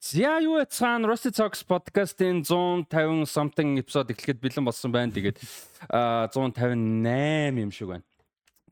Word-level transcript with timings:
За 0.00 0.38
юу 0.38 0.60
яцхан 0.62 1.02
Rusty 1.02 1.32
Talks 1.34 1.64
podcast-ийн 1.66 2.44
150 2.46 3.26
something 3.26 3.74
episode 3.82 4.14
эхлэхэд 4.14 4.38
бэлэн 4.38 4.62
болсон 4.62 4.94
байна. 4.94 5.10
Тэгээд 5.10 5.42
158 5.90 7.58
юм 7.58 7.70
шиг 7.74 7.88
байна. 7.90 8.06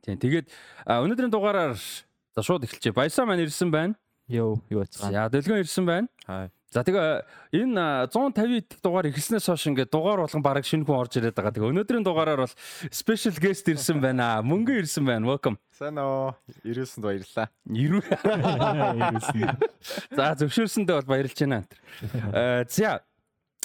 Тийм. 0.06 0.22
Тэгээд 0.22 0.46
өнөөдрийн 0.86 1.34
дугаараар 1.34 1.74
за 1.74 2.40
шууд 2.46 2.62
эхэлчихье. 2.62 2.94
Баясаа 2.94 3.26
маань 3.26 3.42
ирсэн 3.42 3.74
байна. 3.74 3.98
Йоо, 4.30 4.62
юу 4.70 4.86
яцхан. 4.86 5.10
За 5.10 5.26
дэлгэн 5.26 5.66
ирсэн 5.66 5.82
байна. 5.82 6.06
Хай. 6.30 6.46
За 6.76 6.84
тэгээ 6.84 7.24
энэ 7.56 8.12
150 8.12 8.68
дэх 8.68 8.84
дугаар 8.84 9.09
ирснээс 9.09 9.48
хойш 9.48 9.72
ингээд 9.72 9.88
дугаар 9.88 10.20
болгон 10.29 10.45
бараг 10.45 10.68
шинэ 10.68 10.84
хүн 10.84 11.09
орж 11.09 11.16
ирээд 11.16 11.32
байгаа. 11.32 11.56
Тэгээ 11.56 11.72
өнөөдрийн 11.72 12.04
дугаараар 12.04 12.45
бол 12.45 12.52
special 12.92 13.32
guest 13.41 13.64
ирсэн 13.64 13.96
байна. 13.96 14.45
Мөнгө 14.45 14.84
ирсэн 14.84 15.09
байна. 15.09 15.24
Welcome. 15.24 15.56
Сайн 15.73 15.96
уу. 15.96 16.36
99-нд 16.68 17.00
баярлаа. 17.00 17.48
90. 17.64 19.56
За 20.20 20.36
зөвшөөрсөндөө 20.36 21.00
бол 21.00 21.09
баярлж 21.16 21.38
байна. 21.41 21.64
Э 22.36 22.68
за 22.68 23.00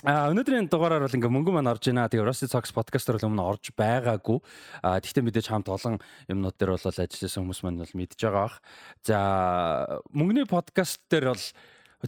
А 0.07 0.31
өнөөдрийн 0.31 0.71
дугаараар 0.71 1.03
бол 1.03 1.11
ингээ 1.19 1.35
мөнгө 1.35 1.51
маань 1.51 1.67
орж 1.67 1.91
байна. 1.91 2.07
Тэгээ 2.07 2.23
Rusty 2.23 2.47
Talks 2.47 2.71
podcast-оор 2.71 3.19
л 3.19 3.27
өмнө 3.27 3.43
орж 3.43 3.75
байгаагүй. 3.75 4.39
А 4.87 5.03
тэгтээ 5.03 5.21
мэдээж 5.27 5.51
хамт 5.51 5.67
олон 5.67 5.99
юмнууд 6.31 6.55
дээр 6.55 6.79
бол 6.79 6.87
ажилласан 6.89 7.43
хүмүүс 7.43 7.61
маань 7.61 7.83
бол 7.83 7.93
мэдж 7.93 8.17
байгаа 8.17 8.49
бах. 8.49 8.57
За 9.05 9.19
мөнгөний 10.09 10.47
подкаст 10.49 11.05
дээр 11.11 11.35
бол 11.35 11.45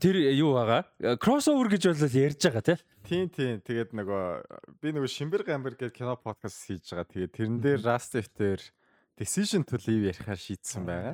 Тэр 0.02 0.18
юу 0.34 0.58
байгаа? 0.58 0.90
Crossover 1.22 1.70
гэж 1.70 1.94
бол 1.94 2.18
ярьж 2.18 2.42
байгаа 2.42 2.66
тий. 2.66 2.78
Тийм 3.06 3.30
тийм. 3.30 3.62
Тэгээд 3.62 3.94
нөгөө 3.94 4.24
би 4.82 4.90
нөгөө 4.90 5.10
Шимбэр 5.12 5.46
гамбар 5.46 5.78
гэдэг 5.78 5.94
кино 5.94 6.18
подкаст 6.18 6.66
хийж 6.66 6.90
байгаа. 6.90 7.10
Тэгээд 7.14 7.36
тэрэн 7.38 7.58
дээр 7.62 7.82
Rusty-тэр 7.86 8.62
Decision 9.14 9.62
to 9.62 9.78
Live 9.86 10.10
ярихаар 10.10 10.40
шийдсэн 10.42 10.82
байгаа. 10.82 11.14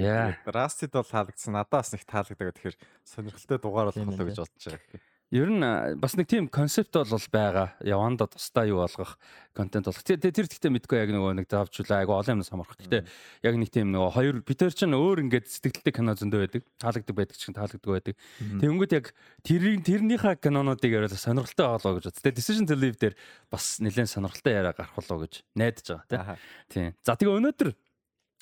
Яа. 0.00 0.32
Rusty-д 0.48 0.96
бол 0.96 1.04
таалагдсан. 1.04 1.52
Надаас 1.52 1.92
нэг 1.92 2.08
таалагддаг. 2.08 2.56
Тэгэхээр 2.56 2.76
сонирхолтой 3.04 3.58
дугаар 3.60 3.92
болох 3.92 4.08
болоо 4.08 4.26
гэж 4.32 4.38
бодож 4.40 4.64
байгаа. 4.64 5.15
Ер 5.34 5.50
нь 5.50 5.58
бас 5.98 6.14
нэг 6.14 6.30
тийм 6.30 6.46
концепт 6.46 6.94
бол 6.94 7.10
байгаа. 7.34 7.74
Яванда 7.82 8.30
тусдаа 8.30 8.62
юу 8.62 8.78
болгох 8.86 9.18
контент 9.58 9.90
болох. 9.90 10.06
Тэр 10.06 10.22
тэр 10.22 10.46
гэхдээ 10.46 10.70
мэдгүй 10.70 11.02
яг 11.02 11.10
нөгөө 11.10 11.32
нэг 11.42 11.50
заавчулаа 11.50 12.06
айгу 12.06 12.14
олон 12.14 12.38
юмнаас 12.38 12.54
хамаарах. 12.54 12.78
Гэхдээ 12.78 13.02
яг 13.42 13.54
нэг 13.58 13.70
тийм 13.74 13.90
нөгөө 13.90 14.14
хоёр 14.14 14.36
битэр 14.46 14.70
чинь 14.70 14.94
өөр 14.94 15.26
ингээд 15.26 15.50
сэтгэлдээ 15.50 15.94
кино 15.98 16.14
зөндөө 16.14 16.40
байдаг. 16.46 16.62
Таалагддаг 16.78 17.16
байдаг 17.18 17.36
чинь 17.42 17.58
таалагддаг 17.58 17.90
байдаг. 17.90 18.14
Тэнгүүд 18.38 18.92
яг 18.94 19.06
тэрийн 19.42 19.82
тэрнийхээ 19.82 20.38
кинонуудыг 20.38 20.94
яриад 20.94 21.18
сонирхолтой 21.18 21.74
болоо 21.74 21.92
гэж 21.98 22.04
бод. 22.06 22.22
Тэгээ 22.22 22.38
Decision 22.38 22.66
to 22.70 22.78
Live 22.78 23.02
дээр 23.02 23.18
бас 23.50 23.82
нэлээд 23.82 24.06
сонирхолтой 24.06 24.54
яриа 24.54 24.78
гарах 24.78 24.94
болоо 24.94 25.26
гэж 25.26 25.42
найдаж 25.58 26.06
байгаа 26.06 26.38
тийм. 26.70 26.94
За 27.02 27.18
тэгээ 27.18 27.34
өнөөдөр 27.34 27.74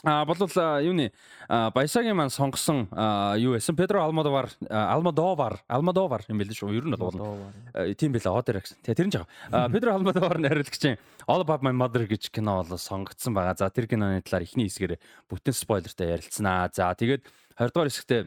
А 0.04 0.24
болвол 0.28 0.52
юуны 0.84 1.12
Баясагийн 1.48 2.16
маань 2.16 2.30
сонгосон 2.30 2.88
юу 3.40 3.56
байсан? 3.56 3.76
Педро 3.76 4.04
Алмодовар 4.04 4.50
Алмодовар 4.68 5.62
Алмодовар 5.66 6.24
юм 6.28 6.38
байл 6.38 6.52
шүү. 6.52 6.76
Ер 6.76 6.84
нь 6.84 6.96
бол 6.96 7.16
тийм 7.96 8.12
байл 8.12 8.36
Одер 8.36 8.60
гэсэн. 8.60 8.84
Тэгээ 8.84 8.98
тэр 9.00 9.08
нь 9.08 9.14
жаа. 9.16 9.26
Педро 9.72 9.96
Алмодовар 9.96 10.38
найруулагчийн 10.38 11.00
All 11.26 11.40
About 11.40 11.64
My 11.64 11.72
Mother 11.72 12.04
гэж 12.04 12.28
кино 12.28 12.60
бол 12.60 12.76
сонгогдсон 12.76 13.32
байгаа. 13.32 13.56
За 13.56 13.72
тэр 13.72 13.88
киноны 13.88 14.20
талаар 14.20 14.44
ихний 14.44 14.68
хэсгээр 14.68 15.00
бүтэн 15.32 15.56
спойлертай 15.56 16.12
ярилцсанаа. 16.12 16.68
За 16.68 16.92
тэгээд 16.92 17.24
20 17.56 17.72
дугаар 17.72 17.88
хэсэгтээ 17.88 18.22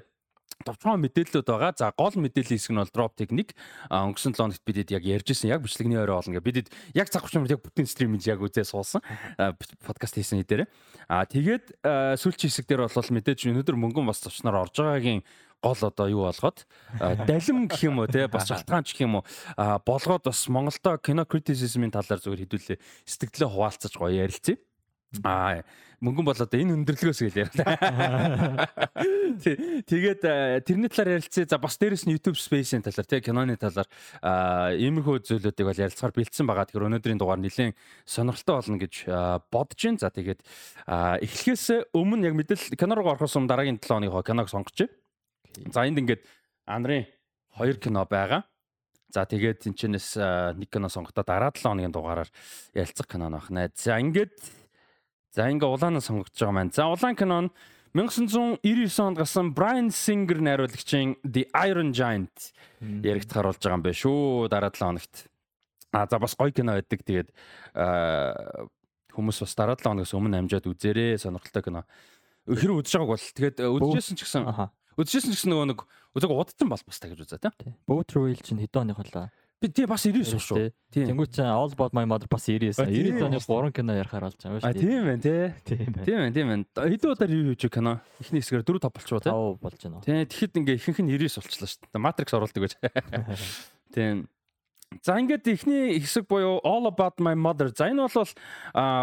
товчхон 0.66 1.02
мэдээлэлүүд 1.06 1.46
байгаа. 1.46 1.72
За 1.78 1.94
гол 1.94 2.16
мэдээллийн 2.18 2.58
хэсэг 2.58 2.74
нь 2.74 2.82
бол 2.82 2.94
drop 2.94 3.14
technique. 3.14 3.54
Өнгөрсөн 3.92 4.34
7 4.34 4.42
хоногт 4.42 4.64
бидэд 4.66 4.90
яг 4.96 5.04
ярьж 5.06 5.28
исэн 5.34 5.54
яг 5.54 5.62
бичлэгний 5.62 6.00
орой 6.00 6.18
болно 6.18 6.34
гэ. 6.34 6.42
Бидэд 6.42 6.68
яг 6.98 7.08
цаг 7.14 7.30
30 7.30 7.46
минут 7.46 7.54
яг 7.54 7.62
бүтэн 7.62 7.86
стриминг 7.86 8.26
яг 8.26 8.42
үзээ 8.42 8.66
суулсан. 8.66 9.02
подкаст 9.86 10.18
хийсэн 10.18 10.42
хэдээрээ. 10.42 10.68
А 11.08 11.26
тэгээд 11.30 11.84
сүүлчийн 12.18 12.50
хэсэг 12.50 12.66
дээр 12.66 12.90
бол 12.90 12.94
мэдээж 12.94 13.48
өнөөдөр 13.54 13.78
мөнгөн 13.78 14.10
бас 14.10 14.22
зочноор 14.26 14.66
орж 14.66 14.76
байгаагийн 14.82 15.22
гол 15.62 15.82
одоо 15.82 16.08
юу 16.08 16.24
болгоод 16.30 16.68
далим 17.00 17.68
гэх 17.68 17.84
юм 17.90 18.00
уу 18.00 18.08
те 18.08 18.28
бас 18.28 18.46
шалтгаан 18.46 18.86
ч 18.86 18.94
гэх 18.94 19.10
юм 19.10 19.22
уу 19.22 19.26
болгоод 19.58 20.30
бас 20.30 20.48
Монголдо 20.48 20.98
кино 21.02 21.26
критицизмын 21.26 21.90
талаар 21.90 22.22
зүгээр 22.22 22.46
хэдүүлээ 22.46 22.78
сэтгэлээ 23.06 23.50
хуваалцаж 23.50 23.94
гоё 23.98 24.14
ярилцъя. 24.22 24.62
Аа 25.24 25.64
мөнгөн 25.98 26.30
бол 26.30 26.38
одоо 26.38 26.62
энэ 26.62 26.78
өндөрлгөөс 26.78 27.26
гэж 27.26 27.36
яриа. 27.42 27.58
Тэгээд 29.90 30.22
тэрний 30.62 30.90
талаар 30.94 31.18
ярилцъя. 31.18 31.50
За 31.50 31.58
бас 31.58 31.74
дээрэс 31.82 32.06
нь 32.06 32.14
YouTube 32.14 32.38
Space-ийн 32.38 32.86
талаар 32.86 33.10
тий 33.10 33.18
киноны 33.26 33.58
талаар 33.58 33.90
иймэрхүү 34.78 35.26
зүйлүүдийг 35.26 35.66
бол 35.66 35.82
ярилцахаар 35.82 36.14
бэлдсэн 36.14 36.46
байгаа. 36.46 36.70
Тэгэхээр 36.70 36.88
өнөөдрийн 36.94 37.18
дугаар 37.18 37.42
нэлээд 37.42 37.74
сонирхолтой 38.06 38.62
болно 38.62 38.78
гэж 38.78 38.94
бодож 39.50 39.82
байна. 39.82 39.98
За 39.98 40.14
тэгээд 40.14 40.46
эхлэхээс 40.86 41.66
өмнө 41.98 42.30
яг 42.30 42.38
мэдээлэл 42.38 42.78
кино 42.78 42.94
руу 42.94 43.18
орохоос 43.18 43.42
өмнө 43.42 43.50
дараагийн 43.50 43.82
7 43.82 44.06
хоногийн 44.06 44.22
киног 44.22 44.54
сонгоч. 44.54 44.86
За 45.74 45.82
энд 45.82 45.98
ингээд 45.98 46.22
Андрын 46.70 47.10
хоёр 47.58 47.82
кино 47.82 48.06
байгаа. 48.06 48.46
За 49.10 49.26
тэгээд 49.26 49.66
тэнчнээс 49.66 50.22
нэг 50.62 50.70
кино 50.70 50.94
сонгохдоо 50.94 51.26
дараа 51.26 51.50
7 51.50 51.74
хоногийн 51.74 51.96
дугаараар 51.96 52.30
ярилцах 52.78 53.10
кино 53.10 53.34
байна. 53.34 53.74
За 53.74 53.98
ингээд 53.98 54.38
За 55.38 55.46
ингээ 55.54 55.70
улаан 55.70 56.02
нь 56.02 56.02
сонгогдож 56.02 56.34
байгаа 56.34 56.56
маань. 56.58 56.74
За 56.74 56.90
улаан 56.90 57.14
кино 57.14 57.38
нь 57.46 57.50
1999 57.94 58.90
онд 59.06 59.18
гарсан 59.22 59.54
Brian 59.54 59.94
Singer 59.94 60.42
найруулагчийн 60.42 61.22
The 61.22 61.46
Iron 61.54 61.94
Giant 61.94 62.58
яригдахаар 62.82 63.54
болж 63.54 63.62
байгаа 63.62 63.78
юм 63.78 63.86
байна 63.86 64.02
шүү 64.02 64.50
дараа 64.50 64.74
7 64.74 64.82
хоногт. 64.82 65.16
А 65.94 66.10
за 66.10 66.18
бас 66.18 66.34
гоё 66.34 66.50
кино 66.50 66.74
байдаг. 66.74 67.06
Тэгээд 67.06 67.30
хүмүүс 69.14 69.38
бас 69.46 69.54
дараа 69.54 69.78
7 69.78 69.86
хоногоос 69.86 70.18
өмнө 70.18 70.42
амжаад 70.42 70.66
үзээрэй 70.74 71.22
сонирхолтой 71.22 71.62
кино. 71.62 71.86
Хэрэг 72.50 72.82
үзэж 72.82 72.98
байгааг 72.98 73.14
бол 73.14 73.30
тэгээд 73.38 73.58
үзчихсэн 73.62 74.18
ч 74.18 74.26
гэсэн 74.26 74.42
үзчихсэн 74.98 75.32
ч 75.32 75.36
гэсэн 75.38 75.54
нөгөө 75.54 75.70
нэг 75.70 75.80
үзэг 76.18 76.34
удацсан 76.34 76.66
бол 76.66 76.82
бас 76.82 76.98
та 76.98 77.14
гэж 77.14 77.30
үзээ 77.30 77.46
тийм. 77.46 77.78
Boat 77.86 78.10
Royal 78.18 78.42
чинь 78.42 78.58
хэдэн 78.58 78.90
оных 78.90 79.06
болоо? 79.06 79.30
Би 79.58 79.70
тий 79.74 79.88
бас 79.90 80.04
99 80.06 80.38
шүү. 80.38 80.68
Тэнгүүт 80.94 81.32
чинь 81.34 81.48
All 81.50 81.72
About 81.74 81.96
My 81.98 82.06
Mother 82.06 82.30
бас 82.30 82.46
99. 82.46 82.78
90 82.78 83.26
оны 83.26 83.40
3 83.42 83.72
кино 83.74 83.96
ярихаар 83.98 84.28
болж 84.30 84.38
байгаа 84.38 84.62
шүү. 84.62 84.70
А 84.70 84.78
тийм 84.78 85.08
байна 85.10 85.24
тий. 85.24 85.50
Тийм 85.66 85.96
байна. 85.98 86.30
Тийм 86.36 86.52
байна. 86.52 86.66
Хэдэн 86.78 87.10
удаар 87.10 87.32
ревю 87.34 87.56
хийж 87.58 87.66
кино? 87.74 87.98
Эхний 88.22 88.46
хэсгээр 88.46 88.62
4 88.70 88.86
5 88.86 88.94
болчихоо 88.94 89.22
тий. 89.26 89.34
5 89.34 89.58
болж 89.66 89.82
байна. 89.82 90.02
Тий 90.06 90.26
тэгэхэд 90.30 90.60
ингээ 90.62 90.78
ихэнх 90.78 91.02
нь 91.02 91.10
99 91.10 91.42
болчихлоо 91.42 91.70
шүү. 91.74 92.02
Matrix 92.06 92.30
оруулдаг 92.38 92.62
гэж. 92.70 92.74
Тийм. 93.98 94.30
За 95.02 95.18
ингээд 95.18 95.50
ихний 95.50 95.98
хэсэг 96.06 96.30
буюу 96.30 96.62
All 96.62 96.86
About 96.94 97.18
My 97.18 97.34
Mother. 97.34 97.74
За 97.74 97.90
энэ 97.90 98.06
бол 98.06 98.30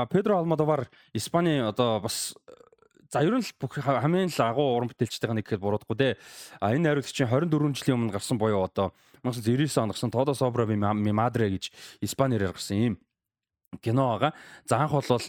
Педро 0.06 0.38
Алмодовар 0.38 0.86
Испани 1.10 1.58
одоо 1.66 1.98
бас 1.98 2.30
За 3.10 3.22
ер 3.22 3.30
нь 3.30 3.46
л 3.46 3.54
бүх 3.62 3.78
хамгийн 3.78 4.26
л 4.30 4.42
агуу 4.42 4.74
уран 4.74 4.90
бүтээлчтэйгээ 4.90 5.38
нэг 5.38 5.46
гэхэд 5.46 5.62
буруудахгүй 5.62 5.94
дээ. 5.94 6.14
А 6.58 6.74
энэ 6.74 6.98
найруулагчийн 6.98 7.30
24 7.30 7.78
жилийн 7.78 7.94
өмнө 7.94 8.14
гарсан 8.18 8.42
буюу 8.42 8.66
одоо 8.66 8.90
1999 9.24 9.80
онд 9.80 9.92
гарсан 9.96 10.12
Todo 10.12 10.36
Sobra 10.36 10.68
Mi 10.68 11.12
Madre 11.12 11.48
гэж 11.48 11.72
Испаниэр 12.04 12.52
гарсан 12.52 12.76
юм 12.76 12.94
кино 13.80 14.14
байгаа. 14.14 14.32
За 14.68 14.78
анх 14.78 14.92
бол 14.92 15.20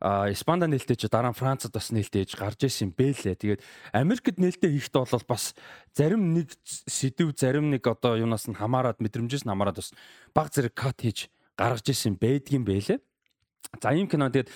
Испанда 0.00 0.64
нээлттэй 0.64 0.96
чи 0.96 1.08
дараа 1.12 1.30
нь 1.30 1.36
Францад 1.36 1.76
бас 1.76 1.92
нээлттэй 1.92 2.24
ээж 2.24 2.32
гарч 2.40 2.64
ирсэн 2.64 2.88
юм 2.88 2.96
бэлээ. 2.96 3.36
Тэгээд 3.36 3.60
Америкт 3.92 4.40
нээлттэй 4.40 4.72
хийхдээ 4.72 5.04
бол 5.04 5.26
бас 5.28 5.52
зарим 5.92 6.32
нэг 6.32 6.56
сэдв 6.64 7.36
зарим 7.36 7.68
нэг 7.68 7.84
одоо 7.84 8.16
юунаас 8.16 8.48
нь 8.48 8.56
хамаарад 8.56 8.96
мэдрэмжээс 8.96 9.44
нь 9.44 9.52
хамаарад 9.52 9.76
бас 9.76 9.92
баг 10.32 10.48
зэрэг 10.48 10.72
кат 10.72 11.04
хийж 11.04 11.28
гаргаж 11.52 11.84
ирсэн 11.84 12.16
байдгийн 12.16 12.64
бэлээ. 12.64 12.96
За 13.76 13.92
ийм 13.92 14.08
кино 14.08 14.32
тэгээд 14.32 14.48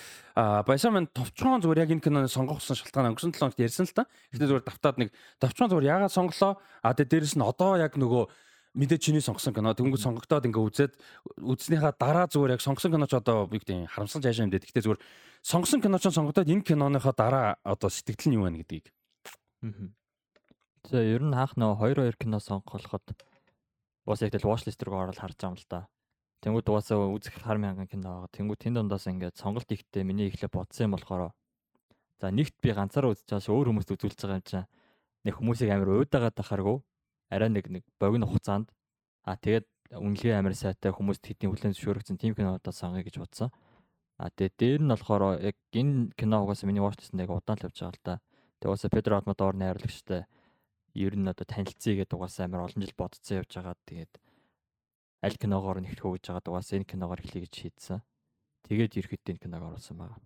баясаа 0.65 0.89
маань 0.89 1.13
товчхон 1.13 1.61
зүгээр 1.61 1.85
яг 1.85 1.93
энэ 1.93 2.01
киноны 2.01 2.27
сонгохсон 2.27 2.75
шалтгаан 2.75 3.13
өнгөрсөн 3.13 3.37
7 3.37 3.53
хоногт 3.53 3.61
ярьсан 3.61 3.85
л 3.85 3.93
та. 3.93 4.09
Гэхдээ 4.33 4.49
зүгээр 4.49 4.65
давтаад 4.65 4.97
нэг 4.97 5.09
товчхон 5.37 5.69
зүгээр 5.69 5.89
яагаад 5.93 6.11
сонглоо? 6.11 6.57
А 6.81 6.97
тэгээд 6.97 7.13
дээрэс 7.13 7.35
нь 7.37 7.45
одоо 7.45 7.77
яг 7.77 7.95
нөгөө 8.01 8.27
мэдээ 8.75 8.99
чиний 8.99 9.23
сонгосон 9.23 9.55
кино 9.55 9.71
тэнгууд 9.71 10.03
сонгогдоод 10.03 10.45
ингээ 10.51 10.67
үзээд 10.67 10.93
үзснийхаа 11.39 11.95
дараа 11.95 12.27
зүгээр 12.27 12.59
яг 12.59 12.61
сонгосон 12.61 12.91
киноч 12.91 13.15
одоо 13.15 13.47
би 13.47 13.63
гэдэг 13.63 13.87
харамсалж 13.87 14.27
яашаа 14.27 14.45
юм 14.45 14.51
дээ. 14.51 14.67
Гэхдээ 14.67 14.83
зүгээр 14.83 15.01
сонгосон 15.39 15.79
киноч 15.79 16.03
сонгогдоод 16.11 16.51
энэ 16.51 16.67
киноныхоо 16.67 17.15
дараа 17.15 17.55
одоо 17.63 17.87
сэтгэл 17.87 18.29
нь 18.29 18.35
юу 18.35 18.43
байна 18.43 18.59
гэдгийг. 18.59 18.91
За 20.91 20.99
ер 20.99 21.23
нь 21.23 21.33
хаах 21.33 21.55
нөө 21.55 21.79
2 21.95 22.19
2 22.19 22.19
кино 22.19 22.43
сонгоход 22.43 23.15
бас 24.05 24.21
яг 24.21 24.35
тэл 24.35 24.45
watch 24.45 24.67
list 24.67 24.83
руу 24.83 24.99
ороод 24.99 25.17
харж 25.17 25.39
байгаа 25.39 25.55
юм 25.55 25.57
л 25.57 25.65
да. 25.71 25.87
Тэнгүүд 26.43 26.69
угаасаа 26.69 27.09
үзэх 27.15 27.41
хар 27.41 27.57
мянган 27.57 27.87
кино 27.87 28.27
байгаа. 28.27 28.35
Тэнгүүд 28.35 28.59
тэнд 28.59 28.75
дундаас 28.77 29.07
ингээ 29.07 29.33
сонголт 29.33 29.71
ихтэй 29.71 30.03
миний 30.03 30.29
ихлэ 30.29 30.51
бодсон 30.51 30.91
юм 30.91 30.99
болохоор 30.99 31.33
за 32.21 32.27
нэгт 32.29 32.59
би 32.61 32.69
ганцаараа 32.75 33.15
үзэж 33.15 33.25
байгаа 33.25 33.41
ш 33.41 33.49
өөр 33.49 33.67
хүмүүст 33.71 33.91
үзүүлж 33.97 34.19
байгаа 34.19 34.37
юм 34.37 34.45
чинь 34.45 34.69
нэг 35.25 35.33
хүмүүсийг 35.41 35.69
амар 35.73 35.89
уудагаад 36.05 36.37
тахааргүй 36.37 36.77
арай 37.29 37.49
нэг 37.49 37.65
нэг 37.69 37.83
богино 37.99 38.27
хугацаанд 38.27 38.69
аа 39.25 39.37
тэгээд 39.37 39.65
үнэлгээ 39.93 40.37
амар 40.37 40.53
сайтай 40.57 40.91
хүмүүст 40.91 41.25
хэдийн 41.25 41.51
хүлэн 41.53 41.73
зөвшөөрөгдсөн 41.73 42.17
тим 42.17 42.33
кинодоо 42.33 42.73
сонгоё 42.73 43.05
гэж 43.05 43.21
бодсон. 43.21 43.49
А 44.17 44.29
тэгээд 44.31 44.55
дээр 44.57 44.81
нь 44.81 44.91
болохоор 44.91 45.43
яг 45.43 45.57
энэ 45.75 46.15
кино 46.17 46.43
угаасаа 46.43 46.67
миний 46.67 46.81
watchlist 46.81 47.13
нэг 47.13 47.29
удаан 47.29 47.59
л 47.59 47.67
явж 47.67 47.77
байгаа 47.77 47.93
л 47.93 48.01
да. 48.01 48.15
Тэгээд 48.59 48.69
угаасаа 48.71 48.93
Педро 48.93 49.13
Алмодовар 49.19 49.55
найруулагчтай 49.59 50.21
ер 50.95 51.13
нь 51.13 51.27
одоо 51.27 51.45
танилцъя 51.45 51.99
гэдэг 51.99 52.15
угаасаа 52.15 52.45
амар 52.47 52.65
олон 52.65 52.81
жил 52.81 52.95
бодцсон 52.97 53.43
явж 53.43 53.51
байгаа. 53.53 53.75
Тэгээд 53.85 54.13
аль 55.21 55.37
киногоор 55.37 55.77
нэгтгэх 55.83 56.11
гэж 56.15 56.23
байгаа 56.31 56.49
угаасаа 56.49 56.77
энэ 56.79 56.89
киногоор 56.89 57.19
эхлэе 57.21 57.43
гэж 57.45 57.53
шийдсэн. 57.53 57.99
Тэгээд 58.65 58.97
ерхэд 59.03 59.29
энэ 59.35 59.41
киног 59.43 59.63
оруулсан 59.67 59.97
байгаа. 59.99 60.19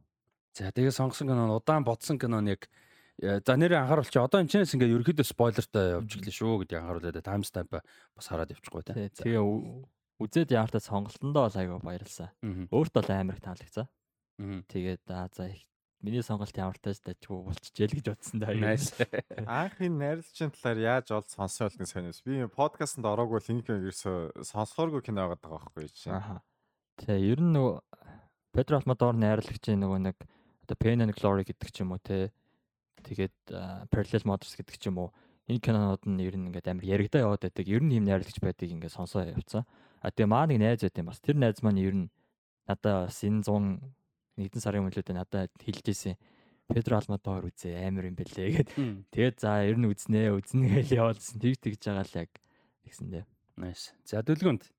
За 0.53 0.71
тэгээд 0.71 0.95
сонгосон 0.95 1.27
кино 1.27 1.43
нь 1.49 1.55
удаан 1.57 1.83
бодсон 1.83 2.21
кино 2.21 2.39
нь 2.45 2.53
яг 2.53 2.69
За 3.19 3.53
нэрээ 3.59 3.83
анхааруулч 3.83 4.15
одоо 4.15 4.39
энэ 4.39 4.47
ч 4.47 4.63
ингээд 4.63 4.95
ерөөхдөө 4.95 5.27
спойлертай 5.27 5.99
явж 5.99 6.11
гэлээ 6.15 6.35
шүү 6.39 6.63
гэдгийг 6.63 6.79
анхааруулаад 6.79 7.19
тайм 7.19 7.43
стамп 7.43 7.83
бас 8.15 8.25
хараад 8.31 8.55
явчихгүй 8.55 8.83
те. 8.87 8.93
Тий, 8.95 9.27
Тэгээ 9.27 9.43
үзээд 10.23 10.55
яартай 10.55 10.79
сонголтондоо 10.79 11.51
бол 11.51 11.59
айгаа 11.59 11.79
баярлсан. 11.83 12.31
Өөртөө 12.71 13.03
л 13.03 13.11
амар 13.11 13.35
их 13.35 13.43
таалагдсан. 13.43 13.87
Аа. 14.39 14.63
Тэгээд 14.71 15.03
аа 15.11 15.27
за 15.35 15.51
их- 15.51 15.67
миний 15.99 16.23
сонголт 16.23 16.55
ямар 16.55 16.79
тааш 16.79 17.03
дажгүй 17.03 17.43
болчихжээ 17.43 17.87
л 17.91 17.95
гэж 17.99 18.07
бодсон 18.07 18.39
да. 18.39 18.55
Nice. 18.55 18.95
Анх 19.43 19.75
энэ 19.83 19.99
найрлагчийн 20.23 20.51
талаар 20.55 20.79
яаж 20.79 21.11
олд 21.11 21.27
сонсоо 21.27 21.67
болтын 21.67 21.91
сонирс. 21.91 22.23
Би 22.23 22.47
подкастт 22.47 23.03
ороогүй 23.03 23.43
л 23.43 23.51
энэ 23.51 23.67
ерөөсө 23.67 24.43
сонсохооргүй 24.47 25.03
кино 25.03 25.27
байгаа 25.27 25.39
даа 25.43 25.59
байхгүй 25.59 25.91
чинь. 25.91 26.15
Аха. 26.15 26.39
Тэгээ 27.03 27.35
ер 27.35 27.39
нь 27.43 27.51
нөгөө 27.51 27.75
Педро 28.55 28.79
Алмадор 28.79 29.11
найрлагчийн 29.19 29.83
нөгөө 29.83 29.99
нэг 30.07 30.15
одоо 30.63 30.75
Pain 30.79 31.03
and 31.03 31.11
Glory 31.19 31.43
гэдэг 31.43 31.67
ч 31.67 31.83
юм 31.83 31.91
уу 31.91 31.99
те. 31.99 32.31
Тэгээд 33.03 33.35
Parallel 33.89 34.23
Mothers 34.25 34.55
гэдэг 34.59 34.75
ч 34.79 34.87
юм 34.89 34.99
уу. 34.99 35.09
Энэ 35.49 35.63
кинонууд 35.65 36.03
нь 36.05 36.21
ер 36.21 36.35
нь 36.37 36.47
ингээд 36.53 36.69
амар 36.69 36.85
яригдаа 36.85 37.25
яваад 37.25 37.43
байдаг. 37.47 37.65
Ер 37.65 37.81
нь 37.81 37.97
ийм 37.97 38.05
найрлагч 38.05 38.37
байдгийг 38.37 38.77
ингээд 38.77 38.93
сонсоо 38.93 39.25
явцсан. 39.25 39.65
А 39.99 40.13
тэгээ 40.13 40.29
маа 40.29 40.45
нэг 40.45 40.61
найз 40.61 40.85
байт 40.85 40.99
юм 41.01 41.09
бас. 41.09 41.19
Тэр 41.19 41.41
найз 41.41 41.59
маань 41.65 41.81
ер 41.81 41.95
нь 41.95 42.07
надаа 42.69 43.09
бас 43.09 43.17
энэ 43.25 43.43
100 43.43 43.81
нэгдэн 44.37 44.61
сарын 44.61 44.85
өмнөлөөд 44.85 45.09
надад 45.11 45.51
хэлж 45.57 45.85
ирсэн. 45.89 46.15
Педро 46.69 47.01
Алмадор 47.01 47.49
үзээ 47.49 47.81
амар 47.89 48.13
юм 48.13 48.15
бэлээ 48.15 48.49
гэд. 48.61 48.69
Тэгээд 49.09 49.35
за 49.41 49.65
ер 49.65 49.81
нь 49.81 49.89
үзнэ 49.89 50.29
үзнэ 50.37 50.85
гэж 50.85 50.89
явуулсан. 51.01 51.41
Тэгж 51.41 51.59
тэгж 51.65 51.81
байгаа 51.81 52.05
л 52.05 52.19
яг 52.21 52.31
тэгсэн 52.85 53.07
дээ. 53.09 53.25
Nice. 53.57 53.91
За 54.05 54.21
дүлгүнд 54.21 54.69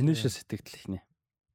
инээш 0.00 0.24
сэтгэл 0.32 0.72
ихнэ. 0.72 1.04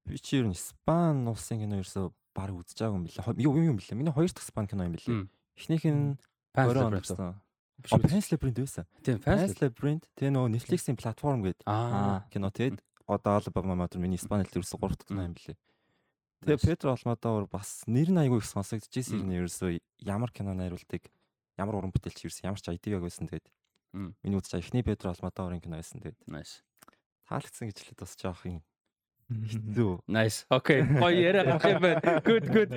Би 0.06 0.22
чи 0.22 0.38
ер 0.38 0.46
нь 0.46 0.54
Испани 0.54 1.26
улсын 1.26 1.58
кино 1.58 1.82
ерөөсө 1.82 2.14
баг 2.38 2.54
үзэж 2.54 2.78
байгаагүй 2.86 3.02
юм 3.02 3.06
билээ. 3.10 3.42
Юу 3.42 3.58
юм 3.66 3.78
билээ. 3.82 3.98
Миний 3.98 4.14
хоёр 4.14 4.30
дахь 4.30 4.46
Испани 4.46 4.70
кино 4.70 4.86
юм 4.86 4.94
билээ. 4.94 5.26
Эхнийх 5.58 5.84
нь 5.90 6.16
Fans 6.54 6.70
20 6.72 6.78
он 6.78 6.94
Labyrinth. 6.94 7.10
болсон. 7.18 7.42
Биш 7.82 7.92
үү? 7.94 8.02
Fans 8.08 8.28
Labyrinth 8.32 8.60
байсан. 8.62 8.86
Тийм 9.04 9.18
Fans 9.22 9.54
Labyrinth 9.62 10.06
тэгээ 10.18 10.32
нөгөө 10.34 10.50
Netflix-ийн 10.56 10.98
платформ 10.98 11.42
Аа. 11.66 12.26
кино 12.30 12.50
тэгээд 12.54 12.78
одоо 13.08 13.38
Alabama 13.42 13.74
Mother 13.76 13.98
миний 14.00 14.18
Испани 14.18 14.44
хэл 14.46 14.62
ерөөсө 14.62 14.78
3 14.78 14.96
дахь 14.98 15.08
кино 15.10 15.22
юм 15.26 15.34
билээ. 15.34 15.58
Тэгээ 16.46 16.58
Nice. 16.58 16.66
Педро 16.70 16.90
Алмадор 16.94 17.48
бас 17.50 17.82
нэр 17.88 18.10
нь 18.14 18.22
айгүй 18.22 18.38
их 18.42 18.46
сонсогдчихсэн 18.46 19.26
юм 19.26 19.32
ерөөсө 19.34 19.80
ямар 20.06 20.30
кино 20.32 20.54
найруултыг 20.54 21.10
ямар 21.58 21.76
уран 21.82 21.90
бүтээлч 21.92 22.26
ерөөсө 22.30 22.46
ямар 22.46 22.62
ч 22.62 22.70
ID-г 22.70 23.02
байсан 23.02 23.26
тэгээд 23.26 23.48
миний 24.22 24.38
үзэж 24.38 24.62
эхний 24.62 24.84
Педро 24.86 25.10
Алмадорын 25.18 25.62
кино 25.62 25.82
байсан 25.82 25.98
тэгээд 26.02 26.18
Nice. 26.30 26.62
таалагдсан 27.26 27.70
гэж 27.74 27.78
хэлээд 27.82 28.02
бас 28.06 28.14
жоох 28.22 28.46
юм 28.46 28.62
хэцүү. 29.28 29.92
Nice. 30.08 30.48
Окей. 30.50 30.82
Гоё 30.88 31.12
яриа 31.12 31.44
гарах 31.44 31.68
юм 31.68 31.82
байна. 31.84 32.22
Good 32.24 32.46
good. 32.48 32.72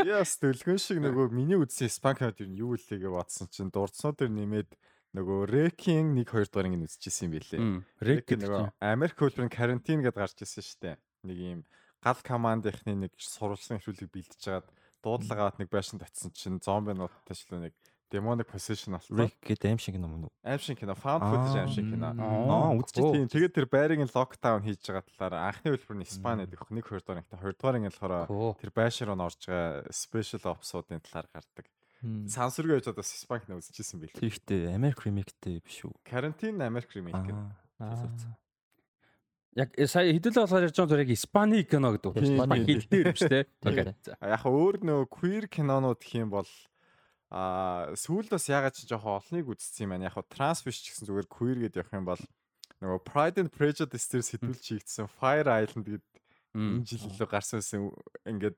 Яс 0.00 0.36
дэлгэн 0.40 0.80
шиг 0.80 0.98
нөгөө 1.04 1.28
миний 1.34 1.60
үзсэн 1.60 1.92
нь 1.92 2.56
юу 2.56 2.74
илээ 2.76 3.04
гэж 3.04 3.12
бодсон 3.12 3.48
чинь 3.52 3.68
дурдснууд 3.68 4.16
дэр 4.16 4.32
нэмээд 4.32 4.70
нөгөө 5.14 5.40
Рекийн 5.52 6.16
1 6.16 6.24
2 6.24 6.48
дугаарыг 6.48 6.74
нь 6.74 6.86
үзчихсэн 6.88 7.28
юм 7.28 7.32
билээ. 7.36 7.60
Гэдэг 8.00 8.38
нөгөө. 8.40 8.64
Америк 8.80 9.16
хөлбөрийн 9.20 9.52
карантин 9.52 10.00
гэдээ 10.00 10.20
гарч 10.24 10.40
ирсэн 10.40 10.64
шүү 10.64 10.80
дээ. 10.80 10.96
Нэг 11.28 11.38
юм 11.38 11.60
гал 12.04 12.20
командынхны 12.20 12.92
нэг 13.08 13.12
сурвалжсан 13.16 13.80
хөлийг 13.80 14.10
бэлдэж 14.12 14.40
жагаад 14.40 14.68
дуудлага 15.04 15.52
аваад 15.52 15.60
нэг 15.60 15.68
байшин 15.72 16.00
татсан 16.00 16.32
чинь 16.32 16.60
зомбинуудтай 16.60 17.36
ч 17.36 17.48
л 17.48 17.60
нэг 17.60 17.76
demonic 18.10 18.48
possession 18.50 18.96
болтой. 18.96 19.28
Rick 19.28 19.36
гэдэг 19.44 19.70
аим 19.70 19.78
шиг 19.78 19.94
кино 19.96 20.08
мөн 20.08 20.26
үү? 20.26 20.32
Аим 20.44 20.60
шиг 20.60 20.78
кино, 20.78 20.94
found 20.94 21.22
footage 21.24 21.58
аим 21.60 21.70
шиг 21.72 21.86
кино. 21.88 22.08
Аа, 22.14 22.72
үзчихсэн. 22.78 23.12
Тийм. 23.14 23.28
Тэгээд 23.32 23.54
тэр 23.54 23.66
байрын 23.70 24.08
локдаун 24.08 24.62
хийж 24.64 24.80
байгаа 24.84 25.04
талаар 25.08 25.34
анхны 25.54 25.74
хөлбөр 25.74 25.96
нь 25.98 26.06
Испани 26.06 26.44
гэдэг. 26.44 26.60
Нэг 26.70 26.84
хоёр 26.84 27.02
дахь 27.02 27.18
нэгтэй 27.22 27.38
хоёр 27.40 27.54
дахь 27.56 27.78
нь 27.80 27.88
болохоор 27.88 28.56
тэр 28.60 28.70
байшин 28.74 29.08
руу 29.08 29.20
орж 29.24 29.40
байгаа 29.44 29.88
special 29.90 30.42
ops-уудын 30.52 31.02
талаар 31.04 31.28
гардаг. 31.32 31.66
Мм. 32.04 32.28
Сансургүй 32.28 32.76
байж 32.78 32.88
одоо 32.92 33.04
Испани 33.04 33.42
кино 33.48 33.58
үзчихсэн 33.58 33.98
билээ. 33.98 34.20
Тэгтээ 34.20 34.74
Америк 34.76 35.00
ремиктэй 35.00 35.64
биш 35.64 35.84
үү? 35.88 35.94
Карантин 36.04 36.60
Америк 36.60 36.92
ремейк 36.92 37.16
кино. 37.16 37.56
Аа. 37.80 38.04
Яг 39.54 39.70
э, 39.78 39.86
сая 39.86 40.10
хэдэл 40.10 40.42
болохоор 40.42 40.66
ярьж 40.66 40.76
байгаа 40.76 41.00
яг 41.06 41.10
Испани 41.14 41.62
кино 41.62 41.94
гэдэг. 41.94 42.18
Испани 42.18 42.66
хэл 42.66 42.86
дээр 42.90 43.06
биш. 43.14 43.22
А 44.18 44.34
Яг 44.34 44.40
хаа 44.42 44.50
өөр 44.50 44.82
нөгөө 44.82 45.06
queer 45.14 45.46
кинонууд 45.46 46.02
гэх 46.02 46.26
юм 46.26 46.34
бол 46.34 46.48
а 47.34 47.90
сүүлд 47.98 48.30
бас 48.30 48.46
ягаад 48.46 48.78
ч 48.78 48.86
жоохон 48.86 49.18
олныг 49.18 49.50
үзсэн 49.50 49.90
юм 49.90 49.98
байна. 49.98 50.06
Яг 50.06 50.14
хаа 50.14 50.26
транс 50.30 50.62
биш 50.62 50.78
ч 50.78 50.94
гэсэн 50.94 51.10
зүгээр 51.10 51.26
queer 51.26 51.58
гэдээ 51.66 51.82
явах 51.82 51.98
юм 51.98 52.06
бол 52.06 52.22
нөгөө 52.78 53.00
Pride 53.02 53.38
and 53.42 53.50
Prejudice 53.50 54.06
дээр 54.06 54.22
сэтгүүл 54.22 54.62
чигдсэн 54.62 55.10
Fire 55.10 55.50
Island 55.50 55.98
Мм. 56.54 56.78
энэ 56.78 56.86
жил 56.86 57.10
илүү 57.10 57.26
гарсан 57.26 57.58
байсан 57.58 57.90
ингээд 58.22 58.54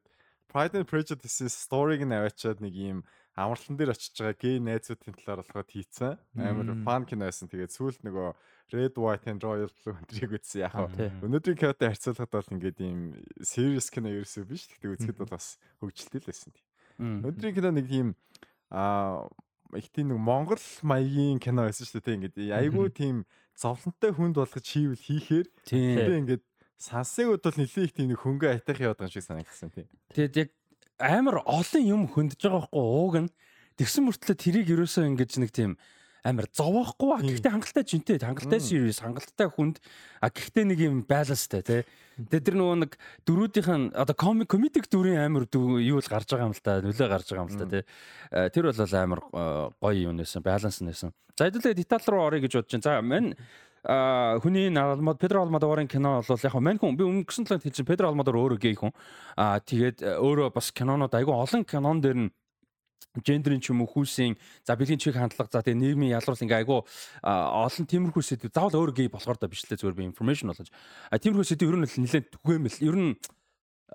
Pride 0.52 0.76
and 0.76 0.84
Prejudice-ийн 0.84 1.49
story-г 1.49 2.05
нь 2.05 2.12
аваачаад 2.12 2.61
нэг 2.61 2.76
юм 2.76 3.00
амралтан 3.32 3.81
дээр 3.81 3.96
очиж 3.96 4.12
байгаа 4.12 4.37
гей 4.37 4.56
найзуудын 4.61 5.17
талаар 5.17 5.40
болоход 5.40 5.73
хийцэн. 5.73 6.20
Амар 6.37 6.76
фан 6.84 7.08
кино 7.08 7.28
байсан. 7.28 7.49
Тэгээд 7.49 7.73
сүүлд 7.73 8.05
нөгөө 8.05 8.28
Red 8.76 8.94
White 9.00 9.26
and 9.32 9.40
Royal 9.40 9.73
Blue 9.73 9.96
өндрийг 9.96 10.37
үзсэн 10.37 10.69
яг. 10.69 10.76
Өнөөдрийн 11.25 11.61
кинотой 11.61 11.88
харьцуулахад 11.93 12.32
бол 12.32 12.52
ингээд 12.52 12.78
ийм 12.84 13.17
serious 13.40 13.88
кино 13.88 14.12
ерөөсөө 14.12 14.44
биш. 14.44 14.69
Тэгтээ 14.69 14.93
үзэхэд 14.96 15.20
бол 15.20 15.32
бас 15.32 15.61
хөгжилтэй 15.81 16.20
л 16.20 16.28
байсан. 16.28 16.52
Өнөөдрийн 16.96 17.56
кино 17.56 17.70
нэг 17.76 17.87
тийм 17.93 18.08
аа 18.70 19.28
их 19.74 19.90
тийм 19.90 20.14
нэг 20.14 20.18
Монгол 20.18 20.62
маягийн 20.82 21.38
кино 21.42 21.66
байсан 21.66 21.86
шүү 21.86 22.00
дээ. 22.00 22.06
Тэ 22.06 22.14
Ингээд 22.16 22.36
айгүй 22.54 22.88
тийм 22.94 23.16
зовлонтой 23.58 24.12
хүнд 24.12 24.36
болгож 24.36 24.66
хийвэл 24.66 25.00
хийхээр 25.00 25.46
Тийм. 25.64 26.26
ингээд 26.26 26.44
сансыг 26.78 27.32
нэлээд 27.56 27.86
их 27.88 27.94
тийм 27.96 28.08
нэг 28.12 28.20
хөнгө 28.20 28.46
айтах 28.52 28.78
яваад 28.78 29.00
байгаа 29.00 29.10
юм 29.10 29.16
шиг 29.16 29.26
санагдсан 29.26 29.70
тийм. 29.72 29.88
Тэгэд 30.12 30.34
яг 30.36 30.48
амар 31.00 31.40
олон 31.44 31.82
юм 31.82 32.02
хөндөж 32.08 32.40
байгаа 32.40 32.68
байхгүй 32.68 32.84
ууг 32.84 33.14
нь 33.26 33.30
тэгсэн 33.80 34.02
мөртлөө 34.06 34.36
тэрийг 34.36 34.68
ерөөсөө 34.72 35.08
ингэж 35.12 35.32
нэг 35.40 35.50
тийм 35.52 35.80
амар 36.26 36.50
зовоохгүй 36.50 37.11
а 37.14 37.23
гэхдээ 37.23 37.55
хангалттай 37.55 37.84
жинтэй 37.87 38.19
хангалттай 38.19 38.58
serious 38.58 38.99
хангалттай 38.99 39.46
хүнд 39.46 39.78
а 40.19 40.28
гэхдээ 40.34 40.64
нэг 40.67 40.78
юм 40.82 41.06
баланстай 41.06 41.62
тий 41.62 41.82
Тэгээ 42.17 42.49
тэр 42.49 42.56
нөгөө 42.56 42.76
нэг 42.81 42.93
дөрүүдийнх 43.28 43.70
нь 43.76 43.87
одоо 43.93 44.17
комик 44.17 44.49
комедик 44.49 44.88
дүрийн 44.88 45.28
амар 45.28 45.44
юу 45.52 46.00
л 46.00 46.08
гарч 46.08 46.32
байгаа 46.32 46.49
юм 46.49 46.56
л 46.56 46.64
та 46.64 46.81
нөлөө 46.81 47.08
гарч 47.12 47.28
байгаа 47.28 47.44
юм 47.44 47.52
л 47.52 47.61
та 47.61 47.67
тий 47.69 47.82
тэр 48.56 48.73
бол 48.73 48.96
амар 48.96 49.20
гоё 49.78 50.08
юм 50.08 50.17
нэсэн 50.17 50.40
баланс 50.40 50.81
нэсэн 50.81 51.12
за 51.37 51.52
хэдүүлээ 51.52 51.76
деталь 51.76 52.08
руу 52.08 52.25
орё 52.25 52.40
гэж 52.40 52.52
бодож 52.56 52.73
байна. 52.73 52.88
За 52.88 53.02
мань 53.05 53.37
хүний 54.40 54.73
Алмад 54.73 55.19
Педро 55.20 55.44
Алмадорын 55.44 55.88
кино 55.88 56.25
бол 56.25 56.40
яг 56.43 56.55
мань 56.56 56.81
хүн 56.81 56.96
би 56.96 57.05
өнгөрсөн 57.05 57.44
талаар 57.44 57.62
хэлсэн 57.62 57.87
Педро 57.87 58.08
Алмадор 58.08 58.40
өөрөө 58.40 58.58
гей 58.58 58.75
хүн. 58.75 58.93
А 59.37 59.61
тэгээд 59.61 60.00
өөрөө 60.00 60.56
бас 60.56 60.73
кинонууд 60.73 61.12
айгүй 61.12 61.34
олон 61.37 61.64
кинон 61.69 62.00
дээр 62.00 62.17
нь 62.17 62.32
гендрийн 63.25 63.60
ч 63.60 63.72
юм 63.72 63.81
уу 63.82 63.88
хүүсийн 63.88 64.37
за 64.64 64.76
бэлгийн 64.76 65.00
чиг 65.00 65.16
хандлага 65.16 65.48
за 65.48 65.64
тэгээ 65.64 65.96
нийгмийн 65.96 66.16
ялруул 66.20 66.37
ингээ 66.37 66.60
айгүй 66.64 66.81
олон 67.25 67.87
тиймэрхүү 67.88 68.22
сэдв 68.22 68.52
заавал 68.52 68.76
өөр 68.76 68.93
гей 68.93 69.08
болохоор 69.08 69.40
да 69.40 69.48
биш 69.48 69.64
лээ 69.64 69.81
зүгээр 69.81 69.96
би 69.96 70.04
информашн 70.10 70.52
болгож 70.52 70.68
а 71.09 71.16
тиймэрхүү 71.16 71.49
сэдв 71.49 71.64
ер 71.64 71.76
нь 71.80 71.88
нэлээд 71.88 72.26
түгээмэл 72.37 72.78
ер 72.85 72.97
нь 72.97 73.11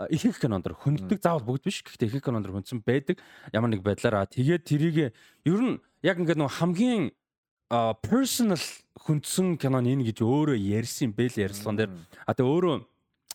их 0.10 0.26
их 0.26 0.40
кинонд 0.40 0.66
хөндөг 0.66 1.20
заавал 1.22 1.46
бүгд 1.46 1.68
биш 1.68 1.84
гэхдээ 1.84 2.08
их 2.08 2.16
их 2.16 2.24
кинонд 2.24 2.48
хөндөсөн 2.48 2.82
байдаг. 2.86 3.20
Ямар 3.52 3.70
нэг 3.70 3.84
байдлаар 3.84 4.24
а 4.24 4.26
тэгээд 4.26 4.64
тэрийг 4.64 4.98
ер 5.46 5.60
нь 5.62 5.78
яг 6.02 6.18
ингээ 6.18 6.40
нөгөө 6.40 6.58
хамгийн 6.58 7.12
personal 8.00 8.64
хүндсэн 9.04 9.60
кинон 9.60 9.88
энэ 9.88 10.08
гэж 10.12 10.24
өөрөө 10.24 10.56
ярьсан 10.56 11.12
юм 11.12 11.14
бэ 11.16 11.28
л 11.28 11.42
ярилцлаган 11.44 11.78
дээр. 11.78 11.92
А 12.24 12.32
тэгээ 12.32 12.52
өөрөө 12.56 12.76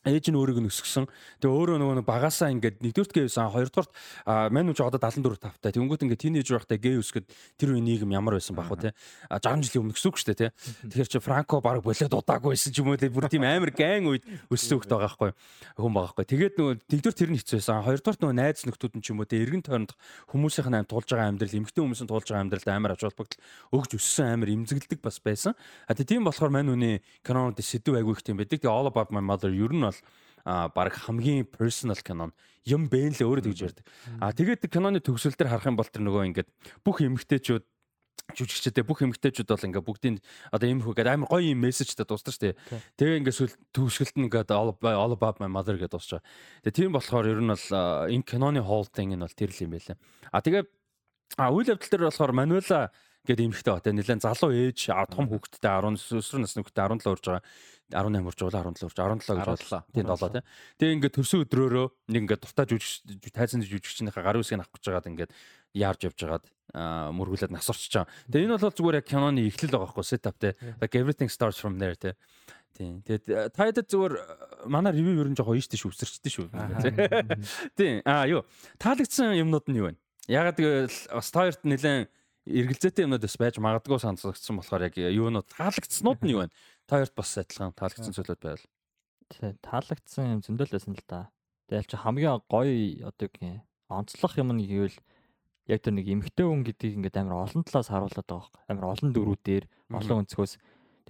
ээж 0.07 0.31
нь 0.31 0.39
өөрийг 0.39 0.63
нь 0.63 0.71
өсгсөн. 0.71 1.11
Тэгээ 1.43 1.51
өөрөө 1.51 1.77
нөгөө 1.83 2.07
багасаа 2.07 2.55
ингээд 2.55 2.79
нэгдүгürt 2.79 3.13
гээ 3.13 3.27
байсан. 3.27 3.51
Хоёрдугаарт 3.51 3.93
мань 4.55 4.71
үуч 4.71 4.79
одоо 4.79 5.01
74 5.03 5.43
тавтай. 5.43 5.75
Тэнгүүт 5.75 6.07
ингээд 6.07 6.23
тинейж 6.23 6.49
байхдаа 6.55 6.79
гээ 6.79 7.03
өсгөд 7.03 7.27
тэр 7.59 7.75
үе 7.75 7.83
нийгэм 7.83 8.15
ямар 8.15 8.39
байсан 8.39 8.55
бах 8.55 8.71
вэ 8.71 8.91
те. 8.91 8.91
А 9.27 9.43
60 9.43 9.67
жилийн 9.67 9.83
өмнө 9.91 9.95
гэсэн 9.99 10.11
үг 10.11 10.19
шүү 10.23 10.29
дээ 10.31 10.41
те. 10.41 10.49
Тэгэхээр 10.87 11.11
чи 11.11 11.19
Франко 11.19 11.59
баг 11.59 11.83
болоод 11.83 12.15
удаагүй 12.15 12.55
байсан 12.55 12.71
ч 12.71 12.79
юм 12.79 12.95
уу 12.95 13.01
те. 13.01 13.11
Бүр 13.11 13.27
тийм 13.27 13.43
амар 13.43 13.75
гэн 13.75 14.07
үед 14.07 14.25
өссөн 14.47 14.79
хөлт 14.79 14.91
байгаа 14.95 15.11
байхгүй 15.11 15.31
хүн 15.75 15.93
байгаа 15.93 16.15
байхгүй. 16.15 16.27
Тэгээд 16.31 16.55
нөгөө 16.57 16.75
нэгдүгürt 16.87 17.19
тэр 17.19 17.31
нь 17.35 17.39
хэцүү 17.43 17.59
байсан. 17.59 17.83
Хоёрдугаарт 17.83 18.21
нөгөө 18.23 18.37
найз 18.39 18.63
нөхдүүд 18.63 18.95
нь 18.95 19.03
ч 19.03 19.07
юм 19.11 19.19
уу 19.21 19.27
те 19.27 19.43
эргэн 19.43 19.65
тойронд 19.67 19.93
хүмүүсийнх 20.31 20.71
нь 20.71 20.79
аим 20.79 20.87
тулж 20.87 21.09
байгаа 21.11 21.29
амьдрал, 21.35 21.59
эмгтэн 21.59 21.83
хүмүүсийн 21.83 22.09
тулж 22.11 22.27
байгаа 22.31 22.45
амьдралд 22.47 22.69
амар 22.71 22.95
ач 22.95 23.03
холбогдол 23.03 23.41
өгж 23.75 23.91
өссөн 23.99 24.39
амар 24.39 24.55
имзэглэдэг 24.55 25.01
бас 25.03 25.19
байсан. 25.19 25.53
А 25.89 25.95
тийм 25.95 26.25
болохоор 26.25 26.53
мань 26.55 26.71
үний 26.71 27.03
кинонууд 27.27 27.59
сэдв 27.59 27.97
айгүй 27.99 28.15
их 28.15 28.23
тийм 28.23 28.39
байдаг. 28.39 28.63
Тэгээ 28.63 28.71
All 28.71 28.87
About 28.87 29.11
My 29.11 29.23
Mother 29.25 29.51
ер 29.51 29.73
нь 29.75 29.85
бол 30.47 30.71
баг 30.75 30.95
хамгийн 30.95 31.47
personal 31.51 31.99
кинон 31.99 32.31
юм 32.67 32.87
бэ 32.91 33.15
нэлээ 33.15 33.27
өөрөө 33.27 33.45
тэгж 33.47 33.61
ярьдаг. 33.63 33.85
А 34.23 34.31
тэгээд 34.31 34.67
киноны 34.71 35.03
төгсөл 35.03 35.35
дээр 35.35 35.51
харах 35.51 35.71
юм 35.71 35.79
бол 35.79 35.91
тэр 35.91 36.03
нөгөө 36.07 36.23
ингээд 36.31 36.49
бүх 36.83 37.03
эмгтээчүүд 37.03 37.65
жүжигчдээ 38.35 38.83
бүх 38.83 39.07
эмгтээчүүд 39.07 39.47
бол 39.47 39.67
ингээ 39.71 39.87
бүгдийн 39.87 40.17
одоо 40.51 40.67
иймэрхүү 40.67 40.95
гэдэг 40.99 41.15
амар 41.15 41.31
гоё 41.31 41.47
юм 41.47 41.63
мессежтэй 41.63 42.03
дуусна 42.03 42.35
шүү 42.35 42.43
дээ. 42.43 42.55
Тэгээ 42.99 43.19
ингээ 43.23 43.35
сүл 43.39 43.55
төгсгөлт 43.71 44.17
нь 44.19 44.27
ингээ 44.27 44.51
all, 44.51 44.75
About- 45.15 45.39
my 45.39 45.47
mother 45.47 45.79
гэдэг 45.79 45.95
дуусчаа. 45.95 46.21
Тэгээ 46.67 46.75
тийм 46.75 46.91
болохоор 46.95 47.27
ер 47.31 47.39
нь 47.39 47.55
бол 47.55 47.67
энэ 48.11 48.27
киноны 48.27 48.61
хоолтын 48.67 49.15
энэ 49.15 49.23
бол 49.31 49.39
тэр 49.39 49.51
л 49.55 49.63
юм 49.63 49.73
байлаа. 49.79 49.97
А 50.35 50.43
тэгээ 50.43 50.63
а 51.39 51.55
үйл 51.55 51.71
явдал 51.71 51.91
дээр 51.91 52.07
болохоор 52.11 52.33
Мануэла 52.35 52.91
Ингээд 53.27 53.43
эмхтэй 53.43 53.73
ба 53.75 53.83
тэ 53.83 53.91
нэлээд 53.91 54.23
залуу 54.23 54.55
ээж 54.55 54.87
том 55.11 55.27
хүүхэдтэй 55.27 55.67
10 55.67 55.99
өсвөр 56.23 56.41
насны 56.47 56.63
хүүхэдтэй 56.63 56.87
17 56.87 57.11
урж 57.11 57.25
байгаа. 57.27 57.43
18 57.91 58.23
урж 58.23 58.39
байгаа 58.39 58.71
17 58.71 58.87
урж 58.87 58.95
17 58.95 59.27
гэж 59.27 59.47
бодлоо. 59.51 59.83
Тийм 59.91 60.07
7 60.07 60.31
тий. 60.31 60.43
Тэгээ 60.79 60.95
ингээд 60.95 61.17
төрсөн 61.19 61.43
өдрөөрөө 61.43 61.87
нэг 62.07 62.21
ингээд 62.23 62.43
дуртай 62.47 62.67
жүжигч 62.71 63.35
тайзан 63.35 63.67
жүжигчнийхээ 63.67 64.23
гар 64.23 64.39
үсгийг 64.39 64.63
авах 64.63 64.75
гэж 64.79 64.85
байгаад 64.87 65.11
ингээд 65.11 65.33
яарж 65.75 66.01
явж 66.07 66.19
байгаад 66.23 66.47
мөргүүлээд 67.19 67.51
нас 67.51 67.67
орчиж 67.67 67.95
байгаа. 67.99 68.15
Тэгээ 68.31 68.47
энэ 68.47 68.59
бол 68.63 68.79
зүгээр 68.79 68.99
яг 69.03 69.07
киноны 69.11 69.43
эхлэл 69.51 69.75
байгаа 69.75 69.87
байхгүй 69.91 70.07
setup 70.07 70.39
тий. 70.39 70.55
Like 70.79 70.95
everything 70.95 71.31
starts 71.31 71.59
from 71.59 71.83
there 71.83 71.99
тий. 71.99 72.15
Тийм. 72.75 73.03
Тэгээд 73.07 73.55
тайдад 73.55 73.87
зүгээр 73.91 74.15
манай 74.71 74.95
ревю 74.95 75.23
ер 75.23 75.31
нь 75.31 75.39
жоохон 75.39 75.59
ийштэй 75.59 75.79
шүү 75.79 75.95
өсөрчтэй 75.95 76.33
шүү. 76.35 76.47
Тийм. 77.79 78.03
Аа 78.05 78.27
юу. 78.27 78.43
Таалагдсан 78.83 79.35
юмнууд 79.39 79.67
нь 79.71 79.79
юу 79.79 79.89
вэ? 79.91 79.99
Ягаад 80.27 80.59
гэвэл 80.59 80.91
бас 80.91 81.31
таарт 81.31 81.63
нэлээд 81.63 82.11
эргэлзээтэй 82.47 83.05
юмнууд 83.05 83.27
бас 83.27 83.37
байж 83.37 83.59
магадгүй 83.59 83.99
санагдсан 83.99 84.57
болохоор 84.63 84.87
яг 84.87 84.95
юунууд 84.97 85.51
таалагдсанууд 85.51 86.21
нь 86.23 86.33
юу 86.33 86.47
вэ? 86.47 86.55
Таарт 86.87 87.15
бас 87.19 87.35
адилхан 87.43 87.75
таалагдсан 87.75 88.15
зүйлүүд 88.15 88.43
байвал. 88.43 88.67
Тий, 89.27 89.51
таалагдсан 89.67 90.39
юм 90.39 90.41
зөндөл 90.47 90.71
байсан 90.71 90.95
л 90.95 91.05
да. 91.11 91.35
Тэгэл 91.67 91.91
чи 91.91 91.99
хамгийн 91.99 92.47
гоё 92.47 93.11
одоо 93.11 93.27
гэх 93.27 93.67
онцлог 93.91 94.33
юм 94.39 94.55
нь 94.55 94.63
гэвэл 94.63 94.99
яг 95.67 95.83
тэр 95.83 95.99
нэг 95.99 96.07
эмгтэй 96.07 96.47
хүн 96.47 96.63
гэдгийг 96.63 96.95
ингээд 97.03 97.19
амар 97.27 97.51
олон 97.51 97.67
талаас 97.67 97.91
харуулдаг 97.91 98.23
байгаа 98.23 98.47
байхгүй. 98.47 98.63
Амар 98.71 98.87
олон 98.95 99.11
дөрүүдээр, 99.11 99.65
олон 99.91 100.19
өнцгөөс 100.23 100.53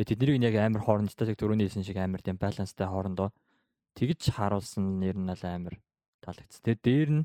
тэгээ 0.01 0.09
тэднийг 0.17 0.49
яг 0.49 0.57
амар 0.65 0.81
хоорондоо 0.81 1.29
яг 1.29 1.37
дөрөвний 1.37 1.69
хэлсэн 1.69 1.85
шиг 1.85 2.01
амар 2.01 2.25
тийм 2.25 2.41
баланстай 2.41 2.89
хоорондоо 2.89 3.29
тэгж 3.93 4.33
харуулсан 4.33 5.01
нэр 5.01 5.17
нь 5.21 5.29
амар 5.29 5.77
таалагдсан. 6.25 6.65
Тэгээ 6.65 6.81
дээр 6.81 7.11
нь 7.21 7.25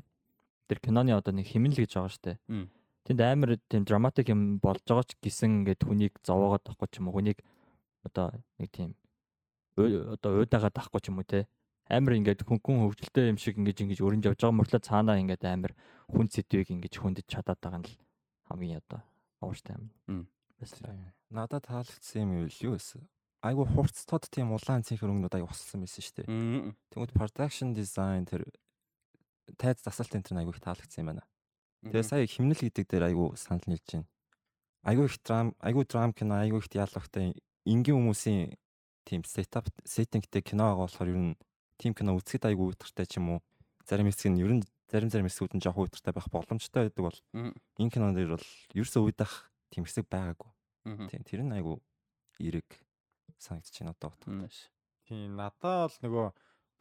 тэр 0.68 0.78
киноны 0.84 1.16
одоо 1.16 1.32
нэг 1.32 1.48
химнэл 1.48 1.80
гэж 1.80 1.96
байгаа 1.96 2.12
штэ. 2.12 2.32
Тэнд 3.02 3.20
амар 3.20 3.58
тийм 3.66 3.82
драматик 3.84 4.30
юм 4.30 4.62
болж 4.62 4.82
байгаа 4.86 5.06
ч 5.06 5.18
гисэн 5.18 5.66
ингээд 5.66 5.82
хүнийг 5.82 6.14
зовоогоод 6.22 6.62
тахгүй 6.62 6.88
ч 6.90 7.02
юм 7.02 7.10
уу 7.10 7.18
хүнийг 7.18 7.38
одоо 8.06 8.30
нэг 8.58 8.70
тийм 8.70 8.94
одоо 9.76 10.42
уйдагаад 10.42 10.76
тахгүй 10.76 11.00
ч 11.02 11.10
юм 11.10 11.18
уу 11.18 11.26
те 11.26 11.50
амар 11.90 12.14
ингээд 12.16 12.46
хүн 12.46 12.62
хүн 12.62 12.78
хөвгөлтэй 12.86 13.34
юм 13.34 13.38
шиг 13.42 13.58
ингэж 13.58 13.82
ингэж 13.82 13.98
өрнж 14.06 14.24
явж 14.30 14.38
байгаа 14.38 14.58
мөрлөө 14.58 14.80
цаанаа 14.86 15.18
ингээд 15.18 15.42
амар 15.50 15.72
хүн 16.06 16.30
сэдвийг 16.30 16.70
ингэж 16.70 16.94
хүндэж 17.02 17.26
чадаад 17.26 17.58
байгаа 17.58 17.80
нь 17.82 17.88
л 17.90 17.98
хамгийн 18.46 18.80
одоо 18.80 19.02
ууштай 19.42 19.74
юм. 19.76 19.90
Надад 21.30 21.66
таалагдсан 21.66 22.22
юм 22.22 22.46
юу 22.46 22.78
вэ? 22.78 23.02
Айгу 23.42 23.66
хурц 23.66 24.06
тод 24.06 24.30
тийм 24.30 24.54
улаан 24.54 24.86
цэнх 24.86 25.02
хөрөнгнүүд 25.02 25.34
аяг 25.34 25.50
усалсан 25.50 25.82
байсан 25.82 26.02
шүү 26.06 26.14
дээ. 26.22 26.30
Тэгмэд 26.94 27.10
production 27.18 27.74
design 27.74 28.22
тэр 28.22 28.46
тайз 29.58 29.82
засалт 29.82 30.14
энэ 30.14 30.46
айгу 30.46 30.54
их 30.54 30.62
таалагдсан 30.62 31.02
юм 31.02 31.10
байна. 31.10 31.26
Тэгээ 31.82 32.02
сая 32.06 32.26
химнэл 32.26 32.62
гэдэг 32.62 32.86
дээр 32.86 33.04
айгу 33.10 33.34
санал 33.36 33.66
нийлж 33.66 33.86
байна. 33.90 34.06
Айгу 34.82 35.04
их 35.06 35.18
драм, 35.22 35.54
айгу 35.58 35.84
драм 35.84 36.12
кино, 36.12 36.38
айгу 36.38 36.58
их 36.58 36.68
диалогтай 36.70 37.34
энгийн 37.66 37.98
хүмүүсийн 37.98 38.54
тийм 39.04 39.24
сетап 39.26 39.66
сеттингтэй 39.84 40.42
кино 40.42 40.70
байгаа 40.70 40.86
болохоор 40.86 41.10
ер 41.10 41.18
нь 41.18 41.38
тим 41.78 41.94
кино 41.94 42.14
үзэхэд 42.14 42.46
айгүй 42.46 42.70
утгартай 42.70 43.06
ч 43.06 43.18
юм 43.18 43.34
уу. 43.34 43.40
Зарим 43.86 44.06
хэсэг 44.06 44.30
нь 44.30 44.42
ер 44.42 44.52
нь 44.54 44.62
зарим 44.86 45.10
зарим 45.10 45.26
хэсгүүд 45.26 45.58
нь 45.58 45.62
жоохон 45.64 45.90
утгартай 45.90 46.14
байх 46.14 46.28
боломжтой 46.30 46.86
байдаг 46.86 47.02
бол 47.02 47.18
энэ 47.82 47.90
кинон 47.90 48.14
дээр 48.14 48.38
бол 48.38 48.48
ерөөсөө 48.78 49.02
уйдах 49.02 49.50
тийм 49.74 49.82
хэсэг 49.88 50.06
байгаагүй. 50.06 50.50
Тийм 51.10 51.22
тэр 51.26 51.42
нь 51.42 51.54
айгүй 51.56 51.80
эрэг 52.38 52.68
санагдаж 53.38 53.74
байна 53.74 53.94
одоо 53.96 54.10
утга. 54.14 54.30
Тийм 55.08 55.34
надаа 55.34 55.90
бол 55.90 55.98
нөгөө 56.04 56.26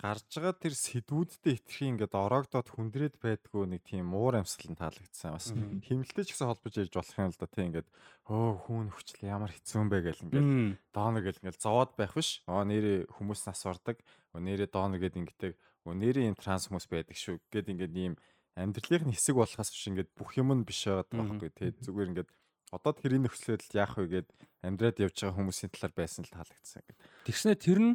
гарч 0.02 0.26
байгаа 0.34 0.58
тэр 0.58 0.74
сэдвүүдтэй 0.74 1.62
итгэх 1.62 1.80
ингээд 1.94 2.14
ороогдоод 2.18 2.68
хүндрээд 2.74 3.22
байдгүй 3.22 3.70
нэг 3.70 3.86
тийм 3.86 4.18
уур 4.18 4.42
амьсгал 4.42 4.74
нь 4.74 4.82
таалагдсан. 4.82 5.38
Бас 5.38 5.54
химэлтэй 5.54 6.26
ч 6.26 6.34
гэсэн 6.34 6.50
холбож 6.50 6.74
ярьж 6.74 6.94
болох 6.98 7.18
юм 7.22 7.30
л 7.30 7.38
да 7.38 7.46
тийм 7.46 7.66
ингээд 7.70 7.90
өө 8.26 8.50
хүүн 8.66 8.90
хүчл 8.98 9.22
ямар 9.30 9.54
хэцүү 9.54 9.78
юм 9.78 9.90
бэ 9.94 9.98
гэл 10.02 10.24
ингээд 10.26 10.50
доонор 10.90 11.22
гэл 11.22 11.42
ингээд 11.46 11.62
зовоод 11.62 11.94
байх 11.94 12.18
биш. 12.18 12.42
Аа 12.50 12.66
нэрээ 12.66 13.14
хүмүүс 13.14 13.42
нас 13.46 13.62
ордог. 13.70 14.02
Нэрээ 14.34 14.74
доонор 14.74 14.98
гэд 15.06 15.22
ингээд 15.22 15.54
нэрээ 15.86 16.34
юм 16.34 16.38
транс 16.38 16.66
хүмүүс 16.66 16.90
байдаг 16.90 17.18
шүү 17.22 17.38
гэд 17.54 17.70
ингээд 17.70 17.94
ийм 17.94 18.14
амьдралын 18.58 19.14
хэсэг 19.14 19.38
болохоос 19.38 19.70
биш 19.70 19.86
ингээд 19.86 20.10
бүх 20.18 20.34
юм 20.38 20.50
нь 20.50 20.66
биш 20.66 20.90
байгаа 20.90 21.06
байхгүй 21.14 21.50
тий 21.54 21.70
зүгээр 21.78 22.10
ингээд 22.18 22.30
одоо 22.72 22.94
тэрийн 22.96 23.24
нөхцөлөд 23.26 23.64
яах 23.76 23.98
вэ 23.98 24.22
гэд 24.22 24.28
амьдраад 24.66 24.98
явж 25.02 25.16
байгаа 25.18 25.38
хүмүүсийн 25.40 25.72
талаар 25.74 25.94
байсан 25.96 26.24
л 26.28 26.34
таалагдсан 26.34 26.80
ингээд. 26.86 27.00
Тэгснэ 27.28 27.54
тэр 27.58 27.80
нь 27.82 27.94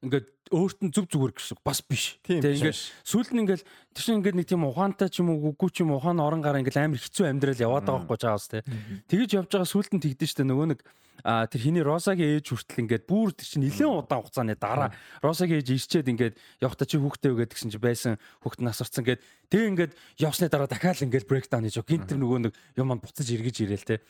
ингээд 0.00 0.26
өөрт 0.50 0.78
нь 0.80 0.92
зүг 0.96 1.06
зүгээр 1.12 1.32
гэсэн 1.36 1.60
бас 1.60 1.84
биш. 1.84 2.16
Тэгээ 2.24 2.72
ингээд 2.72 2.80
сүүлд 3.04 3.30
нь 3.36 3.40
ингээд 3.44 3.62
тэр 3.92 4.02
чинь 4.02 4.18
ингээд 4.24 4.38
нэг 4.40 4.48
тийм 4.48 4.64
ухаантай 4.64 5.12
ч 5.12 5.20
юм 5.20 5.36
уу 5.36 5.52
үгүй 5.52 5.70
ч 5.70 5.84
юм 5.84 5.92
ухаан 5.92 6.24
орон 6.24 6.40
гараа 6.40 6.64
ингээд 6.64 6.80
амар 6.80 6.98
хэцүү 6.98 7.28
амьдрал 7.28 7.60
яваад 7.60 7.84
байгаа 7.84 8.08
байхгүй 8.08 8.18
чаас 8.18 8.48
те. 8.48 8.64
Тэгэж 9.12 9.30
явж 9.36 9.50
байгаа 9.52 9.68
сүүлд 9.68 9.92
нь 9.94 10.04
тэгдэж 10.08 10.28
штэ 10.32 10.48
нөгөө 10.48 10.66
нэг 10.72 10.80
а 11.24 11.46
тэр 11.46 11.60
хиний 11.60 11.84
Росагийн 11.84 12.40
ээж 12.40 12.48
хүртэл 12.48 12.80
ингээд 12.80 13.04
бүр 13.04 13.32
тэр 13.36 13.46
чинь 13.46 13.64
нэлээд 13.68 13.92
удаан 13.92 14.24
хугацааны 14.24 14.56
дараа 14.56 14.88
Росагийн 15.20 15.60
ээж 15.60 15.68
ирчээд 15.76 16.08
ингээд 16.08 16.34
явахта 16.64 16.88
чи 16.88 16.96
хүүхдээ 16.96 17.32
өгөөд 17.36 17.52
гэсэн 17.52 17.70
чи 17.72 17.80
байсан 17.80 18.16
хүүхд 18.40 18.64
насарцсан 18.64 19.04
гээд 19.04 19.20
тэг 19.52 19.62
ингээд 19.76 19.92
явсны 20.16 20.48
дараа 20.48 20.64
дахиад 20.64 21.04
ингээд 21.04 21.28
брейкдаун 21.28 21.68
хийж 21.68 21.84
гинт 21.84 22.08
тэр 22.08 22.24
нөгөө 22.24 22.38
нэг 22.48 22.52
юм 22.76 22.96
буцаж 22.96 23.28
эргэж 23.28 23.56
ирээл 23.68 23.84
те 23.84 24.00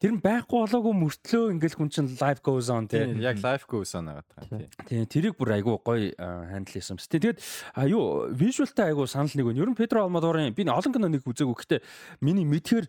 Тэр 0.00 0.16
нь 0.16 0.22
байхгүй 0.24 0.64
болоогүй 0.64 0.94
мөртлөө 0.96 1.52
ингээл 1.52 1.76
хүн 1.76 1.90
чинь 1.92 2.08
live 2.08 2.40
goes 2.40 2.72
on 2.72 2.88
тий. 2.88 3.04
Яг 3.20 3.36
live 3.44 3.66
goes 3.68 3.92
on 3.92 4.08
байгаа 4.08 4.24
таа 4.32 4.48
тий. 4.88 5.04
Тэрийг 5.04 5.36
бүр 5.36 5.52
айгүй 5.60 5.76
гоё 5.76 6.08
хандл 6.16 6.72
хийсэн 6.72 6.96
юм. 6.96 7.04
Тэгээд 7.04 7.36
а 7.76 7.84
юу 7.84 8.32
visualтай 8.32 8.96
айгүй 8.96 9.04
санал 9.04 9.28
нэг 9.36 9.44
байна. 9.44 9.60
Ер 9.60 9.68
нь 9.68 9.76
Педро 9.76 10.00
Алмадорын 10.08 10.56
би 10.56 10.64
олон 10.64 10.96
кино 10.96 11.12
нэг 11.12 11.20
үзээгүй. 11.28 11.52
Гэхдээ 11.52 11.84
миний 12.24 12.48
мэдхээр 12.48 12.88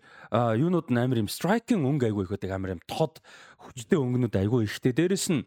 юунууд 0.55 0.87
нь 0.87 1.03
амар 1.03 1.19
юм 1.19 1.27
striking 1.27 1.83
өнгө 1.83 2.07
айгүй 2.15 2.23
их 2.23 2.31
байдаг 2.31 2.55
амар 2.55 2.79
юм 2.79 2.81
тод 2.87 3.19
хүчтэй 3.59 3.99
өнгөнүүд 3.99 4.39
айгүй 4.47 4.71
ихтэй. 4.71 4.95
Дээрэс 4.95 5.35
нь 5.35 5.43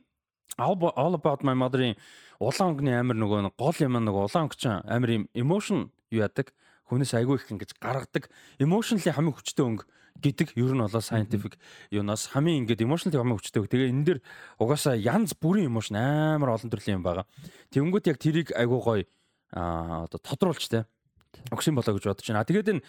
All 0.60 1.16
About 1.16 1.40
My 1.48 1.56
Mother-ын 1.56 1.96
улаан 2.44 2.76
өнгөний 2.76 2.92
амар 2.92 3.16
нөгөө 3.16 3.56
гол 3.56 3.78
юм 3.80 3.96
нөгөө 4.04 4.28
улаан 4.28 4.52
өнгөч 4.52 4.62
амар 4.68 5.10
юм 5.16 5.24
emotion 5.32 5.88
юу 6.12 6.28
яадаг 6.28 6.52
хүнээс 6.92 7.16
айгүй 7.16 7.40
их 7.40 7.48
ингэж 7.48 7.72
гаргадаг 7.80 8.28
emotionally 8.60 9.08
хамгийн 9.08 9.34
хүчтэй 9.34 9.64
өнгө 9.64 9.88
гэдэг 10.22 10.54
ер 10.54 10.72
нь 10.74 10.82
болоо 10.84 11.02
scientific 11.02 11.58
юунаас 11.90 12.30
хамгийн 12.30 12.64
ингээд 12.64 12.86
emotional 12.86 13.18
хамгийн 13.18 13.38
хүчтэй. 13.38 13.66
Тэгээ 13.66 13.90
энэ 13.90 14.04
дэр 14.04 14.18
угаасаа 14.62 14.94
янз 14.94 15.34
бүрийн 15.34 15.68
emotion 15.68 15.98
амар 15.98 16.54
олон 16.54 16.70
төрлийн 16.70 17.02
юм 17.02 17.04
байгаа. 17.04 17.26
Тэнгүүд 17.74 18.08
яг 18.08 18.18
тэрийг 18.22 18.48
айгуу 18.54 18.80
гоё 18.80 19.04
одоо 19.54 20.18
тодруулж 20.22 20.70
тэ 20.70 20.86
өгсөн 21.50 21.74
болоо 21.74 21.98
гэж 21.98 22.04
бодож 22.06 22.26
байна. 22.30 22.46
Тэгээд 22.46 22.70
энэ 22.78 22.82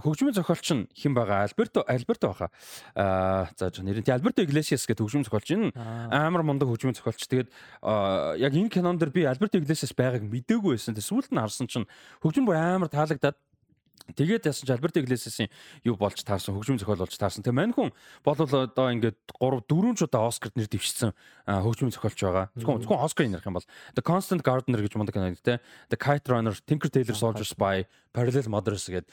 хөгжмийн 0.00 0.34
зохиолч 0.34 0.68
нь 0.72 0.86
хэн 0.94 1.14
байгаа? 1.14 1.44
Альберто 1.44 1.84
Альберто 1.84 2.32
баха. 2.32 2.48
Аа 2.94 3.50
за 3.58 3.70
нэрийн 3.82 4.06
тий 4.06 4.14
Альберто 4.14 4.42
Иглесиас 4.42 4.86
гэдэг 4.86 5.04
хөгжмийн 5.04 5.26
зохиолч 5.26 5.48
энэ 5.52 5.74
амар 5.74 6.42
мундаг 6.46 6.70
хөгжмийн 6.70 6.96
зохиолч. 6.96 7.26
Тэгээд 7.26 7.50
яг 8.40 8.52
энэ 8.54 8.70
кинон 8.72 8.96
дэр 8.98 9.10
би 9.10 9.26
Альберто 9.26 9.58
Иглесиас 9.58 9.92
байгааг 9.92 10.24
мдээгүй 10.24 10.78
байсан. 10.78 10.94
Тэгээд 10.94 11.10
сүүлд 11.10 11.30
нь 11.34 11.42
харсан 11.42 11.66
чинь 11.68 11.90
хөгжим 12.22 12.46
бүр 12.46 12.56
амар 12.56 12.88
таалагдаад 12.88 13.36
Тэгээд 14.14 14.46
яасан 14.48 14.66
ч 14.66 14.70
Альберт 14.70 14.96
Иглесиасийн 14.96 15.50
юу 15.84 15.96
болж 15.96 16.20
таарсан 16.22 16.54
хөгжмийн 16.56 16.80
зохиол 16.80 17.04
болж 17.04 17.14
таарсан. 17.14 17.44
Тэгээ 17.44 17.56
мань 17.56 17.74
хүн 17.74 17.90
бол 18.24 18.38
одоо 18.38 18.86
ингээд 18.90 19.18
3 19.38 19.66
4 19.66 19.98
ч 19.98 20.00
удаа 20.06 20.28
Оскарт 20.30 20.56
нэр 20.56 20.68
дэвшсэн 20.70 21.10
хөгжмийн 21.46 21.94
зохиолч 21.94 22.18
байгаа. 22.20 22.46
Зөвхөн 22.56 22.82
зөвхөн 22.84 23.04
Оскар 23.04 23.26
ярих 23.28 23.46
юм 23.46 23.56
бол 23.58 23.68
The 23.94 24.02
Constant 24.02 24.42
Gardener 24.42 24.80
гэж 24.80 24.94
мундаг 24.96 25.14
кино 25.14 25.30
гэдэг. 25.30 25.60
The 25.90 25.98
Kite 25.98 26.28
Runner, 26.30 26.54
Tinker 26.66 26.90
Tailor 26.90 27.16
Soldier 27.16 27.46
Spy, 27.46 27.86
Parallel 28.12 28.48
Mothers 28.48 28.86
гэдэг 28.90 29.08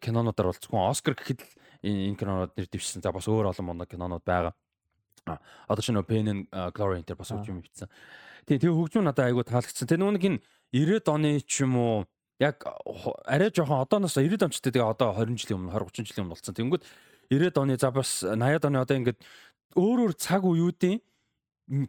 кинонуудаар 0.00 0.48
бол 0.50 0.60
зөвхөн 0.60 0.90
Оскар 0.90 1.14
гэхэд 1.14 1.40
энэ 1.84 2.16
кинонууд 2.16 2.52
нэр 2.56 2.68
дэвшсэн. 2.68 3.02
За 3.02 3.12
бас 3.12 3.28
өөр 3.28 3.50
олон 3.50 3.66
мундаг 3.66 3.88
кинонууд 3.88 4.24
байгаа. 4.24 4.54
Одоо 5.68 5.82
нөө 5.82 6.06
Pain 6.08 6.26
and 6.28 6.42
Glory 6.74 7.00
энэ 7.00 7.14
бас 7.14 7.30
хөгжим 7.30 7.60
бичсэн. 7.62 7.88
Тэгээ 8.48 8.66
тэгээ 8.66 8.76
хөгжим 8.76 9.04
надад 9.04 9.28
айгуу 9.28 9.44
таалагдсан. 9.44 9.86
Тэгээ 9.86 10.00
нүг 10.00 10.24
энэ 10.24 10.40
90-ад 10.72 11.08
оны 11.12 11.40
ч 11.44 11.62
юм 11.62 11.76
уу 11.76 11.96
яг 12.40 12.64
арай 13.28 13.52
жоохон 13.52 13.84
одооноос 13.84 14.16
90 14.16 14.48
онцтой 14.48 14.72
тэгээ 14.72 14.90
одоо 14.90 15.12
20 15.12 15.36
жилийн 15.36 15.60
өмнө 15.60 15.76
20 15.76 15.92
30 15.92 16.08
жилийн 16.08 16.24
өмнө 16.24 16.34
болсон. 16.34 16.56
Тэнгүүд 16.56 16.82
90 17.30 17.60
оны 17.60 17.76
за 17.76 17.90
бас 17.92 18.10
80 18.24 18.66
оны 18.66 18.80
одоо 18.80 18.96
ингээд 18.96 19.20
өөр 19.76 19.98
өөр 20.08 20.14
цаг 20.16 20.42
үеүүдийн 20.48 20.98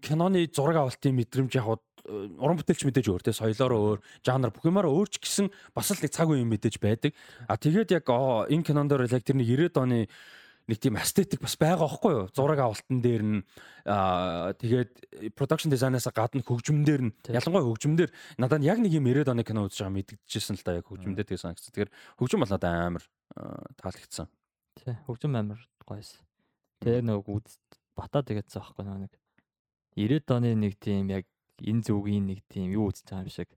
киноны 0.03 0.45
зураг 0.53 0.77
авалтын 0.77 1.15
мэдрэмж 1.15 1.55
яг 1.57 1.81
уран 2.05 2.57
бүтээлч 2.57 2.85
мэдээж 2.85 3.07
өөр 3.09 3.23
те 3.25 3.33
соёлоороо 3.33 3.79
өөр 3.95 3.99
жанр 4.25 4.51
бүх 4.53 4.65
юмараа 4.65 4.91
өөрч 4.91 5.21
гэсэн 5.21 5.49
бас 5.73 5.89
л 5.93 6.01
нэг 6.01 6.11
цаг 6.13 6.29
үеийн 6.29 6.49
мэдээж 6.49 6.77
байдаг. 6.81 7.13
А 7.47 7.57
тэгээд 7.57 7.93
яг 7.93 8.05
энэ 8.09 8.65
кинон 8.65 8.89
дээр 8.89 9.09
яг 9.09 9.23
тэрний 9.25 9.45
90 9.45 9.77
оны 9.81 9.99
нэг 10.71 10.79
тийм 10.79 10.95
эстетик 10.95 11.43
бас 11.43 11.59
байгаа 11.59 11.83
байхгүй 11.91 12.11
юу? 12.15 12.25
Зураг 12.31 12.63
авалтан 12.63 13.03
дээр 13.03 13.23
нь 13.27 13.39
тэгээд 13.83 14.91
production 15.35 15.67
design-аас 15.67 16.07
гадна 16.15 16.39
хөгжмөн 16.39 17.11
нь 17.11 17.13
ялангуяа 17.27 17.67
хөгжмөндөр 17.67 18.09
надад 18.39 18.63
яг 18.63 18.79
нэг 18.79 18.95
юм 18.95 19.11
90 19.11 19.35
оны 19.35 19.43
кино 19.43 19.67
үзэж 19.67 19.83
байгаа 19.83 19.95
мэдгэжсэн 19.99 20.55
л 20.55 20.63
да 20.63 20.79
яг 20.79 20.87
хөгжмөндөр 20.87 21.27
тэгээ 21.27 21.43
санагдсан. 21.43 21.67
Тэгэхээр 21.75 21.91
хөгжим 22.15 22.39
бол 22.39 22.53
надад 22.55 22.71
амар 22.71 23.03
таалагдсан. 23.75 24.27
Тий, 24.79 24.95
хөгжим 25.03 25.35
амар 25.35 25.59
гоёс. 25.83 26.15
Тэгээ 26.79 27.03
нэг 27.03 27.27
үз 27.27 27.59
бата 27.91 28.23
тэгээдсэн 28.23 28.63
байхгүй 28.63 28.87
нэг 28.87 29.13
90 29.99 30.31
оны 30.39 30.55
нэг 30.55 30.79
тийм 30.79 31.11
яг 31.11 31.27
энэ 31.59 31.83
зүгийн 31.83 32.25
нэг 32.31 32.39
тийм 32.47 32.71
юу 32.71 32.89
үзэж 32.89 33.11
байгаа 33.11 33.27
юм 33.27 33.35
шиг 33.35 33.49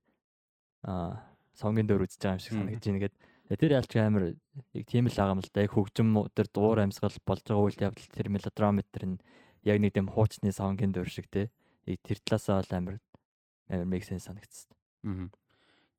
аа 0.82 1.22
сонгийн 1.54 1.86
дөр 1.86 2.02
үзэж 2.02 2.18
байгаа 2.18 2.36
юм 2.36 2.42
шиг 2.42 2.52
санагдаж 2.58 2.82
байна. 2.82 2.98
Тэгээ 3.06 3.14
тэр 3.60 3.78
ялч 3.78 3.92
амар 4.00 4.34
яг 4.74 4.84
тийм 4.88 5.06
л 5.08 5.16
байгаа 5.16 5.34
юм 5.36 5.42
л 5.42 5.50
да. 5.52 5.64
Яг 5.64 5.72
хөгжим 5.74 6.08
тэр 6.32 6.48
дуур 6.48 6.78
амьсгал 6.80 7.14
болж 7.26 7.42
байгаа 7.44 7.66
үйл 7.68 7.82
явдал 7.90 8.10
тэр 8.10 8.28
мелодрамет 8.32 8.88
тэр 8.92 9.04
нь 9.04 9.18
яг 9.64 9.78
нэг 9.80 9.92
тийм 9.94 10.08
хуучны 10.08 10.52
савнгийн 10.52 10.92
дөр 10.92 11.08
шиг 11.08 11.28
те. 11.28 11.50
Яг 11.86 12.00
тэр 12.02 12.18
талаасаа 12.24 12.62
бол 12.62 12.72
амар 12.72 12.96
амар 13.68 13.86
make 13.88 14.04
sense 14.04 14.28
санагдсан. 14.28 14.70
Аа. 15.04 15.28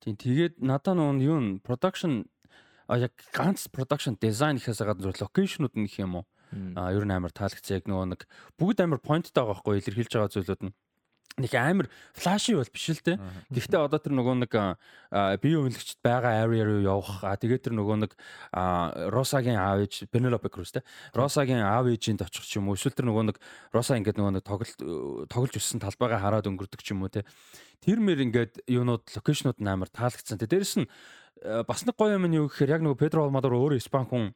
Тийм 0.00 0.16
тэгээд 0.16 0.54
надаа 0.62 0.94
нуун 0.94 1.22
юу 1.22 1.38
н 1.38 1.46
production 1.62 2.26
а 2.86 2.98
яг 2.98 3.12
ганц 3.34 3.66
production 3.68 4.14
design 4.18 4.58
гэхээс 4.58 4.82
гадна 4.82 5.10
зөв 5.10 5.16
нь 5.18 5.86
их 5.86 5.98
юм 5.98 6.22
уу? 6.22 6.26
А 6.78 6.94
ер 6.94 7.04
нь 7.04 7.10
амар 7.10 7.34
таалагдсан 7.34 7.82
яг 7.82 7.84
нөгөө 7.90 8.06
нэг 8.14 8.20
бүгд 8.54 8.78
амар 8.80 9.02
pointтай 9.02 9.42
байгаа 9.42 9.58
байхгүй 9.58 9.82
илэрхийлж 9.82 10.12
байгаа 10.14 10.30
зүйлүүд 10.30 10.62
нь 10.62 10.74
нэг 11.36 11.52
амар 11.52 11.88
флаши 12.16 12.56
бол 12.56 12.68
биш 12.72 12.88
л 12.96 13.04
те. 13.04 13.20
Гэхдээ 13.52 13.76
одоо 13.76 14.00
тэр 14.00 14.16
нөгөө 14.16 14.34
нэг 14.40 14.52
бие 15.44 15.56
үнэлэгчд 15.60 16.00
байгаа 16.00 16.48
area 16.48 16.64
руу 16.64 16.80
явах. 16.80 17.20
А 17.20 17.36
тэгээд 17.36 17.68
тэр 17.68 17.74
нөгөө 17.76 17.96
нэг 18.08 18.12
Росагийн 19.12 19.60
аав 19.60 19.84
ээж 19.84 20.08
Penelope 20.08 20.48
Cruz 20.48 20.72
те. 20.72 20.80
Росагийн 21.12 21.60
аав 21.60 21.92
ээжинд 21.92 22.24
очих 22.24 22.48
ч 22.48 22.56
юм 22.56 22.72
уу. 22.72 22.80
Эсвэл 22.80 22.96
тэр 22.96 23.12
нөгөө 23.12 23.24
нэг 23.28 23.36
Роса 23.68 24.00
ингээд 24.00 24.16
нөгөө 24.16 24.32
нэг 24.40 24.44
тоглолт 24.48 24.80
тоглож 25.28 25.54
өссөн 25.60 25.84
талбайгаа 25.84 26.24
хараад 26.24 26.48
өнгөрдөг 26.48 26.80
ч 26.80 26.96
юм 26.96 27.04
уу 27.04 27.12
те. 27.12 27.28
Тэр 27.84 28.00
мэр 28.00 28.24
ингээд 28.24 28.64
юунууд 28.64 29.04
локейшнууд 29.04 29.60
амар 29.60 29.92
таалагдсан. 29.92 30.40
Тэ 30.40 30.48
дээрэс 30.48 30.80
нь 30.80 30.88
бас 31.68 31.84
нэг 31.84 32.00
гоё 32.00 32.16
юм 32.16 32.24
нь 32.32 32.36
юу 32.40 32.48
гэхээр 32.48 32.80
яг 32.80 32.82
нөгөө 32.82 32.96
Педро 32.96 33.28
Алмадор 33.28 33.52
өөрөө 33.52 33.76
Испан 33.76 34.08
хүн 34.08 34.32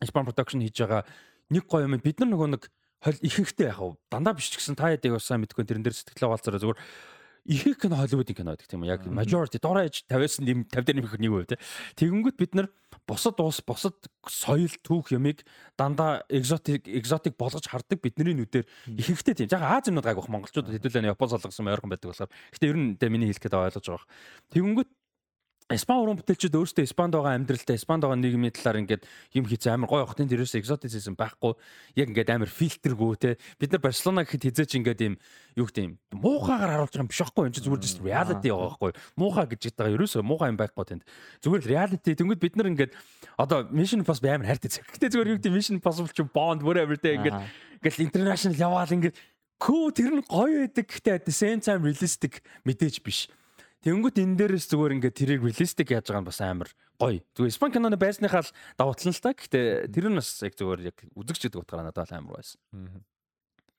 Испан 0.00 0.24
production 0.24 0.64
хийж 0.64 0.80
байгаа 0.80 1.04
нэг 1.52 1.68
гоё 1.68 1.84
юм 1.84 2.00
бид 2.00 2.16
нар 2.16 2.32
нөгөө 2.32 2.48
нэг 2.56 2.62
ихэнхдээ 3.00 3.72
яг 3.72 3.96
дандаа 4.12 4.36
биш 4.36 4.52
ч 4.52 4.60
гэсэн 4.60 4.76
та 4.76 4.92
яадаг 4.92 5.16
сайн 5.20 5.40
мэдгүй 5.40 5.64
тэрэн 5.64 5.84
дээр 5.84 5.96
сэтгэлээ 5.96 6.30
хаалцараа 6.36 6.60
зүгээр 6.60 6.80
ихэнх 7.48 7.80
кино 7.80 7.96
Холливуудын 7.96 8.36
кино 8.36 8.52
гэдэг 8.52 8.68
тийм 8.68 8.84
үү? 8.84 8.92
Яг 8.92 9.08
majority 9.08 9.56
дороо 9.56 9.88
ээж 9.88 10.04
50-аас 10.04 10.44
нэм 10.44 10.68
50 10.68 10.84
дээр 10.84 10.96
нэмэх 11.00 11.16
нэг 11.16 11.48
тий 11.48 11.58
Тэгэнгүүт 11.96 12.36
бид 12.36 12.52
нар 12.52 12.68
бусад 13.08 13.40
уус 13.40 13.64
бусад 13.64 13.96
соёл 14.28 14.74
түүх 14.84 15.16
ямиг 15.16 15.40
дандаа 15.80 16.22
экзотик 16.28 16.84
экзотик 16.84 17.40
болгож 17.40 17.64
хардаг 17.64 17.98
бидний 18.04 18.36
нүдээр 18.36 18.68
ихэнхдээ 18.92 19.34
тийм. 19.34 19.48
Яг 19.48 19.64
Аз 19.64 19.88
юмнууд 19.88 20.04
гайг 20.04 20.20
бах 20.20 20.28
монголчууд 20.28 20.68
хэдүүлээ 20.68 21.08
Япон 21.08 21.32
солонгосон 21.32 21.72
ойрхон 21.72 21.90
байдаг 21.90 22.12
болохоор. 22.12 22.32
Гэтээ 22.52 22.70
ер 22.70 22.76
нь 22.76 22.96
тэ 23.00 23.08
миний 23.08 23.32
хэлэх 23.32 23.40
гээд 23.40 23.56
ойлгож 23.56 23.86
байгаа. 23.88 24.06
Тэгэнгүүт 24.52 24.90
Испани 25.70 26.02
уран 26.02 26.18
бүтээлчид 26.18 26.56
өөрсдөө 26.58 26.82
Испанд 26.82 27.14
байгаа 27.14 27.38
амьдралтай, 27.38 27.78
Испанд 27.78 28.02
байгаа 28.02 28.18
нийгмийн 28.18 28.50
талаар 28.50 28.82
ингээд 28.82 29.06
юм 29.38 29.46
хийцэн 29.46 29.78
амар 29.78 29.86
гоё 29.86 30.02
охтын 30.02 30.26
дээрээс 30.26 30.58
экзотицизм 30.58 31.14
байхгүй. 31.14 31.54
Яг 31.94 32.10
ингээд 32.10 32.34
амар 32.34 32.50
фильтргүй 32.50 33.14
те. 33.14 33.30
Бид 33.54 33.70
нар 33.70 33.78
Барселона 33.78 34.26
гэхэд 34.26 34.50
хизээч 34.50 34.82
ингээд 34.82 35.00
юм 35.06 35.14
юу 35.54 35.70
гэдэг 35.70 35.84
юм 35.86 35.94
муухайгаар 36.10 36.74
харуулж 36.74 36.90
байгаа 36.90 37.06
юм 37.06 37.10
биш 37.14 37.22
байхгүй. 37.22 37.44
Энд 37.46 37.54
чинь 37.54 37.66
зүгээр 37.70 37.84
just 37.86 38.02
reality 38.02 38.50
байгаа 38.50 38.66
байхгүй. 38.66 38.90
Муухай 39.14 39.46
гэж 39.46 39.62
байгаа 39.78 39.94
ерөөсөө 39.94 40.22
муухай 40.26 40.50
юм 40.50 40.58
байхгүй 40.58 40.84
тэнд. 40.90 41.02
Зүгээр 41.38 41.62
л 41.62 41.70
reality 41.70 42.10
тэнгууд 42.18 42.42
бид 42.42 42.54
нар 42.58 42.70
ингээд 42.74 42.92
одоо 43.38 43.58
Mission 43.70 44.02
Impossible 44.02 44.34
амар 44.34 44.50
хайртай 44.50 44.70
зэрэг. 44.74 44.90
Гэтэ 44.90 45.14
зүгээр 45.14 45.30
юу 45.30 45.38
гэдэг 45.38 45.54
Mission 45.54 45.78
Impossible 45.78 46.10
чи 46.10 46.26
Bond 46.26 46.66
whatever 46.66 46.98
те 46.98 47.14
ингээд 47.14 47.38
ингээд 47.78 48.10
international 48.10 48.58
яваал 48.58 48.90
ингээд 48.90 49.14
күү 49.62 49.86
тэр 49.94 50.18
нь 50.18 50.26
гоё 50.26 50.66
байдаг 50.66 50.86
гэхдээ 50.90 51.14
at 51.14 51.24
the 51.30 51.34
same 51.36 51.62
time 51.62 51.86
realistic 51.86 52.42
мэдээж 52.66 53.06
биш 53.06 53.30
Тэнгүүт 53.80 54.16
энэ 54.20 54.36
дээрээс 54.36 54.68
зүгээр 54.68 54.94
ингээд 55.00 55.16
тэрийг 55.16 55.40
реалистик 55.40 55.88
яаж 55.88 56.12
байгаа 56.12 56.20
нь 56.20 56.28
бас 56.28 56.40
амар 56.44 56.68
гоё. 57.00 57.24
Зүгээр 57.32 57.48
Испани 57.48 57.72
киноны 57.72 57.96
байсныхаа 57.96 58.44
л 58.44 58.52
давуу 58.76 58.92
тал 58.92 59.08
л 59.08 59.24
та. 59.24 59.32
Гэхдээ 59.32 59.88
тэр 59.88 60.12
нь 60.12 60.20
бас 60.20 60.36
яг 60.44 60.52
зүгээр 60.52 60.80
яг 60.92 60.96
үзэгч 61.16 61.48
гэдэг 61.48 61.64
утгаараа 61.64 61.88
надад 61.88 62.12
амар 62.12 62.44
байсан. 62.44 62.60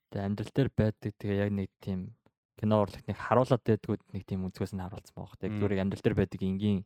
Тэгээ 0.09 0.25
амьдрал 0.25 0.53
дээр 0.57 0.69
байдаг 0.73 1.13
тэгээ 1.21 1.41
яг 1.45 1.51
нэг 1.53 1.69
тийм 1.77 2.17
кино 2.57 2.81
урлагт 2.81 3.05
нэг 3.05 3.17
харуулад 3.21 3.61
байдгууд 3.61 4.01
нэг 4.09 4.23
тийм 4.25 4.41
үзгээс 4.49 4.73
нь 4.73 4.81
харуулсан 4.81 5.17
байгаа. 5.21 5.37
Тэгээ 5.37 5.57
зүгээр 5.61 5.81
амьдрал 5.85 6.05
дээр 6.05 6.17
байдаг 6.17 6.41
энгийн 6.41 6.79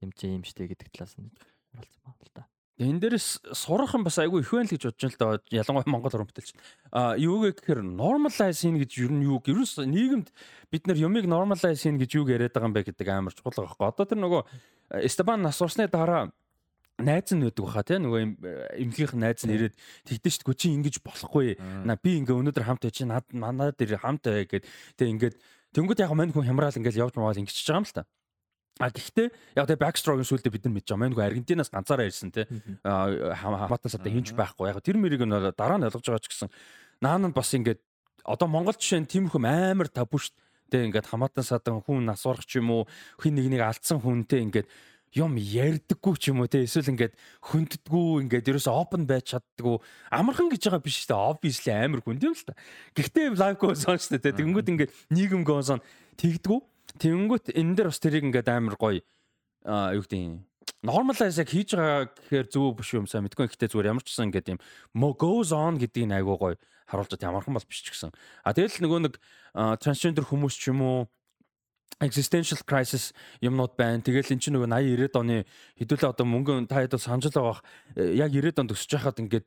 юм 0.00 0.10
чи 0.16 0.32
юм 0.32 0.44
штэ 0.44 0.72
гэдэг 0.72 0.88
талаас 0.96 1.12
нь 1.20 1.28
харуулсан 1.76 2.02
байна 2.08 2.24
л 2.24 2.32
да. 2.32 2.44
Энэ 2.80 3.00
дээрээс 3.04 3.52
сурах 3.52 3.92
юм 3.92 4.04
бас 4.04 4.16
айгүй 4.16 4.40
их 4.40 4.50
байна 4.52 4.64
л 4.64 4.72
гэж 4.72 4.82
бодож 4.88 5.02
байна 5.04 5.36
л 5.36 5.40
да. 5.40 5.56
Ялангуяа 5.60 5.92
Монгол 5.92 6.14
уран 6.16 6.28
бүтээлч. 6.28 6.56
А 6.88 7.14
юу 7.20 7.44
гэхээр 7.44 7.84
normalize 7.84 8.64
хийн 8.64 8.80
гэж 8.80 8.92
ер 9.04 9.12
нь 9.12 9.28
юу 9.28 9.44
ер 9.44 9.60
нь 9.60 9.92
нийгэмд 9.92 10.28
бид 10.72 10.86
нар 10.88 10.96
юмыг 10.96 11.28
normalize 11.28 11.76
хийн 11.84 12.00
гэж 12.00 12.10
юу 12.16 12.24
яриад 12.32 12.56
байгаа 12.56 12.72
юм 12.72 12.74
бэ 12.74 12.88
гэдэг 12.88 13.08
амар 13.12 13.36
чухал 13.36 13.68
хөөе. 13.68 13.92
Одоо 13.92 14.04
тэр 14.08 14.24
нөгөө 14.24 14.42
Эстебан 15.04 15.44
нас 15.44 15.60
урсны 15.60 15.84
дараа 15.84 16.32
найз 16.98 17.32
нь 17.32 17.44
байдаг 17.44 17.64
баха 17.64 17.82
тий 17.84 17.98
нөгөө 18.00 18.20
эмнэлгийнх 18.80 19.14
найз 19.16 19.44
нь 19.44 19.52
ирээд 19.52 19.74
тэгдэж 20.08 20.32
шүү 20.44 20.54
чи 20.56 20.72
ингэж 20.72 21.00
болохгүй 21.04 21.56
на 21.84 21.96
би 21.96 22.20
ингээ 22.20 22.36
өнөөдөр 22.36 22.66
хамт 22.66 22.84
байж 22.84 22.98
над 23.04 23.26
манад 23.32 23.76
дээр 23.76 24.00
хамт 24.00 24.24
бай 24.28 24.44
гэд 24.46 24.64
тий 24.96 25.08
ингээд 25.08 25.36
тэнгууд 25.72 26.00
яг 26.00 26.12
мань 26.12 26.32
хүн 26.32 26.46
хямраал 26.46 26.76
ингээл 26.76 27.08
явж 27.08 27.16
мавал 27.16 27.36
ингэчихэж 27.36 27.68
байгаа 27.68 27.80
юм 27.80 27.88
л 27.88 27.96
та. 27.96 28.04
А 28.80 28.88
гэхдээ 28.88 29.28
яг 29.60 29.68
тэгээ 29.68 29.84
backstroke-ийн 29.84 30.24
сүлдээ 30.24 30.52
бид 30.52 30.64
нар 30.64 30.74
мэдж 30.80 30.88
байгаа. 30.88 31.02
Мэнгүй 31.04 31.24
Аргентинаас 31.28 31.68
ганцаараа 31.68 32.08
ирсэн 32.08 32.32
те. 32.32 32.48
Хамаатаас 32.82 34.00
одоо 34.00 34.08
хинж 34.08 34.32
байхгүй. 34.32 34.72
Яг 34.72 34.80
тэр 34.80 34.96
мэрийг 34.96 35.28
нь 35.28 35.34
дараа 35.52 35.76
нь 35.76 35.84
ойлгож 35.84 36.08
байгаа 36.08 36.24
ч 36.24 36.32
гэсэн 36.32 36.48
наан 37.04 37.28
нь 37.28 37.36
бас 37.36 37.52
ингээд 37.52 37.84
одоо 38.24 38.48
Монгол 38.48 38.72
жишээ 38.72 39.04
нь 39.04 39.10
тиймэрхүү 39.12 39.44
амар 39.44 39.92
табу 39.92 40.16
шүү 40.16 40.32
дээ. 40.72 40.88
Ингээд 40.88 41.10
хамаатан 41.12 41.44
садан 41.44 41.84
хүн 41.84 42.08
насварах 42.08 42.48
ч 42.48 42.64
юм 42.64 42.72
уу 42.72 42.82
хин 43.20 43.36
нэг 43.36 43.52
нэг 43.52 43.60
алдсан 43.60 44.00
хүнтэй 44.00 44.40
ингээд 44.40 44.68
юм 45.12 45.36
ярьдаггүй 45.36 46.16
ч 46.16 46.32
юм 46.32 46.40
уу 46.40 46.48
те 46.48 46.64
эсвэл 46.64 46.96
ингээд 46.96 47.12
хөнддгүү 47.52 48.24
ингээд 48.24 48.48
ерөөсө 48.48 48.72
open 48.72 49.04
байж 49.04 49.36
чаддггүй 49.36 49.76
амархан 50.08 50.48
гэж 50.48 50.72
байгаа 50.72 50.80
биш 50.80 51.04
дээ 51.04 51.20
obviously 51.20 51.72
амар 51.76 52.00
хүнд 52.00 52.24
юм 52.24 52.32
л 52.32 52.44
та. 52.48 52.56
Гэхдээ 52.96 53.36
live 53.36 53.60
go 53.60 53.76
сон 53.76 54.00
шүү 54.00 54.16
дээ 54.16 54.32
те. 54.32 54.38
Тэнгүүд 54.40 54.72
ингээд 54.72 54.90
нийгэм 55.12 55.44
go 55.44 55.60
сон 55.60 55.84
тэгдгүү 56.16 56.71
Тэнгүүт 56.98 57.54
энэ 57.56 57.74
дээр 57.78 57.88
бас 57.90 58.00
тэрийг 58.02 58.26
ингээд 58.28 58.48
амар 58.52 58.76
гоё 58.76 59.00
юу 59.66 60.02
гэдэг 60.02 60.20
юм 60.22 60.44
normalize 60.82 61.38
яг 61.38 61.48
хийж 61.48 61.78
байгаа 61.78 62.10
гэхээр 62.10 62.46
зөв 62.50 62.74
биш 62.74 62.90
юм 62.94 63.06
сайн 63.06 63.22
мэдгүй 63.26 63.46
гэхдээ 63.46 63.70
зүгээр 63.70 63.90
ямар 63.94 64.02
ч 64.02 64.10
гэсэн 64.10 64.28
ингээд 64.28 64.52
юм 64.58 64.60
goes 65.14 65.54
on 65.54 65.78
гэдгийг 65.78 66.10
айгуу 66.10 66.36
гоё 66.38 66.56
харуулж 66.90 67.14
байгаа 67.14 67.30
ямархан 67.30 67.54
бол 67.54 67.70
биш 67.70 67.86
ч 67.86 67.94
гэсэн. 67.94 68.10
А 68.42 68.50
тэгэл 68.50 68.82
нөгөө 68.82 69.00
нэг 69.06 69.14
трансгендер 69.78 70.26
хүмүүс 70.26 70.58
ч 70.58 70.74
юм 70.74 70.82
уу 70.82 71.00
existential 72.00 72.58
crisis 72.64 73.12
юмнууд 73.42 73.76
байна. 73.76 74.00
Тэгэл 74.00 74.32
эн 74.32 74.40
чинь 74.40 74.56
нөгөө 74.56 74.70
80 74.70 75.02
90-ад 75.02 75.16
оны 75.20 75.36
хэдүүлээ 75.78 76.12
одоо 76.14 76.26
мөнгө 76.26 76.66
та 76.70 76.82
хэд 76.82 76.96
санаж 76.96 77.28
л 77.28 77.36
байгаа. 77.36 77.60
Яг 78.16 78.30
90-ад 78.32 78.62
онд 78.62 78.74
өсөж 78.74 78.90
байхад 78.96 79.18
ингээд 79.20 79.46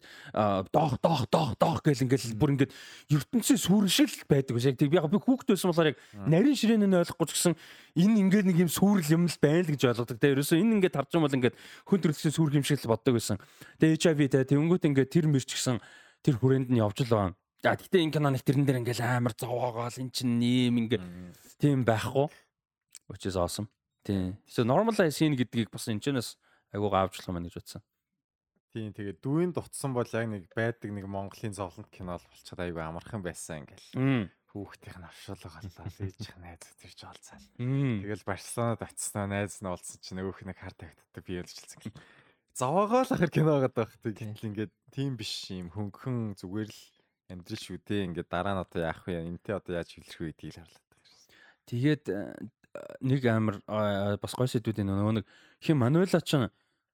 доох 0.70 1.00
доох 1.02 1.24
доох 1.32 1.52
доох 1.58 1.80
гэл 1.82 2.06
ингээд 2.06 2.38
бүр 2.38 2.54
ингээд 2.56 2.74
ертөнцийн 3.10 3.60
сүрэн 3.60 3.92
шиг 3.92 4.12
байдаг 4.30 4.56
ус. 4.56 4.68
Яг 4.68 4.78
би 4.78 4.92
яг 4.92 5.10
би 5.10 5.20
хүүхэд 5.20 5.56
байсан 5.56 5.70
болохоор 5.72 5.92
яг 5.96 5.98
нарийн 6.28 6.56
ширээн 6.56 6.86
нь 6.86 7.00
ойлгохгүй 7.00 7.28
ч 7.28 7.32
гэсэн 7.34 7.54
энэ 7.96 8.20
ингээд 8.28 8.46
нэг 8.52 8.58
юм 8.68 8.72
сүрэл 8.72 9.16
юм 9.16 9.24
л 9.26 9.40
байна 9.42 9.64
л 9.64 9.72
гэж 9.74 9.82
ойлгодог. 9.90 10.18
Тэгээ 10.20 10.36
ерөөсөө 10.36 10.58
энэ 10.60 10.74
ингээд 10.80 10.96
тарж 10.96 11.10
юм 11.16 11.24
бол 11.26 11.38
ингээд 11.38 11.56
хүн 11.88 12.00
төрөлхтний 12.04 12.34
сүрх 12.36 12.54
юм 12.56 12.66
шиг 12.68 12.80
л 12.84 12.92
боддог 12.92 13.14
байсан. 13.16 13.38
Тэгээ 13.80 14.00
HIV 14.00 14.20
тэ 14.32 14.50
тэнгүүт 14.52 14.88
ингээд 14.92 15.12
тэр 15.12 15.26
мэрч 15.32 15.50
гисэн 15.56 15.80
тэр 16.26 16.36
хүрээнд 16.42 16.70
нь 16.74 16.82
явж 16.82 17.06
л 17.06 17.12
байгаа. 17.12 17.34
За 17.66 17.74
гэхдээ 17.74 18.06
энэ 18.06 18.14
киноныг 18.14 18.46
тэрэн 18.46 18.62
дээр 18.62 18.80
ингээл 18.86 19.02
амар 19.02 19.34
зовоогоол 19.34 19.98
эн 19.98 20.14
чин 20.14 20.38
нэм 20.38 20.86
ингээ 20.86 21.02
тийм 21.58 21.82
байхгүй. 21.82 22.30
Is 23.10 23.34
awesome. 23.34 23.66
Тийм. 24.06 24.38
So 24.46 24.62
normalize 24.62 25.18
хийн 25.18 25.34
гэдгийг 25.34 25.74
бас 25.74 25.90
энэ 25.90 25.98
чэнэс 25.98 26.38
айгуугаа 26.78 27.10
авчлах 27.10 27.34
юм 27.34 27.42
гэж 27.42 27.58
бодсон. 27.58 27.82
Тийм 28.70 28.94
тэгээд 28.94 29.18
дүүийн 29.18 29.50
дутсан 29.50 29.98
бол 29.98 30.06
яг 30.06 30.30
нэг 30.30 30.46
байдаг 30.54 30.94
нэг 30.94 31.10
Монголын 31.10 31.58
зовлонт 31.58 31.90
кино 31.90 32.22
болчиход 32.22 32.62
айгүй 32.62 32.86
амархан 32.86 33.26
байсан 33.26 33.66
ингээл. 33.66 34.30
Хүүхдийнх 34.54 35.02
нь 35.02 35.10
авшуулга 35.10 35.58
боллоо. 35.58 35.90
Ээжийнх 36.06 36.38
найз 36.38 36.70
төрж 36.78 37.00
олцаал. 37.02 37.50
Тэгэл 37.58 38.30
Барселонад 38.30 38.86
очсноо 38.86 39.26
найз 39.26 39.58
нь 39.66 39.74
олсон 39.74 39.98
чинь 40.06 40.22
нөгөөх 40.22 40.46
нэг 40.46 40.62
хар 40.62 40.78
тавьддаг 40.78 41.24
би 41.26 41.42
ялжилсан 41.42 41.82
гэл. 41.82 41.98
Заваагаа 42.54 43.10
л 43.10 43.14
ахэр 43.18 43.34
кино 43.34 43.58
байгаа 43.58 43.74
даа. 43.74 43.90
Гэтэл 43.90 44.54
ингээд 44.54 44.74
тийм 44.94 45.18
биш 45.18 45.50
юм 45.50 45.74
хөнгөн 45.74 46.40
зүгээр 46.40 46.70
л 46.70 46.95
амьдрал 47.30 47.62
шүү 47.62 47.80
дээ. 47.86 48.06
Ингээд 48.12 48.30
дараа 48.30 48.54
нь 48.56 48.64
одоо 48.64 48.82
яах 48.82 49.02
вэ? 49.06 49.26
Энтэй 49.26 49.56
одоо 49.56 49.74
яаж 49.82 49.90
хэлэх 49.94 50.20
вэ 50.22 50.30
гэдгийг 50.34 50.56
харлаад 50.62 50.86
байгаа. 50.90 51.04
Тэгээд 51.66 52.04
э, 52.10 52.20
нэг 53.02 53.22
амар 53.26 53.56
бас 54.22 54.34
гой 54.36 54.50
сэдвүүдийн 54.50 54.90
нөгөө 54.90 55.16
нэг 55.22 55.26
хин 55.62 55.78
Мануэла 55.82 56.22
ч 56.22 56.38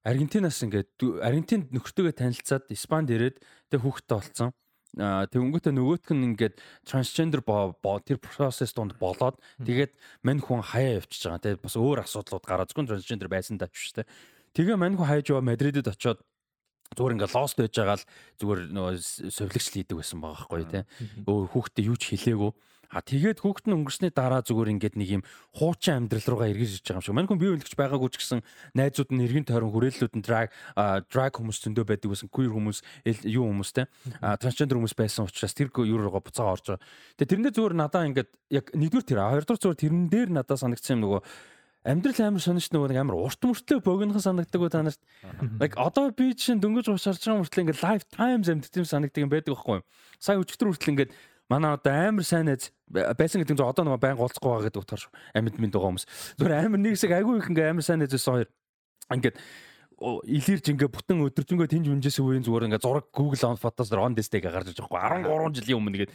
Аргентинаас 0.02 0.58
ингээд 0.66 0.98
Аргентинд 1.22 1.70
нөхөртөөгөө 1.70 2.16
танилцаад 2.18 2.66
Испанд 2.74 3.14
ирээд 3.14 3.38
тэг 3.70 3.80
хүүхэдтэй 3.86 4.18
болсон. 4.18 4.50
А 4.98 5.30
тэгэнгүүтээ 5.30 5.72
нөгөөтг 5.78 6.10
нь 6.18 6.26
ингээд 6.34 6.56
трансгендер 6.90 7.46
тэр 7.46 8.18
процесс 8.20 8.74
донд 8.74 8.98
болоод 8.98 9.38
тэгээд 9.62 9.94
мань 10.26 10.42
хүн 10.42 10.66
хаяа 10.66 11.00
явчихж 11.00 11.30
байгаа. 11.30 11.46
Тэгээд 11.46 11.64
бас 11.64 11.76
өөр 11.78 12.02
асуудлууд 12.02 12.44
гараад 12.44 12.70
зөвхөн 12.74 12.90
трансгендер 12.90 13.30
байсан 13.30 13.62
даач 13.62 13.72
шүү 13.72 14.02
дээ. 14.02 14.10
Тэгээ 14.58 14.76
мань 14.76 14.98
хүн 14.98 15.08
хаяж 15.08 15.26
яваа 15.32 15.46
Мадридэд 15.46 15.88
очиод 15.88 16.20
зүгээр 16.92 17.16
ингээ 17.16 17.32
лост 17.32 17.56
байж 17.56 17.74
байгаа 17.76 17.98
л 18.00 18.08
зүгээр 18.40 18.60
нөгөө 18.76 18.96
совлогч 19.32 19.68
хийдэг 19.72 19.96
байсан 19.96 20.20
байгаа 20.20 20.44
байхгүй 20.44 20.68
тий. 20.68 20.84
Өөр 21.24 21.46
хүүхдээ 21.56 21.88
юу 21.88 21.96
ч 21.96 22.04
хэлээгүй. 22.12 22.52
А 22.92 23.00
тэгээд 23.00 23.40
хүүхэд 23.40 23.72
нь 23.72 23.76
өнгөрсний 23.80 24.12
дараа 24.12 24.44
зүгээр 24.44 24.76
ингээд 24.76 24.96
нэг 25.00 25.24
юм 25.24 25.24
хуучин 25.56 26.04
амьдрал 26.04 26.28
руугаа 26.28 26.52
эргэж 26.52 26.84
иж 26.84 26.84
байгаа 26.84 27.00
юм 27.00 27.06
шиг. 27.08 27.16
Мань 27.16 27.28
хүн 27.32 27.40
бие 27.40 27.56
биелэгч 27.56 27.76
байгаагүй 27.80 28.10
ч 28.12 28.16
гэсэн 28.20 28.44
найзууд 28.76 29.10
нь 29.16 29.24
эргэн 29.24 29.48
тойрон 29.48 29.72
хүрээллүүд 29.72 30.14
нь 30.20 30.26
драг 30.28 30.52
драг 31.08 31.32
хүмүүс 31.40 31.64
зөндөө 31.64 31.88
байдаг 31.88 32.12
байсан. 32.12 32.28
Queer 32.28 32.52
хүмүүс 32.52 32.84
юу 33.32 33.48
хүмүүс 33.48 33.72
те. 33.72 33.88
А 34.20 34.36
трансгендер 34.36 34.76
хүмүүс 34.76 34.96
байсан 35.00 35.24
учраас 35.24 35.56
тэр 35.56 35.72
юу 35.72 36.04
руугаа 36.04 36.20
буцаага 36.20 36.52
орж 36.52 36.66
байгаа. 36.76 36.84
Тэгээд 37.16 37.32
тэрнээ 37.32 37.56
зүгээр 37.56 37.76
надаа 37.80 38.04
ингээд 38.12 38.30
яг 38.60 38.66
нэгдүгээр 38.76 39.08
тэр 39.08 39.24
хоёрдугаар 39.24 39.62
зүгээр 39.64 39.82
тэрэн 39.88 40.06
дээр 40.12 40.30
надаа 40.36 40.60
санагдсан 40.60 41.00
юм 41.00 41.04
нөгөө 41.08 41.22
амьдрал 41.82 42.20
амар 42.30 42.44
сонирч 42.44 42.70
нөгөө 42.70 42.94
нэг 42.94 43.00
амар 43.02 43.18
урт 43.18 43.42
мөртлөө 43.42 43.82
богинохан 43.82 44.22
санагддаг 44.22 44.62
уу 44.62 44.70
та 44.70 44.86
нарт. 44.86 45.02
Like 45.58 45.74
одоо 45.82 46.14
би 46.14 46.34
чинь 46.38 46.62
дөнгөж 46.62 46.94
уушарч 46.94 47.26
байгаа 47.26 47.42
мөртлөө 47.42 47.64
ингээд 47.66 47.82
live 47.82 48.06
times 48.14 48.48
амьддаг 48.54 48.78
юм 48.78 48.86
санагддаг 48.86 49.22
юм 49.26 49.32
байдаг 49.34 49.58
байхгүй 49.58 49.82
юу? 49.82 49.86
Сая 50.22 50.38
өчтөр 50.38 50.70
хүртэл 50.70 50.94
ингээд 50.94 51.12
манай 51.50 51.74
одоо 51.74 51.94
амар 51.94 52.26
сайн 52.26 52.46
найз 52.46 52.70
байсан 52.92 53.42
гэдэг 53.42 53.58
нь 53.58 53.66
одоо 53.66 53.84
нэг 53.84 53.98
байнга 53.98 54.22
уулзахгүй 54.22 54.50
байгаа 54.50 54.68
гэдэг 54.70 54.82
утгаар 54.86 55.04
амьд 55.34 55.58
минь 55.58 55.74
байгаа 55.74 55.90
хүмүүс. 55.90 56.06
Зүгээр 56.38 56.54
амар 56.70 56.80
нэг 56.86 56.94
хэсэг 56.94 57.12
айгүй 57.18 57.36
их 57.42 57.50
ингээ 57.50 57.70
амар 57.74 57.86
сайн 57.86 58.00
найз 58.06 58.14
байсан 58.14 58.34
хоёр. 58.38 58.50
Ингээд 59.10 59.36
илэрж 60.02 60.66
ингээ 60.74 60.90
бүтэн 60.90 61.22
өдөржингөө 61.30 61.70
тэнж 61.70 61.86
мэнжээс 61.90 62.18
үеийн 62.22 62.46
зүгээр 62.46 62.66
ингээ 62.74 62.82
зураг 62.82 63.10
Google 63.14 63.42
on 63.46 63.58
Photos 63.62 63.90
дээр 63.90 64.02
on 64.02 64.18
display 64.18 64.42
гарч 64.42 64.74
иж 64.74 64.82
байгаа 64.82 65.22
байхгүй 65.22 65.30
13 65.30 65.62
жилийн 65.62 65.78
өмнө 65.78 65.98
гээд 66.02 66.14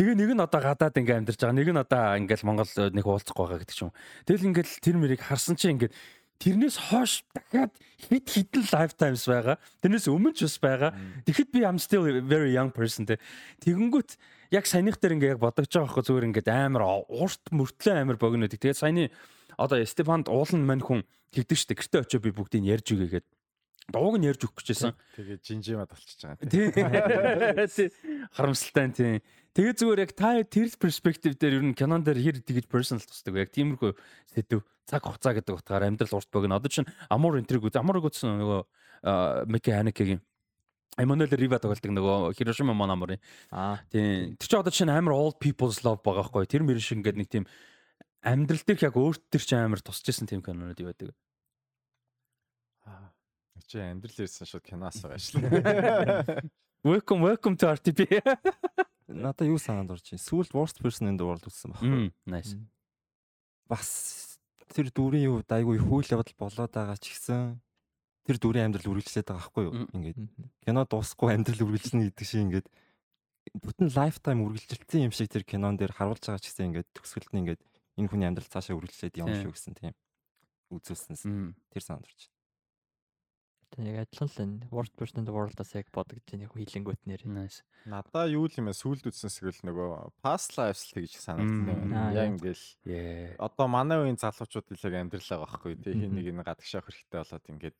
Тэгээ 0.00 0.16
нэг 0.16 0.32
нь 0.32 0.40
одоо 0.40 0.60
гадаад 0.64 0.96
ингээ 0.96 1.20
амьдарч 1.20 1.44
байгаа. 1.44 1.60
Нэг 1.60 1.68
нь 1.68 1.82
одоо 1.84 2.16
ингээл 2.16 2.48
Монгол 2.48 2.72
нэг 2.72 3.04
уулзахгүй 3.04 3.44
байгаа 3.44 3.60
гэдэг 3.60 3.76
ч 3.76 3.84
юм. 3.84 3.92
Тэгэл 4.24 4.48
ингээл 4.48 4.72
тэр 4.80 4.96
мэрийг 4.96 5.20
харсан 5.20 5.60
чинь 5.60 5.76
ингээд 5.76 5.92
тэрнээс 6.40 6.76
хойш 6.88 7.20
дахиад 7.36 7.76
хэд 8.08 8.24
хідэн 8.24 8.64
lifetimes 8.64 9.28
байгаа. 9.28 9.60
Тэрнээс 9.84 10.08
өмнө 10.08 10.32
ч 10.32 10.48
бас 10.48 10.56
байгаа. 10.56 10.96
Тэгэхэд 11.28 11.52
би 11.52 11.60
I'm 11.68 11.76
still 11.76 12.08
very 12.24 12.56
young 12.56 12.72
person 12.72 13.04
те. 13.04 13.20
Тэгэнгүүт 13.60 14.16
яг 14.56 14.64
саяных 14.64 14.96
дээр 14.96 15.20
ингээ 15.20 15.32
яг 15.36 15.40
бодогч 15.44 15.68
байгаа 15.68 15.92
байхгүй 15.92 16.04
зүгээр 16.08 16.28
ингээд 16.32 16.48
амар 16.48 17.04
урт 17.04 17.44
мөртлөө 17.52 18.00
амар 18.00 18.16
богино 18.16 18.48
гэдэг. 18.48 18.72
Тэгээд 18.72 18.80
саяны 18.80 19.12
одоо 19.60 19.84
Стефанд 19.84 20.32
уулан 20.32 20.64
мань 20.64 20.80
хүн 20.80 21.04
тэгдэг 21.36 21.60
штэ. 21.60 21.76
Гэртээ 21.76 22.00
очиж 22.08 22.24
би 22.24 22.32
бүгдийг 22.32 22.64
ярьж 22.64 22.88
үгээгээд 22.88 23.26
дууг 23.90 24.16
нь 24.18 24.26
ярьж 24.26 24.46
өгөх 24.46 24.62
гэжсэн. 24.62 24.94
Тэгээ 25.18 25.38
жинжимад 25.42 25.90
болчихж 25.90 26.22
байгаа. 26.24 26.46
Тийм. 26.46 27.90
Харамсалтай 28.32 28.88
тийм. 28.94 29.20
Тэгээ 29.50 29.74
зүгээр 29.76 30.02
яг 30.06 30.12
та 30.14 30.38
тэр 30.46 30.70
перспектив 30.78 31.34
дээр 31.34 31.58
ер 31.58 31.64
нь 31.66 31.74
кинон 31.74 32.06
дээр 32.06 32.22
хэр 32.22 32.38
тэгж 32.40 32.70
personal 32.70 33.02
тусдаг 33.02 33.34
яг 33.34 33.50
тиймэрхүү 33.50 33.92
сэдв 34.30 34.62
цаг 34.86 35.02
хугацаа 35.02 35.34
гэдэг 35.34 35.58
утгаар 35.58 35.90
амьдрал 35.90 36.22
урт 36.22 36.30
богино. 36.30 36.62
Одоо 36.62 36.70
чинь 36.70 36.90
Amor 37.10 37.38
энтриг 37.38 37.66
үз. 37.66 37.74
Amor 37.74 37.98
үзсэн 37.98 38.38
нөгөө 38.38 39.46
Мики 39.50 39.74
Ханекигийн 39.74 40.22
Эммануэл 40.98 41.34
Рива 41.38 41.58
тоглолдог 41.58 41.92
нөгөө 41.94 42.34
Хирошима 42.34 42.74
Монаморын. 42.74 43.22
Аа 43.50 43.82
тийм. 43.90 44.34
Тэр 44.38 44.48
чинь 44.50 44.60
одоо 44.60 44.74
чинь 44.74 44.90
амар 44.90 45.14
old 45.14 45.38
people's 45.38 45.82
love 45.86 46.02
байгаа 46.02 46.26
хгүй. 46.26 46.46
Тэр 46.50 46.66
мөр 46.66 46.78
шиг 46.82 47.00
ингээд 47.00 47.18
нэг 47.18 47.28
тийм 47.30 47.44
амьдрал 48.22 48.62
дээрх 48.66 48.84
яг 48.84 48.96
өөрт 48.98 49.22
төр 49.30 49.42
чинь 49.42 49.62
амар 49.62 49.80
тусч 49.80 50.10
исэн 50.10 50.28
тийм 50.28 50.42
кинонууд 50.42 50.76
байдаг. 50.76 51.14
Чи 53.70 53.78
амьдрал 53.78 54.26
ирсэн 54.26 54.50
шууд 54.50 54.66
киноос 54.66 54.98
шүү. 55.30 55.46
Welcome 56.82 57.22
welcome 57.22 57.54
to 57.54 57.70
RTP. 57.70 58.18
Надаа 59.06 59.46
юу 59.46 59.62
санаанд 59.62 59.94
орж 59.94 60.10
байна? 60.10 60.26
Сүүлд 60.26 60.50
worst 60.58 60.82
person 60.82 61.06
in 61.06 61.14
the 61.14 61.22
world 61.22 61.46
үзсэн 61.46 61.78
байна. 61.78 62.10
Nice. 62.26 62.58
Бас 63.70 64.40
тэр 64.74 64.90
дүрийн 64.90 65.22
юу 65.30 65.36
айгүй 65.46 65.78
хөл 65.78 66.02
явдал 66.02 66.34
болоод 66.34 66.74
байгаа 66.74 66.98
ч 66.98 67.14
гэсэн 67.14 67.62
тэр 68.26 68.42
дүрийн 68.42 68.74
амьдрал 68.74 68.90
үргэлжлээд 68.90 69.30
байгаа 69.30 69.38
байхгүй 69.38 69.62
юу? 69.62 69.86
Ингээд 69.94 70.18
кино 70.66 70.82
дуусахгүй 70.90 71.30
амьдрал 71.30 71.62
үргэлжлэнэ 71.70 72.10
гэдэг 72.10 72.26
шиг 72.26 72.42
ингээд 72.50 72.66
бүтэн 73.54 73.86
лайфтайм 73.94 74.42
үргэлжилсэн 74.50 75.06
юм 75.06 75.14
шиг 75.14 75.30
тэр 75.30 75.46
кинон 75.46 75.78
дээр 75.78 75.94
харуулж 75.94 76.26
байгаа 76.26 76.42
ч 76.42 76.50
гэсэн 76.50 76.74
ингээд 76.74 76.90
төгсгөлд 76.90 77.30
нь 77.38 77.40
ингээд 77.46 77.62
энэ 78.02 78.10
хүний 78.10 78.26
амьдрал 78.26 78.50
цаашаа 78.50 78.74
үргэлжлээд 78.74 79.14
явна 79.14 79.38
шүү 79.38 79.54
гэсэн 79.54 79.78
тийм 79.78 79.94
үзүүлсэнс. 80.74 81.22
Тэр 81.70 81.82
санаанд 81.86 82.10
орж 82.10 82.30
Тэг 83.70 83.86
яг 83.86 84.10
адилхан 84.10 84.30
л 84.30 84.42
энэ 84.42 84.56
World 84.74 84.94
Person 84.98 85.22
in 85.22 85.26
the 85.30 85.34
World-аас 85.34 85.72
яг 85.78 85.86
бодогдож 85.94 86.26
байна 86.26 86.46
яг 86.50 86.54
хилэнгүүт 86.54 87.02
нэр. 87.06 87.22
Nice. 87.30 87.62
Надаа 87.86 88.26
юу 88.26 88.50
л 88.50 88.58
юм 88.58 88.66
бэ? 88.66 88.74
Сүүлд 88.74 89.06
үтсэн 89.06 89.30
сэвэл 89.30 89.62
нөгөө 89.70 90.10
past 90.20 90.58
lives 90.58 90.90
л 90.90 90.98
гэж 90.98 91.14
санагдсан. 91.22 91.94
Яг 92.14 92.28
ингээл 92.34 93.38
одоо 93.38 93.66
манай 93.70 94.02
үеийн 94.02 94.18
залуучууд 94.18 94.74
илэг 94.74 94.94
амьдралаа 94.98 95.46
байхгүй 95.46 95.78
тий. 95.78 95.94
Хин 95.94 96.18
нэг 96.18 96.26
энэ 96.34 96.42
гадагшаах 96.42 96.90
хэрэгтэй 96.90 97.20
болоод 97.22 97.46
ингээд 97.46 97.78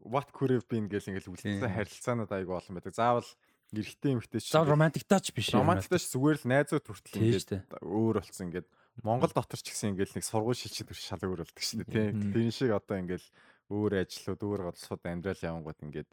what 0.00 0.32
could 0.32 0.50
have 0.50 0.64
been 0.64 0.88
гэл 0.88 1.12
ингээл 1.12 1.28
үлдсэн 1.28 1.60
харилцаанууд 1.60 2.32
айгүй 2.32 2.56
олон 2.56 2.74
байдаг. 2.80 2.96
Заавал 2.96 3.28
эрэгтэй 3.70 4.16
эмэгтэй 4.16 4.40
ч 4.40 4.50
заавал 4.50 4.74
романтиктаач 4.74 5.30
биш. 5.36 5.52
Романтиктаач 5.54 6.04
зүгээр 6.08 6.38
л 6.40 6.50
найзууд 6.50 6.86
хүртэл 6.88 7.20
ингээд 7.20 7.50
өөр 7.84 8.16
болсон 8.18 8.48
ингээд 8.48 8.68
Монгол 9.04 9.32
дотор 9.32 9.60
ч 9.60 9.70
гэсэн 9.70 9.94
ингээл 9.94 10.18
нэг 10.18 10.24
сургууль 10.26 10.58
шилжиж 10.58 10.84
төрш 10.84 11.04
шал 11.06 11.22
өөр 11.22 11.46
болдог 11.46 11.86
дээ 11.88 12.12
тий. 12.12 12.32
Тэр 12.34 12.50
шиг 12.50 12.72
одоо 12.74 12.96
ингээл 12.98 13.28
өөр 13.70 14.02
ажлууд 14.02 14.42
өөр 14.42 14.60
голсууд 14.68 15.02
амьдрал 15.06 15.46
явангууд 15.46 15.80
ингээд 15.86 16.10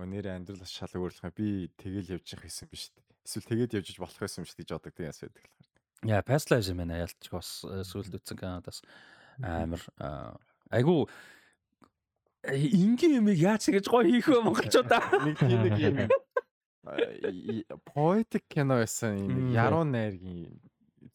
нэр 0.00 0.26
амьдрал 0.32 0.64
шал 0.64 0.92
өөрлөх 0.96 1.32
би 1.36 1.68
тэгэл 1.76 2.16
явж 2.16 2.34
явах 2.34 2.48
байсан 2.48 2.68
биш 2.72 2.90
үү? 2.90 3.04
Эсвэл 3.28 3.48
тэгээд 3.52 3.76
явж 3.76 3.96
болох 4.00 4.20
байсан 4.20 4.44
биш 4.44 4.56
гэж 4.56 4.68
боддог 4.72 4.92
тийм 4.96 5.08
яс 5.12 5.20
байдаг 5.20 5.44
л 5.44 5.52
хардаг. 5.52 5.76
Яа, 6.08 6.22
Pastlives 6.24 6.68
юм 6.72 6.80
байна. 6.80 7.00
Ялч 7.04 7.28
бас 7.32 7.48
сүлд 7.64 8.16
үтсэн 8.16 8.36
Канадаас 8.40 8.80
амар 9.40 9.82
айгу 10.70 11.08
ингийн 12.52 13.18
юм 13.20 13.28
яаж 13.32 13.68
гэж 13.68 13.88
гоё 13.88 14.06
хийх 14.06 14.28
вэ 14.28 14.40
монголчуудаа 14.44 15.02
нэг 15.26 15.36
тийм 15.40 15.60
нэг 15.66 15.76
юм. 15.80 15.96
Poetic 17.90 18.46
кино 18.48 18.78
байсан 18.80 19.18
юм 19.18 19.50
яруу 19.50 19.82
найргийн 19.84 20.54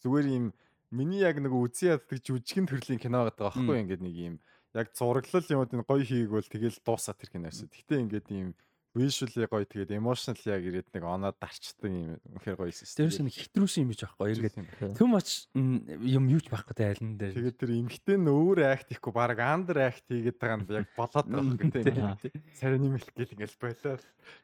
зүгээр 0.03 0.27
юм 0.27 0.45
миний 0.91 1.23
яг 1.23 1.39
нэг 1.39 1.55
үзий 1.55 1.93
яддаг 1.95 2.19
жүжигэн 2.19 2.67
төрлийн 2.67 2.99
кино 2.99 3.23
гэдэг 3.29 3.47
байхгүй 3.47 3.77
ингээд 3.79 4.03
нэг 4.03 4.15
юм 4.15 4.35
яг 4.73 4.87
зураглал 4.95 5.51
юмуд 5.51 5.71
нь 5.75 5.83
гоё 5.83 6.03
хийгвэл 6.03 6.47
тэгэл 6.47 6.79
дуусаа 6.85 7.15
тэр 7.15 7.29
кино 7.31 7.47
байсан. 7.49 7.67
Гэтэ 7.67 8.01
ингээд 8.01 8.27
ийм 8.31 8.55
visually 8.91 9.47
гоё 9.47 9.63
тэгээд 9.63 9.95
emotionally 9.95 10.51
яг 10.51 10.63
ирээд 10.67 10.91
нэг 10.91 11.03
оноод 11.07 11.39
дарчдаг 11.39 11.87
юм 11.87 12.19
үнэхээр 12.27 12.59
гоё 12.59 12.67
байсан. 12.67 12.87
Дээрээс 12.91 13.19
нь 13.23 13.31
хитрүүсэн 13.31 13.83
имиж 13.87 14.03
байхгүй 14.03 14.35
ингээд 14.35 14.99
too 14.99 15.07
much 15.07 15.47
юм 15.55 16.25
юуч 16.27 16.51
байхгүй 16.51 16.75
те 16.75 16.91
айлн 16.91 17.15
дээр. 17.15 17.35
Тэгээд 17.39 17.59
тэр 17.59 17.71
эмхтэн 17.71 18.19
нь 18.19 18.31
өөр 18.31 18.59
акт 18.67 18.91
ихгүй 18.91 19.13
баг 19.15 19.39
андер 19.39 19.79
акт 19.87 20.03
хийгээд 20.11 20.35
байгаа 20.35 20.59
нь 20.59 20.67
яг 20.75 20.91
болоод 20.99 21.27
байгаа 21.31 21.55
юм 21.55 21.71
тийм. 21.71 22.43
Сарай 22.51 22.79
нэмэлт 22.83 23.11
гэл 23.15 23.31
ингээд 23.31 23.55
болоо. 23.63 23.95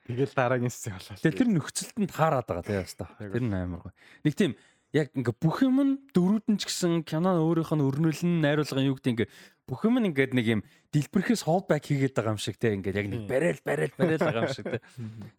Тэгэл 0.08 0.32
дараагийн 0.32 0.72
сцен 0.72 0.96
болоо. 0.96 1.20
Тэгээд 1.20 1.40
тэр 1.44 1.52
нөхцөлтөнд 1.52 2.12
таарад 2.16 2.48
байгаа 2.48 2.64
те 2.64 2.80
яста. 2.80 3.12
Тэр 3.20 3.44
нь 3.44 3.52
амар 3.52 3.84
гоё. 3.84 3.96
Нэг 4.24 4.32
тийм 4.32 4.56
яг 4.96 5.12
ингээ 5.12 5.36
бүх 5.36 5.60
юм 5.68 5.78
нь 5.84 5.94
дөрүүд 6.16 6.48
нь 6.48 6.60
ч 6.64 6.72
гэсэн 6.72 7.04
кино 7.04 7.36
өөрийнх 7.44 7.76
нь 7.76 7.84
өрнөл 7.84 8.24
нь 8.24 8.40
найруулгын 8.40 8.88
юу 8.88 8.96
гэдэг 8.96 9.12
ингээ 9.12 9.30
бүх 9.68 9.84
юм 9.84 10.00
ингээд 10.00 10.32
нэг 10.32 10.48
юм 10.48 10.62
дэлбэрхээс 10.96 11.44
холбак 11.44 11.84
хийгээд 11.84 12.16
байгаа 12.16 12.34
юм 12.34 12.42
шиг 12.42 12.56
те 12.56 12.72
ингээд 12.72 13.00
яг 13.04 13.08
нэг 13.12 13.22
барайл 13.28 13.60
барайл 13.68 13.94
барайл 14.00 14.24
байгаа 14.24 14.44
юм 14.48 14.56
шиг 14.56 14.66
те. 14.72 14.80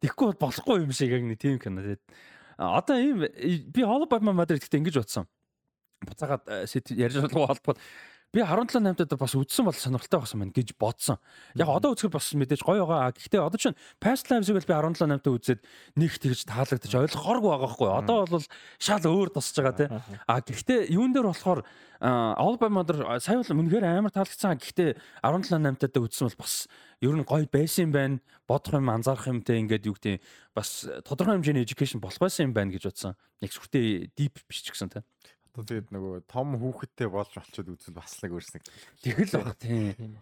Тэгэхгүй 0.04 0.36
болохгүй 0.36 0.84
юм 0.84 0.92
шиг 0.92 1.16
яг 1.16 1.24
нэг 1.24 1.40
тийм 1.40 1.56
кино 1.56 1.80
те. 1.80 1.96
Одоо 2.60 3.00
ийм 3.00 3.24
би 3.72 3.80
Batman 3.80 4.36
Mother 4.36 4.60
гэхдээ 4.60 4.84
ингэж 4.84 4.96
утсан. 5.00 5.24
Буцаагаад 6.04 6.44
ярьж 6.92 7.16
байгаа 7.24 7.56
холбоод 7.56 7.80
би 8.32 8.44
17 8.44 8.84
8-д 8.84 9.16
бас 9.16 9.32
үдсэн 9.32 9.64
бол 9.64 9.72
сонирхолтой 9.72 10.20
байсан 10.20 10.42
байна 10.42 10.52
гэж 10.52 10.76
бодсон. 10.76 11.16
Яг 11.56 11.72
одоо 11.72 11.96
үзэхэд 11.96 12.12
бас 12.12 12.28
мэдээж 12.36 12.60
гоё 12.60 12.84
байгаа. 12.84 13.16
Гэхдээ 13.16 13.40
одоо 13.40 13.56
чинь 13.56 13.78
Past 13.96 14.28
Lives-ыг 14.28 14.60
би 14.68 14.74
17 14.76 15.00
8-д 15.00 15.32
үзээд 15.32 15.60
нэг 15.96 16.12
тэгж 16.20 16.44
таалагдчих 16.44 16.92
ойлгохооргүй 16.92 17.50
байгаа 17.56 17.70
хгүй. 17.72 17.88
Одоо 17.88 18.16
бол 18.28 18.44
шал 18.76 19.00
өөр 19.00 19.32
тусч 19.32 19.56
байгаа 19.56 19.76
тий. 19.80 19.88
А 20.28 20.44
гэхдээ 20.44 20.92
юун 20.92 21.16
дээр 21.16 21.32
болохоор 21.32 21.64
All 21.98 22.54
by 22.60 22.70
Mother 22.70 23.02
сая 23.18 23.40
бол 23.40 23.64
үнэхээр 23.64 23.88
амар 23.88 24.12
таалагдсан. 24.12 24.60
Гэхдээ 24.60 25.00
17 25.24 25.80
8-д 25.80 25.96
үзсэн 25.98 26.28
бол 26.28 26.38
бас 26.44 26.68
ер 27.00 27.16
нь 27.16 27.24
гоё 27.24 27.48
байсан 27.48 27.88
юм 27.88 27.92
байна. 27.96 28.20
Бодох 28.46 28.78
юм 28.78 28.92
анзаарах 28.92 29.26
юмтэй 29.26 29.58
ингээд 29.64 29.88
юу 29.88 29.98
гэдэг 29.98 30.22
бас 30.54 30.86
тодорхой 31.02 31.40
хэмжээний 31.40 31.66
education 31.66 31.98
болох 31.98 32.20
байсан 32.22 32.50
юм 32.50 32.54
байна 32.54 32.70
гэж 32.70 32.86
бодсон. 32.86 33.18
Яг 33.42 33.50
сүртэй 33.50 34.14
deep 34.14 34.38
биш 34.46 34.62
ч 34.62 34.70
гэсэн 34.70 34.94
тий. 34.94 35.02
Одоо 35.54 35.64
тэгээд 35.64 35.88
нөгөө 35.94 36.14
том 36.28 36.56
хүүхэдтэй 36.58 37.08
болж 37.08 37.32
болчиход 37.34 37.72
үзэл 37.74 37.96
бас 37.96 38.18
л 38.20 38.32
өөрснэг. 38.32 38.62
Тэгэл 39.02 39.32
баг 39.40 39.56
тийм. 39.58 40.18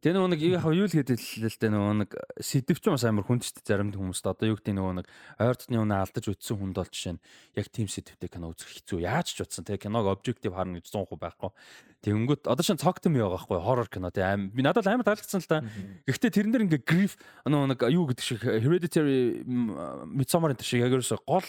Тэгээ 0.00 0.16
нөгөө 0.16 0.30
нэг 0.32 0.40
яг 0.48 0.64
юу 0.64 0.88
л 0.88 0.96
гэдэг 0.96 1.20
л 1.20 1.60
дээ 1.60 1.72
нөгөө 1.76 1.94
нэг 2.00 2.10
сэдвч 2.40 2.88
бас 2.88 3.04
амар 3.04 3.20
хүндчтэй 3.28 3.60
зарим 3.68 3.92
хүмүүст 3.92 4.24
одоо 4.24 4.48
юу 4.48 4.56
гэдэг 4.56 4.72
нөгөө 4.72 4.94
нэг 4.96 5.06
ойртны 5.36 5.76
үнэ 5.76 5.92
алдаж 5.92 6.24
үтсэн 6.24 6.56
хүнд 6.56 6.80
бол 6.80 6.88
жишээ 6.88 7.20
нь 7.20 7.24
яг 7.60 7.68
тийм 7.68 7.84
сэдвтэй 7.84 8.32
кино 8.32 8.48
үзэх 8.48 8.80
хэцүү. 8.80 9.04
Яаж 9.04 9.36
ч 9.36 9.44
утсан 9.44 9.68
тэгээ 9.68 9.84
киног 9.84 10.08
обжектив 10.08 10.56
харна 10.56 10.80
гэж 10.80 10.88
100% 10.88 11.20
байхгүй. 11.20 11.52
Тэнгүүт 12.00 12.48
одоо 12.48 12.64
шин 12.64 12.80
цогтом 12.80 13.12
байгаа 13.12 13.36
байхгүй 13.36 13.60
хоррор 13.60 13.92
кино 13.92 14.08
тий 14.08 14.24
аим 14.24 14.48
би 14.48 14.64
надад 14.64 14.88
амар 14.88 15.04
таалагдсан 15.04 15.44
л 15.44 15.52
та. 15.52 15.60
Гэхдээ 16.08 16.32
тэрэн 16.32 16.52
дээр 16.56 16.64
ингээ 16.64 16.88
grief 16.88 17.20
нөгөө 17.44 17.76
нэг 17.76 17.80
юу 17.92 18.08
гэдэг 18.08 18.24
шиг 18.24 18.40
hereditary 18.40 19.44
midsommar 20.08 20.56
энэ 20.56 20.64
шиг 20.64 20.80
яг 20.80 20.96
ерөөсө 20.96 21.20
гол 21.28 21.44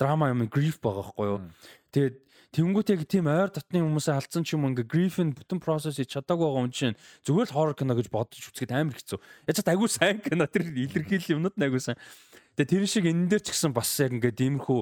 драма 0.00 0.32
юм 0.32 0.48
grief 0.48 0.80
байгаа 0.80 1.12
байхгүй 1.12 1.28
юу. 1.28 1.44
Тэгээд 1.92 2.16
Тэнгүүт 2.56 2.88
яг 2.88 3.04
тийм 3.04 3.28
ойр 3.28 3.52
дотны 3.52 3.84
хүмүүсээ 3.84 4.16
алдсан 4.16 4.40
ч 4.40 4.56
юм 4.56 4.64
ингээ 4.72 4.88
Griffin 4.88 5.36
бүтэн 5.36 5.60
хийж 5.60 6.08
чадаагүй 6.08 6.40
байгаа 6.40 6.64
юм 6.64 6.72
чинь 6.72 6.96
зүгээр 7.28 7.52
л 7.52 7.56
horror 7.56 7.76
кино 7.76 7.92
гэж 7.92 8.08
бодож 8.08 8.40
үзэхэд 8.48 8.72
амар 8.72 8.96
хэцүү. 8.96 9.20
Яаж 9.44 9.60
ч 9.60 9.68
айгүй 9.68 9.88
сайн 9.92 10.24
кино 10.24 10.48
тэр 10.48 10.72
илэрхийлэл 10.72 11.36
юмнууд 11.36 11.52
айгүй 11.52 11.84
сайн. 11.84 12.00
Тэгээ 12.56 12.72
тэр 12.72 12.84
шиг 12.88 13.04
энэ 13.12 13.28
дээр 13.28 13.44
ч 13.44 13.52
гэсэн 13.52 13.76
бас 13.76 13.92
яг 14.00 14.16
ингээ 14.16 14.32
диймэрхүү 14.40 14.80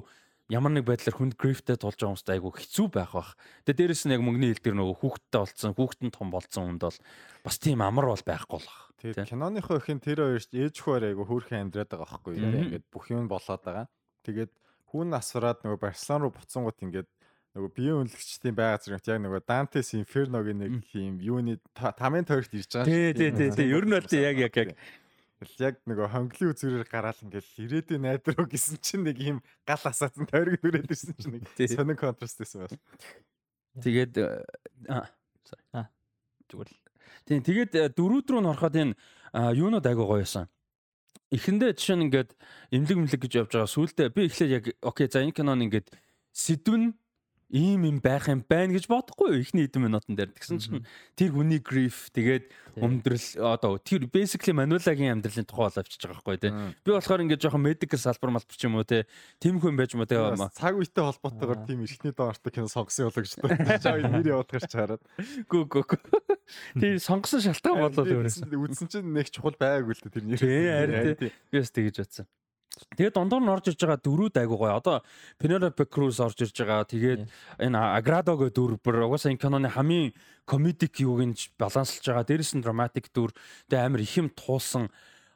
ямар 0.54 0.70
нэг 0.70 0.86
байдлаар 0.86 1.18
хүнд 1.18 1.34
грифтэд 1.34 1.82
тулж 1.82 1.98
байгаа 1.98 2.14
хүмүүст 2.14 2.30
айгүй 2.30 2.52
хэцүү 2.62 2.86
байх 2.94 3.10
бах. 3.10 3.34
Тэгээ 3.66 3.78
дээрэс 3.90 4.02
нь 4.06 4.14
яг 4.14 4.22
мөнгөний 4.22 4.54
хил 4.54 4.62
дээр 4.70 4.78
нөгөө 4.78 4.96
хүүхдтэй 5.02 5.40
болцсон, 5.42 5.72
хүүхдэн 5.74 6.10
том 6.14 6.28
болцсон 6.30 6.62
хүнд 6.78 6.82
бол 6.86 6.98
бас 7.42 7.56
тийм 7.58 7.82
амар 7.82 8.06
бол 8.12 8.22
байхгүй 8.22 8.58
л 8.62 8.68
бах. 8.70 8.82
Тэгээ 9.02 9.34
киноныхоо 9.34 9.82
ихэн 9.82 9.98
тэр 9.98 10.20
хоёр 10.22 10.44
ээж 10.44 10.76
хөр 10.78 11.10
айгүй 11.10 11.26
хөөрхөн 11.26 11.74
амьдраад 11.74 11.90
байгаа 11.90 12.06
байхгүй. 12.06 12.38
Ингээд 12.38 12.86
бүх 12.92 13.10
юм 13.10 13.26
болоод 13.26 13.62
байгаа. 13.64 13.88
Тэгээд 14.22 14.52
хүн 14.92 15.10
асраад 15.16 15.58
нөгөө 15.64 15.80
Барселон 15.80 16.20
руу 16.28 16.32
буцсангууд 16.36 16.78
ингээд 16.78 17.08
нөгөө 17.54 17.70
биеийн 17.70 18.00
үнэлэгчдийн 18.02 18.56
байга 18.58 18.82
зэрэгт 18.82 19.08
яг 19.14 19.20
нөгөө 19.22 19.42
Dante's 19.46 19.94
Inferno-гийн 19.94 20.58
нэг 20.58 20.90
юм 20.90 21.16
юуны 21.22 21.54
тамийн 21.74 22.26
тойрогт 22.26 22.50
ирж 22.50 22.66
байгаа 22.66 22.90
шүү. 22.90 23.14
Тий, 23.14 23.30
тий, 23.30 23.50
тий. 23.54 23.68
Ер 23.70 23.86
нь 23.86 23.94
бол 23.94 24.10
яг 24.10 24.36
яг 24.42 24.54
яг 24.58 24.70
яг 25.62 25.78
нөгөө 25.86 26.08
хонглын 26.10 26.50
үзүүрээр 26.50 26.88
гараал 26.90 27.20
ингээл 27.22 27.52
ирээдүйн 27.62 28.02
найдруу 28.02 28.46
гэсэн 28.50 28.82
чинь 28.82 29.06
нэг 29.06 29.22
юм 29.22 29.38
гал 29.62 29.86
асаацсан 29.86 30.26
тойрог 30.26 30.58
нүрээд 30.66 30.90
ирсэн 30.90 31.14
чинь 31.14 31.38
нэг 31.38 31.46
сонин 31.70 31.94
контраст 31.94 32.42
байсан 32.42 32.66
байна. 32.66 32.78
Тэгээд 33.78 34.12
аа 34.90 35.86
зүгээр 36.50 36.70
л. 36.74 36.78
Тийм 37.22 37.42
тэгээд 37.46 37.72
э, 37.78 37.86
дөрүүд 37.94 38.34
рүү 38.34 38.40
н 38.42 38.50
ороход 38.50 38.74
энэ 38.74 38.98
юунод 39.54 39.86
айгуу 39.86 40.10
гоё 40.10 40.26
байсан. 40.26 40.50
Эхэндээ 41.30 41.74
жишээ 41.78 41.96
нь 41.98 42.04
ингээд 42.10 42.30
имлэг 42.74 42.98
имлэг 42.98 43.20
гэж 43.22 43.32
явж 43.46 43.50
байгаа. 43.54 43.70
Сүүлдээ 43.70 44.08
би 44.10 44.26
эхлээд 44.26 44.52
яг 44.54 44.64
окей 44.82 45.06
за 45.10 45.22
энэ 45.22 45.34
кинон 45.34 45.64
ингээд 45.66 45.90
сэдвэн 46.34 46.94
ийм 47.54 47.86
юм 47.86 47.98
байх 48.02 48.26
юм 48.26 48.42
байна 48.42 48.74
гэж 48.74 48.90
бодохгүй 48.90 49.38
ихний 49.38 49.70
хэдэн 49.70 49.86
минутан 49.86 50.18
дээр 50.18 50.34
тэгсэн 50.34 50.58
чинь. 50.58 50.82
Тэр 51.14 51.30
хүний 51.38 51.62
гриф 51.62 52.10
тэгээд 52.10 52.50
өмдрөл 52.82 53.26
одоо 53.46 53.78
тэр 53.78 54.10
basically 54.10 54.50
манулагийн 54.50 55.14
амьдралын 55.14 55.46
тухай 55.46 55.70
бол 55.70 55.78
авчиж 55.78 56.02
байгаа 56.02 56.18
байхгүй 56.18 56.42
тий. 56.42 56.52
Би 56.82 56.90
болохоор 56.90 57.22
ингээд 57.22 57.46
жоохон 57.46 57.62
medical 57.62 58.00
салбар 58.02 58.34
малбар 58.34 58.58
ч 58.58 58.66
юм 58.66 58.74
уу 58.74 58.82
тий? 58.82 59.06
Тийм 59.38 59.62
хүн 59.62 59.78
байж 59.78 59.94
мó 59.94 60.02
тий 60.02 60.18
цаг 60.18 60.74
үетэй 60.74 61.06
холбоотойгоор 61.06 61.62
тийм 61.62 61.86
эртний 61.86 62.10
доортой 62.10 62.50
кино 62.50 62.66
сонгосон 62.66 63.06
болоо 63.06 63.22
гэж 63.22 63.38
байна 63.38 64.10
нэр 64.18 64.26
явуулах 64.34 64.50
гэж 64.50 64.66
чараад 64.74 65.02
гү 65.46 65.58
гү 65.70 65.82
тий 66.82 66.98
сонгосон 66.98 67.38
шалтгаан 67.38 67.86
болоо 67.86 68.26
үзсэн 68.66 68.90
чинь 68.90 69.14
нэг 69.14 69.30
чухал 69.30 69.54
байгаагүй 69.54 69.94
л 69.94 70.02
дээ 70.02 70.14
тэр 70.18 70.24
нэр. 70.26 70.42
Тий 70.42 70.66
харин 70.74 71.14
тий. 71.14 71.30
Би 71.54 71.62
бас 71.62 71.70
тэгэж 71.70 72.02
бодсон 72.02 72.26
Тэгээд 72.96 73.14
дондор 73.14 73.42
нь 73.42 73.50
орж 73.50 73.70
иж 73.70 73.78
байгаа 73.78 74.00
дөрүүд 74.02 74.34
айгуу 74.38 74.58
гоё. 74.58 74.78
Одоо 74.78 74.96
Penelope 75.38 75.86
Cruz 75.86 76.18
орж 76.18 76.42
ирж 76.42 76.56
байгаа. 76.58 76.86
Тэгээд 76.86 77.22
энэ 77.62 77.78
Agrado 77.78 78.34
гэх 78.34 78.54
дүр 78.54 78.78
бүр 78.82 79.06
угаасаа 79.06 79.30
энэ 79.30 79.42
киноны 79.42 79.68
хамгийн 79.70 80.14
комедик 80.46 80.98
юуг 80.98 81.22
нь 81.22 81.38
баланслж 81.58 82.02
байгаа. 82.02 82.26
Дээрээс 82.26 82.54
нь 82.58 82.62
драматик 82.62 83.10
дүр. 83.14 83.30
Тэгээд 83.70 83.86
амар 83.86 84.02
их 84.02 84.14
юм 84.18 84.28
туулсан 84.30 84.90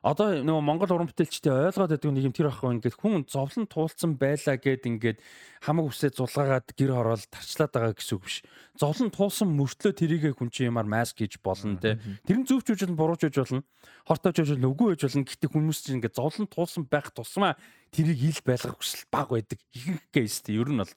одоо 0.08 0.40
нөгөө 0.40 0.64
Монгол 0.64 0.92
уран 0.94 1.08
бүтээлчтэй 1.12 1.52
ойлгоод 1.52 1.92
байдаг 1.92 2.12
нэг 2.12 2.24
юм 2.24 2.34
тэр 2.36 2.48
ахгүй 2.48 2.80
ингээд 2.80 2.96
хүн 2.96 3.28
зовлон 3.28 3.68
туулсан 3.68 4.16
байлаа 4.16 4.56
гэд 4.56 4.88
ингээд 4.88 5.18
хамаг 5.60 5.92
үсээ 5.92 6.16
зулгаагаад 6.16 6.72
гэр 6.72 6.92
ороод 6.96 7.28
тарчлаад 7.28 7.72
байгаа 7.76 7.92
гэсэн 7.92 8.16
үг 8.16 8.24
биш. 8.24 8.36
Зовлон 8.78 9.12
туулсан 9.12 9.52
мөртлөө 9.52 9.92
тэрийгэ 9.92 10.32
хүн 10.38 10.48
чинь 10.48 10.70
юмар 10.72 10.88
маск 10.88 11.20
гэж 11.20 11.42
болно 11.44 11.76
те. 11.76 12.00
Тэр 12.24 12.40
нь 12.40 12.48
зөвч 12.48 12.72
үжил 12.72 12.96
бурууч 12.96 13.28
үж 13.28 13.36
болно. 13.36 13.62
Хортооч 14.08 14.40
үжил 14.40 14.62
нүгүү 14.62 14.96
үж 14.96 15.00
болно. 15.04 15.28
Гэтэ 15.28 15.46
хүмүүс 15.52 15.78
чинь 15.84 16.00
ингээд 16.00 16.16
зовлон 16.16 16.46
туулсан 16.48 16.88
байх 16.88 17.10
тусмаа 17.12 17.58
тэрийг 17.90 18.20
ил 18.22 18.40
байлгах 18.44 18.78
хүсэл 18.78 19.04
баг 19.10 19.28
байдаг. 19.32 19.58
Ихэнх 19.74 20.04
кейс 20.12 20.40
те. 20.42 20.56
Ер 20.56 20.68
нь 20.68 20.80
бол 20.80 20.92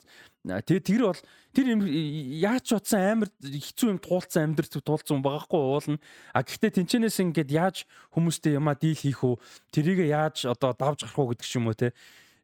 тэгээ 0.47 0.83
тэр 0.83 1.01
бол 1.09 1.21
тэр 1.53 1.65
юм 1.75 1.81
яаж 1.85 2.63
ч 2.67 2.69
утсан 2.75 3.01
амар 3.23 3.29
хэцүү 3.39 3.87
юм 3.91 3.99
туулсан 4.01 4.51
амьдрал 4.51 4.81
туулсан 4.81 5.21
багахгүй 5.21 5.61
уулна. 5.61 5.99
А 6.33 6.43
гэхдээ 6.43 6.81
тэнчэнээс 6.81 7.21
ингээд 7.21 7.51
яаж 7.51 7.87
хүмүүстэй 8.15 8.57
юмаа 8.57 8.75
дийл 8.75 8.97
хийх 8.97 9.21
үү? 9.23 9.35
Тэрийг 9.71 10.07
яаж 10.09 10.49
одоо 10.49 10.73
давж 10.73 11.05
гарах 11.05 11.19
уу 11.19 11.31
гэдэг 11.31 11.47
ч 11.47 11.55
юм 11.59 11.69
уу 11.69 11.77
те 11.77 11.93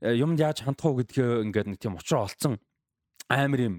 юмд 0.02 0.40
яаж 0.40 0.62
хандах 0.62 0.86
уу 0.86 1.02
гэдгээ 1.02 1.50
ингээд 1.50 1.68
нэг 1.74 1.80
тийм 1.82 1.98
учраа 1.98 2.30
олцсон 2.30 2.62
амар 3.30 3.62
юм 3.62 3.76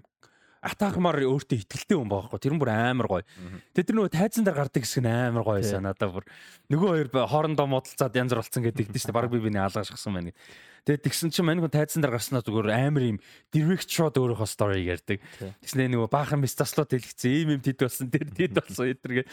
атакмаар 0.63 1.23
өөртөө 1.23 1.59
ихтэлтэй 1.63 1.97
хүн 1.99 2.11
байхгүй 2.11 2.39
тэр 2.43 2.55
нь 2.55 2.61
бүр 2.63 2.73
амар 2.75 3.09
гоё. 3.09 3.25
Тэгээд 3.75 3.89
тэр 3.89 3.97
нөгөө 3.99 4.13
тайзан 4.15 4.45
дээр 4.47 4.59
гардаг 4.59 4.83
хэсэг 4.83 5.03
нь 5.03 5.11
амар 5.11 5.45
гоё 5.47 5.59
байсан 5.63 5.87
надад 5.87 6.11
бүр 6.15 6.25
нөгөө 6.73 6.89
хоёр 6.89 7.09
хоорондоо 7.15 7.67
муудалцаад 7.71 8.19
янз 8.19 8.33
бүр 8.35 8.43
болсон 8.43 8.63
гэдэг 8.67 8.87
дээ 8.91 9.03
шүү 9.03 9.11
дээ. 9.11 9.19
Бараг 9.19 9.31
би 9.31 9.39
биний 9.39 9.63
алгашгсан 9.63 10.13
байна 10.15 10.35
гэдэг. 10.35 10.43
Тэгээд 10.89 11.05
тэгсэн 11.05 11.31
чинь 11.31 11.47
мань 11.47 11.61
хүн 11.63 11.75
тайзан 11.75 12.03
дээр 12.03 12.17
гарснаа 12.17 12.43
зүгээр 12.43 12.69
амар 12.75 13.05
юм 13.07 13.19
direct 13.53 13.93
shot 13.93 14.19
өөрийнхөө 14.19 14.49
story 14.49 14.83
ярьдаг. 14.89 15.23
Тэгснэ 15.63 15.93
нөгөө 15.95 16.09
баахан 16.11 16.41
мис 16.43 16.57
таслууд 16.57 16.91
хэлгэцэн 16.91 17.31
ийм 17.31 17.49
юм 17.59 17.63
тэд 17.63 17.79
болсон 17.85 18.09
тэр 18.09 18.27
тэд 18.27 18.57
болсон 18.59 18.89
эдэргээ 18.97 19.27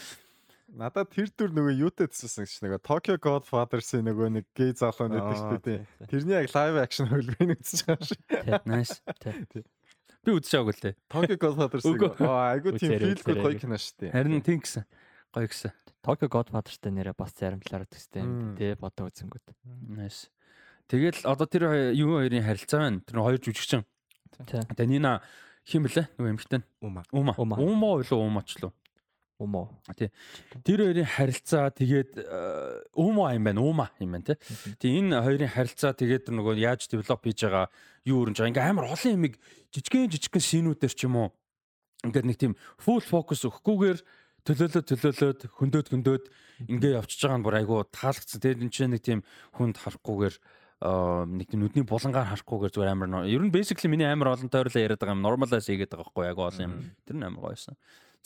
Надад 0.76 1.12
тэр 1.14 1.30
дүр 1.30 1.54
нөгөө 1.54 1.78
юутай 1.78 2.10
төссөн 2.10 2.42
гэж 2.42 2.56
нөгөө 2.66 2.80
Tokyo 2.82 3.14
Godfathers-ийн 3.22 4.02
нөгөө 4.10 4.28
нэг 4.34 4.46
гей 4.50 4.74
залуу 4.74 5.06
нэдэг 5.08 5.38
шүү 5.38 5.60
дээ. 5.62 5.78
Тэрний 6.10 6.36
яг 6.42 6.50
live 6.50 6.82
action 6.82 7.06
хөлбөрийг 7.14 7.62
байгаа 7.62 7.96
шүү. 8.02 8.18
Nice. 8.66 8.98
Би 10.26 10.34
үзчихээг 10.34 10.66
л 10.74 10.82
дээ. 10.82 10.94
Tokyo 11.06 11.36
Godfathers. 11.38 11.86
Аа 12.18 12.58
айгу 12.58 12.74
тийм 12.74 12.98
feel 12.98 13.14
good 13.22 13.38
гоё 13.46 13.54
кино 13.62 13.78
шүү 13.78 13.94
дээ. 14.02 14.10
Харин 14.10 14.42
тийм 14.42 14.58
гэсэн. 14.58 14.82
Гоё 15.30 15.46
гэсэн. 15.46 15.70
Tokyo 16.02 16.26
Godfathers-тэй 16.26 16.90
нэрээ 16.90 17.14
бас 17.14 17.30
заримтлаараа 17.38 17.86
төстэй 17.86 18.26
юм 18.26 18.58
тий 18.58 18.74
бодоо 18.74 19.06
үзэнгүүт. 19.06 19.54
Nice. 19.86 20.34
Тэгэл 20.90 21.22
одоо 21.22 21.46
тэр 21.46 21.94
юу 21.94 22.18
хоёрын 22.18 22.42
харилцаа 22.42 22.90
байна. 22.90 23.06
Тэр 23.06 23.22
хоёр 23.22 23.38
жүжигчин. 23.38 23.86
Тэгээ 24.46 24.90
Нина 24.90 25.22
хим 25.62 25.86
блэ? 25.86 26.10
Нөгөө 26.18 26.30
эмхтэн. 26.34 26.62
Ума. 26.82 27.02
Ума. 27.10 27.34
Ума 27.38 27.86
болоо 28.02 28.22
умач 28.22 28.54
лөө. 28.58 28.70
Умо. 29.36 29.68
Тий. 29.96 30.08
Тэр 30.64 30.80
хоёрын 30.88 31.04
харилцаа 31.04 31.68
тэгээд 31.68 32.24
умо 32.96 33.28
юм 33.36 33.44
байна. 33.44 33.60
Ума 33.60 33.86
юм 34.00 34.16
байна 34.16 34.32
тий. 34.32 34.38
Тий 34.80 34.96
энэ 34.96 35.20
хоёрын 35.20 35.52
харилцаа 35.52 35.92
тэгээд 35.92 36.32
нөгөө 36.32 36.56
яаж 36.56 36.88
девелоп 36.88 37.20
хийж 37.20 37.44
байгаа 37.44 37.68
юу 38.08 38.24
өрнж 38.24 38.40
байгаа. 38.40 38.48
Ингээм 38.48 38.72
амар 38.72 38.96
олон 38.96 39.12
юмыг 39.20 39.36
жижигэн 39.76 40.08
жижигэн 40.08 40.40
шинүүдэр 40.40 40.92
ч 40.96 41.04
юм 41.04 41.20
уу. 41.20 41.28
Ингээд 42.08 42.28
нэг 42.32 42.38
тийм 42.40 42.56
full 42.80 43.04
focus 43.04 43.44
өгөхгүйгээр 43.44 44.00
төлөөлөд 44.46 44.86
төлөөлөд 44.88 45.40
хөндөд 45.52 45.86
хөндөд 45.92 46.24
ингээ 46.70 46.96
явчихж 46.96 47.20
байгаа 47.28 47.36
нь 47.36 47.44
бүр 47.44 47.58
айгу 47.60 47.84
таалагдсан. 47.92 48.40
Тэгээд 48.40 48.62
энэ 48.64 48.72
чинь 48.72 48.92
нэг 48.94 49.02
тийм 49.04 49.20
хүнд 49.58 49.76
харахгүйгээр 49.84 50.34
нэг 51.28 51.46
тийм 51.50 51.60
нүдний 51.60 51.84
булангаар 51.84 52.30
харахгүйгээр 52.30 52.72
зүгээр 52.72 52.92
амар 52.94 53.28
ер 53.28 53.42
нь 53.42 53.52
basically 53.52 53.90
миний 53.90 54.06
амар 54.06 54.36
олон 54.38 54.48
тойрлоо 54.48 54.80
яриад 54.80 55.00
байгаа 55.02 55.16
юм 55.18 55.24
normalize 55.24 55.66
хийгээд 55.66 55.92
байгаа 55.92 56.08
байхгүй 56.08 56.24
айгу 56.30 56.46
олон 56.46 56.64
юм. 56.64 56.74
Тэр 57.04 57.16
нь 57.16 57.26
амар 57.26 57.42
гоёсэн. 57.52 57.74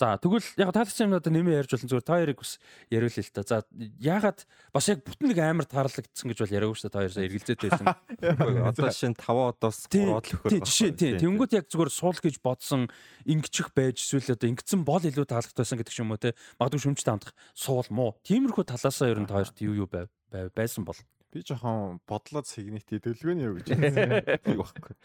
За 0.01 0.17
тэгвэл 0.17 0.41
яг 0.57 0.73
таалагдсан 0.73 1.13
юм 1.13 1.21
одоо 1.21 1.29
нэмээ 1.29 1.61
ярьж 1.61 1.77
болно 1.77 1.93
зүгээр 1.93 2.09
та 2.09 2.17
хоёрыг 2.17 2.41
бас 2.41 2.57
яриул 2.89 3.13
л 3.13 3.33
та. 3.37 3.45
За 3.45 3.57
яагаад 4.01 4.49
бас 4.73 4.89
яг 4.89 5.05
бүтэн 5.05 5.29
нэг 5.29 5.39
амар 5.45 5.69
таарлагдсан 5.69 6.25
гэж 6.33 6.41
бол 6.41 6.57
яриаггүй 6.57 6.77
шүү 6.81 6.89
дээ 6.89 6.95
та 6.97 7.01
хоёр 7.05 7.13
сая 7.13 7.27
эргэлзээд 7.29 7.61
байсан. 7.69 7.87
Одоо 8.73 8.89
жишээ 8.89 9.13
нь 9.13 9.21
5 9.21 9.61
одоос 9.61 9.79
3 9.93 10.09
од 10.09 10.25
л 10.25 10.33
өгөх. 10.41 10.53
Тийм 10.57 10.65
жишээ 10.65 10.91
тийм. 10.97 11.21
Тэнгүүд 11.21 11.53
яг 11.53 11.69
зүгээр 11.69 11.93
суул 11.93 12.17
гэж 12.17 12.41
бодсон 12.41 12.89
ингэчих 13.29 13.77
байж 13.77 14.01
эсвэл 14.01 14.41
одоо 14.41 14.49
ингэсэн 14.49 14.81
бол 14.89 15.05
илүү 15.05 15.27
таалагдсан 15.29 15.77
гэдэг 15.77 15.93
ч 15.93 16.01
юм 16.01 16.17
уу 16.17 16.23
те. 16.25 16.33
Магадгүй 16.57 16.81
шүмжтэй 16.81 17.13
хамдах 17.13 17.37
суул 17.53 17.89
муу. 17.93 18.17
Тиймэрхүү 18.25 18.73
талаасаа 18.73 19.13
ер 19.13 19.21
нь 19.21 19.29
та 19.29 19.37
хоёрт 19.37 19.61
юу 19.61 19.85
юу 19.85 19.89
байв 19.93 20.09
байсан 20.57 20.89
бол. 20.89 20.97
Би 21.29 21.45
жоохон 21.45 22.01
бодлоод 22.09 22.49
сигнет 22.49 22.89
хөдөлгөөний 22.89 23.45
юу 23.53 23.61
гэж 23.61 23.69
байхгүй. 24.49 24.97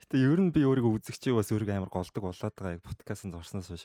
Гэтэ 0.00 0.16
ер 0.16 0.40
нь 0.40 0.50
би 0.50 0.64
өөрийгөө 0.64 0.96
үзэгчийг 0.98 1.36
бас 1.36 1.52
өөрийгөө 1.52 1.76
амар 1.78 1.92
голдог 1.92 2.24
болоод 2.24 2.56
байгаа 2.56 2.74
яг 2.74 2.82
подкастт 2.82 3.30
зорсноос 3.30 3.68
биш 3.70 3.84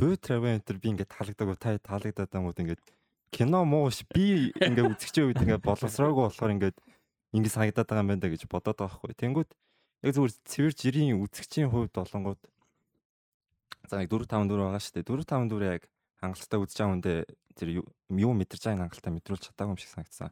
Бөө 0.00 0.16
travel 0.16 0.56
enter 0.56 0.80
би 0.80 0.94
ингээд 0.94 1.12
таалагдаагүй 1.12 1.56
та 1.60 1.76
таалагдаад 1.76 2.32
юм 2.32 2.48
ингээд 2.48 2.80
кино 3.36 3.64
муу 3.68 3.92
ш 3.92 4.08
би 4.08 4.48
ингээд 4.56 4.96
үзэгчээ 4.96 5.24
үед 5.28 5.40
ингээд 5.44 5.60
боловсроогүй 5.60 6.24
болохоор 6.24 6.54
ингээд 6.56 6.76
ингээд 7.36 7.52
санагдаад 7.52 7.84
байгаа 7.84 8.00
юм 8.00 8.08
байна 8.08 8.22
да 8.24 8.32
гэж 8.32 8.48
бодоод 8.48 8.80
байгаа 8.80 8.96
хгүй. 8.96 9.12
Тэнгүүд 9.12 9.50
яг 10.00 10.12
зүгээр 10.16 10.32
цэвэр 10.48 10.72
жирийн 10.72 11.20
үзэгчийн 11.20 11.68
хувьд 11.68 11.92
болонгууд 11.92 12.40
за 13.92 14.00
яг 14.00 14.08
4 14.08 14.24
5 14.24 14.48
4 14.48 14.64
байгаа 14.64 14.80
шүү 14.80 14.94
дээ. 14.96 15.04
4 15.04 15.24
5 15.28 15.52
4 15.52 15.74
яг 15.76 15.82
хангалттай 16.24 16.58
үзэж 16.64 16.76
байгаа 16.80 16.92
хүндээ 16.96 17.18
тэр 17.60 17.68
юу 17.76 18.32
мэдэрч 18.40 18.62
байгааг 18.64 18.82
хангалттай 18.88 19.12
мэдрүүлж 19.12 19.42
чадаагүй 19.52 19.72
юм 19.76 19.80
шиг 19.80 19.92
санагдсан. 19.92 20.30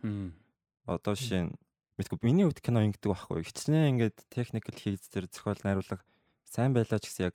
Одоо 0.88 1.12
жишээ 1.12 1.44
нь 1.44 1.52
мэдгүй 2.00 2.18
миний 2.24 2.48
хувьд 2.48 2.64
кино 2.64 2.80
ингэдэг 2.88 3.10
байхгүй. 3.12 3.44
Хичнээн 3.44 3.90
ингээд 4.00 4.16
техникл 4.32 4.72
хийц 4.72 5.12
тэр 5.12 5.28
зохиол 5.28 5.60
найруулга 5.60 6.00
сайн 6.48 6.72
байлаа 6.72 6.98
ч 7.02 7.12
гэсэн 7.12 7.28
яг 7.28 7.34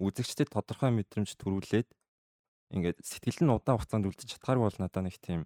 үзэгчдэд 0.00 0.48
тодорхой 0.50 0.90
мэдрэмж 0.96 1.36
төрүүлээд 1.36 1.88
ингээд 2.74 2.98
сэтгэл 3.04 3.44
нь 3.44 3.54
удаан 3.54 3.76
хугацаанд 3.78 4.08
үлдэж 4.08 4.40
чадхаар 4.40 4.58
бол 4.58 4.76
надад 4.80 5.04
нэг 5.04 5.20
тийм 5.20 5.44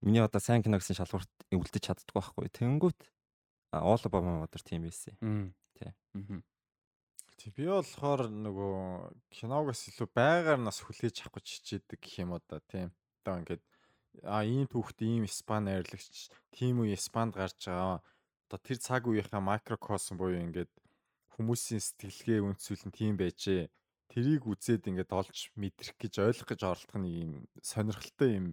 миний 0.00 0.22
одоо 0.24 0.40
сайн 0.40 0.62
кино 0.64 0.80
гэсэн 0.80 0.96
шалгуурт 0.96 1.30
үлдэж 1.52 1.82
чаддгүй 1.92 2.14
байхгүй. 2.16 2.48
Тэнгүүт 2.50 2.98
all 3.72 4.00
about 4.04 4.24
my 4.24 4.34
mother 4.40 4.62
тийм 4.62 4.82
байсан. 4.86 5.16
Тий. 5.76 5.92
Тий 7.36 7.52
би 7.52 7.66
болохоор 7.68 8.30
нөгөө 8.32 9.12
киногоос 9.28 9.92
илүү 9.92 10.08
байгаар 10.14 10.60
нас 10.62 10.80
хүлээж 10.80 11.26
авах 11.26 11.42
гэж 11.42 11.46
хичээдэг 11.60 12.00
гэх 12.00 12.24
юм 12.24 12.32
одоо 12.38 12.60
тийм. 12.64 12.94
Одоо 13.20 13.34
ингээд 13.44 13.62
а 14.24 14.40
ийм 14.46 14.64
түүхт 14.70 15.02
ийм 15.04 15.28
испан 15.28 15.68
найрлагч 15.68 16.32
тийм 16.54 16.80
үе 16.80 16.96
испанд 16.96 17.36
гарч 17.36 17.68
байгаа. 17.68 18.00
Одоо 18.48 18.58
тэр 18.62 18.78
цаг 18.80 19.04
үеийнхаа 19.04 19.42
макрокосм 19.44 20.16
буюу 20.16 20.40
ингээд 20.40 20.72
хүмүүсийн 21.36 21.82
сэтгэлгээ 21.84 22.40
үндсүүл 22.42 22.84
нь 22.88 22.96
тийм 22.96 23.14
байжээ. 23.20 23.68
Тэрийг 24.08 24.48
үзээд 24.48 24.88
ингээд 24.88 25.12
олж 25.12 25.52
мэдрэх 25.60 25.96
гэж 26.00 26.14
ойлгох 26.24 26.48
гэж 26.48 26.60
оролдох 26.64 26.96
нэг 26.96 27.14
юм 27.20 27.32
сонирхолтой 27.60 28.30
юм 28.40 28.46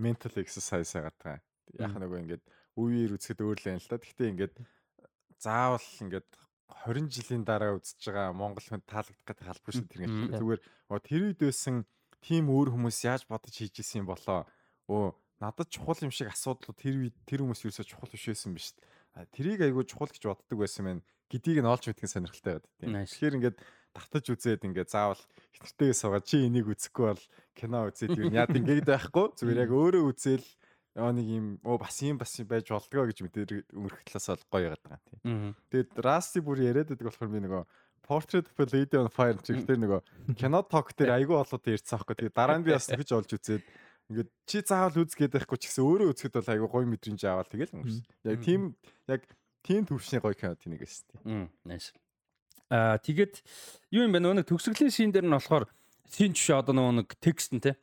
mental 0.00 0.34
exercise 0.40 0.96
байгаа. 0.96 1.44
Яг 1.76 1.92
нөгөө 1.94 2.18
ингээд 2.24 2.44
үеэр 2.80 3.14
үзэхэд 3.20 3.44
өөр 3.44 3.58
л 3.60 3.68
юм 3.76 3.80
л 3.82 3.90
та. 3.90 4.00
Гэхдээ 4.00 4.32
ингээд 4.32 4.54
заавал 5.36 5.88
ингээд 6.00 6.28
20 6.86 7.10
жилийн 7.10 7.44
дараа 7.44 7.76
үзэж 7.76 8.00
байгаа 8.08 8.32
Монгол 8.32 8.64
хүн 8.64 8.82
таалагдах 8.86 9.26
гэдэг 9.26 9.46
халбар 9.46 9.74
шүү 9.74 9.88
тэр 9.90 10.04
ингээд 10.06 10.38
зүгээр 10.40 10.60
тэр 11.04 11.22
үед 11.28 11.40
байсан 11.42 11.76
тийм 12.24 12.48
өөр 12.48 12.72
хүмүүс 12.72 12.98
яаж 13.04 13.22
бодож 13.28 13.52
хийж 13.52 13.82
исэн 13.82 14.06
юм 14.06 14.08
болоо. 14.14 14.46
Өө 14.88 15.12
надад 15.40 15.68
чухал 15.72 15.98
юм 16.04 16.12
шиг 16.14 16.30
асуудал 16.30 16.76
тэр 16.76 16.96
үед 17.00 17.16
тэр 17.24 17.42
хүмүүс 17.42 17.64
юусоо 17.64 17.84
чухал 17.84 18.12
биш 18.12 18.28
байсан 18.28 18.54
биз. 18.54 18.76
Тэрийг 19.34 19.64
айгүй 19.64 19.84
чухал 19.88 20.12
гэж 20.12 20.24
боддог 20.28 20.58
байсан 20.60 20.84
мэн 20.86 20.98
гэдгийг 21.30 21.62
нь 21.62 21.70
олж 21.70 21.84
мэдэх 21.86 22.10
сонирхолтой 22.10 22.58
байдаг 22.58 22.72
тийм. 22.82 22.98
Тэгэхээр 22.98 23.36
ингээд 23.38 23.58
давтаж 23.94 24.24
үзээд 24.34 24.66
ингээд 24.66 24.90
заавал 24.90 25.22
хэтэртэйгээ 25.56 25.96
суугаад 25.96 26.26
чи 26.26 26.42
энийг 26.46 26.66
үзэхгүй 26.70 27.06
бол 27.10 27.24
кино 27.54 27.86
үзээд 27.90 28.18
юу 28.18 28.30
яад 28.34 28.54
ингээд 28.54 28.86
байхгүй 28.86 29.26
зүгээр 29.38 29.62
яг 29.66 29.70
өөрөө 29.70 30.02
үзэл 30.10 30.46
яа 30.94 31.10
нэг 31.14 31.26
юм 31.26 31.46
оо 31.62 31.78
бас 31.78 31.98
юм 32.02 32.18
бас 32.18 32.34
байж 32.42 32.70
болдгоо 32.70 33.06
гэж 33.10 33.18
мэдээр 33.22 33.50
өнгөрөх 33.70 34.02
талаас 34.06 34.26
бол 34.30 34.46
гоё 34.50 34.64
яагаад 34.74 34.82
байгаа 34.82 35.00
тийм. 35.06 35.54
Тэгээд 35.70 35.90
Расти 36.02 36.38
бүр 36.42 36.58
яриад 36.66 36.90
байдаг 36.90 37.06
болохоор 37.06 37.30
би 37.30 37.40
нөгөө 37.46 37.62
Portrait 38.10 38.46
of 38.50 38.58
a 38.58 38.66
Lady 38.74 38.96
on 38.98 39.06
Fire 39.06 39.38
чигтэр 39.38 39.78
нөгөө 39.78 40.00
кино 40.40 40.62
ток 40.66 40.90
дээр 40.98 41.14
айгүй 41.14 41.36
болоод 41.38 41.62
ярьсан 41.70 41.94
аахгүй. 41.94 42.14
Тэгээд 42.18 42.34
дараа 42.34 42.58
нь 42.58 42.66
би 42.66 42.74
бас 42.74 42.90
тэгж 42.90 43.10
олж 43.14 43.30
үзээд 43.38 43.62
ингээд 44.10 44.30
чи 44.50 44.58
заавал 44.66 45.06
үзгээд 45.06 45.34
байхгүй 45.38 45.58
ч 45.62 45.70
гэсэн 45.70 45.86
өөрөө 45.86 46.08
үзэхэд 46.10 46.34
бол 46.34 46.50
айгүй 46.50 46.68
гоё 46.74 46.86
мэдрэмж 46.90 47.22
аваад 47.22 47.50
тэгэл 47.54 47.74
өнгөрсөн. 47.78 48.06
Яг 48.26 48.38
тийм 48.42 48.74
яг 49.06 49.22
тийм 49.62 49.86
төвшний 49.86 50.20
гоё 50.20 50.34
кино 50.34 50.54
тэнэг 50.56 50.80
гэсэн 50.80 51.04
тийм. 51.10 51.48
Nice. 51.64 51.92
Аа 52.70 52.98
тэгээд 53.02 53.42
юу 53.90 54.06
юм 54.06 54.12
бэ 54.14 54.20
нөгөө 54.22 54.46
төгсгөлийн 54.46 54.94
шин 54.94 55.10
дээр 55.10 55.26
нь 55.26 55.34
болохоор 55.34 55.66
син 56.06 56.32
ч 56.34 56.54
одоо 56.54 56.74
нөгөө 56.74 56.94
нэг 57.02 57.08
текст 57.18 57.50
нь 57.54 57.62
те. 57.62 57.76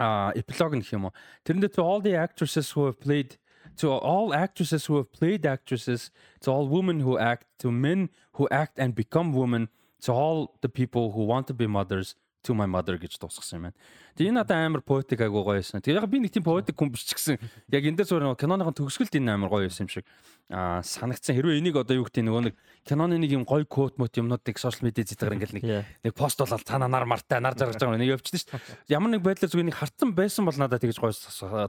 Аа 0.00 0.32
эпилог 0.32 0.80
гэх 0.80 0.92
юм 0.96 1.08
уу. 1.08 1.16
Тэрэндээ 1.44 1.76
to 1.76 1.82
all 1.84 2.00
the 2.00 2.16
actresses 2.16 2.72
who 2.72 2.88
have 2.88 2.98
played 2.98 3.36
to 3.76 3.90
all 3.90 4.34
actresses 4.34 4.86
who 4.86 4.96
have 4.96 5.12
played 5.12 5.46
actresses, 5.46 6.10
to 6.40 6.50
all 6.50 6.68
women 6.68 7.00
who 7.00 7.18
act, 7.18 7.46
to 7.58 7.70
men 7.70 8.08
who 8.32 8.48
act 8.50 8.78
and 8.78 8.94
become 8.94 9.32
women, 9.32 9.68
to 10.02 10.12
all 10.12 10.56
the 10.60 10.68
people 10.68 11.12
who 11.12 11.24
want 11.24 11.46
to 11.48 11.54
be 11.54 11.66
mothers, 11.66 12.14
to 12.44 12.54
my 12.54 12.66
mother 12.66 12.98
гэж 12.98 13.18
дуусгасан 13.18 13.58
юм 13.58 13.62
байна. 13.66 13.76
Тэгээ 14.14 14.30
энэ 14.30 14.38
надад 14.46 14.62
амар 14.62 14.82
поэтик 14.86 15.20
агуу 15.26 15.42
гоё 15.42 15.58
байсан. 15.58 15.82
Тэгээ 15.82 15.98
яг 15.98 16.06
би 16.06 16.22
нэг 16.22 16.30
тийм 16.30 16.46
поэтик 16.46 16.78
хүн 16.78 16.94
биш 16.94 17.02
ч 17.02 17.18
гэсэн 17.18 17.34
яг 17.74 17.82
энэ 17.82 17.98
дээр 17.98 18.08
зүгээр 18.08 18.38
киноныхон 18.38 18.78
төгсгөлд 18.78 19.18
энэ 19.18 19.34
амар 19.34 19.50
гоё 19.50 19.66
байсан 19.66 19.84
юм 19.84 19.90
шиг 19.90 20.06
аа 20.54 20.86
санагдсан. 20.86 21.34
Хэрвээ 21.34 21.58
энийг 21.58 21.74
одоо 21.74 21.98
юу 21.98 22.06
гэдэг 22.06 22.22
нөгөө 22.22 22.42
нэг 22.46 22.54
киноны 22.86 23.18
нэг 23.18 23.30
юм 23.34 23.42
гоё 23.42 23.66
код 23.66 23.98
мот 23.98 24.14
юмнуудыг 24.14 24.54
сошиал 24.54 24.86
медиа 24.86 25.02
зэтгээр 25.02 25.34
ингээл 25.34 25.56
нэг 25.58 25.64
нэг 26.06 26.14
пост 26.14 26.38
болол 26.38 26.62
цаана 26.62 26.86
нар 26.86 27.10
мартай 27.10 27.42
нар 27.42 27.58
жаргаж 27.58 27.82
байгаа 27.82 27.98
нэг 27.98 28.14
явчихсан 28.14 28.38
шүү 28.38 28.86
дээ. 28.86 28.94
Ямар 28.94 29.10
нэг 29.18 29.22
байдлаар 29.26 29.50
зүгээр 29.50 29.68
нэг 29.72 29.78
хартсан 29.82 30.14
байсан 30.14 30.46
бол 30.46 30.58
надад 30.62 30.78
тэгж 30.78 30.98
гоё 31.02 31.10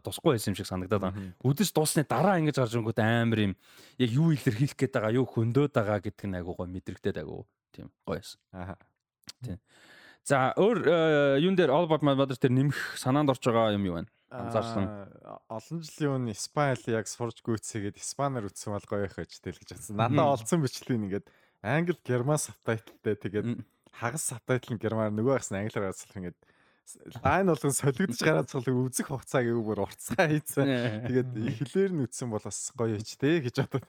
тусахгүй 0.05 0.38
байсан 0.38 0.53
юм 0.53 0.60
шиг 0.62 0.69
санагдаад 0.69 1.01
байна. 1.01 1.34
Үдэс 1.41 1.73
дуусны 1.73 2.05
дараа 2.05 2.38
ингэж 2.43 2.62
гарч 2.62 2.77
ирэнгүүт 2.77 2.99
амар 3.01 3.39
юм 3.41 3.53
яг 3.97 4.10
юу 4.13 4.36
илэрхийлэх 4.38 4.77
гээд 4.77 4.93
байгаа 4.93 5.17
юу 5.17 5.25
хөндөд 5.25 5.73
байгаа 5.73 6.03
гэдг 6.03 6.29
нь 6.29 6.38
агуу 6.38 6.53
гоё 6.53 6.69
мэдрэгдээд 6.69 7.23
агуу 7.23 7.47
тийм 7.71 7.89
гоё 8.05 8.19
байсан. 8.21 8.39
Аа. 8.53 8.77
Тийм. 9.41 9.60
За 10.26 10.50
өөр 10.58 10.78
э, 10.90 10.98
юун 11.46 11.54
дээр 11.54 11.70
All 11.70 11.86
About 11.86 12.02
My 12.02 12.18
Mother 12.18 12.34
дээр 12.34 12.50
нэмэх 12.58 12.98
санаанд 12.98 13.30
орж 13.30 13.46
байгаа 13.46 13.78
юм 13.78 13.86
юу 13.86 13.96
байна? 14.02 14.10
Анзаарсан. 14.34 14.86
Олон 15.54 15.86
жилийн 15.86 16.18
өмнө 16.18 16.34
Испанил 16.34 16.82
яг 16.90 17.06
сурж 17.06 17.46
гүйцээгээд 17.46 18.02
Испанаар 18.02 18.50
үтсэн 18.50 18.74
бол 18.74 18.88
гоё 18.90 19.06
их 19.06 19.14
гэж 19.14 19.38
хэлж 19.38 19.70
чадсан. 19.70 20.02
Надаа 20.02 20.34
олцсон 20.34 20.66
бичлэг 20.66 20.98
ингээд 20.98 21.30
англи 21.62 21.94
герман 22.02 22.42
сабтайтлтай 22.42 23.16
тэгээд 23.22 23.62
хагас 23.94 24.26
сабтайтл 24.34 24.74
нь 24.74 24.82
герман 24.82 25.14
нөгөө 25.14 25.38
хагас 25.38 25.54
нь 25.54 25.62
англиар 25.62 25.94
гаргацлах 25.94 26.18
ингээд 26.18 26.40
лайн 27.22 27.48
болгон 27.54 27.74
солигдож 27.78 28.22
гараад 28.26 28.50
цолыг 28.50 28.76
үзэх 28.82 29.14
хугацааг 29.14 29.46
юу 29.46 29.62
бүр 29.62 29.86
уртцгаа 29.86 30.26
хийцэн. 30.26 31.06
Тэгээд 31.06 31.30
эхлээр 31.54 31.92
нь 31.94 32.04
үтсэн 32.10 32.34
бол 32.34 32.42
бас 32.42 32.74
гоё 32.74 32.98
ч 32.98 33.14
те 33.22 33.46
гэж 33.46 33.62
бодод 33.62 33.86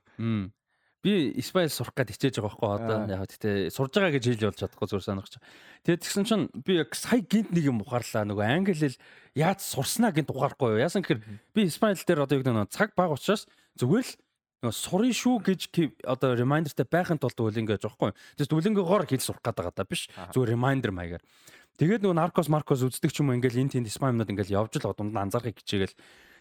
би 1.06 1.38
Испанил 1.38 1.70
сурах 1.70 1.94
гээд 1.94 2.18
хичээж 2.18 2.42
байгаа 2.42 2.50
байхгүй 2.50 2.70
одоо 2.82 2.98
яг 3.06 3.30
тэгтээ 3.30 3.70
сурж 3.70 3.94
байгаа 3.94 4.18
гэж 4.18 4.24
хэлж 4.26 4.42
болж 4.42 4.58
чадахгүй 4.58 4.86
зүгээр 4.90 5.06
санах 5.06 5.30
чинь. 5.30 5.44
Тэгээд 5.86 6.02
тэгсэн 6.02 6.24
чинь 6.26 6.44
би 6.66 6.82
яг 6.82 6.90
сая 6.98 7.22
гинт 7.22 7.54
нэг 7.54 7.64
юм 7.70 7.78
ухаарлаа 7.86 8.26
нөгөө 8.26 8.42
англи 8.42 8.74
хэл 8.74 8.98
яаж 9.38 9.62
сурснаа 9.62 10.10
гинт 10.10 10.34
ухаарахгүй 10.34 10.74
юу. 10.74 10.82
Яасан 10.82 11.06
гэхээр 11.06 11.22
би 11.54 11.70
Испанил 11.70 12.02
дээр 12.02 12.26
одоо 12.26 12.42
яг 12.42 12.46
нэг 12.50 12.74
цаг 12.74 12.98
баг 12.98 13.14
учраас 13.14 13.46
зүгээр 13.78 14.02
л 14.02 14.14
нөгөө 14.66 14.74
сурын 14.74 15.14
шүү 15.14 15.36
гэж 15.46 15.60
одоо 16.10 16.34
ремайндертай 16.34 16.86
байхын 16.90 17.22
тулд 17.22 17.38
үлэн 17.38 17.70
гэж 17.70 17.86
байхгүй. 17.86 18.10
Тэгээс 18.34 18.50
үлэнгөөгоор 18.50 19.06
хэл 19.06 19.22
сурах 19.22 19.46
гээд 19.46 19.62
байгаа 19.62 19.74
даа 19.78 19.86
биш. 19.86 20.10
Зүгээр 20.34 20.58
ремайндер 20.58 20.90
маягаар. 20.90 21.22
Тэгээд 21.76 22.02
нөгөө 22.02 22.18
наркос 22.18 22.48
маркос 22.48 22.82
үздэг 22.88 23.12
ч 23.12 23.20
юм 23.20 23.30
уу 23.30 23.36
ингээл 23.36 23.62
энэ 23.62 23.78
тэнд 23.78 23.92
Испаниудад 23.92 24.32
ингээл 24.32 24.56
явж 24.64 24.80
л 24.80 24.96
дунд 24.96 25.12
анзаарахыг 25.12 25.60
хичээгээл 25.60 25.94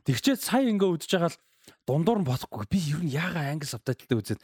тэгчээд 0.07 0.39
сая 0.39 0.63
ингээ 0.63 0.89
үдж 0.95 1.11
байгаа 1.11 1.35
л 1.35 1.37
дундуур 1.85 2.19
нь 2.21 2.27
бодохгүй 2.27 2.65
би 2.69 2.79
ер 2.93 3.01
нь 3.01 3.13
яага 3.13 3.45
англи 3.45 3.69
сабтайлтай 3.69 4.17
үзээд 4.17 4.41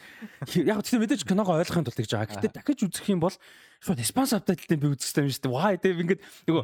яг 0.66 0.82
тэгтээ 0.86 1.02
мэдээж 1.02 1.22
киногоо 1.26 1.58
ойлгохын 1.62 1.86
тулд 1.86 2.00
гэж 2.00 2.12
байгаа. 2.14 2.38
Гэтэ 2.38 2.54
дахиж 2.54 2.80
үзэх 2.86 3.10
юм 3.10 3.22
бол 3.22 3.36
шууд 3.82 4.00
испан 4.02 4.30
сабтайлтай 4.30 4.78
би 4.78 4.94
үзэх 4.94 5.18
юм 5.18 5.30
шүү 5.30 5.44
дээ. 5.46 5.56
Why 5.56 5.74
дээ 5.82 6.02
ингээд 6.02 6.22
нөгөө 6.50 6.64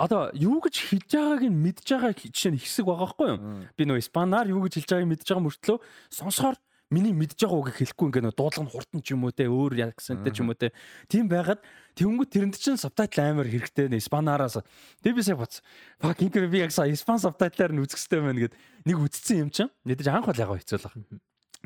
одоо 0.00 0.32
юу 0.32 0.64
гэж 0.64 0.76
хэлж 0.88 1.10
байгааг 1.12 1.44
нь 1.44 1.60
мэдж 1.60 1.84
байгаа 1.84 2.12
жишээ 2.16 2.52
нь 2.56 2.60
хэсэг 2.60 2.84
байгаа 2.88 3.04
байхгүй 3.04 3.28
юу? 3.28 3.40
Би 3.76 3.82
нөгөө 3.84 4.00
испанаар 4.00 4.48
юу 4.48 4.64
гэж 4.64 4.80
хэлж 4.80 4.90
байгааг 4.96 5.10
мэдж 5.12 5.24
байгаа 5.28 5.44
мөртлөө 5.44 5.78
сонсохоор 6.08 6.56
миний 6.90 7.14
мэдж 7.14 7.38
байгаа 7.38 7.58
үг 7.62 7.70
хэлэхгүй 7.78 8.06
ингээ 8.10 8.24
нөө 8.26 8.34
дуудлага 8.34 8.66
нь 8.66 8.72
хурдан 8.74 9.00
ч 9.00 9.14
юм 9.14 9.22
уу 9.24 9.32
те 9.32 9.46
өөр 9.46 9.78
акценттэй 9.94 10.34
ч 10.34 10.42
юм 10.42 10.50
уу 10.50 10.58
те. 10.58 10.74
Тийм 11.06 11.30
байгаад 11.30 11.62
тэнгүү 11.94 12.26
тэрэнд 12.26 12.58
чинь 12.58 12.76
сабтайтл 12.76 13.22
амар 13.22 13.46
хэрэгтэй 13.46 13.86
нэ 13.86 14.02
испанаараас 14.02 14.58
тэг 14.98 15.14
би 15.14 15.22
сая 15.22 15.38
боц. 15.38 15.62
Фак 16.02 16.18
ингээ 16.18 16.50
би 16.50 16.66
яг 16.66 16.74
сая 16.74 16.90
испан 16.90 17.22
сабтайтлаар 17.22 17.70
нь 17.70 17.82
үзэх 17.86 18.02
хэрэгтэй 18.02 18.20
байна 18.20 18.42
гэд 18.42 18.54
нэг 18.90 18.96
үтцсэн 18.98 19.46
юм 19.46 19.50
чинь 19.54 19.70
мэдээж 19.86 20.08
анх 20.10 20.26
бол 20.26 20.42
яг 20.42 20.50
хэцүүлэх 20.50 20.98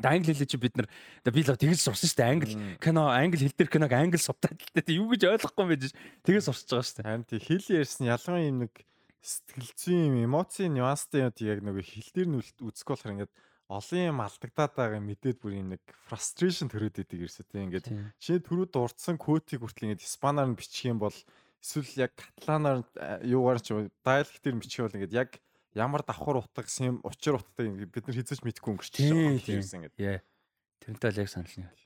англи 0.03 0.33
хэлээ 0.33 0.49
чи 0.49 0.57
бид 0.59 0.75
нар 0.75 0.87
би 1.31 1.41
л 1.41 1.55
тэгж 1.55 1.79
сурсан 1.79 2.09
шүү 2.09 2.19
дээ. 2.19 2.31
Англи 2.35 2.53
кино, 2.83 3.07
англи 3.07 3.47
хэл 3.47 3.55
дээр 3.55 3.71
киног 3.71 3.93
англи 3.95 4.19
субтайтлтай 4.19 4.99
юу 4.99 5.07
гэж 5.15 5.23
ойлгохгүй 5.39 5.63
юм 5.63 5.71
байж 5.71 5.95
тэгэж 6.27 6.43
сурч 6.51 6.67
байгаа 6.67 6.83
шүү 6.83 6.95
дээ. 6.99 7.07
Харин 7.07 7.23
тий 7.23 7.39
хэл 7.39 7.79
ярьсан 7.79 8.03
ялгаа 8.11 8.39
юм 8.43 8.57
нэг 8.67 8.73
сэтгэл 9.23 9.71
зүйн 9.79 10.15
эмоцийн 10.27 10.75
нюанстай 10.75 11.23
юм 11.23 11.31
яг 11.31 11.59
нөгөө 11.63 11.83
хэл 11.87 12.11
дээр 12.11 12.27
нь 12.27 12.37
үзэх 12.43 12.87
болохоор 12.91 13.13
ингээд 13.15 13.31
олон 13.69 14.01
юм 14.13 14.19
алдагдаад 14.21 14.73
байгаа 14.77 15.01
мэдээд 15.01 15.41
бүр 15.41 15.57
юм 15.57 15.73
нэг 15.73 15.81
frustration 16.05 16.69
төрөөд 16.69 17.01
идэг 17.01 17.25
ерөөсөө 17.25 17.45
тийм 17.49 17.63
ингээд 17.69 17.87
чиний 18.21 18.41
түрүү 18.45 18.67
дурдсан 18.69 19.17
кодыг 19.17 19.61
хүртэл 19.65 19.89
ингээд 19.89 20.05
испанаар 20.05 20.53
нь 20.53 20.59
бичих 20.59 20.93
юм 20.93 21.01
бол 21.01 21.17
эсвэл 21.65 22.05
яг 22.05 22.13
каталанаар 22.13 22.85
юугаар 23.25 23.57
ч 23.57 23.73
диалект 24.05 24.43
дээр 24.45 24.61
бичих 24.61 24.85
бол 24.85 24.97
ингээд 25.01 25.17
яг 25.17 25.29
ямар 25.73 26.05
давхар 26.05 26.45
утга 26.45 26.61
юм 26.85 27.01
учир 27.01 27.41
утгатай 27.41 27.73
бид 27.89 28.05
нар 28.05 28.15
хизэж 28.15 28.45
мэдэхгүй 28.45 28.71
өнгөрч 28.77 28.93
байгаа 29.01 29.89
ингээд. 29.89 30.23
Тэрнтэй 30.85 31.09
л 31.11 31.21
яг 31.25 31.29
санал 31.33 31.57
нь 31.57 31.85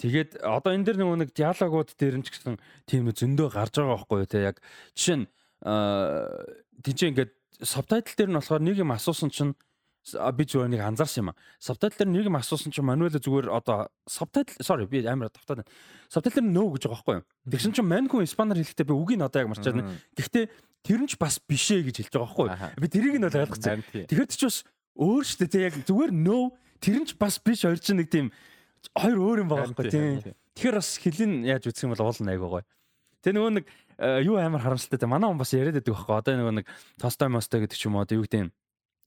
Тэгээд 0.00 0.42
одоо 0.42 0.72
энэ 0.72 0.86
дэр 0.88 0.98
нөгөө 0.98 1.18
нэг 1.20 1.30
диалогууд 1.36 1.94
дээр 1.94 2.16
нь 2.18 2.24
ч 2.24 2.32
гэсэн 2.32 2.56
тийм 2.88 3.06
зөндөө 3.12 3.48
гарч 3.52 3.76
байгаа 3.76 3.94
байхгүй 4.00 4.18
юу 4.24 4.30
те. 4.30 4.38
Яг 4.48 4.56
жишээ 4.96 5.16
нь 5.22 5.26
тийч 6.82 6.98
ингээд 7.06 7.32
сабтайтл 7.62 8.16
дээр 8.16 8.30
нь 8.32 8.38
болохоор 8.40 8.62
нэг 8.64 8.76
юм 8.80 8.90
асуусан 8.96 9.30
чинь 9.30 9.52
би 10.02 10.42
зүгээр 10.44 10.70
нэг 10.74 10.82
анзаарсан 10.82 11.22
юм 11.22 11.30
а. 11.30 11.38
Сабтайтл 11.62 12.02
дээр 12.02 12.10
нэг 12.10 12.26
юм 12.26 12.34
асуусан 12.34 12.74
чинь 12.74 12.82
мануэл 12.82 13.22
зүгээр 13.22 13.54
одоо 13.54 13.86
сабтайтл 14.02 14.58
sorry 14.58 14.86
би 14.90 15.06
амар 15.06 15.30
тавтаад 15.30 15.62
байна. 15.62 15.70
Сабтайтл 16.10 16.42
дээр 16.42 16.50
нөө 16.50 16.68
гэж 16.74 16.82
байгаа 16.90 16.98
байхгүй 16.98 17.14
юу? 17.22 17.26
Тэгсэн 17.46 17.72
чинь 17.78 17.86
мань 17.86 18.10
хүн 18.10 18.26
испанаар 18.26 18.58
хэлэхдээ 18.58 18.90
би 18.90 18.94
үгийг 18.98 19.22
одоо 19.22 19.46
яг 19.46 19.50
марчаад 19.54 19.78
байна. 19.78 19.94
Гэхдээ 20.18 20.44
тэр 20.82 21.00
нь 21.06 21.06
ч 21.06 21.14
бас 21.22 21.38
бишээ 21.38 21.86
гэж 21.86 21.96
хэлж 22.02 22.14
байгаа 22.18 22.26
байхгүй 22.34 22.46
юу? 22.50 22.82
Би 22.82 22.86
тэрийг 22.90 23.16
нь 23.22 23.26
бол 23.30 23.40
ойлгоцсон. 23.46 23.82
Тэгэхээр 24.10 24.26
ч 24.26 24.42
бас 24.42 24.56
өөр 24.98 25.22
штэ 25.22 25.46
тий 25.46 25.62
яг 25.70 25.74
зүгээр 25.86 26.10
нөө 26.10 26.42
тэр 26.82 26.96
нь 26.98 27.06
ч 27.06 27.14
бас 27.14 27.38
биш 27.38 27.62
хоёр 27.62 27.78
чинь 27.78 28.02
нэг 28.02 28.10
тийм 28.10 28.34
хоёр 28.98 29.18
өөр 29.22 29.38
юм 29.46 29.48
байгаа 29.54 29.70
байхгүй 29.70 29.86
тий. 29.86 30.34
Тэгэхээр 30.58 30.76
бас 30.82 30.90
хэлэн 30.98 31.32
яаж 31.46 31.70
үсэх 31.70 31.86
юм 31.86 31.94
бол 31.94 32.10
уул 32.10 32.18
найг 32.26 32.42
байгаа. 32.42 32.66
Тэгээ 33.22 33.38
нөгөө 33.38 33.52
нэг 33.54 33.66
э, 34.02 34.26
юу 34.26 34.34
амар 34.42 34.66
харамсалтай 34.66 34.98
те 34.98 35.06
манай 35.06 35.30
хүн 35.30 35.38
бас 35.38 35.54
яриад 35.54 35.78
байдаг 35.78 35.94
байхгүй 35.94 36.18
одоо 36.18 36.34
нөгөө 36.42 36.54
нэг 36.58 36.66
тостой 36.98 37.30
мостой 37.30 37.62
гэдэг 37.62 37.78
ч 37.78 37.86
юм 37.86 37.94
уу 37.94 38.02
одоо 38.02 38.18
юу 38.18 38.26
гэдэг 38.26 38.42
юм 38.42 38.50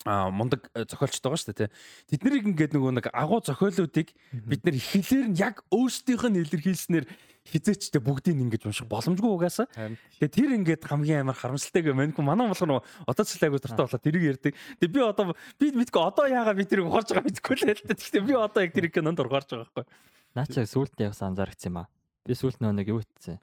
а 0.04 0.30
мундаг 0.30 0.70
э, 0.76 0.84
зохиолчд 0.84 1.24
байгаа 1.24 1.40
шүү 1.40 1.50
дээ 1.56 1.60
тий. 1.66 2.20
Тэднийг 2.20 2.46
ингээд 2.52 2.76
нөгөө 2.76 2.92
нэг 3.00 3.08
агуу 3.16 3.40
зохиолуудыг 3.42 4.12
бид 4.34 4.62
нар 4.68 4.76
ихлээр 4.76 5.28
нь 5.32 5.40
яг 5.40 5.64
өөрсдийнх 5.72 6.26
нь 6.30 6.42
илэрхийлснээр 6.44 7.06
хизээчтэй 7.46 8.02
бүгдийг 8.02 8.42
ингэж 8.42 8.66
унших 8.70 8.90
боломжгүй 8.90 9.30
угаасаа. 9.30 9.70
Тэгээ 10.18 10.34
тэр 10.34 10.52
ингээд 10.62 10.84
хамгийн 10.86 11.26
амар 11.26 11.38
харамсалтай 11.38 11.86
гэмэнгүй 11.86 12.26
манай 12.26 12.50
болохоор 12.50 12.82
одоо 12.82 13.24
ч 13.26 13.38
айгу 13.38 13.62
дуртай 13.62 13.86
болоод 13.86 14.02
тэрийг 14.02 14.24
ярьдаг. 14.34 14.54
Тэгээ 14.82 14.94
би 14.94 15.02
одоо 15.06 15.26
би 15.62 15.70
мэдгүй 15.74 16.02
одоо 16.02 16.26
яагаад 16.26 16.58
би 16.58 16.66
тэрийг 16.66 16.90
ухаарж 16.90 17.14
байгаа 17.14 17.30
мэдгүй 17.30 17.54
л 17.54 17.66
дээ. 17.70 17.86
Гэхдээ 17.86 18.26
би 18.26 18.34
одоо 18.34 18.62
яг 18.66 18.74
тэр 18.74 18.90
кинонд 18.90 19.22
ургаарж 19.22 19.50
байгаа 19.54 19.70
байхгүй. 19.74 19.86
Наа 20.34 20.50
чи 20.50 20.66
сүулт 20.66 20.98
яг 20.98 21.14
анзаарчихсан 21.14 21.70
юм 21.70 21.78
аа. 21.86 21.88
Би 22.26 22.34
сүулт 22.34 22.58
нөгөө 22.58 22.78
нэг 22.82 22.90
юу 22.90 23.06
хийсэн. 23.06 23.38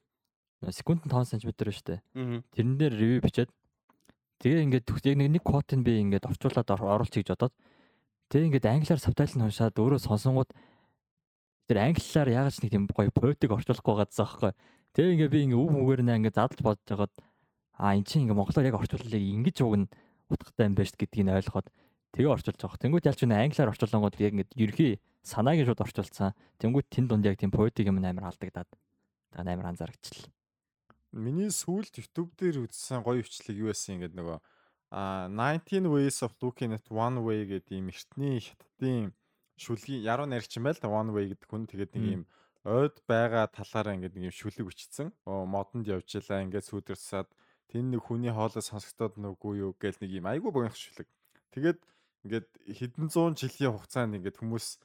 Секунд 0.71 1.07
5 1.07 1.39
см 1.39 1.51
шүү 1.51 1.87
дээ. 1.87 2.01
Тэрэн 2.55 2.75
дээр 2.79 2.95
ревю 2.95 3.19
бичээд 3.23 3.51
Тэгээ 4.43 4.63
ингээд 4.67 4.87
яг 4.91 5.17
нэг 5.23 5.29
нэг 5.39 5.43
квотыг 5.47 5.87
би 5.87 6.03
ингээд 6.03 6.27
орчуулад 6.27 6.67
оруулах 6.67 7.07
гэж 7.07 7.31
бодоод 7.31 7.55
тэгээ 8.27 8.47
ингээд 8.51 8.67
англиар 8.67 8.99
сабтайтл 8.99 9.39
нь 9.39 9.47
уншаад 9.47 9.79
өөрөө 9.79 10.03
сонсонгууд 10.03 10.51
тэр 11.71 11.79
англиар 11.79 12.27
яагаад 12.27 12.51
ч 12.51 12.67
нэг 12.67 12.71
тийм 12.75 12.85
гоё 12.91 13.15
поэтик 13.15 13.55
орчуулахгүй 13.55 13.95
байгаадсан 14.03 14.27
аахгүй. 14.27 14.53
Тэгээ 14.99 15.15
ингээд 15.15 15.31
би 15.31 15.41
ингээд 15.47 15.63
өв 15.63 15.71
мөгээр 15.79 16.03
нэ 16.03 16.13
ингээд 16.19 16.39
задлж 16.43 16.59
бодож 16.59 16.87
байгаад 16.91 17.15
а 17.79 17.95
эн 17.95 18.03
чинь 18.03 18.27
ингээд 18.27 18.39
монголоор 18.43 18.67
яг 18.67 18.77
орчууллыг 18.83 19.23
ингэж 19.23 19.57
уг 19.63 19.75
нь 19.79 19.87
утгатай 20.27 20.67
юм 20.67 20.75
байна 20.75 20.91
шүү 20.91 20.99
гэдгийг 20.99 21.23
нь 21.23 21.37
ойлгоод 21.39 21.69
тэгээ 22.11 22.35
орчуулж 22.35 22.59
байгаа. 22.59 22.83
Тэнгүүд 22.83 23.09
ялч 23.15 23.21
нэ 23.23 23.37
англиар 23.47 23.71
орчуулангууд 23.71 24.17
яг 24.19 24.33
ингээд 24.35 24.53
ерхий 24.59 24.93
санааг 25.23 25.63
шууд 25.63 25.85
орчуулсан. 25.87 26.35
Тэнгүүд 26.59 26.87
тэн 26.91 27.07
дунд 27.07 27.25
яг 27.31 27.39
тийм 27.39 27.55
поэтик 27.55 27.87
юм 27.87 28.03
амар 28.03 28.35
алдагдаад. 28.35 28.71
Та 29.31 29.47
амар 29.47 29.71
анзаарчихлаа. 29.71 30.42
Миний 31.13 31.53
сүүлд 31.53 32.01
YouTube 32.01 32.33
дээр 32.41 32.65
үзсэн 32.65 33.05
гоё 33.05 33.21
хвчлэг 33.21 33.57
юу 33.61 33.69
байсан 33.69 34.01
ингээд 34.01 34.17
нөгөө 34.17 34.39
а 34.93 35.29
19 35.29 35.89
ways 35.89 36.21
of 36.25 36.33
looking 36.41 36.73
at 36.77 36.85
one 36.89 37.21
way 37.25 37.45
гэдэг 37.49 37.73
ийм 37.73 37.89
эртний 37.93 38.41
хятадын 38.41 39.13
шүлгийн 39.57 40.05
яруу 40.05 40.29
найрагч 40.29 40.57
юм 40.57 40.69
байл 40.69 40.81
та 40.81 40.89
one 40.89 41.13
way 41.13 41.33
гэдэг 41.33 41.49
хүн 41.49 41.65
тэгээд 41.69 41.93
нэг 41.97 42.05
юм 42.17 42.23
ойд 42.65 42.97
байгаа 43.09 43.49
талаараа 43.49 43.97
ингээд 43.97 44.17
нэг 44.17 44.31
юм 44.31 44.37
шүлэг 44.37 44.69
өчтсөн. 44.71 45.09
Оо 45.27 45.45
модонд 45.49 45.89
явж 45.89 46.09
илаа 46.17 46.45
ингээд 46.45 46.69
сүдэрсаад 46.69 47.29
тэн 47.73 47.91
нэг 47.91 48.05
хүний 48.07 48.31
хоолой 48.31 48.63
сонсогдоод 48.63 49.17
нүггүй 49.19 49.65
юу 49.65 49.73
гэл 49.81 49.99
нэг 49.99 50.11
юм 50.13 50.27
айгүй 50.29 50.51
богино 50.53 50.77
шүлэг. 50.77 51.09
Тэгээд 51.57 51.81
ингээд 52.25 52.49
хэдэн 52.79 53.09
зуун 53.11 53.35
жилийн 53.35 53.75
хугацаанд 53.75 54.17
ингээд 54.21 54.39
хүмүүс 54.39 54.79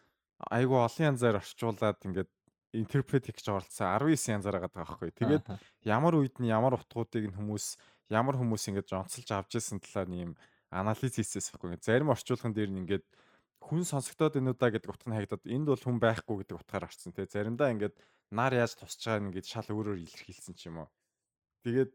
айгүй 0.49 0.79
олон 0.87 1.05
янзаар 1.13 1.37
орчуулад 1.43 1.99
ингээд 2.01 2.31
интерпрет 2.73 3.29
хийж 3.29 3.47
оролцсон 3.47 3.87
19 3.95 4.35
янзаар 4.35 4.59
байгаа 4.59 4.73
байхгүй. 4.73 5.11
Тэгээд 5.15 5.45
ямар 5.87 6.13
үед 6.19 6.35
нь 6.41 6.51
ямар 6.51 6.75
утгуудыг 6.75 7.31
нь 7.31 7.37
хүмүүс 7.37 7.79
ямар 8.11 8.35
хүмүүс 8.35 8.63
ингэж 8.71 8.87
онцолж 8.95 9.29
авч 9.31 9.59
ирсэн 9.59 9.79
талаар 9.79 10.09
нэм 10.11 10.31
анализ 10.71 11.15
хийсээс 11.15 11.51
байхгүй. 11.55 11.79
Зарим 11.79 12.11
орчуулган 12.11 12.51
дээр 12.51 12.71
нь 12.71 12.81
ингээд 12.83 13.05
хүн 13.63 13.83
сонсогдоод 13.83 14.39
энэ 14.39 14.51
удаа 14.55 14.69
гэдэг 14.71 14.91
утга 14.91 15.07
нь 15.11 15.15
хаягдаад 15.15 15.43
энд 15.47 15.67
бол 15.67 15.83
хүн 15.83 15.99
байхгүй 15.99 16.35
гэдэг 16.43 16.57
утгаар 16.59 16.87
орсон 16.87 17.11
тий. 17.15 17.27
Заримдаа 17.27 17.71
ингээд 17.71 17.95
нар 18.31 18.53
яаж 18.53 18.75
тусч 18.75 18.99
байгааг 19.07 19.27
ингээд 19.31 19.47
шал 19.47 19.67
өөрөөр 19.71 20.03
илэрхийлсэн 20.03 20.55
ч 20.55 20.67
юм 20.67 20.83
уу. 20.83 20.89
Тэгээд 21.63 21.93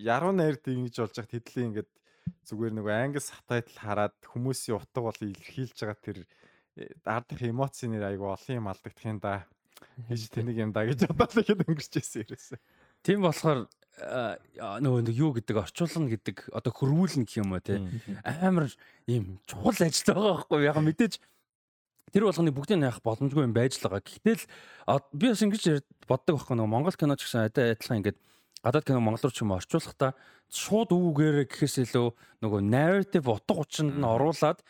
яруу 0.00 0.32
найрд 0.32 0.64
ингэж 0.64 0.94
болж 1.00 1.16
хат 1.16 1.32
хэдлийн 1.32 1.68
ингээд 1.72 1.90
зүгээр 2.48 2.74
нэг 2.76 2.86
англи 2.88 3.20
сабтайтл 3.20 3.76
хараад 3.76 4.16
хүмүүсийн 4.24 4.78
утга 4.78 5.00
бол 5.04 5.20
илэрхийлж 5.20 5.76
байгаа 5.80 6.00
тэр 6.00 6.18
ард 7.04 7.26
дах 7.28 7.42
эмоцийн 7.42 7.92
нэр 7.92 8.08
айгу 8.08 8.30
олон 8.32 8.56
юм 8.56 8.66
алдагдах 8.70 9.04
юм 9.04 9.18
да. 9.20 9.44
Гэж 10.08 10.22
тэнийг 10.32 10.58
юм 10.58 10.72
да 10.72 10.86
гэж 10.86 11.06
бодоод 11.12 11.42
ихэд 11.42 11.64
өнгөрч 11.66 11.92
ирсэн 11.98 12.24
ерөөсөө. 12.26 12.58
Тийм 13.02 13.22
болохоор 13.22 13.66
нөгөө 14.82 15.00
нэг 15.04 15.16
юу 15.16 15.36
гэдэг 15.36 15.56
орчуулна 15.68 16.08
гэдэг 16.08 16.48
одоо 16.54 16.72
хөрвүүлнэ 16.72 17.28
гэх 17.28 17.44
юм 17.44 17.52
уу 17.52 17.60
те 17.60 17.82
амар 18.40 18.72
ийм 19.04 19.36
чухал 19.44 19.76
ажил 19.76 20.16
байгаа 20.16 20.32
байхгүй 20.40 20.64
яг 20.64 20.78
мэдээж 20.80 21.20
тэр 22.12 22.24
болгоны 22.24 22.56
бүгдийг 22.56 22.80
яах 22.80 23.04
боломжгүй 23.04 23.44
юм 23.44 23.52
байж 23.52 23.76
л 23.76 23.92
байгаа. 23.92 24.00
Гэхдээ 24.00 24.36
л 24.88 25.04
би 25.12 25.28
бас 25.28 25.44
ингэж 25.44 25.84
боддог 26.08 26.40
байхгүй 26.40 26.56
нөгөө 26.56 26.72
Монгол 26.72 26.96
кино 26.96 27.20
ч 27.20 27.28
гэсэн 27.28 27.52
адай 27.52 27.76
адилхан 27.76 28.00
ингээд 28.00 28.18
гадаад 28.62 28.86
кино 28.86 29.02
монгол 29.02 29.26
руу 29.26 29.34
ч 29.34 29.42
юм 29.42 29.52
орчуулахдаа 29.58 30.14
шууд 30.52 30.90
үгээр 30.94 31.48
гэхээс 31.50 31.90
илүү 31.90 32.08
нөгөө 32.44 32.60
narrative 32.62 33.26
утга 33.26 33.64
учинд 33.66 33.98
нь 33.98 34.06
оруулаад 34.06 34.60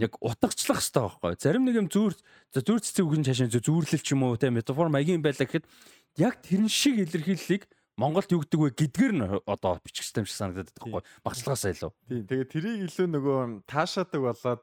яг 0.00 0.12
утгачлах 0.18 0.80
хэрэгтэй 0.80 1.02
байхгүй. 1.02 1.32
Зарим 1.38 1.64
нэг 1.68 1.76
юм 1.76 1.88
зүүр 1.92 2.16
зүүр 2.56 2.80
цэцэг 2.80 3.04
үгэн 3.04 3.26
чашаа 3.28 3.52
зүүрлэл 3.52 4.02
ч 4.02 4.16
юм 4.16 4.24
уу 4.24 4.40
те 4.40 4.48
метафор 4.48 4.88
маягийн 4.88 5.20
байлаа 5.20 5.44
гэхэд 5.44 5.68
яг 6.16 6.40
тэрэн 6.40 6.72
шиг 6.72 6.98
илэрхийллийг 7.04 7.68
Монголд 7.96 8.28
юу 8.28 8.44
гэдэг 8.44 8.60
вэ 8.60 8.70
гэдгээр 8.76 9.12
нь 9.16 9.24
одоо 9.48 9.80
бичих 9.80 10.04
систем 10.04 10.28
шиг 10.28 10.36
санагдаад 10.36 10.68
байгаа 10.76 11.00
байхгүй 11.00 11.24
багцлагаасаа 11.24 11.72
илүү. 11.72 11.92
Тийм 12.12 12.24
тэгээд 12.28 12.52
тэрийг 12.52 12.76
илүү 12.92 13.06
нөгөө 13.08 13.38
таашаадаг 13.64 14.20
болоод 14.20 14.62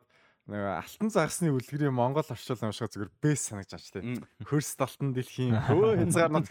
нөгөө 0.53 0.73
алтан 0.77 1.09
загсны 1.09 1.49
үлгэрийн 1.49 1.97
Монгол 1.97 2.29
орчуулсан 2.29 2.69
юм 2.69 2.77
шиг 2.77 2.93
зүгээр 2.93 3.09
бэс 3.25 3.41
санагдаж 3.49 3.89
байна 3.89 4.21
тийм. 4.21 4.27
Хөрс 4.45 4.77
талтан 4.77 5.17
дэлхийн 5.17 5.55
хөө 5.65 6.03
хязгаар 6.05 6.29
нот 6.29 6.45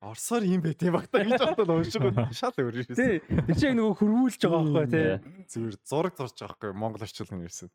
Орсоор 0.00 0.44
юм 0.48 0.62
байт 0.64 0.80
юм 0.80 0.96
багтаа 0.96 1.24
гэж 1.28 1.42
бодоод 1.44 1.72
уншиг 1.76 2.00
шал 2.40 2.56
өөр 2.56 2.80
юм. 2.80 2.88
Тий. 2.96 3.20
Тэр 3.20 3.56
чинь 3.60 3.76
нөгөө 3.76 3.98
хөрвүүлж 4.00 4.40
байгаа 4.48 4.62
байхгүй 4.64 4.88
тий. 4.88 5.44
Зүгээр 5.52 5.76
зураг 5.84 6.14
зурж 6.16 6.36
байгаа 6.40 6.56
байхгүй 6.56 6.72
Монгол 6.72 7.04
орчуулгын 7.04 7.44
ирсэн. 7.44 7.68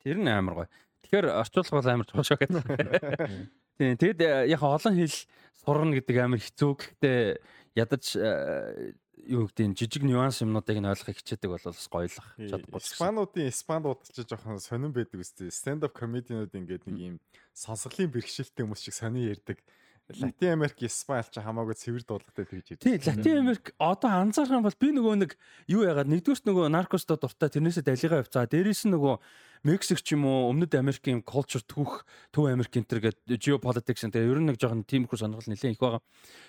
Тэр 0.00 0.16
нь 0.16 0.32
амар 0.32 0.64
гоё. 0.64 0.68
Тэгэхээр 1.04 1.28
орчуулга 1.36 1.76
бол 1.76 1.92
амар 1.92 2.08
чухал 2.08 2.24
шок 2.24 2.40
гэдэг. 2.40 2.64
Тийм. 3.76 3.96
Тэгэд 4.00 4.20
э, 4.24 4.48
яг 4.56 4.64
олон 4.64 4.96
хэл 4.96 5.18
сурна 5.60 5.92
гэдэг 6.00 6.16
амар 6.16 6.40
хэцүү. 6.40 6.72
Гэхдээ 6.80 7.18
ядаж 7.76 8.04
э, 8.16 8.96
юу 9.28 9.52
гэдэг 9.52 9.76
жижиг 9.76 10.02
нюанс 10.08 10.40
юмнуудыг 10.40 10.80
нь 10.80 10.88
ойлгохыг 10.88 11.20
хичээдэг 11.20 11.50
бол 11.52 11.60
бас 11.60 11.88
гоёлох 11.92 12.26
чадахгүй. 12.40 12.80
Испануудын 12.80 13.52
испанд 13.52 13.84
удалж 13.84 14.16
жоохон 14.16 14.64
сонирн 14.64 14.96
байдаг 14.96 15.20
үстэй. 15.20 15.52
Stand 15.52 15.84
up 15.84 15.92
comedy-нууд 15.92 16.56
ингээд 16.56 16.88
нэг 16.88 16.96
юм 16.96 17.16
сонсголын 17.52 18.10
бэрхшээлтэй 18.10 18.64
хүмүүс 18.64 18.82
шиг 18.82 18.96
сони 18.96 19.28
ярьдаг. 19.28 19.60
Латин 20.10 20.52
Америк, 20.52 20.82
Испани 20.82 21.22
ч 21.30 21.38
хамаагүй 21.38 21.78
цэвэр 21.78 22.02
дуудлагатай 22.02 22.44
тэгж 22.44 22.74
ярьдаг. 22.74 22.84
Тий, 22.84 22.98
Латин 22.98 23.38
Америк 23.46 23.72
одоо 23.78 24.10
анзаарах 24.10 24.58
юм 24.58 24.66
бол 24.66 24.76
би 24.76 24.90
нөгөө 24.90 25.14
нэг 25.22 25.30
юу 25.70 25.86
яагаад 25.86 26.10
нэгдүгürt 26.10 26.44
нөгөө 26.44 26.66
наркостой 26.74 27.16
дуртай 27.16 27.48
тэрнээсээ 27.48 27.86
далигаа 27.86 28.20
явцаа. 28.26 28.50
Дээрээс 28.50 28.90
нь 28.90 28.92
нөгөө 28.92 29.14
Мексик 29.62 30.02
ч 30.02 30.18
юм 30.18 30.26
уу 30.26 30.50
Өмнөд 30.50 30.74
Америкийн 30.74 31.22
culture 31.22 31.62
түүх 31.62 32.02
Төв 32.34 32.50
Америк 32.50 32.74
энэ 32.74 32.88
төр 32.90 33.00
гэдэг 33.06 33.38
geopolitics 33.38 34.02
энэ 34.02 34.18
ер 34.18 34.42
нь 34.42 34.50
нэг 34.50 34.58
жоохон 34.58 34.82
тиймэрхүү 34.82 35.22
сонирхол 35.22 35.46
нэлээд 35.54 35.78
их 35.78 35.80
байгаа. 35.80 36.02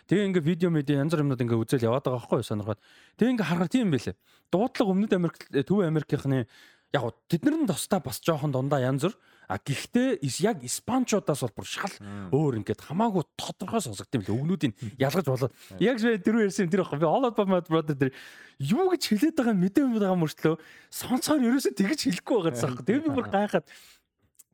Тэгээ 0.10 0.28
ингээ 0.34 0.50
видео 0.50 0.70
медиа 0.74 1.06
янз 1.06 1.14
бүр 1.14 1.22
юмнууд 1.22 1.46
ингээ 1.46 1.62
үзэл 1.62 1.86
яваад 1.94 2.10
байгаа 2.10 2.26
байхгүй 2.26 2.42
сонирхоод. 2.42 2.82
Тэгээ 3.22 3.34
ингээ 3.38 3.50
харахад 3.54 3.70
тийм 3.70 3.94
байлээ. 3.94 4.18
Дуудлага 4.50 4.94
Өмнөд 4.98 5.14
Америк 5.14 5.38
Төв 5.46 5.86
Америкийнхны 5.86 6.50
яг 6.94 7.18
тэд 7.28 7.42
нар 7.44 7.58
нь 7.58 7.68
тусдаа 7.68 8.00
бас 8.00 8.22
жоохон 8.22 8.54
дундаа 8.54 8.80
янз 8.80 9.10
бүр. 9.10 9.16
А 9.50 9.58
гэхдээ 9.60 10.24
яг 10.46 10.64
испанчуудаас 10.64 11.42
бол 11.44 11.58
бүр 11.58 11.68
шал 11.68 11.96
өөр 12.32 12.64
ингээд 12.64 12.86
хамаагүй 12.86 13.26
тодорхой 13.36 13.82
сонсогд 13.82 14.14
юм 14.16 14.24
л 14.24 14.34
өгнүүдийг 14.38 14.74
ялгаж 15.02 15.26
болоод. 15.28 15.54
Яг 15.82 16.00
дөрөв 16.00 16.48
ярьсан 16.48 16.70
тэр 16.70 16.86
байхгүй 16.86 17.02
би 17.02 17.10
all 17.10 17.28
about 17.28 17.68
brother 17.68 17.98
тэр 17.98 18.14
юу 18.62 18.88
гэж 18.94 19.04
хэлээд 19.10 19.36
байгаа 19.36 19.58
мэдээ 19.58 19.84
байгаа 19.90 20.22
мөртлөө 20.22 20.56
сонсохоор 20.96 21.44
ерөөсөө 21.44 21.74
тэгж 21.76 22.00
хэлэхгүй 22.08 22.36
байгаа 22.40 22.54
гэсэн. 22.56 22.86
Тэгээ 22.88 23.04
би 23.04 23.12
бүр 23.12 23.28
гайхаад. 23.28 23.66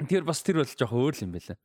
Тэр 0.09 0.23
бас 0.25 0.41
тэр 0.41 0.63
бол 0.63 0.71
жоох 0.73 0.95
өөр 0.95 1.15
юм 1.21 1.31
байлаа. 1.37 1.57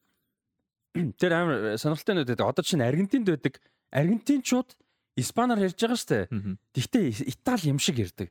Тэр 1.18 1.32
амар 1.32 1.56
сонирхолтой 1.80 2.14
нүд 2.18 2.38
одоо 2.38 2.62
чинь 2.62 2.84
Аргентинд 2.84 3.26
байдаг. 3.30 3.58
Аргентинчууд 3.90 4.74
испанаар 5.16 5.64
ярьж 5.64 5.78
байгаа 5.80 5.98
штэ. 5.98 6.28
Гэхдээ 6.74 7.30
Итали 7.30 7.70
юм 7.72 7.78
шиг 7.78 7.98
ярьдаг. 7.98 8.30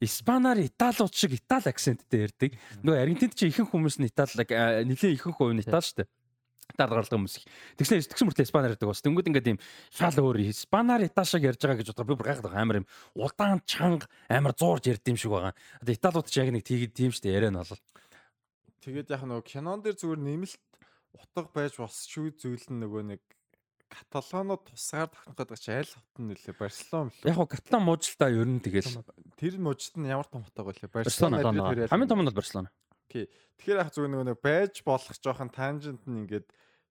Испанаар 0.00 0.58
Италиуд 0.58 1.14
шиг 1.14 1.38
Итали 1.38 1.70
акценттэй 1.70 2.26
ярьдаг. 2.26 2.52
Нөгөө 2.82 2.98
Аргентинд 2.98 3.34
чи 3.38 3.48
ихэнх 3.48 3.70
хүмүүс 3.70 4.02
нь 4.02 4.10
Итали 4.10 4.42
нэлээд 4.88 5.14
ихэнх 5.14 5.38
хувь 5.38 5.54
нь 5.54 5.62
Итали 5.62 5.86
шүү 5.86 6.02
дээ. 6.02 6.08
Даргаалдаг 6.74 7.14
хүмүүс. 7.14 7.44
Тэгсэн 7.78 8.02
тэгсэн 8.10 8.26
мөртлөө 8.26 8.46
Испанаар 8.48 8.74
ярьдаг 8.74 8.88
бас. 8.90 9.04
Тэнгүүд 9.04 9.28
ингээд 9.30 9.50
юм 9.54 9.58
шал 9.94 10.16
өөр 10.18 10.42
Испанаар 10.50 11.06
Итали 11.06 11.28
шиг 11.28 11.46
ярьж 11.46 11.60
байгаа 11.62 11.78
гэж 11.78 11.88
бодлоо 11.94 12.08
би 12.08 12.16
бүр 12.18 12.28
гайхаад 12.32 12.56
амар 12.58 12.80
юм 12.82 12.86
удаан 13.14 13.60
чанга 13.68 14.10
амар 14.26 14.56
зуурж 14.58 14.90
ярьд 14.90 15.06
юм 15.06 15.20
шиг 15.20 15.30
байгаа. 15.30 15.54
Одоо 15.78 15.94
Италиуд 15.94 16.26
ч 16.26 16.42
яг 16.42 16.50
нэг 16.50 16.64
тийм 16.66 17.12
шүү 17.14 17.22
дээ 17.22 17.36
яриа 17.38 17.52
нь 17.54 17.60
бол. 17.60 17.78
Тэгээд 18.82 19.12
яг 19.14 19.22
нөгөө 19.22 19.44
кинон 19.46 19.80
дээр 19.84 19.94
зүгээр 19.94 20.20
нэмэлт 20.24 20.62
утга 21.14 21.48
байж 21.54 21.78
босчгүй 21.78 22.34
зүйл 22.34 22.66
нь 22.72 22.80
нөгөө 22.82 23.02
нэг 23.14 23.22
Каталоноо 23.94 24.58
тусгаар 24.58 25.08
тахнах 25.08 25.38
гэдэг 25.38 25.58
чи 25.62 25.70
аль 25.70 25.86
хотод 25.86 26.18
нөлөө 26.18 26.54
Барселон 26.58 27.08
лөө. 27.14 27.28
Яг 27.30 27.36
гоо 27.38 27.46
Каталон 27.46 27.84
муужилтаа 27.86 28.30
ер 28.34 28.48
нь 28.50 28.58
тэгэл 28.58 29.06
тэр 29.38 29.54
муужилт 29.62 29.96
нь 30.02 30.10
ямар 30.10 30.26
том 30.26 30.42
хотог 30.42 30.74
вэ? 30.74 30.90
Барселона 30.90 31.38
хамгийн 31.38 32.10
том 32.10 32.20
нь 32.20 32.26
бол 32.26 32.40
Барселона. 32.42 32.70
Окей. 33.06 33.30
Тэгэхээр 33.62 33.80
яг 33.80 33.90
зүгээр 33.94 34.10
нөгөө 34.10 34.42
байж 34.42 34.74
болох 34.82 35.14
жоохон 35.14 35.50
тангент 35.54 36.02
нь 36.10 36.26
ингээд 36.26 36.46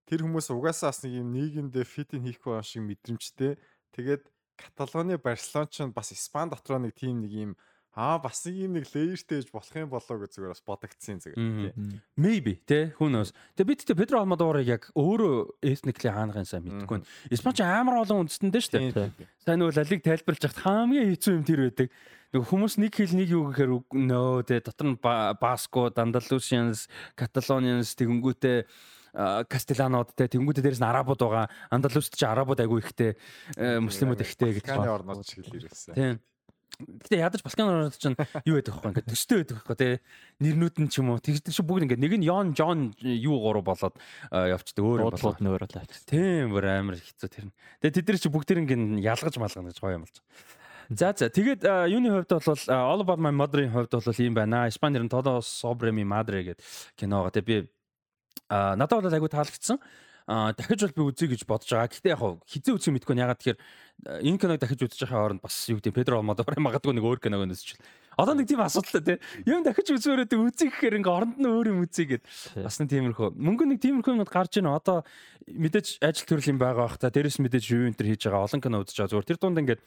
тэр 0.08 0.20
хүмүүс 0.24 0.48
угаасаа 0.48 0.88
бас 0.88 1.04
нэг 1.04 1.20
юм 1.20 1.28
нийгэмдээ 1.36 1.84
фитин 1.84 2.24
хийхгүй 2.24 2.56
байх 2.56 2.64
шиг 2.64 2.82
мэдрэмжтэй. 2.88 3.60
Тэгээд 3.92 4.24
Каталоны 4.56 5.20
Барселон 5.20 5.68
ч 5.68 5.84
бас 5.92 6.08
Испани 6.16 6.56
дотроо 6.56 6.80
нэг 6.80 6.96
тийм 6.96 7.20
нэг 7.20 7.32
юм 7.32 7.52
Аа 7.94 8.18
бас 8.18 8.42
ийм 8.50 8.74
нэг 8.74 8.90
леертэй 8.90 9.38
ээж 9.38 9.54
болох 9.54 9.70
юм 9.78 9.90
болоо 9.90 10.16
гэж 10.18 10.30
зүгээр 10.34 10.50
бас 10.50 10.62
бодогдсон 10.66 11.22
зүгээр 11.22 11.38
тий. 11.38 12.00
Maybe 12.18 12.58
тий 12.66 12.90
хүнөөс. 12.98 13.30
Тэгээ 13.54 13.70
бид 13.70 13.84
тэ 13.86 13.94
Педро 13.94 14.18
Алмадорыг 14.18 14.66
яг 14.66 14.90
өөрөө 14.98 15.62
эсникли 15.62 16.10
хаанахын 16.10 16.42
сайн 16.42 16.66
мэдэхгүй. 16.66 17.06
Испанч 17.30 17.62
амар 17.62 18.02
олон 18.02 18.26
үндэстэндээ 18.26 18.62
шүү 18.66 18.74
дээ. 18.98 19.14
Сайн 19.46 19.62
нөгөө 19.62 19.78
лалиг 19.78 20.02
тайлбарлаж 20.02 20.42
хахад 20.42 20.66
хамгийн 20.66 21.14
хэцүү 21.14 21.32
юм 21.38 21.44
тэр 21.46 21.60
байдаг. 21.70 21.88
Нөгөө 22.34 22.50
хүмүүс 22.50 22.74
нэг 22.82 22.92
хэл 22.98 23.14
нэг 23.14 23.28
юу 23.30 23.42
гэхээр 23.54 23.72
нөө 23.94 24.42
тий 24.50 24.58
дотор 24.58 24.86
нь 24.90 24.98
Баско, 24.98 25.94
Андалусианс, 25.94 26.90
Каталонианс 27.14 27.94
тэгэнгүүтээ 27.94 28.58
Кастеланод 29.14 30.10
те 30.18 30.26
тэнгуүтэ 30.26 30.58
дээрээс 30.58 30.82
нь 30.82 30.90
арабууд 30.90 31.22
байгаа. 31.22 31.46
Андалуст 31.70 32.18
ч 32.18 32.26
арабууд 32.26 32.58
айгүй 32.58 32.82
ихтэй, 32.82 33.14
муслимууд 33.54 34.18
ихтэй 34.18 34.58
гэж. 34.58 34.74
Балканы 34.74 34.90
орнууд 34.90 35.22
ч 35.22 35.38
хэлээрсэн. 35.38 35.94
Тийм. 35.94 36.18
Гэтэ 36.80 37.22
ядаж 37.22 37.42
Балкан 37.46 37.70
орнууд 37.70 37.96
чинь 37.98 38.16
юу 38.48 38.58
байдаг 38.58 38.78
вэ? 38.82 38.90
Ингээд 38.90 39.10
төстэй 39.10 39.36
байдаг 39.42 39.56
байхгүй 39.62 39.76
тий. 39.78 39.94
Нэрнүүд 40.42 40.76
нь 40.82 40.90
ч 40.90 40.98
юм 40.98 41.14
уу. 41.14 41.22
Тэгж 41.22 41.50
чи 41.54 41.62
бүгд 41.62 41.86
ингээд 41.86 42.02
нэг 42.02 42.14
нь 42.18 42.26
Yon 42.26 42.54
John 42.58 42.90
юу 42.98 43.38
гурав 43.38 43.64
болоод 43.66 43.94
явцдаг 44.32 44.82
өөр 44.82 45.06
юм 45.06 45.14
болоод 45.14 45.40
нөөрөө 45.44 45.70
тавьчих. 45.70 46.04
Тийм 46.10 46.50
бүр 46.50 46.66
амар 46.66 46.98
хэцүү 46.98 47.28
тэр. 47.30 47.48
Тэгээ 47.82 47.94
тэд 48.02 48.08
нар 48.10 48.18
чи 48.18 48.30
бүгд 48.32 48.50
ингээд 48.58 48.82
ялгаж 49.06 49.34
малгана 49.38 49.70
гэж 49.70 49.78
гоё 49.78 49.96
юм 49.98 50.04
болж. 50.06 50.18
За 50.90 51.14
за 51.16 51.30
тэгээд 51.30 51.64
юуны 51.88 52.10
хувьд 52.12 52.32
бол 52.34 52.62
All 52.68 53.00
About 53.00 53.20
My 53.22 53.32
Mother-ийн 53.32 53.72
хувьд 53.72 53.94
бол 53.94 54.20
ийм 54.20 54.34
байна. 54.34 54.68
Испанир 54.68 55.00
нь 55.00 55.12
Todo 55.12 55.40
Sobre 55.40 55.94
Mi 55.94 56.04
Madre 56.04 56.42
гэдэг 56.42 56.64
кино 56.98 57.24
байгаа. 57.24 57.34
Тэгээ 57.38 57.48
би 57.48 57.56
надад 58.50 59.00
бол 59.00 59.14
айгу 59.14 59.28
таалагдсан 59.32 59.78
а 59.80 59.84
дахиж 60.26 60.80
бол 60.88 60.96
би 60.96 61.02
үзье 61.12 61.28
гэж 61.28 61.44
бодож 61.44 61.68
байгаа. 61.68 61.92
Гэхдээ 61.92 62.14
яг 62.16 62.40
хизээ 62.48 62.72
үзэх 62.72 62.92
мэдгүй 62.96 63.16
ягаад 63.20 63.40
тэгэхээр 63.44 63.60
энэ 64.24 64.40
киног 64.40 64.56
дахиж 64.56 64.80
үзэж 64.80 65.00
байхаа 65.04 65.24
оронд 65.28 65.44
бас 65.44 65.68
юу 65.68 65.76
гэдэг 65.76 65.92
Педро 65.92 66.16
Алмадор 66.16 66.48
магадгүй 66.48 66.96
нэг 66.96 67.04
өөр 67.04 67.20
киног 67.20 67.44
өнөсч. 67.44 67.76
Одоо 68.16 68.32
нэг 68.32 68.48
тийм 68.48 68.64
асуудалтай 68.64 69.04
тийм. 69.04 69.20
Юм 69.44 69.60
дахиж 69.68 69.92
үзмээрээ 69.92 70.32
үзье 70.32 70.72
гэхээр 70.72 70.96
ингээ 71.04 71.12
оронд 71.12 71.36
нь 71.36 71.44
өөр 71.44 71.76
юм 71.76 71.84
үзье 71.84 72.08
гэд. 72.08 72.24
Бас 72.56 72.80
нэг 72.80 72.88
тиймэрхүү. 72.88 73.36
Мөнгө 73.36 73.68
нэг 73.68 73.78
тиймэрхүү 73.84 74.16
юмуд 74.16 74.32
гарч 74.32 74.56
ийн 74.56 74.72
одоо 74.72 75.04
мэдээж 75.44 76.00
ажил 76.00 76.24
төрөл 76.24 76.56
юм 76.56 76.58
байгаа 76.62 76.88
бах 76.88 76.96
та. 76.96 77.12
Дээрэс 77.12 77.44
мэдээж 77.44 77.64
юу 77.68 77.84
энэ 77.84 77.98
төр 78.00 78.08
хийж 78.16 78.24
байгаа 78.24 78.48
олон 78.48 78.62
кино 78.64 78.80
үзэж 78.80 78.96
байгаа. 78.96 79.12
Зүгээр 79.12 79.28
тэр 79.28 79.38
дунд 79.44 79.60
ингээд 79.60 79.80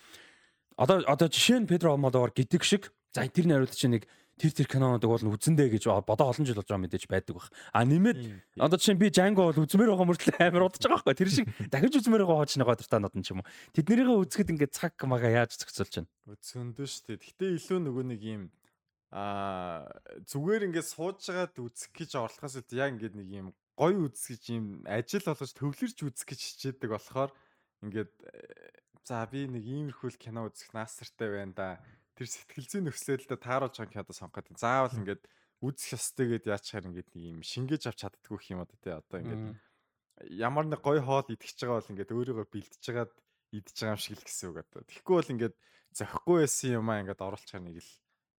одоо 0.78 1.02
одоо 1.10 1.28
жишээ 1.34 1.66
нь 1.66 1.70
Педро 1.72 1.98
Алмадор 1.98 2.30
гэдэг 2.30 2.62
шиг 2.62 2.94
за 3.10 3.26
тэр 3.26 3.50
найруулагч 3.50 3.82
нэг 3.90 4.06
тэр 4.38 4.52
тэр 4.54 4.68
кинонуудыг 4.70 5.10
бол 5.10 5.34
үзэндээ 5.34 5.68
гэж 5.74 5.84
бодоо 6.06 6.30
олон 6.30 6.46
жил 6.46 6.62
болж 6.62 6.70
байгаа 6.70 6.86
мэдээж 6.86 7.06
байдаг 7.10 7.34
бах. 7.36 7.50
А 7.74 7.82
нэмээд 7.82 8.18
одоо 8.62 8.78
жишээ 8.78 9.02
би 9.02 9.10
Django 9.10 9.50
бол 9.50 9.66
үзмээр 9.66 9.90
байгаа 9.92 10.08
мөртлөө 10.14 10.38
амар 10.46 10.70
удаж 10.70 10.82
байгаа 10.86 11.02
байхгүй. 11.02 11.18
Тэр 11.18 11.30
шиг 11.34 11.46
дахиж 11.74 11.94
үзмээр 11.98 12.22
байгаа 12.22 12.46
хооч 12.46 12.54
нэг 12.62 12.70
гадартаа 12.70 13.02
нод 13.02 13.18
юм 13.18 13.26
ч 13.26 13.34
юм 13.34 13.42
уу. 13.42 13.50
Тэднэрийгээ 13.74 14.22
үзэхэд 14.22 14.52
ингээд 14.54 14.78
цаг 14.78 14.94
мага 15.10 15.26
яаж 15.26 15.58
зохицуулж 15.58 15.94
байна. 16.06 16.12
Үзэндөө 16.30 16.86
шүү 16.86 17.04
дээ. 17.10 17.18
Гэтэ 17.18 17.46
илүү 17.58 17.80
нөгөө 17.82 18.06
нэг 18.14 18.22
юм 18.22 18.44
аа 19.10 19.88
зүгээр 20.28 20.68
ингээд 20.68 20.92
суужгаад 20.92 21.56
үзэх 21.56 21.92
гэж 21.96 22.12
орлохоос 22.20 22.60
үүд 22.60 22.76
яг 22.76 22.94
ингээд 22.94 23.16
нэг 23.16 23.30
юм 23.32 23.48
гоё 23.80 24.12
үзэх 24.12 24.36
гэж 24.36 24.44
юм 24.52 24.66
ажил 24.84 25.24
болгож 25.24 25.52
төвлөрч 25.56 25.98
үзэх 26.04 26.28
гэж 26.28 26.40
хичээдэг 26.44 26.92
болохоор 26.92 27.32
ингээд 27.88 28.12
за 29.08 29.24
би 29.32 29.48
нэг 29.48 29.64
иймэрхүү 29.64 30.20
кино 30.20 30.52
үзэх 30.52 30.76
наасартай 30.76 31.30
байна 31.32 31.54
да 31.56 31.68
тэр 32.18 32.28
сэтгэл 32.28 32.68
зүйн 32.68 32.86
нөхцөлөдөө 32.90 33.40
тааруулж 33.40 33.78
байгаа 33.78 33.94
кино 33.94 34.18
сонгоход 34.18 34.58
заавал 34.58 34.98
ингээд 34.98 35.24
үзэх 35.62 35.98
ёстой 35.98 36.26
гэд 36.34 36.50
яачаар 36.50 36.90
ингээд 36.90 37.10
нэг 37.14 37.24
юм 37.38 37.42
шингээж 37.46 37.94
авч 37.94 38.10
чаддгүй 38.10 38.58
юм 38.58 38.66
одоо 38.66 38.78
тий. 38.82 38.94
Одоо 38.94 39.18
ингээд 39.22 39.46
ямар 40.34 40.66
нэг 40.66 40.82
гоё 40.82 41.02
хоол 41.02 41.30
идчихэж 41.30 41.66
байгаа 41.66 41.78
бол 41.78 41.92
ингээд 41.94 42.14
өөрийгөө 42.18 42.46
бэлдэж 42.50 42.84
байгаад 42.90 43.14
идчихэж 43.54 43.78
байгаа 43.82 43.96
юм 43.98 44.02
шиг 44.02 44.18
л 44.18 44.26
гэсэн 44.26 44.46
үг 44.50 44.58
одоо. 44.66 44.82
Тэгэхгүй 44.86 45.16
бол 45.18 45.34
ингээд 45.34 45.56
зохихгүй 45.94 46.38
байсан 46.42 46.70
юм 46.78 46.90
аа 46.90 47.02
ингээд 47.06 47.26
оруулчихар 47.26 47.64
нэг 47.66 47.78
л 47.82 47.92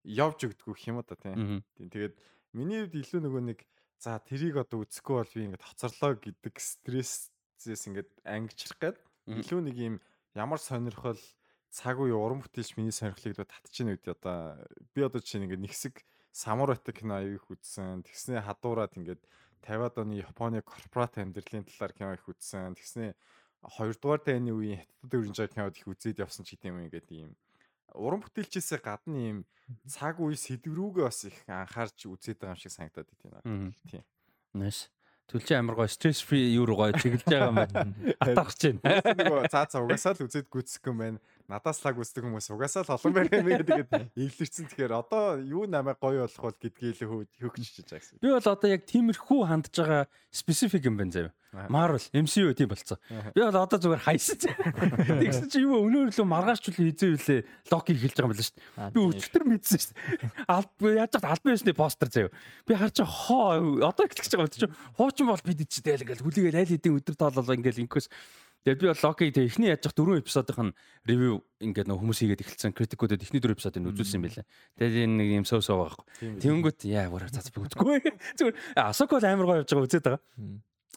явж 0.07 0.39
өгдөггүй 0.47 0.79
юм 0.91 0.99
одоо 1.03 1.17
тий. 1.19 1.35
Тэгээд 1.79 2.15
миний 2.55 2.79
хувьд 2.83 2.99
илүү 2.99 3.21
нөгөө 3.23 3.43
нэг 3.51 3.59
за 3.99 4.19
тэрийг 4.23 4.57
одоо 4.63 4.87
үзэхгүй 4.87 5.15
бол 5.19 5.35
би 5.35 5.43
ингээд 5.47 5.67
хоцорлоо 5.67 6.13
гэдэг 6.23 6.55
стрессээс 6.55 7.83
ингээд 7.91 8.11
ангижрах 8.23 8.79
гээд 8.79 8.99
илүү 9.43 9.61
нэг 9.67 9.77
юм 9.79 9.95
ямар 10.39 10.63
сонирхол 10.63 11.19
цаг 11.71 12.01
үе 12.01 12.15
уран 12.17 12.41
бүтээлч 12.43 12.77
миний 12.77 12.95
сонирхлыг 12.95 13.37
дөө 13.37 13.49
татчихна 13.49 13.93
үед 13.95 14.07
одоо 14.09 14.57
би 14.95 15.05
одоо 15.05 15.21
чинь 15.21 15.45
ингээд 15.45 15.65
нэгсэг 15.65 15.95
самурайтай 16.33 16.95
кино 16.95 17.21
аяг 17.21 17.41
их 17.41 17.47
үзсэн. 17.51 18.05
Тэгснээ 18.05 18.47
хадуураад 18.47 18.97
ингээд 18.97 19.23
50-аад 19.63 19.97
оны 20.01 20.23
Японы 20.23 20.63
корпорат 20.63 21.19
амьдралын 21.19 21.67
талаар 21.67 21.93
кино 21.93 22.15
их 22.17 22.25
үзсэн. 22.25 22.79
Тэгснээ 22.79 23.13
2 23.67 24.01
дугаар 24.01 24.23
дайны 24.23 24.55
үеийн 24.55 24.81
хятад 24.87 25.11
дөрвөн 25.11 25.35
жаа 25.35 25.49
кинод 25.51 25.77
их 25.77 25.87
үзээд 25.91 26.23
явсан 26.23 26.47
ч 26.47 26.55
гэдэм 26.55 26.79
юм 26.79 26.83
ингээд 26.87 27.09
ийм 27.11 27.31
уран 27.95 28.23
бүтээлчээсээ 28.23 28.79
гадна 28.79 29.19
ийм 29.19 29.39
цаг 29.91 30.23
үе 30.23 30.39
сэдв 30.39 30.71
рүүгээ 30.71 31.05
бас 31.05 31.27
их 31.27 31.37
анхаарч 31.51 32.07
үзээд 32.07 32.39
байгаа 32.39 32.55
юм 32.55 32.63
шиг 32.63 32.73
санагдаад 32.73 33.09
байна. 33.19 33.75
Тийм. 33.91 34.05
Nice. 34.55 34.89
Түлчээ 35.29 35.59
амар 35.61 35.77
гоё 35.77 35.91
стресс 35.91 36.23
фри 36.25 36.55
юу 36.55 36.71
гоё 36.71 36.95
чиглэж 36.95 37.27
байгаа 37.27 37.51
юм 37.51 37.59
байна. 37.67 37.93
Гэж 38.23 38.79
байна. 38.79 39.03
Нөгөө 39.19 39.51
цаа 39.51 39.67
цаа 39.67 39.83
угаасаа 39.85 40.15
л 40.17 40.25
үзээд 40.25 40.49
гүцэх 40.49 40.87
юм 40.87 41.03
байна 41.03 41.19
надаас 41.49 41.81
лаг 41.81 41.97
үздэг 41.97 42.29
хүмүүс 42.29 42.53
угаасаа 42.53 42.85
л 42.85 42.93
олон 42.93 43.13
байх 43.17 43.33
юм 43.33 43.49
тэгээд 43.49 44.13
эвлэрсэн. 44.21 44.69
Тэгэхээр 44.69 44.93
одоо 44.93 45.41
юу 45.41 45.65
намайг 45.65 45.97
гоё 45.97 46.29
болох 46.29 46.45
бол 46.45 46.59
гэдгийг 46.61 47.01
л 47.01 47.25
хөгжиж 47.41 47.89
байгаа 47.89 48.05
гэсэн. 48.05 48.21
Би 48.21 48.29
бол 48.29 48.53
одоо 48.53 48.69
яг 48.69 48.85
тиймэрхүү 48.85 49.41
хандж 49.49 49.73
байгаа 49.73 50.05
специфик 50.29 50.85
юм 50.85 51.01
байна 51.01 51.13
заяа. 51.17 51.33
Marvel 51.73 52.05
MCU 52.13 52.53
тийм 52.53 52.69
болцсон. 52.69 53.01
Би 53.33 53.41
бол 53.41 53.57
одоо 53.57 53.81
зүгээр 53.81 54.05
хайсан. 54.05 54.37
Тэгсэн 55.25 55.49
чи 55.49 55.65
юу 55.65 55.89
өнөөр 55.89 56.13
лөө 56.13 56.29
маргааш 56.29 56.61
чул 56.61 56.77
хизээ 56.77 57.17
үлээ 57.17 57.41
локи 57.73 57.97
хэлж 57.97 58.13
байгаа 58.21 58.29
юм 58.29 58.33
байна 58.37 58.45
шүү 58.45 58.57
дээ. 58.61 58.93
Би 58.93 59.01
өчтөр 59.09 59.43
мэдсэн 59.49 59.81
шүү 59.81 59.95
дээ. 59.97 60.31
Алд 60.53 60.71
яаж 60.85 61.13
ч 61.17 61.25
албан 61.25 61.57
ёсны 61.57 61.73
постэр 61.73 62.09
заяа. 62.13 62.31
Би 62.69 62.77
харж 62.77 63.01
хоо 63.01 63.81
одоо 63.81 64.05
ихлэж 64.05 64.29
байгаа 64.37 64.45
юм 64.45 64.53
чи 64.53 64.69
хуучин 65.01 65.33
бол 65.33 65.41
бид 65.49 65.65
чи 65.65 65.81
тэгэл 65.81 66.05
ингээл 66.05 66.25
хүлээгээл 66.29 66.61
аль 66.61 66.73
хэдийн 66.77 66.97
өдөр 67.01 67.17
тоолол 67.17 67.57
ингээл 67.57 67.89
инкос 67.89 68.13
Тэгээд 68.69 68.85
би 68.85 68.89
бол 68.93 69.01
Локи 69.01 69.33
тэг 69.33 69.49
эхний 69.49 69.73
яаж 69.73 69.89
дөрөв 69.89 70.21
эпизодын 70.21 70.77
ревю 71.09 71.41
ингээд 71.57 71.89
нэг 71.89 71.97
хүмүүс 72.05 72.21
хийгээд 72.21 72.45
эхэлсэн 72.45 72.77
критикуудад 72.77 73.25
эхний 73.25 73.41
дөрөв 73.41 73.57
эпизодыг 73.57 73.81
үзүүлсэн 73.81 74.21
юм 74.21 74.29
байлаа. 74.29 74.45
Тэгээд 74.77 75.09
энэ 75.09 75.17
нэг 75.17 75.29
юм 75.41 75.47
сов 75.49 75.65
сов 75.65 75.81
байхгүй. 75.81 76.37
Тэнгүүт 76.37 76.85
яа 76.85 77.09
вараа 77.09 77.33
цац 77.33 77.49
би 77.49 77.65
үзэхгүй. 77.65 78.05
Зүгээр 78.37 78.57
Асоко 78.77 79.17
амар 79.25 79.49
гоё 79.49 79.65
явж 79.65 79.73
байгаа 79.73 79.89
үзээд 79.89 80.05
байгаа. 80.05 80.21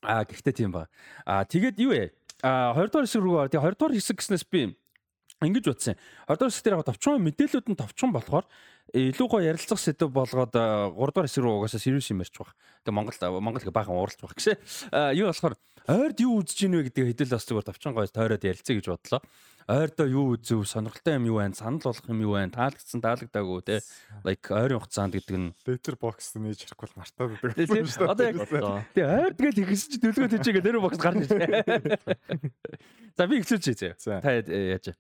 Аа 0.04 0.28
гэхдээ 0.28 0.52
тийм 0.60 0.76
ба. 0.76 0.92
Аа 1.24 1.48
тэгээд 1.48 1.80
юу 1.80 1.96
вэ? 1.96 2.12
Аа 2.44 2.76
20 2.76 2.92
дугаар 2.92 3.08
хэсэг 3.08 3.24
рүү 3.24 3.40
тэгээ 3.56 3.64
20 3.72 3.80
дугаар 3.80 3.96
хэсэг 3.96 4.18
гэснээс 4.20 4.46
би 4.52 4.76
ингэж 5.42 5.66
утсан. 5.74 5.96
20 6.30 6.38
дугаар 6.38 6.52
хэсэг 6.52 6.66
дээр 6.66 6.86
товчхон 6.86 7.24
мэдээлүүд 7.26 7.68
нь 7.74 7.80
товчхон 7.80 8.12
болохоор 8.14 8.46
илүү 8.94 9.28
гоё 9.32 9.50
ярилцах 9.50 9.80
сэдв 9.80 10.12
болгоод 10.12 10.54
3 10.54 10.94
дугаар 10.94 11.28
хэсэг 11.28 11.42
рүү 11.42 11.54
угаасаа 11.64 11.82
serious 11.82 12.12
юм 12.12 12.22
ярьж 12.22 12.36
байгаа. 12.36 12.56
Тэгээ 12.86 12.98
Монгол 12.98 13.18
Монгол 13.42 13.72
баахан 13.72 13.96
ууралж 13.96 14.20
байгаа 14.20 14.38
гэсэн. 14.38 14.58
Юу 15.18 15.32
болохоор 15.32 15.56
ойрд 15.88 16.18
юу 16.22 16.44
үзэж 16.44 16.60
ийн 16.68 16.76
вэ 16.78 16.92
гэдэг 16.92 17.06
хэдэл 17.16 17.34
бас 17.34 17.46
зүгээр 17.48 17.68
товчон 17.72 17.94
гойс 17.98 18.14
тойроод 18.14 18.44
ярилцъя 18.46 18.76
гэж 18.78 18.88
бодлоо. 18.92 19.22
Ойрдоо 19.72 20.08
юу 20.10 20.26
үзв, 20.36 20.66
сонирхолтой 20.66 21.16
юм 21.16 21.26
юу 21.30 21.38
байна, 21.40 21.56
санал 21.56 21.80
болгох 21.80 22.10
юм 22.10 22.22
юу 22.26 22.34
байна, 22.34 22.52
таалагдсан, 22.52 23.02
таалагдаагүй 23.02 23.62
те. 23.64 23.78
Like 24.26 24.50
ойрын 24.50 24.82
хугацаанд 24.82 25.16
гэдэг 25.16 25.38
нь 25.38 25.54
letter 25.64 25.96
box 25.96 26.34
нээж 26.36 26.66
харахгүй 26.66 26.92
мартаад 26.98 27.38
байдаг. 27.40 27.88
Одоо 28.04 28.26
яг 28.26 28.38
тий 28.92 29.06
ойр 29.06 29.34
тэгэл 29.38 29.62
ихсэн 29.72 29.90
чи 29.94 29.98
төлгөө 30.02 30.30
төчөөгөө 30.34 30.64
letter 30.66 30.82
box 30.82 30.94
гарч 30.98 31.24
ирсэн. 31.24 31.40
За 33.18 33.28
би 33.30 33.40
ихлүүлж 33.40 33.66
зэ. 33.72 33.96
Та 34.02 34.34
яаж 34.34 34.98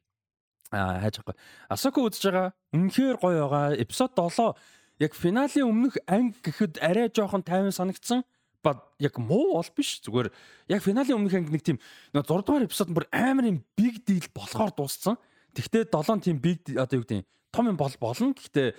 хайж 0.71 1.19
байгаа. 1.19 1.35
Асоко 1.69 2.07
үзэж 2.07 2.23
байгаа. 2.31 2.49
Үнэхээр 2.71 3.17
гоё 3.19 3.47
байгаа. 3.47 3.75
Эпизод 3.75 4.15
7 4.15 4.55
яг 5.03 5.13
финалийн 5.13 5.67
өмнөх 5.67 5.97
анги 6.07 6.37
гэхэд 6.45 6.79
арай 6.79 7.11
жоохон 7.11 7.43
тайван 7.43 7.75
санагдсан 7.75 8.23
ба 8.63 8.77
яг 9.01 9.17
муу 9.17 9.57
бол 9.57 9.71
биш 9.75 9.99
зүгээр 10.05 10.29
яг 10.69 10.81
финалийн 10.85 11.17
өмнөх 11.17 11.33
анги 11.33 11.51
нэг 11.51 11.63
тийм 11.65 11.77
6 12.13 12.23
дугаар 12.23 12.65
эпизод 12.69 12.93
бүр 12.93 13.09
амар 13.11 13.49
юм 13.49 13.65
big 13.75 14.05
deal 14.05 14.25
болохоор 14.31 14.71
дууссан. 14.71 15.17
Тэгвэл 15.57 15.89
7 15.89 16.21
тийм 16.21 16.37
big 16.39 16.61
одоо 16.77 17.01
юу 17.01 17.03
гэдэг 17.03 17.25
том 17.51 17.67
юм 17.67 17.77
бол 17.77 17.91
болно. 17.99 18.31
Гэхдээ 18.37 18.77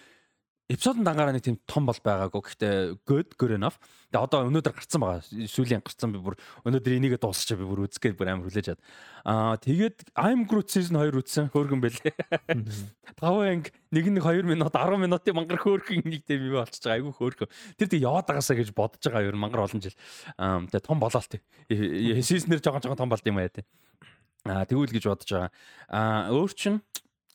эпизодын 0.73 1.05
дангаараа 1.05 1.37
нэг 1.37 1.45
тийм 1.45 1.59
том 1.69 1.85
бол 1.85 1.99
байгаагүй. 2.01 2.41
Гэхдээ 2.41 2.75
good 3.05 3.37
good 3.37 3.53
enough. 3.53 3.77
Тэгээ 4.09 4.25
одоо 4.25 4.49
өнөөдөр 4.49 4.73
гарцсан 4.73 5.01
байгаа. 5.05 5.21
Сүүлийн 5.23 5.85
гарцсан 5.85 6.13
би 6.15 6.21
бүр 6.23 6.37
өнөөдөр 6.65 6.97
энийгээ 6.97 7.21
дуусчихаа 7.21 7.61
би 7.61 7.69
бүр 7.69 7.85
үзгээд 7.85 8.17
бүр 8.17 8.33
амар 8.33 8.49
хүлээж 8.49 8.73
чад. 8.73 8.81
Аа 9.29 9.61
тэгээд 9.61 10.17
I'm 10.17 10.49
Groot 10.49 10.73
season 10.73 10.97
2 10.97 11.21
үзсэн. 11.21 11.53
Хөөргөн 11.53 11.85
байлээ. 11.85 12.17
5 13.21 13.45
анги 13.45 13.71
нэг 13.93 14.05
нэг 14.17 14.25
2 14.25 14.49
минут 14.49 14.73
10 14.73 14.97
минутын 14.97 15.37
мангар 15.37 15.61
хөөргөн 15.61 16.09
нэг 16.09 16.25
тийм 16.25 16.49
юу 16.49 16.65
болчихж 16.65 16.89
байгаа. 16.89 16.97
Айгүй 17.05 17.13
хөөргөн. 17.21 17.53
Тэр 17.77 17.89
тэг 17.93 18.01
яваад 18.01 18.27
байгаасаа 18.33 18.57
гэж 18.57 18.73
бодож 18.73 19.05
байгаа 19.05 19.29
ер 19.29 19.37
мангар 19.37 19.69
олон 19.69 19.85
жил. 19.85 19.97
Аа 20.41 20.65
тэгээ 20.73 20.89
том 20.89 20.99
болоо 20.99 21.21
л 21.21 21.29
тий. 21.29 21.41
Season-ээр 21.69 22.65
жоохон 22.65 22.81
жоохон 22.81 23.01
том 23.05 23.13
болд 23.13 23.29
юм 23.29 23.41
аа 23.41 23.53
тий. 23.53 23.69
Аа 24.49 24.65
тэгвэл 24.65 24.93
гэж 24.97 25.05
бодож 25.05 25.29
байгаа. 25.29 25.51
Аа 25.93 26.33
өөр 26.33 26.53
чин 26.57 26.81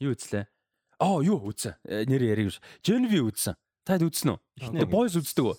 юу 0.02 0.18
үзлээ? 0.18 0.50
Аа 0.98 1.22
юу 1.22 1.38
үзсэн? 1.50 1.78
Э, 1.86 2.06
нэр 2.10 2.24
яриг. 2.34 2.58
Genevieve 2.82 3.30
үзсэн. 3.30 3.54
Таад 3.86 4.02
үзсэн 4.02 4.34
үү? 4.34 4.86
Boys 4.89 5.14
үздэг 5.14 5.45
үү? 5.45 5.56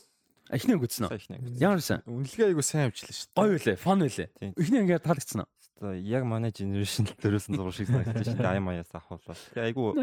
Эхнээ 0.50 0.80
үзсэн 0.82 1.06
үү? 1.06 1.60
Ямар 1.60 1.78
сэн? 1.84 2.02
Үнэлгээ 2.08 2.50
айгу 2.56 2.64
сайн 2.64 2.90
авчлаа 2.90 3.12
шүү 3.12 3.28
дээ. 3.30 3.38
Гоё 3.38 3.54
үлээ, 3.60 3.76
fun 3.78 4.02
үлээ. 4.02 4.28
Эхнээ 4.56 4.82
ингээд 4.82 5.04
таалагдсан 5.04 5.44
уу? 5.44 5.50
Одоо 5.78 5.94
яг 5.94 6.24
манай 6.26 6.50
generation 6.50 7.06
төрөөсөн 7.22 7.54
зураг 7.54 7.76
шиг 7.76 7.86
санагдаж 7.92 8.24
шүү 8.26 8.40
дээ. 8.40 8.50
Аяа 8.50 8.64
маяас. 8.64 8.90
Тэгээ 8.90 9.68
айгу 9.70 9.94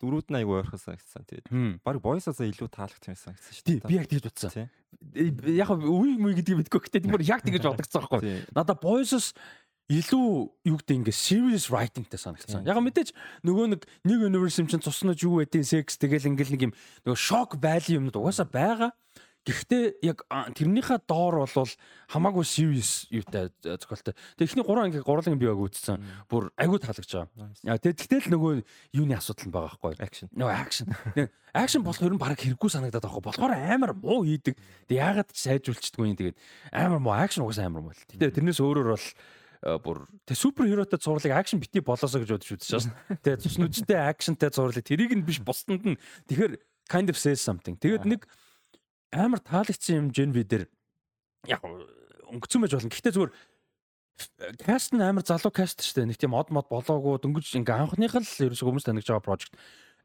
дөрүүд 0.00 0.28
нь 0.32 0.38
айгу 0.40 0.56
ойрхон 0.56 0.80
санагдсан. 0.80 1.26
Тэгээд 1.28 1.46
баг 1.84 2.00
boys-аас 2.00 2.40
илүү 2.40 2.68
таалагдсан 2.72 3.12
байсан 3.12 3.36
гэсэн 3.36 3.52
шүү 3.58 3.66
дээ. 3.66 3.80
Би 3.86 3.96
яг 3.96 4.08
тэгж 4.08 4.24
бодсон. 4.28 4.68
Яг 5.52 5.70
үе 5.72 6.16
мүе 6.16 6.36
гэдгийг 6.40 6.58
мэдгүй. 6.64 6.80
Гэтэ 6.86 7.02
тийм 7.04 7.12
бүр 7.16 7.24
яг 7.24 7.40
тэгж 7.44 7.64
бодогцсон 7.64 8.04
байхгүй. 8.04 8.44
Надаа 8.56 8.76
boys-ос 8.76 9.32
илүү 9.86 10.28
юу 10.66 10.76
гэдэг 10.82 10.96
ингээ 10.98 11.14
serious 11.14 11.70
writingтай 11.70 12.18
санагдсан. 12.18 12.66
Яг 12.66 12.82
мэдээж 12.82 13.14
нөгөө 13.46 13.66
нэг 13.70 13.82
нэг 14.02 14.18
universe 14.26 14.58
юм 14.58 14.66
чинь 14.66 14.82
цуснаж 14.82 15.22
юу 15.22 15.38
байдیں۔ 15.38 15.62
sex 15.62 15.94
тэгэл 15.94 16.34
ингээл 16.34 16.54
нэг 16.58 16.62
юм 16.70 16.72
нөгөө 17.06 17.14
shock 17.14 17.54
value 17.62 18.02
юмнууд 18.02 18.18
угаасаа 18.18 18.50
байгаа. 18.50 18.90
Гэхдээ 19.46 20.02
яг 20.02 20.26
тэрнийхээ 20.26 21.06
доор 21.06 21.46
бол 21.46 21.70
хамаагүй 22.10 22.42
serious 22.42 23.06
юутай 23.14 23.46
зохиолтой. 23.62 24.18
Тэгээ 24.42 24.58
ихний 24.58 24.66
3 24.66 24.90
анги 24.90 24.98
3 25.06 25.30
анги 25.30 25.38
би 25.38 25.46
яг 25.46 25.62
үзсэн. 25.62 26.02
Бүр 26.26 26.50
агүй 26.58 26.82
таалагдж 26.82 27.14
байгаа. 27.14 27.54
Яа 27.62 27.78
тэгээ 27.78 28.26
тэгтэл 28.26 28.34
нөгөө 28.34 28.66
юуны 28.98 29.14
асуудал 29.14 29.54
байгаа 29.54 29.78
байхгүй. 29.78 30.02
Action. 30.02 30.26
Нөгөө 30.34 30.50
action. 30.50 30.90
Action 31.54 31.86
болох 31.86 32.02
ер 32.02 32.10
нь 32.10 32.18
бараг 32.18 32.42
хэрэггүй 32.42 32.70
санагдаад 32.74 33.06
байгаа. 33.06 33.22
Болохоор 33.22 33.54
амар 33.54 33.94
муу 33.94 34.26
хийдэг. 34.26 34.58
Тэгээ 34.90 34.98
яагаад 34.98 35.30
ч 35.30 35.46
сайжруулчихдгүй 35.46 36.10
юм 36.10 36.18
тэгээд 36.18 36.36
амар 36.74 36.98
муу 36.98 37.14
action 37.14 37.46
угаасаа 37.46 37.70
амар 37.70 37.86
муу. 37.86 37.94
Тэгээ 37.94 38.34
тэрнээс 38.42 38.58
өөрөөр 38.58 38.98
бол 38.98 39.06
бүр 39.82 40.06
тэг 40.26 40.36
супер 40.38 40.68
хиротой 40.70 40.98
зурлыг 41.02 41.34
акшн 41.34 41.58
бити 41.58 41.82
болоосоо 41.82 42.22
гэж 42.22 42.30
бодож 42.36 42.50
үзэж 42.54 42.70
байна. 42.70 43.18
Тэгээ 43.22 43.42
цуснуудтай 43.42 44.00
акшнтай 44.06 44.50
зурлыг 44.54 44.86
тэрийг 44.86 45.12
нь 45.16 45.26
биш 45.26 45.42
бусданд 45.42 45.82
нь 45.82 46.00
тэгэхээр 46.30 46.54
kind 46.86 47.10
of 47.10 47.18
says 47.18 47.42
something. 47.42 47.74
Тэгээд 47.74 48.06
нэг 48.06 48.30
амар 49.10 49.42
таалагдсан 49.42 50.06
юм 50.06 50.08
Gen 50.14 50.30
V 50.30 50.46
дээр 50.46 50.64
яг 51.50 51.62
өнгөцсөн 52.30 52.62
байж 52.62 52.72
болно. 52.78 52.92
Гэхдээ 52.94 53.14
зүгээр 53.14 53.32
каст 54.62 54.94
нь 54.94 55.02
амар 55.02 55.26
залуу 55.26 55.50
каст 55.50 55.82
шүү 55.82 56.06
дээ. 56.06 56.10
Нэг 56.14 56.18
тийм 56.22 56.38
од 56.38 56.48
мод 56.54 56.70
болоогүй 56.70 57.20
дөнгөж 57.20 57.58
ингээ 57.58 57.76
анхных 57.76 58.14
л 58.16 58.22
ерөөсөө 58.22 58.66
хүмүүс 58.70 58.86
таньж 58.86 59.06
байгаа 59.10 59.26
project 59.26 59.52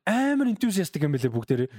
амар 0.06 0.50
enthusiastic 0.50 1.06
юм 1.06 1.14
байлээ 1.14 1.32
бүгдээрээ. 1.32 1.70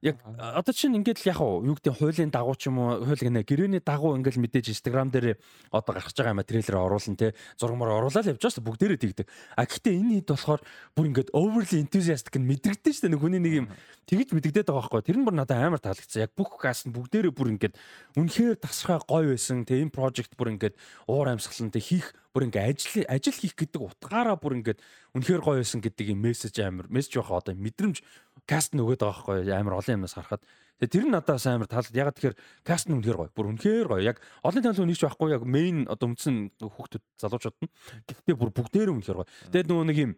Яг 0.00 0.16
одоо 0.40 0.72
чинь 0.72 0.96
ингээд 0.96 1.20
л 1.20 1.28
яг 1.28 1.40
юу 1.44 1.76
гэдэг 1.76 1.92
хуулийн 1.92 2.32
дагуу 2.32 2.56
ч 2.56 2.72
юм 2.72 2.80
уу 2.80 3.04
хууль 3.04 3.20
гэнэ 3.20 3.44
гэрээний 3.44 3.84
дагуу 3.84 4.16
ингээд 4.16 4.40
мэдээж 4.40 4.72
Instagram 4.72 5.12
дээр 5.12 5.36
одоо 5.68 5.92
гаргаж 5.92 6.16
байгаа 6.16 6.32
юм 6.32 6.40
а 6.40 6.48
трейлер 6.48 6.76
оруулна 6.80 7.20
те 7.20 7.36
зургамаар 7.60 8.00
оруулаад 8.00 8.32
явж 8.32 8.40
байгаа 8.40 8.56
шүү 8.56 8.64
бүгдээрээ 8.64 8.96
тэгдэг. 8.96 9.28
А 9.60 9.68
гэхдээ 9.68 10.00
энэ 10.00 10.24
хэд 10.24 10.32
болохоор 10.32 10.60
бүр 10.96 11.04
ингээд 11.12 11.30
overly 11.36 11.76
enthusiastic 11.84 12.32
нь 12.40 12.48
мэдрэгдэн 12.48 12.96
шүү 12.96 13.12
нэг 13.12 13.20
хүний 13.20 13.42
нэг 13.44 13.54
юм 13.60 13.66
тэгж 14.08 14.32
мэдэгдээд 14.32 14.72
байгаа 14.72 14.88
байхгүй. 14.88 15.04
Тэр 15.04 15.18
нь 15.20 15.26
бүр 15.28 15.36
надад 15.36 15.60
амар 15.60 15.84
таалагдсан. 15.84 16.24
Яг 16.24 16.32
бүх 16.32 16.56
каст 16.56 16.88
нь 16.88 16.96
бүгдээрээ 16.96 17.36
бүр 17.36 17.52
ингээд 17.60 17.76
үнэхээр 18.16 18.56
тасархай 18.56 19.04
гоё 19.04 19.36
байсан. 19.36 19.68
Тэ 19.68 19.84
энэ 19.84 19.92
project 19.92 20.32
бүр 20.32 20.56
ингээд 20.56 20.80
уур 21.12 21.28
амьсгалан 21.28 21.68
тэ 21.68 21.84
хийх 21.84 22.16
бүр 22.32 22.46
ингээ 22.46 22.62
ажил 22.70 23.04
ажил 23.10 23.34
хийх 23.34 23.58
гэдэг 23.58 23.82
утгаараа 23.82 24.38
бүр 24.38 24.62
ингээд 24.62 24.78
үнэхээр 25.18 25.42
гоё 25.42 25.58
байсан 25.60 25.82
гэдэг 25.82 26.14
юм 26.14 26.22
мессеж 26.22 26.54
амар 26.62 26.86
мессеж 26.86 27.18
байх 27.18 27.30
одоо 27.34 27.54
мэдрэмж 27.58 28.06
каст 28.50 28.74
нь 28.74 28.82
өгöd 28.82 28.98
байгаа 29.06 29.46
байхгүй 29.46 29.54
амар 29.54 29.78
олон 29.78 30.02
юмнаас 30.02 30.18
харахад. 30.18 30.42
Тэр 30.82 31.06
нь 31.06 31.14
надад 31.14 31.38
бас 31.38 31.46
амар 31.46 31.70
таалаад 31.70 31.94
ягаад 31.94 32.16
тэгэхээр 32.18 32.36
каст 32.66 32.90
нь 32.90 32.98
үнэхээр 32.98 33.18
гоё. 33.22 33.30
Бүр 33.30 33.46
үнэхээр 33.54 33.86
гоё. 33.86 34.02
Яг 34.02 34.18
олон 34.42 34.64
талын 34.64 34.90
нэг 34.90 34.98
ч 34.98 35.06
байхгүй 35.06 35.30
яг 35.30 35.46
мейн 35.46 35.86
одоо 35.86 36.10
үндсэн 36.10 36.50
хүүхдүүд 36.58 37.04
залуучууд 37.20 37.58
нь. 37.62 37.70
Гэхдээ 38.10 38.34
бүр 38.34 38.50
бүгдээр 38.50 38.90
үнэхээр 38.90 39.18
гоё. 39.22 39.30
Тэгээд 39.54 39.70
нөгөө 39.70 39.86
нэг 39.86 39.98
юм 40.02 40.12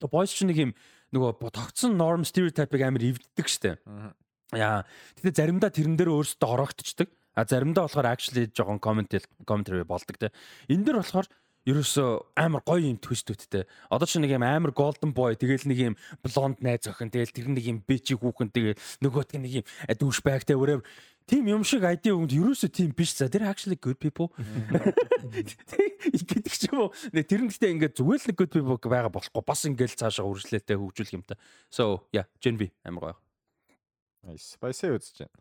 одоо 0.00 0.08
бойс 0.08 0.32
ч 0.32 0.48
нэг 0.48 0.56
юм 0.56 0.70
нөгөө 1.12 1.52
тогтсон 1.52 1.98
norm 2.00 2.24
stereotype-ыг 2.24 2.80
амар 2.80 3.02
эвддэг 3.02 3.46
штэ. 3.50 3.76
Яа. 4.56 4.86
Тэгтээ 5.20 5.36
заримдаа 5.36 5.68
тэрэн 5.68 5.98
дээр 6.00 6.14
өөрсдөө 6.16 6.48
ороогдчихдаг. 6.48 7.10
А 7.34 7.42
заримдаа 7.42 7.90
болохоор 7.90 8.14
actually 8.14 8.46
жоохон 8.54 8.78
comment 8.78 9.10
commentary 9.42 9.82
болдог 9.82 10.16
те. 10.16 10.30
Энэ 10.70 10.86
дэр 10.86 11.02
болохоор 11.02 11.26
ерөөсөө 11.64 12.36
амар 12.36 12.62
гоё 12.64 12.84
юм 12.84 13.00
твистүүдтэй. 13.00 13.64
Одоо 13.88 14.06
ч 14.06 14.20
нэг 14.20 14.36
юм 14.36 14.44
амар 14.44 14.72
golden 14.76 15.16
boy 15.16 15.32
тэгэл 15.32 15.64
нэг 15.68 15.78
юм 15.80 15.94
blonde 16.20 16.60
найз 16.60 16.84
охин 16.84 17.08
тэгэл 17.08 17.32
тэр 17.32 17.48
нэг 17.48 17.64
юм 17.64 17.78
бичиг 17.80 18.20
хүүхэн 18.20 18.52
тэгээ 18.52 18.74
нөгөөт 19.00 19.36
нэг 19.40 19.64
юм 19.64 19.66
дүүш 19.88 20.20
байгтай 20.20 20.56
whatever. 20.60 20.84
Тийм 21.24 21.48
юм 21.48 21.64
шиг 21.64 21.88
ID 21.88 22.12
өгөнд 22.12 22.36
ерөөсөө 22.36 22.68
тийм 22.68 22.92
биш. 22.92 23.16
За 23.16 23.32
тэр 23.32 23.48
actually 23.48 23.80
good 23.80 23.96
people. 23.96 24.28
Гэдэг 26.12 26.52
ч 26.52 26.68
юм 26.68 26.84
уу? 26.84 26.92
Тэр 27.16 27.40
нь 27.40 27.48
гэхдээ 27.48 27.72
ингээд 27.80 27.96
зүгээр 27.96 28.20
л 28.28 28.36
good 28.36 28.52
people 28.52 28.76
байгаа 28.76 29.08
болохгүй. 29.08 29.40
Бас 29.40 29.64
ингээд 29.64 29.96
цаашаа 29.96 30.28
үргэлжлэлтэй 30.28 30.76
хөгжүүлэх 30.76 31.16
юмтай 31.16 31.40
so 31.72 32.04
yeah 32.12 32.28
Gen 32.44 32.60
V 32.60 32.68
амар 32.84 33.16
гоё. 33.16 33.16
Nice. 34.28 34.60
Баясаа 34.60 35.00
үзэж 35.00 35.24
байна? 35.24 35.40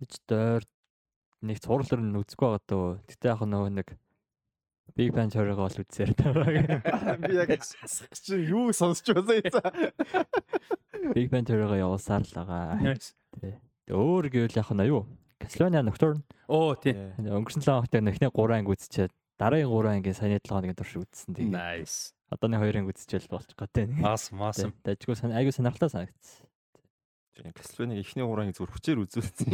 Бич 0.00 0.16
дойр 0.24 0.64
нэг 1.44 1.60
цуурлаар 1.60 2.00
нь 2.00 2.16
үзэхгүй 2.24 2.48
байгаа 2.48 2.64
дөө. 2.64 2.88
Гэтээ 3.12 3.28
яг 3.28 3.40
нөгөө 3.44 3.70
нэг 3.76 3.88
Big 4.94 5.10
Bang 5.10 5.32
Theory-гоо 5.32 5.66
л 5.66 5.80
үзээр 5.82 6.12
таа. 6.14 6.44
Би 7.18 7.34
яг 7.34 7.50
чи 7.58 8.36
юу 8.44 8.70
сонсч 8.70 9.08
байсан 9.10 9.40
юм. 9.40 11.12
Big 11.16 11.32
Bang 11.32 11.48
Theory-гоо 11.48 11.80
явуулсаар 11.80 12.22
л 12.22 12.34
байгаа. 12.36 12.94
Тий. 13.40 13.58
Өөр 13.90 14.30
гэвэл 14.30 14.54
яг 14.60 14.70
нь 14.70 14.86
юу? 14.86 15.08
Castlevania 15.42 15.82
Nocturne. 15.82 16.22
Оо 16.48 16.78
тий. 16.78 16.94
Өнгөрсөн 17.18 17.64
7 17.64 17.90
хоногт 17.90 17.94
эхний 17.96 18.30
3 18.30 18.54
анги 18.54 18.70
үзчихээд 18.70 19.12
дараагийн 19.40 19.68
3 19.68 19.98
ангийн 19.98 20.16
саяны 20.16 20.38
7 20.38 20.54
хоногийн 20.54 20.78
турш 20.78 20.94
үзсэн. 21.02 21.34
Тэгээ. 21.34 21.52
Nice. 21.52 22.14
Одооны 22.30 22.62
2 22.62 22.80
анги 22.80 22.94
үзчихэл 22.94 23.28
болчих 23.28 23.58
гэдэг. 23.58 23.98
Awesome, 24.00 24.40
awesome. 24.40 24.72
Дажгүй 24.86 25.18
сан 25.18 25.34
айгуу 25.34 25.52
сонирхолтой 25.52 25.90
санагдсан. 25.90 26.46
Castlevania 27.54 27.98
ихний 27.98 28.24
хурааг 28.24 28.54
зүр 28.54 28.70
хүчээр 28.70 29.02
үзүүлсэн. 29.04 29.50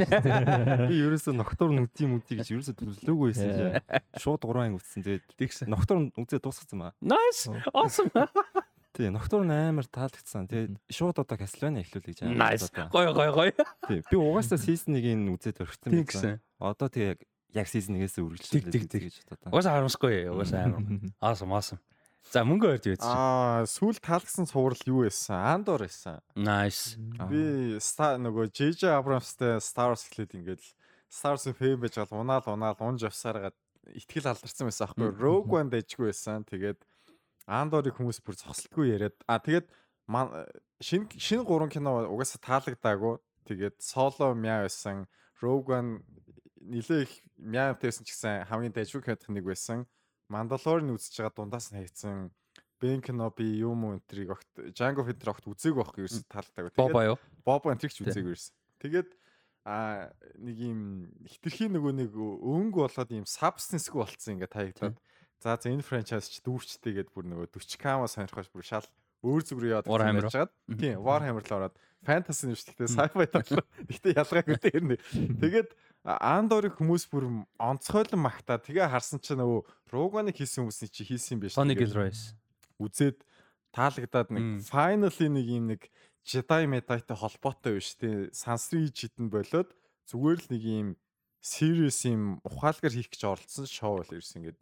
Би 0.90 0.96
ерөөсөө 1.00 1.34
ноктор 1.38 1.72
нүдий 1.72 2.06
мүдий 2.10 2.40
гэж 2.40 2.52
ерөөсөө 2.52 2.76
төлөвлөөгүй 2.76 3.32
байсан. 3.32 3.80
Шууд 4.20 4.44
гурван 4.44 4.76
үзсэн. 4.76 5.06
Тэгээд. 5.06 5.68
Ноктор 5.70 6.04
үзээ 6.12 6.40
дуусгацсан 6.44 6.78
ба. 6.82 6.92
Nice. 7.00 7.48
Awesome. 7.72 8.12
Тий, 8.92 9.08
ноктор 9.08 9.46
амар 9.46 9.86
таалагдсан. 9.88 10.50
Тэгээд 10.50 10.76
шууд 10.92 11.16
одоо 11.22 11.36
Castlevania 11.40 11.80
эхлүүлээ 11.86 12.10
гэж 12.10 12.18
амар. 12.26 12.52
Nice. 12.52 12.68
Гоё 12.92 13.14
гоё 13.16 13.32
гоё. 13.32 13.52
Тий, 13.88 14.04
би 14.04 14.16
угаасаа 14.18 14.60
season 14.60 14.98
1-ийг 15.00 15.40
үзээд 15.40 15.62
орхисон 15.64 15.90
байсан. 16.04 16.40
Одоо 16.60 16.92
тэгээ 16.92 17.16
яг 17.56 17.66
season 17.70 17.96
1-ээс 17.96 18.18
үргэлжлүүлээ 18.20 19.08
гэж 19.08 19.16
бодоод. 19.30 19.50
Угаасаа 19.54 19.74
харамсахгүй. 19.78 20.28
Угаасаа 20.28 20.64
амар. 20.68 20.84
Awesome, 21.22 21.54
awesome. 21.54 21.80
За 22.28 22.44
мөнгө 22.46 22.74
өрж 22.76 22.86
үйц. 22.92 23.02
Аа, 23.02 23.64
сүүл 23.66 23.98
таалгсан 24.04 24.46
цуврал 24.46 24.82
юу 24.86 25.02
байсан? 25.06 25.40
Андор 25.40 25.82
байсан. 25.82 26.20
Nice. 26.36 27.00
Би 27.26 27.80
Star 27.82 28.20
нөгөө 28.20 28.52
JJ 28.52 28.92
Abrams-тэй 28.92 29.58
Star 29.64 29.90
Wars 29.90 30.04
хэлээд 30.06 30.36
ингээд 30.38 30.62
Star 31.10 31.34
Wars-ын 31.34 31.56
фэн 31.58 31.80
байж 31.80 31.98
гал 31.98 32.20
унаал 32.20 32.46
унаал 32.46 32.78
унж 32.86 33.02
явсараад 33.08 33.56
итгэл 33.98 34.30
алдарсан 34.30 34.70
байсан 34.70 34.86
аахгүй. 34.86 35.10
Rogue 35.18 35.58
One 35.58 35.72
дэжгүй 35.72 36.12
байсан. 36.12 36.46
Тэгээд 36.46 36.78
Андорыг 37.50 37.98
хүмүүс 37.98 38.22
бүр 38.22 38.38
зогсолтгүй 38.38 38.94
яриад 38.94 39.16
аа 39.26 39.42
тэгээд 39.42 39.66
шин 40.78 41.10
шин 41.18 41.42
гурван 41.42 41.72
кино 41.72 42.06
угаасаа 42.06 42.38
таалагдаагүй. 42.46 43.18
Тэгээд 43.48 43.82
Solo 43.82 44.34
мяа 44.38 44.62
байсан. 44.68 45.10
Rogue 45.42 45.74
One 45.74 45.90
нилээ 46.62 47.10
их 47.10 47.12
мяа 47.34 47.74
тавьсан 47.74 48.06
ч 48.06 48.14
гэсэн 48.14 48.46
хамгийн 48.46 48.76
дэжгүй 48.76 49.02
кино 49.02 49.34
нэг 49.34 49.50
байсан. 49.50 49.88
Мандалорын 50.30 50.94
үзэж 50.94 51.20
байгаа 51.20 51.34
дундаас 51.34 51.70
нь 51.74 51.82
хайцсан 51.82 52.30
Бен 52.80 53.02
Кеноби 53.04 53.44
юм 53.60 53.84
уу 53.84 53.98
энтриг 53.98 54.32
огт 54.32 54.48
Django 54.72 55.04
Fett 55.04 55.26
огт 55.28 55.44
үзээгүй 55.44 55.82
байхгүй 55.82 56.06
ерөөс 56.06 56.24
таалагдаагүй. 56.32 56.72
Бобо 56.78 57.00
юу? 57.04 57.16
Бобо 57.44 57.74
энтриг 57.74 57.92
ч 57.92 58.06
үзээгүй 58.06 58.32
ерөөс. 58.32 58.46
Тэгээд 58.80 59.10
а 59.68 60.08
нэг 60.40 60.56
юм 60.64 60.80
хитрхи 61.28 61.68
нөгөө 61.68 61.92
нэг 61.92 62.16
өнгө 62.16 62.80
болоод 62.86 63.10
юм 63.12 63.28
substance-гүй 63.28 64.00
болцсон 64.00 64.40
ингээ 64.40 64.48
таягдлаад. 64.48 64.96
За 65.44 65.60
за 65.60 65.68
энэ 65.68 65.84
франчайз 65.84 66.32
ч 66.32 66.40
дүүрчтэй 66.40 66.96
гэд 67.04 67.12
бүр 67.12 67.28
нөгөө 67.28 67.52
40 67.52 67.76
кама 67.76 68.08
сонирхож 68.08 68.48
бүр 68.48 68.64
шал 68.64 68.88
өөр 69.20 69.44
зүг 69.44 69.60
рүү 69.60 69.70
яваад 69.76 69.88
байж 69.92 70.32
байгаа. 70.32 70.48
Тийм, 70.72 71.04
Warhammer 71.04 71.44
л 71.44 71.56
ороод 71.60 71.76
шүү 72.56 72.72
дээ. 72.80 72.88
Sci-fi 72.88 73.26
талаар. 73.28 73.66
Гэтэ 73.84 74.16
ялгаагүй 74.16 74.56
дээр 74.56 74.84
нэ. 74.88 74.96
Тэгээд 75.44 75.70
Андорыг 76.04 76.80
хүмүүс 76.80 77.04
бүр 77.12 77.44
онцгойлон 77.60 78.24
магтаа 78.24 78.56
тэгээ 78.56 78.88
харсан 78.88 79.20
чинь 79.20 79.36
нөгөө 79.36 79.92
Руганыг 79.92 80.36
хийсэн 80.40 80.64
хүмүүсний 80.64 80.88
чи 80.88 81.04
хийсэн 81.04 81.36
юм 81.36 81.40
биш. 81.44 81.58
Tony 81.60 81.76
Gilroy. 81.76 82.08
Үзээд 82.80 83.20
таалагдаад 83.76 84.32
нэг 84.32 84.64
finally 84.64 85.28
нэг 85.28 85.46
юм 85.46 85.64
нэг 85.76 85.92
Jedi 86.24 86.64
Medai-тай 86.64 87.16
холбоотой 87.16 87.76
биш 87.76 88.00
тий. 88.00 88.32
Сансри 88.32 88.88
жидэн 88.88 89.28
болоод 89.28 89.76
зүгээр 90.08 90.40
л 90.40 90.48
нэг 90.56 90.62
юм 90.64 90.88
serious 91.40 92.04
юм 92.04 92.40
ухаалгаар 92.44 92.92
хийх 92.92 93.08
гэж 93.12 93.24
оролцсон 93.24 93.64
шоу 93.64 94.00
бол 94.00 94.12
ирсэн 94.12 94.44
ингээд 94.44 94.58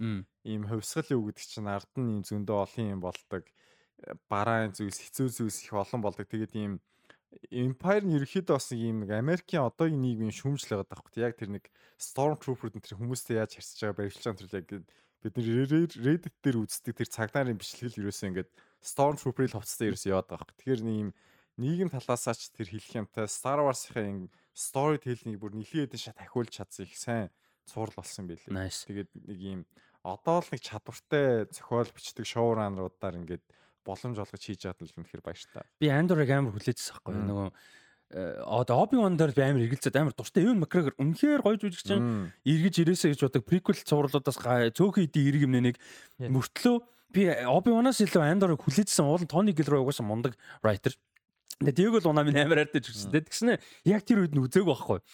ийм 0.46 0.62
хувьсгал 0.66 1.10
юу 1.10 1.26
гэдэг 1.26 1.46
чинь 1.46 1.66
ард 1.66 1.90
нь 1.98 2.18
ийм 2.18 2.22
зөндөө 2.22 2.58
олон 2.66 2.86
юм 2.94 3.00
болдог 3.02 3.42
бараан 4.30 4.70
зүйлс 4.70 5.02
хэцүү 5.10 5.26
зүйлс 5.26 5.58
их 5.66 5.74
олон 5.74 6.00
болдог 6.02 6.26
тэгээд 6.30 6.54
ийм 6.54 6.78
Empire 7.52 8.04
нь 8.04 8.16
ерөөхдөө 8.16 8.56
бас 8.56 8.72
нэг 8.72 8.80
юм 8.80 8.98
Америкийн 9.04 9.68
одоогийн 9.68 10.00
нийгмийн 10.00 10.32
шүүмжл 10.32 10.80
байгаа 10.80 10.88
даахгүй. 10.88 11.20
Яг 11.20 11.36
тэр 11.36 11.50
нэг 11.52 11.64
Stormtrooper 12.00 12.72
энэ 12.72 12.84
тэр 12.84 12.96
хүмүүстэй 12.96 13.36
яаж 13.36 13.60
харьцаж 13.60 13.80
байгаа 13.84 13.98
барилж 14.00 14.24
байгаа 14.24 14.40
тэр 14.40 14.56
яг 14.56 14.68
бид 15.18 15.34
нэр 15.36 15.48
Reddit 15.98 16.36
дээр 16.40 16.56
үздэг 16.64 16.94
тэр 16.96 17.08
цагнаарын 17.12 17.60
бичлэгэл 17.60 18.00
ерөөсөө 18.00 18.28
ингээд 18.32 18.50
Stormtrooper-ийн 18.80 19.52
хувцастай 19.52 19.92
ерөөсөө 19.92 20.10
яваад 20.14 20.28
байгаа. 20.30 20.56
Тэгэхээр 20.56 20.82
нэг 20.86 20.96
юм 21.04 21.10
нийгэм 21.58 21.90
талаасаа 21.90 22.34
ч 22.38 22.48
тэр 22.54 22.70
хэлэх 22.70 22.96
юмтай 23.02 23.26
Star 23.26 23.60
Wars-ийн 23.60 24.30
storytelling-ийг 24.54 25.42
бүр 25.42 25.58
нэлээд 25.58 25.98
шат 25.98 26.16
ахиулж 26.22 26.54
чадсан 26.54 26.86
их 26.86 26.94
сайн 26.94 27.28
цуврал 27.66 27.98
болсон 27.98 28.30
байлээ. 28.30 28.70
Тэгээд 28.70 29.10
нэг 29.26 29.38
юм 29.42 29.60
одоо 30.06 30.38
л 30.38 30.50
нэг 30.54 30.62
чадвартай 30.62 31.50
зохиол 31.50 31.90
бичдэг 31.90 32.24
шоураннуудаар 32.24 33.18
ингээд 33.18 33.44
боломж 33.88 34.20
олгож 34.20 34.42
хийж 34.44 34.68
чадсан 34.68 34.84
л 34.84 34.96
үнэхээр 35.00 35.24
баяртай. 35.24 35.64
Би 35.80 35.88
Андорыг 35.88 36.28
амар 36.28 36.52
хүлээжсэн 36.52 37.00
байхгүй 37.00 37.16
нөгөө 37.16 37.48
одоо 38.08 38.76
Оби 38.84 38.96
Ван 38.96 39.16
дээр 39.16 39.32
би 39.36 39.42
амар 39.44 39.64
эргэлзээд 39.68 39.96
амар 40.00 40.16
дуртай. 40.16 40.44
Эвен 40.44 40.64
Макгрегор 40.64 40.96
үнэхээр 40.96 41.44
гоё 41.44 41.60
жүжигч 41.60 41.92
чинь 41.92 42.32
эргэж 42.40 42.74
ирээсэ 42.80 43.12
гэж 43.12 43.20
бодог 43.20 43.44
приквел 43.44 43.76
цувралуудаас 43.76 44.40
цөөхөн 44.72 45.04
идэв 45.04 45.28
ирэг 45.28 45.44
юмнэ 45.44 45.60
нэг 45.60 45.76
мөртлөө. 46.16 46.76
Би 47.12 47.28
Оби 47.44 47.68
Ванаас 47.68 48.00
илүү 48.00 48.24
Андорыг 48.24 48.64
хүлээжсэн. 48.64 49.04
Уул 49.04 49.28
Тони 49.28 49.52
Гилрой 49.52 49.84
угаасаа 49.84 50.08
мундаг 50.08 50.40
writer. 50.64 50.96
Тэгээ 51.60 51.76
Диего 51.76 52.00
л 52.00 52.08
унаа 52.08 52.24
минь 52.24 52.40
амар 52.40 52.64
хайртай 52.64 52.80
жүжигч. 52.80 53.12
Тэгснэ 53.12 53.60
яг 53.84 54.08
тэр 54.08 54.24
үед 54.24 54.32
нь 54.32 54.40
үзээг 54.40 54.64
байхгүй. 54.64 55.04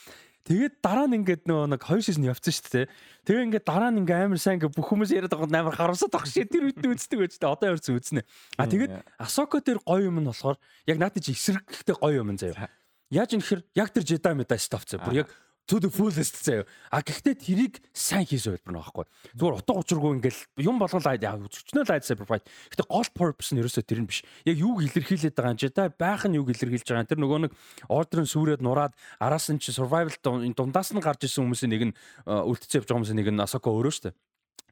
Тэгээд 0.44 0.84
дараа 0.84 1.08
нь 1.08 1.24
ингээд 1.24 1.48
нөгөө 1.48 1.72
нэг 1.72 1.82
хоёр 1.88 2.04
нь 2.04 2.28
явцсан 2.28 2.52
шүү 2.52 2.68
дээ. 2.68 2.86
Тэгээ 3.24 3.44
ингээд 3.48 3.64
дараа 3.64 3.88
нь 3.88 4.04
ингээд 4.04 4.28
амар 4.28 4.36
сайн 4.36 4.60
ингээд 4.60 4.76
бүх 4.76 4.88
хүмүүс 4.92 5.16
яриад 5.16 5.32
байгаа 5.32 5.48
амар 5.48 5.72
харамсаад 5.72 6.12
байгаа 6.12 6.28
шээ. 6.28 6.52
Тэр 6.52 6.68
нь 6.68 6.92
үздэг 6.92 7.16
байж 7.16 7.32
таа. 7.40 7.56
Одоо 7.56 7.72
ерөөс 7.72 7.88
үзнэ. 7.88 8.28
А 8.60 8.68
тэгээд 8.68 8.92
Асоко 9.16 9.64
дээр 9.64 9.80
гоё 9.80 10.12
юм 10.12 10.20
нь 10.20 10.28
болохоор 10.28 10.60
яг 10.84 11.00
наадад 11.00 11.24
чи 11.24 11.32
эсрэгтэй 11.32 11.96
гоё 11.96 12.20
юм 12.20 12.36
заяа. 12.36 12.68
Яаж 13.08 13.32
юм 13.32 13.40
хэр 13.40 13.64
яг 13.72 13.88
тэр 13.88 14.04
Jedi 14.04 14.32
Meta 14.36 14.60
stuff 14.60 14.84
заяа. 14.84 15.00
Бүр 15.00 15.24
яг 15.24 15.32
to 15.66 15.80
the 15.80 15.88
fullest 15.88 16.36
заяа. 16.44 16.66
А 16.90 17.00
гэхдээ 17.00 17.34
тэрийг 17.34 17.74
сайн 17.92 18.28
хийсэн 18.28 18.60
хэлбэр 18.60 18.74
нэг 18.76 18.84
байхгүй. 18.84 19.04
Зүгээр 19.32 19.56
утга 19.64 19.72
учиргүй 19.80 20.12
ингээл 20.20 20.40
юм 20.60 20.76
болгол 20.76 21.08
айд 21.08 21.24
яа 21.24 21.40
өчнөө 21.40 21.88
лайд 21.88 22.04
sacrifice. 22.04 22.44
Гэхдээ 22.68 22.88
гол 22.88 23.08
purpose 23.16 23.56
нь 23.56 23.60
ерөөсөө 23.64 23.84
тэр 23.88 24.04
нь 24.04 24.08
биш. 24.08 24.20
Яг 24.44 24.60
юуг 24.60 24.84
илэрхийлээд 24.84 25.32
байгаа 25.32 25.56
юм 25.56 25.60
чи 25.60 25.72
та 25.72 25.88
байх 25.88 26.28
нь 26.28 26.36
юуг 26.36 26.52
илэрхийлж 26.52 26.84
байгаа. 26.84 27.08
Тэр 27.08 27.20
нөгөө 27.24 27.40
нэг 27.48 27.52
order-ын 27.88 28.28
сүрээд 28.28 28.60
нураад 28.60 28.92
араас 29.16 29.48
нь 29.48 29.60
чи 29.60 29.72
survival 29.72 30.12
дундаас 30.52 30.92
нь 30.92 31.00
гарч 31.00 31.24
исэн 31.24 31.48
хүмүүсийн 31.48 31.72
нэг 31.72 31.82
нь 31.88 31.96
үлдчихэж 32.28 32.84
явж 32.84 32.86
байгаа 32.92 33.00
хүмүүсийн 33.00 33.18
нэг 33.24 33.28
нь 33.32 33.40
Асоко 33.40 33.72
өөрөө 33.72 34.12
дээ. 34.12 34.14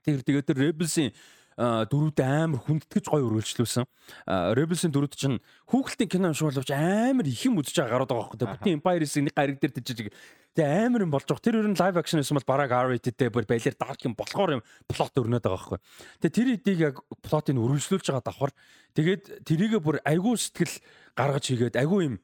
Тэр 0.02 0.20
тэгээд 0.20 0.46
тэр 0.50 0.58
Rebels-ийн 0.60 1.14
дөрүүдээ 1.58 2.28
амар 2.48 2.60
хүндэтгэж 2.64 3.04
гоё 3.12 3.28
өргөлжлүүлсэн. 3.28 3.84
Rebels-ийн 4.56 4.92
дөрүүд 4.92 5.14
чинь 5.16 5.38
хүүхэлтийн 5.68 6.10
кино 6.10 6.32
юм 6.32 6.36
шиг 6.36 6.48
боловч 6.52 6.70
амар 6.72 7.26
их 7.28 7.42
юм 7.44 7.60
үзэж 7.60 7.76
байгаа 7.82 7.92
гараад 8.02 8.12
байгаа 8.12 8.28
байхгүй. 8.32 8.48
Бүтэн 8.48 8.76
Empire-ийн 8.80 9.24
нэг 9.28 9.34
гариг 9.36 9.58
дээр 9.60 9.74
тийж 9.76 10.12
Тэгээ 10.52 10.84
амар 10.84 11.08
юм 11.08 11.12
болж 11.12 11.24
байгаа. 11.24 11.44
Тэр 11.48 11.64
ер 11.64 11.68
нь 11.72 11.80
live 11.80 11.96
action 11.96 12.20
гэсэн 12.20 12.36
бол 12.36 12.44
бараг 12.44 12.76
R-rated-тэй 12.76 13.32
бүр 13.32 13.48
балер 13.48 13.72
dark 13.72 14.00
юм 14.04 14.12
болохоор 14.12 14.60
юм 14.60 14.62
плот 14.84 15.16
өрнөд 15.16 15.40
байгаа 15.40 15.56
байхгүй. 15.56 15.78
Тэгээ 16.20 16.36
тэр 16.36 16.48
эдийг 16.60 16.78
яг 16.92 16.96
плотыг 17.24 17.56
өргөжлүүлж 17.56 18.04
байгаа 18.12 18.20
давхар 18.20 18.52
тэгээд 18.92 19.48
тэрийгэ 19.48 19.80
бүр 19.80 20.04
айгүй 20.04 20.36
сэтгэл 20.36 20.76
гаргаж 21.16 21.44
хийгээд 21.48 21.80
айгүй 21.80 22.00
юм 22.04 22.16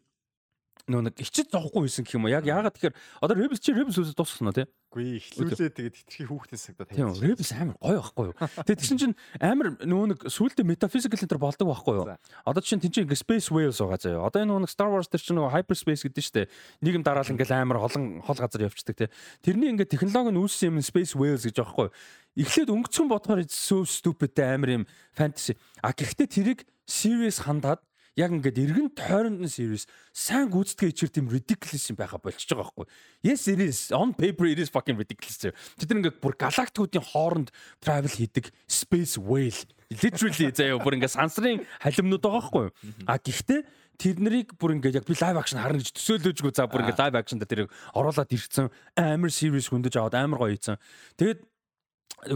нөө 0.89 1.13
нэг 1.13 1.15
ичид 1.21 1.53
зовхгүй 1.53 1.85
байсан 1.85 2.05
гэх 2.05 2.17
юм 2.17 2.25
уу. 2.27 2.33
Яг 2.33 2.49
яагаад 2.49 2.75
тэгэхээр 2.75 2.97
одоо 3.23 3.37
Rebels 3.37 3.61
чи 3.61 3.77
Rebels 3.77 4.01
үзэж 4.01 4.17
дуусгасан 4.17 4.49
уу 4.49 4.57
те? 4.57 4.65
Үгүй 4.89 5.21
эхлүүлээ 5.21 5.71
тэгээд 5.77 5.97
хитрхи 6.01 6.25
хүүхдийн 6.25 6.61
сагдаад 6.61 6.89
тийм 6.97 7.13
Rebels 7.13 7.53
амар 7.53 7.77
гоё 7.77 8.01
байхгүй 8.01 8.25
юу. 8.33 8.37
Тэгээд 8.65 8.81
тэгсэн 8.81 8.99
чинь 8.99 9.15
амар 9.37 9.69
нөө 9.85 10.05
нэг 10.17 10.21
сүултээ 10.33 10.65
metaphysical 10.65 11.21
энэ 11.21 11.29
төр 11.29 11.41
болдог 11.45 11.67
байхгүй 11.69 11.95
юу. 12.01 12.07
Одоо 12.49 12.63
чинь 12.65 12.81
тэн 12.81 12.89
чинь 12.89 13.05
ингээ 13.05 13.21
Space 13.21 13.53
Whales 13.53 13.79
байгаа 13.85 14.01
заяа. 14.01 14.25
Одоо 14.25 14.41
энэ 14.49 14.65
нэг 14.65 14.73
Star 14.73 14.89
Wars 14.89 15.13
төр 15.13 15.21
чинь 15.21 15.37
нөгөө 15.37 15.55
hyperspace 15.61 16.03
гэдэг 16.09 16.25
штэ. 16.25 16.49
Нэг 16.81 16.93
юм 16.97 17.05
дараал 17.05 17.29
ингээл 17.29 17.53
амар 17.53 17.85
олон 17.85 18.25
хол 18.25 18.41
газар 18.41 18.65
явчихдаг 18.65 18.97
те. 18.97 19.07
Тэрний 19.45 19.69
ингээ 19.77 19.93
технологи 19.93 20.33
нь 20.33 20.41
үүссэн 20.41 20.73
юм 20.73 20.81
Space 20.81 21.13
Whales 21.13 21.45
гэж 21.45 21.61
байхгүй 21.61 21.93
юу. 21.93 21.95
Эхлээд 22.39 22.73
өнгөцгөн 22.73 23.13
бодохоор 23.13 23.45
so 23.51 23.85
stupid 23.85 24.33
амар 24.41 24.83
юм 24.83 24.85
fantasy. 25.13 25.53
А 25.85 25.93
гэхдээ 25.93 26.29
тэрийг 26.33 26.61
serious 26.89 27.45
хандаад 27.45 27.85
яг 28.19 28.35
ингээд 28.35 28.59
эргэн 28.59 28.91
тойронд 28.99 29.39
нь 29.39 29.51
series 29.51 29.87
сайн 30.11 30.51
гүйцэтгэж 30.51 30.91
ичэр 30.91 31.11
тийм 31.15 31.27
ridiculous 31.31 31.87
юм 31.89 31.97
байха 32.03 32.19
болчихж 32.19 32.51
байгаа 32.51 32.67
байхгүй. 32.75 32.87
Yes 33.23 33.47
it 33.47 33.63
is 33.63 33.95
on 33.95 34.11
paper 34.11 34.51
it 34.51 34.59
is 34.59 34.69
fucking 34.75 34.99
ridiculous. 34.99 35.55
Тэд 35.79 35.95
ингээд 35.95 36.19
бүр 36.19 36.35
галактикуудын 36.35 37.07
хооронд 37.15 37.55
travel 37.79 38.11
хийдэг 38.11 38.51
space 38.67 39.15
whale 39.23 39.71
literally 39.89 40.51
заяа 40.53 40.83
бүр 40.83 40.99
ингээд 40.99 41.15
сансрын 41.15 41.63
халимнууд 41.81 42.21
байгаа 42.21 42.43
байхгүй. 42.43 42.67
А 43.09 43.17
гэхдээ 43.17 43.61
тэр 43.99 44.17
нарыг 44.21 44.53
бүр 44.61 44.77
ингээд 44.77 45.01
яг 45.01 45.07
би 45.09 45.17
лайв 45.17 45.39
акшн 45.41 45.63
харна 45.63 45.81
гэж 45.81 45.97
төсөөлөөжгүй 45.97 46.53
за 46.53 46.69
бүр 46.69 46.85
ингээд 46.85 47.01
лайв 47.01 47.15
акшн 47.17 47.41
дээр 47.41 47.51
тэрийг 47.51 47.71
оруулаад 47.97 48.31
ирсэн 48.37 48.69
амар 48.95 49.33
series 49.33 49.73
хүндэж 49.73 49.97
аваад 49.97 50.19
амар 50.21 50.39
гоё 50.45 50.53
хийсэн. 50.53 50.77
Тэгээд 51.17 51.41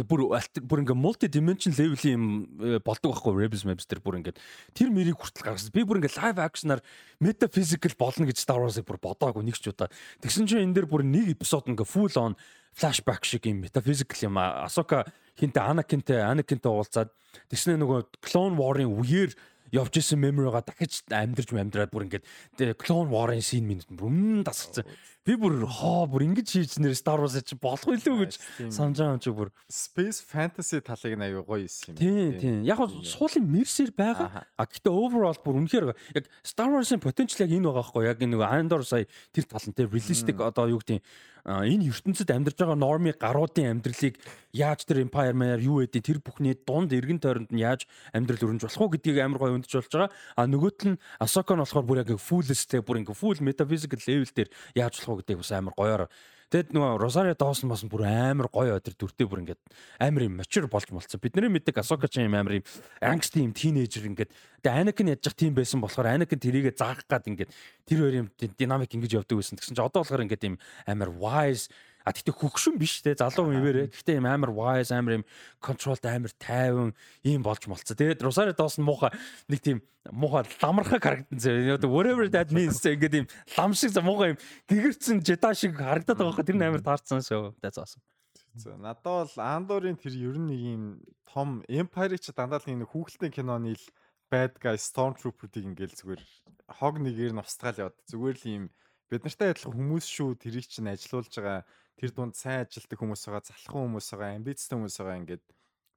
бүр 0.07 0.23
бүр 0.62 0.83
ингээ 0.85 0.95
multi 0.95 1.27
dimension 1.27 1.75
level-ийн 1.75 2.14
юм 2.14 2.27
э, 2.62 2.79
болдог 2.85 3.16
байхгүй 3.16 3.35
Rebels 3.35 3.64
Maps 3.66 3.89
тэр 3.91 3.99
бүр 3.99 4.20
ингээ 4.20 4.39
тэр 4.79 4.95
мэрийг 4.95 5.18
хүртэл 5.18 5.43
гаргасан. 5.43 5.75
Би 5.75 5.83
бүр 5.83 5.99
ингээ 5.99 6.16
live 6.23 6.39
action-аар 6.39 6.83
metaphysical 7.18 7.91
болно 7.99 8.31
гэж 8.31 8.39
Star 8.39 8.62
Wars-ыг 8.62 8.87
бүр 8.87 9.03
бодоагүй 9.03 9.43
нэг 9.43 9.59
ч 9.59 9.75
удаа. 9.75 9.91
Тэгсэн 10.23 10.47
чинь 10.47 10.62
энэ 10.62 10.77
дээр 10.79 10.87
бүр 10.87 11.03
нэг 11.03 11.35
эпизод 11.35 11.66
ингээ 11.66 11.89
full 11.89 12.14
on 12.14 12.39
flashback 12.79 13.27
шиг 13.27 13.51
юм 13.51 13.66
metaphysical 13.66 14.18
юм. 14.23 14.39
Асока 14.39 15.03
хинтэ 15.35 15.59
Anakin-тэй 15.59 16.23
Anakin-тэй 16.31 16.70
уулзаад 16.70 17.11
тэгснэ 17.51 17.75
нөгөө 17.83 18.23
Clone 18.23 18.55
War-ын 18.55 18.87
үеэр 18.87 19.35
явж 19.73 19.99
исэн 19.99 20.20
memory-га 20.20 20.61
дахиж 20.62 21.01
амьдрж 21.09 21.49
амьдраад 21.57 21.91
бүр 21.91 22.07
ингээд 22.07 22.77
Clone 22.77 23.09
War-ын 23.09 23.41
scene 23.41 23.64
минут 23.66 23.89
бүр 23.89 24.12
өмнө 24.12 24.45
дасгацсан. 24.45 24.85
Би 25.23 25.37
бүр 25.39 25.61
хоо 25.70 26.09
бүр 26.11 26.25
ингэж 26.27 26.49
хийж 26.51 26.73
нэр 26.83 26.97
Star 26.99 27.23
Wars 27.23 27.39
чи 27.47 27.55
болох 27.55 27.95
илүү 27.95 28.27
гэж 28.27 28.33
санаж 28.75 28.99
байгаа 28.99 29.14
юм 29.14 29.23
чи 29.23 29.31
бүр 29.31 29.53
Space 29.70 30.18
Fantasy 30.18 30.83
талыг 30.83 31.14
нь 31.14 31.23
аюу 31.23 31.47
гоё 31.47 31.62
юм. 31.62 31.95
Тийм 31.95 32.35
тийм. 32.43 32.57
Яг 32.66 32.83
нь 32.83 33.07
суулын 33.07 33.47
мерсэр 33.47 33.95
байгаа. 33.95 34.43
А 34.59 34.66
гэхдээ 34.66 34.91
overall 34.91 35.39
бүр 35.39 35.62
үнэхээр 35.62 35.95
яг 36.18 36.27
Star 36.43 36.75
Wars-ын 36.75 36.99
potential 36.99 37.47
яг 37.47 37.55
энэ 37.55 37.70
байгаа 37.70 37.87
байхгүй 37.87 38.03
яг 38.11 38.18
нэг 38.18 38.43
Andor 38.43 38.83
сая 38.83 39.07
тэр 39.31 39.47
талан 39.47 39.70
дээр 39.79 39.95
realistic 39.95 40.43
одоо 40.43 40.66
юу 40.75 40.83
гэдэг 40.83 41.07
энэ 41.43 41.91
ертөнцид 41.91 42.31
амьдарч 42.31 42.55
байгаа 42.55 42.79
норми 42.79 43.11
гаруудын 43.18 43.75
амьдралыг 43.75 44.14
яаж 44.55 44.87
тэр 44.87 45.03
empire 45.03 45.35
маяар 45.35 45.59
юу 45.59 45.83
гэдэг 45.83 46.03
тэр 46.07 46.18
бүхний 46.23 46.55
дунд 46.55 46.95
эргэн 46.95 47.18
тойронд 47.18 47.51
нь 47.51 47.66
яаж 47.66 47.91
амьдрал 48.14 48.47
өрнж 48.47 48.62
болох 48.62 48.79
уу 48.79 48.95
гэдгийг 48.95 49.18
амар 49.18 49.43
гоё 49.43 49.59
өндж 49.59 49.75
болж 49.75 49.91
байгаа. 49.91 50.11
А 50.39 50.47
нөгөөт 50.47 50.81
нь 50.87 51.01
Ahsoka 51.18 51.59
нь 51.59 51.62
болохоор 51.66 51.87
бүр 51.87 52.01
яг 52.07 52.14
full-стэй 52.14 52.87
бүр 52.87 53.03
ингээ 53.03 53.18
full 53.18 53.43
metaphysical 53.43 53.99
level 54.07 54.31
дээр 54.31 54.51
яаж 54.79 55.03
болох 55.03 55.11
уу 55.12 55.20
гэдгийг 55.20 55.44
бас 55.44 55.52
амар 55.52 55.76
гоёор 55.76 56.08
Тэгэд 56.52 56.76
нөгөө 56.76 57.00
Росарио 57.00 57.32
Доусон 57.32 57.72
бас 57.72 57.80
бүр 57.88 58.04
амар 58.04 58.44
гоё 58.52 58.76
өдр 58.76 58.92
дүртэй 58.92 59.24
бүр 59.24 59.40
ингээд 59.40 59.60
амар 59.96 60.28
юм 60.28 60.36
mature 60.36 60.68
болж 60.68 60.84
молцсон. 60.92 61.16
Бидний 61.16 61.48
мэддэг 61.48 61.80
Асока 61.80 62.12
ч 62.12 62.20
юм 62.20 62.36
амар 62.36 62.60
юм 62.60 62.64
angst 63.00 63.40
юм 63.40 63.56
тинейжер 63.56 64.04
ингээд 64.04 64.28
тэгээ 64.60 64.92
Anakin 64.92 65.16
ядчих 65.16 65.32
тийм 65.32 65.56
байсан 65.56 65.80
болохоор 65.80 66.12
Anakin 66.12 66.36
тэрийгэ 66.36 66.76
заах 66.76 67.08
гад 67.08 67.24
ингээд 67.24 67.48
тэр 67.88 67.98
хоёр 68.04 68.16
юм 68.20 68.28
динамик 68.36 68.92
ингэж 68.92 69.24
явдаг 69.24 69.40
байсан. 69.40 69.56
Тэгсэн 69.56 69.80
чинь 69.80 69.86
одоо 69.88 70.04
болохоор 70.04 70.28
ингээд 70.28 70.44
юм 70.44 70.60
амар 70.84 71.08
wise 71.08 71.72
А 72.05 72.12
тэгтээ 72.12 72.34
хөгшин 72.34 72.76
биш 72.78 73.03
те 73.03 73.14
залуу 73.14 73.50
хүн 73.50 73.59
ивэрэ. 73.62 73.82
Гэхдээ 73.94 74.18
юм 74.18 74.26
амар 74.26 74.50
wise, 74.50 74.90
амар 74.90 75.22
юм 75.22 75.24
controlled, 75.62 76.03
амар 76.07 76.32
тайван 76.38 76.94
ийм 77.22 77.42
болж 77.42 77.66
молцсон. 77.70 77.96
Тэгээд 77.96 78.22
Rosario 78.22 78.55
Dawson 78.55 78.82
муухай 78.82 79.14
нэг 79.46 79.61
тийм 79.62 79.78
муухай 80.11 80.46
ламархаг 80.59 81.03
харагдан 81.03 81.38
зэ. 81.38 81.78
Whatever 81.86 82.26
that 82.28 82.50
means 82.50 82.82
ингээд 82.82 83.22
юм 83.22 83.26
лам 83.57 83.72
шиг 83.74 83.94
муухай 84.03 84.34
юм 84.34 84.38
гэгэрцэн 84.66 85.22
Jedi 85.22 85.53
шиг 85.55 85.78
харагдаад 85.78 86.18
байгаа 86.18 86.36
хөө 86.38 86.46
тэр 86.46 86.59
нь 86.59 86.66
амар 86.66 86.82
таарсан 86.82 87.22
шүү. 87.22 87.55
That's 87.62 87.78
awesome. 87.78 88.03
За 88.55 88.76
надад 88.76 89.03
бол 89.05 89.32
Андорын 89.40 89.96
тэр 89.96 90.12
ер 90.12 90.36
нь 90.36 90.48
нэг 90.50 90.61
юм 90.61 90.82
том 91.24 91.64
Empire 91.68 92.20
ч 92.20 92.34
дандаа 92.36 92.61
л 92.61 92.68
нэг 92.68 92.90
хүүхэлдэйн 92.92 93.32
киноны 93.32 93.72
л 93.72 93.86
bad 94.28 94.61
guy 94.61 94.76
stormtrooper-ыг 94.76 95.64
ингээл 95.64 95.96
зүгээр 95.96 96.22
хог 96.80 96.94
нэгээр 97.00 97.32
нь 97.32 97.40
устгаал 97.40 97.88
яваад 97.88 97.96
зүгээр 98.09 98.36
л 98.40 98.46
юм 98.48 98.64
бид 99.12 99.24
нартай 99.24 99.53
адилхан 99.53 99.76
хүмүүс 99.76 100.07
шүү 100.09 100.30
тэрийг 100.40 100.68
чинь 100.68 100.88
ажилуулж 100.88 101.32
байгаа 101.36 101.64
тэр 102.03 102.11
дунд 102.11 102.34
сайн 102.34 102.66
ажилтдаг 102.66 102.98
хүмүүс 102.98 103.22
байгаа, 103.30 103.46
залхан 103.46 103.86
хүмүүс 103.86 104.09
байгаа, 104.11 104.34
амбицтай 104.34 104.74
хүмүүс 104.74 104.98
байгаа 104.98 105.20
ингээд 105.22 105.44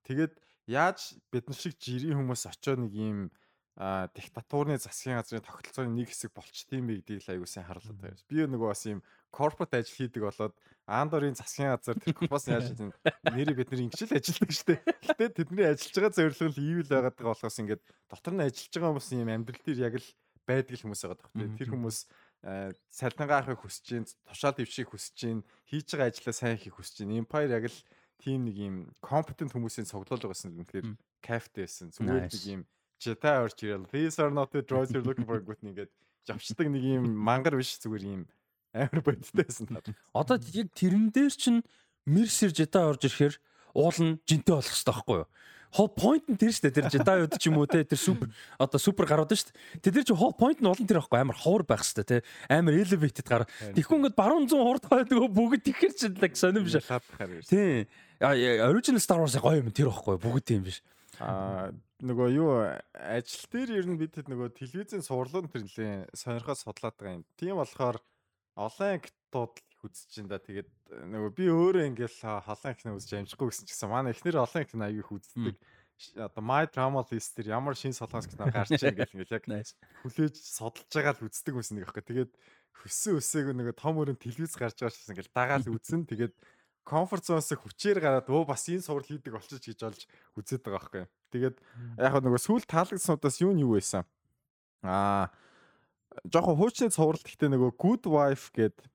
тэгээд 0.06 0.34
яаж 0.70 1.00
бид 1.34 1.50
нар 1.50 1.58
шиг 1.58 1.74
жирийн 1.82 2.22
хүмүүс 2.22 2.46
очиод 2.46 2.86
нэг 2.86 2.94
а 3.76 4.08
диктатурны 4.16 4.78
засгийн 4.80 5.20
газрын 5.20 5.44
тогтолцооны 5.44 5.92
нэг 5.92 6.08
хэсэг 6.08 6.32
болчтiin 6.32 6.88
бэ 6.88 7.04
гэдгийг 7.04 7.28
л 7.28 7.32
аягүй 7.36 7.50
сайн 7.52 7.68
харлаад 7.68 8.00
байна. 8.00 8.24
Би 8.32 8.48
нөгөө 8.48 8.72
бас 8.72 8.88
юм 8.88 9.04
корпорат 9.36 9.76
ажил 9.76 10.00
хийдэг 10.00 10.24
болоод 10.24 10.56
Андорын 10.88 11.36
засгийн 11.36 11.76
газар 11.76 12.00
тэр 12.00 12.16
компани 12.16 12.56
яаж 12.56 12.72
тийм 12.72 12.96
нэрээ 13.36 13.52
бид 13.60 13.72
нар 13.76 13.84
ингэж 13.84 14.02
л 14.08 14.16
ажилдаг 14.16 14.52
штэ. 14.56 14.80
Гэтэ 14.80 15.44
тэдний 15.44 15.68
ажиллаж 15.68 15.92
байгаа 15.92 16.16
зорилго 16.16 16.48
нь 16.56 16.64
evil 16.72 16.88
байгаад 16.88 17.16
байгаа 17.20 17.34
болохоос 17.36 17.60
ингээд 17.60 17.84
дотор 18.08 18.34
нь 18.40 18.46
ажиллаж 18.48 18.72
байгаа 18.80 18.92
хүмүүс 18.96 19.12
юм 19.12 19.32
амьдрал 19.36 19.64
дээр 19.68 19.80
яг 19.92 19.96
л 20.00 20.10
байдаг 20.48 20.78
хүмүүс 20.80 21.02
байгаа 21.04 21.20
тохтой. 21.20 21.48
Тэр 21.60 21.70
хүмүүс 21.76 21.98
салдангаа 22.94 23.42
авахыг 23.42 23.66
хүсэж 23.66 23.84
чинь, 23.84 24.08
тушаал 24.30 24.54
дэвшихийг 24.54 24.94
хүсэж 24.94 25.14
чинь, 25.18 25.42
хийж 25.66 25.90
байгаа 25.90 26.14
ажлаа 26.14 26.36
сайн 26.36 26.58
хийхийг 26.62 26.78
хүсэж 26.78 26.96
чинь. 27.02 27.18
Empire 27.18 27.50
яг 27.50 27.66
л 27.66 27.80
тийм 28.22 28.46
нэг 28.46 28.56
юм 28.56 28.76
competent 29.02 29.50
хүмүүсийн 29.50 29.90
цуглуулга 29.90 30.30
байсан. 30.30 30.54
Тэгэхээр 30.54 30.94
кафт 31.26 31.54
байсан. 31.58 31.90
Зүгээр 31.90 32.30
нэг 32.30 32.46
юм 32.46 32.62
Jedi 33.02 33.28
орж 33.28 33.60
ирэл. 33.66 33.90
These 33.92 34.22
are 34.22 34.32
not 34.32 34.54
the 34.54 34.62
droids 34.62 34.94
you're 34.94 35.04
looking 35.04 35.28
for 35.28 35.42
гүт 35.42 35.66
нэгээд 35.66 35.92
жавчдаг 36.30 36.70
нэг 36.70 36.84
юм 36.86 37.06
мангар 37.18 37.58
биш 37.58 37.76
зүгээр 37.82 38.04
юм 38.08 38.22
амар 38.72 39.02
бодтой 39.04 39.44
байсан. 39.44 39.68
Одоо 40.14 40.38
яг 40.54 40.70
тэрэн 40.74 41.12
дээр 41.12 41.34
чинь 41.34 41.66
Mercer 42.06 42.54
Jedi 42.54 42.80
орж 42.80 43.04
ирэхээр 43.04 43.36
уул 43.76 44.00
нь 44.00 44.22
жинтэй 44.24 44.54
болох 44.56 44.72
хэрэгтэй 44.72 44.94
байхгүй 44.94 45.18
юу? 45.20 45.28
Whole 45.74 45.90
point 45.90 46.26
нь 46.30 46.38
тэр 46.38 46.54
шүү 46.54 46.70
дээ. 46.70 46.76
Тэр 46.76 46.88
Jedi-ууд 46.94 47.34
ч 47.42 47.44
юм 47.50 47.58
уу 47.58 47.66
те 47.66 47.82
тэр 47.82 47.98
супер 47.98 48.30
одоо 48.62 48.78
супер 48.78 49.10
гарууд 49.10 49.34
шүү 49.34 49.50
дээ. 49.50 49.82
Тэр 49.82 49.94
дээр 49.98 50.08
чи 50.12 50.14
whole 50.14 50.38
point 50.38 50.60
нь 50.62 50.70
олон 50.70 50.86
тэр 50.86 51.02
байхгүй 51.02 51.20
амар 51.22 51.38
ховор 51.40 51.64
байх 51.66 51.82
шүү 51.82 52.06
дээ 52.06 52.22
те. 52.22 52.28
Амар 52.52 52.78
elevated 52.78 53.26
гар. 53.26 53.50
Тэгэхгүй 53.74 53.98
ингээд 54.02 54.20
баруун 54.20 54.46
зүүн 54.46 54.66
хурд 54.66 54.86
хойд 54.86 55.10
нөгөө 55.10 55.30
бүгд 55.34 55.64
тэгэхэр 55.66 55.94
чи 55.98 56.08
л 56.12 56.22
сонирм 56.38 56.66
биш. 56.70 56.78
Тийм. 57.50 57.90
Original 58.22 59.02
Star 59.02 59.20
Wars 59.20 59.36
гоё 59.40 59.64
юм 59.64 59.74
тэр 59.74 59.90
байхгүй 59.90 60.22
бүгд 60.22 60.46
тийм 60.46 60.64
биш. 60.68 60.84
Аа 61.20 61.72
нөгөө 62.04 62.28
юу 62.36 62.52
ажил 62.94 63.48
дээр 63.52 63.80
ер 63.80 63.88
нь 63.88 64.00
бид 64.00 64.20
нөгөө 64.20 64.52
телевизийн 64.60 65.04
сурлууд 65.06 65.48
тэр 65.48 65.64
нэлээ 65.64 66.12
сонирхоод 66.12 66.60
судлаад 66.60 66.96
байгаа 67.00 67.18
юм. 67.18 67.26
Тийм 67.40 67.56
болохоор 67.56 68.04
олон 68.60 69.00
ангитууд 69.00 69.56
үзэж 69.86 70.22
ин 70.22 70.28
да. 70.28 70.42
Тэгээд 70.42 70.70
э, 70.92 71.06
нөгөө 71.06 71.32
би 71.38 71.46
өөрөө 71.50 71.84
ингээл 71.94 72.18
холон 72.44 72.74
их 72.74 72.82
үзэж 72.86 73.12
амжихгүй 73.22 73.48
гэсэн 73.54 73.66
ч 73.66 73.72
гэсэн 73.72 73.90
манай 73.90 74.12
эхнэр 74.12 74.42
олон 74.42 74.62
их 74.66 74.74
аяг 74.74 74.98
их 75.00 75.12
үздэг. 75.14 75.56
Одоо 76.20 76.44
My 76.44 76.68
Drama 76.68 77.06
List 77.08 77.40
дээр 77.40 77.56
ямар 77.56 77.78
шин 77.78 77.96
солонгос 77.96 78.28
кино 78.28 78.52
гарч 78.52 78.68
байгаа 78.76 79.06
гэл 79.06 79.16
ингээл 79.16 79.38
яг 79.40 79.46
хүлээж 80.04 80.36
содолж 80.36 80.92
байгаа 80.92 81.16
л 81.16 81.28
үздэг 81.30 81.54
байсан 81.56 81.80
нэг 81.80 81.88
аахгүй. 81.88 82.04
Тэгээд 82.04 82.32
хөссөн 82.84 83.18
өсөйг 83.22 83.46
нөгөө 83.56 83.76
том 83.80 83.96
өрön 84.04 84.20
телевиз 84.20 84.60
гарч 84.60 84.76
байгаа 84.76 84.92
шээс 84.92 85.14
ингээл 85.16 85.32
дагаал 85.32 85.72
үзэн. 85.72 86.04
Тэгээд 86.12 86.36
комфорт 86.84 87.24
зоноос 87.24 87.48
хүчээр 87.48 88.04
гараад 88.04 88.28
өө 88.28 88.44
бас 88.44 88.68
энэ 88.68 88.84
сурал 88.84 89.08
хийдэг 89.08 89.34
болчих 89.34 89.64
гэж 89.64 89.80
болж 89.88 90.04
үзээд 90.36 90.64
байгаа 90.68 90.84
байхгүй. 90.84 91.04
Тэгээд 91.32 91.58
яг 91.98 92.14
нөгөө 92.20 92.42
сүүл 92.44 92.68
таалагдсанудаас 92.68 93.40
юу 93.40 93.56
нь 93.56 93.64
юу 93.64 93.80
байсан? 93.80 94.04
Аа 94.84 95.32
жоохон 96.30 96.56
хуучны 96.60 96.92
цувралт 96.94 97.26
гэхдээ 97.26 97.50
нөгөө 97.52 97.72
Good 97.76 98.04
Wife 98.08 98.54
гэдэг 98.56 98.88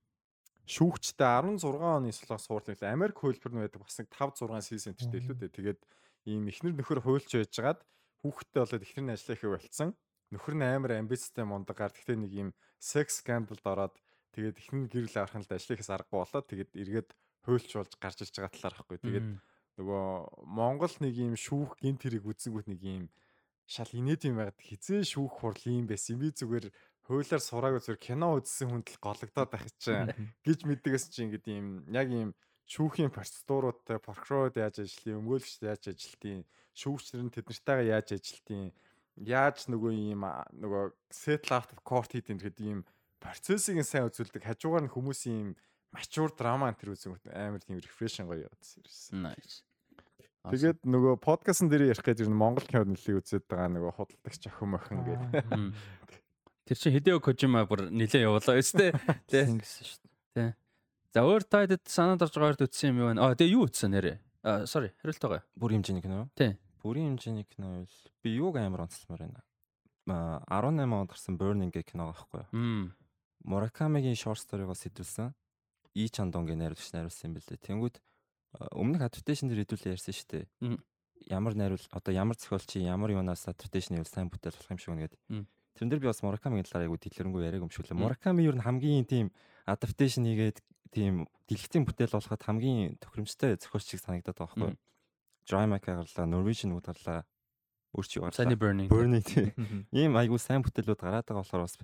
шүүгчтэй 0.70 1.26
16 1.58 1.82
оны 1.82 2.14
солонгос 2.14 2.46
суурлын 2.46 2.78
Америк 2.86 3.18
хөлбөр 3.18 3.52
нь 3.58 3.62
байдаг 3.66 3.82
бас 3.82 3.98
нэг 3.98 4.08
5 4.14 4.46
6 4.46 4.70
сизон 4.70 4.94
тэртэй 4.94 5.18
илүү 5.18 5.36
дээ. 5.42 5.56
Тэгээд 5.58 5.80
ийм 6.30 6.46
ихнэр 6.46 6.74
нөхөр 6.78 7.02
хуульч 7.02 7.30
байжгаад 7.34 7.82
хүүхдтэй 8.22 8.60
болоод 8.62 8.86
ихнэр 8.86 9.04
нь 9.10 9.14
ажиллаа 9.18 9.34
ихэ 9.34 9.50
болцсон. 9.50 9.90
Нөхөр 10.30 10.54
нь 10.54 10.62
амар 10.62 10.92
амбицтай 10.94 11.42
мундаг 11.42 11.74
гар 11.74 11.90
гэхдээ 11.90 12.18
нэг 12.22 12.32
ийм 12.38 12.48
секс 12.78 13.18
скандалд 13.18 13.66
ороод 13.66 13.98
тэгээд 14.30 14.62
ихнэр 14.62 15.10
гэрэл 15.10 15.18
нь 15.34 15.42
л 15.42 15.54
ажиллахаас 15.58 15.90
аргагүй 15.90 16.18
болоод 16.22 16.46
тэгээд 16.46 16.70
эргээд 16.78 17.08
хуульч 17.42 17.70
болж 17.74 17.92
гарч 17.98 18.18
ирж 18.22 18.34
байгаа 18.38 18.54
талаар 18.54 18.76
байхгүй. 18.78 18.98
Тэгээд 19.02 19.28
нөгөө 19.80 20.06
Монгол 20.46 20.94
нэг 21.02 21.14
юм 21.18 21.34
шүүх 21.34 21.82
гинт 21.82 22.06
хэрэг 22.06 22.30
үзэнгүүт 22.30 22.68
нэг 22.70 22.80
юм 22.84 23.04
шал 23.70 23.90
инээд 23.90 24.28
юм 24.28 24.36
байгаад 24.38 24.60
хизээ 24.60 25.02
шүүх 25.02 25.40
хурл 25.40 25.64
юм 25.66 25.86
байсан. 25.90 26.20
Би 26.20 26.30
зүгээр 26.30 26.66
хуулиар 27.10 27.42
сураагүй 27.42 27.82
зүгээр 27.82 28.06
кино 28.06 28.38
үзсэн 28.38 28.70
хүнд 28.70 28.88
л 28.94 29.02
гологдоод 29.02 29.50
байх 29.50 29.66
чинь 29.82 30.14
гэж 30.46 30.62
мэддэгээс 30.62 31.04
чи 31.10 31.26
ингээд 31.26 31.46
юм 31.50 31.66
яг 31.90 32.08
юм 32.14 32.30
шүүхийн 32.70 33.10
процедуруудтай 33.10 33.98
прокурорд 33.98 34.54
яаж 34.54 34.86
ажиллая, 34.86 35.18
өмгөөлөгчд 35.18 35.66
яаж 35.66 35.90
ажиллая, 35.90 36.46
шүүгчнэр 36.78 37.22
нь 37.26 37.34
тэднэртэйгээ 37.34 37.90
яаж 37.90 38.08
ажиллая, 38.14 38.70
яаж 39.18 39.58
нөгөө 39.66 39.92
юм 40.14 40.22
нөгөө 40.54 40.84
settle 41.10 41.58
out 41.58 41.74
court 41.82 42.14
хийх 42.14 42.30
гэдэг 42.30 42.62
ийм 42.62 42.86
процессыг 43.18 43.82
сайн 43.82 44.06
үзүүлдэг 44.06 44.46
хажуугаар 44.46 44.86
нь 44.86 44.94
хүмүүсийн 44.94 45.58
мачуур 45.90 46.30
драма 46.30 46.70
энэ 46.70 46.94
үзэн 46.94 47.18
амар 47.34 47.58
тийм 47.58 47.82
рефрешн 47.82 48.30
гоё 48.30 48.46
явагдсан 48.46 48.86
ерөөс. 48.86 49.02
Nice. 49.18 49.66
Тэгээд 50.46 50.86
нөгөө 50.88 51.20
подкастн 51.20 51.68
дээр 51.68 51.92
ярих 51.92 52.00
гэж 52.06 52.24
ирнэ 52.24 52.38
Монгол 52.38 52.64
кинод 52.64 52.88
нэлээд 52.88 53.20
үзээд 53.20 53.44
байгаа 53.44 53.68
нөгөө 53.76 53.92
худалдагч 53.92 54.42
охин 54.48 54.72
охин 54.72 55.00
гэдэг. 55.04 55.30
Тэр 56.70 56.78
чинь 56.78 56.94
Хидео 56.94 57.18
Кожима 57.18 57.66
бүр 57.66 57.90
нилээ 57.90 58.30
явуулаа 58.30 58.62
өстэй. 58.62 58.94
Тэ. 59.26 59.42
Ингэсэн 59.42 59.90
шүү 59.90 59.98
дээ. 60.38 60.54
Тэ. 60.54 60.54
За 61.10 61.26
өөр 61.26 61.42
тайд 61.42 61.82
санаанд 61.82 62.22
орж 62.22 62.30
байгаагаар 62.38 62.62
үтсэн 62.62 62.94
юм 62.94 62.98
юу 63.02 63.06
вэ? 63.10 63.18
Аа 63.18 63.34
тэгээ 63.34 63.54
юу 63.58 63.66
үтсэн 63.66 63.90
нэрээ? 63.90 64.16
Аа 64.46 64.70
sorry, 64.70 64.94
хариултаа. 65.02 65.42
Бүрийн 65.58 65.82
хэмжээний 65.82 66.06
кино. 66.06 66.30
Тий. 66.38 66.54
Бүрийн 66.78 67.18
хэмжээний 67.18 67.42
кино 67.50 67.82
бол 67.82 67.98
би 68.22 68.28
юуг 68.38 68.54
амар 68.62 68.86
онцлмаар 68.86 69.18
байна. 69.18 69.42
Аа 70.46 70.62
18 70.62 70.86
онд 70.94 71.10
гарсан 71.10 71.34
Burning 71.34 71.74
гэх 71.74 71.90
кино 71.90 72.14
байхгүй 72.14 72.46
юу? 72.46 72.54
Муракамигийн 73.42 74.14
short 74.14 74.38
story-го 74.38 74.78
сэтүүлсэн. 74.78 75.34
И 75.98 76.06
Чандонгийн 76.06 76.62
найруулагч 76.62 76.94
найруулсан 76.94 77.34
юм 77.34 77.42
бэлээ. 77.42 77.66
Тэнгүүд 77.66 77.98
өмнөх 78.78 79.10
adaptation 79.10 79.50
дээр 79.50 79.66
хэдүүлээ 79.66 79.98
ярьсан 79.98 80.14
шүү 80.14 80.28
дээ. 80.38 80.46
Ямар 81.34 81.58
найруул 81.58 81.82
одоо 81.90 82.14
ямар 82.14 82.38
зохиолч 82.38 82.78
ямар 82.78 83.10
юунаас 83.10 83.50
adaptation 83.50 83.98
хийвэл 83.98 84.06
сайн 84.06 84.30
бүтээл 84.30 84.54
болох 84.54 84.70
юм 84.70 84.78
шиг 84.78 84.94
үнэ 84.94 85.02
гэдэг. 85.10 85.50
Тэрэн 85.80 85.96
дээр 85.96 86.04
би 86.04 86.12
бас 86.12 86.20
Муракамигийн 86.20 86.68
талаар 86.68 86.84
айгу 86.84 87.00
дэлгэрэнгүй 87.00 87.40
яриаг 87.40 87.64
юм 87.64 87.72
шүү 87.72 87.88
лээ. 87.88 87.96
Мураками 87.96 88.44
юу 88.44 88.52
н 88.52 88.60
хамгийн 88.60 89.08
тийм 89.08 89.32
adaptation 89.64 90.28
хийгээд 90.28 90.60
тийм 90.92 91.24
дэлгэцийн 91.48 91.88
бүтээл 91.88 92.20
болоход 92.20 92.44
хамгийн 92.44 93.00
тохиромжтой 93.00 93.56
зохиолч 93.56 93.88
шиг 93.88 94.04
санагдаад 94.04 94.36
байгаа 94.36 94.76
байхгүй. 94.76 94.76
Drama 95.48 95.80
гарлаа, 95.80 96.28
Norwegian 96.28 96.76
үүд 96.76 96.84
гарлаа. 96.84 97.24
Өөрч 97.96 98.20
юу 98.20 98.28
гарлаа. 98.28 98.44
Sunny 98.44 98.60
Burning. 98.60 98.92
Burning 98.92 99.24
тийм. 99.24 99.88
Ийм 99.88 100.20
айгу 100.20 100.36
сайн 100.36 100.60
бүтээлүүд 100.60 101.00
гараад 101.00 101.24
байгаа 101.24 101.48
болохоор 101.48 101.64
бас 101.64 101.80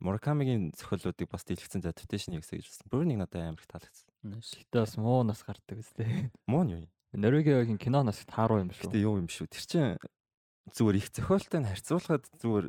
Муракамигийн 0.00 0.72
зохиолуудыг 0.72 1.28
бас 1.28 1.44
дэлгэцэн 1.44 1.84
adaptation 1.84 2.40
хийгсэй 2.40 2.64
гэж 2.64 2.72
байна. 2.72 2.88
Burning 2.88 3.20
надад 3.20 3.52
амар 3.52 3.60
их 3.60 3.68
таалагдсан. 3.68 4.08
Гэтэ 4.32 4.80
бас 4.80 4.96
муу 4.96 5.28
нас 5.28 5.44
гардаг 5.44 5.76
үстэй. 5.76 6.32
Муу 6.48 6.64
нь 6.64 6.72
юу 6.72 6.80
юм? 6.88 6.90
Норвегийн 7.12 7.76
киноноос 7.76 8.24
тааруу 8.24 8.64
юм 8.64 8.72
шүү. 8.72 8.88
Гэтэ 8.88 9.04
юу 9.04 9.20
юм 9.20 9.28
шүү. 9.28 9.48
Тэр 9.52 9.64
чинь 9.68 9.96
зүгээр 10.72 10.96
их 11.00 11.08
зохиолтой 11.12 11.60
нь 11.60 11.68
харьцуулахад 11.68 12.24
зүгээр 12.40 12.66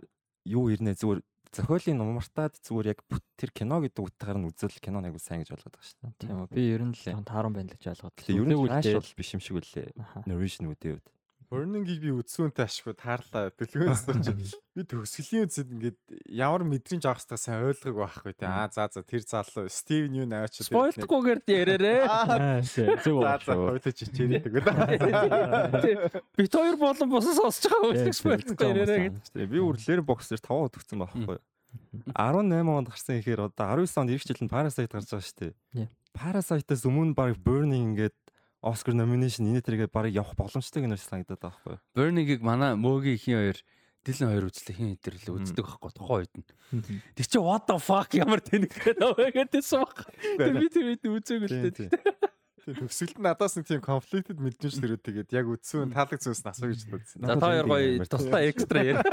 юу 0.48 0.72
ирнэ 0.72 0.96
зүгээр 0.96 1.20
зохиолын 1.52 1.98
нумартаад 2.00 2.56
зүгээр 2.64 2.92
яг 2.92 3.00
тэр 3.40 3.52
кино 3.52 3.80
гэдэг 3.84 4.04
утгаар 4.04 4.38
нь 4.40 4.48
үзэл 4.48 4.80
кино 4.84 5.00
нэг 5.04 5.16
сайн 5.20 5.44
гэж 5.44 5.56
болгоод 5.56 5.76
байгаа 5.76 5.88
шүү 5.88 6.00
дээ. 6.04 6.20
Тийм 6.20 6.38
үү. 6.44 6.48
Би 6.52 6.64
ер 6.72 6.84
нь 6.84 6.94
л 6.96 7.24
тааруу 7.24 7.52
байна 7.56 7.72
л 7.72 7.76
гэж 7.76 7.86
ойлгоод. 7.98 8.16
Ер 8.28 8.46
нь 8.46 8.56
бол 8.56 9.14
биш 9.16 9.30
юм 9.32 9.42
шиг 9.42 9.56
үлээ. 9.60 9.96
Norwegian 10.28 10.72
үдээ 10.72 11.00
үд. 11.00 11.08
Burning-ийг 11.48 12.02
би 12.04 12.12
үзсүүнтэй 12.12 12.68
ашгүй 12.68 12.92
таарлаа. 13.00 13.48
Дэлгүүрээс 13.56 14.04
чинь 14.04 14.36
би 14.76 14.84
төгсгөлийн 14.84 15.48
үзэд 15.48 15.72
ингээд 15.72 16.00
ямар 16.28 16.68
мэдрэмж 16.68 17.08
авах 17.08 17.24
хэрэгтэй 17.24 17.40
сайн 17.40 17.72
ойлгоогүй 17.72 18.04
байхгүй 18.04 18.34
тий. 18.36 18.52
Аа 18.52 18.68
за 18.68 18.92
за 18.92 19.00
тэр 19.00 19.24
залуу 19.24 19.72
Стивен 19.72 20.20
юу 20.20 20.28
наваач. 20.28 20.60
Спойлдгүйгээр 20.68 21.40
ярээрээ. 21.48 22.04
Зөв 23.00 23.24
За 23.24 23.40
за 23.40 23.56
хоёул 23.56 23.80
чичээрээ 23.80 24.44
тэгээд. 24.44 24.68
Бит 26.36 26.52
хоёр 26.52 26.76
болон 26.76 27.08
босоо 27.16 27.32
сонсож 27.40 27.72
байгаа 27.72 27.96
үсэг 27.96 28.16
спойлдгүй 28.20 28.68
ярээрээ 28.68 29.00
гэж. 29.08 29.16
Би 29.48 29.60
үрлэр 29.64 30.04
боксэр 30.04 30.44
5 30.44 30.52
удаа 30.52 30.76
төгсөн 30.76 31.00
байхгүй. 31.00 31.40
18 32.12 32.52
онд 32.68 32.92
гарсан 32.92 33.24
ихээр 33.24 33.48
одоо 33.48 33.88
19 33.88 34.04
онд 34.04 34.12
ирэх 34.12 34.28
жилд 34.28 34.52
Parasite 34.52 34.92
гарч 34.92 35.16
байгаа 35.16 35.24
шүү 35.24 35.40
дээ. 35.48 35.88
Parasite-аас 36.12 36.84
өмнө 36.84 37.16
баг 37.16 37.40
Burning 37.40 37.96
ингээд 37.96 38.16
Оскар 38.68 38.94
номинашн 38.94 39.48
энэ 39.48 39.64
тэргээ 39.64 39.90
барыг 39.90 40.20
явах 40.20 40.36
боломжтой 40.36 40.84
гэнэ 40.84 41.00
санагдаад 41.00 41.40
байгаа 41.40 41.56
байхгүй. 41.64 41.78
Burning-ийг 41.96 42.42
манай 42.44 42.76
мөөгийн 42.76 43.18
хин 43.18 43.36
хоёр 43.40 43.60
Дилэн 44.08 44.32
хоёр 44.32 44.46
үзлээ 44.48 44.76
хин 44.76 44.90
хэдэрлээ 44.96 45.36
үздэг 45.36 45.66
байхгүй 45.68 45.92
тухайн 45.92 46.20
үед 46.24 46.34
нь. 46.40 46.48
Тэр 47.12 47.28
чи 47.28 47.40
what 47.44 47.68
the 47.68 47.76
fuck 47.76 48.12
ямар 48.16 48.40
тэнэгтэй 48.40 48.96
наваа 48.96 49.32
гэдээсэн 49.36 49.84
баг. 49.84 50.08
Тэр 50.40 50.56
би 50.56 50.68
тэр 50.72 50.86
үед 50.96 51.04
үзээгүй 51.04 51.48
л 51.52 51.60
дээ. 51.68 51.76
Тийм 51.76 51.92
төгсөлд 52.68 53.20
надаас 53.24 53.56
нэг 53.56 53.68
тийм 53.68 53.82
конфликтэд 53.84 54.40
мэднэж 54.44 54.80
төрөө 54.80 55.00
тэгээд 55.00 55.30
яг 55.32 55.48
үдсүүн 55.48 55.96
таалагцсан 55.96 56.36
ус 56.36 56.44
асуу 56.44 56.72
гэж 56.72 56.84
бодсон. 56.92 57.24
За 57.24 57.40
та 57.40 57.48
хоёр 57.48 57.68
гоё 57.68 58.04
тусдаа 58.04 58.42
экстра 58.44 58.84
яа. 58.84 59.04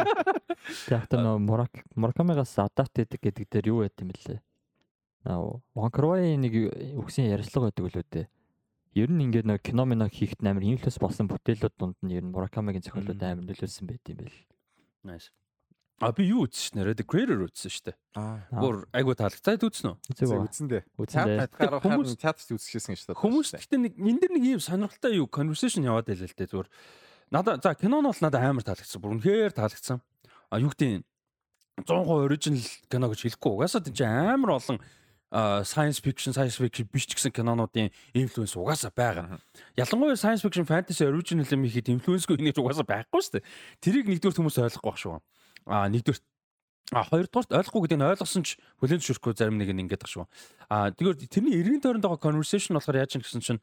Яг 0.90 1.06
та 1.06 1.22
нөө 1.22 1.38
Мурак 1.38 1.74
Муракамигаас 1.94 2.58
адапт 2.58 2.98
гэдэг 2.98 3.20
гэдэг 3.22 3.46
дээр 3.46 3.66
юу 3.70 3.78
байт 3.86 3.94
юм 4.02 4.10
бэлээ. 4.10 4.40
Аа 5.30 5.62
Ванкровын 5.78 6.42
нэг 6.42 6.54
үгсийн 6.98 7.30
ярилцлага 7.30 7.70
байдаг 7.70 7.86
үлээ 7.86 8.06
дээ. 8.10 8.26
Ер 8.94 9.10
нь 9.10 9.26
ингээд 9.26 9.50
нэг 9.50 9.62
кино 9.66 9.82
мино 9.90 10.06
хийхэд 10.06 10.46
амар 10.46 10.62
инфлюенс 10.62 11.02
болсон 11.02 11.26
бүтээлүүд 11.26 11.74
дунд 11.74 11.98
нь 11.98 12.14
ер 12.14 12.22
нь 12.22 12.30
Муракамигийн 12.30 12.86
зохиолууд 12.86 13.18
амар 13.18 13.42
нөлөөлсөн 13.42 13.90
байт 13.90 14.06
юм 14.06 14.22
байл. 14.22 14.38
Nice. 15.02 15.34
А 15.98 16.10
би 16.14 16.26
юу 16.26 16.46
үзсэн 16.46 16.78
нэрэ 16.78 16.98
The 16.98 17.06
Creator 17.06 17.42
үзсэн 17.46 17.70
шүү 17.70 17.84
дээ. 17.90 17.96
Аа. 18.18 18.42
Гур 18.50 18.86
айгуу 18.90 19.14
таалагцаад 19.14 19.62
үзсэн 19.62 19.94
үү? 19.94 19.98
Үзсэн 20.46 20.66
дээ. 20.70 20.82
Үзэн 20.98 21.26
дээ. 21.26 21.46
Хүмүүс- 21.82 22.18
театрт 22.18 22.50
үзчихсэн 22.50 22.94
гэж 22.98 23.14
Хүмүүс 23.14 23.50
гэхдээ 23.54 23.78
нэг 23.78 23.94
энэ 23.98 24.20
дэр 24.22 24.32
нэг 24.34 24.44
юм 24.58 24.62
сонирхолтой 24.62 25.22
юу 25.22 25.30
conversation 25.30 25.86
яваад 25.86 26.10
байлаа 26.10 26.26
л 26.26 26.34
дээ 26.34 26.50
зүгээр. 26.50 26.68
Надаа 27.30 27.62
за 27.62 27.78
кино 27.78 28.02
нь 28.02 28.10
бол 28.10 28.22
надад 28.26 28.42
амар 28.42 28.66
таалагдсан. 28.66 28.98
Бүр 28.98 29.14
үнэхээр 29.22 29.54
таалагдсан. 29.54 29.98
А 30.50 30.58
юу 30.58 30.70
гэдэг 30.74 31.06
100% 31.82 32.10
original 32.10 32.62
кино 32.90 33.06
гэж 33.10 33.20
хэлэхгүй. 33.30 33.52
Угаасаа 33.54 33.82
тийм 33.86 33.94
чинь 33.94 34.10
амар 34.10 34.58
олон 34.58 34.78
science 35.66 35.98
fiction 35.98 36.30
science 36.30 36.56
fiction 36.56 36.86
биш 36.86 37.10
ч 37.10 37.18
гэсэн 37.18 37.34
кинонуудын 37.34 37.90
инфлюенс 38.14 38.54
угаасаа 38.54 38.94
байгаа. 38.94 39.42
Ялангуяа 39.74 40.14
science 40.14 40.46
fiction 40.46 40.62
fantasy 40.62 41.02
original 41.02 41.46
юм 41.50 41.66
ихэд 41.66 41.90
инфлюенсгүй 41.90 42.38
нэг 42.38 42.54
угаасаа 42.54 42.86
байхгүй 42.86 43.18
шүү 43.18 43.42
дээ. 43.42 43.46
Тэрийг 43.82 44.06
нэгдүгээр 44.08 44.38
хүмүүс 44.38 44.62
ойлгохгүй 44.62 44.90
байх 44.94 45.02
шүү. 45.02 45.18
А 45.66 45.90
нэгдүгээр 45.90 46.22
А 46.92 47.00
хоёрдугаарт 47.00 47.48
ойлгохгүй 47.48 47.80
гэдэг 47.88 47.98
нь 47.98 48.08
ойлгосон 48.12 48.44
ч 48.44 48.60
хүлэн 48.76 49.00
зөвшөөрөхгүй 49.00 49.32
зарим 49.32 49.56
нэг 49.56 49.72
нь 49.72 49.88
ингэдэг 49.88 50.04
шүү. 50.04 50.28
А 50.68 50.92
тэгвэл 50.92 51.16
тэрний 51.32 51.56
эргэн 51.56 51.80
тойронд 51.80 52.04
байгаа 52.04 52.20
conversation 52.20 52.76
болохоор 52.76 53.00
яаж 53.00 53.16
юм 53.16 53.24
гэсэн 53.24 53.40
чинь 53.40 53.60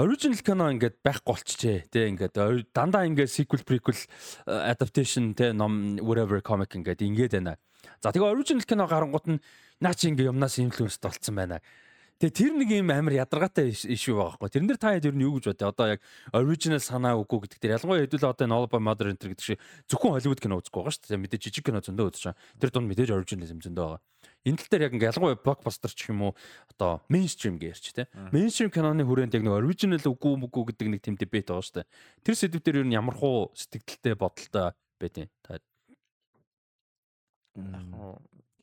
original 0.00 0.40
кино 0.40 0.72
ингээд 0.72 0.96
байхгүй 1.04 1.28
болчихжээ. 1.28 1.78
Тэ 1.92 2.08
ингээд 2.08 2.40
дандаа 2.72 3.04
ингээд 3.04 3.28
sequel 3.28 3.60
prequel 3.68 4.00
uh, 4.48 4.64
adaptation 4.64 5.36
тэ 5.36 5.52
ном 5.52 6.00
whatever 6.00 6.40
comic 6.40 6.72
ингээд 6.72 7.04
ингээд 7.04 7.36
байна. 7.36 7.60
За 8.00 8.16
тэгээ 8.16 8.32
original 8.32 8.64
кино 8.64 8.88
гарангууд 8.88 9.26
нь 9.28 9.38
наа 9.80 9.94
чи 9.94 10.10
ингээд 10.10 10.30
юмнаас 10.30 10.58
influence 10.58 10.98
болцсон 10.98 11.34
байна. 11.38 11.60
Тэгээ 12.18 12.34
тэр 12.34 12.52
нэг 12.58 12.70
юм 12.74 12.90
амар 12.90 13.14
ядаргаатай 13.14 13.70
ишүү 13.70 14.18
байгаа 14.18 14.42
байхгүй. 14.42 14.50
Тэрэн 14.50 14.66
дээр 14.66 14.80
та 14.82 14.90
хэд 14.90 15.06
ер 15.06 15.14
нь 15.14 15.22
юу 15.22 15.38
гэж 15.38 15.54
бодё? 15.54 15.70
Одоо 15.70 15.86
яг 15.94 16.00
original 16.34 16.82
санаа 16.82 17.14
үгүй 17.14 17.46
гэдэг 17.46 17.62
дээр 17.62 17.74
ялангуяа 17.78 18.02
хэдүүл 18.10 18.26
одоо 18.26 18.42
энэ 18.42 18.54
All 18.58 18.66
About 18.66 18.82
Mother 18.82 19.06
Enter 19.06 19.30
гэдэг 19.30 19.46
шиг 19.54 19.62
зөвхөн 19.86 20.18
Hollywood 20.18 20.42
кино 20.42 20.58
үзэхгүй 20.58 20.82
байгаа 20.82 20.98
шүү 20.98 21.14
дээ. 21.14 21.22
Мэдээж 21.22 21.42
жижиг 21.46 21.62
кино 21.70 21.78
зөндөө 21.78 22.10
үзэж 22.10 22.24
байгаа. 22.26 22.42
Тэр 22.58 22.70
дунд 22.74 22.90
мэдээж 22.90 23.10
originalism 23.14 23.62
зөндөө 23.62 23.86
байгаа. 23.86 24.02
Энэ 24.50 24.58
тал 24.58 24.70
дээр 24.74 24.82
яг 24.90 24.94
ингээ 24.98 25.10
ялангуяа 25.14 25.38
blockbuster 25.46 25.92
ч 25.94 26.10
юм 26.10 26.26
уу 26.26 26.32
одоо 26.74 27.06
mainstream 27.06 27.54
гэж 27.54 27.70
ярьч 27.70 27.86
тэ. 27.94 28.10
Mainstream 28.34 28.74
киноны 28.74 29.06
хүрээнд 29.06 29.38
яг 29.38 29.46
нэг 29.46 29.54
original 29.54 30.02
үгүй 30.02 30.34
мүгүй 30.42 30.74
гэдэг 30.74 30.86
нэг 30.90 31.00
тийм 31.06 31.14
дебет 31.14 31.54
байгаа 31.54 31.62
шүү 31.62 31.86
дээ. 31.86 31.90
Тэр 32.26 32.34
сэдв 32.34 32.58
дээр 32.66 32.82
ер 32.82 32.86
нь 32.90 32.98
ямар 32.98 33.14
хуу 33.14 33.54
сэтгэлдэлтэй 33.54 34.18
бодолтой 34.18 34.74
байдیں۔ 34.98 35.30
Та 35.46 35.62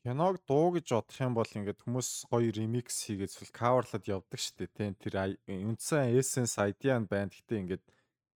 киног 0.06 0.38
дуу 0.46 0.70
гэж 0.70 0.86
бодох 0.94 1.18
юм 1.18 1.34
бол 1.34 1.50
ингээд 1.50 1.82
хүмүүс 1.82 2.30
гоё 2.30 2.54
ремикс 2.54 3.10
хийгээд 3.10 3.26
эсвэл 3.26 3.50
каверлаад 3.50 4.06
явдаг 4.06 4.38
шүү 4.38 4.54
дээ. 4.62 4.70
Тийм 4.78 4.94
тэр 5.02 5.14
үндсэн 5.50 6.14
essence 6.14 6.54
idea 6.62 6.94
нь 7.02 7.10
байна. 7.10 7.26
Гэхдээ 7.26 7.58
ингээд 7.66 7.84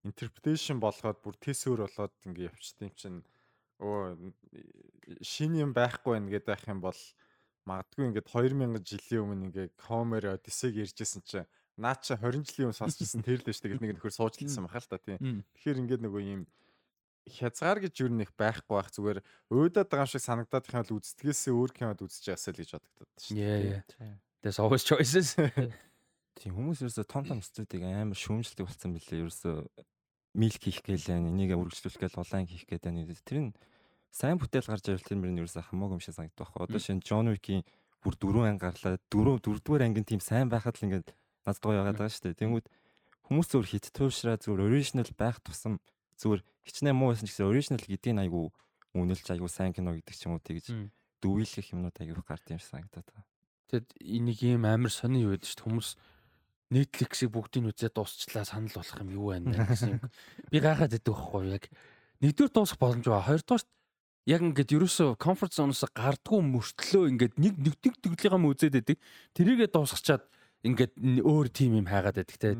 interpretation 0.03 0.83
болгоод 0.83 1.23
бүр 1.23 1.39
тэсвэр 1.39 1.87
болоод 1.87 2.11
ингээд 2.27 2.51
явчихдээ 2.51 2.91
юм 2.91 2.95
чинь 2.99 3.19
өө 3.79 4.35
шин 5.23 5.55
юм 5.55 5.71
байхгүй 5.71 6.19
байна 6.19 6.27
гэдэг 6.27 6.51
байх 6.51 6.67
юм 6.67 6.83
бол 6.83 7.01
магадгүй 7.63 8.03
ингээд 8.11 8.27
2000 8.27 8.83
жилийн 8.83 9.23
өмнө 9.23 9.45
ингээд 9.47 9.75
Homer 9.87 10.23
Odyssey-г 10.35 10.75
ярьжсэн 10.75 11.23
чинь 11.23 11.47
наа 11.79 11.95
чи 11.95 12.19
20 12.19 12.51
жилийн 12.51 12.67
өмнө 12.67 12.81
сонсчихсан 12.83 13.23
тэр 13.23 13.39
л 13.39 13.47
дээ 13.47 13.55
шүү 13.55 13.79
дээ. 13.79 13.79
Нэг 13.79 13.95
нөхөр 13.95 14.11
суучлалсан 14.19 14.67
баха 14.67 14.83
л 14.83 14.91
та 14.91 14.99
тийм. 14.99 15.45
Тэгэхээр 15.55 15.81
ингээд 15.87 16.03
нөгөө 16.03 16.23
юм 16.35 16.43
хязгаар 17.29 17.79
гэж 17.85 17.93
юу 18.01 18.09
нэг 18.09 18.33
байхгүй 18.33 18.75
байх 18.75 18.89
зүгээр 18.95 19.19
өөдөд 19.53 19.87
байгаа 19.89 20.09
шиг 20.09 20.25
санагдаад 20.25 20.65
их 20.65 20.73
юм 20.73 20.81
бол 20.81 20.97
үздэгээсээ 20.97 21.53
өөр 21.53 21.71
кинод 21.75 22.01
үзэж 22.01 22.33
яасаа 22.33 22.51
л 22.55 22.59
гэж 22.61 22.69
бодогдод 22.75 23.09
шүү 23.21 23.37
yeah. 23.37 23.81
There's 24.41 24.57
always 24.57 24.83
choices. 24.83 25.37
Тийм 26.41 26.55
хүмүүс 26.57 26.81
ерөөсө 26.81 27.05
том 27.05 27.25
том 27.29 27.41
студийг 27.45 27.85
амар 27.85 28.17
шүүмжлдэг 28.17 28.65
болсон 28.65 28.95
билээ. 28.97 29.21
Ерөөсө 29.21 29.51
милк 30.33 30.61
хийх 30.65 30.81
гээл. 30.81 31.21
Энийг 31.21 31.53
үргэлжлүүлэх 31.53 32.01
гээл 32.01 32.21
улаан 32.25 32.49
хийх 32.49 32.65
гээд 32.65 32.89
байна. 32.89 33.05
Тэр 33.05 33.37
нь 33.37 33.49
сайн 34.09 34.41
бүтээл 34.41 34.65
гарч 34.65 34.89
ирэл 34.89 35.05
тэр 35.05 35.21
мөр 35.21 35.29
нь 35.29 35.41
ерөөсө 35.45 35.61
хамаагүй 35.61 35.99
юм 35.99 36.01
шиг 36.01 36.17
санагдах 36.17 36.49
байхгүй. 36.49 36.73
Одоо 36.73 36.81
шинэ 36.81 37.05
Джон 37.05 37.29
Уикийн 37.29 37.61
бүр 38.01 38.17
дөрөв 38.17 38.49
анги 38.49 38.65
гарлаа. 38.65 38.97
Дөрөв 39.13 39.37
дөрөвдүгээр 39.45 39.85
анги 39.85 40.01
нь 40.01 40.09
тийм 40.09 40.21
сайн 40.25 40.49
байхад 40.49 40.81
л 40.81 40.85
ингээд 40.89 41.13
надад 41.45 41.61
гоё 41.61 41.77
яагаад 41.85 42.01
байгаа 42.01 42.09
шүү 42.17 42.33
дээ. 42.33 42.41
Тэнгүүд 42.41 42.65
хүмүүс 43.29 43.47
зөвөр 43.53 43.67
хит 43.69 43.85
туушраа 43.93 44.41
зөвөр 44.41 44.65
оригинал 44.65 45.13
байх 45.13 45.37
тусам 45.45 45.77
зөвөр 46.21 46.45
хичнээн 46.69 46.95
муу 46.95 47.09
байсан 47.11 47.25
ч 47.25 47.33
гэсэн 47.33 47.49
оригинал 47.49 47.89
гэдгийг 47.89 48.21
айгу 48.21 48.53
үнэлж 48.93 49.27
айгу 49.33 49.49
сайн 49.49 49.73
кино 49.73 49.97
гэдэг 49.97 50.15
ч 50.15 50.29
юм 50.29 50.37
уу 50.37 50.45
тэгж 50.45 50.69
дүүйлэх 51.25 51.73
юмнууд 51.73 51.97
айгу 51.97 52.21
гард 52.21 52.45
юм 52.53 52.61
шиг 52.61 52.69
санагдаад 52.69 53.07
байна. 53.09 53.25
Тэгэд 53.73 53.87
энийг 53.97 54.39
ийм 54.45 54.63
амар 54.69 54.93
сони 54.93 55.25
юу 55.25 55.33
гэдэг 55.33 55.49
чинь 55.49 55.65
хүмүүс 55.65 55.89
Netflix-ийг 56.71 57.31
бүгдийг 57.35 57.67
үзээд 57.71 57.95
дуусчлаа 57.97 58.45
санал 58.45 58.71
болох 58.71 58.99
юм 59.01 59.09
юу 59.11 59.27
байна 59.33 59.65
гэсэн 59.65 59.97
юм. 59.97 60.01
Би 60.51 60.57
гайхаад 60.61 60.93
байдаг 60.93 61.11
байхгүй 61.11 61.43
яг 61.51 61.65
нэгдүгээр 62.21 62.51
дуусах 62.53 62.79
боломж 62.79 63.05
байгаа. 63.07 63.27
Хоёрдугаар 63.27 63.63
яг 64.29 64.41
ингээд 64.45 64.75
ерөөсө 64.77 65.05
comfort 65.17 65.55
zone-оос 65.55 65.83
гардггүй 65.91 66.41
мөртлөө 66.45 67.03
ингээд 67.11 67.33
нэг 67.41 67.53
нэг 67.57 67.75
нэг 67.81 67.95
төглийнхаа 67.99 68.39
үзээд 68.39 68.75
байдаг. 68.77 68.97
Тэрийгээ 69.33 69.69
дуусгачаад 69.73 70.23
ингээд 70.61 70.93
өөр 71.25 71.47
тим 71.49 71.77
юм 71.79 71.87
хайгаад 71.89 72.21
байдаг 72.21 72.37
те. 72.37 72.53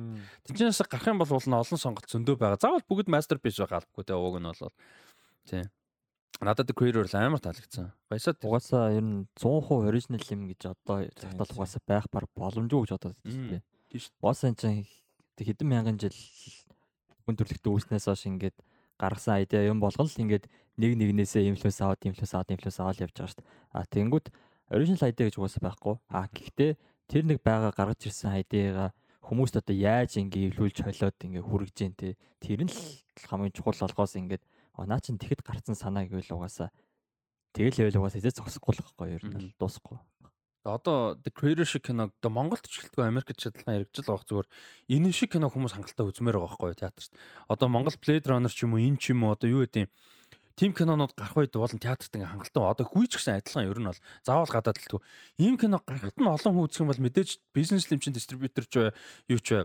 Тинчнээс 0.47 0.81
гарах 0.89 1.07
юм 1.11 1.21
бол 1.21 1.29
олон 1.37 1.77
сонголт 1.77 2.09
зөндөө 2.09 2.35
байгаа. 2.37 2.57
Заавал 2.57 2.85
бүгд 2.89 3.11
masterpiece 3.13 3.61
байх 3.61 3.77
албагүй 3.77 4.05
те. 4.09 4.17
Ууг 4.17 4.41
нь 4.41 4.49
бол 4.49 4.73
тий. 5.45 5.63
Надад 6.41 6.73
creator 6.73 7.05
л 7.05 7.13
амар 7.13 7.37
таалагдсан. 7.37 7.93
Баясаа 8.09 8.33
угаасаа 8.41 8.97
ер 8.97 9.05
нь 9.05 9.29
100% 9.37 9.85
original 9.85 10.23
юм 10.33 10.49
гэж 10.49 10.73
одоо 10.73 11.05
захтал 11.13 11.53
угаасаа 11.53 11.81
байх 11.85 12.09
бар 12.09 12.25
боломжгүй 12.33 12.89
гэж 12.89 12.97
тий. 12.97 13.13
Тийм. 13.21 13.61
Угаасаа 14.17 14.49
энэ 14.49 14.57
чинь 14.57 14.85
хэдэн 15.37 15.67
мянган 15.69 16.01
жил 16.01 16.17
хүн 17.25 17.37
төрлөختөө 17.37 17.71
үүснээс 17.77 18.09
хойш 18.09 18.25
ингээд 18.25 18.57
гаргасан 18.97 19.37
айдиа 19.37 19.69
юм 19.69 19.77
болгон 19.77 20.09
л 20.09 20.21
ингээд 20.25 20.49
нэг 20.81 20.91
нэгнээсээ 20.97 21.49
инфлюенс 21.53 21.81
аваад 21.85 22.01
инфлюенс 22.09 22.33
аваад 22.33 22.53
инфлюенс 22.53 22.77
аваад 22.81 23.01
явж 23.05 23.13
байгаа 23.13 23.29
шүү 23.29 23.41
дээ. 23.41 23.49
А 23.77 23.79
тэгэнгүүт 23.85 24.27
original 24.71 25.03
idea 25.09 25.27
гэж 25.29 25.35
угаасаа 25.37 25.61
байхгүй. 25.67 25.95
А 26.09 26.25
гэхдээ 26.29 26.71
тэр 27.12 27.28
нэг 27.28 27.43
байгаа 27.43 27.76
гаргаж 27.76 28.07
ирсэн 28.07 28.39
айдиагаа 28.39 28.95
хүмүүст 29.20 29.59
одоо 29.59 29.76
яаж 29.76 30.16
ингээ 30.16 30.55
эвлүүлж 30.55 30.80
холиод 30.80 31.20
ингээ 31.20 31.43
хүргэж 31.43 31.76
जैन 31.76 31.93
те. 31.99 32.16
Тэр 32.39 32.64
нь 32.64 32.72
л 32.72 33.28
хамгийн 33.28 33.51
чухал 33.51 33.76
болгоос 33.76 34.16
ингээд 34.16 34.43
наа 34.80 35.03
чин 35.03 35.20
тэгэхэд 35.20 35.43
гарцсан 35.43 35.76
санаа 35.76 36.07
гэвэл 36.07 36.39
угаасаа 36.39 36.72
тэгэл 37.51 37.91
level 37.91 38.07
угаасаа 38.07 38.24
эзээ 38.24 38.39
зогсохгүй 38.39 38.80
л 38.80 38.84
байхгүй 38.88 39.07
ер 39.12 39.24
нь 39.28 39.51
дуусахгүй. 39.59 39.99
Одоо 40.64 41.20
the 41.20 41.34
creator 41.34 41.68
шиг 41.68 41.84
киног 41.89 42.16
одоо 42.22 42.32
Монголд 42.32 42.64
ч 42.64 42.80
гэлтгүй 42.80 43.03
Америкт 43.03 43.36
ч 43.36 43.49
адилхан 43.49 43.82
яригдж 43.82 44.05
л 44.05 44.09
байгаа 44.14 44.30
зүгээр. 44.30 44.47
Энэ 44.93 45.12
шиг 45.12 45.34
кино 45.34 45.49
хүмүүс 45.49 45.74
хангалттай 45.74 46.05
үзмээр 46.05 46.38
байгаа 46.38 46.53
байхгүй 46.53 46.80
театрт. 46.80 47.12
Одоо 47.49 47.68
Монгол 47.68 47.97
Blade 47.97 48.30
Runner 48.30 48.53
ч 48.53 48.64
юм 48.64 48.78
уу 48.78 48.86
энэ 48.86 49.01
ч 49.01 49.12
юм 49.12 49.26
уу 49.26 49.34
одоо 49.34 49.49
юу 49.49 49.66
гэдэг 49.66 49.89
юм 49.89 49.91
тим 50.55 50.73
кинонууд 50.73 51.13
гарах 51.15 51.37
үед 51.37 51.53
бол 51.55 51.67
театрт 51.67 52.15
ингээ 52.15 52.31
хангалттай 52.31 52.63
одоо 52.63 52.85
хүйч 52.85 53.17
гэсэн 53.17 53.39
адилхан 53.39 53.67
ер 53.69 53.79
нь 53.79 53.89
бол 53.89 54.01
заавал 54.25 54.51
гадаад 54.51 54.79
тгүү. 54.79 55.01
Ийм 55.39 55.55
кино 55.57 55.79
гарахт 55.81 56.17
нь 56.19 56.27
олон 56.27 56.53
хүн 56.55 56.65
үзэх 56.67 56.83
юм 56.83 56.91
бол 56.91 57.05
мэдээж 57.05 57.29
бизнес 57.55 57.87
лимчин 57.91 58.13
дистрибьютор 58.13 58.65
ч 58.67 58.91
юу 59.27 59.39
ч 59.39 59.63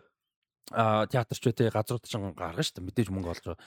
а 0.72 1.06
театр 1.06 1.38
ч 1.38 1.44
үтэй 1.50 1.70
газрууд 1.70 2.04
ч 2.06 2.14
гаргана 2.18 2.62
шүү 2.62 2.82
дээ 2.82 2.86
мэдээж 2.90 3.08
мөнгө 3.14 3.30
олж 3.30 3.44
байгаа. 3.46 3.62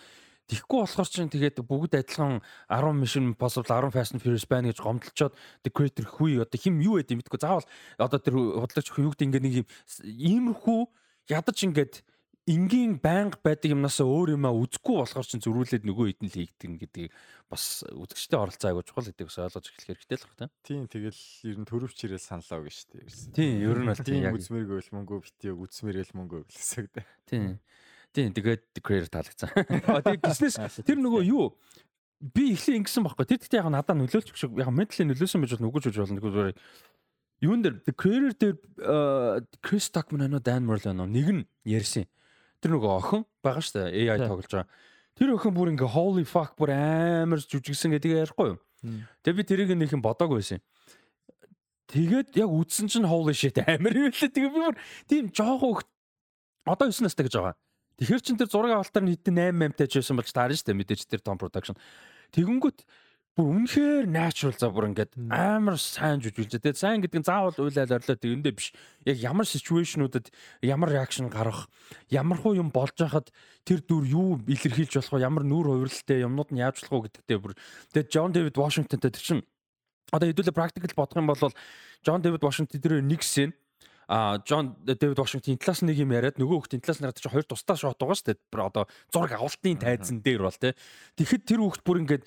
Тэгэхгүй 0.50 0.80
болохоор 0.82 1.10
чинь 1.14 1.30
тэгээд 1.30 1.62
бүгд 1.62 1.94
адилхан 1.94 2.42
10 2.74 2.98
Mission 2.98 3.38
Impossible 3.38 3.70
10 3.70 3.94
Fast 3.94 4.18
and 4.18 4.22
Furious 4.26 4.50
байна 4.50 4.74
гэж 4.74 4.82
гомдлцоод 4.82 5.38
the 5.62 5.70
creator 5.70 6.10
хүй 6.10 6.42
одоо 6.42 6.58
хим 6.58 6.82
юу 6.82 6.98
гэдэг 6.98 7.14
юм 7.14 7.22
битгүй 7.22 7.38
заавал 7.38 7.70
одоо 8.02 8.18
тэр 8.18 8.34
худалдаач 8.34 8.90
хүй 8.90 9.06
юу 9.06 9.14
гэдэг 9.14 9.30
ингээ 9.30 9.46
нэг 9.46 9.56
юм 9.62 9.68
иймэрхүү 10.02 10.82
ядаж 11.30 11.58
ингээд 11.70 12.02
энгийн 12.50 12.98
байнга 12.98 13.38
байдаг 13.46 13.78
юмнасаа 13.78 14.10
өөр 14.10 14.34
юмаа 14.34 14.54
үзэхгүй 14.58 14.96
болохоор 14.98 15.28
чинь 15.30 15.44
зөрүүлээд 15.46 15.86
нөгөө 15.86 16.18
нь 16.18 16.30
л 16.34 16.38
хийгдэн 16.42 16.82
гэдгийг 16.82 17.14
бас 17.46 17.86
үзэгчтэй 17.86 18.40
оролцоо 18.42 18.68
айгуу 18.74 18.86
чухал 18.90 19.06
гэдэг 19.06 19.30
ус 19.30 19.38
ойлгож 19.38 19.70
эхлэх 19.70 20.02
хэрэгтэй 20.02 20.18
л 20.18 20.26
байна. 20.34 20.54
Тийм 20.66 20.90
тэгэл 20.90 21.22
ер 21.46 21.58
нь 21.62 21.70
төрөвч 21.70 21.98
ирэл 22.10 22.18
саналаа 22.18 22.58
өгнө 22.66 22.74
шүү 22.74 22.90
дээ. 22.90 23.38
Тийм 23.38 23.54
ер 23.70 23.78
нь 23.78 23.90
бол 23.94 24.02
тийм 24.02 24.26
үзмэргүй 24.34 24.80
л 24.82 24.94
мөнгө 24.98 25.22
битээ 25.30 25.54
үзмэрэл 25.54 26.14
мөнгө 26.18 26.36
өглөөсөө 26.50 26.82
гэдэг. 26.90 27.06
Тийм. 27.30 27.62
Тийм 28.10 28.34
тэгээд 28.34 28.64
creator 28.82 29.10
таалагдсан. 29.14 29.50
Тэгээд 30.10 30.26
бизнес 30.26 30.58
тэр 30.82 30.98
нөгөө 30.98 31.22
юу 31.30 31.54
би 32.18 32.58
эхлээ 32.58 32.82
ингэсэн 32.82 33.06
байхгүй. 33.06 33.26
Тэр 33.30 33.40
гэхдээ 33.46 33.62
яг 33.62 33.70
надад 33.70 33.98
нөлөөлчих 34.02 34.34
шиг 34.34 34.58
яг 34.58 34.74
ментали 34.74 35.06
нөлөөсөн 35.14 35.46
байж 35.46 35.54
бол 35.54 35.66
нүгэж 35.70 35.84
болж 35.94 35.98
болно. 36.02 36.18
Нөгөө 36.18 36.48
юун 37.46 37.62
дээр 37.62 37.78
creator 37.94 38.34
дээр 38.34 38.58
Chris 39.62 39.94
Tuckman 39.94 40.26
анаа 40.26 40.42
Dan 40.42 40.66
Merlin 40.66 40.98
анаа 40.98 41.06
нэг 41.06 41.28
нь 41.30 41.46
ярьсан. 41.70 42.10
Тэр 42.60 42.76
нөгөө 42.76 42.92
охин 43.00 43.24
байгаа 43.44 43.64
шүү 43.64 43.76
дээ 43.80 44.12
AI 44.12 44.20
тоглож 44.28 44.52
байгаа. 44.52 44.70
Тэр 45.16 45.34
охин 45.36 45.56
бүр 45.56 45.72
ингээ 45.74 45.94
holy 45.96 46.26
fuck 46.28 46.56
бүр 46.60 46.74
амар 46.76 47.40
жүжигсэн 47.40 47.96
гэдэг 47.96 48.24
ярихгүй 48.24 48.56
юу? 48.56 48.60
Тэгээ 49.24 49.38
би 49.40 49.44
тэрийг 49.48 49.72
нэг 49.76 49.92
юм 49.96 50.04
бодоагүй 50.04 50.40
байсан. 50.40 50.64
Тэгээд 51.90 52.38
яг 52.38 52.50
үдсэн 52.52 52.88
чинь 52.92 53.08
holy 53.08 53.36
shit 53.36 53.60
амар 53.64 53.96
юм 53.96 54.12
лээ. 54.12 54.32
Тэгээ 54.32 54.52
би 54.52 54.60
бүр 54.60 54.76
тийм 55.08 55.32
жоохон 55.32 55.84
одоо 56.68 56.88
9 56.88 57.04
настай 57.08 57.26
гэж 57.26 57.36
байгаа. 57.40 57.56
Тэгэхэр 58.00 58.24
чин 58.24 58.40
тэр 58.40 58.48
зураг 58.48 58.80
авалтаар 58.80 59.08
хэдэн 59.12 59.60
8 59.60 59.76
8 59.76 59.80
тааж 59.80 59.92
байсан 60.00 60.16
болж 60.16 60.32
таарна 60.32 60.56
шүү 60.56 60.68
дээ 60.72 60.80
мэдээж 60.80 61.02
тэр 61.10 61.20
том 61.20 61.36
production. 61.36 61.76
Тэгэнгүүт 62.32 62.88
бүр 63.40 63.56
үнэхээр 63.56 64.06
natural 64.12 64.52
за 64.52 64.68
бүр 64.68 64.92
ингээд 64.92 65.16
амар 65.32 65.80
сайн 65.80 66.20
жүжиглэж. 66.20 66.60
Тэгээд 66.60 66.76
сайн 66.76 67.00
гэдэг 67.00 67.24
нь 67.24 67.28
заавал 67.28 67.56
уйлал 67.56 67.88
орлоо 67.88 68.20
тэгэндээ 68.20 68.52
биш. 68.52 68.76
Яг 69.08 69.16
ямар 69.16 69.48
ситүэйшнүүдэд 69.48 70.28
ямар 70.68 70.92
реакшн 70.92 71.32
гарах, 71.32 71.72
ямар 72.12 72.36
хуу 72.36 72.60
юм 72.60 72.68
болж 72.68 73.00
байхад 73.00 73.32
тэр 73.64 73.80
дүр 73.80 74.04
юу 74.12 74.30
илэрхийлж 74.44 74.92
болох 74.92 75.16
вэ? 75.16 75.24
Ямар 75.24 75.48
нүүр 75.48 75.72
хувирлалтай 75.72 76.20
юмнууд 76.28 76.52
нь 76.52 76.60
яаж 76.60 76.84
болох 76.84 77.08
вэ 77.08 77.16
гэдэгтээ 77.16 77.40
бүр. 77.40 77.56
Тэгээд 77.96 78.12
Джон 78.12 78.32
Дэвид 78.36 78.60
Вашингтонтэй 78.60 79.12
тэр 79.16 79.24
чин 79.24 79.40
одоо 80.12 80.28
хэдүүлээ 80.28 80.60
практикл 80.60 81.00
бодох 81.00 81.16
юм 81.24 81.32
бол 81.32 81.40
Джон 82.04 82.20
Дэвид 82.20 82.44
Вашингтон 82.44 82.84
тэр 82.84 83.00
нэг 83.00 83.24
сэн 83.24 83.56
а 84.10 84.42
Джон 84.42 84.74
Дэвид 84.82 85.22
Вашингтон 85.22 85.62
талаас 85.62 85.86
нэг 85.86 86.02
юм 86.02 86.10
яриад 86.10 86.42
нөгөө 86.42 86.66
хүүхдийн 86.66 86.82
талаас 86.82 86.98
нараад 86.98 87.22
чи 87.22 87.30
хоёр 87.30 87.46
тусдаа 87.46 87.78
шот 87.78 88.02
байгаа 88.02 88.18
шүү 88.18 88.34
дээ. 88.34 88.58
Одоо 88.58 88.90
зураг 89.14 89.38
авалтын 89.38 89.78
тайзан 89.78 90.26
дээр 90.26 90.50
бол 90.50 90.58
тий. 90.58 90.74
Тэгэхэд 91.14 91.46
тэр 91.46 91.62
хүүхд 91.62 91.86
бүр 91.86 92.02
ингээд 92.02 92.24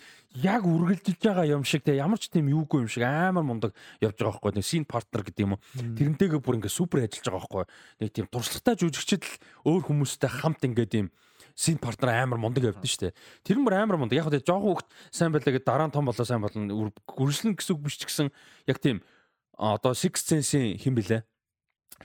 яг 0.46 0.62
үргэлжилж 0.62 1.18
байгаа 1.18 1.50
юм 1.50 1.66
шиг 1.66 1.82
тий 1.82 1.98
ямар 1.98 2.22
ч 2.22 2.30
тийм 2.30 2.46
юугүй 2.46 2.86
юм 2.86 2.88
шиг 2.88 3.02
амар 3.02 3.42
мундаг 3.42 3.74
явж 3.98 4.14
байгаа 4.14 4.38
байхгүй 4.38 4.62
нэг 4.62 4.62
син 4.62 4.86
партнер 4.86 5.26
гэдэг 5.26 5.42
юм 5.42 5.58
уу. 5.58 5.62
Тэрнтэйгээ 5.74 6.38
бүр 6.38 6.56
ингээд 6.62 6.70
супер 6.70 7.02
ажиллаж 7.02 7.26
байгаа 7.26 7.42
байхгүй. 7.50 7.64
Нэг 7.98 8.10
тийм 8.14 8.26
туршлагатай 8.30 8.74
жүжигчд 8.78 9.26
л 9.26 9.34
өөр 9.66 9.82
хүмүүстэй 9.90 10.30
хамт 10.38 10.62
ингээд 10.62 10.94
юм 11.02 11.10
син 11.58 11.82
партнер 11.82 12.14
амар 12.14 12.38
мундаг 12.38 12.70
явдсан 12.70 12.86
шүү 12.86 13.02
дээ. 13.10 13.16
Тэр 13.42 13.58
мөр 13.58 13.74
амар 13.74 13.98
мундаг. 13.98 14.22
Яг 14.22 14.30
хөө 14.30 14.38
жоохон 14.46 14.86
хүүхд 14.86 14.88
сайн 15.10 15.34
байлаа 15.34 15.50
гэдэг 15.50 15.66
дараа 15.66 15.90
нь 15.90 15.94
том 15.98 16.06
болоо 16.06 16.22
сайн 16.22 16.46
болно. 16.46 16.94
Үргэлжлэн 17.10 17.58
гэсэн 17.58 17.74
үг 17.74 17.82
биш 17.82 17.98
ч 17.98 18.06
гэсэн 18.06 18.30
яг 18.70 18.78
тийм 18.78 19.02
одоо 19.58 19.92
Six 19.92 20.24
Sense-ийн 20.24 20.78
хэн 20.78 20.94
блэ? 20.96 21.26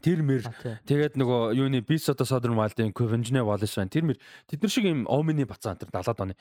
Тэр 0.02 0.22
мэр 0.22 0.44
тэгээд 0.86 1.18
нөгөө 1.18 1.58
юуны 1.58 1.82
of 1.82 2.16
the 2.18 2.26
Southern 2.26 2.56
Wild-ийн 2.56 2.94
Convention 2.94 3.42
Wallace 3.42 3.76
байна. 3.78 3.90
Тэр 3.90 4.04
мэр 4.06 4.18
тэд 4.48 4.62
нар 4.62 4.72
шиг 4.72 4.86
юм 4.86 5.06
Omni 5.08 5.46
бацаан 5.46 5.78
тэр 5.78 5.90
70-аад 5.90 6.22
оны. 6.22 6.36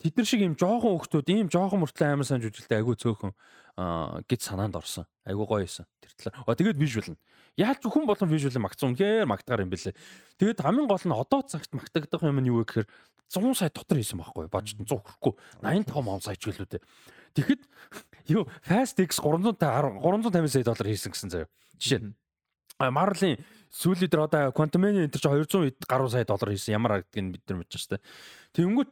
Тэд 0.00 0.16
нар 0.16 0.26
шиг 0.26 0.40
юм 0.40 0.56
жоохон 0.56 0.98
хөвгтүүд 0.98 1.28
ийм 1.30 1.48
жоохон 1.52 1.82
мөртлөө 1.84 2.08
амар 2.12 2.26
сайн 2.26 2.42
жүжиглэлтэй 2.42 2.80
айгүй 2.80 2.96
цөөхөн 2.96 3.32
гэж 4.28 4.40
санаанд 4.40 4.76
орсон. 4.76 5.06
Айгүй 5.24 5.46
гоё 5.46 5.64
байсан. 5.64 5.86
Тэр 6.00 6.12
талаар. 6.16 6.44
А 6.46 6.56
тэгээд 6.56 6.78
visual 6.80 7.08
нь. 7.12 7.20
Яаж 7.56 7.80
хүн 7.84 8.08
болон 8.08 8.28
visual 8.28 8.56
магцсан 8.60 8.92
үнэхээр 8.92 9.28
магтгаар 9.28 9.64
юм 9.64 9.72
бэлээ. 9.72 9.96
Тэгээд 10.40 10.60
хамгийн 10.60 10.88
гол 10.88 11.04
нь 11.04 11.12
одоо 11.12 11.40
цагт 11.44 11.72
магтагдах 11.72 12.22
юм 12.24 12.40
нь 12.40 12.48
юу 12.48 12.64
вэ 12.64 12.68
гэхээр 12.68 12.88
100 13.32 13.56
сая 13.56 13.72
дотор 13.72 13.96
хийсэн 13.96 14.20
байхгүй 14.20 14.48
бажт 14.52 14.76
100 14.76 14.92
хүрэхгүй 14.92 15.32
85 15.64 16.08
он 16.08 16.20
сая 16.20 16.36
ч 16.36 16.52
гэлүүдээ. 16.52 16.82
Тэгэхэд 17.32 17.62
юу 18.36 18.44
Fast 18.60 19.00
X 19.00 19.20
350 19.24 19.56
350 19.56 20.52
сая 20.52 20.64
доллар 20.68 20.88
хийсэн 20.92 21.12
гэсэн 21.16 21.32
заяа. 21.32 21.48
Жишээ 21.80 22.00
нь 22.04 22.12
Marvel-ийн 22.90 23.38
сүүлийн 23.70 24.10
дээр 24.10 24.26
одоо 24.26 24.42
Quantum-ийн 24.50 25.06
энэ 25.06 25.14
чинь 25.14 25.30
200 25.46 25.86
гаруй 25.86 26.10
сая 26.10 26.26
доллар 26.26 26.50
хийсэн 26.50 26.74
ямар 26.74 27.04
харагдгийг 27.04 27.38
бид 27.38 27.44
нар 27.46 27.58
мэдэж 27.62 27.78
штэ. 27.78 28.02
Тэнгүүт 28.58 28.90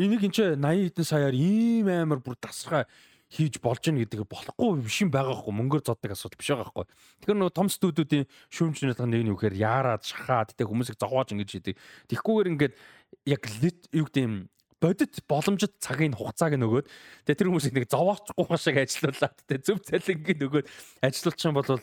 энийг 0.00 0.22
энэ 0.24 0.32
чинь 0.32 0.56
80 0.56 0.88
хэдэн 0.88 1.06
саяар 1.06 1.34
ийм 1.36 1.86
амар 1.92 2.24
бүр 2.24 2.38
тасрахаа 2.40 2.88
хийж 3.32 3.60
болж 3.64 3.80
гин 3.80 3.96
гэдэг 3.96 4.28
болохгүй 4.28 4.84
биш 4.84 5.00
юм 5.00 5.10
байгаа 5.12 5.32
хгүй 5.40 5.56
мөнгөөр 5.56 5.84
зоддаг 5.88 6.12
асуудал 6.12 6.36
биш 6.36 6.52
байгаа 6.52 6.68
хгүй. 6.68 6.86
Тэгэхээр 7.24 7.38
нөгөө 7.40 7.56
том 7.56 7.68
студиудын 7.72 8.28
шүүмжнээс 8.52 9.00
нэг 9.08 9.24
нь 9.24 9.32
үхээр 9.32 9.56
яарад 9.56 10.04
шахаад 10.04 10.52
тэ 10.52 10.68
хүмүүсийг 10.68 11.00
зовоож 11.00 11.32
ингэж 11.32 11.50
хийдэг. 11.56 11.80
Тэгхгүйгээр 12.12 12.52
ингээд 12.52 12.74
яг 13.24 13.42
юу 13.96 14.04
гэдэг 14.04 14.20
юм 14.20 14.52
бодит 14.82 15.16
боломжит 15.24 15.80
цагийн 15.80 16.12
хугацааг 16.12 16.60
нөгөөд 16.60 16.86
тэгээ 17.24 17.38
тэр 17.40 17.48
хүмүүсийг 17.48 17.74
нэг 17.78 17.86
зовоочихгүй 17.88 18.58
шиг 18.60 18.76
ажиллуулад 18.84 19.36
тэ 19.48 19.64
зөв 19.64 19.80
цалингийн 19.80 20.38
нөгөөд 20.42 20.66
ажиллуулчих 21.00 21.48
юм 21.48 21.56
бол 21.56 21.80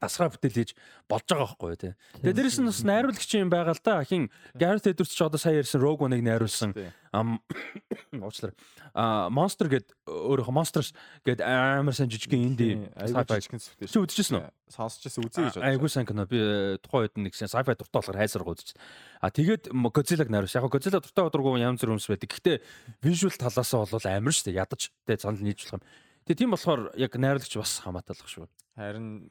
дасгал 0.00 0.32
бүтээл 0.32 0.56
хийж 0.56 0.70
болж 1.10 1.26
байгаа 1.28 1.46
байхгүй 1.52 1.76
тий. 1.76 1.92
Тэгээ 2.22 2.36
дээрэс 2.38 2.58
нь 2.62 2.68
бас 2.70 2.80
найруулагч 2.82 3.30
юм 3.36 3.50
байгаа 3.52 3.74
л 3.76 3.82
да. 3.84 4.02
Хин 4.02 4.30
Gareth 4.56 4.88
Edwards 4.88 5.12
ч 5.12 5.20
одоо 5.20 5.38
сая 5.38 5.60
ярьсан 5.60 5.82
Rogue 5.82 6.08
One-ыг 6.08 6.22
найруулсан. 6.24 6.72
Ам 7.12 7.42
уучлаарай. 8.12 8.56
А 8.96 9.28
Monster 9.28 9.68
гэд 9.68 9.92
өөрөөхөө 10.08 10.54
Monsters 10.56 10.96
гэд 11.22 11.44
амар 11.44 11.92
сайн 11.92 12.08
жижигхэн 12.08 12.40
инди 12.40 12.68
sci-fi 12.96 13.36
жижигхэн 13.36 13.62
сүхтэй. 13.62 13.88
Чи 13.92 14.00
үзчихсэн 14.00 14.36
үү? 14.40 14.48
Сонсчихсан 14.72 15.28
үзье 15.28 15.44
гэж 15.44 15.60
бодлоо. 15.60 15.68
Айгуу 15.68 15.90
сайн 15.92 16.08
кино. 16.08 16.24
Би 16.24 16.40
э, 16.40 16.80
тухайн 16.80 17.12
үед 17.12 17.14
нэг 17.20 17.36
sci-fi 17.36 17.76
дуртай 17.76 18.00
болохоор 18.00 18.16
хайсарга 18.16 18.56
үзчихсэн. 18.56 18.80
А 19.20 19.28
тэгээд 19.28 19.68
Godzilla-г 19.70 20.32
найруулсан. 20.32 20.64
Яг 20.64 20.72
Godzilla 20.72 21.04
дуртай 21.04 21.28
дургуу 21.28 21.60
янз 21.60 21.84
бүр 21.84 22.00
юмс 22.00 22.08
байдаг. 22.08 22.32
Гэхдээ 22.32 22.56
visual 23.04 23.36
талаас 23.36 23.70
нь 23.76 23.84
бол 23.92 24.08
амар 24.08 24.32
шүү 24.32 24.48
дээ. 24.48 24.56
Ядаж 24.56 24.88
тэ 25.04 25.20
санал 25.20 25.44
нийлж 25.44 25.68
болох 25.68 25.84
юм. 25.84 25.84
Тэгээ 26.24 26.38
тийм 26.38 26.50
болохоор 26.56 26.80
яг 26.96 27.12
найруулагч 27.12 27.54
бас 27.60 27.82
хамаатай 27.84 28.16
л 28.16 28.24
шүү. 28.24 28.46
Харин 28.78 29.28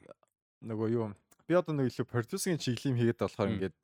нөгөө 0.62 0.88
юу 0.94 1.12
би 1.48 1.54
одоо 1.58 1.74
нэг 1.74 1.90
илүү 1.90 2.06
продюсерийн 2.06 2.62
чиглэлийн 2.62 2.98
хийгээд 2.98 3.22
болохоор 3.22 3.52
ингээд 3.58 3.76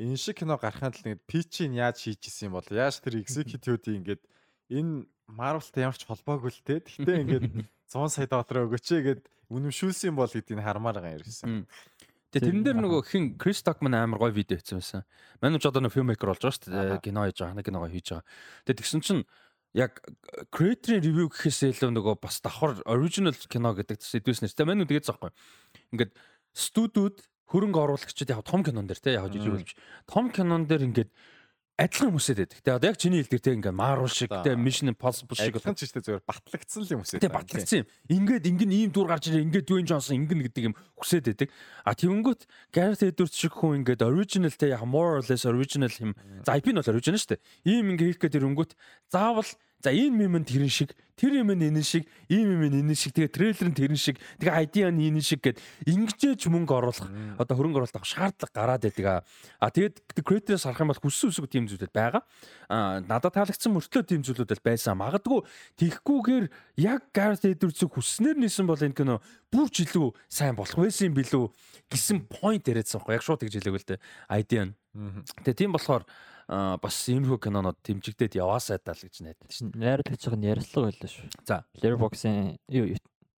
энэ 0.00 0.16
шиг 0.16 0.40
кино 0.40 0.56
гарахын 0.56 0.94
тулд 0.94 1.06
ингээд 1.06 1.28
Пичийн 1.28 1.72
яаж 1.74 2.00
хийж 2.00 2.30
исэн 2.30 2.48
юм 2.48 2.56
бол 2.56 2.68
яаж 2.70 3.02
тэр 3.02 3.20
executive-ийн 3.20 4.00
ингээд 4.00 4.22
энэ 4.70 5.04
Marvel-тай 5.30 5.86
ямар 5.86 5.98
ч 5.98 6.06
холбоогүй 6.06 6.50
л 6.50 6.62
те. 6.66 6.80
Гэхдээ 6.80 7.22
ингээд 7.26 7.44
100 7.92 8.14
сая 8.14 8.26
доллар 8.30 8.66
өгөөч 8.70 8.86
гэгээд 8.86 9.20
үнэмшүүлсэн 9.50 10.14
бол 10.14 10.30
гэдгийг 10.30 10.62
хармаар 10.62 11.02
байгаа 11.02 11.14
юм 11.14 11.20
ерөөсөн. 11.22 11.66
Тэгээ 12.30 12.46
тэрэн 12.46 12.62
дээр 12.62 12.78
нөгөө 12.78 13.02
хин 13.10 13.24
Крис 13.34 13.66
Токман 13.66 13.98
амар 13.98 14.22
гоё 14.22 14.30
видео 14.30 14.54
хийсэн 14.54 14.78
байсан. 14.78 15.02
Манайч 15.42 15.66
одоо 15.66 15.82
нэг 15.82 15.90
фильммейкер 15.90 16.30
болж 16.30 16.38
байгаа 16.38 16.54
шүү 16.54 16.70
дээ. 16.70 17.02
Кино 17.02 17.26
хийж 17.26 17.38
байгаа, 17.42 17.66
киногоо 17.66 17.90
хийж 17.90 18.06
байгаа. 18.14 18.26
Тэгээ 18.70 18.78
тэгсэн 18.78 19.02
чинь 19.02 19.22
яг 19.76 20.02
creator 20.50 20.98
review 20.98 21.30
гэхээс 21.30 21.70
илүү 21.70 21.90
нөгөө 21.94 22.18
бас 22.22 22.40
давхар 22.42 22.82
original 22.90 23.34
кино 23.46 23.74
гэдэг 23.74 24.02
сэдвээс 24.02 24.42
нэртэй. 24.42 24.66
Мань 24.66 24.82
тэгээд 24.82 25.06
захгүй. 25.06 25.30
Ингээд 25.94 26.12
студиуд 26.50 27.22
хөрөнгө 27.50 27.78
оруулагчид 27.78 28.30
яг 28.30 28.42
том 28.46 28.62
кинон 28.66 28.86
дээр 28.90 29.00
те 29.02 29.14
яг 29.18 29.30
жижиг 29.30 29.54
үлж 29.54 29.70
том 30.06 30.30
кинон 30.30 30.66
дээр 30.66 30.86
ингээд 30.90 31.10
адилхан 31.80 32.12
хүмүүсэд 32.12 32.38
байдаг. 32.44 32.58
Тэгээ 32.60 32.76
одоо 32.76 32.88
яг 32.92 32.98
чиний 33.00 33.20
хэлдэг 33.24 33.40
те 33.40 33.50
ингээ 33.56 33.72
Marvel 33.72 34.12
шиг 34.12 34.28
те 34.44 34.52
Mission 34.52 34.92
Impossible 34.92 35.32
шиг 35.32 35.56
адилхан 35.56 35.76
ч 35.80 35.88
ихтэй 35.88 36.04
зүгээр 36.04 36.24
батлагдсан 36.28 36.80
л 36.84 36.92
юм 36.92 37.00
хүсэж 37.00 37.18
байгаа. 37.24 37.40
Батлагдсан 37.40 37.78
юм. 37.80 37.88
Ингээд 38.12 38.44
ингэн 38.52 38.72
ийм 38.76 38.90
дүр 38.92 39.08
гарч 39.08 39.24
ирээ 39.32 39.44
ингээд 39.48 39.64
Dwayne 39.64 39.88
Johnson 39.88 40.14
ингэн 40.20 40.40
гэдэг 40.44 40.64
юм 40.68 40.74
хүсэж 41.00 41.24
байдаг. 41.24 41.48
А 41.88 41.96
тэгэнгүүт 41.96 42.42
Gareth 42.68 43.04
Edwards 43.08 43.36
шиг 43.40 43.56
хүн 43.56 43.80
ингээд 43.80 44.04
original 44.04 44.52
те 44.52 44.76
яг 44.76 44.84
more 44.84 45.16
or 45.16 45.24
less 45.24 45.48
original 45.48 45.92
юм. 45.96 46.12
За 46.44 46.60
IP 46.60 46.68
нь 46.68 46.76
бол 46.76 46.92
original 46.92 47.16
шүү 47.16 47.32
дээ. 47.32 47.44
Ийм 47.64 47.96
ингээ 47.96 48.12
хийх 48.12 48.20
гэдэг 48.20 48.44
ирэнгүүт 48.44 48.72
заавал 49.08 49.48
За 49.80 49.90
энэ 49.90 50.12
мем 50.12 50.36
нь 50.36 50.44
тэрэн 50.44 50.68
шиг, 50.68 50.92
тэр 51.16 51.40
юм 51.40 51.56
нь 51.56 51.64
энэ 51.64 51.80
шиг, 51.80 52.04
ийм 52.28 52.52
юм 52.52 52.68
нь 52.68 52.84
энэ 52.84 52.92
шиг, 52.92 53.16
тэгээ 53.16 53.32
трейлер 53.32 53.68
нь 53.72 53.76
тэрэн 53.76 53.96
шиг, 53.96 54.20
тэгээ 54.36 54.52
айдиа 54.52 54.92
нь 54.92 55.08
энэ 55.08 55.24
шиг 55.24 55.40
гэд 55.40 55.56
ингэжээч 55.88 56.52
мөнгө 56.52 56.68
оруулах 56.68 57.08
одоо 57.40 57.54
хөрөнгө 57.56 57.80
оруулалт 57.80 57.96
авах 57.96 58.08
шаардлага 58.12 58.52
гараад 58.52 58.84
байдаг. 58.84 59.24
А 59.56 59.72
тэгээд 59.72 60.20
creators 60.20 60.68
харах 60.68 60.84
юм 60.84 60.92
бол 60.92 61.00
хүссэн 61.00 61.32
үсэг 61.32 61.48
тийм 61.48 61.64
зүйлүүд 61.64 61.92
байгаа. 61.96 62.20
А 62.68 63.00
надад 63.00 63.36
таалагдсан 63.36 63.72
мөртлөө 63.72 64.04
тийм 64.04 64.20
зүйлүүд 64.20 64.60
л 64.60 64.64
байсан. 64.68 65.00
Магадгүй 65.00 65.40
тэгхгүйгээр 65.80 66.44
яг 66.84 67.08
Gareth 67.16 67.48
Edwards-ыг 67.48 67.88
хүсснээр 67.88 68.36
нисэн 68.36 68.68
бол 68.68 68.80
энэ 68.80 68.96
кино 68.96 69.24
бүр 69.48 69.72
ч 69.72 69.88
илүү 69.88 70.12
сайн 70.28 70.56
болох 70.60 70.76
байсан 70.76 71.08
юм 71.08 71.16
билүү 71.16 71.44
гэсэн 71.88 72.28
point 72.28 72.64
яриадсан 72.68 73.00
байхгүй 73.00 73.16
яг 73.16 73.24
шууд 73.24 73.40
гэж 73.44 73.60
хэлээг 73.60 73.80
л 73.80 73.88
дээ. 73.96 74.00
Айдиа. 74.28 74.72
Тэгээ 75.44 75.56
тийм 75.56 75.72
болохоор 75.72 76.04
бас 76.50 76.96
иймэрхүү 77.06 77.38
кинонод 77.46 77.78
тэмцэгдээд 77.86 78.34
яваасай 78.42 78.82
даа 78.82 78.98
л 78.98 79.06
гэж 79.06 79.22
найдаж 79.22 79.50
шин. 79.54 79.70
Найруулагч 79.78 80.24
нь 80.34 80.48
ярилцлага 80.50 80.90
байлаа 80.90 81.10
шүү. 81.10 81.26
За, 81.46 81.62
Letterboxd-ийн 81.78 82.58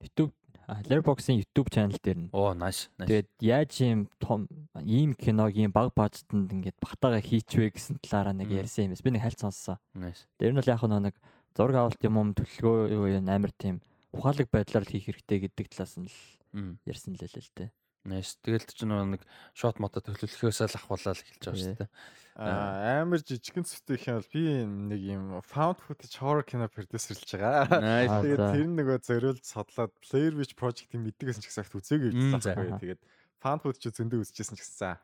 YouTube 0.00 0.32
Letterboxd-ийн 0.64 1.44
YouTube 1.44 1.68
channel 1.68 1.98
дээр 2.00 2.18
нь. 2.24 2.30
Оо, 2.32 2.56
nice. 2.56 2.88
Тэгээд 2.96 3.28
яаж 3.44 3.72
ийм 3.84 4.08
том 4.16 4.48
ийм 4.80 5.12
киног 5.12 5.52
ийм 5.52 5.68
баг 5.68 5.92
бажтанд 5.92 6.48
ингээд 6.48 6.80
багтаага 6.80 7.20
хийчвэ 7.20 7.76
гэсэн 7.76 8.00
талаараа 8.00 8.32
нэг 8.32 8.48
ярьсан 8.48 8.88
юм. 8.88 8.96
Би 8.96 9.10
нэг 9.12 9.28
хальт 9.28 9.44
сонссон. 9.44 9.76
Nice. 9.92 10.24
Тэр 10.40 10.56
нь 10.56 10.58
бол 10.58 10.72
яг 10.72 10.80
нэг 10.80 11.14
зураг 11.52 11.76
авалт 11.76 12.00
юм 12.00 12.16
юм 12.16 12.30
төлөвлөгөө 12.32 12.96
юу 12.96 13.04
юм 13.12 13.28
амар 13.28 13.52
тийм 13.52 13.84
ухаалаг 14.16 14.48
байдлаар 14.48 14.88
хийх 14.88 15.12
хэрэгтэй 15.12 15.52
гэдэг 15.52 15.66
талаас 15.68 16.00
нь 16.00 16.08
л 16.08 16.80
ярьсан 16.88 17.12
л 17.12 17.20
л 17.20 17.28
л 17.28 17.50
тээ. 17.52 17.68
Nice. 18.02 18.34
Тэгэл 18.42 18.66
ч 18.66 18.82
нэг 18.82 19.22
шот 19.54 19.78
мото 19.78 20.02
төлөвлөхөөсөө 20.02 20.66
л 20.66 20.78
ахуулаад 20.78 21.22
эхэлж 21.22 21.42
байгаа 21.46 21.62
шүү 21.62 21.78
дээ. 21.78 21.90
амар 22.34 23.20
жижигэн 23.22 23.62
цэвтэй 23.62 23.94
их 23.94 24.08
юм 24.08 24.18
бол 24.18 24.32
би 24.32 24.42
нэг 24.66 25.00
юм 25.06 25.24
found 25.46 25.78
footage 25.78 26.18
horror 26.18 26.42
кино 26.42 26.66
продюсерлж 26.66 27.28
байгаа. 27.38 27.70
Тэгээд 27.70 28.42
тэр 28.42 28.66
нөгөө 28.74 28.98
зориулж 29.06 29.44
содлоод 29.46 29.94
Player 30.02 30.34
Witch 30.34 30.58
Project-ийг 30.58 30.98
мэддэг 30.98 31.30
гэсэн 31.30 31.44
ч 31.44 31.46
гэсэн 31.46 31.62
агт 31.62 31.78
үзээгүй 31.78 32.10
байсан 32.10 32.42
байхгүй. 32.42 32.80
Тэгээд 32.82 33.02
found 33.38 33.60
footage 33.62 33.94
зөндөө 33.94 34.24
үзчихсэн 34.26 34.56
ч 34.58 34.60
гэсэн 34.66 34.98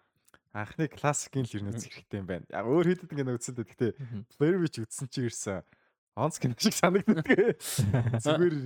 анхны 0.59 0.88
классикийн 0.88 1.46
л 1.46 1.55
ер 1.55 1.62
нь 1.62 1.70
үзэх 1.70 1.92
хэрэгтэй 2.03 2.18
юм 2.18 2.26
байна. 2.26 2.49
Яг 2.51 2.66
өөр 2.66 2.86
хэдэд 2.96 3.12
ингэ 3.14 3.36
үзсэн 3.36 3.55
дээ. 3.61 3.68
Гэтэ 3.68 3.88
Player 4.34 4.59
Witch 4.59 4.80
үзсэн 4.82 5.07
чи 5.12 5.28
ирсэн 5.28 5.62
онц 6.18 6.38
кино 6.42 6.54
шиг 6.58 6.74
санагддаг. 6.74 7.26
Зүгээр 8.24 8.56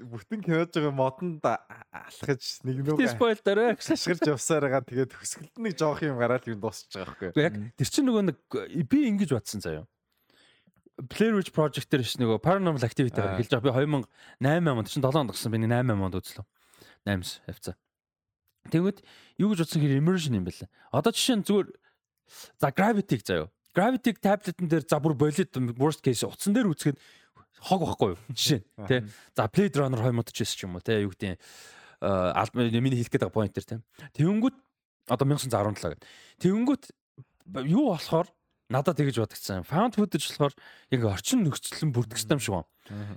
бүтэн 0.00 0.40
кинож 0.40 0.72
байгаа 0.72 0.94
модонд 0.96 1.44
алхаж 1.44 2.42
нэг 2.64 2.80
нөгөө 2.80 3.12
спойл 3.12 3.40
дараа 3.44 3.76
шашгирж 3.76 4.24
явсаар 4.32 4.64
байгаа. 4.66 4.82
Тэгээд 4.88 5.12
хөсгөлд 5.12 5.56
нэг 5.60 5.76
жоох 5.76 6.00
юм 6.02 6.16
гараад 6.16 6.48
юм 6.48 6.60
дуусч 6.64 6.88
байгаа 6.96 7.32
байхгүй. 7.32 7.44
Яг 7.44 7.54
тэр 7.76 7.88
чинь 7.92 8.08
нөгөө 8.08 8.24
нэг 8.32 8.38
би 8.88 8.98
ингэж 9.12 9.36
батсан 9.36 9.60
заяа. 9.60 9.84
Player 11.12 11.36
Witch 11.36 11.52
Project 11.52 11.92
дээр 11.92 12.08
ш 12.08 12.16
нөгөө 12.16 12.40
Paranormal 12.40 12.80
Activity 12.80 13.20
хэлж 13.20 13.52
байгаа. 13.52 13.76
Би 13.76 14.00
2008 14.40 14.72
онд 14.72 14.88
чинь 14.88 15.04
7 15.04 15.20
онд 15.20 15.32
гсэн. 15.36 15.52
Би 15.52 15.60
8 15.60 15.92
онд 15.92 16.16
үзлээ. 16.16 16.46
8 17.04 17.44
хавцаа. 17.44 17.76
Тэгвэл 18.72 19.04
юу 19.36 19.52
гэж 19.52 19.68
утсан 19.68 19.84
хэр 19.84 20.00
immersion 20.00 20.40
юм 20.40 20.48
бэлээ. 20.48 20.72
Одоо 20.90 21.12
жишээ 21.12 21.36
нь 21.36 21.46
зүгээр 21.46 21.68
за 22.56 22.72
Gravity-г 22.72 23.22
заяа 23.22 23.46
Gravity 23.76 24.16
таблетэн 24.16 24.72
дээр 24.72 24.84
за 24.88 24.96
бүр 24.96 25.12
болид 25.12 25.52
worst 25.76 26.00
case 26.00 26.24
утсан 26.24 26.56
дээр 26.56 26.72
үзэхэд 26.72 26.96
хог 27.60 27.80
байхгүй 27.84 28.16
юу? 28.16 28.20
Жишээ 28.32 28.60
нь 28.64 28.88
тий. 28.88 29.00
За 29.36 29.52
Blade 29.52 29.76
Runner 29.76 30.00
2009 30.00 30.32
ч 30.32 30.64
юм 30.64 30.80
уу 30.80 30.84
тий 30.84 31.04
юу 31.04 31.12
гэдэг 31.12 31.36
нь 31.36 32.80
миний 32.80 32.96
хэлэх 32.96 33.12
гээд 33.12 33.28
байгаа 33.28 33.36
point 33.36 33.52
дээр 33.52 33.68
тий. 33.68 33.78
Тэнгүүд 34.16 34.56
одоо 35.12 35.26
1917 35.28 35.92
гэдэг. 35.92 36.08
Тэнгүүд 36.40 36.82
юу 37.68 37.92
болохоор 37.92 38.32
надад 38.68 38.96
тэгэж 38.98 39.20
бодогдсон. 39.22 39.62
Found 39.68 39.94
footage 39.94 40.26
болохоор 40.26 40.54
яг 40.90 41.02
орчин 41.04 41.44
нөхцөл 41.44 41.86
нь 41.86 41.94
бүрдэх 41.94 42.18
юм 42.26 42.40
шиг 42.40 42.54
байна. 42.56 42.68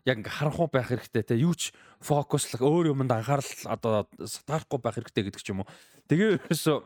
Яг 0.05 0.21
ингээ 0.21 0.37
харанхуй 0.43 0.67
байх 0.69 0.91
хэрэгтэй 0.91 1.23
те 1.23 1.35
юу 1.39 1.53
ч 1.57 1.73
фокуслах 2.03 2.61
өөр 2.61 2.93
юмд 2.93 3.09
анхаарал 3.09 3.47
одоо 3.65 4.05
сатарахгүй 4.21 4.79
байх 4.81 4.95
хэрэгтэй 4.97 5.23
гэдэг 5.29 5.41
ч 5.41 5.49
юм 5.49 5.65
уу. 5.65 5.69
Тэгээ 6.05 6.45
ерөөсө 6.45 6.85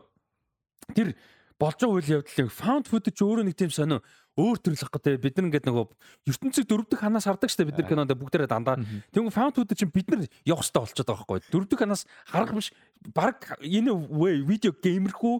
тэр 0.96 1.16
болж 1.60 1.78
байгаа 1.78 1.96
үйл 1.96 2.14
явдлыг 2.18 2.50
found 2.50 2.90
footage 2.90 3.22
өөрөө 3.22 3.44
нэг 3.46 3.54
тийм 3.54 3.70
сонио 3.70 4.02
өөр 4.34 4.58
төрлөх 4.58 4.90
гэдэг 4.90 5.22
бид 5.22 5.36
нар 5.38 5.46
ингээд 5.46 5.68
нөгөө 5.70 5.84
ертөнцийг 6.26 6.66
дөрөв 6.66 6.90
дэх 6.90 7.00
ханаас 7.06 7.26
хардаг 7.30 7.46
штэ 7.46 7.68
бид 7.70 7.78
нар 7.78 7.86
кинонд 7.86 8.14
бүгдээрээ 8.18 8.50
дандаа. 8.50 8.82
Тэгвэл 9.14 9.30
found 9.30 9.54
footage 9.54 9.78
чинь 9.78 9.94
бид 9.94 10.10
нар 10.10 10.26
явах 10.42 10.66
хэрэгтэй 10.66 10.82
болчиход 10.82 11.06
байгаа 11.06 11.22
байхгүй. 11.22 11.40
Дөрөв 11.54 11.68
дэх 11.70 11.78
ханаас 11.78 12.02
харах 12.26 12.50
биш. 12.58 12.74
Баг 13.14 13.38
энэ 13.62 13.94
видео 14.42 14.74
геймерхүү 14.74 15.34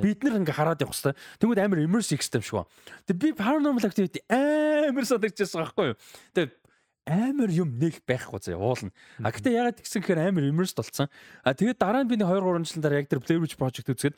бид 0.00 0.24
нар 0.24 0.40
ингээ 0.40 0.56
хараад 0.56 0.80
явах 0.80 0.96
хэрэгтэй. 0.96 1.20
Тэгвэл 1.36 1.60
амар 1.60 1.84
immersive 1.84 2.24
system 2.24 2.40
ба 2.40 2.64
тэг 3.04 3.16
би 3.20 3.36
paranormal 3.36 3.84
activity 3.84 4.24
амар 4.32 5.04
санагдчихсан 5.04 5.60
байхгүй 5.60 5.92
юу? 5.92 5.96
Тэг 6.32 6.56
амар 7.04 7.52
юм 7.52 7.76
нэг 7.76 8.00
байхгүй 8.08 8.40
заа 8.40 8.56
уулна. 8.56 8.88
А 9.20 9.28
гэтээ 9.28 9.60
ягаад 9.60 9.76
тэгсэн 9.76 10.00
гэхээр 10.00 10.32
амар 10.32 10.48
immersed 10.48 10.76
болсон. 10.80 11.12
А 11.44 11.52
тэгээд 11.52 11.76
дараа 11.76 12.00
нь 12.00 12.08
би 12.08 12.16
нэг 12.16 12.32
2 12.32 12.40
3 12.40 12.64
жилийн 12.64 12.84
дараа 12.84 13.00
яг 13.04 13.08
тэр 13.12 13.20
Blair 13.20 13.40
Witch 13.44 13.60
Project 13.60 13.92
үзгээд 13.92 14.16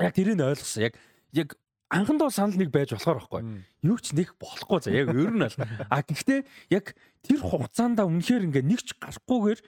яг 0.00 0.14
тэрийг 0.16 0.40
ойлгосон. 0.40 0.82
Яг 0.88 0.94
яг 1.32 1.48
анхандаа 1.90 2.30
санал 2.30 2.56
нэг 2.56 2.70
байж 2.70 2.94
болохоор 2.94 3.18
байхгүй. 3.20 3.42
Юу 3.82 3.98
ч 3.98 4.14
нэг 4.14 4.34
болохгүй 4.38 4.78
за 4.80 4.90
яг 4.94 5.10
ер 5.10 5.34
нь 5.34 5.42
бол. 5.42 5.58
А 5.90 6.00
гэхдээ 6.02 6.40
яг 6.70 6.94
тэр 7.26 7.40
хугацаанд 7.42 8.00
үнэхээр 8.00 8.46
ингээ 8.48 8.64
нэг 8.64 8.80
ч 8.80 8.94
гарахгүйгээр 8.96 9.60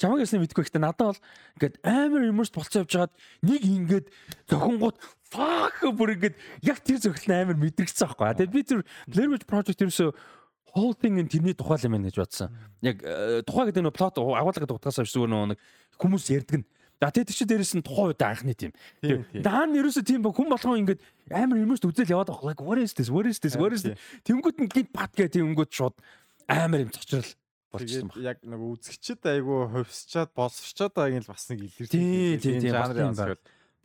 чамаг 0.00 0.20
ясны 0.24 0.40
мэдгүй 0.44 0.64
гэхдээ 0.68 0.84
надад 0.84 1.16
бол 1.16 1.20
ингээд 1.56 1.74
амар 1.84 2.22
immersed 2.28 2.56
болцоо 2.56 2.84
явж 2.84 2.92
хагаад 2.92 3.14
нэг 3.44 3.60
ингээд 3.64 4.06
зохингууд 4.48 4.96
fuck 5.32 5.80
бүр 5.96 6.16
ингээд 6.16 6.36
яг 6.64 6.78
тэр 6.84 7.00
зохилт 7.00 7.32
амар 7.32 7.56
мэдрэгцсэн 7.56 8.08
байхгүй. 8.08 8.36
Тэгээд 8.36 8.52
би 8.52 8.60
тэр 8.64 8.80
Witch 9.32 9.48
Project 9.48 9.80
ерөөсөө 9.84 10.10
whole 10.72 10.96
thing 10.96 11.20
нь 11.20 11.28
тэрний 11.28 11.56
тухай 11.56 11.80
юм 11.84 11.96
байна 11.96 12.08
гэж 12.08 12.16
бодсон. 12.20 12.48
Яг 12.80 13.04
э, 13.04 13.44
тухай 13.44 13.68
гэдэг 13.68 13.84
нь 13.84 13.92
плот 13.92 14.16
агуулга 14.16 14.60
гэдэг 14.64 14.76
утгаас 14.76 15.00
биш 15.04 15.12
зүгээр 15.12 15.56
нэг 15.56 15.60
хүмүүс 16.00 16.24
ярьдаг 16.32 16.64
нь 16.64 16.66
За 17.02 17.10
тэгээд 17.10 17.34
чи 17.34 17.42
дээрэс 17.50 17.74
нь 17.74 17.82
тухайн 17.82 18.14
үед 18.14 18.22
анхны 18.22 18.54
тийм. 18.54 18.70
Даа 19.42 19.66
нь 19.66 19.74
ерөөсөө 19.74 20.06
тийм 20.06 20.22
хүн 20.22 20.54
болгоо 20.54 20.78
ингээд 20.78 21.02
амар 21.34 21.58
юмш 21.58 21.82
үзэл 21.82 22.14
яваад 22.14 22.30
байгаа. 22.30 22.62
What 22.62 22.78
is 22.78 22.94
this? 22.94 23.10
What 23.10 23.26
is 23.26 23.42
this? 23.42 23.58
What 23.58 23.74
is 23.74 23.82
this? 23.82 23.98
Тэнгүүд 24.22 24.62
нь 24.62 24.70
гинт 24.70 24.94
бат 24.94 25.10
гэх 25.10 25.34
тэнгүүд 25.34 25.66
шууд 25.66 25.98
амар 26.46 26.86
юм 26.86 26.94
цочрол 26.94 27.26
болчихсон 27.74 28.06
баг. 28.06 28.22
Яг 28.22 28.38
нэг 28.46 28.62
үзэгчд 28.62 29.18
айгу 29.18 29.66
хувьсчаад 29.74 30.30
боловсчаад 30.30 30.94
байгааг 30.94 31.26
л 31.26 31.32
бас 31.34 31.50
нэг 31.50 31.58
илэрдэг. 31.66 31.90
Тийм 31.90 32.38
тийм 32.38 32.70
жанр 32.70 32.98
юм. 33.02 33.18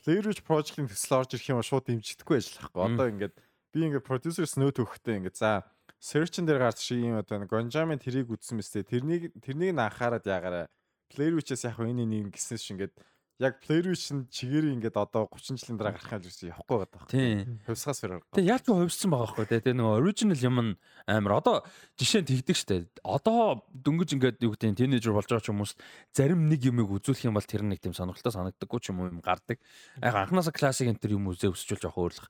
Players 0.05 0.39
Project-ийн 0.45 0.85
төсөл 0.85 1.17
орж 1.17 1.33
ирэх 1.33 1.49
юм 1.49 1.65
шууд 1.65 1.89
дэмжихгүй 1.89 2.37
ажиллахгүй. 2.37 2.81
Одоо 2.85 3.07
ингээд 3.17 3.35
би 3.73 3.79
ингээд 3.81 4.05
продюсерс 4.05 4.61
нөт 4.61 4.77
өгөхтэй 4.77 5.25
ингээд 5.25 5.41
за 5.41 5.65
search-ын 5.97 6.45
дээр 6.45 6.61
гарч 6.69 6.85
шиг 6.85 7.01
юм 7.01 7.17
одоо 7.17 7.41
Gonjamin 7.49 7.97
тэрийг 7.97 8.29
үзсэн 8.29 8.61
мэт 8.61 8.87
тэрнийг 8.87 9.33
тэрнийг 9.41 9.73
анхаарад 9.73 10.23
яагараа 10.23 10.69
Player 11.11 11.33
Witch-ээс 11.35 11.67
яг 11.67 11.79
энэ 11.79 12.05
нэг 12.05 12.35
гиснээс 12.35 12.63
ш 12.63 12.71
ингээд 12.75 12.93
яг 13.37 13.61
Player 13.61 13.85
Witch-ын 13.93 14.25
чигээрээ 14.33 14.73
ингээд 14.81 14.97
одоо 14.97 15.29
30 15.29 15.61
жилийн 15.61 15.77
дараа 15.77 15.93
гарах 15.93 16.09
юм 16.17 16.25
гэсэн 16.25 16.49
явахгүй 16.49 16.77
байгаа 16.81 16.89
даа. 16.89 17.05
Тийм. 17.13 17.61
Хувьсгаас 17.69 18.01
фэр. 18.01 18.13
Тэгээ 18.33 18.49
яаж 18.49 18.63
ч 18.65 18.67
хувьссан 18.73 19.09
байгаа 19.13 19.25
байхгүй 19.29 19.45
тий. 19.45 19.61
Тэгээ 19.61 19.77
нөгөө 19.77 19.99
original 20.01 20.41
юм 20.41 20.57
нь 20.57 20.71
амар 21.05 21.33
одоо 21.37 21.55
жишээ 22.01 22.21
нь 22.25 22.29
тэгдэг 22.33 22.57
штэ. 22.57 22.89
Одоо 23.05 23.61
дөнгөж 23.77 24.09
ингээд 24.17 24.41
юу 24.41 24.57
гэдэг 24.57 24.73
тинейжер 24.73 25.13
болж 25.13 25.29
байгаа 25.29 25.45
ч 25.45 25.53
хүмүүс 25.53 25.71
зарим 26.17 26.49
нэг 26.49 26.65
юмыг 26.65 26.89
үзүүлэх 26.89 27.29
юм 27.29 27.37
бол 27.37 27.45
тэр 27.45 27.61
нэг 27.61 27.77
тийм 27.77 27.93
сонирхолтой 27.93 28.33
санагддаггүй 28.33 28.79
ч 28.81 28.89
юм 28.89 29.05
уу 29.05 29.13
юм 29.13 29.21
гардаг. 29.21 29.61
Яг 30.01 30.17
анханасаа 30.17 30.53
классик 30.57 30.89
энэ 30.89 30.97
төр 30.97 31.21
юм 31.21 31.29
үзээ 31.29 31.53
өсчүүлж 31.53 31.85
явах 31.85 32.01
өөрлөх. 32.01 32.29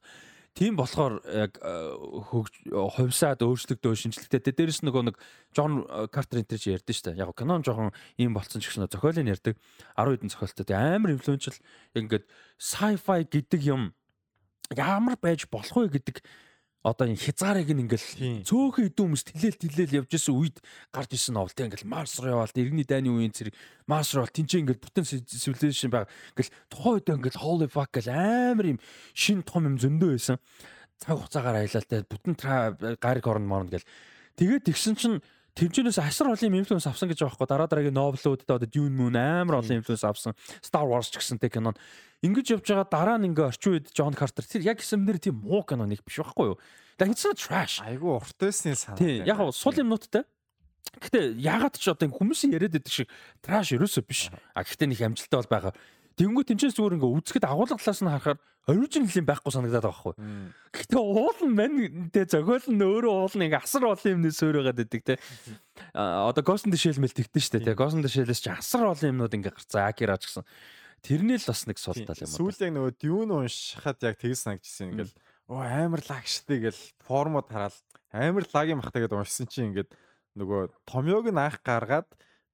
Тийм 0.58 0.74
болохоор 0.74 1.22
яг 1.30 1.62
хувьсаад 1.62 3.46
өөрчлөгдөө 3.46 3.94
шинжлэхтэй. 3.94 4.42
Дээрээс 4.42 4.82
нөгөө 4.82 5.04
нэг 5.06 5.16
Джон 5.54 5.86
Картер 6.10 6.42
энэ 6.42 6.58
чи 6.58 6.74
ярьдэн 6.74 6.98
шүү 6.98 7.06
дээ. 7.14 7.22
Яг 7.22 7.38
кинон 7.38 7.62
жоохон 7.62 7.94
ийм 8.18 8.34
болцсон 8.34 8.66
ч 8.66 8.74
гэсэн 8.74 8.90
зохиолыг 8.90 9.38
ярьдаг 9.38 9.54
10 9.54 10.18
хэдэн 10.18 10.34
зохиолтой. 10.34 10.74
Амар 10.74 11.14
инфлюеншл 11.14 11.62
яг 11.94 12.02
ингээд 12.10 12.26
sci-fi 12.58 13.22
гэдэг 13.30 13.62
юм 13.70 13.94
ямар 14.74 15.14
байж 15.22 15.46
болох 15.46 15.78
вэ 15.78 15.94
гэдэг 15.94 16.26
одоо 16.88 17.12
энэ 17.12 17.20
хязгаарыг 17.20 17.68
ингээл 17.68 18.48
цөөхөн 18.48 18.88
идэв 18.88 19.04
хүмүүс 19.04 19.24
тэлэл 19.28 19.60
тэлэл 19.60 19.98
явж 20.08 20.12
исэн 20.16 20.36
үед 20.40 20.58
гарч 20.96 21.12
исэн 21.20 21.36
новел 21.36 21.52
тэг 21.52 21.68
ингээл 21.68 21.92
Марс 21.92 22.16
руу 22.24 22.40
яваал 22.40 22.56
иргэний 22.56 22.88
дайны 22.88 23.12
үеийн 23.12 23.36
зэрэг 23.36 23.56
Марс 23.92 24.16
руу 24.16 24.24
тэнцээ 24.24 24.64
ингээл 24.64 24.84
бүтэн 24.88 25.04
civilization 25.04 25.92
байгаа 25.92 26.08
ингээл 26.32 26.56
тухайн 26.72 26.96
үед 26.96 27.12
ингээл 27.12 27.44
holy 27.44 27.68
fuck 27.68 27.92
гэл 27.92 28.08
амар 28.08 28.66
юм 28.72 28.80
шин 29.12 29.44
том 29.44 29.68
юм 29.68 29.76
зөндөө 29.76 30.16
байсан. 30.16 30.40
Цаг 30.96 31.20
хугацаагаар 31.20 31.68
аялал 31.68 31.88
тэг 31.92 32.08
бүтэн 32.08 32.34
гариг 33.04 33.26
орно 33.28 33.48
морно 33.52 33.76
гэл. 33.76 33.90
Тэгээд 34.40 34.72
тэгсэн 34.72 34.96
чинь 34.96 35.20
Тэмчнээс 35.58 35.98
асар 35.98 36.30
олон 36.30 36.54
инфлюенс 36.62 36.86
авсан 36.86 37.10
гэж 37.10 37.26
байгаа 37.26 37.34
байхгүй. 37.34 37.50
Дараа 37.50 37.66
дараагийн 37.66 37.98
новелуудад 37.98 38.46
одоо 38.46 38.70
Dune 38.70 38.94
Moon 38.94 39.18
амар 39.18 39.66
олон 39.66 39.82
инфлюенс 39.82 40.06
авсан. 40.06 40.38
Star 40.62 40.86
Wars 40.86 41.10
ч 41.10 41.18
гэсэн 41.18 41.42
тэг 41.42 41.58
кинон 41.58 41.74
ингэж 42.22 42.62
явж 42.62 42.66
байгаа 42.70 42.86
дараа 42.86 43.18
нь 43.18 43.34
ингээ 43.34 43.50
орчин 43.50 43.74
үед 43.74 43.90
John 43.90 44.14
Carter 44.14 44.46
тэр 44.46 44.62
яг 44.62 44.78
хэсэмнэр 44.78 45.18
тийм 45.18 45.42
муу 45.42 45.66
кино 45.66 45.90
нэг 45.90 46.06
биш 46.06 46.22
байхгүй 46.22 46.54
юу? 46.54 46.58
Not 47.02 47.42
trash. 47.42 47.82
Айгу 47.82 48.22
урт 48.22 48.38
байсны 48.38 48.78
санаа 48.78 49.02
тийм 49.02 49.26
яг 49.26 49.42
сул 49.58 49.74
юмнуудтай. 49.74 50.30
Гэтэ 51.02 51.42
ягаад 51.42 51.74
ч 51.78 51.90
одоо 51.90 52.06
хүмүүсийн 52.06 52.54
яриад 52.54 52.78
байдаг 52.78 52.94
шиг 52.94 53.10
траш 53.42 53.74
ерөөсөө 53.74 54.04
биш. 54.06 54.30
А 54.54 54.62
гэхдээ 54.62 54.94
нэг 54.94 55.02
амжилттай 55.02 55.42
бол 55.42 55.50
байгаа. 55.50 55.74
Тэнгүү 56.18 56.44
тэнцэн 56.54 56.74
зүгээр 56.74 56.98
ингээ 57.02 57.14
үзэхэд 57.18 57.46
агуулга 57.46 57.78
талаас 57.78 58.02
нь 58.02 58.10
харахаар 58.10 58.38
оригинал 58.68 59.16
юм 59.16 59.28
байхгүй 59.28 59.52
санагдаад 59.56 59.86
байгаа 59.88 59.96
байхгүй. 59.96 60.16
Гэхдээ 60.76 61.00
уул 61.00 61.40
нь 61.48 61.56
мань 61.56 61.78
тэ 62.12 62.28
зохиол 62.28 62.68
нь 62.68 62.84
өөрөө 62.84 63.14
уул 63.16 63.36
нь 63.40 63.46
ингээ 63.48 63.64
асар 63.64 63.88
олон 63.88 64.14
юмнээс 64.20 64.44
өөр 64.44 64.60
байгаад 64.60 64.80
байдаг 64.84 65.02
те. 65.08 65.16
Одоо 65.96 66.44
Ghost 66.44 66.68
in 66.68 66.76
the 66.76 66.80
Shell 66.80 67.00
мэл 67.00 67.16
тэгтэн 67.16 67.44
штэ 67.44 67.64
те. 67.64 67.80
Ghost 67.80 67.96
in 67.96 68.04
the 68.04 68.12
Shell-с 68.12 68.44
ч 68.44 68.52
асар 68.52 68.92
олон 68.92 69.16
юмнууд 69.16 69.32
ингээ 69.40 69.56
гарцаа 69.56 69.88
Akira 69.88 70.20
ч 70.20 70.28
гэсэн. 70.28 70.44
Тэрний 71.00 71.40
л 71.40 71.48
бас 71.48 71.64
нэг 71.64 71.80
сул 71.80 71.96
тал 71.96 72.20
юм 72.20 72.28
байна. 72.28 72.36
Сүүлийн 72.36 72.76
нөгөө 72.76 72.94
Dune 73.00 73.34
уншихад 73.40 74.04
яг 74.04 74.20
тэгс 74.20 74.44
санагдчихсэн 74.44 74.92
ингээл 74.92 75.16
оо 75.48 75.64
амар 75.64 76.04
лагштай 76.04 76.60
гэл 76.60 76.82
формод 77.08 77.48
хараад 77.48 77.76
амар 78.12 78.44
лагийн 78.52 78.84
махтай 78.84 79.08
гэдээ 79.08 79.16
уншсан 79.16 79.48
чинь 79.48 79.72
ингээд 79.72 79.96
нөгөө 80.36 80.76
томьёог 80.84 81.32
нь 81.32 81.40
анх 81.40 81.64
гаргаад 81.64 82.10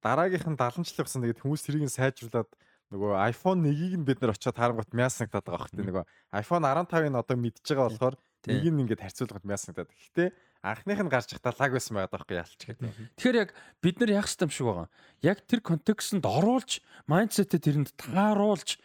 дараагийнх 0.06 0.46
нь 0.46 0.60
70 0.60 0.86
жил 0.86 1.02
явсан 1.02 1.22
тэгээд 1.26 1.42
хүмүүс 1.42 1.62
тэрийг 1.66 1.90
сайжруулад 1.90 2.50
нөгөө 2.94 3.18
iPhone 3.34 3.66
1-ийг 3.66 3.94
нь 3.98 4.06
бид 4.06 4.22
нар 4.22 4.38
очиод 4.38 4.54
харангуут 4.54 4.94
мясагтаад 4.94 5.50
байгаа 5.50 5.66
хөөхтэй 5.66 5.86
нөгөө 5.90 6.06
iPhone 6.38 6.64
15-ыг 6.70 7.18
одоо 7.18 7.38
мэдж 7.42 7.66
байгаа 7.66 7.90
болохоор 7.90 8.16
нэг 8.46 8.64
нь 8.70 8.82
ингээд 8.86 9.02
харьцуулахад 9.02 9.50
мясагтаад. 9.50 9.90
Гэхдээ 9.90 10.30
анхных 10.62 11.02
нь 11.02 11.10
гарч 11.10 11.34
ихтаа 11.34 11.58
лаг 11.58 11.72
байсан 11.74 11.94
байгаа 11.98 12.14
байхгүй 12.14 12.38
ялч 12.38 12.62
гэдэг. 12.62 12.94
Тэгэхээр 13.18 13.42
яг 13.42 13.50
бид 13.82 13.98
нар 13.98 14.12
яах 14.22 14.30
юм 14.30 14.52
шиг 14.54 14.66
байгаа. 14.70 14.88
Яг 15.26 15.38
тэр 15.50 15.62
контекстэнд 15.66 16.26
оруулж 16.30 16.72
майндсетээ 17.10 17.60
тэрэнд 17.60 17.90
тааруулж 17.98 18.78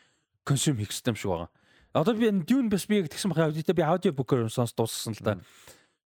консюм 0.49 0.81
хийх 0.81 0.97
юм 1.05 1.15
шиг 1.15 1.29
байгаа. 1.29 1.51
Одоо 1.93 2.15
би 2.17 2.33
энэ 2.33 2.49
Dune 2.49 2.73
бас 2.73 2.89
би 2.89 3.05
тэгсэн 3.05 3.29
бахаа 3.29 3.53
би 3.53 3.83
аудио 3.85 4.17
букер 4.17 4.49
сонс 4.49 4.73
дууссан 4.73 5.13
л 5.13 5.23
да 5.23 5.37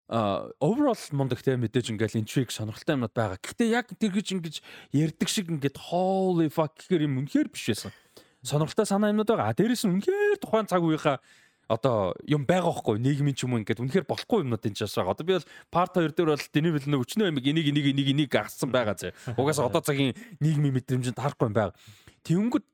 а 0.08 0.48
overall 0.64 0.96
мундаг 1.12 1.44
те 1.44 1.60
мэдээж 1.60 1.92
ингээл 1.92 2.24
intrigue 2.24 2.52
сонирхолтой 2.52 2.96
юмнууд 2.96 3.12
байгаа. 3.12 3.38
Гэхдээ 3.44 3.70
яг 3.76 3.92
тэр 3.92 4.16
гэж 4.16 4.28
ингэж 4.40 4.56
ярддаг 4.96 5.28
шиг 5.28 5.52
ингээд 5.52 5.78
holy 5.92 6.48
fuck 6.48 6.80
гэхээр 6.80 7.12
юм 7.12 7.28
үнэхээр 7.28 7.52
биш 7.52 7.76
байсан. 7.76 7.92
Сонирхолтой 8.40 8.88
санаа 8.88 9.12
юмнууд 9.12 9.28
байгаа. 9.28 9.52
Дээрээс 9.52 9.84
нь 9.84 10.00
үнэхээр 10.00 10.40
тухайн 10.40 10.72
цаг 10.72 10.80
үеийнхаа 10.80 11.20
одоо 11.68 12.16
юм 12.24 12.48
байгаа 12.48 12.72
хгүй 12.72 13.04
нийгмийн 13.04 13.36
ч 13.36 13.44
юм 13.44 13.60
ингээд 13.60 13.84
үнэхээр 13.84 14.08
болохгүй 14.08 14.48
юмнууд 14.48 14.64
энэ 14.64 14.80
ч 14.80 14.88
байгаа. 14.88 15.12
Одоо 15.12 15.26
би 15.28 15.36
бол 15.36 15.52
part 15.68 15.92
2 15.92 16.16
дээр 16.16 16.32
бол 16.32 16.48
Дэни 16.56 16.72
Вилнэ 16.72 16.98
өчнөө 17.04 17.28
юм 17.28 17.40
энийг 17.44 17.68
энийг 17.68 17.88
энийг 17.92 18.08
энийг 18.16 18.32
гассан 18.32 18.72
байгаа 18.72 18.96
зэ. 18.96 19.12
Угаасаа 19.36 19.68
одоо 19.68 19.84
цагийн 19.84 20.16
нийгмийн 20.40 20.80
мэдрэмжинд 20.80 21.20
харахгүй 21.20 21.52
юм 21.52 21.56
байгаа. 21.60 21.76
Тэнгүүд 22.24 22.66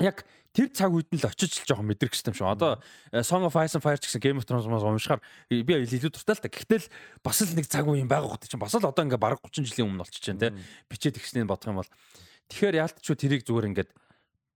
яг 0.00 0.24
тэр 0.56 0.72
цаг 0.72 0.92
үед 0.92 1.08
нь 1.12 1.20
л 1.20 1.28
очиж 1.28 1.60
л 1.60 1.68
жоохон 1.68 1.88
мэдрэх 1.88 2.16
систем 2.16 2.32
шүү. 2.32 2.48
Одоо 2.48 2.80
э, 3.12 3.20
Song 3.20 3.44
of 3.44 3.56
Ice 3.60 3.76
and 3.76 3.84
Fire 3.84 4.00
гэсэн 4.00 4.20
Game 4.24 4.40
of 4.40 4.48
Thrones-аас 4.48 4.84
уншихаар 4.84 5.20
би 5.52 5.60
илүү 5.60 6.12
дуртай 6.12 6.36
л 6.36 6.42
та. 6.44 6.48
Гэхдээ 6.48 6.80
л 6.80 6.88
бас 7.20 7.44
л 7.44 7.52
нэг 7.52 7.68
цаг 7.68 7.84
үе 7.84 8.00
юм 8.00 8.08
байгаа 8.08 8.32
хөт 8.36 8.48
чинь 8.48 8.60
бас 8.60 8.72
л 8.72 8.84
одоо 8.84 9.04
ингээ 9.04 9.20
бараг 9.20 9.40
30 9.44 9.68
жилийн 9.68 9.92
өмнө 9.92 10.04
болчихж 10.04 10.32
байна 10.32 10.40
те. 10.40 10.56
Бичээд 10.88 11.20
ихснээ 11.20 11.44
бодох 11.44 11.68
юм 11.68 11.80
бол 11.84 11.90
тэгэхээр 12.48 12.80
яалтчгүй 12.80 13.16
тэрийг 13.20 13.42
зүгээр 13.44 13.68
ингээд 13.72 13.90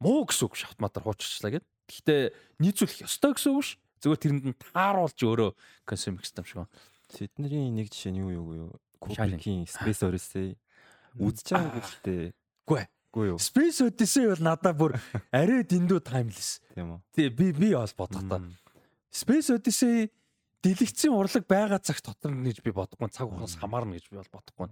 муу 0.01 0.25
гэсэн 0.25 0.45
үг 0.49 0.55
шахтматар 0.57 1.05
хуучирчлаа 1.05 1.61
гэд. 1.61 1.67
Гэхдээ 1.89 2.21
нийцүүлэх 2.65 3.05
ёстой 3.05 3.37
гэсэн 3.37 3.53
үг 3.53 3.65
ш. 3.65 3.77
Зүгээр 4.01 4.21
тэрэнд 4.25 4.45
нь 4.49 4.57
тааруулж 4.57 5.21
өөрөө 5.21 5.51
консюм 5.85 6.17
систем 6.25 6.49
шиг 6.49 6.65
байна. 6.65 6.73
Тэдний 7.13 7.69
нэг 7.69 7.93
жишээ 7.93 8.17
нь 8.17 8.25
юу 8.25 8.33
юу 8.33 8.49
юу? 8.57 8.73
Kubrick-ийн 9.01 9.69
Space 9.69 10.05
Odyssey 10.05 10.57
байгаа 11.17 11.81
гэхдээ 11.81 12.33
Үгүй 12.71 12.87
ээ 12.87 12.89
Үгүй 13.11 13.33
юу. 13.33 13.39
Space 13.43 13.83
Odyssey 13.83 14.29
бол 14.31 14.43
надад 14.47 14.79
бүр 14.79 14.95
арай 15.35 15.65
дэндүү 15.67 15.99
timeless. 16.07 16.61
Тийм 16.77 16.95
үү. 16.95 16.99
Тий 17.19 17.27
би 17.35 17.51
би 17.51 17.73
бол 17.75 17.91
бодохдоо. 17.99 18.47
Space 19.11 19.51
Odyssey 19.51 20.07
дэлгэцийн 20.63 21.17
урлаг 21.19 21.43
байгаа 21.51 21.83
цагт 21.83 22.07
дотор 22.07 22.39
гэж 22.39 22.63
би 22.63 22.71
бодохгүй 22.71 23.11
цаг 23.11 23.27
ухаас 23.27 23.59
хамаарна 23.59 23.99
гэж 23.99 24.15
би 24.15 24.21
бол 24.23 24.31
бодохгүй. 24.31 24.71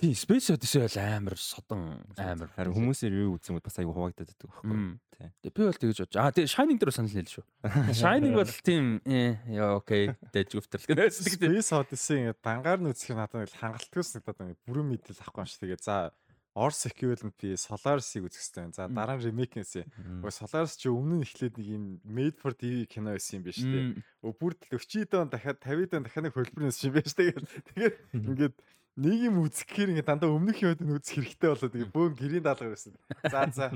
Тийм 0.00 0.16
Space 0.16 0.48
Odyssey 0.56 0.80
бол 0.80 0.96
амар 0.96 1.36
содон 1.36 1.82
амар. 2.16 2.48
Харин 2.56 2.72
хүмүүсийн 2.72 3.12
ревю 3.12 3.36
үзсэн 3.36 3.60
бас 3.60 3.76
аягүй 3.76 3.92
хуваагдаад 3.92 4.32
байдаг 4.32 4.48
байхгүй. 4.48 4.76
Тийм. 5.12 5.30
Би 5.44 5.60
бол 5.60 5.80
тэгэж 5.84 6.00
бодож. 6.04 6.16
Аа 6.20 6.32
тийм 6.32 6.48
Shining 6.48 6.80
дээр 6.80 6.92
санал 6.96 7.12
нийл 7.12 7.28
шүү. 7.28 7.44
Shining 8.00 8.32
бол 8.32 8.52
тийм 8.64 9.00
э 9.04 9.36
яа 9.52 9.76
окей. 9.76 10.16
Дэж 10.32 10.56
үфтэр. 10.56 10.84
Space 10.88 11.72
Odyssey 11.76 12.24
ингээд 12.24 12.40
дангаар 12.40 12.80
нь 12.80 12.88
үзэх 12.92 13.12
надад 13.12 13.52
хангалтгүй 13.60 14.04
санагдаад 14.04 14.40
байна. 14.40 14.56
Бүрэн 14.64 14.88
мэдээлэл 14.88 15.20
авахгүй 15.20 15.44
юм 15.44 15.48
шиг. 15.48 15.60
Тэгээ 15.64 15.80
за 15.84 16.12
Орс 16.58 16.86
equivalent 16.90 17.34
би 17.38 17.54
Solaris-ыг 17.54 18.26
үзэх 18.26 18.50
байна. 18.58 18.74
За 18.74 18.88
дараа 18.90 19.16
нь 19.16 19.24
remake-нээс. 19.30 19.86
Өө 20.20 20.32
Solaris 20.34 20.74
чи 20.74 20.90
өмнө 20.90 21.22
нь 21.22 21.24
эхлээд 21.24 21.54
нэг 21.54 21.68
юм 21.70 21.84
made 22.02 22.36
for 22.42 22.50
TV 22.50 22.82
кино 22.90 23.14
байсан 23.14 23.38
юм 23.38 23.44
биш 23.46 23.62
үү? 23.62 24.02
Өө 24.26 24.32
бүр 24.34 24.58
40 24.66 25.06
дон 25.06 25.30
дахиад 25.30 25.62
50 25.62 25.94
дон 25.94 26.02
дахиад 26.02 26.26
нэг 26.26 26.34
хөлбөрнөөс 26.34 26.82
юм 26.82 26.94
биш 26.98 27.14
тэгээд 27.14 27.46
тэгээд 27.72 27.94
ингээд 28.10 28.56
нэг 28.98 29.30
юм 29.30 29.46
үзэх 29.46 29.70
гэхээр 29.70 29.90
ингээд 29.94 30.10
дандаа 30.10 30.34
өмнөх 30.34 30.58
юмд 30.58 30.82
нь 30.82 30.90
үзэх 30.98 31.22
хэрэгтэй 31.22 31.48
болоод 31.54 31.70
тэгээд 31.70 31.94
бөөн 31.94 32.18
гэрийн 32.18 32.42
даалгавар 32.42 32.74
байсан. 32.74 32.98
За 33.30 33.46
за 33.54 33.70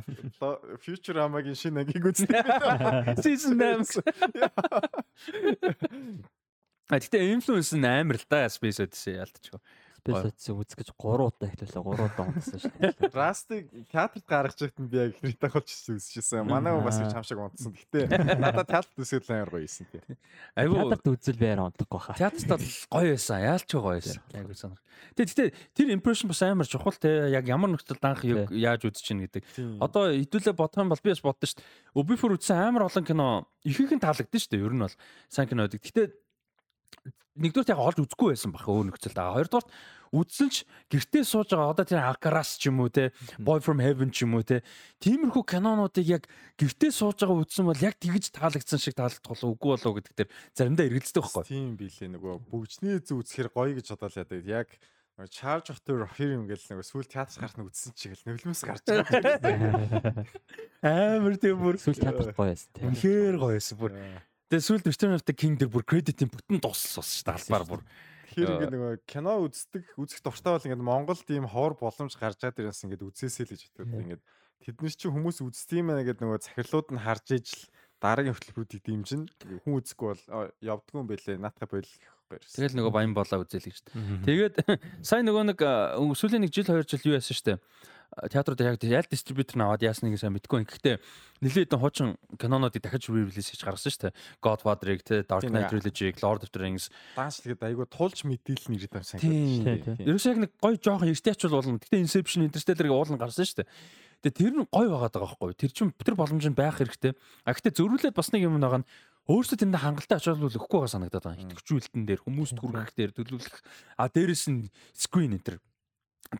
Future 0.82 1.22
Amaгийн 1.22 1.54
шинэ 1.54 1.86
ангийг 1.86 2.02
үзтээ. 2.02 2.42
Season 3.22 3.54
8. 3.62 4.02
А 6.90 6.98
тэгтээ 6.98 7.30
influence 7.38 7.70
нь 7.78 7.86
амар 7.86 8.18
л 8.18 8.26
да 8.26 8.50
Space 8.50 8.82
Odyssey 8.82 9.14
ялтчихв. 9.22 9.62
Space 10.02 10.50
үзэх 10.50 10.82
гэж 10.82 10.88
3 10.98 11.30
удаа 11.30 11.46
эхлүүлээ 11.46 11.78
3 11.78 11.94
удаа 11.94 12.26
унтсан 12.26 12.58
шүү 12.58 12.74
дээ. 12.74 13.14
Rust-ыг 13.14 13.64
театрт 13.86 14.26
гаргаж 14.26 14.58
байхад 14.58 14.80
нь 14.82 14.90
би 14.90 14.98
яг 14.98 15.14
хэрэгтэй 15.22 15.50
болж 15.54 15.70
үзчихсэн. 15.70 16.42
Манай 16.42 16.74
хүн 16.74 16.82
бас 16.82 16.98
гэж 16.98 17.14
хамшиг 17.14 17.38
унтсан. 17.38 17.70
Гэтэ 17.70 18.10
надад 18.34 18.66
театрт 18.66 18.98
үзэл 18.98 19.30
амар 19.30 19.50
гоё 19.54 19.62
исэн 19.62 19.86
тий. 19.94 20.02
Айгу 20.58 20.74
театрт 20.90 21.06
үзэл 21.06 21.38
байр 21.38 21.62
унтахгүй 21.62 22.00
хаа. 22.02 22.18
Театрт 22.18 22.50
бол 22.50 22.66
гоё 22.66 23.14
байсан. 23.14 23.38
Яалч 23.46 23.70
гоё 23.70 23.94
байсан. 23.94 24.18
Айгу 24.34 24.58
санах. 24.58 24.82
Тэгээ 25.14 25.30
гэтэ 25.30 25.44
тэр 25.78 25.88
impression 25.94 26.26
бас 26.26 26.42
амар 26.42 26.66
чухал 26.66 26.98
те. 26.98 27.30
Яг 27.30 27.46
ямар 27.46 27.70
нөхцөлд 27.70 28.02
анх 28.02 28.26
яаж 28.26 28.82
үзэж 28.82 29.06
чинь 29.06 29.22
гэдэг. 29.22 29.78
Одоо 29.78 30.10
хэдүүлээ 30.10 30.58
бодох 30.58 30.82
юм 30.82 30.90
бол 30.90 30.98
би 30.98 31.14
бас 31.14 31.22
боддоо 31.22 31.46
шүү 31.46 31.62
дээ. 31.62 31.70
Өбифөр 31.94 32.34
үзсэн 32.42 32.58
амар 32.58 32.90
олон 32.90 33.06
кино 33.06 33.46
ихэнх 33.62 33.94
нь 33.94 34.02
таалагдсан 34.02 34.40
шүү 34.42 34.50
дээ. 34.50 34.66
Ер 34.66 34.74
нь 34.74 34.82
бол 34.82 34.96
сайн 35.30 35.46
кино 35.46 35.66
байдаг. 35.70 35.82
Гэтэ 35.82 36.10
нэгдүгээр 37.38 37.72
яг 37.72 37.80
олж 37.80 37.98
үзэхгүй 38.04 38.28
байсан 38.36 38.52
бах 38.52 38.68
өөр 38.68 38.92
нөхцөлд 38.92 39.16
байгаа. 39.16 39.36
Хоёрдугаар 39.40 39.68
үзсэн 40.12 40.48
ч 40.52 40.56
гэртээ 40.92 41.24
сууж 41.24 41.48
байгаа 41.56 41.72
одоо 41.72 41.86
тэр 41.88 42.04
Акарас 42.04 42.60
ч 42.60 42.68
юм 42.68 42.84
уу 42.84 42.92
те 42.92 43.16
Boy 43.40 43.64
from 43.64 43.80
Heaven 43.80 44.12
ч 44.12 44.28
юм 44.28 44.36
уу 44.36 44.44
те 44.44 44.60
тиймэрхүү 45.00 45.44
кинонуудыг 45.48 46.04
яг 46.04 46.28
гэртээ 46.60 46.92
сууж 46.92 47.24
байгаа 47.24 47.40
үзсэн 47.40 47.64
бол 47.64 47.80
яг 47.80 47.96
тэгж 47.96 48.36
таалагдсан 48.36 48.76
шиг 48.76 49.00
таалагдах 49.00 49.32
болов 49.32 49.56
үгүй 49.56 49.70
болов 49.80 49.92
гэдэг 49.96 50.12
тэр 50.12 50.28
заримдаа 50.52 50.84
эргэлздэг 50.92 51.24
байхгүй. 51.24 51.48
Тийм 51.48 51.72
билээ 51.80 52.08
нөгөө 52.12 52.34
бүгжний 52.52 53.00
зүү 53.00 53.24
үзэхэр 53.24 53.48
гоё 53.48 53.72
гэж 53.80 53.86
бодоол 53.96 54.20
яадаг. 54.20 54.44
Яг 54.44 54.68
Charge 55.30 55.70
of 55.70 55.80
the 55.84 55.92
Rohirrim 55.92 56.48
гэл 56.48 56.60
нэг 56.72 56.84
сүүл 56.84 57.06
театрт 57.06 57.36
гарах 57.36 57.56
нь 57.56 57.68
үзсэн 57.68 57.92
чиг 57.94 58.16
л 58.16 58.24
нүглэмээс 58.26 58.64
гарч 58.64 58.84
байгаа. 58.88 60.24
Амар 60.82 61.36
тийм 61.36 61.60
бүр 61.60 61.76
сүүл 61.78 62.00
театрт 62.00 62.32
гоё 62.32 62.52
байсан 62.52 62.72
тийм. 62.74 62.90
Үнэхээр 62.90 63.36
гоё 63.38 63.54
байсан 63.60 63.76
бүр. 63.76 63.92
Тэгээ 64.52 64.68
сүүлд 64.68 64.84
Return 64.84 65.16
of 65.16 65.24
the 65.24 65.32
King 65.32 65.56
дээр 65.56 65.72
бүр 65.72 65.80
кредитийн 65.88 66.28
бүтэн 66.28 66.60
дууссан 66.60 67.00
шүү 67.00 67.24
дээ 67.24 67.40
албаар 67.40 67.64
бүр. 67.64 67.80
Тэгэхээр 68.36 68.52
ингээд 68.52 68.74
нөгөө 68.76 68.92
кино 69.08 69.32
үздэг 69.48 69.96
үзэх 69.96 70.20
дуртай 70.20 70.52
бол 70.52 70.66
ингээд 70.68 70.84
Монголд 70.84 71.24
ийм 71.32 71.48
ховор 71.48 71.72
боломж 71.80 72.12
гарч 72.20 72.36
байгаа 72.36 72.68
дээрээс 72.68 72.84
ингээд 72.84 73.00
үзээсэй 73.00 73.48
л 73.48 73.52
гэж 73.56 73.62
боддог. 73.80 73.96
Ингээд 73.96 74.22
тэднэр 74.68 74.92
чинь 74.92 75.14
хүмүүс 75.16 75.40
үздэг 75.40 75.80
юм 75.80 75.88
байна 75.88 76.04
гэдэг 76.04 76.20
нөгөө 76.20 76.44
захирлууд 76.44 76.88
нь 76.92 77.00
харж 77.00 77.26
ижил 77.32 77.64
дараагийн 77.96 78.36
хөтөлбөрүүдийг 78.36 78.82
дэмжин 78.84 79.22
хүн 79.64 79.72
үзэхгүй 79.72 80.08
бол 80.20 80.52
явдгүй 80.60 81.00
юм 81.00 81.08
бэлээ 81.08 81.40
наатах 81.40 81.72
бойл 81.72 81.88
Тэгэл 82.32 82.76
нөгөө 82.76 82.92
баян 82.92 83.12
болоо 83.16 83.44
үзэл 83.44 83.68
гэж. 83.72 83.92
Тэгээд 84.24 84.54
сайн 85.08 85.28
нөгөө 85.28 85.52
нэг 85.52 85.60
сүүлийн 86.16 86.44
нэг 86.44 86.52
жил 86.52 86.68
хоёр 86.68 86.88
жил 86.88 87.12
юу 87.12 87.16
яасан 87.20 87.36
штэ 87.36 87.60
театрууд 88.12 88.60
яг 88.60 88.76
аль 88.76 89.08
дистрибьютор 89.08 89.56
наваад 89.56 89.82
яасныг 89.82 90.20
сайн 90.20 90.36
мэдгүй. 90.36 90.68
Гэхдээ 90.68 91.00
нэлээд 91.40 91.72
хуучин 91.72 92.20
кинонуудыг 92.36 92.84
дахиж 92.84 93.08
re-release 93.08 93.56
хийж 93.56 93.64
гаргасан 93.64 93.88
шүү 93.88 94.02
дээ. 94.12 94.16
Godfather-ыг 94.44 95.00
те 95.00 95.24
Dark 95.24 95.48
Knight 95.48 95.72
Trilogy-г 95.72 96.20
Lord 96.20 96.44
of 96.44 96.52
the 96.52 96.60
Rings 96.60 96.92
дааш 97.16 97.40
тэгээд 97.40 97.72
айгүй 97.72 97.86
тулж 97.88 98.20
мэдээлэл 98.28 98.68
нь 98.68 98.76
ирээд 98.76 98.92
байсан 98.92 99.16
юм. 99.24 99.64
Ерөөс 99.96 100.28
яг 100.28 100.38
нэг 100.44 100.52
гоё 100.60 100.76
жоохон 100.76 101.08
эртээч 101.08 101.40
бол 101.48 101.56
болно. 101.56 101.80
Гэхдээ 101.80 102.04
Inception, 102.04 102.44
Interstellar-ыг 102.44 102.92
уулан 102.92 103.16
гарсан 103.16 103.48
шүү 103.48 103.64
дээ. 103.64 103.70
Тэгээ 104.22 104.38
тэр 104.38 104.52
нь 104.60 104.68
гоё 104.68 104.88
байгаад 104.92 105.14
байгаа 105.16 105.32
байхгүй. 105.32 105.56
Тэр 105.56 105.72
чинь 105.72 105.90
тэр 105.96 106.14
боломж 106.14 106.44
нь 106.44 106.54
байх 106.54 106.78
хэрэгтэй. 106.78 107.16
А 107.48 107.56
гэхдээ 107.56 107.74
зөрүүлээд 107.80 108.14
бас 108.14 108.28
нэг 108.30 108.44
юм 108.44 108.60
байгаа 108.60 108.84
нь 108.84 108.88
өөрсдөө 109.26 109.58
тэнд 109.66 109.78
хангалттай 109.82 110.18
ач 110.18 110.26
холбогдол 110.26 110.58
өгөхгүй 110.62 110.78
байгаа 110.82 110.94
санагдаад 110.94 111.26
байна. 111.26 111.42
Итгэвчүүлэлтэн 111.46 112.02
дээр 112.06 112.20
хүмүүст 112.26 112.58
хүргэх 112.58 112.92
дээр 112.94 113.12
төлөвлөх 113.14 113.56
а 113.98 114.10
дээрэс 114.10 114.46
нь 114.50 114.66
screen 114.94 115.38
энэ. 115.38 115.62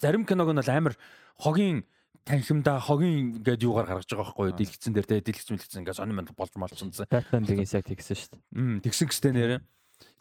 Зарим 0.01 0.25
киног 0.25 0.51
нь 0.53 0.61
бол 0.61 0.71
амар 0.71 0.95
хогийн 1.39 1.85
танхимдаа 2.25 2.79
хогийн 2.79 3.43
ингээд 3.43 3.67
юугаар 3.67 3.87
гаргаж 3.91 4.07
байгаа 4.07 4.27
байхгүй 4.31 4.47
юу 4.51 4.57
дэлгэцэн 4.57 4.93
дээр 4.95 5.07
те 5.11 5.21
дэлгэц 5.21 5.49
мэлгэцэн 5.51 5.81
ингээд 5.83 5.99
сонир 5.99 6.15
манд 6.15 6.31
болж 6.39 6.55
малчсан. 6.55 6.95
Batman 7.11 7.45
Begins 7.47 7.75
яг 7.75 7.87
тэгсэн 7.87 8.17
шүү 8.17 8.31
дээ. 8.31 8.43
Мм 8.55 8.79
тэгсэн 8.81 9.09
гэстэй 9.11 9.33
нэрэ. 9.35 9.57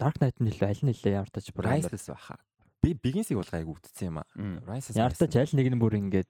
Dark 0.02 0.18
Knight 0.18 0.38
нь 0.42 0.50
нэлээ 0.50 0.70
аль 0.70 0.84
нэлээ 0.86 1.14
ямартаж 1.22 1.46
бүр 1.54 1.66
Rises 1.70 2.10
баха. 2.10 2.42
Би 2.82 2.98
Begins-ийг 2.98 3.38
бол 3.38 3.54
гайг 3.54 3.70
үтцсэн 3.70 4.10
юм 4.10 4.18
аа. 4.22 4.28
Rises 4.66 4.98
ямартаж 4.98 5.34
аль 5.38 5.54
нэг 5.54 5.68
нь 5.70 5.78
бүр 5.78 5.94
ингээд 6.02 6.30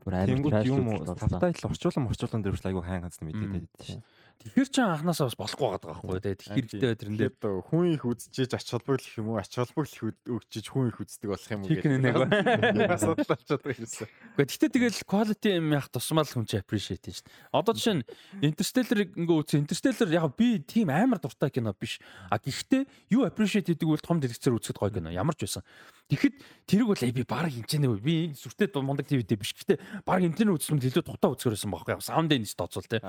бүр 0.00 0.14
амар 0.16 0.64
юм 0.64 0.88
уу 0.88 1.04
тавтай 1.04 1.52
л 1.52 1.68
орчуулан 1.68 2.08
орчуулан 2.08 2.40
дээр 2.40 2.56
айгу 2.64 2.80
хайн 2.80 3.04
ганц 3.04 3.20
мэдээд 3.20 3.50
байдаг 3.50 3.82
шээ. 3.84 4.00
Тэгэхээр 4.40 4.68
ч 4.72 4.76
анханасаа 4.80 5.28
бас 5.28 5.36
болохгүй 5.36 5.68
байгаа 5.68 6.00
байхгүй 6.00 6.20
тий. 6.24 6.34
Тэгэхээр 6.40 6.96
тэрэн 6.96 7.16
дээр 7.20 7.60
хүн 7.60 7.92
их 7.92 8.08
үзчихэж 8.08 8.56
ач 8.56 8.72
холбогдол 8.72 9.12
юм 9.20 9.28
уу? 9.28 9.36
Ач 9.36 9.52
холбогдол 9.52 10.16
өгчиж 10.16 10.64
хүн 10.72 10.88
их 10.88 10.96
үздэг 10.96 11.28
болох 11.28 11.50
юм 11.52 11.60
уу 11.60 11.68
гэх 11.68 11.84
нэг 11.84 12.88
асуудал 12.88 13.28
болчиход 13.28 13.60
байгаа 13.60 13.84
юмсан. 13.84 14.08
Гэхдээ 14.40 14.70
тэгэл 14.72 15.04
quality 15.04 15.48
юм 15.60 15.76
яг 15.76 15.92
тусмал 15.92 16.24
хүн 16.24 16.48
чи 16.48 16.56
appreciate 16.56 17.04
дээ. 17.04 17.20
Одоо 17.52 17.76
жишээ 17.76 18.00
нь 18.00 18.04
Interstellar 18.40 19.12
ингээ 19.12 19.36
үзсэн. 19.44 19.68
Interstellar 19.68 20.08
яг 20.08 20.32
би 20.32 20.56
тийм 20.64 20.88
амар 20.88 21.20
дуртай 21.20 21.52
кино 21.52 21.76
биш. 21.76 22.00
А 22.32 22.40
гэхдээ 22.40 23.12
юу 23.12 23.28
appreciate 23.28 23.68
хийдэг 23.68 23.92
бол 23.92 24.00
том 24.00 24.24
дэлгэцээр 24.24 24.56
үзэхэд 24.56 24.80
гоё 24.80 24.88
кино. 24.88 25.12
Ямар 25.12 25.36
ч 25.36 25.44
байсан. 25.44 25.68
Тэгэхэд 26.08 26.34
тэрийг 26.64 26.88
бол 26.88 26.96
би 26.96 27.24
баг 27.28 27.52
энэ 27.52 27.76
нэ 27.76 27.92
би 28.00 28.32
энэ 28.32 28.40
сүртэй 28.40 28.72
мундаг 28.80 29.04
ТV-тэй 29.04 29.36
биш. 29.36 29.52
Гэхдээ 29.52 30.08
баг 30.08 30.24
энэ 30.24 30.48
үзсэн 30.48 30.80
илүү 30.80 31.04
дутаа 31.04 31.36
үзгэр 31.36 31.60
байсан 31.60 31.70
байхгүй. 31.76 32.00
Саунд 32.00 32.32
энэ 32.32 32.48
тооцвол 32.56 32.88
тий. 32.88 33.04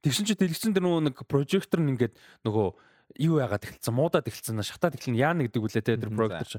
Тэгсэн 0.00 0.24
чи 0.24 0.34
дэлгэцэн 0.34 0.72
дээр 0.72 0.84
нөгөө 0.84 1.02
нэг 1.12 1.16
прожектор 1.28 1.80
нь 1.84 1.92
ингээд 1.92 2.14
нөгөө 2.46 2.68
юу 3.18 3.42
яагаад 3.42 3.66
эхэлсэн 3.66 3.94
муудаад 3.94 4.28
эхэлсэн 4.30 4.62
шатаад 4.62 4.94
эхэлнэ 4.94 5.18
яана 5.18 5.42
гэдэг 5.46 5.62
үлээ 5.62 5.82
те 5.82 5.98
тэр 5.98 6.14
прожектор 6.14 6.46
чи. 6.46 6.58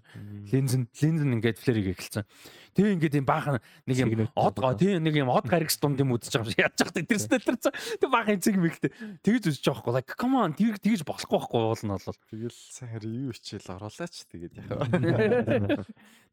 Линз 0.51 0.75
нь 0.75 0.87
линз 0.99 1.21
нь 1.23 1.33
ингээд 1.39 1.61
флэрийг 1.63 1.95
эхэлсэн. 1.95 2.27
Тэг 2.75 2.99
ингээд 2.99 3.23
юм 3.23 3.27
баахан 3.27 3.63
нэг 3.87 3.97
юм 4.03 4.27
од 4.35 4.59
тий 4.75 4.99
нэг 4.99 5.15
юм 5.15 5.31
од 5.31 5.47
гарагс 5.47 5.79
дунд 5.79 5.99
юм 6.03 6.11
үзэж 6.11 6.35
байгаа 6.35 6.51
юм 6.51 6.59
яаж 6.59 6.75
яах 6.75 6.91
тэр 6.91 7.19
стеллер 7.19 7.55
цаа 7.55 7.71
тэг 7.71 8.09
баахан 8.11 8.35
эцэг 8.35 8.55
мэгтэй 8.59 8.91
тэгэж 9.23 9.43
үзэж 9.47 9.63
байгаа 9.63 9.79
байхгүй 9.79 9.95
like 9.95 10.11
come 10.19 10.35
on 10.35 10.51
тэр 10.55 10.75
тэгэж 10.75 11.01
болохгүй 11.07 11.39
байхгүй 11.39 11.59
уул 11.61 11.83
нь 11.87 11.93
бол. 11.95 12.19
Тэгэл 12.31 12.59
сайн 12.75 12.99
юу 12.99 13.31
хичээл 13.31 13.71
оруулаач 13.79 14.15
тэгээд 14.27 14.53
яхаа 14.59 14.85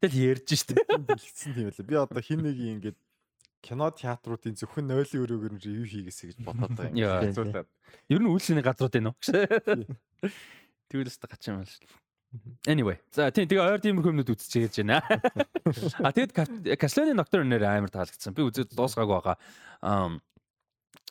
тэгэл 0.03 0.15
ярьж 0.35 0.49
штэ. 0.51 0.83
Бэлгцэн 0.83 1.51
тийм 1.55 1.71
байлаа 1.71 1.87
би 1.87 1.95
одоо 1.95 2.21
хин 2.23 2.43
нэг 2.43 2.57
ингээд 2.59 2.99
кино 3.61 3.89
театруудын 3.91 4.55
зөвхөн 4.59 4.87
нойлын 4.87 5.23
өрөөгөр 5.23 5.53
нь 5.55 5.63
ревю 5.63 5.85
хийгээсэй 5.87 6.27
гэж 6.31 6.37
бодоод 6.47 6.73
байгаа 6.79 7.27
юм. 7.27 7.33
Зөвлөд. 7.35 7.67
Ер 8.09 8.21
нь 8.23 8.31
үйлсний 8.31 8.63
газрууд 8.63 8.95
энэ 8.95 9.11
үү? 9.11 9.17
Тэгвэл 10.89 11.11
өстө 11.11 11.27
гач 11.27 11.43
юм 11.51 11.61
байна 11.61 11.69
шүү. 11.69 11.99
Anyway. 12.69 12.97
За 13.09 13.31
тийм 13.33 13.49
тэгээ 13.49 13.65
ойр 13.73 13.81
тиймэрхүү 13.81 14.11
юмнууд 14.13 14.33
үзчихэж 14.37 14.85
байна. 14.85 15.01
А 16.05 16.13
тэгэд 16.13 16.33
Castlevania 16.77 17.17
Nocturne 17.17 17.49
нэр 17.49 17.65
амар 17.65 17.89
таалагдсан. 17.89 18.37
Би 18.37 18.45
үзээд 18.45 18.77
дуусгаагүй 18.77 19.17
байгаа. 19.17 19.37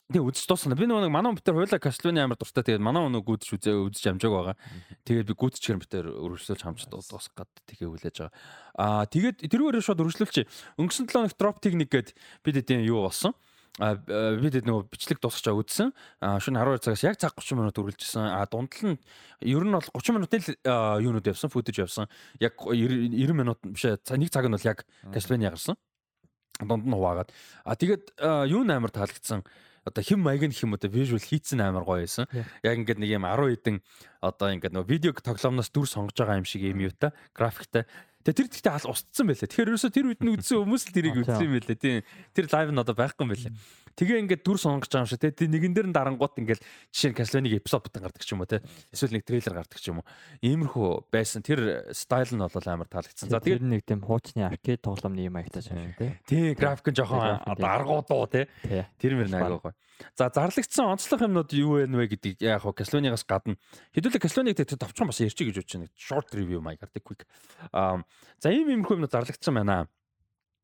Тэгээ 0.08 0.24
үзэж 0.24 0.48
дуусна. 0.48 0.72
Би 0.72 0.88
нөгөө 0.88 1.12
манай 1.12 1.36
битэр 1.36 1.52
хуйла 1.52 1.76
Castlevania 1.76 2.24
амар 2.24 2.40
дуртай. 2.40 2.64
Тэгээд 2.64 2.80
манай 2.80 3.04
өнөө 3.12 3.28
гүйдэж 3.28 3.60
үзээ 3.60 3.76
үзэж 3.76 4.04
амжааг 4.08 4.32
байгаа. 4.32 4.56
Тэгээд 5.04 5.28
би 5.28 5.34
гүйдэж 5.36 5.64
битэр 5.84 6.08
өргөжлүүлж 6.08 6.62
хамж 6.64 6.88
дуусгах 6.88 7.44
гад 7.44 7.50
тэгээ 7.68 7.92
хүлээж 7.92 8.16
байгаа. 8.16 8.32
Аа 8.80 9.04
тэгээд 9.04 9.44
тэрүүгээр 9.52 9.84
шууд 9.84 10.00
өргөжлүүлчих. 10.00 10.48
Өнгөрсөн 10.80 11.12
7 11.12 11.12
хоног 11.12 11.36
drop 11.36 11.60
technique 11.60 11.92
гэд 11.92 12.16
бид 12.40 12.56
эдийн 12.56 12.88
юу 12.88 13.04
болсон? 13.04 13.36
а 13.76 14.00
бид 14.40 14.64
нөгөө 14.64 14.88
бичлэг 14.88 15.20
дуусгачаа 15.20 15.54
үзсэн. 15.60 15.92
А 16.24 16.40
шөнө 16.40 16.56
12 16.56 16.88
цагаас 16.88 17.04
яг 17.04 17.20
цаг 17.20 17.36
30 17.36 17.60
минут 17.60 17.76
үргэлжсэн. 17.76 18.32
А 18.32 18.48
дундал 18.48 18.96
нь 18.96 18.98
ер 19.44 19.60
нь 19.60 19.76
бол 19.76 19.92
30 19.92 20.16
минутын 20.16 20.40
юунууд 21.04 21.28
явсан, 21.28 21.52
футэж 21.52 21.84
явсан. 21.84 22.08
Яг 22.40 22.56
90 22.56 23.36
минут 23.36 23.60
биш 23.60 23.84
ээ. 23.86 24.00
Нэг 24.18 24.32
цаг 24.32 24.48
нь 24.48 24.56
бол 24.56 24.66
яг 24.66 24.82
Castlevania 25.12 25.52
гарсан. 25.52 25.76
Дунд 26.58 26.88
нь 26.88 26.96
хуваагаад. 26.96 27.30
А 27.62 27.76
тэгээд 27.78 28.18
юу 28.50 28.66
нээр 28.66 28.90
таалагдсан 28.90 29.46
одоо 29.88 30.04
хэм 30.04 30.20
маяг 30.20 30.44
нь 30.44 30.54
хэм 30.54 30.76
одоо 30.76 30.90
visual 30.92 31.18
хийцэн 31.20 31.64
амар 31.64 31.84
гоё 31.88 32.04
байсан. 32.04 32.28
Яг 32.62 32.76
ингээд 32.78 33.00
нэг 33.00 33.10
юм 33.16 33.24
10 33.24 33.56
хэдэн 33.56 33.76
одоо 34.20 34.48
ингээд 34.52 34.74
нөгөө 34.76 34.88
видео 34.92 35.12
тоглоомноос 35.16 35.72
дүр 35.72 35.88
сонгож 35.88 36.16
байгаа 36.16 36.40
юм 36.40 36.48
шиг 36.48 36.62
юм 36.62 36.84
юу 36.84 36.92
та 36.92 37.16
графиктай. 37.32 37.88
Тэгээ 38.28 38.36
тэр 38.36 38.48
тэгтээ 38.52 38.72
хал 38.76 38.92
устцсан 38.92 39.24
байлаа. 39.24 39.48
Тэгэхээр 39.48 39.70
ерөөсө 39.72 39.88
тэр 39.88 40.06
үед 40.12 40.20
нь 40.20 40.32
үзсэн 40.36 40.60
хүмүүс 40.60 40.82
л 40.84 40.94
тэрийг 40.94 41.16
үзсэн 41.24 41.44
юм 41.48 41.54
байлаа. 41.56 41.78
Тийм. 41.80 42.04
Тэр 42.36 42.46
лайв 42.52 42.68
нь 42.68 42.82
одоо 42.82 42.94
байхгүй 42.94 43.24
юм 43.24 43.32
байлаа. 43.32 43.52
Тэгээ 43.98 44.22
ингээд 44.22 44.42
дүр 44.46 44.58
сонгож 44.62 44.86
байгаа 44.86 45.02
юм 45.02 45.10
шиг 45.10 45.18
тий. 45.18 45.50
Нэгэн 45.50 45.74
дээр 45.74 45.88
нь 45.90 45.96
дарангуут 45.96 46.38
ингээд 46.38 46.62
жишээ 46.94 47.10
нь 47.10 47.18
Castlevania-г 47.18 47.58
эпизод 47.58 47.82
бутан 47.82 48.06
гардаг 48.06 48.22
ч 48.22 48.30
юм 48.30 48.46
уу 48.46 48.46
тий. 48.46 48.62
Эсвэл 48.94 49.18
нэг 49.18 49.26
трейлер 49.26 49.58
гардаг 49.58 49.78
ч 49.82 49.90
юм 49.90 49.98
уу. 50.00 50.06
Иймэрхүү 50.38 51.10
байсан. 51.10 51.42
Тэр 51.42 51.90
стайл 51.90 52.30
нь 52.30 52.38
бол 52.38 52.68
амар 52.70 52.86
таалагдсан. 52.86 53.26
За 53.26 53.42
тэгээд 53.42 53.66
нэг 53.66 53.82
тийм 53.82 54.06
хуучны 54.06 54.46
аркейд 54.46 54.86
тоглоомны 54.86 55.26
юм 55.26 55.34
аягтай 55.34 55.66
юм 55.74 55.98
тий. 55.98 56.14
Тий, 56.30 56.54
график 56.54 56.94
нь 56.94 56.98
жоохон 57.02 57.42
аргуудуу 57.42 58.30
тий. 58.30 58.46
Тэр 59.02 59.18
мөр 59.18 59.34
нэг 59.34 59.66
гоё. 59.66 59.74
За 60.14 60.30
зарлагдсан 60.30 60.94
онцлог 60.94 61.26
юмнууд 61.26 61.50
юу 61.58 61.82
вэ 61.82 61.90
нвэ 61.90 62.06
гэдэг 62.14 62.38
яг 62.46 62.62
хоо 62.62 62.70
Castlevania-гаас 62.70 63.26
гадна 63.26 63.58
хэдүүлээ 63.98 64.22
Castlevania 64.22 64.54
гэдэг 64.54 64.78
товчхон 64.78 65.10
бас 65.10 65.18
ярьчих 65.18 65.50
гэж 65.50 65.58
бодож 65.58 65.74
байна. 65.74 65.90
Short 65.98 66.30
review 66.38 66.62
маягаар 66.62 66.94
тий 66.94 67.02
quick. 67.02 67.26
Аа 67.74 68.06
за 68.38 68.54
ийм 68.54 68.70
иймэрхүү 68.70 68.94
юмнууд 68.94 69.10
зарлагдсан 69.10 69.58
байна. 69.58 69.90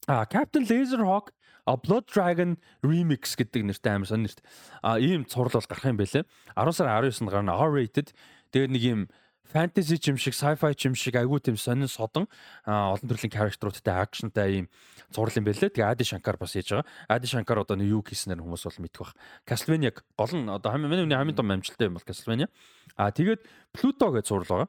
А 0.07 0.27
Captain 0.27 0.67
Laserhawk 0.69 1.33
А 1.67 1.77
Blood 1.77 2.13
Dragon 2.13 2.61
Remix 2.85 3.33
гэдэг 3.41 3.65
нэртэй 3.65 3.97
амар 3.97 4.09
сонирт. 4.09 4.45
А 4.85 5.01
ийм 5.01 5.25
цуврал 5.25 5.57
бол 5.57 5.65
гарах 5.65 5.89
юм 5.89 5.97
байлээ. 5.97 6.29
10 6.53 6.77
сарын 6.77 7.09
19-нд 7.09 7.33
гарна 7.33 7.57
R-rated. 7.57 8.13
Тэгээд 8.53 8.69
нэг 8.77 8.83
юм 8.85 9.01
fantasy 9.49 9.97
юм 10.05 10.21
шиг, 10.21 10.37
sci-fi 10.37 10.77
юм 10.85 10.95
шиг 10.95 11.17
айгүй 11.17 11.41
тийм 11.41 11.57
сонин 11.57 11.89
содон 11.89 12.29
олон 12.69 13.09
төрлийн 13.09 13.33
character-уудтай 13.33 13.97
акшнтай 13.97 14.49
ийм 14.61 14.67
цуврал 15.09 15.41
юм 15.41 15.49
байлээ. 15.49 15.73
Тэгээ 15.73 15.89
Ади 15.89 16.05
Шанкар 16.05 16.37
бас 16.37 16.53
хийж 16.53 16.69
байгаа. 16.69 16.85
Ади 17.09 17.27
Шанкар 17.33 17.65
одоо 17.65 17.81
юу 17.81 18.05
хийснээр 18.05 18.45
хүмүүс 18.45 18.69
бол 18.69 18.85
мэдэх 18.85 19.01
бах. 19.01 19.17
Castlevania 19.49 19.97
гол 20.21 20.33
нь 20.37 20.53
одоо 20.53 20.69
хамгийн 20.69 21.09
хамгийн 21.09 21.37
том 21.37 21.49
амжилттай 21.49 21.89
юм 21.89 21.97
бол 21.97 22.05
Castlevania. 22.05 22.53
А 23.01 23.09
тэгээд 23.09 23.41
Pluto 23.73 24.13
гэж 24.13 24.29
цуврал 24.29 24.69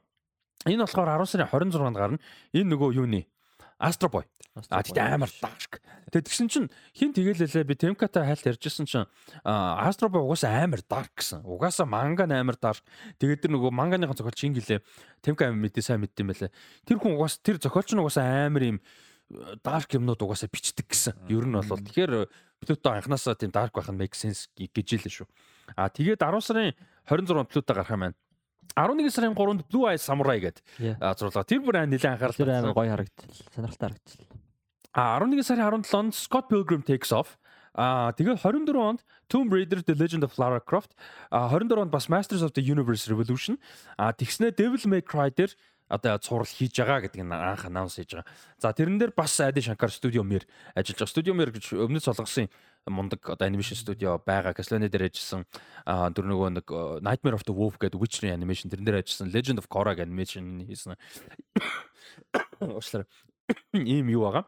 Энэ 0.64 0.88
болохоор 0.88 1.28
10 1.28 1.28
сарын 1.28 1.48
26-нд 1.52 1.96
гарна. 2.00 2.18
Энэ 2.56 2.72
нөгөө 2.72 2.96
юуны 3.04 3.28
Astro 3.78 4.08
Boy. 4.08 4.24
А 4.72 4.80
тэгтээ 4.80 5.04
амар 5.04 5.28
dark. 5.36 5.84
Тэгээ 6.08 6.24
тэгсэн 6.32 6.48
чинь 6.48 6.68
хин 6.96 7.12
тэгэлээлээ 7.12 7.64
би 7.68 7.76
Темкатай 7.76 8.24
хайлт 8.24 8.48
ярьжсэн 8.56 8.88
чинь 8.88 9.04
Astro 9.44 10.08
Boy 10.08 10.24
угаасаа 10.24 10.64
амар 10.64 10.80
dark 10.80 11.12
гэсэн. 11.12 11.44
Угаасаа 11.44 11.84
манга 11.84 12.24
амар 12.24 12.56
dark. 12.56 12.80
Тэгээд 13.20 13.44
тэр 13.44 13.52
нөгөө 13.52 13.68
манганыхан 13.76 14.16
зохиолч 14.16 14.48
ингэлээ 14.48 14.80
Темка 15.20 15.52
амар 15.52 15.60
мэдээ 15.60 15.84
сайн 15.84 16.00
мэддэм 16.00 16.32
байлаа. 16.32 16.50
Тэр 16.88 16.96
хүн 16.96 17.20
угаасаа 17.20 17.44
тэр 17.44 17.60
зохиолч 17.60 17.92
нь 17.92 18.00
угаасаа 18.00 18.48
амар 18.48 18.64
юм 18.64 18.78
dark 19.60 19.92
юмнууд 19.92 20.24
угаасаа 20.24 20.48
бичдэг 20.48 20.88
гэсэн. 20.88 21.28
Ер 21.28 21.44
нь 21.44 21.52
бол 21.52 21.68
тэгэхээр 21.68 22.32
Pluto 22.64 22.88
анханасаа 22.88 23.36
тийм 23.36 23.52
dark 23.52 23.76
байх 23.76 23.92
нь 23.92 24.00
make 24.00 24.16
sense 24.16 24.48
гэж 24.56 24.88
хэлээ 24.96 25.12
шүү. 25.20 25.28
А 25.76 25.92
тэгээд 25.92 26.24
10 26.24 26.40
сарын 26.40 26.72
26-нд 27.04 27.50
Pluto 27.52 27.76
гарах 27.76 27.92
юм 27.92 28.08
байна. 28.08 28.16
11 28.74 29.10
сарын 29.12 29.36
3-нд 29.36 29.68
Blue 29.70 29.86
Eye 29.86 30.00
Samurai 30.00 30.40
гэдэг 30.40 30.98
зурлаа. 31.20 31.44
Тэр 31.46 31.60
бүр 31.62 31.84
нэлээд 31.86 32.18
анхаарал 32.18 32.34
тэр 32.34 32.50
амар 32.50 32.74
гоё 32.74 32.90
харагдтал. 32.90 33.30
Сонирхолтой 33.54 33.94
харагдтал. 33.94 34.26
А 34.96 35.20
11 35.20 35.44
сарын 35.44 35.84
17-нд 35.84 36.12
Scott 36.16 36.48
Pilgrim 36.50 36.82
Takes 36.82 37.12
Off. 37.12 37.38
А 37.76 38.12
тэгээд 38.16 38.40
24 38.40 38.72
онд 38.80 39.04
Tomb 39.28 39.52
Raider 39.52 39.84
The 39.84 39.92
Legend 39.92 40.24
of 40.24 40.32
Lara 40.40 40.64
Croft. 40.64 40.96
А 41.30 41.48
24 41.52 41.82
онд 41.84 41.90
бас 41.92 42.08
Masters 42.08 42.40
of 42.40 42.56
the 42.56 42.64
Universe 42.64 43.04
Revolution. 43.12 43.60
А 43.96 44.12
тэгснэ 44.12 44.56
Devil 44.56 44.80
May 44.88 45.04
Cry 45.04 45.28
дээр 45.28 45.52
одоо 45.88 46.18
цуврал 46.18 46.48
хийж 46.48 46.74
байгаа 46.82 47.04
гэдэг 47.06 47.22
нь 47.22 47.30
анх 47.30 47.68
анонс 47.68 47.94
хийж 47.94 48.16
байгаа. 48.16 48.26
За 48.58 48.72
тэрэн 48.72 48.98
дээр 48.98 49.12
бас 49.14 49.38
Ади 49.38 49.60
Шанкар 49.60 49.92
студио 49.92 50.24
мэр 50.24 50.42
ажиллаж 50.74 50.98
байгаа. 50.98 51.12
Студио 51.14 51.34
мэр 51.36 51.54
гэж 51.54 51.78
өмнөд 51.78 52.02
солонгосын 52.02 52.50
мундаг 52.86 53.20
одоо 53.28 53.46
анимашн 53.46 53.76
студио 53.76 54.18
байгаа. 54.18 54.54
Castlevania 54.54 54.90
дээр 54.90 55.10
ажилласан 55.10 55.44
тэр 55.86 56.24
нөгөө 56.26 56.48
нэг 56.58 56.66
Nightmare 57.02 57.36
of 57.36 57.44
the 57.44 57.54
Wolf 57.54 57.78
гэдэг 57.78 57.98
Witcher 57.98 58.30
animation 58.30 58.70
тэрэн 58.70 58.86
дээр 58.86 59.02
ажилласан. 59.02 59.30
Legend 59.34 59.58
of 59.60 59.68
Korra 59.68 59.94
animation 59.98 60.64
хийсэн. 60.66 60.94
Уучлаарай. 62.62 63.06
Ийм 63.74 64.10
юу 64.10 64.26
байгаа. 64.26 64.44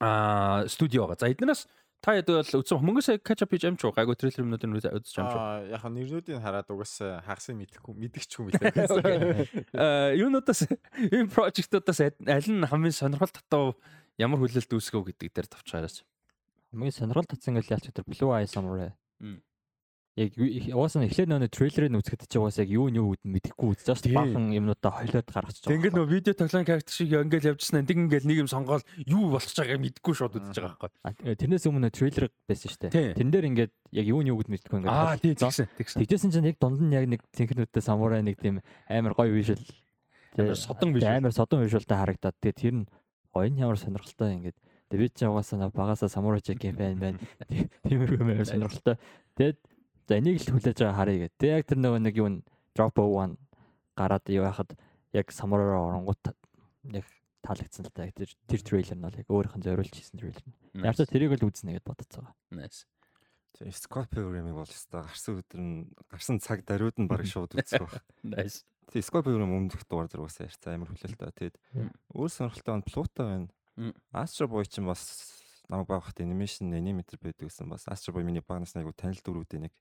Аа 0.00 0.68
студио 0.68 1.06
байгаа. 1.06 1.20
За 1.20 1.30
эднээс 1.30 1.66
Та 1.98 2.14
ядвал 2.14 2.46
үтсэн 2.46 2.78
мөнгөс 2.78 3.10
catch 3.26 3.42
up 3.42 3.50
хийж 3.50 3.66
амч 3.66 3.82
уу? 3.82 3.90
Гайгүй 3.90 4.14
трейлер 4.14 4.46
юмнуудыг 4.46 4.70
үзэж 4.70 5.18
амч 5.18 5.34
уу? 5.34 5.42
Аа 5.42 5.66
яг 5.66 5.82
нь 5.82 5.98
нэрнүүдийг 5.98 6.38
хараад 6.38 6.70
угаасаа 6.70 7.26
хагасыг 7.26 7.58
мэдэхгүй 7.58 7.90
мэдгч 7.90 8.38
юм 8.38 8.54
билээ. 8.54 8.70
Аа 9.74 10.14
юунуудаас 10.14 10.70
энэ 10.94 11.26
project-уудаас 11.26 11.98
аль 11.98 12.50
нь 12.54 12.62
хамгийн 12.70 12.94
сонирхол 12.94 13.34
татав 13.34 13.74
ямар 14.14 14.38
хүлээлт 14.38 14.70
үүсгөө 14.70 15.10
гэдэг 15.10 15.34
дээр 15.34 15.48
товчгаараас. 15.50 16.06
Хамгийн 16.72 16.92
сонирхол 16.92 17.28
татсан 17.28 17.56
гэл 17.56 17.74
ялч 17.76 17.88
тэр 17.88 18.04
Blue 18.04 18.32
Eye 18.32 18.46
Samurai. 18.48 18.92
яг 20.18 20.34
угаасаа 20.74 21.06
эхлээд 21.06 21.30
нөгөө 21.30 21.50
трейлерыг 21.54 21.94
үзэхэд 22.02 22.26
чи 22.26 22.38
угаасаа 22.42 22.66
яг 22.66 22.74
юу 22.74 22.90
нь 22.90 22.98
юу 22.98 23.14
гэдээ 23.14 23.54
мэдэхгүй 23.54 23.68
үзэж 23.70 23.86
байгаа 23.86 23.98
шүү 24.02 24.06
дээ. 24.10 24.18
Баахан 24.18 24.46
юмнуудаа 24.50 24.92
хойлоод 24.98 25.28
гаргачих 25.30 25.62
жоох. 25.62 25.74
Ингээл 25.78 25.94
нөгөө 25.94 26.10
видео 26.10 26.34
тоглоом 26.34 26.66
character 26.66 26.94
шиг 26.98 27.10
ингээл 27.14 27.50
явжснаа 27.54 27.82
нэг 27.86 27.98
ингээл 28.02 28.26
нэг 28.26 28.38
юм 28.42 28.50
сонгоод 28.50 28.82
юу 29.06 29.24
болчих 29.30 29.54
байгааг 29.62 29.78
мэдэхгүй 29.78 30.14
шууд 30.18 30.34
үзэж 30.42 30.58
байгаа 30.58 30.90
байхгүй. 30.90 31.38
Тэрнээс 31.38 31.66
өмнө 31.70 31.90
трейлер 31.94 32.26
байсан 32.50 32.66
шүү 32.66 32.80
дээ. 32.90 33.14
Тэрэн 33.14 33.30
дээр 33.30 33.46
ингээд 33.54 33.72
яг 33.94 34.06
юу 34.10 34.20
нь 34.26 34.30
юу 34.34 34.38
гэд 34.42 34.50
мэдэхгүй 34.50 34.78
ингээд. 34.82 34.90
Аа 34.90 35.14
тий 35.22 35.34
тэгсэн. 35.38 35.70
Тэгжсэн 35.78 36.30
чинь 36.34 36.50
яг 36.50 36.58
дунд 36.58 36.82
нь 36.82 36.94
яг 36.98 37.06
нэг 37.06 37.22
цэнхнүүдтэй 37.38 37.82
самурай 37.86 38.26
нэг 38.26 38.42
тийм 38.42 38.58
амар 38.90 39.14
гоё 39.14 39.30
вижюал 39.30 39.62
амар 40.34 40.58
содон 40.58 40.98
вижюал 40.98 41.14
амар 41.14 41.30
содон 41.30 41.62
вижюалтай 41.62 41.94
харагдаад 41.94 42.36
тэгээ 42.42 42.58
тэр 42.58 42.74
нь 42.82 42.86
гоё 43.30 43.48
нь 43.54 43.62
ямар 43.62 43.78
сонирхолтой 43.78 44.34
ингээд 44.34 44.58
Тэгээ 44.88 45.02
би 45.04 45.08
ч 45.12 45.28
угаасаа 45.28 45.68
багасаа 45.70 46.08
самурай 46.08 46.40
жек 46.40 46.64
фэн 46.64 46.98
байна. 46.98 47.20
Тиймэрхүү 47.84 48.24
мээр 48.24 48.48
сонирхолтой. 48.48 48.96
Тэгээд 49.36 49.58
За 50.08 50.16
энийг 50.16 50.40
л 50.40 50.56
хүлээж 50.56 50.80
байгаа 50.80 50.96
харъя 50.96 51.28
гэдэг. 51.28 51.36
Тэг 51.36 51.50
яг 51.52 51.64
тэр 51.68 51.78
нөгөө 51.84 52.00
нэг 52.00 52.16
юу 52.16 52.40
drop 52.72 52.96
1 52.96 53.36
гараад 53.92 54.24
юу 54.32 54.48
яхад 54.48 54.72
яг 55.12 55.28
самурай 55.36 55.68
оронгууд 55.76 56.32
яг 56.96 57.04
таалагдсан 57.44 57.84
л 57.84 57.92
та. 57.92 58.08
Тэр 58.08 58.32
тэр 58.48 58.60
трейлер 58.64 58.96
нь 58.96 59.04
бол 59.04 59.20
яг 59.20 59.28
өөрийнх 59.28 59.60
нь 59.60 59.66
зориулж 59.68 59.92
хийсэн 59.92 60.16
трейлер 60.16 60.44
нь. 60.48 60.56
Яг 60.80 60.96
ч 60.96 61.04
тэрийг 61.04 61.36
л 61.36 61.44
үзнэ 61.44 61.76
гэдээ 61.76 61.92
бодож 61.92 62.08
байгаа. 62.08 62.32
Nice. 62.56 62.88
Тэгээ 63.60 63.76
Scope 63.76 64.08
програмыг 64.08 64.56
бол 64.56 64.64
өстой 64.64 65.04
гарсан 65.04 65.36
өдөр 65.44 65.60
нь 65.60 65.76
гарсан 66.08 66.40
цаг 66.40 66.64
даруйд 66.64 66.96
нь 66.96 67.04
баг 67.04 67.28
шууд 67.28 67.52
үзэх 67.52 67.84
баг. 67.84 68.00
Nice. 68.24 68.64
Тэгээ 68.88 69.04
Scope 69.04 69.28
програм 69.28 69.52
өмнөх 69.52 69.84
дугаар 69.84 70.08
зэрэг 70.08 70.24
бас 70.24 70.40
ярьцаа 70.40 70.72
амар 70.72 70.88
хүлээлттэй. 70.88 71.52
Тэгээд 71.52 71.56
өөр 72.16 72.30
сонирхолтой 72.32 72.80
нь 72.80 72.88
Pluto 72.88 73.22
байна. 73.28 73.52
Astro 74.12 74.48
Boy 74.50 74.66
ч 74.66 74.82
бас 74.82 75.02
намайг 75.68 75.88
багт 75.88 76.20
анимашн 76.20 76.72
аниматор 76.72 77.20
байдаг 77.22 77.48
гэсэн 77.48 77.68
бас 77.68 77.86
Astro 77.86 78.16
Boy 78.16 78.24
миний 78.24 78.42
багнаас 78.42 78.74
айгу 78.74 78.92
танил 78.96 79.20
дөрүүдээ 79.22 79.60
нэг. 79.68 79.74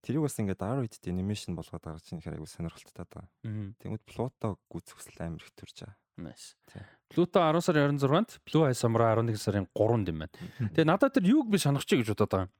Тэрийг 0.00 0.24
бас 0.24 0.38
ингээд 0.38 0.62
Android 0.62 0.94
анимашн 0.94 1.58
болгоод 1.58 1.82
гаргаж 1.82 2.06
ирэх 2.08 2.24
хэрэг 2.24 2.38
айгу 2.40 2.48
сонирхолтой 2.48 3.06
таа. 3.06 3.26
Тэнгүүд 3.44 4.04
Pluto 4.06 4.56
гүц 4.70 4.94
хүсэл 4.94 5.20
амар 5.26 5.42
их 5.42 5.52
төрж 5.58 5.84
байгаа. 5.84 5.98
Nice. 6.14 6.54
Pluto 7.10 7.42
10 7.42 7.60
сарын 7.66 7.98
26-нд, 7.98 8.38
Blue 8.46 8.62
Eye 8.62 8.78
Samurai 8.78 9.18
11 9.18 9.34
сарын 9.34 9.66
3-нд 9.74 10.08
юм 10.14 10.22
байна. 10.22 10.34
Тэгээ 10.78 10.86
надад 10.86 11.18
тэр 11.18 11.26
юуг 11.26 11.50
би 11.50 11.58
сонирхож 11.58 11.90
гэж 11.90 12.14
бодоод 12.14 12.30
байгаа. 12.30 12.50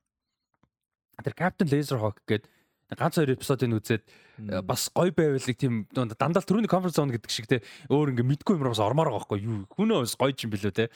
Тэр 1.23 1.35
Captain 1.39 1.69
Laserhawk 1.71 2.19
гэдэг 2.27 2.51
ганц 2.93 3.17
хоёр 3.17 3.33
эпизодыг 3.33 3.73
үзээд 3.81 4.03
э, 4.05 4.61
бас 4.61 4.91
гоё 4.93 5.15
байвал 5.17 5.41
нэг 5.41 5.57
тийм 5.57 5.87
дандаа 5.89 6.45
түрүүний 6.45 6.69
конференц 6.69 6.99
зон 7.01 7.15
гэдэг 7.15 7.33
шиг 7.33 7.49
те 7.49 7.63
өөр 7.89 8.13
ингээ 8.13 8.29
мэдгүй 8.29 8.61
юм 8.61 8.69
бас 8.69 8.83
ормоор 8.83 9.09
байгаа 9.09 9.25
байхгүй. 9.25 9.41
Юу 9.41 9.65
хүнөө 9.73 10.05
бас 10.05 10.17
гоё 10.21 10.37
юм 10.37 10.53
билүү 10.53 10.73
те. 10.77 10.91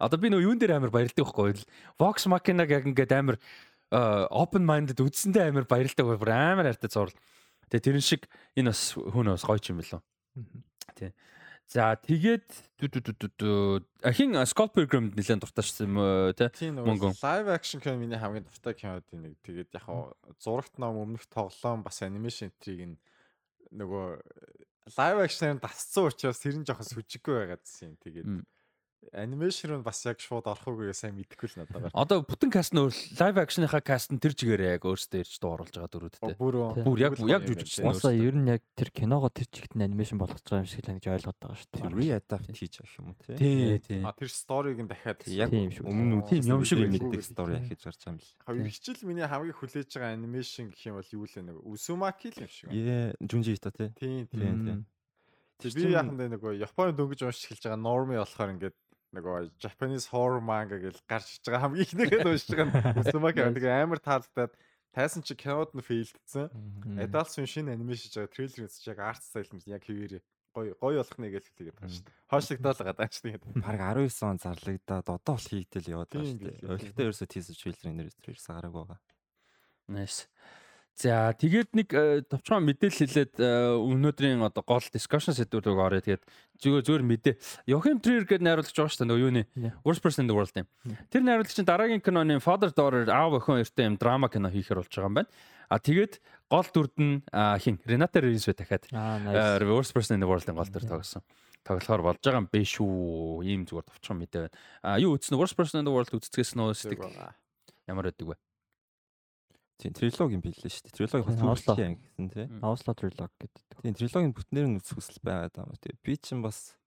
Одоо 0.00 0.18
би 0.18 0.32
нөө 0.32 0.44
юун 0.48 0.58
дээр 0.58 0.80
амар 0.80 0.94
баярлдаг 0.94 1.20
байхгүй 1.20 1.64
Vox 2.00 2.26
Machina-г 2.30 2.70
яг 2.72 2.88
ингээд 2.88 3.12
амар 3.12 3.36
open 3.92 4.64
minded 4.64 4.98
үзсэндээ 4.98 5.52
амар 5.52 5.68
баярлдаг 5.68 6.08
бүр 6.18 6.32
амар 6.32 6.72
хайртай 6.72 6.90
зурл 6.90 7.14
тэгээ 7.68 7.84
тэрэн 7.92 8.04
шиг 8.04 8.26
энэ 8.56 8.72
бас 8.72 8.96
хүнөө 8.96 9.36
бас 9.36 9.44
гоё 9.44 9.60
юм 9.70 9.78
билүү. 9.84 10.00
Тий 10.98 11.12
За 11.68 11.96
тэгээд 11.96 12.44
ахин 14.04 14.36
Scott 14.44 14.76
Pilgrim 14.76 15.10
нэлээд 15.16 15.42
дуртайшсан 15.42 15.88
юм 15.88 15.96
уу 15.98 16.36
те 16.36 16.52
мөнгө 16.70 17.16
live 17.18 17.48
action 17.50 17.80
кино 17.80 17.96
миний 17.96 18.20
хамгийн 18.20 18.44
дуртай 18.44 18.76
кинодын 18.76 19.24
нэг. 19.24 19.34
Тэгээд 19.42 19.72
яг 19.72 19.88
зурагт 20.38 20.76
ном 20.78 21.00
өмнөх 21.00 21.24
тоглоом 21.32 21.82
бас 21.82 22.04
анимашн 22.04 22.52
энтриг 22.52 22.94
нь 22.94 22.96
нөгөө 23.72 24.20
live 24.92 25.20
action-аар 25.24 25.58
дасцсан 25.64 26.12
учраас 26.12 26.38
тэр 26.44 26.60
нь 26.60 26.68
жоохон 26.68 26.84
сүжиггүй 26.84 27.32
байгаад 27.32 27.64
гэсэн 27.64 27.88
юм 27.88 27.96
тэгээд 28.04 28.28
анимашн 29.12 29.68
руу 29.68 29.82
бас 29.84 30.00
яг 30.06 30.22
шууд 30.22 30.46
орох 30.48 30.64
үгээ 30.64 30.96
сайн 30.96 31.14
мэдэхгүй 31.18 31.48
л 31.52 31.58
надад 31.60 31.90
байна. 31.90 31.96
Одоо 31.98 32.24
бүтэн 32.24 32.50
каст 32.54 32.72
нь 32.72 32.80
лайв 32.80 33.36
акшныхаа 33.36 33.82
каст 33.84 34.14
нь 34.14 34.22
тэр 34.22 34.32
чигээрээ 34.32 34.78
яг 34.80 34.86
өөрсдөө 34.88 35.20
ирж 35.20 35.34
дууруулж 35.42 35.74
байгаа 35.74 35.92
дөрүүдтэй. 35.92 36.36
Бүр 36.40 36.98
яг 37.02 37.18
яг 37.20 37.42
жүжигчсэн. 37.44 37.84
Уусаа 37.84 38.14
ер 38.14 38.34
нь 38.38 38.48
яг 38.48 38.62
тэр 38.78 38.88
киногоо 38.94 39.28
тэр 39.28 39.48
чигт 39.50 39.76
нь 39.76 39.84
анимашн 39.84 40.16
болгож 40.16 40.40
байгаа 40.40 40.64
юм 40.64 40.70
шиг 40.70 40.86
л 40.86 40.96
гэж 40.96 41.06
ойлгоод 41.12 41.38
байгаа 41.42 41.58
шүү 41.60 41.70
дээ. 41.74 41.92
Re-adapt 41.92 42.48
хийж 42.54 42.74
байгаа 42.80 42.96
юм 42.96 43.06
уу 43.10 43.18
тий. 43.20 43.36
Тий, 43.36 43.78
тий. 43.84 44.00
А 44.00 44.16
тэр 44.16 44.30
сториг 44.32 44.78
нь 44.80 44.88
дахиад 44.88 45.20
яг 45.28 45.50
өмнө 45.52 46.14
нь 46.20 46.26
тийм 46.30 46.42
юм 46.48 46.64
шиг 46.64 46.80
мэддэг 46.88 47.20
стори 47.20 47.60
ахиж 47.60 47.84
гарч 47.84 48.00
байгаа 48.00 48.14
юм 48.14 48.22
л. 48.22 48.32
Хоёр 48.46 48.70
хичээл 48.70 49.04
миний 49.04 49.26
хамгийн 49.26 49.58
хүлээж 49.58 49.90
байгаа 49.92 50.16
анимашн 50.16 50.72
гэх 50.72 50.86
юм 50.88 50.96
бол 50.96 51.10
юу 51.12 51.26
л 51.26 51.36
нэг 51.42 51.56
Усумаки 51.64 52.28
л 52.32 52.42
юм 52.46 52.50
шиг. 52.50 52.70
Ээ, 52.70 53.16
Junji 53.20 53.58
Ito 53.58 53.70
тий. 53.70 53.90
Тий, 53.98 54.26
тий. 54.30 54.84
Би 55.62 55.92
яхан 55.94 56.18
дээр 56.18 56.34
нөгөө 56.34 56.58
Японы 56.60 56.92
дөнгөж 56.98 57.24
уншиж 57.24 57.46
эхэлж 57.46 57.62
байгаа 57.64 57.80
норми 57.80 58.18
болохоор 58.18 58.52
ингээд 58.58 58.76
нөгөө 59.14 59.50
Japanese 59.62 60.10
horror 60.10 60.42
manga 60.42 60.78
гэж 60.82 61.00
гарч 61.08 61.38
иж 61.38 61.46
байгаа 61.46 61.62
хамгийн 61.64 61.86
ихнийгээ 61.86 62.26
уншиж 62.26 62.50
байгаа 62.50 62.66
нь 62.68 62.98
Uzumaki 63.02 63.40
тэгээ 63.40 63.82
амар 63.86 64.00
таалагдаад 64.02 64.52
тайсан 64.94 65.22
чи 65.22 65.34
кинод 65.34 65.74
нь 65.74 65.82
фейлдсэн. 65.82 66.50
Adult 66.98 67.30
Swim 67.30 67.46
шинэ 67.46 67.74
анимашн 67.74 68.10
жаа 68.14 68.30
трейлер 68.30 68.66
үзэж 68.66 68.90
яг 68.94 68.98
арт 69.02 69.22
стайл 69.22 69.50
нь 69.54 69.62
яг 69.66 69.82
хэвээрээ 69.86 70.22
гой 70.54 70.70
гой 70.78 70.94
болох 71.02 71.18
нэг 71.18 71.34
л 71.34 71.50
хэлгээд 71.50 71.74
байгаа 71.74 71.90
шүү 71.90 72.06
дээ. 72.06 72.14
Хоошлогдоод 72.30 72.78
байгаа 72.78 72.96
даа 72.98 73.10
шүү 73.10 73.26
дээ. 73.26 73.38
Бараг 73.58 73.82
19 73.98 74.22
он 74.22 74.38
зарлагдаад 74.38 75.06
одоо 75.10 75.34
бол 75.34 75.50
хийгдэл 75.50 75.92
яваад 75.98 76.10
байгаа 76.14 76.30
шүү 76.30 76.42
дээ. 76.46 76.58
Ойлгохтой 76.70 77.04
ерөөсөө 77.10 77.28
тийсэж 77.34 77.56
трейлерын 77.58 77.96
нэр 77.98 78.14
трейлер 78.22 78.46
гараагүй 78.46 78.82
байгаа. 78.86 79.00
Nice. 79.90 80.30
За 80.94 81.34
тэгээд 81.34 81.74
нэг 81.74 81.88
э, 81.90 82.22
товчхон 82.22 82.62
мэдээлэл 82.70 83.02
хэлээд 83.02 83.34
э, 83.42 83.74
өнөөдрийн 83.82 84.38
одоо 84.46 84.62
гол 84.62 84.86
discussion 84.94 85.34
сэдвүүрийг 85.34 85.74
орё. 85.74 85.98
Тэгээд 85.98 86.22
зүгээр 86.62 86.84
зүгээр 86.86 87.04
мэдээ. 87.10 87.34
Joachim 87.66 87.98
Trier 87.98 88.22
гэдэг 88.22 88.46
найруулагч 88.46 88.78
байгаа 88.78 88.94
шүү 88.94 89.02
дээ. 89.02 89.10
Нөгөө 89.10 89.24
юуны 89.26 89.42
Worst 89.82 90.06
Person 90.06 90.22
in 90.22 90.30
the 90.30 90.36
World 90.38 90.54
юм. 90.54 90.70
Тэр 91.10 91.26
найруулагч 91.26 91.58
дараагийн 91.66 91.98
киноны 91.98 92.38
Father 92.38 92.70
Daughter 92.70 93.10
аав 93.10 93.34
охин 93.42 93.66
хоёртой 93.66 93.84
юм 93.90 93.98
драма 93.98 94.30
кино 94.30 94.54
хийхэр 94.54 94.86
болж 94.86 94.94
байгаа 94.94 95.10
юм 95.10 95.18
байна. 95.18 95.30
А 95.66 95.82
тэгээд 95.82 96.22
гол 96.46 96.68
дүрд 96.70 96.94
нь 97.02 97.26
хин 97.58 97.76
Рейнс 97.82 98.46
бай 98.46 98.54
дахиад 98.54 98.86
Worst 99.66 99.98
Person 99.98 100.14
in 100.14 100.22
the 100.22 100.30
World-ын 100.30 100.54
гол 100.54 100.70
дүр 100.70 100.86
тоглосон 100.86 101.26
тоглохоор 101.66 102.02
болж 102.06 102.22
байгаа 102.22 102.38
юм 102.38 102.48
бэ 102.54 102.62
шүү. 102.62 103.42
Ийм 103.42 103.66
зүгээр 103.66 103.88
товчхон 103.90 104.22
мэдээ 104.22 104.40
байна. 104.46 104.56
А 104.86 105.02
юу 105.02 105.18
үзсэн 105.18 105.34
Worst 105.34 105.58
Person 105.58 105.82
in 105.82 105.90
the 105.90 105.94
World 105.94 106.12
нөө 106.14 106.70
сэтгэл 106.78 107.34
ямар 107.90 108.14
байдаг 108.14 108.28
вэ? 108.30 108.36
Тийм 109.78 109.92
трилоги 109.92 110.38
юм 110.38 110.42
билээ 110.44 110.70
шүү 110.70 110.86
дээ. 110.86 110.94
Трилоги 110.94 111.24
хослоо 111.26 111.74
гэсэн 111.74 112.28
тий. 112.30 112.46
Осло 112.62 112.94
трилог 112.94 113.32
гэдэг. 113.42 113.82
Тийм 113.82 113.94
трилогийн 113.98 114.34
бүтнээр 114.34 114.66
нь 114.70 114.78
үзэх 114.78 114.94
хүсэл 114.96 115.18
байгаад 115.24 115.54
байгаа 115.58 115.74
юм 115.74 115.82
тий. 115.82 115.94
Би 115.98 116.14
чинь 116.14 116.44
бас 116.46 116.78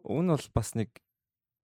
уг 0.00 0.24
нь 0.24 0.32
бол 0.32 0.48
бас 0.56 0.72
нэг 0.72 0.90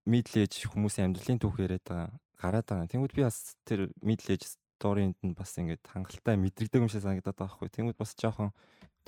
middle 0.03 0.43
age 0.43 0.67
хүмүүсийн 0.67 1.15
амьдралын 1.15 1.39
түүх 1.39 1.63
яриад 1.63 1.85
байгаа 1.87 2.11
гараад 2.43 2.67
байгаа. 2.67 2.91
Тэнгүүд 2.91 3.15
би 3.15 3.23
бас 3.23 3.55
тэр 3.63 3.87
middle 4.03 4.35
age 4.35 4.51
сторинд 4.51 5.17
нь 5.23 5.31
бас 5.31 5.55
ингээд 5.55 5.83
хангалттай 5.87 6.35
мэдрэгдэг 6.35 6.81
юм 6.83 6.91
шиг 6.91 7.07
санагдаад 7.07 7.39
байгаа 7.39 7.55
хгүй. 7.55 7.71
Тэнгүүд 7.71 7.97
бас 8.03 8.11
жоохон 8.19 8.51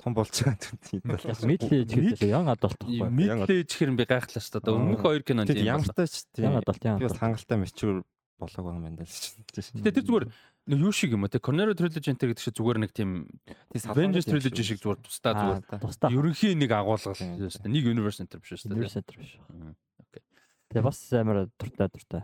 том 0.00 0.16
болж 0.16 0.32
байгаа 0.32 0.56
юм 0.56 0.80
тийм. 0.80 1.00
Middle 1.44 1.76
age 1.84 1.92
гэдэг 1.92 2.32
young 2.32 2.48
adult 2.48 2.80
хгүй. 2.80 3.12
Middle 3.12 3.44
age 3.44 3.76
хэрэг 3.76 3.96
би 4.00 4.08
гайхлаа 4.08 4.40
шүү 4.40 4.64
дээ. 4.64 4.72
Өмнөх 4.72 5.04
хоёр 5.04 5.20
кинонд 5.20 5.52
тийм. 5.52 5.68
Ямартай 5.68 6.08
ч 6.08 6.24
тийм. 6.32 6.48
Young 6.48 6.56
adult 6.64 6.80
young. 6.80 6.98
Би 7.00 7.08
бас 7.12 7.20
хангалттай 7.20 7.60
mature 7.60 8.00
болоог 8.40 8.64
байгаа 8.64 8.80
юм 8.80 8.84
байна 8.88 9.04
л 9.04 9.12
шүү 9.12 9.44
дээ. 9.52 9.84
Гэтэ 9.84 9.96
тэр 10.00 10.06
зүгээр 10.08 10.24
юу 10.66 10.92
шиг 10.92 11.14
юм 11.14 11.28
те? 11.28 11.38
Cornero 11.38 11.74
Trilogy 11.74 12.10
Enter 12.10 12.30
гэдэг 12.30 12.42
шиг 12.42 12.54
зүгээр 12.58 12.78
нэг 12.82 12.90
тийм 12.90 13.30
Avengers 13.86 14.26
Trilogy 14.26 14.62
шиг 14.66 14.82
зүгээр 14.82 15.00
тусдаа 15.06 15.62
зүгээр 15.62 16.18
ерөнхийн 16.18 16.58
нэг 16.58 16.70
агуулгал 16.74 17.14
нэг 17.14 17.84
Universe 17.86 18.22
Enter 18.22 18.42
биш 18.42 18.58
шүү 18.58 18.74
дээ. 18.74 18.78
Universe 18.82 18.98
Enter 18.98 19.16
биш. 19.18 19.38
Окей. 20.02 20.22
Тэгээ 20.74 20.86
бас 20.86 20.98
амар 21.14 21.46
дуртай 21.54 21.86
дуртай. 21.86 22.22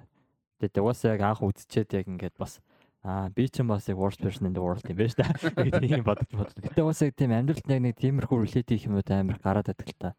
Тэгээ 0.59 0.83
уус 0.83 1.01
яг 1.07 1.23
анх 1.23 1.43
үзчихэд 1.47 2.03
яг 2.03 2.07
ингээд 2.11 2.37
бас 2.39 2.59
Аа 3.03 3.27
би 3.35 3.49
ч 3.51 3.67
бас 3.67 3.89
яг 3.91 3.99
worst 3.99 4.23
person 4.23 4.47
in 4.47 4.55
the 4.55 4.63
world 4.63 4.87
юм 4.87 4.95
байна 4.95 5.11
шүү 5.11 5.51
дээ. 5.59 5.91
Тийм 5.91 6.07
бодож 6.07 6.31
бодлоо. 6.31 6.63
Гэтэ 6.63 6.87
бас 6.87 7.03
яг 7.03 7.15
тийм 7.19 7.35
амьдралд 7.35 7.67
яг 7.67 7.81
нэг 7.83 7.99
тиймэрхүү 7.99 8.39
relate 8.47 8.71
хийх 8.71 8.87
юмуд 8.87 9.11
амар 9.11 9.43
гараад 9.43 9.67
байдаг 9.67 9.91
л 9.91 9.99
та. 9.99 10.15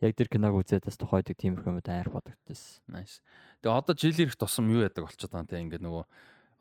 Яг 0.00 0.16
тэр 0.16 0.32
киног 0.32 0.56
үзээд 0.56 0.88
бас 0.88 0.96
тухайдаг 0.96 1.36
тиймэрхүү 1.36 1.68
юмуд 1.76 1.88
амар 1.92 2.08
бодогдчихсэн. 2.08 2.88
Nice. 2.88 3.20
Тэгээ 3.60 3.76
одоо 3.76 3.92
жил 3.92 4.16
ирэх 4.16 4.40
тусам 4.40 4.64
юу 4.72 4.80
яадаг 4.80 5.04
болчиход 5.04 5.28
байгаа 5.28 5.44
юм 5.44 5.52
те? 5.52 5.60
Ингээд 5.60 5.84
нөгөө 5.84 6.04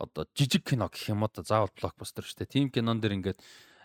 одоо 0.02 0.26
жижиг 0.34 0.66
кино 0.66 0.90
гэх 0.90 1.14
юм 1.14 1.24
одоо 1.24 1.46
заавал 1.46 1.72
блокбастер 1.78 2.26
шүү 2.26 2.44
дээ. 2.44 2.54
Тим 2.54 2.70
кинон 2.74 3.00
дэр 3.00 3.16
ингээд 3.18 3.40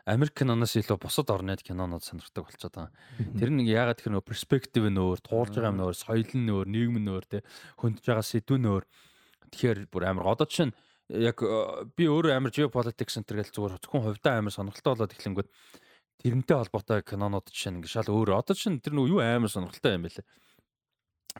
Америк 0.06 0.38
киноноос 0.38 0.78
илүү 0.78 1.02
бусад 1.02 1.30
орны 1.34 1.56
кинонууд 1.58 2.04
сонирхдаг 2.06 2.46
болчиход 2.46 2.74
байгаа. 2.78 2.94
Тэр 3.34 3.50
нэг 3.50 3.66
яагаад 3.66 3.98
тэр 3.98 4.14
нөө 4.14 4.22
перспектив 4.22 4.86
нь 4.86 5.02
өөр, 5.02 5.18
туулж 5.18 5.58
байгаа 5.58 5.74
юм 5.74 5.82
өөр, 5.82 5.96
соёл 5.98 6.30
нь 6.30 6.46
өөр, 6.46 6.66
нийгэм 6.70 6.96
нь 7.02 7.10
өөр, 7.10 7.24
тэ 7.26 7.38
хөндөж 7.82 8.04
байгаа 8.06 8.22
сэдв 8.22 8.54
нь 8.54 8.70
өөр. 8.70 8.84
Тэгэхээр 9.50 9.78
бүр 9.90 10.02
амар 10.06 10.30
одоо 10.30 10.46
чинь 10.46 10.70
яг 11.10 11.42
э, 11.42 11.90
би 11.98 12.06
өөрөө 12.06 12.38
амар 12.38 12.54
geopolitics 12.54 13.18
center 13.18 13.42
гэж 13.42 13.50
зүгээр 13.50 13.82
зөвхөн 13.82 14.06
хувьдаа 14.06 14.38
амар 14.38 14.54
сонирхолтой 14.54 14.94
болоод 14.94 15.14
эхлэнгүүт 15.18 15.50
тэрнтэй 16.22 16.54
холбоотой 16.54 17.02
кинонууд 17.02 17.50
чинь 17.50 17.82
ингээд 17.82 17.94
шал 18.06 18.14
өөр. 18.14 18.38
Одоо 18.38 18.54
чинь 18.54 18.78
тэр 18.78 18.94
нөгөө 18.94 19.10
юу 19.10 19.20
амар 19.26 19.50
сонирхолтой 19.50 19.98
юм 19.98 20.06
бэ 20.06 20.22
лээ 20.22 20.26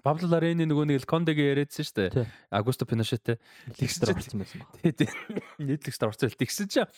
Пабло 0.05 0.29
Ларени 0.29 0.67
нөгөө 0.69 0.89
нэг 0.91 1.05
Кондегийн 1.09 1.57
яриадсан 1.57 1.87
шүү 1.87 1.97
дээ. 2.13 2.27
Агусто 2.51 2.85
Пиношеттэй. 2.85 3.41
Тэгсэн 3.77 4.17
чинь 4.21 4.41
байсан 4.43 4.61
баг. 4.61 4.71
Тий. 4.83 5.09
Нийтлэгчд 5.61 6.03
орцол. 6.05 6.33
Тэгсэн 6.33 6.69
чинь 6.69 6.91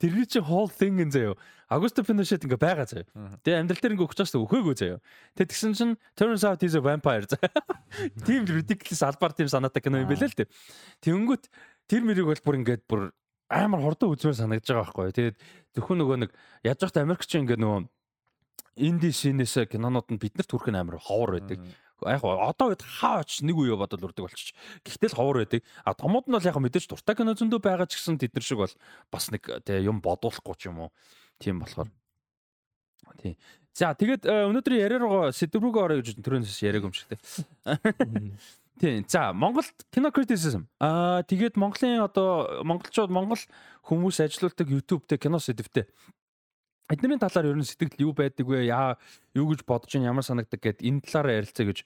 тэрний 0.00 0.24
чинь 0.24 0.46
whole 0.46 0.70
thing 0.70 1.00
ин 1.02 1.10
заяо. 1.10 1.36
Агусто 1.68 2.02
Пиношет 2.02 2.44
ингээ 2.46 2.56
байгаа 2.56 2.86
заяо. 2.88 3.06
Тэгээ 3.44 3.60
амьдрал 3.60 3.82
дээр 3.82 3.94
ингээ 3.98 4.06
өгч 4.08 4.16
байгаа 4.16 4.32
шүү 4.32 4.44
өхөөгүй 4.46 4.74
заяо. 4.78 4.98
Тэгээ 5.36 5.50
тэгсэн 5.52 5.72
чинь 5.76 5.94
turns 6.16 6.44
out 6.46 6.62
he's 6.62 6.78
a 6.78 6.80
vampire. 6.80 7.26
Тим 8.24 8.46
ridiculous 8.56 9.02
албаар 9.04 9.34
тим 9.36 9.50
санаатай 9.50 9.82
кино 9.82 10.00
юм 10.00 10.08
байлээ 10.08 10.32
л 10.32 10.38
дээ. 10.38 10.52
Тэнгүүт 11.04 11.44
тэр 11.90 12.02
мэрийг 12.06 12.30
бол 12.30 12.42
бүр 12.46 12.58
ингээд 12.62 12.82
бүр 12.88 13.12
амар 13.48 13.80
хордон 13.82 14.12
үзмээр 14.14 14.38
санагдаж 14.38 14.70
байгаа 14.70 14.86
байхгүй. 14.92 15.12
Тэгээд 15.12 15.36
зөвхөн 15.76 15.98
нөгөө 16.00 16.16
нэг 16.24 16.30
яаж 16.64 16.78
яхад 16.84 17.02
Америкч 17.02 17.30
ингээд 17.36 17.60
нөгөө 17.60 17.80
инди 18.78 19.10
шинээс 19.10 19.68
кинонууд 19.72 20.08
нь 20.12 20.20
биднэрт 20.20 20.50
хүрэх 20.52 20.70
нь 20.70 20.78
амар 20.78 21.00
ховор 21.00 21.40
байдаг. 21.40 21.58
Яг 22.06 22.22
одоо 22.22 22.70
үед 22.70 22.82
хаач 22.82 23.42
нэг 23.42 23.58
үе 23.58 23.74
бодол 23.74 24.06
үрдэг 24.06 24.22
болчих. 24.22 24.54
Гэхдээ 24.86 25.10
л 25.10 25.18
ховор 25.18 25.42
байдаг. 25.42 25.66
А 25.82 25.94
томууд 25.98 26.30
нь 26.30 26.36
бол 26.36 26.46
яг 26.46 26.54
мэдээж 26.54 26.86
дуртай 26.86 27.18
кино 27.18 27.34
зөндөө 27.34 27.58
байгаа 27.58 27.90
ч 27.90 27.98
гэсэн 27.98 28.22
тэд 28.22 28.38
нар 28.38 28.44
шиг 28.46 28.62
бол 28.62 28.74
бас 29.10 29.30
нэг 29.34 29.42
тий 29.66 29.82
юм 29.82 29.98
бодуулахгүй 29.98 30.54
ч 30.54 30.70
юм 30.70 30.86
уу. 30.86 30.90
Тийм 31.42 31.58
болохоор. 31.58 31.90
Тий. 33.18 33.34
За 33.74 33.94
тэгээд 33.98 34.30
өнөөдрийн 34.30 34.82
яриа 34.86 35.02
руу 35.02 35.34
сэдв 35.34 35.58
рүүгээ 35.58 35.82
орё 35.82 35.98
гэж 35.98 36.22
төрөөс 36.22 36.62
яриаг 36.62 36.86
юм 36.86 36.94
шиг 36.94 37.10
тий. 37.10 37.18
Тийм. 38.78 39.02
За 39.10 39.34
Монголд 39.34 39.74
кино 39.90 40.14
criticism. 40.14 40.70
Аа 40.78 41.26
тэгээд 41.26 41.58
Монголын 41.58 42.06
одоо 42.06 42.62
монголчууд 42.62 43.10
монгол 43.10 43.42
хүмүүс 43.90 44.22
ажилуулдаг 44.22 44.70
YouTube 44.70 45.02
дээр 45.10 45.18
кино 45.18 45.42
сэдвтэй 45.42 45.90
эднэрийн 46.88 47.20
талаар 47.20 47.52
ер 47.52 47.58
нь 47.60 47.68
сэтгэл 47.68 48.10
юу 48.10 48.12
байдаг 48.16 48.48
вэ? 48.48 48.68
Яа 48.68 48.96
юу 49.36 49.52
гэж 49.52 49.64
бодож 49.68 49.92
ин 49.96 50.08
ямар 50.08 50.24
санагдаг 50.24 50.60
гэд 50.60 50.80
энэ 50.80 51.04
талаараа 51.04 51.44
ярилцъя 51.44 51.66
гэж 51.68 51.78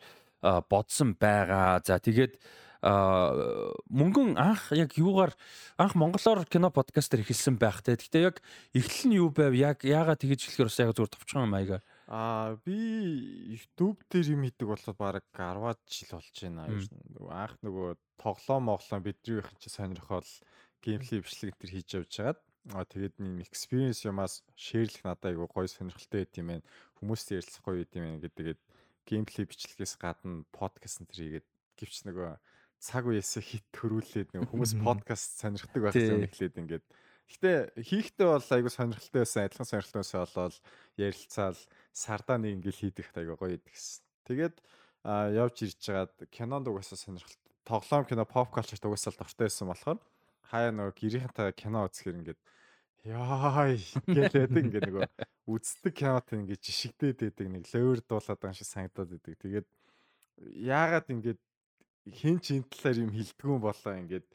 бодсон 0.42 1.14
байгаа. 1.18 1.82
За 1.82 1.98
тэгээд 1.98 2.38
мөнгөн 2.82 4.34
анх 4.42 4.74
яг 4.74 4.98
юугаар 4.98 5.30
анх 5.78 5.94
монголоор 5.94 6.42
кино 6.50 6.70
подкастер 6.74 7.22
эхэлсэн 7.22 7.54
байх 7.54 7.78
те. 7.82 7.94
Гэтэ 7.94 8.18
яг 8.18 8.42
эхлэл 8.74 9.06
нь 9.06 9.18
юу 9.22 9.30
байв? 9.30 9.54
Яг 9.54 9.86
яагаад 9.86 10.18
тэгэж 10.18 10.50
хэлэхээр 10.50 10.66
бас 10.66 10.78
яг 10.82 10.90
зүгээр 10.98 11.14
товчхон 11.14 11.46
маягаар. 11.46 11.82
Аа 12.10 12.58
би 12.66 13.54
YouTube 13.54 14.02
дээр 14.10 14.34
юм 14.34 14.42
хийдэг 14.42 14.66
болоод 14.66 14.98
баг 14.98 15.22
10-аад 15.30 15.78
жил 15.86 16.10
болж 16.10 16.34
байна. 16.42 16.66
Анх 17.30 17.54
нөгөө 17.62 17.88
тоглоом 18.18 18.66
моглоом 18.66 19.02
бидний 19.06 19.38
их 19.38 19.50
чи 19.62 19.70
сонирхол 19.70 20.26
геймплей 20.82 21.22
бичлэг 21.22 21.54
энэ 21.62 21.70
хийж 21.70 21.88
явж 22.02 22.10
хагаад 22.18 22.42
Аа 22.70 22.86
тэгээд 22.86 23.18
нэг 23.18 23.51
experience 23.51 24.06
юмас 24.06 24.47
шеэрлэх 24.55 25.02
надад 25.02 25.34
айгу 25.34 25.51
гоё 25.51 25.66
сонирхолтой 25.66 26.22
байт 26.22 26.39
юм 26.39 26.47
байна. 26.55 26.66
Хүмүүстэй 27.02 27.43
ярилцах 27.43 27.66
гоё 27.66 27.82
байт 27.82 27.94
юм 27.98 28.05
байна 28.06 28.22
гэдэг. 28.22 28.59
Геймплей 29.02 29.47
бичлэгээс 29.51 29.98
гадна 29.98 30.47
подкаст 30.55 31.02
энэ 31.02 31.10
хийгээд 31.10 31.47
гівч 31.74 32.06
нөгөө 32.06 32.39
цаг 32.78 33.05
үеэсээ 33.10 33.43
хит 33.43 33.66
төрүүлээд 33.74 34.30
нөгөө 34.30 34.51
хүмүүс 34.55 34.72
подкаст 34.78 35.43
сонирхдаг 35.43 35.80
байх 35.90 35.98
юм 35.98 36.22
эхлээд 36.22 36.62
ингээд 36.62 36.86
Гэтэ 37.32 37.80
хийхдээ 37.80 38.28
бол 38.28 38.44
айгу 38.44 38.68
сонирхолтой 38.68 39.22
байсан, 39.24 39.48
адилхан 39.48 39.66
сонирхолтой 39.66 40.01
байсан 40.05 40.20
болол 40.20 40.59
ярилцаал 41.01 41.59
сардаа 41.90 42.36
нэг 42.36 42.60
ингээл 42.60 42.82
хийдэг 42.93 43.06
айгу 43.16 43.39
гоё 43.40 43.56
идэг 43.56 43.72
гэсэн. 43.72 44.02
Тэгээд 44.28 44.56
явж 45.34 45.56
ирж 45.64 45.80
байгаад 45.80 46.14
кинонд 46.28 46.68
угаасаа 46.68 46.98
сонирхолтой 47.01 47.43
тоглоом 47.64 48.05
кино 48.05 48.24
pop 48.26 48.51
culture 48.52 48.78
угаасаа 48.82 49.14
дуртай 49.16 49.47
байсан 49.47 49.68
болохоор 49.70 49.98
хаяа 50.52 50.72
нөгөө 50.76 50.94
гэрийнхэнтэй 51.00 51.52
кино 51.56 51.88
үзэхээр 51.88 52.18
ингээд 52.20 52.40
яай 53.08 53.80
гэлээд 54.04 54.52
ингээд 54.52 54.84
нөгөө 54.92 55.06
үздэг 55.48 55.94
кинот 55.96 56.28
ингээд 56.28 56.60
жишигдээд 56.60 57.18
байдаг 57.24 57.48
нэг 57.48 57.64
ловер 57.72 58.00
дуулаад 58.04 58.38
байгаа 58.38 58.54
шиг 58.60 58.68
санагдаад 58.68 59.10
байдаг. 59.16 59.34
Тэгээд 59.40 59.68
яагаад 60.68 61.08
ингээд 61.08 61.40
хин 62.12 62.38
ч 62.38 62.60
энэ 62.60 62.68
талаар 62.68 62.98
юм 63.00 63.10
хилдэггүй 63.16 63.58
болоо 63.58 63.94
ингээд 63.96 64.26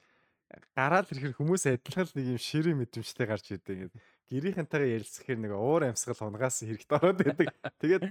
гараал 0.75 1.07
ирэхэр 1.07 1.37
хүмүүс 1.37 1.63
адилхан 1.69 2.07
нэг 2.17 2.25
юм 2.33 2.39
ширээ 2.41 2.75
мэдрэмжтэй 2.75 3.27
гарч 3.27 3.45
идэг. 3.55 3.93
Ингээд 3.93 3.95
гэрийнхэнтэйгээ 4.27 4.95
ярилцахаар 4.99 5.39
нэг 5.39 5.53
уур 5.55 5.83
амьсгал 5.87 6.27
унгаас 6.27 6.59
хэрэгт 6.63 6.91
ороод 6.91 7.19
байдаг. 7.23 7.47
Тэгээд 7.79 8.03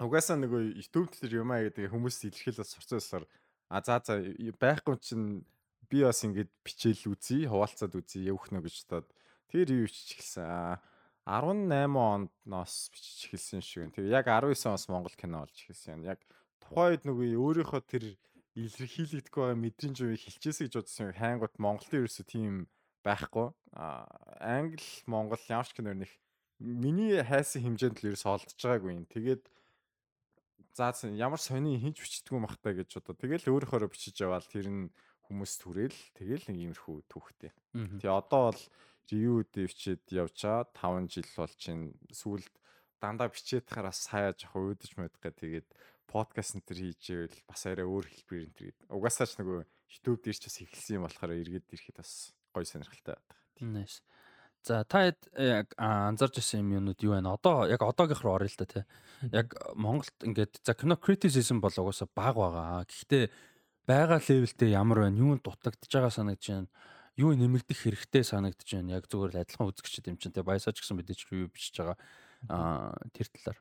угаасаа 0.00 0.36
нөгөө 0.36 0.76
YouTube 0.76 1.12
дээр 1.16 1.40
юм 1.40 1.52
аа 1.52 1.64
гэдэг 1.68 1.88
хүмүүс 1.88 2.16
илэрхийлэл 2.28 2.68
сурцсан 2.68 3.00
болохоор 3.00 3.24
а 3.72 3.80
за 3.80 3.96
за 4.04 4.14
байхгүй 4.60 4.96
чинь 5.00 5.44
би 5.88 6.02
бас 6.04 6.22
ингэж 6.26 6.48
бичээл 6.66 7.14
үзье, 7.14 7.48
хуваалцаад 7.48 7.94
үзье, 7.96 8.26
явах 8.28 8.50
нэ 8.50 8.60
гэж 8.62 8.86
бодоод 8.86 9.08
тэр 9.50 9.66
юу 9.72 9.86
бичиж 9.86 10.18
эхэлсэн. 10.18 10.78
18 11.26 11.96
онд 11.98 12.30
ноос 12.46 12.90
бичиж 12.94 13.30
эхэлсэн 13.30 13.62
шиг. 13.62 13.90
Тэгээ 13.94 14.14
яг 14.14 14.26
19 14.30 14.54
оноос 14.66 14.86
Монгол 14.86 15.16
кино 15.18 15.42
болж 15.42 15.56
эхэлсэн. 15.58 16.06
Яг 16.06 16.22
тухайн 16.62 16.94
үед 16.94 17.04
нөгөө 17.06 17.28
өөрийнхөө 17.34 17.82
тэр 17.82 18.04
илэрхийлэгдэх 18.54 19.34
байгаа 19.34 19.58
мэдрэмж 19.58 19.98
үеийг 20.00 20.22
хилчээсэй 20.22 20.70
гэж 20.70 20.74
бодсон. 20.80 21.12
Хайнгут 21.12 21.54
Монголд 21.58 21.92
ерөөсө 21.92 22.24
тийм 22.24 22.70
байхгүй. 23.04 23.52
А 23.74 24.06
англи 24.40 24.86
Монгол 25.10 25.42
ямар 25.50 25.66
ч 25.66 25.74
кино 25.74 25.92
нэг 25.92 26.10
миний 26.62 27.20
хайсан 27.20 27.62
хэмжээнд 27.62 28.00
л 28.00 28.08
ерөөсө 28.14 28.26
олдож 28.30 28.56
байгаагүй 28.56 28.92
юм. 28.96 29.04
Тэгээд 29.10 29.44
за 30.76 30.92
ямар 31.12 31.40
сони 31.40 31.76
хинч 31.80 32.00
бичдэггүй 32.00 32.40
махтаа 32.40 32.72
гэж 32.76 32.96
бодоо. 32.96 33.16
Тэгэл 33.16 33.48
өөрөөхөөрөө 33.48 33.90
бичиж 33.92 34.16
яваал 34.20 34.44
тэр 34.44 34.68
нь 34.68 34.88
хүмүүс 35.26 35.52
түрээл 35.62 36.00
тэгэл 36.14 36.44
нэг 36.50 36.58
иймэрхүү 36.62 36.96
түүхтэй. 37.10 37.52
Тэгээ 37.74 38.14
одоо 38.14 38.54
бол 38.54 38.62
review 39.10 39.46
дэвчээд 39.50 40.02
явчаа 40.14 40.66
5 40.74 41.10
жил 41.10 41.30
бол 41.36 41.54
чинь 41.58 41.94
сүүлд 42.10 42.52
дандаа 43.02 43.30
бичээд 43.30 43.70
хараас 43.70 44.06
хаяа 44.10 44.34
жоохон 44.34 44.74
өөдөж 44.74 44.92
мэдгээ 44.98 45.34
тэгээд 45.36 45.68
подкаст 46.10 46.58
энэ 46.58 46.66
төр 46.66 46.78
хийжээвэл 46.80 47.38
бас 47.46 47.62
арай 47.66 47.86
өөр 47.86 48.06
хэлбэр 48.06 48.44
энэ 48.46 48.56
төр. 48.56 48.74
Угаасаа 48.90 49.26
ч 49.26 49.38
нөгөө 49.38 49.60
YouTube 49.62 50.20
дээр 50.22 50.38
ч 50.38 50.44
бас 50.48 50.58
эхэлсэн 50.62 50.96
юм 50.98 51.04
болохоор 51.06 51.32
эргээд 51.38 51.70
ирэхэд 51.70 51.98
бас 52.02 52.34
гоё 52.54 52.66
сонирхолтой 52.66 53.14
байдаг. 53.14 53.38
Nice. 53.62 54.02
За 54.66 54.82
та 54.82 55.14
яг 55.38 55.70
анзарч 55.78 56.42
ирсэн 56.42 56.66
юм 56.66 56.82
юунууд 56.82 57.00
юу 57.02 57.14
байна? 57.14 57.38
Одоо 57.38 57.70
яг 57.70 57.82
одоогийнх 57.86 58.22
руу 58.26 58.34
орё 58.34 58.50
л 58.50 58.58
да 58.58 58.66
тий. 58.66 58.84
Яг 59.30 59.54
Монголд 59.78 60.14
ингээд 60.26 60.58
за 60.66 60.74
кино 60.74 60.98
criticism 60.98 61.62
бол 61.62 61.70
угаасаа 61.70 62.10
баг 62.10 62.34
байгаа. 62.34 62.82
Гэхдээ 62.82 63.30
байгаа 63.86 64.18
левелдээ 64.18 64.74
ямар 64.74 65.06
байна, 65.06 65.16
юунд 65.22 65.46
дутагдж 65.46 65.86
байгаа 65.86 66.10
санагдаж 66.10 66.46
байна, 66.50 66.68
юу 67.14 67.32
нэмэгдэх 67.38 67.78
хэрэгтэй 67.86 68.22
санагдаж 68.26 68.66
байна. 68.66 68.98
Яг 68.98 69.06
зүгээр 69.06 69.32
л 69.32 69.40
адилхан 69.46 69.70
үзэгчд 69.70 70.10
юм 70.10 70.18
чинь 70.18 70.34
те 70.34 70.42
баясаач 70.42 70.82
гэсэн 70.82 70.98
мэдээж 70.98 71.20
рүү 71.30 71.48
бичиж 71.54 71.78
байгаа. 71.78 71.98
Аа 72.50 72.98
тэр 73.14 73.30
талаар. 73.30 73.58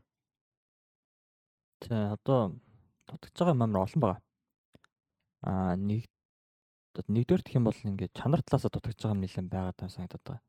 За 1.86 1.98
одоо 2.18 2.58
дутагдж 3.06 3.38
байгаа 3.38 3.54
ямар 3.54 3.86
олон 3.86 4.02
байгаа. 4.02 4.22
Аа 5.46 5.76
нэг 5.78 6.10
нэгдүгээр 7.06 7.44
гэх 7.46 7.58
юм 7.62 7.70
бол 7.70 7.78
ингээд 7.78 8.18
чанар 8.18 8.42
талаасаа 8.42 8.74
дутагдж 8.74 9.00
байгаа 9.06 9.16
юм 9.16 9.24
нэлээд 9.24 9.48
байгаа 9.54 9.74
таа 9.78 9.94
санагдаад 9.94 10.26
байгаа. 10.26 10.44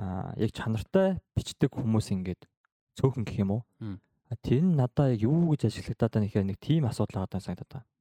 Аа 0.00 0.32
яг 0.40 0.50
чанартай 0.56 1.20
бичдэг 1.36 1.70
хүмүүс 1.76 2.16
ингээд 2.16 2.48
цөөхөн 2.96 3.28
гэх 3.28 3.44
юм 3.44 3.60
уу? 3.60 3.62
Тэр 4.40 4.64
нь 4.64 4.78
надаа 4.78 5.12
яг 5.12 5.20
юу 5.20 5.52
гэж 5.52 5.68
ажиглагдаад 5.68 6.16
байгаа 6.16 6.24
нэхэр 6.24 6.48
нэг 6.48 6.58
тийм 6.62 6.88
асуудал 6.88 7.22
байгаа 7.22 7.34
таа 7.36 7.44
санагдаад 7.44 7.70
байгаа 7.70 7.86
аа 7.86 7.99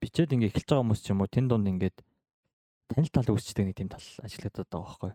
бичээд 0.00 0.32
ингээ 0.32 0.50
эхэлж 0.52 0.68
байгаа 0.70 0.84
хүмүүс 0.84 1.00
ч 1.02 1.10
юм 1.12 1.20
уу 1.24 1.30
тэн 1.30 1.46
донд 1.48 1.66
ингээд 1.66 1.98
танил 2.86 3.10
тал 3.10 3.34
үүсчдэг 3.34 3.64
нэг 3.66 3.76
тийм 3.76 3.90
тал 3.90 4.06
ажиглагдаад 4.22 4.70
байгаа 4.70 4.86
байхгүй. 4.86 5.12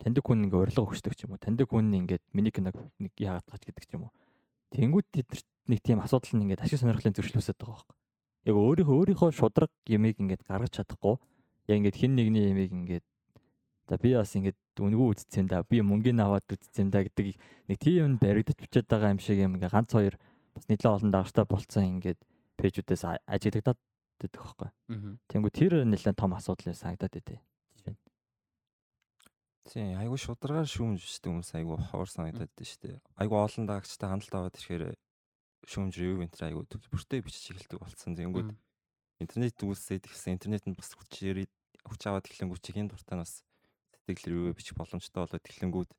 Таньдаг 0.00 0.24
хүн 0.24 0.44
ингээ 0.48 0.60
урилга 0.64 0.86
өгчдөг 0.88 1.14
ч 1.14 1.28
юм 1.28 1.36
уу. 1.36 1.42
Таньдаг 1.42 1.68
хүн 1.68 1.92
ингээд 1.92 2.24
миний 2.32 2.52
киног 2.54 2.76
нэг 2.96 3.12
яагаад 3.20 3.44
тач 3.44 3.62
гэдэг 3.68 3.84
ч 3.84 3.92
юм 3.94 4.08
уу. 4.08 4.12
Тэнгүүд 4.72 5.06
тэд 5.12 5.28
нэг 5.68 5.80
тийм 5.84 6.00
асуудал 6.00 6.32
нь 6.38 6.42
ингээд 6.48 6.64
ашиг 6.64 6.80
сонирхлын 6.80 7.14
зөрчлөөсөд 7.14 7.58
байгаа 7.60 7.76
байхгүй. 7.76 7.96
Яг 8.48 8.56
өөрийнхөө 8.56 8.96
өөрийнхөө 8.96 9.30
шудраг 9.36 9.72
ямиг 9.84 10.16
ингээд 10.16 10.42
гаргаж 10.48 10.72
чадахгүй. 10.80 11.20
Яг 11.68 11.76
ингээд 11.84 12.00
хин 12.00 12.12
нэгний 12.16 12.48
ямиг 12.48 12.72
ингээд 12.72 13.06
за 13.90 13.98
би 14.00 14.14
бас 14.16 14.32
ингээд 14.32 14.58
үнгүү 14.80 15.06
үзсэн 15.12 15.44
да. 15.50 15.60
Би 15.66 15.84
мөнгөний 15.84 16.24
аваад 16.24 16.46
үзсэн 16.48 16.88
да 16.88 17.04
гэдэг 17.04 17.36
нэг 17.68 17.76
тийм 17.76 18.16
баригдаж 18.16 18.56
бичээд 18.56 18.88
байгаа 18.88 19.12
юм 19.12 19.20
шиг 19.20 19.36
юм 19.36 19.60
ингээд 19.60 19.74
ганц 19.74 19.92
хоёр 19.92 20.16
бас 20.54 20.64
нэлээд 20.70 20.88
олон 20.88 21.10
дагагчтай 21.12 21.44
болцсон 21.44 21.84
ингээд 21.98 22.20
пэйжүүдээс 22.60 23.02
ажиглагдаад 23.24 23.78
байдаг 24.20 24.40
байхгүй. 24.40 24.70
Тэнгүү 25.32 25.50
тэр 25.50 25.72
нэлээд 25.88 26.20
том 26.20 26.36
асуудал 26.36 26.76
санагдаад 26.76 27.14
байдэ. 27.16 27.40
Тийм 29.70 29.96
айгу 29.96 30.16
шударгаар 30.16 30.68
шүүмж 30.68 31.00
штэ 31.00 31.30
хүмүүс 31.30 31.50
айгу 31.56 31.80
ховор 31.90 32.08
санагдаад 32.08 32.52
байна 32.52 32.68
штэ. 32.68 33.00
Айгу 33.16 33.34
олон 33.40 33.64
даагчтай 33.64 34.08
хандлт 34.08 34.34
аваад 34.34 34.56
ирэхээр 34.56 34.96
шүүмж 35.68 35.94
ревю 36.00 36.24
энэ 36.24 36.36
айгу 36.48 36.66
бүртээ 36.68 37.20
бичиж 37.22 37.54
эхэлдэг 37.54 37.78
болсон. 37.78 38.16
Тэнгүүд 38.18 38.50
интернет 39.20 39.56
үүсээд 39.60 40.08
ихсэн 40.08 40.40
интернетэнд 40.40 40.74
бас 40.74 40.90
хүч 40.96 41.46
хүч 41.84 42.00
аваад 42.08 42.26
эхлэнгүүт 42.28 42.64
чихийн 42.64 42.88
дуртай 42.88 43.16
нас 43.20 43.44
сэтгэл 44.04 44.32
ревю 44.32 44.56
бичих 44.56 44.76
боломжтой 44.76 45.24
болоод 45.24 45.44
эхлэнгүүд 45.44 45.90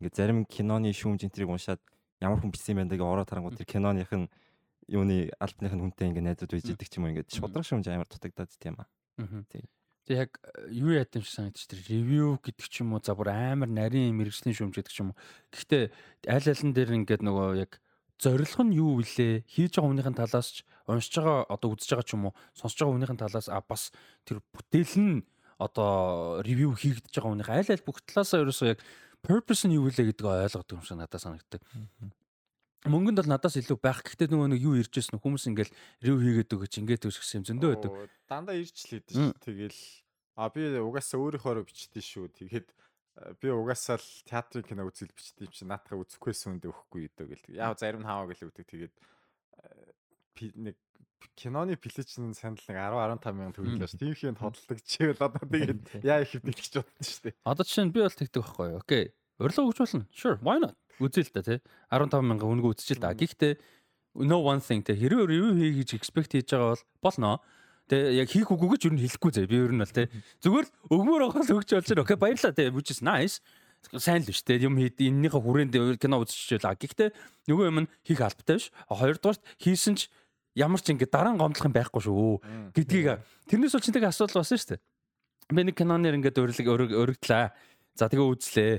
ингээд 0.00 0.16
зарим 0.16 0.44
киноны 0.44 0.92
шүүмж 0.92 1.24
энтрийг 1.24 1.48
уншаад 1.48 1.80
ямар 2.20 2.40
хүн 2.40 2.52
бичсэн 2.52 2.76
юм 2.78 2.88
бэ 2.88 2.96
гэж 2.96 3.04
ороод 3.04 3.28
харангууд 3.28 3.58
тэр 3.58 3.68
киноных 3.68 4.12
нь 4.12 4.28
юуны 4.88 5.30
альбных 5.40 5.72
нь 5.72 5.82
хүнтэй 5.82 6.08
ингээ 6.10 6.24
найзууд 6.24 6.52
байж 6.52 6.68
идэг 6.68 6.88
ч 6.88 6.98
юм 6.98 7.04
уу 7.06 7.12
ингээд 7.14 7.32
шудраг 7.32 7.64
шумж 7.64 7.86
амар 7.88 8.08
дутагдаад 8.08 8.52
тийм 8.58 8.76
аа. 8.78 8.88
Тийм. 9.48 9.66
Тэг 10.04 10.16
яг 10.28 10.30
э, 10.42 10.68
юу 10.68 10.92
яд 10.92 11.14
юм 11.16 11.24
шиг 11.24 11.34
санагдчих 11.40 11.68
тэр 11.70 11.80
ревю 11.88 12.36
гэдэг 12.44 12.66
ч 12.68 12.84
юм 12.84 12.92
уу 12.92 13.00
за 13.00 13.16
бүр 13.16 13.32
амар 13.32 13.70
нарийн 13.72 14.12
мэрэгжлийн 14.12 14.52
шүмж 14.52 14.76
гэдэг 14.76 14.92
ч 14.92 15.00
юм 15.00 15.16
уу. 15.16 15.18
Гэхдээ 15.54 15.84
аль 16.28 16.48
алин 16.52 16.72
дээр 16.76 16.90
ингээд 17.00 17.22
нөгөө 17.24 17.48
яг 17.56 17.80
зорилго 18.20 18.62
нь 18.62 18.76
юу 18.76 19.00
вүлээ 19.00 19.48
хийж 19.48 19.74
байгаа 19.74 19.90
хүнийхэн 19.90 20.18
талаас 20.18 20.48
ч 20.52 20.56
уншиж 20.86 21.14
байгаа 21.18 21.48
одоо 21.48 21.68
үзэж 21.72 21.90
байгаа 21.90 22.06
ч 22.06 22.12
юм 22.14 22.24
уу 22.28 22.34
сонсож 22.54 22.78
байгаа 22.78 22.94
хүнийхэн 22.94 23.20
талаас 23.20 23.48
а 23.48 23.60
бас 23.64 23.90
тэр 24.28 24.38
бүтээл 24.54 24.94
нь 25.00 25.24
одоо 25.58 26.42
ревю 26.44 26.76
хийгдэж 26.76 27.10
байгаа 27.10 27.32
хүнийх 27.32 27.50
аль 27.50 27.70
аль 27.72 27.86
бүх 27.86 27.98
талаасаа 28.06 28.44
ерөөсөө 28.44 28.68
яг 28.76 28.80
purpose 29.24 29.66
нь 29.66 29.74
юу 29.74 29.88
вүлээ 29.88 30.14
гэдгийг 30.14 30.28
ойлгодог 30.30 30.78
юм 30.78 30.84
шиг 30.84 30.98
надад 31.00 31.20
санагддаг 31.20 31.62
мөнгөнд 32.84 33.18
бол 33.20 33.32
надаас 33.32 33.56
илүү 33.60 33.78
байх. 33.80 34.04
Гэхдээ 34.04 34.28
нөгөө 34.28 34.48
нэг 34.54 34.60
юу 34.60 34.76
ирж 34.76 34.92
ирсэн 34.92 35.20
хүмүүс 35.20 35.48
ингээл 35.48 35.72
рев 36.04 36.18
хийгээд 36.20 36.54
өгöch 36.54 36.78
ингээд 36.84 37.08
өгч 37.08 37.16
гэсэн 37.20 37.38
юм 37.40 37.48
зөндөө 37.48 37.70
байдаг. 37.72 37.92
Дандаа 38.28 38.56
ирж 38.60 38.76
л 38.76 38.88
хийдэж. 39.00 39.40
Тэгэл 39.40 39.78
А 40.34 40.50
би 40.50 40.66
угаасаа 40.66 41.20
өөрийнхөө 41.22 41.62
бичдэг 41.62 42.02
шүү. 42.02 42.26
Тэгээд 42.34 42.68
би 43.38 43.48
угаасаа 43.54 44.02
л 44.02 44.08
театрын 44.26 44.66
кино 44.66 44.82
үзэл 44.90 45.14
бичдэг 45.14 45.46
юм 45.46 45.54
чи 45.54 45.62
наатахаа 45.62 46.02
үзэхгүйсэн 46.02 46.58
үндэ 46.58 46.74
өгөхгүй 46.74 47.06
өдөө 47.06 47.26
гэл. 47.30 47.44
Яг 47.54 47.78
зарим 47.78 48.02
нь 48.02 48.08
хаваа 48.10 48.26
гэл 48.26 48.50
өгдөг. 48.50 48.66
Тэгээд 48.66 48.94
нэг 50.58 50.74
киноны 51.38 51.78
плеч 51.78 52.18
нь 52.18 52.34
санд 52.34 52.58
нэг 52.66 52.74
10 52.82 52.98
15 53.22 53.30
мянган 53.30 53.54
төгрөг 53.54 53.78
л 53.78 53.86
ш. 53.86 53.94
Тийм 53.94 54.18
хин 54.18 54.34
тодолдог 54.34 54.78
чивэл 54.82 55.22
одоо 55.22 55.42
тэгээд 55.54 56.02
яа 56.02 56.26
их 56.26 56.34
хэвдэлж 56.34 56.82
бодсон 56.82 57.06
шүү 57.06 57.22
дээ. 57.30 57.38
Одоо 57.46 57.62
жишээ 57.62 57.86
нь 57.86 57.94
би 57.94 58.02
бол 58.02 58.18
тэгдэг 58.18 58.42
байхгүй 58.42 58.66
юу. 58.74 58.82
Окей. 58.82 59.04
Урилга 59.38 59.70
өгч 59.70 59.78
болно. 59.78 60.06
Sure, 60.10 60.36
why 60.42 60.58
not? 60.58 60.74
Үзээ 61.00 61.24
л 61.26 61.34
та 61.34 61.42
тий. 61.42 61.58
15 61.90 62.22
мянган 62.22 62.50
үнэгүй 62.58 62.74
үзчихэл 62.74 63.02
та. 63.02 63.14
Гэхдээ 63.14 63.58
no 64.22 64.42
one 64.44 64.62
thing 64.62 64.82
тий. 64.84 64.94
Хэрвээ 64.94 65.34
юу 65.34 65.54
хий 65.58 65.72
гэж 65.82 65.98
expect 65.98 66.34
хийж 66.34 66.50
байгаа 66.54 66.78
бол 66.78 66.84
болно. 67.02 67.42
Тэгээ 67.90 68.18
яг 68.22 68.28
хийх 68.30 68.50
үгүй 68.50 68.68
гэж 68.74 68.82
юу 68.88 68.96
хэлэхгүй 68.98 69.30
зэ. 69.34 69.48
Би 69.50 69.58
ер 69.58 69.74
нь 69.74 69.82
бол 69.82 69.90
тий. 69.90 70.06
Зүгээр 70.40 70.66
л 70.66 70.72
өгмөр 70.94 71.22
байгаа 71.28 71.42
л 71.42 71.54
өгч 71.58 71.70
болж 71.74 71.88
байна. 71.90 72.02
Окей, 72.06 72.18
баярлалаа 72.18 72.54
тий. 72.54 72.68
Which 72.70 72.90
is 72.94 73.02
nice 73.02 73.42
сайн 73.92 74.22
л 74.24 74.28
биш 74.28 74.40
те 74.42 74.56
юм 74.56 74.80
хийд 74.80 74.96
эннийхээ 74.96 75.40
хүрээнд 75.44 76.00
кино 76.00 76.24
үзчихвэл 76.24 76.72
гэхдээ 76.72 77.10
нөгөө 77.48 77.64
юм 77.68 77.84
хийх 78.00 78.20
албатай 78.24 78.56
биш 78.56 78.72
хоёрдугаарт 78.88 79.42
хийсэн 79.60 79.94
ч 80.00 80.08
ямар 80.56 80.80
ч 80.80 80.94
ингэ 80.94 81.10
дараа 81.10 81.36
нь 81.36 81.40
гомдлох 81.40 81.68
юм 81.68 81.74
байхгүй 81.76 82.00
шүү 82.00 82.72
гэдгийг 82.72 83.20
тэрнээс 83.50 83.74
бол 83.76 83.84
чинтэйг 83.84 84.08
асуудал 84.08 84.40
басан 84.40 84.56
шүү 84.56 84.70
дээ 84.72 84.80
би 85.52 85.62
нэг 85.68 85.76
киноноор 85.76 86.16
ингээд 86.16 86.40
уриг 86.40 86.68
өргөдлөө 86.96 87.44
за 87.98 88.04
тэгээ 88.08 88.30
үзлээ 88.32 88.72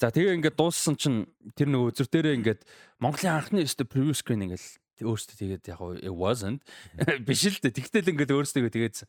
за 0.00 0.08
тэгээ 0.08 0.40
ингээд 0.40 0.56
дууссан 0.56 0.96
чинь 0.96 1.28
тэр 1.52 1.68
нөгөө 1.68 1.92
үзэр 1.92 2.08
дээрээ 2.08 2.36
ингээд 2.40 2.60
Монголын 3.04 3.36
анхны 3.36 3.60
өстө 3.68 3.84
preview 3.84 4.16
screen 4.16 4.48
ингээд 4.48 4.80
өөртөө 5.04 5.36
тэгээд 5.36 5.64
яг 5.68 5.80
it 6.00 6.14
wasn't. 6.16 6.64
Биш 7.28 7.44
л 7.44 7.60
дээ. 7.60 7.76
Тэгтэл 7.76 8.16
ингээд 8.16 8.32
өөртөө 8.32 8.72
тэгээд. 8.72 9.04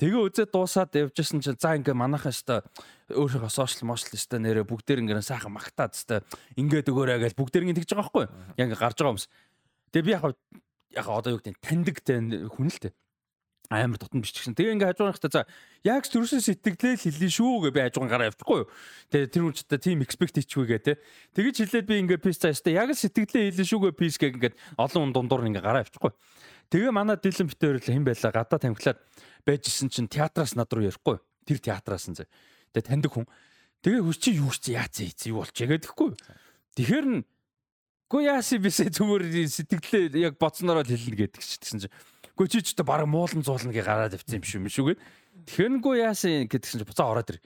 Тэгээ 0.00 0.24
үзээд 0.32 0.50
дуусаад 0.56 0.96
явжсэн 0.96 1.44
чинь 1.44 1.60
за 1.60 1.76
ингээ 1.76 1.92
манайхан 1.92 2.32
өстө 2.32 2.64
өөрийнхөө 3.12 3.52
сошиал 3.52 3.92
мошлол 3.92 4.16
өстө 4.16 4.40
нэрэ 4.40 4.64
бүгдээр 4.64 5.04
ингээ 5.04 5.20
сайхан 5.20 5.52
магтаад 5.52 5.92
өстө 5.92 6.24
ингээд 6.56 6.90
өгөөрэй 6.90 7.20
гэж 7.28 7.32
бүгдээр 7.36 7.64
ингээ 7.68 7.78
тэгж 7.84 7.92
байгаа 7.92 8.08
байхгүй. 8.10 8.26
Яг 8.56 8.68
гарч 8.72 8.98
байгаа 8.98 9.14
юмс. 9.14 9.28
Тэгээ 9.92 10.08
би 10.08 10.12
яг 10.16 10.24
яг 10.96 11.06
одоо 11.06 11.36
юу 11.36 11.40
гэдэг 11.44 11.60
таньдаг 11.60 11.96
хүн 12.56 12.72
л 12.72 12.80
дээ 12.82 12.92
амар 13.72 13.96
дотн 13.96 14.20
биччихсэн. 14.20 14.52
Тэгээ 14.52 14.76
ингээ 14.76 14.90
хажуугаар 14.92 15.16
хта 15.16 15.28
за 15.32 15.40
яг 15.82 16.04
төрөөсөө 16.04 16.40
сэтгэлээ 16.44 16.94
хэлнэ 17.00 17.28
шүү 17.32 17.52
гэ 17.64 17.70
би 17.72 17.80
хажуугаар 17.88 18.12
гараа 18.12 18.28
явчихгүй 18.28 18.58
юу. 18.62 18.68
Тэгээ 19.08 19.28
тэр 19.32 19.42
хүн 19.48 19.54
ч 19.56 19.60
та 19.64 19.76
тийм 19.80 20.04
expect 20.04 20.36
хийчихвэ 20.36 20.68
гэ 20.68 20.78
те. 20.84 20.92
Тэгэж 21.32 21.56
хэлээд 21.64 21.86
би 21.88 21.94
ингээ 22.04 22.20
пис 22.20 22.36
цааш 22.36 22.60
та 22.60 22.70
яг 22.70 22.92
сэтгэлээ 22.92 23.56
хэлнэ 23.56 23.64
шүү 23.64 23.80
гэ 23.80 23.90
пис 23.96 24.20
гэ 24.20 24.36
ингээд 24.36 24.54
олон 24.76 25.16
дундуур 25.16 25.48
ингээ 25.48 25.64
гараа 25.64 25.84
явчихгүй. 25.88 26.12
Тэгээ 26.68 26.92
манай 26.92 27.16
дилэн 27.16 27.48
битээр 27.48 27.76
л 27.80 27.88
хэн 27.88 28.04
байла 28.04 28.30
гадаа 28.32 28.58
тамхилаад 28.60 28.98
байжсэн 29.44 29.88
чинь 29.92 30.08
театраас 30.08 30.56
над 30.56 30.72
руу 30.72 30.84
ярихгүй. 30.88 31.20
Тэр 31.44 31.58
театраас 31.60 32.08
нь 32.08 32.16
зэ. 32.16 32.28
Тэгээ 32.72 32.88
таньдаг 32.88 33.12
хүн. 33.12 33.26
Тэгээ 33.84 34.02
хүч 34.06 34.18
чи 34.22 34.30
юу 34.38 34.52
чи 34.54 34.72
яац 34.78 34.96
ийц 35.02 35.28
юу 35.28 35.44
болчих 35.44 35.68
гэдэхгүй. 35.68 36.16
Тэгэхээр 36.78 37.06
нь 37.12 37.20
Гү 38.12 38.20
яаси 38.20 38.60
бисээ 38.60 38.92
зүгээр 38.92 39.24
сэтгэлээ 39.48 40.20
яг 40.20 40.36
боцнороо 40.36 40.84
хэлнэ 40.84 41.16
гэдэг 41.32 41.40
чи 41.40 41.56
тэгсэн 41.64 41.88
чинь. 41.88 41.94
Гү 42.36 42.44
чи 42.44 42.60
ч 42.60 42.76
бараг 42.84 43.08
муулан 43.08 43.40
зуулна 43.40 43.72
гэ 43.72 43.80
гараад 43.80 44.12
авчихсан 44.12 44.44
юм 44.44 44.44
шүү 44.44 44.60
юм 44.60 44.68
шүүгээ. 44.68 44.96
Тэгэхээр 45.48 45.80
гү 45.80 45.90
яаси 45.96 46.44
гэдгсэн 46.44 46.84
чи 46.84 46.88
буцаа 46.92 47.08
ороод 47.08 47.32
ир. 47.32 47.40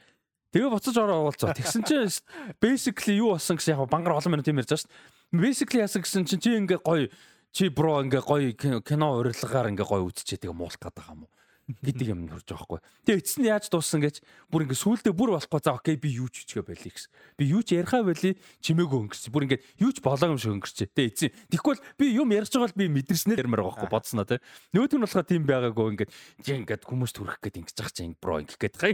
Тэгээ 0.51 0.74
буцаж 0.74 0.97
ороо 0.98 1.30
уулзаа. 1.30 1.55
Тэгсэн 1.55 1.86
чинь 1.86 2.10
basically 2.59 3.22
юу 3.22 3.38
болсон 3.38 3.62
гэсэн 3.62 3.78
яг 3.78 3.86
бангар 3.86 4.18
олон 4.18 4.34
минут 4.34 4.51
юм 4.51 4.59
ярьж 4.59 4.74
байгаа 4.74 4.82
шүү. 4.82 5.38
Basically 5.38 5.80
яасан 5.86 6.02
гэсэн 6.02 6.26
чинь 6.26 6.43
чи 6.43 6.51
ингээ 6.59 6.82
гоё 6.82 7.14
чи 7.55 7.70
бро 7.70 8.02
ингээ 8.02 8.26
гоё 8.26 8.51
кино 8.82 9.22
урилгаар 9.22 9.70
ингээ 9.70 9.86
гоё 9.86 10.02
үзчихээ 10.10 10.51
тэгээ 10.51 10.56
муулах 10.56 10.82
байгаа 10.82 11.14
юм 11.14 11.30
уу? 11.30 11.32
Гэдэг 11.66 12.06
юм 12.14 12.30
хурж 12.30 12.47
байгаа 12.47 12.78
хгүй. 12.78 12.80
Тэгээ 13.10 13.20
эцэст 13.26 13.38
нь 13.43 13.51
яаж 13.51 13.66
дууссан 13.66 13.98
гэж 13.98 14.22
бүр 14.55 14.70
ингээ 14.70 14.78
сүулдэ 14.78 15.10
бүр 15.10 15.34
болохгүй 15.34 15.60
за 15.66 15.74
окей 15.74 15.98
би 15.98 16.14
юу 16.14 16.30
ч 16.30 16.47
хийчихэ 16.47 16.62
байли 16.62 16.94
гэсэн. 16.94 17.10
Би 17.34 17.44
юу 17.51 17.62
ч 17.66 17.74
яриахаа 17.74 18.06
байли 18.06 18.38
чимээгүй 18.62 18.98
өнгөрч. 19.02 19.26
Бүр 19.34 19.44
ингээ 19.51 19.60
юу 19.82 19.90
ч 19.90 19.98
болоо 19.98 20.30
юм 20.30 20.38
шиг 20.38 20.55
өнгөрч. 20.55 20.94
Тэгээ 20.94 21.10
эцэг. 21.10 21.34
Тэгвэл 21.51 21.82
би 21.98 22.06
юм 22.14 22.30
ярьж 22.30 22.55
байгаа 22.55 22.70
л 22.70 22.78
би 22.78 22.86
мэдэрснээр 22.86 23.43
ярмаар 23.43 23.66
байгаа 23.66 23.82
хгүй 23.82 23.90
бодсноо 23.90 24.26
тий. 24.30 24.38
Нөгөөт 24.78 24.94
нь 24.94 25.02
болохоор 25.02 25.26
тийм 25.26 25.43
байгаагүй 25.43 25.86
ингээ 25.90 26.09
чи 26.47 26.51
ингээ 26.55 26.86
хүмүүст 26.86 27.16
хүрэх 27.18 27.38
гээд 27.43 27.59
ингэж 27.66 27.74
байгаа 27.82 27.94
чинь 27.98 28.14
бро 28.14 28.38
ингээ 28.47 28.62
гээд 28.62 28.76
хай. 28.78 28.93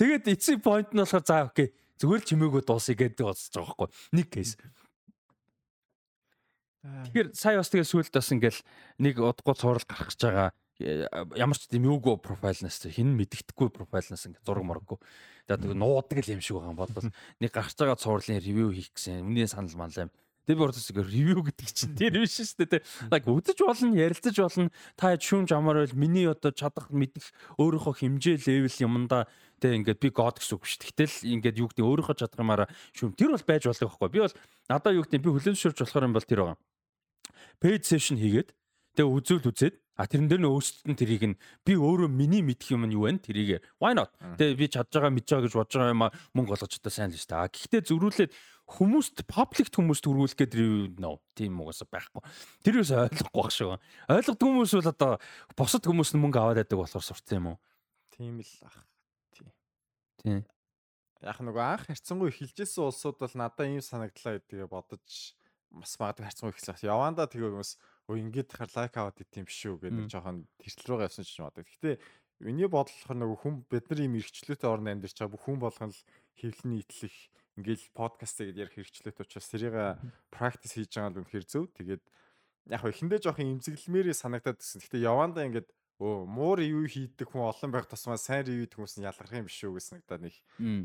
Тэгээд 0.00 0.24
эцэг 0.32 0.64
point 0.64 0.88
нь 0.96 1.04
болохоор 1.04 1.24
за 1.28 1.52
окей 1.52 1.76
зүгээр 2.00 2.20
л 2.24 2.28
чимээгүй 2.32 2.62
дуусъя 2.64 2.96
гэдэг 2.96 3.24
бодсож 3.28 3.52
байгаа 3.52 3.76
хгүй. 3.76 3.88
Нэг 4.16 4.26
кейс. 4.32 4.56
Тэгэхээр 6.84 7.28
сая 7.36 7.60
бас 7.60 7.68
тэгээ 7.68 7.88
сүулт 7.88 8.12
бас 8.12 8.28
ингээл 8.32 8.60
нэг 9.00 9.14
удахгүй 9.20 9.56
цуврал 9.56 9.88
гарах 9.88 10.12
гэж 10.12 10.20
байгаа 10.20 10.48
ямар 10.80 11.54
ч 11.54 11.70
тийм 11.70 11.86
юугүй 11.86 12.18
профайлнаас 12.18 12.82
хин 12.90 13.14
мэддэхгүй 13.14 13.70
профайлнаас 13.70 14.26
ингээ 14.26 14.42
зураг 14.42 14.66
морггүй. 14.66 14.98
Тэгээд 15.46 15.78
нуудаг 15.78 16.18
л 16.18 16.32
юм 16.34 16.42
шиг 16.42 16.58
байгаа 16.58 16.72
юм 16.74 16.80
бодвол 16.80 17.10
нэг 17.38 17.50
гарч 17.54 17.78
байгаа 17.78 18.00
цувралын 18.00 18.42
ревю 18.42 18.74
хийх 18.74 18.90
гэсэн 18.90 19.22
өмнө 19.22 19.46
санал 19.46 19.78
манлаа 19.78 20.10
юм. 20.10 20.12
Тэр 20.44 20.58
бүр 20.60 20.74
төсөг 20.76 20.98
ревю 21.00 21.40
гэдэг 21.46 21.68
чинь 21.72 21.94
тэр 22.00 22.20
биш 22.20 22.36
шүү 22.36 22.68
дээ. 22.68 22.82
Like 23.08 23.24
үдэж 23.30 23.58
болно, 23.64 23.96
ярилцаж 23.96 24.36
болно. 24.36 24.68
Та 24.98 25.16
шүүмж 25.16 25.54
амар 25.56 25.86
байл 25.86 25.96
миний 25.96 26.28
одоо 26.28 26.52
чадах 26.52 26.92
мэдэх 26.92 27.32
өөрийнхөө 27.56 27.94
хэмжээ 28.04 28.44
левел 28.44 28.76
юмдаа 28.84 29.24
тэг 29.62 29.80
ингээд 29.80 30.02
би 30.04 30.08
год 30.12 30.42
гэсэн 30.42 30.60
үг 30.60 30.68
шүү. 30.68 30.84
Гэтэл 30.84 31.16
ингээд 31.38 31.60
юу 31.64 31.68
гэдэг 31.72 31.86
өөрийнхөө 31.88 32.16
чадах 32.20 32.40
юмараа 32.44 32.68
шүүм 32.92 33.16
тэр 33.16 33.32
бол 33.32 33.48
байж 33.48 33.62
болох 33.64 33.96
байхгүй. 33.96 34.12
Би 34.12 34.20
бол 34.20 34.36
надаа 34.68 34.92
юу 34.92 35.04
гэдэг 35.08 35.22
би 35.24 35.30
зөвшөөрч 35.32 35.78
болохоор 35.80 36.06
юм 36.10 36.12
бол 36.12 36.28
тэр 36.28 36.40
байгаа. 36.44 36.58
Page 37.64 37.84
session 37.88 38.20
хийгээд 38.20 38.52
тэгээ 39.00 39.12
үзүүл 39.16 39.48
үзээд 39.48 39.74
А 39.94 40.10
тэрэн 40.10 40.26
дээр 40.26 40.42
нь 40.42 40.50
өөрсдөд 40.50 40.90
нь 40.90 40.98
тэрийг 40.98 41.22
нь 41.22 41.38
би 41.62 41.78
өөрөө 41.78 42.10
миний 42.10 42.42
мэдх 42.42 42.66
юм 42.74 42.82
нь 42.82 42.98
юу 42.98 43.06
вэ? 43.06 43.22
Тэрийг 43.22 43.62
why 43.78 43.94
not? 43.94 44.10
Тэгээ 44.34 44.58
би 44.58 44.66
чадж 44.66 44.90
байгаа 44.90 45.14
мэдж 45.14 45.28
байгаа 45.30 45.46
гэж 45.46 45.54
бодож 45.54 45.74
байгаа 45.78 45.94
юм 45.94 46.02
а 46.02 46.14
мөнгө 46.34 46.54
олгож 46.58 46.74
одоо 46.82 46.90
сайн 46.90 47.14
л 47.14 47.18
шүү 47.18 47.30
дээ. 47.30 47.54
Гэхдээ 47.54 47.82
зөрүүлээд 47.94 48.32
хүмүүст 48.64 49.22
пабликт 49.28 49.76
хүмүүст 49.76 50.02
төрүүлэх 50.02 50.34
гэдэг 50.34 50.98
нөө 50.98 51.14
тийм 51.38 51.60
угаасаа 51.62 51.86
байхгүй. 51.86 52.22
Тэр 52.64 52.80
юус 52.80 52.90
ойлгохгүй 52.90 53.38
байх 53.38 53.54
шүү. 53.54 53.76
Ойлгодог 54.08 54.46
хүмүүс 54.48 54.72
бол 54.80 54.90
одоо 54.90 55.12
босод 55.54 55.84
хүмүүс 55.84 56.10
нь 56.16 56.22
мөнгө 56.24 56.40
аваад 56.40 56.58
байдаг 56.64 56.78
болохоор 56.80 57.04
сурцсан 57.04 57.38
юм 57.38 57.46
уу? 57.54 57.58
Тийм 58.10 58.40
л 58.40 58.54
ах. 58.64 58.82
Тийм. 59.36 59.46
Тийм. 60.18 60.40
Яг 61.22 61.38
нөгөө 61.44 61.62
анх 61.62 61.86
харьцангуй 61.92 62.32
эхэлжсэн 62.32 62.88
улсууд 62.88 63.20
бол 63.20 63.34
надад 63.36 63.68
ийм 63.68 63.84
санагдлаа 63.84 64.40
гэдгээ 64.40 64.66
бодож 64.66 65.36
бас 65.68 65.94
магадгүй 66.00 66.24
харьцангуй 66.24 66.52
эхэлсэн. 66.56 66.88
Яванда 66.88 67.28
тэгээ 67.28 67.52
хүмүүс 67.52 67.72
өө 68.08 68.20
ингээд 68.20 68.52
тахаар 68.52 68.72
лайк 68.76 68.94
аваад 69.00 69.18
ит 69.20 69.32
юм 69.32 69.48
шүү 69.48 69.80
гэдэг 69.80 70.06
жоохон 70.12 70.44
тэртэл 70.60 70.88
рүү 70.92 71.04
явсан 71.08 71.24
ч 71.24 71.40
юм 71.40 71.48
одоо. 71.48 71.64
Гэхдээ 71.64 71.96
миний 72.44 72.68
бодлохоор 72.68 73.16
нөгөө 73.16 73.38
хүн 73.40 73.54
бид 73.70 73.84
нар 73.88 74.00
ийм 74.04 74.18
эрхчлөөтэй 74.20 74.68
орнд 74.68 74.88
амьдарч 74.92 75.16
байгаа 75.16 75.32
бүх 75.32 75.44
хүн 75.48 75.60
болгон 75.62 75.92
л 75.94 76.00
хэвлэн 76.36 76.70
нийтлэх 76.74 77.16
ингээл 77.56 77.86
подкаст 77.94 78.42
гэдэг 78.42 78.60
ярих 78.60 78.74
хэрэгчлээтэй 78.76 79.24
учраас 79.24 79.48
тэрийг 79.48 79.76
практис 80.28 80.74
хийж 80.74 80.92
байгаа 80.92 81.10
нь 81.14 81.18
үнэхээр 81.22 81.46
зөв. 81.46 81.64
Тэгээд 81.72 82.02
яг 82.74 82.80
хөө 82.82 82.92
эхэндээ 82.92 83.20
жоохон 83.22 83.52
имзэглэмээрээ 83.56 84.16
санагдаад 84.18 84.58
гэсэн. 84.58 84.80
Гэхдээ 84.82 85.06
явандаа 85.06 85.44
ингээд 85.46 85.68
өө 86.02 86.26
муур 86.26 86.58
ревю 86.58 86.90
хийдэг 86.90 87.30
хүн 87.30 87.46
олон 87.46 87.70
байх 87.70 87.86
тусмаа 87.86 88.18
сайн 88.18 88.42
ревю 88.42 88.66
хийдэг 88.66 88.78
хүмүүс 88.82 88.98
нь 88.98 89.06
ялгарх 89.06 89.30
юм 89.30 89.46
биш 89.46 89.62
үү 89.62 89.78
гэсэн 89.78 90.02
надад 90.02 90.26
нэг 90.26 90.34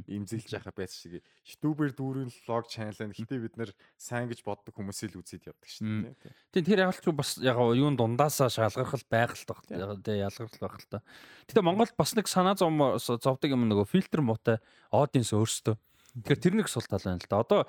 имзэглэж 0.06 0.54
яхаа 0.54 0.74
байц 0.78 0.94
шиг. 0.94 1.26
YouTube-ээр 1.50 1.94
дүүрэн 1.98 2.30
влог 2.30 2.70
чанал 2.70 3.02
нь 3.02 3.18
гэтээ 3.18 3.42
бид 3.42 3.58
нэр 3.58 3.74
сайн 3.98 4.30
гэж 4.30 4.46
боддог 4.46 4.78
хүмүүсийг 4.78 5.18
л 5.18 5.26
үзээд 5.26 5.50
явдаг 5.50 5.66
шин 5.66 6.14
тийм 6.54 6.66
тэр 6.70 6.86
яг 6.86 6.94
л 6.94 7.18
бас 7.18 7.42
яг 7.42 7.58
юун 7.58 7.98
дундаасаа 7.98 8.54
шалгархал 8.54 9.02
байх 9.10 9.34
л 9.34 9.46
тох 9.50 9.66
тий 9.66 9.82
ялгархал 9.82 10.62
байх 10.62 10.78
л 10.78 10.90
та. 10.94 11.02
Гэтэ 11.50 11.66
Монголд 11.66 11.98
бас 11.98 12.14
нэг 12.14 12.30
санаа 12.30 12.54
зовдөг 12.54 13.50
юм 13.50 13.66
нөгөө 13.66 13.90
фильтр 13.90 14.22
муутай 14.22 14.62
аудиенс 14.94 15.34
өөрсдөө. 15.34 15.74
Тэгэхээр 16.22 16.44
тэр 16.46 16.56
нэг 16.62 16.70
сул 16.70 16.86
тал 16.86 17.02
байна 17.02 17.18
л 17.18 17.30
да. 17.30 17.42
Одоо 17.42 17.62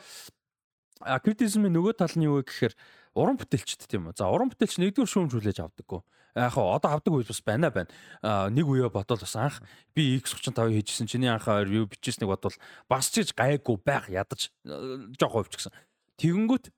критизмын 1.01 1.73
нөгөө 1.73 1.97
тал 1.97 2.13
нь 2.13 2.29
юу 2.29 2.41
вэ 2.41 2.45
гэхээр 2.45 2.75
уран 3.15 3.39
бүтээлчд 3.41 3.87
тийм 3.91 4.11
үү. 4.11 4.19
За 4.19 4.31
уран 4.31 4.51
бүтээлч 4.53 4.79
нэгдүгээр 4.79 5.11
шүүмж 5.11 5.33
хүлээж 5.35 5.59
авдаггүй 5.63 6.01
яг 6.35 6.53
хаа 6.55 6.79
одоо 6.79 6.95
авдаг 6.95 7.15
үйл 7.15 7.27
бас 7.27 7.43
байна 7.43 7.71
байна. 7.71 7.91
Нэг 8.23 8.67
үеэ 8.67 8.91
бодвол 8.91 9.19
бас 9.19 9.37
анх 9.37 9.59
би 9.95 10.19
X35 10.21 10.79
хийжсэн 10.79 11.07
чиний 11.11 11.31
анхаа 11.31 11.65
ревю 11.65 11.91
бичсэнийг 11.91 12.31
бодвол 12.31 12.55
бас 12.89 13.11
ч 13.11 13.35
гайгүй 13.35 13.77
байх 13.83 14.07
ядаж 14.09 14.51
жоох 15.19 15.33
хувьч 15.33 15.59
гисэн. 15.59 15.75
Тэгэнгүүт 16.23 16.71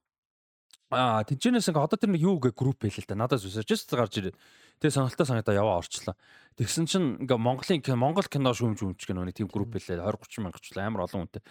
аа 0.93 1.25
тэнчнээс 1.25 1.69
ингээ 1.69 1.85
одоо 1.85 1.99
тэр 2.01 2.13
нэг 2.13 2.25
юу 2.25 2.41
гэ 2.41 2.53
групп 2.57 2.85
хэлээ 2.85 3.05
л 3.05 3.11
да. 3.13 3.17
Надаас 3.17 3.45
үсэж 3.45 3.65
just 3.65 3.93
гарч 3.93 4.21
ирээд. 4.21 4.37
Тэгээ 4.81 4.97
сонголтоо 4.97 5.27
санагдаа 5.29 5.57
яваа 5.57 5.81
орчлоо. 5.81 6.17
Тэгсэн 6.57 6.85
чинь 6.89 7.09
ингээ 7.25 7.41
Монголын 7.41 7.81
Монгол 7.97 8.29
кино 8.29 8.53
шүүмж 8.53 8.85
өмч 8.85 9.01
гэнэ 9.09 9.25
нэг 9.25 9.37
тийм 9.37 9.49
групп 9.49 9.73
хэлээ 9.73 10.01
20 10.05 10.21
30 10.21 10.45
мянга 10.45 10.61
ч 10.61 10.77
амар 10.77 11.09
олон 11.09 11.29
хүнтэй. 11.29 11.43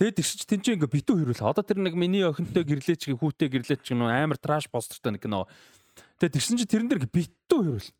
Тэгээд 0.00 0.16
тэгсч 0.16 0.48
тэн 0.48 0.64
чинь 0.64 0.80
ингээ 0.80 0.96
битүү 0.96 1.16
хэрүүл. 1.20 1.44
Одоо 1.44 1.60
тэр 1.60 1.84
нэг 1.84 1.92
миний 1.92 2.24
охинтой 2.24 2.64
гэрлээч 2.64 3.12
хүүтэй 3.20 3.52
гэрлээч 3.52 3.84
гэнэ 3.84 4.08
амар 4.24 4.40
траш 4.40 4.72
постертэй 4.72 5.12
нэг 5.12 5.28
кино 5.28 5.44
Тэгээ 6.20 6.36
тэгсэн 6.36 6.56
чи 6.60 6.66
тэрэн 6.68 6.88
дээр 6.88 7.08
битүү 7.08 7.60
хэрүүл. 7.64 7.90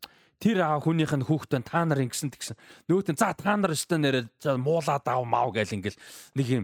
Тэр 0.41 0.57
хүнийх 0.81 1.13
нь 1.13 1.25
хүүхдэн 1.25 1.65
та 1.65 1.85
нар 1.85 2.01
ингэсэн 2.01 2.33
тэгсэн. 2.33 2.57
Нөгөөтэн 2.89 3.17
за 3.17 3.33
та 3.37 3.53
нар 3.57 3.73
өстө 3.73 3.97
нэрээ 3.97 4.57
муулаад 4.57 5.05
ав 5.05 5.21
мав 5.25 5.53
гэл 5.53 5.77
ингээл 5.77 5.97
нэг 6.37 6.47
юм 6.49 6.63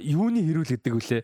юуны 0.00 0.40
хэрүүл 0.40 0.72
гэдэг 0.76 0.92
үлээ 0.96 1.22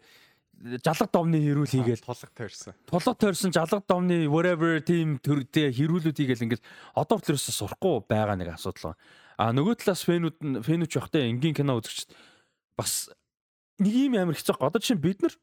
жалга 0.85 1.09
домны 1.09 1.41
хэрүүл 1.41 1.73
хийгээл 1.73 2.05
тулга 2.05 2.29
тойрсон. 2.37 2.77
Тулга 2.89 3.13
тойрсон 3.17 3.53
жалга 3.53 3.81
домны 3.85 4.29
whatever 4.29 4.81
team 4.81 5.17
төрдөө 5.21 5.73
хэрүүлүүд 5.73 6.17
хийгээл 6.21 6.45
ингээл 6.53 6.69
одоо 6.97 7.17
хүртэл 7.17 7.41
сурахгүй 7.41 8.05
байгаа 8.09 8.37
нэг 8.37 8.57
асуудал 8.57 8.97
байна. 8.97 9.01
А 9.37 9.53
нөгөө 9.53 9.85
талаас 9.85 10.05
фэнүүд 10.05 10.37
нь 10.41 10.61
фэнүүд 10.65 10.89
ч 10.89 10.97
явахтай 11.01 11.29
энгийн 11.29 11.57
кино 11.57 11.77
үзэгчд 11.81 12.13
бас 12.77 13.09
нэг 13.81 13.93
юм 13.93 14.15
амар 14.17 14.37
хэцүү. 14.37 14.57
Одоо 14.61 14.81
жишээ 14.81 15.01
бид 15.01 15.23
нар 15.23 15.35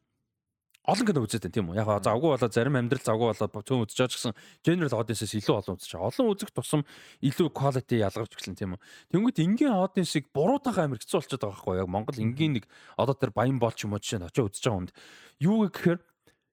олон 0.83 1.07
кино 1.07 1.23
үзээд 1.23 1.47
байна 1.47 1.55
тийм 1.55 1.67
үү. 1.71 1.79
Яг 1.79 1.87
завгүй 2.03 2.29
болоо 2.35 2.49
зарим 2.51 2.75
амьдрал 2.75 3.07
завгүй 3.07 3.27
болоо 3.31 3.63
цөөн 3.63 3.83
үзэж 3.87 3.97
байгаа 4.03 4.11
гэсэн 4.19 4.33
general 4.67 4.95
audience-с 4.99 5.35
илүү 5.39 5.55
олон 5.63 5.75
үзэж 5.79 5.91
байгаа. 5.95 6.11
Олон 6.11 6.27
үзэх 6.35 6.51
тусам 6.51 6.81
илүү 7.23 7.47
quality 7.55 7.95
ялгарч 8.03 8.35
эхэлнэ 8.35 8.59
тийм 8.59 8.75
үү. 8.75 8.83
Тэнгүүт 9.15 9.39
энгийн 9.47 9.71
audience-ыг 9.79 10.27
буруутахаа 10.35 10.91
амар 10.91 10.99
хэцүү 10.99 11.23
болчиход 11.23 11.39
байгаа 11.39 11.55
байхгүй 11.55 11.79
яг 11.79 11.87
Монгол 11.87 12.19
энгийн 12.19 12.53
нэг 12.59 12.65
одоо 12.99 13.15
тэр 13.15 13.31
баян 13.31 13.63
бол 13.63 13.71
ч 13.71 13.87
юм 13.87 13.95
уу 13.95 14.03
жишээ 14.03 14.19
нь 14.19 14.27
очиж 14.27 14.43
үзэж 14.43 14.63
байгаа 14.67 14.75
хүнд 14.83 14.91
юу 15.39 15.57
гэхээр 15.71 15.99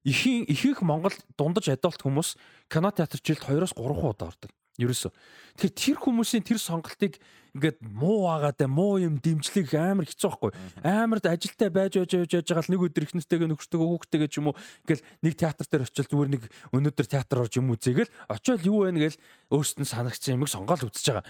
ихийн 0.06 0.46
ихэнх 0.46 0.80
Монгол 0.86 1.16
дундаж 1.34 1.66
адуулт 1.66 1.98
хүмүүс 1.98 2.38
кино 2.70 2.94
театр 2.94 3.18
жилд 3.18 3.42
2-оос 3.42 3.74
3 3.74 3.98
удаа 3.98 4.30
ордог. 4.30 4.54
Ерөөсө. 4.78 5.12
Тэгэхээр 5.58 5.74
тэр 5.74 5.96
хүмүүсийн 6.00 6.44
тэр 6.46 6.56
сонголтыг 6.56 7.20
ингээд 7.54 7.78
муу 7.82 8.30
агаад 8.30 8.60
муу 8.70 8.98
юм 9.02 9.18
дэмжлэх 9.18 9.74
амар 9.74 10.06
хэцүү 10.06 10.30
байхгүй. 10.30 10.50
Амар 10.84 11.18
ажилтай 11.24 11.70
байж 11.70 11.98
байж 11.98 12.12
байж 12.14 12.32
байгаа 12.46 12.64
л 12.64 12.72
нэг 12.72 12.84
өдөр 12.86 13.04
их 13.06 13.14
нэстэйгээ 13.16 13.48
нөхөртөөгөө 13.50 13.88
хүүхдтэйгээ 13.90 14.30
ч 14.30 14.36
юм 14.38 14.50
уу 14.50 14.58
ингээл 14.86 15.06
нэг 15.24 15.34
театр 15.34 15.66
дээр 15.66 15.86
очил 15.86 16.10
зүгээр 16.10 16.30
нэг 16.30 16.42
өнөөдөр 16.70 17.06
театр 17.10 17.42
орж 17.42 17.54
юм 17.58 17.74
үзээгээл 17.74 18.14
очиод 18.30 18.62
юу 18.66 18.86
вэ 18.86 18.94
гээл 18.94 19.22
өөрсдөд 19.50 19.80
нь 19.82 19.90
санагдсан 19.90 20.34
юмыг 20.38 20.50
сонгоод 20.50 20.86
үзэж 20.86 21.06
байгаа. 21.10 21.26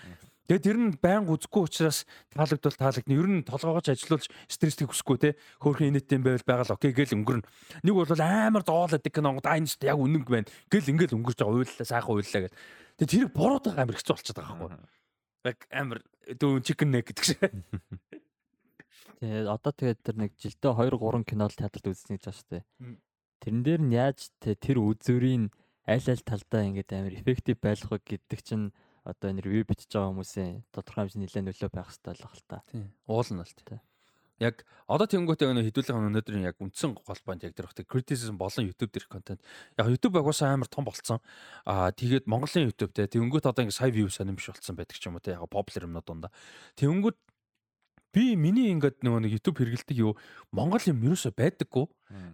Тэгээд 0.50 0.66
тэр 0.66 0.78
нь 0.82 0.98
байнга 0.98 1.30
үзэхгүй 1.30 1.62
учраас 1.62 2.10
таалагдвал 2.34 2.74
таалагдна. 2.74 3.14
Ер 3.14 3.28
нь 3.30 3.46
толгоогооч 3.46 3.86
ажилуулж 3.94 4.26
стрессийг 4.50 4.90
хүсэхгүй 4.90 5.18
те. 5.22 5.30
Хөөрхөн 5.62 5.94
инээдтэй 5.94 6.18
байвал 6.18 6.42
байгаал 6.42 6.74
окей 6.74 6.90
гэл 6.90 7.22
өнгөрнө. 7.22 7.46
Нэг 7.86 7.94
бол 7.94 8.18
амар 8.18 8.66
зоолоод 8.66 8.98
кино 8.98 9.38
айн 9.46 9.70
шүү 9.70 9.78
дээ 9.78 9.94
яг 9.94 10.02
үнэнг 10.02 10.26
байна. 10.26 10.50
Гэл 10.66 10.90
ингээл 10.90 11.14
өнгөрч 11.22 11.38
байгаа 11.38 11.54
уйллаа 11.54 11.86
сайхан 11.86 12.14
уйллаа 12.18 12.42
гэл. 12.50 12.58
Тэгээд 12.98 13.12
тэрийг 13.14 13.30
бороод 13.30 13.62
байгаа 13.62 13.82
амар 13.86 13.94
хэцүү 13.94 14.10
болчиход 14.18 14.38
байгаа 14.42 14.58
байхгүй. 14.58 14.90
Яг 15.54 15.58
амар 15.70 15.98
дөө 16.28 16.60
chicken 16.64 16.90
neck 16.92 17.10
гэдэг 17.10 17.24
шиг. 17.24 17.40
Тэгээд 19.20 19.48
одоо 19.52 19.72
тэгээд 19.76 20.00
тэр 20.00 20.16
нэг 20.16 20.32
жилдээ 20.40 20.72
2 20.72 20.96
3 20.96 21.28
кино 21.28 21.44
л 21.44 21.56
театрт 21.56 21.92
үзсэн 21.92 22.16
гэж 22.16 22.24
байна 22.24 22.38
шүү 22.40 22.48
дээ. 22.56 22.64
Тэрэн 23.44 23.62
дээр 23.64 23.82
нь 23.84 23.96
яаж 23.96 24.18
тэр 24.40 24.76
үзүүрийн 24.80 25.52
аль 25.84 26.08
аль 26.08 26.24
талдаа 26.24 26.64
ингээд 26.64 26.90
амар 26.96 27.14
эффектив 27.20 27.56
байх 27.60 27.84
вэ 27.84 28.00
гэдэг 28.00 28.40
чинь 28.40 28.72
одоо 29.04 29.28
энэ 29.28 29.44
ревю 29.44 29.68
бичиж 29.68 29.92
байгаа 29.92 30.12
хүмүүсийн 30.12 30.64
тодорхой 30.72 31.08
хэмжээний 31.08 31.28
нэлээд 31.28 31.46
нөлөө 31.52 31.70
байх 31.72 31.88
хэрэгтэй 31.92 32.12
болох 32.16 32.34
л 32.36 32.44
та. 32.48 32.58
Тийм. 32.72 32.88
Уул 33.08 33.28
нь 33.28 33.44
л 33.44 33.54
тийм. 33.60 33.80
Яг 34.40 34.64
одоо 34.88 35.04
тэнгуүтэй 35.04 35.52
өнөө 35.52 35.68
хідүүлэх 35.68 35.96
өнөөдрийн 36.00 36.48
яг 36.48 36.56
үндсэн 36.64 36.96
голбонд 36.96 37.44
яг 37.44 37.52
тэр 37.52 37.68
ихтэй 37.68 37.84
criticism 37.84 38.40
болон 38.40 38.64
YouTube 38.64 38.88
дээрх 38.88 39.12
контент. 39.12 39.44
Яг 39.76 39.92
YouTube 39.92 40.16
агуулсан 40.16 40.56
амар 40.56 40.70
том 40.72 40.88
болцсон. 40.88 41.20
Аа 41.68 41.92
тэгээд 41.92 42.24
Монголын 42.24 42.72
YouTube 42.72 42.96
те 42.96 43.04
тэнгуүт 43.04 43.44
одоо 43.44 43.68
ингэ 43.68 43.76
сая 43.76 43.92
view 43.92 44.08
сонирм 44.08 44.40
биш 44.40 44.48
болцсон 44.48 44.80
байдаг 44.80 44.96
ч 44.96 45.04
юм 45.04 45.20
уу 45.20 45.24
те 45.24 45.36
яг 45.36 45.44
popular 45.52 45.84
юмнууд 45.84 46.08
дундаа. 46.08 46.32
Тэнгуүт 46.80 47.20
би 48.16 48.34
миний 48.34 48.72
ингээд 48.74 49.04
нөгөө 49.06 49.20
нэг 49.28 49.32
YouTube 49.38 49.60
хэрэгэлдэг 49.60 49.96
юу 50.02 50.16
Монгол 50.50 50.82
юм 50.82 51.04
ерөөсөө 51.04 51.36
байдаггүй. 51.36 51.86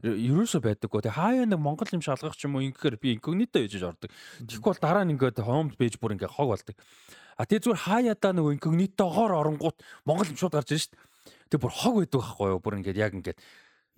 Ерөөсөө 0.07 0.61
байдаггүй. 0.63 1.01
Тэгээ 1.05 1.19
хаяа 1.19 1.45
нэг 1.45 1.61
Монгол 1.61 1.91
юм 1.93 2.01
шалгах 2.01 2.39
ч 2.39 2.49
юм 2.49 2.57
уу 2.57 2.65
ингэхээр 2.65 2.97
би 2.97 3.19
инкогнито 3.19 3.61
хийж 3.61 3.85
ордог. 3.85 4.09
Тэгэхгүй 4.41 4.73
бол 4.73 4.81
дараа 4.81 5.05
нь 5.05 5.13
ингээд 5.19 5.45
home 5.45 5.77
page 5.77 6.01
бүр 6.01 6.17
ингээд 6.17 6.33
хог 6.33 6.55
болдог. 6.57 6.77
А 7.37 7.45
тэгээ 7.45 7.69
зүгээр 7.69 7.85
хаяадаа 7.85 8.33
нөгөө 8.33 8.57
инкогнитогоор 8.57 9.33
оронгууд 9.37 9.77
Монгол 10.09 10.33
юм 10.33 10.41
шууд 10.41 10.57
гарч 10.57 10.73
ирж 10.73 10.89
шít. 10.89 10.97
Тэгээ 11.51 11.63
бүр 11.63 11.75
хог 11.75 11.95
байдаг 12.03 12.21
байхгүй 12.21 12.49
юу? 12.51 12.61
Бүр 12.63 12.77
ингээд 12.81 12.99
яг 12.99 13.13
ингээд 13.15 13.39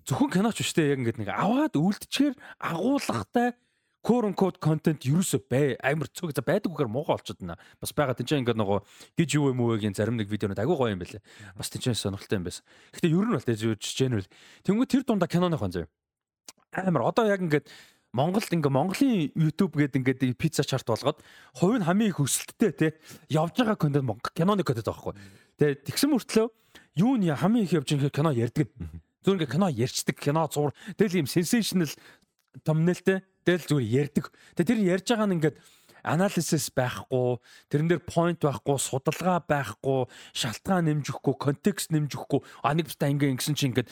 зөвхөн 0.05 0.33
киноч 0.33 0.57
биш 0.61 0.73
те 0.73 0.89
яг 0.89 1.01
ингээд 1.01 1.21
нэг 1.21 1.29
аваад 1.33 1.73
үлдчихээр 1.73 2.35
агуулгатай 2.61 3.57
quote 4.01 4.25
unquote 4.31 4.59
content 4.63 5.03
ерөөсөө 5.03 5.41
бай 5.51 5.75
амар 5.83 6.07
цөг 6.07 6.31
за 6.31 6.41
байдаг 6.45 6.71
үгээр 6.71 6.87
муухай 6.87 7.19
болчиход 7.19 7.43
байна. 7.43 7.59
Бас 7.81 7.91
байгаа 7.91 8.15
тийч 8.15 8.31
ингээд 8.31 8.55
нөгөө 8.55 8.79
гэж 9.19 9.29
юу 9.35 9.51
юм 9.51 9.59
уу 9.59 9.75
гэгийн 9.75 9.95
зарим 9.97 10.15
нэг 10.15 10.31
видеонууд 10.31 10.59
агүй 10.59 10.75
гоё 10.77 10.93
юм 10.95 11.03
байлээ. 11.03 11.21
Бас 11.59 11.67
тийч 11.67 11.91
сонирхолтой 11.91 12.39
юм 12.39 12.47
байсан. 12.47 12.63
Гэтэ 12.95 13.11
ер 13.11 13.25
нь 13.27 13.35
бол 13.35 13.43
тэгж 13.43 13.83
general. 13.83 14.27
Тэнгүү 14.63 14.87
тэр 14.87 15.03
дундаа 15.03 15.27
киноны 15.27 15.59
хон 15.59 15.71
зав. 15.75 15.91
Амар 16.71 17.11
одоо 17.11 17.27
яг 17.27 17.43
ингээд 17.43 17.67
Монголд 18.15 18.49
ингээ 18.49 18.73
Монголын 18.73 19.29
YouTube 19.35 19.77
гэдэг 19.77 19.99
ингээд 20.01 20.39
пицца 20.39 20.63
чарт 20.63 20.87
болгоод 20.87 21.21
хувь 21.59 21.77
нь 21.77 21.85
хамгийн 21.85 22.09
их 22.09 22.23
өсөлттэй 22.23 22.71
те 22.73 22.87
явж 23.29 23.53
байгаа 23.53 23.77
контент 23.77 24.07
Монгол 24.07 24.33
киноны 24.33 24.63
контент 24.65 24.89
байхгүй. 24.89 25.13
Тэгээ 25.61 25.85
тэгсэн 25.85 26.09
мөртлөө 26.09 26.47
юу 26.95 27.17
нь 27.17 27.29
хамгийн 27.29 27.65
их 27.65 27.73
явж 27.73 27.93
байгаа 27.93 28.09
кино 28.09 28.31
ярьдаг. 28.31 28.67
Зүгээр 29.21 29.37
ингээ 29.43 29.53
кино 29.53 29.67
ярьцдаг, 29.69 30.15
кино 30.15 30.47
зур. 30.47 30.73
Тэгэл 30.95 31.21
ийм 31.21 31.27
sensational 31.27 31.91
thumbnailтэй 32.63 33.21
Тэгэл 33.49 33.65
зүгээр 33.65 33.89
ярьдаг. 34.05 34.25
Тэгээ 34.53 34.69
тэр 34.69 34.79
ярьж 35.01 35.07
байгаа 35.09 35.25
нь 35.25 35.35
ингээд 35.41 35.57
анализис 36.05 36.71
байхгүй, 36.71 37.41
тэрэн 37.67 37.89
дээр 37.91 38.03
point 38.05 38.39
байхгүй, 38.39 38.77
судалгаа 38.79 39.43
байхгүй, 39.43 40.07
шалтгаан 40.37 40.87
нэмжихгүй, 40.87 41.35
контекст 41.35 41.91
нэмжихгүй. 41.91 42.39
А 42.63 42.71
нэг 42.77 42.87
бистаа 42.87 43.11
ингээ 43.11 43.33
ингэсэн 43.35 43.57
чинь 43.57 43.73
ингээд 43.73 43.89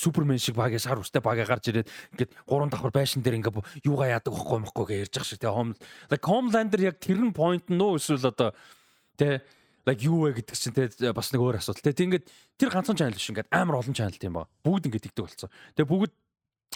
супермен 0.00 0.40
шиг 0.40 0.56
багийн 0.56 0.80
сар 0.80 1.02
устай 1.02 1.20
багийн 1.20 1.50
гарч 1.50 1.68
ирээд 1.68 1.90
ингээд 2.16 2.30
гурван 2.48 2.72
давхар 2.72 2.94
байшин 2.94 3.20
дээр 3.20 3.42
ингээ 3.42 3.84
юугаа 3.84 4.16
яадаг 4.16 4.32
байхгүй 4.32 4.58
мөхгүй 4.64 4.84
гэж 4.86 4.98
ярьж 5.02 5.12
байгаа 5.12 5.28
шиг. 5.28 5.40
Тэгээ 5.44 5.58
home 5.58 5.72
like 6.08 6.24
Homelander 6.24 6.80
яг 6.80 6.96
тэр 7.02 7.20
нь 7.20 7.36
point 7.36 7.66
нөө 7.68 8.00
эсвэл 8.00 8.32
одоо 8.32 8.56
тэгээ 9.20 9.44
like 9.86 10.02
юу 10.02 10.26
вэ 10.26 10.42
гэдэг 10.42 10.56
чинь 10.58 10.74
те 10.74 11.12
бас 11.14 11.30
нэг 11.30 11.40
өөр 11.40 11.62
асуудал 11.62 11.80
те. 11.80 11.94
Ингээд 11.94 12.26
тэр 12.58 12.70
ганцхан 12.74 12.98
channel 12.98 13.14
биш 13.14 13.30
ингээд 13.30 13.48
амар 13.54 13.78
олон 13.78 13.94
channel 13.94 14.18
тийм 14.18 14.34
ба. 14.34 14.50
Бүгд 14.66 14.90
ингээд 14.90 15.06
тэгдэг 15.14 15.22
болсон. 15.22 15.50
Тэгээ 15.78 15.86
бүгд 15.86 16.12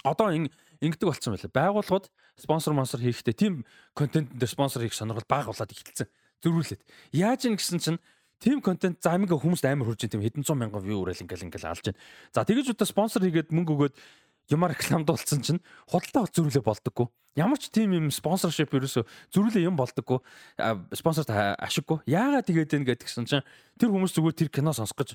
одоо 0.07 0.31
ингэдэг 0.31 1.05
болцсон 1.05 1.35
байлаа. 1.35 1.51
Байгууллагууд 1.51 2.07
спонсор 2.39 2.73
монсор 2.73 3.03
хийхдээ 3.03 3.35
тийм 3.35 3.67
контент 3.93 4.31
дээр 4.31 4.49
спонсор 4.49 4.81
хийх 4.81 4.95
сонирхол 4.95 5.27
бага 5.27 5.51
болоод 5.51 5.75
эхэлсэн. 5.75 6.07
Зөрүүлээд. 6.41 6.81
Яаж 7.11 7.45
ин 7.45 7.59
гэсэн 7.59 7.79
чинь 7.83 7.99
тийм 8.41 8.63
контент 8.63 9.03
за 9.03 9.13
аминга 9.13 9.37
хүмүүст 9.37 9.67
амар 9.67 9.91
хурж 9.91 10.07
ин 10.07 10.09
тийм 10.09 10.23
хэдэн 10.25 10.47
зуун 10.47 10.63
мянган 10.63 10.81
view 10.81 10.97
уурал 10.97 11.13
ингээл 11.13 11.45
ингээл 11.51 11.69
алж 11.69 11.85
байна. 11.85 12.01
За 12.33 12.41
тэгэж 12.41 12.73
удаа 12.73 12.89
спонсор 12.89 13.21
хийгээд 13.21 13.53
мөнгө 13.53 13.73
өгөөд 13.77 13.95
юмар 14.51 14.75
рекламдуулсан 14.75 15.41
чинь 15.41 15.63
худалдаа 15.87 16.27
зөрүүлээ 16.29 16.61
болдоггүй. 16.61 17.07
Ямар 17.39 17.55
ч 17.55 17.71
тийм 17.71 17.95
юм 17.95 18.11
спонсоршип 18.11 18.75
ерөөсө 18.75 19.07
зөрүүлээ 19.31 19.63
юм 19.63 19.79
болдоггүй. 19.79 20.19
Спонсорт 20.91 21.31
ашиггүй. 21.31 22.03
Яагаад 22.03 22.43
тэгээд 22.43 22.75
энэ 22.75 22.87
гэдгсэн 22.91 23.23
чинь 23.23 23.45
тэр 23.79 23.87
хүмүүс 23.87 24.11
зүгээр 24.19 24.35
тэр 24.35 24.49
кино 24.51 24.75
сонсох 24.75 24.99
гэж 24.99 25.09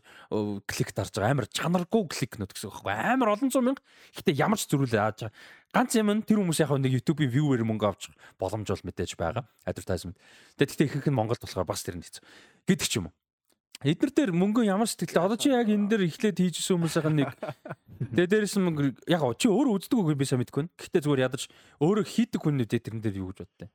клик 0.64 0.96
дарж 0.96 1.12
байгаа. 1.12 1.36
Амар 1.36 1.48
чанаргүй 1.52 2.08
кликнүүд 2.08 2.56
гэсэн 2.56 2.72
үг 2.72 2.88
байхгүй. 2.88 2.96
Амар 2.96 3.36
олон 3.36 3.52
зуун 3.52 3.76
мянга. 3.76 3.84
Гэтэ 4.16 4.32
ямар 4.32 4.56
ч 4.56 4.64
зөрүүлээ 4.72 5.02
ааж 5.04 5.28
ганц 5.76 5.92
юм 6.00 6.08
нь 6.08 6.24
тэр 6.24 6.40
хүмүүс 6.40 6.64
яг 6.64 6.72
нэг 6.72 6.96
YouTube-ийн 6.96 7.28
viewer 7.28 7.60
мөнгө 7.68 7.84
авч 7.84 8.08
боломж 8.40 8.72
бол 8.72 8.86
мэдээж 8.88 9.20
байгаа. 9.20 9.44
Advertisement. 9.68 10.16
Тэгээд 10.56 10.72
гэхдээ 10.72 10.88
ихэнх 10.88 11.08
нь 11.12 11.18
Монголд 11.20 11.44
болохоор 11.44 11.68
бас 11.68 11.84
тэр 11.84 12.00
нь 12.00 12.04
хэцүү. 12.04 12.24
Гэдэг 12.64 12.88
ч 12.88 12.96
юм 12.96 13.12
уу. 13.12 13.14
Эднэр 13.84 14.12
дээр 14.12 14.32
мөнгө 14.32 14.64
ямар 14.64 14.88
сэтгэлээ 14.88 15.26
одоо 15.26 15.36
чи 15.36 15.52
яг 15.52 15.68
энэ 15.68 15.88
дээр 15.92 16.08
эхлээд 16.08 16.40
хийжсэн 16.40 16.80
хүмүүсийн 16.80 17.12
нэг 17.12 17.36
тэгээ 18.08 18.28
дээрээс 18.32 18.56
нь 18.56 18.72
яг 19.04 19.22
чи 19.36 19.52
өөрөө 19.52 19.76
үздэг 19.76 20.00
үгүй 20.00 20.16
би 20.16 20.24
сайн 20.24 20.40
мэдэхгүй 20.40 20.64
байна. 20.64 20.76
Гэхдээ 20.80 21.04
зүгээр 21.04 21.24
ядаж 21.28 21.42
өөрөө 21.84 22.04
хийдэг 22.08 22.40
хүнүүдэд 22.40 22.84
тэрэн 22.88 23.04
дээр 23.04 23.20
юу 23.20 23.36
гэж 23.36 23.44
боддیں۔ 23.44 23.68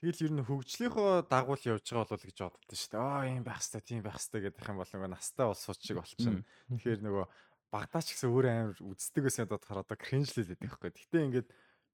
Тэгэл 0.00 0.24
ер 0.28 0.32
нь 0.32 0.44
хөгжлийнхөө 0.44 1.28
дагуул 1.28 1.60
явж 1.60 1.84
байгаа 1.88 2.08
болов 2.08 2.24
гэж 2.24 2.38
боддоо 2.40 2.76
шүү 2.76 2.92
дээ. 2.92 3.00
Аа 3.00 3.28
юм 3.32 3.44
байх 3.44 3.60
хэвээр 3.60 3.84
тийм 3.84 4.00
байх 4.00 4.16
хэвээр 4.16 4.44
гэдэг 4.48 4.68
юм 4.68 4.80
бол 4.80 4.92
нөгөө 4.96 5.10
настай 5.12 5.44
бол 5.44 5.60
сууч 5.60 5.80
шиг 5.84 5.96
болчихно. 6.00 6.40
Тэгэхээр 6.72 7.00
нөгөө 7.04 7.24
багтаач 7.68 8.06
гэсэн 8.16 8.32
өөрөө 8.32 8.52
амар 8.60 8.80
үздэг 8.80 9.22
байсан 9.28 9.44
бодохоор 9.44 9.84
одоо 9.84 9.96
кринжлээд 10.00 10.56
байдаг 10.56 10.68
байхгүй. 10.72 10.90
Гэтэ 11.04 11.20
ингээд 11.20 11.48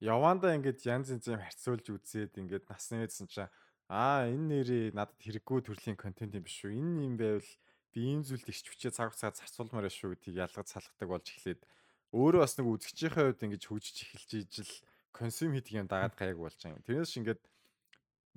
явандаа 0.06 0.54
ингээд 0.54 0.86
янз 0.86 1.10
янз 1.18 1.26
юм 1.26 1.42
харьцуулж 1.42 1.86
үзээд 1.90 2.38
ингээд 2.38 2.64
насны 2.70 3.02
эдсэн 3.02 3.26
чинь 3.26 3.50
Аа 3.86 4.26
энэ 4.26 4.46
нэрээ 4.50 4.84
надад 4.98 5.14
хэрэггүй 5.22 5.62
төрлийн 5.62 5.94
контент 5.94 6.34
юм 6.34 6.42
биш 6.42 6.66
үү? 6.66 6.74
Энэ 6.74 7.06
юм 7.06 7.14
байвал 7.14 7.50
би 7.94 8.00
ийм 8.02 8.26
зүйлд 8.26 8.50
ихч 8.50 8.66
хүчээ 8.66 8.90
цаг 8.90 9.14
хугацаа 9.14 9.30
зарцуулмаар 9.30 9.86
шүү 9.86 10.18
гэдгийг 10.18 10.42
ялгаж 10.42 10.66
салгадаг 10.74 11.06
болж 11.06 11.26
эхлээд 11.30 11.62
өөрөө 12.10 12.42
бас 12.42 12.54
нэг 12.58 12.66
үзэгчийнхээ 12.66 13.24
хувьд 13.30 13.44
ингэж 13.46 13.62
хөгжиж 13.62 13.96
эхэлж 14.02 14.30
ижил 14.42 14.72
консюм 15.14 15.54
хийдэг 15.54 15.86
юм 15.86 15.88
дагаад 15.88 16.18
гайг 16.18 16.34
болж 16.34 16.58
байгаа 16.58 16.76
юм. 16.76 16.82
Тэрнээс 16.82 17.14
шингээд 17.14 17.42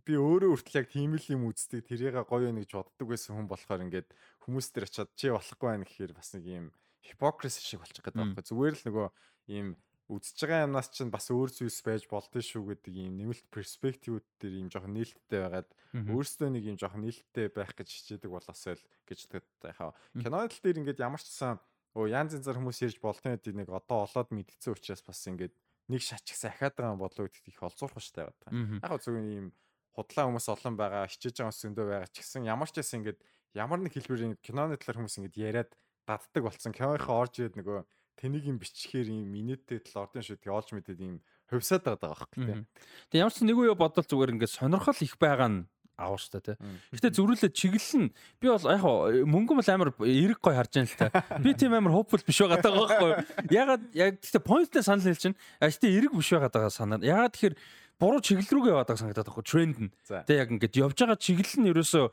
би 0.06 0.14
өөрөө 0.16 0.50
хүртэл 0.54 0.80
яг 0.80 0.88
тийм 0.94 1.12
л 1.18 1.28
юм 1.34 1.42
үздэг 1.50 1.82
тэрийг 1.82 2.16
гоё 2.30 2.50
нэг 2.54 2.70
гэж 2.70 2.74
боддог 2.78 3.08
байсан 3.10 3.34
хүн 3.36 3.50
болохоор 3.50 3.84
ингээд 3.90 4.10
хүмүүс 4.46 4.68
төр 4.70 4.86
очиад 4.86 5.10
чи 5.18 5.34
болохгүй 5.34 5.70
байх 5.70 5.86
гэхээр 5.90 6.14
бас 6.14 6.30
нэг 6.38 6.46
юм 6.46 6.66
хипокриси 7.04 7.62
шиг 7.66 7.82
болчих 7.82 8.06
гээд 8.06 8.16
байгаа 8.16 8.38
байхгүй. 8.38 8.48
Зүгээр 8.48 8.76
л 8.80 8.86
нөгөө 8.86 9.08
ийм 9.54 9.68
үзэж 10.10 10.38
байгаа 10.42 10.66
юмнаас 10.66 10.90
чинь 10.90 11.14
бас 11.14 11.30
өөр 11.30 11.54
зүйлс 11.54 11.86
байж 11.86 12.04
болдсон 12.10 12.42
шүү 12.42 12.64
гэдэг 12.74 12.94
ийм 12.98 13.14
нэмэлт 13.22 13.46
перспективүүд 13.54 14.26
дээр 14.42 14.56
ийм 14.58 14.70
жоохон 14.74 14.98
нээлттэй 14.98 15.40
байгаад 15.46 15.70
өөрсдөө 15.94 16.50
нэг 16.50 16.64
ийм 16.66 16.78
жоохон 16.82 17.06
нээлттэй 17.06 17.48
байх 17.54 17.78
гэж 17.78 17.90
хичээдэг 17.94 18.34
болоосоо 18.34 18.74
л 18.74 18.84
гэж 19.06 19.20
тэгдэг 19.30 19.70
яхаа. 19.70 19.94
Кино 20.18 20.50
тал 20.50 20.62
дээр 20.66 20.82
ингээд 20.82 21.04
ямар 21.06 21.22
ч 21.22 21.30
сан 21.30 21.62
оо 21.94 22.10
янз 22.10 22.34
янзар 22.34 22.58
хүмүүс 22.58 22.82
ярьж 22.90 22.98
болтон 22.98 23.38
гэдэг 23.38 23.54
нэг 23.54 23.70
одоо 23.70 24.10
олоод 24.10 24.34
мэдсэн 24.34 24.74
учраас 24.74 25.06
бас 25.06 25.22
ингээд 25.30 25.54
нэг 25.94 26.02
шатчихсан 26.02 26.58
ахаад 26.58 26.74
байгаа 26.74 26.98
болоо 26.98 27.26
гэдэгт 27.30 27.50
их 27.54 27.62
олзуурах 27.62 28.02
штэ 28.02 28.30
байгаа. 28.30 28.50
Яг 28.82 29.02
зөв 29.02 29.14
ийм 29.14 29.54
худлаа 29.94 30.26
хүмүүс 30.30 30.48
олон 30.54 30.74
байгаа, 30.78 31.06
хичээж 31.06 31.38
байгаа 31.38 31.50
хүмүүс 31.50 31.62
зөндөө 31.66 31.86
байгаа 31.86 32.10
ч 32.10 32.18
гэсэн 32.22 32.50
ямар 32.50 32.70
ч 32.70 32.82
байсан 32.82 32.98
ингээд 33.02 33.20
ямар 33.58 33.80
нэг 33.82 33.94
хэлбэрийн 33.98 34.38
киноны 34.42 34.78
талаар 34.78 34.98
хүмүүс 35.02 35.18
ингээд 35.22 35.38
яриад 35.38 35.72
даддаг 36.06 36.44
болсон. 36.46 36.74
Киноныхоо 36.74 37.18
орж 37.18 37.34
ирээд 37.42 37.58
нөгөө 37.58 37.80
тэнийг 38.20 38.44
юм 38.52 38.60
биччихээр 38.60 39.08
юм 39.16 39.32
минуттэй 39.32 39.80
тал 39.80 40.04
ордон 40.04 40.22
шүү 40.22 40.44
тэгээ 40.44 40.58
олж 40.60 40.70
мэдээд 40.76 41.00
юм 41.00 41.24
хувьсаад 41.48 41.88
байгаа 41.88 42.20
байхгүй 42.20 42.44
тийм. 42.44 42.62
Тэгээ 43.10 43.24
ямар 43.24 43.34
ч 43.34 43.40
нэг 43.48 43.58
үе 43.58 43.74
бодол 43.74 44.04
зүгээр 44.04 44.34
ингээд 44.36 44.58
сонирхол 44.60 45.00
их 45.00 45.16
байгаа 45.16 45.50
нь 45.50 45.60
аваа 46.00 46.20
штэ 46.20 46.40
тий. 46.40 46.56
Гэтэ 46.96 47.16
зөрүүлээд 47.20 47.54
чиглэл 47.54 48.08
нь 48.08 48.10
би 48.40 48.48
бол 48.48 48.64
яг 48.64 48.84
мөнгө 49.28 49.54
бол 49.60 49.70
амар 49.72 49.90
эрэг 50.00 50.40
гой 50.40 50.56
харж 50.56 50.72
байна 50.80 50.88
л 50.88 51.00
та. 51.00 51.08
Би 51.44 51.52
тийм 51.54 51.76
амар 51.76 51.92
hopeful 51.92 52.24
биш 52.24 52.40
байгаа 52.40 52.64
даа 52.64 52.74
байхгүй. 52.76 53.12
Ягаад 53.52 53.84
яг 53.94 54.24
гэтэ 54.24 54.40
pointтэй 54.40 54.84
санал 54.84 55.04
хэлж 55.04 55.20
чинь. 55.20 55.38
А 55.60 55.68
гэтэ 55.68 55.92
эрэг 55.92 56.16
биш 56.16 56.32
байгаа 56.32 56.52
даа 56.52 56.72
санаа. 56.72 57.04
Ягаад 57.04 57.36
тэгэхээр 57.36 57.56
буруу 58.00 58.24
чиглэл 58.24 58.48
рүүгээ 58.48 58.74
яваад 58.74 58.88
байгаа 58.88 59.04
санагдаад 59.04 59.28
байхгүй 59.28 59.46
тренд 59.46 59.78
нь. 59.84 59.92
Тэ 60.08 60.40
яг 60.40 60.50
ингээд 60.56 60.80
явж 60.80 60.98
байгаа 61.04 61.20
чиглэл 61.20 61.60
нь 61.60 61.70
ерөөсөө 61.76 62.06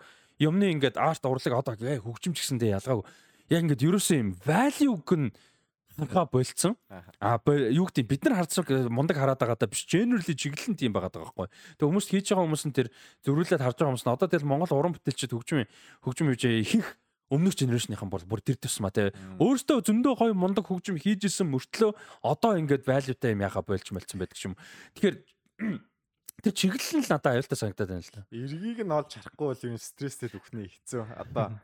юмны 0.43 0.67
ингээд 0.75 0.99
арт 0.99 1.23
урлаг 1.23 1.55
одоо 1.55 1.75
хөгжимч 1.79 2.43
гэсэндээ 2.43 2.77
ялгаагүй. 2.83 3.07
Яг 3.55 3.61
ингээд 3.63 3.87
ерөөсөө 3.87 4.17
юм 4.19 4.31
value 4.43 4.99
гэн 5.07 5.31
ханхаа 5.97 6.29
болцсон. 6.29 6.77
А 7.21 7.41
юу 7.47 7.89
гэдэг 7.89 8.07
бид 8.07 8.23
нар 8.25 8.45
харцаг 8.45 8.69
мундаг 8.93 9.17
хараад 9.17 9.41
байгаа 9.41 9.57
даа 9.57 9.71
биш 9.73 9.89
generally 9.89 10.37
чиглэл 10.37 10.73
нь 10.73 10.79
тийм 10.79 10.93
байгаа 10.93 11.11
даа 11.11 11.25
байхгүй. 11.25 11.49
Тэгээ 11.81 11.89
хүмүүс 11.89 12.07
хийж 12.13 12.27
байгаа 12.31 12.47
хүмүүс 12.47 12.65
нь 12.69 12.77
тэр 12.77 12.89
зөрүүлээд 13.25 13.65
харж 13.65 13.77
байгаа 13.81 13.91
хүмүүс 13.97 14.05
нь 14.05 14.15
одоо 14.15 14.29
тэгэл 14.29 14.51
Монгол 14.51 14.77
уран 14.77 14.95
бүтээлчид 14.95 15.33
хөгжим 15.33 15.65
хөгжим 16.05 16.29
хийж 16.31 16.45
ихэнх 16.45 16.89
өмнөх 17.33 17.59
генерашныхан 17.59 18.11
бол 18.11 18.23
бүр 18.23 18.41
тэр 18.45 18.61
тусмаа 18.61 18.95
те 18.95 19.11
өөртөө 19.43 19.83
зөндөө 19.83 20.15
гоё 20.15 20.35
мундаг 20.37 20.71
хөгжим 20.71 21.01
хийж 21.01 21.27
исэн 21.27 21.51
мөртлөө 21.51 21.91
одоо 22.23 22.55
ингээд 22.55 22.87
value-тай 22.87 23.35
юм 23.35 23.43
яхаа 23.43 23.67
болж 23.67 23.91
мэлцэн 23.91 24.21
байдаг 24.23 24.39
юм. 24.39 24.55
Тэгэхээр 24.95 25.17
тэр 26.47 26.55
чиглэл 26.55 27.03
нь 27.03 27.09
надад 27.11 27.35
аюултай 27.35 27.59
санагдаад 27.59 27.91
байна 27.91 28.07
л 28.07 28.15
да. 28.15 28.23
Эргийг 28.31 28.79
нь 28.87 28.95
олж 28.95 29.11
харахгүй 29.19 29.47
бол 29.51 29.67
юм 29.67 29.75
стресстэй 29.75 30.31
төхний 30.31 30.71
хэцүү. 30.71 31.03
Одоо 31.19 31.59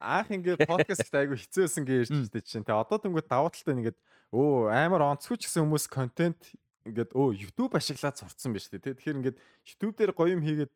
анх 0.00 0.28
ингээд 0.30 0.66
подкаст 0.68 1.14
айгу 1.14 1.36
хэцүүсэн 1.38 1.84
гэж 1.84 1.96
ярьж 2.08 2.10
байсан 2.28 2.42
чинь. 2.44 2.64
Тэгээ 2.64 2.82
одоо 2.84 2.98
тэнгууд 3.00 3.28
давуу 3.28 3.50
талтай 3.50 3.74
нэгэд 3.74 3.98
өө 4.34 4.72
амар 4.72 5.02
онцгүй 5.14 5.36
ч 5.40 5.48
гэсэн 5.48 5.64
хүмүүс 5.64 5.86
контент 5.88 6.40
ингээд 6.84 7.16
өө 7.16 7.38
YouTube 7.38 7.72
ашиглаад 7.76 8.16
сурцсан 8.20 8.52
байж 8.52 8.68
тээ. 8.68 8.96
Тэгэхээр 8.96 9.18
ингээд 9.20 9.38
YouTube 9.40 9.94
дээр 9.96 10.12
гоё 10.12 10.36
юм 10.36 10.44
хийгээд 10.44 10.72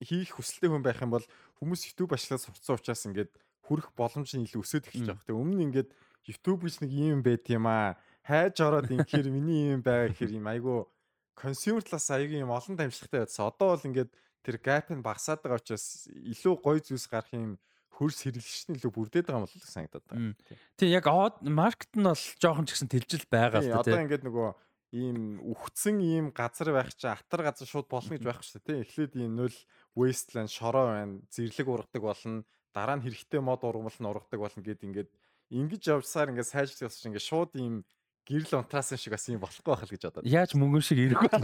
хийх 0.00 0.32
хүсэлтэй 0.36 0.72
хүн 0.72 0.84
байх 0.84 1.00
юм 1.04 1.12
бол 1.12 1.26
хүмүүс 1.60 1.92
YouTube 1.92 2.16
ашиглаад 2.16 2.44
сурцсан 2.44 2.76
учраас 2.80 3.04
ингээд 3.04 3.32
хүрэх 3.68 3.92
боломж 3.92 4.32
нь 4.32 4.48
илүү 4.48 4.64
өсөд 4.64 4.88
эхэлж 4.88 5.06
байгаа. 5.12 5.26
Тэгээ 5.28 5.40
өмнө 5.40 5.56
нь 5.60 5.66
ингээд 5.68 5.90
YouTube 6.24 6.64
гэж 6.64 6.74
нэг 6.80 6.90
юм 6.96 7.20
байт 7.20 7.44
юм 7.52 7.68
аа. 7.68 8.00
Хайж 8.24 8.56
ороод 8.64 8.88
инхээр 8.88 9.28
миний 9.28 9.76
юм 9.76 9.84
байгаа 9.84 10.08
гэхээр 10.12 10.40
юм 10.40 10.46
айгу 10.48 10.88
консюмер 11.36 11.84
талаас 11.84 12.08
аягийн 12.08 12.44
юм 12.48 12.52
олон 12.52 12.76
дамжлагтай 12.76 13.24
байсан. 13.24 13.48
Одоо 13.48 13.76
бол 13.76 13.86
ингээд 13.88 14.10
тэр 14.44 14.56
gap 14.60 14.88
нь 14.92 15.04
багасаад 15.04 15.40
байгаа 15.44 15.60
учраас 15.60 16.08
илүү 16.08 16.54
гоё 16.60 16.80
зүйлс 16.80 17.08
гарах 17.08 17.32
юм 17.32 17.60
хөрс 17.90 18.18
хэрэглэгч 18.24 18.64
нь 18.70 18.78
илүү 18.78 18.92
бүрдээд 18.94 19.26
байгаа 19.28 19.42
юм 19.42 19.46
бол 19.46 19.66
санагдаад 19.66 20.06
байна. 20.08 20.34
Тийм 20.78 20.90
яг 20.94 21.06
маркет 21.42 21.92
нь 21.98 22.06
бол 22.06 22.24
жоохон 22.38 22.66
ч 22.66 22.78
гэсэн 22.78 22.90
тэлжил 22.90 23.26
байгаа 23.28 23.60
л 23.60 23.70
та 23.70 23.82
тийм. 23.82 23.94
Одоо 23.94 24.04
ингээд 24.06 24.26
нөгөө 24.26 24.48
ийм 24.90 25.38
үхсэн 25.46 26.02
ийм 26.02 26.26
газар 26.34 26.74
байх 26.74 26.90
чинь 26.94 27.14
атар 27.14 27.46
газар 27.46 27.68
шууд 27.68 27.86
болно 27.86 28.16
гэж 28.16 28.24
байхгүй 28.26 28.46
шүү 28.46 28.58
дээ 28.58 28.66
тийм. 28.66 28.82
Эхлээд 28.82 29.12
ийм 29.20 29.32
нөл 29.38 29.56
wasteland 29.94 30.50
шороо 30.50 30.90
байна. 30.90 31.22
Зэрлэг 31.30 31.68
ургадаг 31.68 32.02
болно. 32.02 32.42
Дараа 32.74 32.98
нь 32.98 33.04
хэрэгтэй 33.06 33.38
мод 33.38 33.62
ургамал 33.62 33.94
нь 33.94 34.10
ургадаг 34.10 34.40
болно 34.42 34.66
гэд 34.66 34.82
ингээд 34.82 35.10
ингэж 35.54 35.82
явсаар 35.94 36.34
ингээд 36.34 36.50
болсон 36.50 36.90
чинь 36.90 37.14
ингээд 37.14 37.30
шууд 37.30 37.54
ийм 37.54 37.86
гэрэл 38.26 38.58
унтраасан 38.62 38.98
шиг 38.98 39.12
бас 39.14 39.26
юм 39.26 39.40
болохгүй 39.42 39.74
байх 39.74 39.84
л 39.86 39.92
гэж 39.94 40.02
бодоод. 40.06 40.26
Яаж 40.26 40.54
мөнгөн 40.54 40.84
шиг 40.86 40.98
ирэх 41.02 41.22
вэ? 41.22 41.30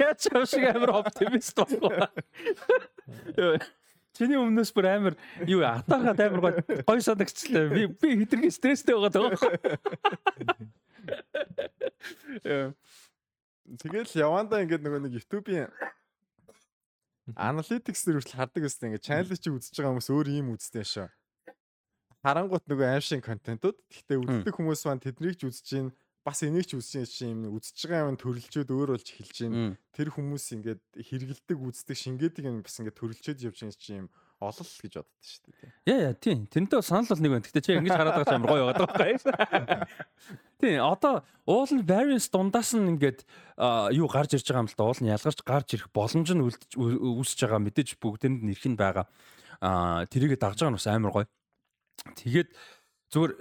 Яаж 0.00 0.18
чам 0.24 0.44
шиг 0.48 0.64
амар 0.72 0.90
оптимист 1.04 1.56
болох 1.56 1.82
вэ? 1.88 2.08
Чиний 4.16 4.38
өмнөөс 4.40 4.72
бүр 4.74 4.86
амар 4.90 5.14
юу 5.46 5.62
атаахад 5.66 6.20
амар 6.20 6.40
гой 6.40 6.54
гой 6.86 7.00
санагчлаа. 7.02 7.68
Би 7.70 7.86
би 7.86 8.08
хитрхи 8.24 8.50
стресстэй 8.50 8.94
байгаа 8.94 9.12
даа. 9.14 9.30
Тэгэл 13.80 14.10
явандаа 14.18 14.62
ингээд 14.66 14.82
нөгөө 14.82 15.00
нэг 15.06 15.14
YouTube-ийн 15.20 15.70
дээр 17.30 18.18
хүртэл 18.18 18.34
хардаг 18.34 18.66
гэсэн 18.66 18.90
ингээд 18.90 19.06
channel 19.06 19.38
чи 19.38 19.50
үзэж 19.54 19.74
байгаа 19.78 19.94
хүмүүс 19.94 20.10
өөр 20.10 20.28
юм 20.34 20.58
үздэг 20.58 20.82
шээ 20.82 21.08
харангуут 22.24 22.66
нөгөө 22.68 22.88
аимшиг 22.96 23.24
контентууд. 23.24 23.78
Гэхдээ 23.88 24.18
үздэг 24.20 24.54
хүмүүс 24.54 24.84
маань 24.84 25.00
тэднийг 25.00 25.40
ч 25.40 25.48
үзэж 25.48 25.66
гин 25.72 25.88
бас 26.24 26.42
энийг 26.44 26.68
ч 26.68 26.76
үзэж 26.76 27.24
юм 27.24 27.48
үзэж 27.48 27.88
байгаа 27.88 28.12
юм 28.12 28.18
төрөлжөөд 28.20 28.68
өөр 28.68 28.92
болж 28.92 29.08
эхэлж 29.08 29.36
гин. 29.40 29.76
Тэр 29.96 30.08
хүмүүс 30.12 30.44
ингээд 30.52 30.82
хэрэгэлдэг 30.92 31.58
үздэг 31.58 31.96
шингээдэг 31.96 32.44
юм 32.44 32.60
бас 32.60 32.76
ингээд 32.76 32.98
төрөлжөөд 33.00 33.44
явж 33.48 33.56
байгаа 33.64 33.80
чинь 33.80 34.00
юм 34.04 34.08
олол 34.40 34.72
гэж 34.80 34.92
боддог 35.00 35.24
шүү 35.24 35.52
дээ. 35.52 35.72
Яа 35.88 36.00
яа 36.10 36.14
тийм. 36.16 36.44
Тэрнтэй 36.48 36.80
санал 36.84 37.08
бол 37.12 37.20
нэг 37.20 37.32
байна. 37.32 37.44
Гэтэ 37.44 37.60
чи 37.60 37.72
ингэж 37.76 37.92
хараад 37.92 38.16
байгаа 38.16 38.28
ч 38.28 38.34
амар 38.36 38.50
гоё 38.52 38.64
байгаа 38.72 38.88
байхгүй. 38.88 39.16
Тийм. 40.60 40.80
Одоо 40.80 41.14
уул 41.44 41.72
нь 41.72 41.84
variance 41.84 42.28
дундаас 42.32 42.72
нь 42.72 42.88
ингээд 42.88 43.24
юу 43.96 44.08
гарч 44.08 44.36
ирж 44.36 44.48
байгаа 44.48 44.64
юм 44.64 44.72
л 44.72 44.76
да. 44.76 44.88
Уул 44.88 45.00
нь 45.04 45.12
ялгарч 45.12 45.40
гарч 45.44 45.68
ирэх 45.76 45.88
боломж 45.92 46.28
нь 46.32 46.44
үүсэж 46.44 47.38
байгаа 47.44 47.60
мэдээж 47.64 48.00
бүгдэнд 48.00 48.40
нь 48.44 48.52
ирэх 48.56 48.64
нь 48.68 48.80
байгаа. 48.80 49.08
Аа 49.60 50.08
тэрийгэ 50.08 50.40
дагж 50.40 50.64
байгаа 50.64 50.72
нь 50.72 50.78
бас 50.80 50.88
амар 50.88 51.12
гоё. 51.12 51.28
Тэгээд 52.16 52.48
зүгээр 53.12 53.32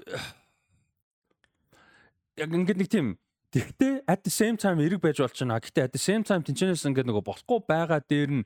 яг 2.40 2.50
ингээд 2.50 2.80
нэг 2.80 2.90
тийм 2.90 3.08
Тэгтээ 3.50 4.06
at 4.06 4.22
the 4.22 4.30
same 4.30 4.62
time 4.62 4.78
эрэг 4.78 5.02
байж 5.02 5.18
болчихно. 5.18 5.58
Гэхдээ 5.58 5.90
at 5.90 5.94
the 5.98 6.02
same 6.02 6.22
time 6.22 6.46
тэнчнээс 6.46 6.86
ингээд 6.86 7.10
нөгөө 7.10 7.26
болохгүй 7.26 7.60
байгаа 7.66 7.98
дээр 8.06 8.30
нь 8.30 8.44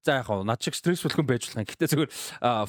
за 0.00 0.24
яг 0.24 0.32
над 0.32 0.64
шиг 0.64 0.72
стрессфул 0.72 1.12
хүн 1.12 1.28
байж 1.28 1.44
болох 1.44 1.60
юм. 1.60 1.68
Гэхдээ 1.68 1.88
зүгээр 1.92 2.10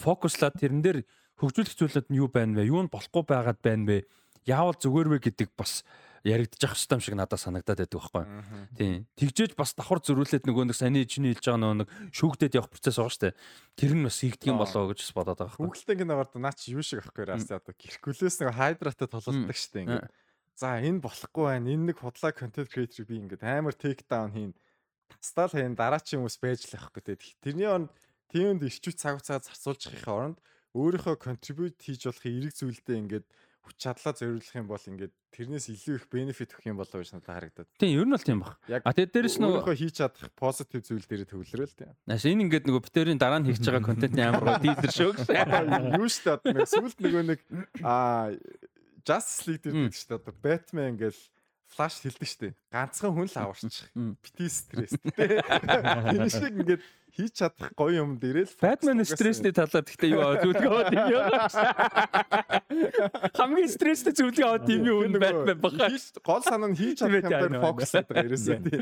фокуслаад 0.04 0.60
тэрэн 0.60 0.84
дээр 0.84 1.00
хөгжүүлэх 1.40 1.76
зүйлүүд 1.80 2.08
нь 2.12 2.20
юу 2.20 2.28
байна 2.28 2.60
вэ? 2.60 2.68
Юу 2.68 2.84
нь 2.84 2.92
болохгүй 2.92 3.24
байгаад 3.24 3.64
байна 3.64 3.88
вэ? 3.88 3.98
Яавал 4.44 4.76
зүгээр 4.76 5.16
вэ 5.16 5.18
гэдэг 5.32 5.56
бас 5.56 5.88
яригдчих 6.28 6.76
хэвчтэй 6.76 6.96
юм 7.00 7.02
шиг 7.02 7.16
надад 7.16 7.40
санагдаад 7.40 7.82
байдаг 7.82 7.98
байхгүй. 8.04 8.24
Тийм. 8.76 9.08
Тэгжээж 9.16 9.56
бас 9.56 9.72
давхар 9.74 10.04
зөрүүлээд 10.04 10.46
нөгөө 10.46 10.70
нэг 10.70 10.78
саний 10.78 11.08
чиний 11.08 11.34
хэлж 11.34 11.56
байгаа 11.56 11.62
нөгөө 11.62 11.80
нэг 11.82 11.90
шүүгдээд 12.14 12.58
явах 12.60 12.70
процесс 12.70 13.00
байгаа 13.02 13.32
дээ. 13.32 13.38
Тэр 13.80 13.92
нь 13.98 14.06
бас 14.06 14.18
хийгдэх 14.22 14.52
юм 14.54 14.62
болоо 14.62 14.92
гэж 14.94 15.00
бас 15.02 15.14
бодоод 15.18 15.40
байгаа 15.42 15.50
байхгүй. 15.50 15.66
Хүүхэлтэй 15.66 15.98
гинэгээр 15.98 16.30
наа 16.38 16.54
чи 16.54 16.76
юу 16.78 16.86
шиг 16.86 17.02
ахгүй 17.02 17.26
раастай 17.26 17.58
одоо 17.58 17.74
гэрхгүлээс 17.74 18.38
нэг 18.38 18.54
хайдратаа 18.54 19.08
тололдог 19.10 19.50
дээ 19.50 19.82
ингээд. 19.82 20.14
За 20.62 20.78
энэ 20.78 21.02
болохгүй 21.02 21.46
байна. 21.58 21.74
Энэ 21.74 21.90
нэг 21.90 21.98
худлаа 22.06 22.30
контент 22.38 22.70
креатор 22.70 23.10
би 23.10 23.18
ингээд 23.18 23.42
амар 23.42 23.74
тейк 23.74 24.06
даун 24.06 24.30
хийн. 24.30 24.54
Тастаал 25.10 25.50
хийн 25.50 25.74
дараачийн 25.74 26.22
хүмүүс 26.22 26.38
байж 26.38 26.70
л 26.70 26.78
байхгүй 26.78 27.02
те. 27.02 27.18
Тэрний 27.42 27.66
он 27.66 27.90
тиймд 28.30 28.62
ирчүүц 28.70 29.02
цаг 29.02 29.18
хугацаа 29.18 29.42
зарцуулж 29.42 29.90
ихийнхээ 29.90 30.14
оронд 30.14 30.38
өөрийнхөө 30.78 31.18
контрибьют 31.18 31.82
хийж 31.82 32.06
болох 32.06 32.26
эерэг 32.30 32.54
зүйлдээ 32.54 33.02
ингээд 33.02 33.26
хүч 33.66 33.76
чадлаа 33.82 34.14
зориулах 34.14 34.54
юм 34.54 34.68
бол 34.70 34.86
ингээд 34.86 35.14
тэрнээс 35.34 35.66
илүү 35.74 35.96
их 35.98 36.06
бенефит 36.14 36.54
өгөх 36.54 36.70
юм 36.70 36.78
болоо 36.78 36.98
гэж 37.02 37.10
надад 37.10 37.34
харагдаад. 37.34 37.70
Тийм, 37.82 37.98
ер 37.98 38.06
нь 38.06 38.14
бол 38.14 38.22
тийм 38.22 38.40
баг. 38.46 38.54
А 38.70 38.94
тэгээд 38.94 39.14
дээрэс 39.18 39.38
нь 39.42 39.46
өөрөө 39.50 39.78
хийж 39.82 39.96
чадах 39.98 40.30
позитив 40.38 40.86
зүйл 40.86 41.06
дээр 41.10 41.26
төвлөрөөл 41.26 41.74
тийм. 41.74 41.94
Нааш 42.06 42.26
энэ 42.26 42.42
ингээд 42.46 42.66
нөгөө 42.70 42.86
битэрийн 42.86 43.22
дараа 43.22 43.42
нь 43.42 43.50
хийж 43.50 43.66
байгаа 43.66 43.86
контентын 43.86 44.30
амар 44.30 44.46
гоо 44.46 44.62
тийзер 44.62 44.94
шүү 44.94 45.12
гэсэн. 45.18 45.98
Юу 45.98 46.10
шүү 46.10 46.38
дээ. 46.42 46.54
Нэг 46.58 46.70
сүлд 46.70 46.98
нөгөө 47.02 47.24
нэг 47.34 47.40
а 47.86 48.34
Justice 49.06 49.44
League 49.50 49.64
гэдэг 49.66 49.92
дээ. 50.08 50.18
Одоо 50.18 50.34
Batman 50.38 50.94
гэл 50.98 51.20
флаш 51.72 52.04
хэлдэг 52.04 52.28
шүү 52.28 52.42
дээ. 52.44 52.54
Ганцхан 52.76 53.12
хүн 53.16 53.28
л 53.32 53.38
аварчих. 53.40 53.88
Бити 53.96 54.46
стресс. 54.52 54.96
Тэр 55.16 56.28
шиг 56.28 56.52
ингээд 56.52 56.84
хийж 57.12 57.44
чадах 57.44 57.76
гоё 57.76 58.04
юм 58.04 58.16
дээрээ 58.20 58.48
л 58.48 58.56
Batman 58.64 59.04
стрессний 59.04 59.52
талаар 59.52 59.84
гэхдээ 59.84 60.16
юу 60.16 60.32
зөвлөгөө 60.40 60.72
аваад 60.72 60.96
юм 60.96 61.08
яа. 61.12 61.48
Хамгийн 63.36 63.68
стресстэй 63.68 64.16
зөвлөгөө 64.16 64.48
аваад 64.48 64.72
юм 64.72 64.84
юу 64.88 65.04
Batman 65.20 65.60
баха. 65.60 65.92
Гол 66.24 66.44
санаа 66.48 66.72
нь 66.72 66.80
хийж 66.80 67.04
чадах 67.04 67.28
юм 67.28 67.36
дээр 67.36 67.60
фокус 67.60 67.92
гэдэг 67.92 68.16
ерөөсөө 68.16 68.64
тий. 68.64 68.80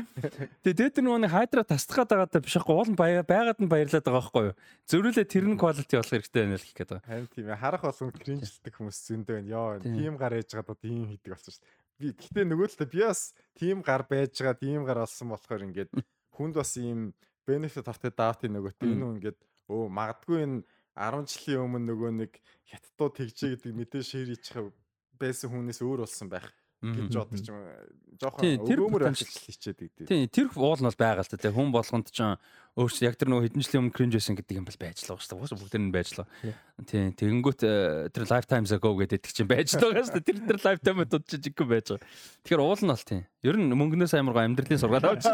Тэгээ 0.62 0.78
дээд 0.78 1.02
нэг 1.02 1.30
хайдра 1.34 1.66
тасдахад 1.66 2.10
байгаа 2.14 2.30
даа 2.30 2.42
биш 2.46 2.54
аахгүй 2.54 2.74
уул 2.78 2.94
байгаад 2.94 3.58
нь 3.58 3.66
баярлаад 3.66 4.06
байгаа 4.06 4.22
байхгүй 4.22 4.44
юу. 4.54 4.58
Зөрүүлээ 4.86 5.26
тэр 5.26 5.46
нь 5.50 5.58
quality 5.58 5.94
болох 5.98 6.14
хэрэгтэй 6.14 6.42
байна 6.46 6.54
л 6.54 6.62
гэх 6.62 6.78
гээд 6.78 6.90
байгаа. 6.94 7.10
Харин 7.10 7.28
тийм 7.34 7.46
ээ 7.50 7.58
харах 7.58 7.82
болгонд 7.82 8.14
кринжлдэг 8.14 8.74
хүмүүс 8.78 8.98
зөндөө 9.10 9.34
байна. 9.42 9.50
Йоо 9.50 9.82
тийм 9.82 10.14
гар 10.14 10.38
ээж 10.38 10.54
байгаа 10.54 10.70
даа 10.70 10.78
тийм 10.78 11.10
хийдэг 11.10 11.34
болсон 11.34 11.50
шүү 11.50 11.66
дээ. 11.66 11.79
Би 12.00 12.12
гэхдээ 12.16 12.44
нөгөө 12.48 12.68
л 12.72 12.78
та 12.80 12.86
би 12.88 13.04
бас 13.04 13.36
тийм 13.52 13.84
гар 13.84 14.08
байж 14.08 14.32
байгаа 14.40 14.56
тийм 14.56 14.88
гар 14.88 15.04
олсон 15.04 15.28
болохоор 15.36 15.68
ингээд 15.68 15.92
хүнд 16.36 16.54
бас 16.56 16.72
ийм 16.80 17.12
benefit 17.44 17.86
автай 17.92 18.08
даавтын 18.08 18.56
нөгөөтэй 18.56 18.88
энэ 18.88 19.04
хүн 19.04 19.16
ингээд 19.20 19.38
өө 19.68 19.84
магадгүй 19.92 20.38
энэ 20.46 20.58
10 20.96 21.28
жилийн 21.28 21.64
өмнө 21.64 21.92
нөгөө 21.92 22.10
нэг 22.24 22.32
хятадууд 22.72 23.14
тэгжээ 23.20 23.50
гэдэг 23.52 23.72
мэдээ 23.76 24.02
шир 24.02 24.26
хийчих 24.32 24.72
байсан 25.20 25.52
хүнээс 25.52 25.80
өөр 25.84 26.08
болсон 26.08 26.28
байх 26.32 26.48
гэж 26.80 27.14
бодож 27.16 27.48
юм. 27.48 27.58
Жохон 28.20 28.68
өгөөмөр 28.68 29.06
ажиллаж 29.08 29.36
хичээд 29.48 29.78
гэдэг. 29.80 30.06
Тийм, 30.08 30.28
тэр 30.28 30.48
уул 30.56 30.76
нь 30.76 30.88
бол 30.88 31.00
байгаа 31.00 31.24
л 31.24 31.30
та 31.30 31.40
тийм 31.40 31.56
хүн 31.56 31.72
болгонд 31.72 32.12
ч 32.12 32.20
өөрсдөө 32.78 33.06
яг 33.08 33.16
тэр 33.18 33.30
нөгөө 33.32 33.44
хэдэн 33.50 33.64
жилийн 33.66 33.80
өмнө 33.82 33.94
cringe 33.96 34.14
байсан 34.14 34.36
гэдэг 34.38 34.56
юм 34.60 34.66
бол 34.68 34.78
байж 34.78 35.02
л 35.02 35.10
байгаа 35.10 35.26
шүү 35.26 35.42
дээ. 35.42 35.58
Бүгд 35.58 35.76
нь 35.80 35.90
байж 35.90 36.08
л. 36.14 36.28
Тийм, 36.86 37.06
тэгэнгүүт 37.18 37.60
э, 37.66 37.74
тэр 38.14 38.24
lifetimes 38.30 38.70
ago 38.76 38.92
гэдэг 38.94 39.26
чинь 39.26 39.50
байж 39.50 39.74
л 39.74 39.82
байгаа 39.82 40.04
шүү 40.06 40.20
дээ. 40.20 40.26
Тэр 40.30 40.38
тэр 40.46 40.58
lifetime 40.62 41.02
дууд 41.02 41.24
чинь 41.26 41.42
жиггүй 41.50 41.66
байж 41.66 41.86
байгаа. 41.90 42.06
Тэгэхээр 42.46 42.62
уул 42.62 42.82
нь 42.84 42.92
бол 42.94 43.08
тийм. 43.10 43.22
Ер 43.42 43.56
нь 43.58 43.74
мөнгнөөс 43.74 44.14
амар 44.14 44.36
гоо 44.38 44.44
амьдралын 44.46 44.80
сургаал 44.80 45.08
авч. 45.10 45.26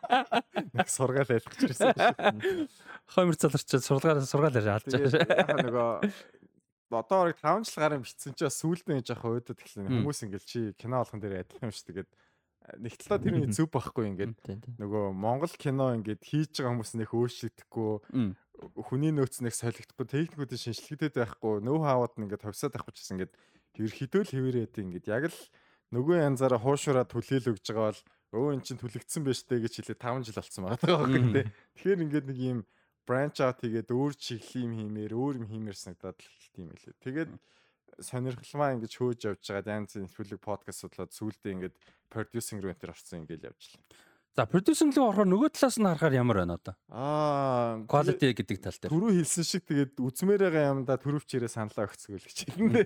Нэг 0.78 0.88
сургаал 0.88 1.34
айлгч 1.36 1.60
ирсэн 1.68 1.92
шүү. 1.92 2.66
Хоймор 3.12 3.36
заларч 3.36 3.70
сургаал 3.84 4.24
сургаал 4.24 4.56
ярьж 4.56 4.72
алж 4.72 4.88
байгаа. 4.88 5.68
Нөгөө 5.68 5.90
одоо 6.90 7.18
орог 7.24 7.38
5 7.40 7.68
жил 7.68 7.80
гарын 7.80 8.04
бичсэн 8.04 8.34
чи 8.36 8.44
бас 8.44 8.58
сүүлдээ 8.60 9.04
жоох 9.06 9.24
өөдөд 9.24 9.60
эхлэн 9.62 9.88
хүмүүс 9.88 10.20
ингээл 10.28 10.48
чи 10.48 10.60
кино 10.76 11.00
болгон 11.00 11.20
дээр 11.22 11.40
адилхан 11.44 11.70
юм 11.70 11.74
шүү 11.74 11.88
тэгээд 11.92 12.10
нэг 12.80 12.92
талаа 12.96 13.20
тэрний 13.20 13.52
зөв 13.52 13.68
байхгүй 13.68 14.04
ингээд 14.12 14.34
нөгөө 14.80 15.04
Монгол 15.12 15.54
кино 15.56 15.92
ингээд 16.00 16.22
хийж 16.24 16.60
байгаа 16.60 16.72
хүмүүс 16.72 16.92
нэг 16.96 17.10
өөрчлөгдөхгүй 17.12 17.92
хүний 18.88 19.12
нөөц 19.12 19.44
нэг 19.44 19.52
солигдохгүй 19.52 20.06
техникүүдийн 20.08 20.64
шинжилгээтэй 20.72 21.12
байхгүй 21.12 21.60
нөө 21.60 21.80
нь 22.16 22.24
ингээд 22.24 22.44
ховсаад 22.48 22.76
авах 22.78 22.96
гэсэн 22.96 23.20
ингээд 23.20 23.32
ерхийдөө 23.84 24.22
л 24.24 24.32
хэвээрээд 24.32 24.74
ингээд 24.80 25.06
яг 25.12 25.28
л 25.28 25.40
нөгөө 25.92 26.24
янзаараа 26.24 26.60
хуушураа 26.62 27.04
түлээл 27.04 27.52
өгж 27.52 27.64
байгаа 27.68 27.92
бол 27.92 28.02
өө 28.34 28.54
эн 28.58 28.62
чин 28.66 28.78
түлэгдсэн 28.78 29.22
байж 29.22 29.40
тээ 29.46 29.62
гэж 29.66 29.74
хэлээ 29.78 29.98
5 29.98 30.26
жил 30.26 30.38
болсон 30.38 30.62
байгаа 30.64 30.78
байхгүй 30.80 31.22
тий. 31.34 31.46
Тэгэхээр 31.78 32.04
ингээд 32.06 32.26
нэг 32.30 32.38
юм 32.40 32.58
branch 33.06 33.38
out 33.44 33.60
хийгээд 33.60 33.90
өөр 33.92 34.12
чиглэл 34.16 34.64
юм 34.64 34.72
хиймээр 34.80 35.12
өөр 35.12 35.34
юм 35.44 35.46
хиймээр 35.48 35.76
санагдаад 35.76 36.18
л 36.18 36.48
тийм 36.56 36.68
хэлээ. 36.72 37.04
Тэгээд 37.04 37.30
сонирхолмаа 38.00 38.74
ингэж 38.74 38.92
хөөж 38.98 39.20
явж 39.28 39.42
байгаа 39.44 39.78
янз 39.78 39.94
бүрийн 39.94 40.08
нэвтрүүлэг 40.08 40.40
подкаст 40.42 40.82
судлаад 40.82 41.12
сүүлдээ 41.14 41.54
ингээд 41.54 41.76
продюсинг 42.10 42.60
руу 42.64 42.72
энтер 42.74 42.90
орсон 42.90 43.22
ингээд 43.22 43.46
явж 43.48 43.62
лээ. 43.76 43.82
За 44.34 44.46
продюсинг 44.50 44.96
руу 44.98 45.14
орохоор 45.14 45.30
нөгөө 45.30 45.50
талаас 45.54 45.78
нь 45.78 45.86
харахаар 45.86 46.18
ямар 46.18 46.38
байна 46.42 46.58
одоо? 46.58 46.74
Аа, 46.90 47.86
quality 47.86 48.34
гэдэг 48.34 48.58
тал 48.58 48.78
дээр. 48.82 48.90
Түрүү 48.90 49.12
хэлсэн 49.22 49.46
шиг 49.46 49.62
тэгээд 49.70 49.94
үзмээр 50.02 50.42
байгаа 50.50 50.72
юмда 50.74 50.98
төрөвчээрээ 50.98 51.52
саналаа 51.54 51.86
өгцгөл 51.86 52.26
гэж 52.26 52.38
хэлнэ. 52.50 52.82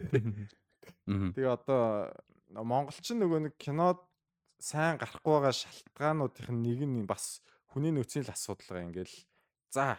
Тэгээ 1.32 1.48
одоо 1.48 2.12
монголчин 2.52 3.24
нөгөө 3.24 3.48
нэг 3.48 3.54
кинод 3.56 4.04
сайн 4.60 5.00
гарахгүй 5.00 5.32
байгаа 5.40 5.54
шалтгаануудын 5.56 6.52
нэг 6.60 6.80
нь 6.84 7.08
бас 7.08 7.40
хүний 7.72 7.96
нөөцийн 7.96 8.28
л 8.28 8.34
асуудал 8.36 8.68
байгаа 8.68 8.88
ингээл. 8.92 9.16
За, 9.72 9.96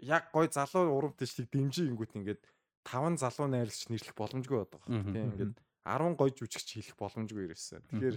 яг 0.00 0.30
гой 0.32 0.48
залуу 0.52 0.92
урамтчдыг 0.96 1.48
дэмжингүүт 1.50 2.16
ингээд 2.18 2.42
таван 2.84 3.16
залуу 3.16 3.48
найрлагч 3.50 3.88
нэрлэх 3.90 4.14
боломжгүй 4.14 4.58
байдаг. 4.62 4.82
Тийм 4.86 5.32
ингээд 5.32 5.54
10 5.86 6.18
гой 6.18 6.30
жүжигч 6.34 6.68
хэлэх 6.76 6.96
боломжгүй 6.98 7.50
ирсэн. 7.50 7.82
Тэгэхээр 7.90 8.16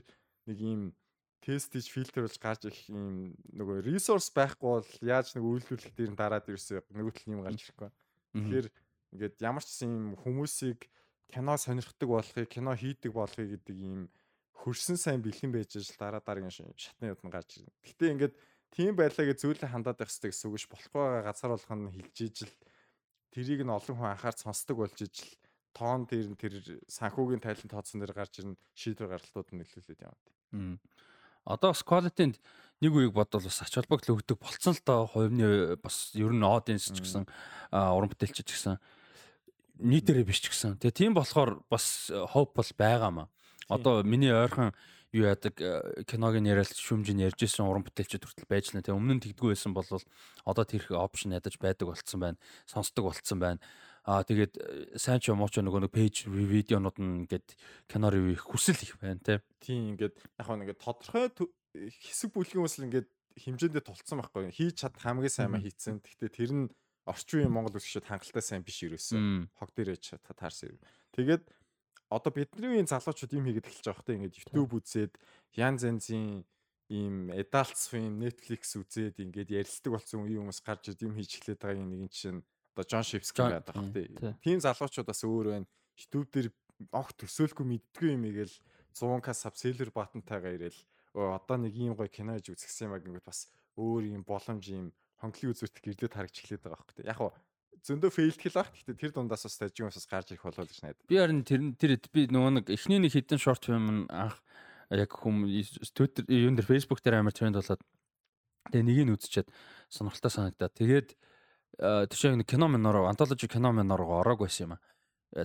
нэг 0.50 0.58
ийм 0.60 0.82
тест 1.42 1.72
хийж 1.72 1.88
фильтр 1.90 2.28
болж 2.28 2.38
гарч 2.38 2.68
их 2.68 2.80
ийм 2.92 3.34
нөгөө 3.56 3.86
ресурс 3.88 4.30
байхгүй 4.36 4.70
бол 4.82 4.92
яаж 5.02 5.34
нэг 5.34 5.44
үйлдвэрлэх 5.46 5.94
дээр 5.96 6.12
нь 6.14 6.20
дараад 6.20 6.50
ирсэн 6.52 6.84
нөгөө 6.92 7.14
тал 7.16 7.34
юм 7.34 7.44
гарч 7.48 7.62
ирэхгүй. 7.64 7.90
Тэгэхээр 8.36 8.68
ингээд 9.16 9.36
ямар 9.40 9.64
ч 9.64 9.72
юм 9.88 10.20
хүмүүсийг 10.20 10.90
кино 11.32 11.56
сонирхдаг 11.58 12.10
болохыг, 12.10 12.50
кино 12.50 12.76
хийдэг 12.76 13.14
болохыг 13.14 13.56
гэдэг 13.56 13.78
ийм 13.78 14.10
хөрсөн 14.60 14.98
сайн 15.00 15.22
бэлэн 15.24 15.54
байж 15.54 15.78
аж 15.80 15.88
дараа 15.96 16.20
дараагийн 16.20 16.52
шатны 16.76 17.16
нь 17.16 17.32
гарч 17.32 17.64
ирнэ. 17.64 17.72
Гэтэ 17.86 18.06
ингээд 18.14 18.34
тийм 18.74 18.94
байлаа 18.96 19.26
гэж 19.26 19.38
зүйлээ 19.42 19.70
хандаад 19.74 19.98
байх 19.98 20.10
хэрэгтэй 20.10 20.32
гэсэн 20.32 20.50
үг 20.50 20.60
ш 20.62 20.66
болохгүй 20.70 21.02
байгаа 21.02 21.24
газар 21.30 21.52
болох 21.54 21.74
нь 21.74 21.94
хилж 21.96 22.18
ижил 22.22 22.54
тэрийг 23.34 23.62
нь 23.66 23.74
олон 23.74 23.96
хүн 23.98 24.12
анхаарч 24.14 24.40
сонсдог 24.46 24.78
болж 24.78 24.98
ижил 25.02 25.32
тоон 25.74 26.06
дээр 26.10 26.28
нь 26.34 26.40
тэр 26.40 26.54
санхүүгийн 26.90 27.44
тайлан 27.44 27.70
тооцсон 27.70 28.02
дээр 28.02 28.14
гарч 28.14 28.42
ирнэ 28.42 28.58
шийдвэр 28.74 29.14
гаргалтууд 29.14 29.50
нь 29.54 29.60
нөлөөлөд 29.62 30.02
яваад. 30.02 30.26
Одоо 31.46 31.70
бас 31.72 31.84
quality-нд 31.86 32.38
нэг 32.82 32.94
үеиг 32.94 33.14
бодвол 33.14 33.48
бас 33.48 33.62
ач 33.64 33.74
холбогдол 33.74 34.18
өгдөг 34.18 34.38
болцсон 34.38 34.76
л 34.76 34.84
доо 34.86 35.08
хувийн 35.08 35.78
бас 35.82 36.12
ер 36.14 36.34
нь 36.34 36.46
audience 36.46 36.90
ч 36.94 37.00
гэсэн 37.00 37.26
уран 37.72 38.10
бүтээлч 38.12 38.44
ч 38.44 38.50
гэсэн 38.50 38.78
нийтээрээ 39.80 40.28
биш 40.28 40.44
ч 40.44 40.52
гэсэн. 40.52 40.78
Тэгээ 40.78 41.00
тийм 41.00 41.12
болохоор 41.16 41.64
бас 41.72 42.12
hope 42.12 42.60
бол 42.60 42.72
байгаамаа. 42.76 43.28
Одоо 43.70 44.04
миний 44.04 44.34
ойрхон 44.34 44.76
юу 45.14 45.26
яадаг 45.26 45.56
э, 45.58 46.04
киногийн 46.06 46.46
яриад 46.46 46.70
шүмжин 46.70 47.22
ярьж 47.24 47.42
исэн 47.42 47.66
уран 47.66 47.86
бүтээлчд 47.86 48.26
хүртэл 48.26 48.50
байж 48.50 48.70
лээ. 48.70 48.86
Тэгээ 48.86 48.98
өмнө 48.98 49.18
нь 49.18 49.24
тэгдэггүй 49.26 49.58
байсан 49.58 49.74
бол 49.74 49.90
одоо 50.46 50.66
тэр 50.66 50.86
опшн 50.94 51.34
ядаж 51.34 51.58
байдаг 51.58 51.90
болцсон 51.90 52.20
байна. 52.22 52.38
Сонсдог 52.70 53.10
болцсон 53.10 53.42
байна. 53.42 53.60
Аа 54.06 54.22
тэгээд 54.24 54.98
сайн 55.02 55.20
ч 55.22 55.34
юм 55.34 55.42
уу 55.42 55.50
ч 55.50 55.62
нөгөө 55.62 55.90
нэг 55.90 55.94
пэйж 55.94 56.30
видеонууд 56.30 56.98
нь 57.02 57.26
ингээд 57.26 57.58
кино 57.90 58.14
ревю 58.14 58.38
хүсэл 58.38 58.78
их 58.78 58.98
байна 59.02 59.22
те. 59.22 59.42
Тийм 59.62 59.98
ингээд 59.98 60.16
яг 60.18 60.48
нэг 60.50 60.78
ингээд 60.78 60.82
тодорхой 60.82 61.30
хэсэг 61.74 62.34
бүлгийн 62.34 62.62
хүмүүс 62.62 62.76
л 62.80 62.86
ингээд 62.90 63.10
хэмжээндээ 63.38 63.84
тулцсан 63.86 64.18
байхгүй. 64.22 64.54
Хийж 64.54 64.86
чад 64.86 64.96
хамгийн 64.98 65.34
сайн 65.34 65.52
маа 65.54 65.62
хийцэн. 65.62 66.02
Гэхдээ 66.02 66.30
тэр 66.30 66.52
нь 66.54 66.66
орчин 67.06 67.46
үеийн 67.46 67.54
Монгол 67.54 67.78
үсгчд 67.78 68.06
хангалттай 68.06 68.44
сайн 68.44 68.64
биш 68.66 68.82
ерөөсөн. 68.86 69.50
Хог 69.58 69.72
дээр 69.74 69.96
яж 69.98 70.18
таарсан. 70.22 70.78
Тэгээд 71.16 71.44
одоо 72.10 72.32
бидний 72.34 72.70
үеийн 72.74 72.90
залуучууд 72.90 73.38
юм 73.38 73.46
хийгээд 73.46 73.70
эхэлж 73.70 73.86
байгаа 73.86 73.98
хөөхтэй 74.02 74.16
ингээд 74.18 74.38
YouTube 74.42 74.72
үзээд 74.82 75.14
янз 75.56 75.82
янзын 75.86 76.44
ийм 76.90 77.30
adult 77.30 77.78
film 77.78 78.18
Netflix 78.18 78.74
үзээд 78.74 79.22
ингээд 79.22 79.54
ярилцдаг 79.54 79.94
болсон 79.94 80.26
үеийн 80.26 80.42
хүмүүс 80.42 80.62
гарч 80.66 80.90
ид 80.90 81.06
юм 81.06 81.14
хийж 81.14 81.38
эхлэх 81.38 81.62
байгаа 81.62 81.86
нэг 81.86 82.02
нь 82.10 82.10
чинь 82.10 82.42
одоо 82.74 82.86
Джон 82.90 83.06
Шипский 83.06 83.46
байдаг 83.46 83.78
хөөхтэй. 83.78 84.10
Тийм 84.42 84.58
залуучууд 84.58 85.06
бас 85.06 85.22
өөр 85.22 85.48
байна. 85.54 85.70
YouTube 86.02 86.28
дээр 86.34 86.50
огт 86.90 87.16
төсөөлгүй 87.22 87.66
мэддгүй 87.78 88.10
юм 88.18 88.26
игээл 88.26 88.56
100к 88.98 89.30
сабселлер 89.38 89.94
батантайгаа 89.94 90.58
ирээл 90.58 90.82
одоо 91.14 91.58
нэг 91.62 91.78
ийм 91.78 91.94
гоё 91.94 92.10
кино 92.10 92.34
хийж 92.34 92.58
үзсэн 92.58 92.90
юм 92.90 92.94
аа 92.98 93.04
гингүүд 93.06 93.26
бас 93.28 93.54
өөр 93.78 94.10
юм 94.18 94.24
боломж 94.26 94.66
юм 94.74 94.90
хонглын 95.22 95.52
үзүүрт 95.54 95.78
гэрдээ 95.84 96.10
харагч 96.10 96.42
эхлэх 96.42 96.64
байгаа 96.64 96.80
хөөхтэй. 96.80 97.06
Яг 97.06 97.20
нь 97.20 97.36
зөндөө 97.86 98.12
фейлдгэл 98.14 98.58
баг. 98.58 98.72
Гэхдээ 98.74 98.98
тэр 99.00 99.12
дундаас 99.16 99.46
бас 99.46 99.58
тажигнаас 99.60 99.98
бас 100.00 100.08
гарч 100.10 100.34
ирэх 100.34 100.44
болоо 100.44 100.66
гэж 100.66 100.80
найдаа. 100.84 101.06
Би 101.08 101.16
харин 101.20 101.44
тэр 101.44 101.62
тэр 101.80 102.00
би 102.12 102.28
нөгөө 102.28 102.52
нэг 102.60 102.66
эхний 102.74 103.00
нэг 103.00 103.14
хитэн 103.16 103.40
шорт 103.40 103.66
фильм 103.66 104.08
анх 104.10 104.40
яг 104.90 105.12
хүм 105.14 105.46
Twitter 105.94 106.26
юун 106.28 106.58
дээр 106.58 106.68
Facebook 106.68 107.02
дээр 107.02 107.22
амар 107.22 107.34
тренд 107.34 107.56
болоод 107.56 107.82
тэгээ 108.74 108.86
нэг 108.86 108.98
нь 109.06 109.14
үзчихэд 109.14 109.50
сонирхолтой 109.88 110.32
санагдаад 110.34 110.74
тэгээд 110.74 111.10
тэр 111.78 112.18
шиг 112.18 112.36
нэг 112.36 112.50
кино 112.50 112.68
минороо 112.68 113.08
антологи 113.08 113.48
кино 113.48 113.72
минороо 113.72 114.20
ороог 114.20 114.44
байсан 114.44 114.74
юм 114.74 114.74
а 114.76 114.82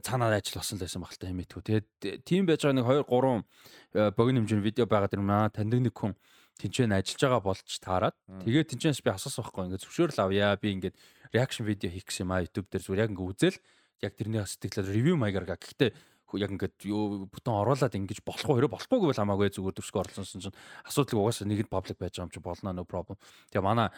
цаанаар 0.01 0.41
ажил 0.41 0.57
болсон 0.57 0.81
л 0.81 0.85
байсан 0.85 1.05
багтал 1.05 1.29
хэмээтгүү. 1.29 1.61
Тэгээд 1.61 1.87
тийм 2.25 2.49
байж 2.49 2.65
байгаа 2.65 2.81
нэг 2.81 2.89
2 2.89 3.45
3 3.93 4.17
богино 4.17 4.41
хэмжээний 4.41 4.65
видео 4.65 4.89
байгаа 4.89 5.13
дэр 5.13 5.21
маа 5.21 5.53
таньдаг 5.53 5.81
нэг 5.85 5.93
хүн 5.93 6.17
тэнцэн 6.59 6.95
ажиллаж 6.95 7.23
байгаа 7.23 7.43
болж 7.43 7.69
таарад. 7.83 8.17
Тэгээд 8.47 8.71
тэнцэнс 8.75 9.03
би 9.03 9.11
асуусан 9.11 9.43
байхгүй 9.43 9.63
ингээд 9.67 9.85
зөвшөөрөл 9.85 10.23
авъя. 10.23 10.55
Би 10.57 10.69
ингээд 10.79 10.97
реакшн 11.35 11.67
видео 11.67 11.91
хийх 11.91 12.07
гэсэн 12.07 12.25
юм 12.27 12.33
а 12.33 12.43
YouTube 12.43 12.71
дээр 12.71 12.85
зүгээр 12.87 13.03
яг 13.03 13.11
ингээд 13.11 13.31
үзэл 13.35 13.59
яг 14.07 14.13
тэрний 14.15 14.43
сэтгэлээр 14.47 14.89
ревю 14.95 15.15
маягаар 15.19 15.47
га. 15.51 15.59
Гэхдээ 15.59 15.91
яг 16.39 16.51
ингээд 16.51 16.77
юу 16.87 17.27
бүтэн 17.31 17.55
оруулаад 17.55 17.95
ингэж 17.95 18.27
болох 18.27 18.47
уу 18.49 18.59
хэрэг 18.59 18.73
болохгүйг 18.75 19.03
бол 19.07 19.21
хамаагүй 19.23 19.55
зүгээр 19.55 19.77
төгсгөө 19.79 20.03
орлонсон 20.03 20.41
чинь 20.43 20.59
асуудал 20.83 21.23
угаасаа 21.23 21.47
нэг 21.47 21.63
нь 21.63 21.71
паблик 21.71 21.99
байж 21.99 22.19
байгаа 22.19 22.27
юм 22.27 22.35
чи 22.35 22.41
болно 22.43 22.75
no 22.75 22.83
problem. 22.83 23.19
Тэгээ 23.55 23.63
манай 23.63 23.91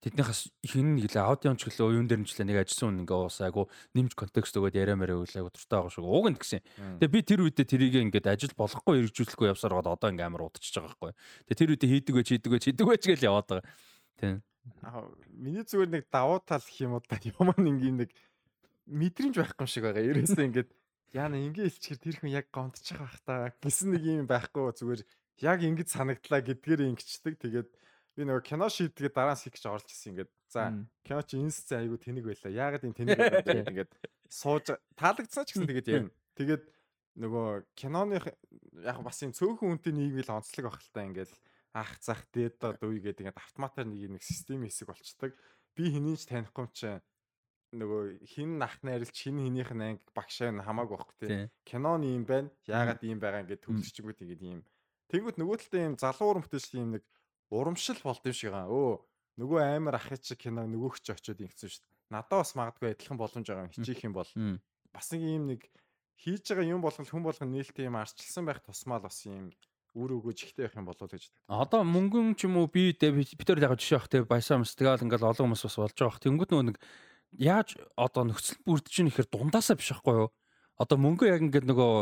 тэднийхээс 0.00 0.42
хин 0.64 0.96
нэг 0.96 1.12
л 1.12 1.20
аудио 1.20 1.52
онцглоо 1.52 1.92
юун 1.92 2.08
дээр 2.08 2.24
нчлээ 2.24 2.48
нэг 2.48 2.58
ажилласан 2.64 2.88
хүн 2.88 3.00
ингээ 3.04 3.20
уусаа 3.20 3.46
айгу 3.52 3.68
нэмж 3.92 4.16
контекст 4.16 4.56
өгөөд 4.56 4.80
яриа 4.80 4.96
мэрэ 4.96 5.12
өглөө 5.12 5.40
айгу 5.44 5.52
туртай 5.52 5.76
байгаа 5.76 5.92
шүү. 5.92 6.08
Уг 6.08 6.26
нь 6.32 6.40
гэсэн. 6.40 6.60
Тэгээ 7.04 7.12
би 7.12 7.20
тэр 7.20 7.40
үедээ 7.44 7.66
тэрийг 7.68 7.94
ингээд 8.08 8.32
ажил 8.32 8.54
болохгүй 8.56 8.96
хэрэгжүүлэхгүй 8.96 9.52
явсаар 9.52 9.76
гоод 9.76 9.92
одоо 9.92 10.08
ингээ 10.08 10.24
амар 10.24 10.48
удчихж 10.48 10.80
байгаа 10.80 10.96
байхгүй. 10.96 11.12
Тэгээ 11.52 11.60
тэр 11.60 11.70
үедээ 11.76 11.90
хийдэг 11.92 12.14
байж 12.16 12.28
хийдэг 12.32 12.50
байж 12.56 12.64
хийдэг 12.64 12.86
байж 12.88 13.02
гэж 13.04 13.20
яваад 13.28 13.48
байгаа. 13.52 13.64
Тийм. 14.16 14.36
Аа 14.80 15.04
миний 15.36 15.64
зүгээр 15.68 15.90
нэг 15.92 16.04
давуу 16.08 16.40
тал 16.48 16.64
гэх 16.64 16.80
юм 16.80 16.96
уу 16.96 17.04
да 17.04 17.20
юм 17.20 17.48
ингээ 17.52 17.92
нэг 18.00 18.10
мэдрэмж 18.88 19.36
байхгүй 19.36 19.68
шиг 19.68 19.84
байгаа. 19.84 20.08
Ерөөсөө 20.16 20.48
ингээд 20.48 20.70
яана 21.12 21.36
ингээ 21.36 21.68
илчгэр 21.68 21.98
тэр 22.00 22.16
хүн 22.24 22.32
яг 22.32 22.46
гомдчих 22.48 22.96
байх 22.96 23.20
та 23.26 23.52
гэсэн 23.60 23.92
нэг 23.92 24.02
юм 24.08 24.28
байхгүй 24.30 24.72
зүгээр 24.80 25.02
яг 25.44 25.58
ингэж 25.60 25.88
санагдлаа 25.92 26.40
гэдгээр 26.40 26.88
ингэчдэг. 26.88 27.34
Тэгээд 27.40 27.68
би 28.20 28.28
нөгөө 28.28 28.44
кино 28.44 28.68
шийдгээд 28.68 29.16
дараа 29.16 29.32
нь 29.32 29.40
сикж 29.40 29.64
орлож 29.64 29.88
ирсэн 29.88 30.12
ингээд. 30.12 30.30
За 30.52 30.68
кино 31.00 31.24
чи 31.24 31.40
энэ 31.40 31.56
сцен 31.56 31.80
айгу 31.80 31.96
тэнэг 31.96 32.28
байлаа. 32.28 32.52
Яагаад 32.52 32.84
энэ 32.84 32.98
тэнэг 33.00 33.16
байлаа 33.16 33.64
ингээд 33.64 33.92
сууж 34.28 34.76
таалагдсан 35.00 35.48
ч 35.48 35.56
гэсэн 35.56 35.64
тэгээд 35.64 35.88
ярина. 35.88 36.12
Тэгээд 36.36 36.64
нөгөө 37.16 37.48
киноны 37.74 38.20
яг 38.20 38.98
бас 39.00 39.18
юм 39.24 39.32
цөөхөн 39.32 39.80
үнтэй 39.80 39.96
нийгмэл 39.96 40.36
онцлог 40.36 40.68
багталтай 40.68 41.04
ингээд 41.08 41.32
ах 41.72 41.96
зах 42.04 42.28
дээд 42.30 42.60
дуу 42.60 42.92
гэдэг 42.92 43.24
ингээд 43.24 43.40
автоматар 43.40 43.88
нэг 43.88 44.20
нэг 44.20 44.22
систем 44.22 44.62
хэсэг 44.62 44.92
болчдөг 44.92 45.32
би 45.74 45.90
хэнийг 45.90 46.18
ч 46.20 46.28
танихгүй 46.28 46.68
ч 46.76 46.80
нөгөө 47.70 48.26
хин 48.26 48.58
ах 48.58 48.82
найрлч 48.82 49.14
хин 49.14 49.38
хинийх 49.38 49.70
нь 49.70 49.94
анги 49.94 50.02
багшаа 50.10 50.50
нь 50.50 50.58
хамаагүй 50.62 50.96
байхгүй 50.98 51.16
тий. 51.22 51.46
Киноны 51.62 52.10
юм 52.10 52.26
байна. 52.26 52.50
Яагаад 52.66 53.02
ийм 53.06 53.22
байгаа 53.22 53.46
ингээд 53.46 53.62
төлөвчгүүд 53.62 54.22
ингээд 54.26 54.42
ийм. 54.42 54.60
Тэнгүүт 55.10 55.38
нөгөө 55.38 55.56
талдаа 55.62 55.82
ийм 55.86 55.94
залуу 55.94 56.28
уран 56.34 56.42
бүтээлч 56.42 56.74
ийм 56.74 56.90
нэг 56.98 57.04
урамшил 57.50 58.00
болд 58.02 58.24
юм 58.24 58.34
шиг 58.34 58.54
аа. 58.54 58.70
Өө 58.70 59.02
нөгөө 59.38 59.60
амар 59.76 59.98
ах 59.98 60.08
чи 60.22 60.34
кино 60.34 60.66
нөгөөх 60.66 61.02
чи 61.02 61.12
очиод 61.12 61.40
ингэсэн 61.42 61.70
шүү 61.70 61.82
дээ. 61.82 61.96
Надаа 62.10 62.42
бас 62.42 62.54
магадгүй 62.54 62.94
адилхан 62.94 63.18
боломж 63.18 63.46
байгаа 63.46 63.66
юм 63.66 63.74
хичээх 63.74 64.04
юм 64.06 64.14
бол 64.14 64.30
бас 64.94 65.06
нэг 65.14 65.22
юм 65.22 65.44
нэг 65.54 65.60
хийж 66.20 66.44
байгаа 66.50 66.66
юм 66.68 66.82
болгол 66.84 67.08
хүн 67.08 67.24
болгон 67.24 67.50
нээлттэй 67.54 67.88
юм 67.88 67.96
арчилсан 67.96 68.44
байх 68.44 68.60
тусмаа 68.60 69.00
л 69.00 69.06
бас 69.08 69.24
юм 69.24 69.50
үр 69.96 70.20
өгөөж 70.20 70.38
ихтэй 70.46 70.68
байх 70.68 70.76
юм 70.76 70.86
болов 70.86 71.10
гэж. 71.10 71.32
Одоо 71.48 71.82
мөнгөн 71.82 72.36
ч 72.38 72.46
юм 72.46 72.60
уу 72.60 72.70
би 72.70 72.94
битэр 72.94 73.58
яг 73.58 73.74
жишээ 73.74 73.98
авах 73.98 74.10
те 74.10 74.22
баясаа 74.22 74.60
юмс 74.60 74.76
тэгэл 74.76 75.02
ингээл 75.02 75.30
олон 75.30 75.50
хүмүүс 75.50 75.66
бас 75.66 75.76
болж 75.80 75.96
байгаа. 75.98 76.22
Тэнгүүд 76.22 76.50
нөгөө 76.54 76.66
нэг 76.70 76.78
яаж 77.38 77.78
одоо 77.96 78.22
нөхцөл 78.26 78.58
бүрдэж 78.66 78.94
ийн 79.00 79.10
ихээр 79.10 79.28
дундаасаа 79.30 79.74
биш 79.78 79.90
байхгүй 79.90 80.14
юу? 80.26 80.28
Одоо 80.80 80.96
мөнгө 80.96 81.28
яг 81.28 81.44
ингээд 81.44 81.68
нөгөө 81.68 81.92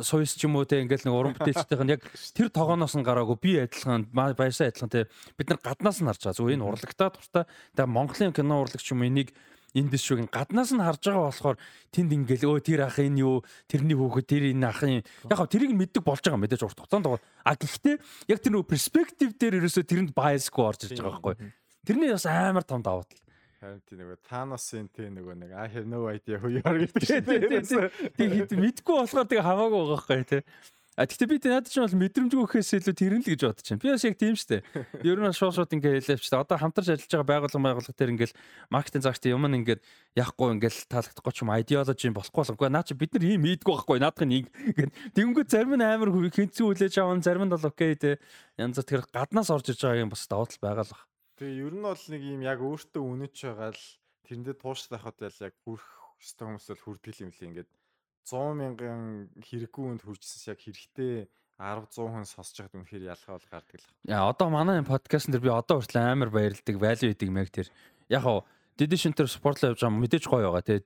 суйс 0.00 0.32
ч 0.32 0.48
юм 0.48 0.56
уу 0.56 0.64
те 0.64 0.80
ингээд 0.80 1.04
нэг 1.04 1.12
уран 1.12 1.36
бүтээлчтэйх 1.36 1.84
нь 1.84 1.92
яг 1.92 2.02
тэр 2.32 2.48
тогооноос 2.48 2.96
нь 2.96 3.04
гараагүй 3.04 3.36
би 3.36 3.52
адилхан 3.60 4.08
баясаа 4.16 4.72
адилхан 4.72 4.88
те 4.88 5.04
бид 5.36 5.52
нар 5.52 5.60
гаднаас 5.60 6.00
нь 6.00 6.08
харж 6.08 6.24
байгаа. 6.24 6.38
Зүгээр 6.40 6.56
энэ 6.56 6.64
урлагтаа 6.64 7.08
дуртай. 7.12 7.44
Тэгээ 7.76 7.92
Монголын 7.92 8.32
кино 8.32 8.64
урлагч 8.64 8.88
юм 8.96 9.04
энийг 9.04 9.36
энэ 9.76 9.92
дэшүүгийн 9.92 10.32
гаднаас 10.32 10.72
нь 10.72 10.80
харж 10.80 11.02
байгаа 11.04 11.28
болохоор 11.28 11.56
тэнд 11.92 12.10
ингээл 12.16 12.48
өө 12.48 12.64
тэр 12.64 12.88
ах 12.88 12.96
энэ 12.96 13.20
юу? 13.20 13.44
Тэрний 13.68 13.98
хүүхэд 13.98 14.26
тэр 14.30 14.44
энэ 14.56 14.66
ах 14.72 14.80
юм 14.86 15.02
яг 15.02 15.36
хав 15.36 15.50
тэрийг 15.52 15.74
мэддэг 15.74 16.00
болж 16.06 16.22
байгаа 16.24 16.40
мэдээж 16.40 16.62
урт 16.64 16.78
хугацаанд 16.80 17.04
байгаа. 17.10 17.22
А 17.44 17.58
гэхдээ 17.58 17.96
яг 18.32 18.38
тэр 18.40 18.52
нөгөө 18.54 18.70
перспектив 18.70 19.28
дээр 19.36 19.58
ерөөсөө 19.60 19.84
тэрэнд 19.84 20.10
байсгүй 20.16 20.64
орж 20.64 20.80
ирж 20.88 21.02
байгаа 21.02 21.20
байхгүй. 21.20 21.52
Тэрний 21.84 22.14
бас 22.14 22.24
амар 22.24 22.64
том 22.64 22.80
давуу 22.80 23.04
тал 23.04 23.23
харин 23.64 23.82
тийм 23.88 23.98
нөгөө 24.04 24.18
Таносын 24.28 24.86
тийм 24.92 25.16
нөгөө 25.16 25.34
нэг 25.40 25.50
I 25.56 25.66
have 25.72 25.88
no 25.88 26.06
idea 26.12 26.36
who 26.38 26.52
you 26.52 26.62
are 26.68 26.76
гэдэг 26.76 27.02
чинь 27.08 27.90
тийм 28.44 28.60
мэдгүй 28.60 28.94
болохоор 29.00 29.26
тэгээ 29.26 29.48
хамаагүй 29.48 29.80
байгаа 29.80 29.96
байхгүй 29.96 30.24
тий 30.28 30.42
А 30.94 31.10
тэгтээ 31.10 31.26
би 31.26 31.42
надад 31.42 31.74
ч 31.74 31.82
бол 31.82 31.90
мэдрэмж 31.90 32.32
өгөхөөс 32.38 32.70
илүү 32.78 32.94
тэрэн 32.94 33.18
л 33.18 33.26
гэж 33.26 33.42
бодож 33.42 33.66
байна. 33.66 33.82
Би 33.82 33.90
бас 33.90 34.06
яг 34.06 34.14
тийм 34.14 34.38
шүү 34.38 34.62
дээ. 34.62 34.62
Ер 35.02 35.18
нь 35.18 35.34
шууд 35.34 35.54
шууд 35.58 35.74
ингээ 35.74 35.98
хэлээвч. 35.98 36.30
Одоо 36.30 36.54
хамтарч 36.54 36.86
ажиллаж 36.94 37.10
байгаа 37.10 37.50
байгууллага 37.50 37.66
байгууллага 37.66 37.98
дээр 37.98 38.14
ингээл 38.14 38.38
маркетинг 38.70 39.02
загт 39.02 39.26
юм 39.26 39.42
ингээд 39.42 39.82
яахгүй 40.14 40.54
ингээл 40.54 40.78
таалагдахгүй 40.86 41.34
ч 41.34 41.38
юм 41.42 41.50
идеологи 41.50 42.14
болохгүй 42.14 42.42
болохгүй. 42.46 42.70
Наа 42.70 42.86
чи 42.86 42.94
бид 42.94 43.10
нар 43.10 43.26
ийм 43.26 43.42
ийдгүй 43.42 43.74
байхгүй. 43.74 43.98
Наадах 43.98 44.22
нь 44.22 44.46
ингээд 44.46 44.92
тэгэнгүүт 45.18 45.50
зарим 45.50 45.74
нь 45.74 45.82
амар 45.82 46.14
хэнцүү 46.14 46.62
хүлээж 46.62 46.94
аван 47.02 47.26
зарим 47.26 47.50
нь 47.50 47.54
бол 47.58 47.66
окей 47.66 47.98
те. 47.98 48.22
Янз 48.54 48.78
бүр 48.78 48.86
тэр 48.86 49.02
гаднаас 49.10 49.50
орж 49.50 49.74
иж 49.74 49.82
байгаа 49.82 50.06
юм 50.06 50.14
бас 50.14 50.30
давуу 50.30 50.46
тал 50.46 50.62
байгаа 50.62 50.86
л 50.86 50.94
баг. 50.94 51.02
Тэгээ 51.38 51.66
ер 51.66 51.74
нь 51.74 51.82
бол 51.82 52.04
нэг 52.10 52.22
ийм 52.22 52.42
яг 52.46 52.58
өөртөө 52.62 53.02
үнэж 53.02 53.34
байгаа 53.42 53.70
л 53.74 53.84
тэрэндээ 54.28 54.54
тууштай 54.54 54.98
хавтал 55.02 55.42
яг 55.42 55.54
хүрх 55.66 55.86
өстой 56.22 56.46
хүмүүс 56.46 56.66
бол 56.70 56.84
хүрдэг 56.84 57.14
юм 57.26 57.30
лээ 57.34 57.48
ингээд 57.50 57.70
100 58.24 58.54
мянган 58.54 59.02
хэрэггүй 59.42 59.84
үнд 59.84 60.02
хүрчсэн 60.06 60.54
яг 60.54 60.60
хэрэгтэй 60.62 61.26
10 61.58 61.90
100 61.90 62.10
хүн 62.10 62.26
сонсож 62.26 62.56
байгаад 62.62 62.78
үнэхээр 62.82 63.04
ялгаа 63.10 63.34
бол 63.36 63.50
гардаг 63.50 63.78
л. 63.78 63.90
Яа 64.06 64.30
одоо 64.30 64.48
манай 64.50 64.82
подкастн 64.82 65.30
дээр 65.34 65.44
би 65.44 65.50
одоо 65.50 65.78
хүртэл 65.78 66.02
амар 66.02 66.30
баярлдаг, 66.34 66.76
value 66.78 67.12
идэг 67.14 67.30
мэг 67.30 67.50
тэр. 67.50 67.68
Яг 68.10 68.22
хоо 68.26 68.46
Дэдэ 68.74 68.98
шинтер 68.98 69.30
спортлоо 69.30 69.70
явж 69.70 69.86
байгаа 69.86 70.02
мэдээж 70.02 70.24
гоё 70.26 70.50
байгаа 70.50 70.66
тий. 70.66 70.82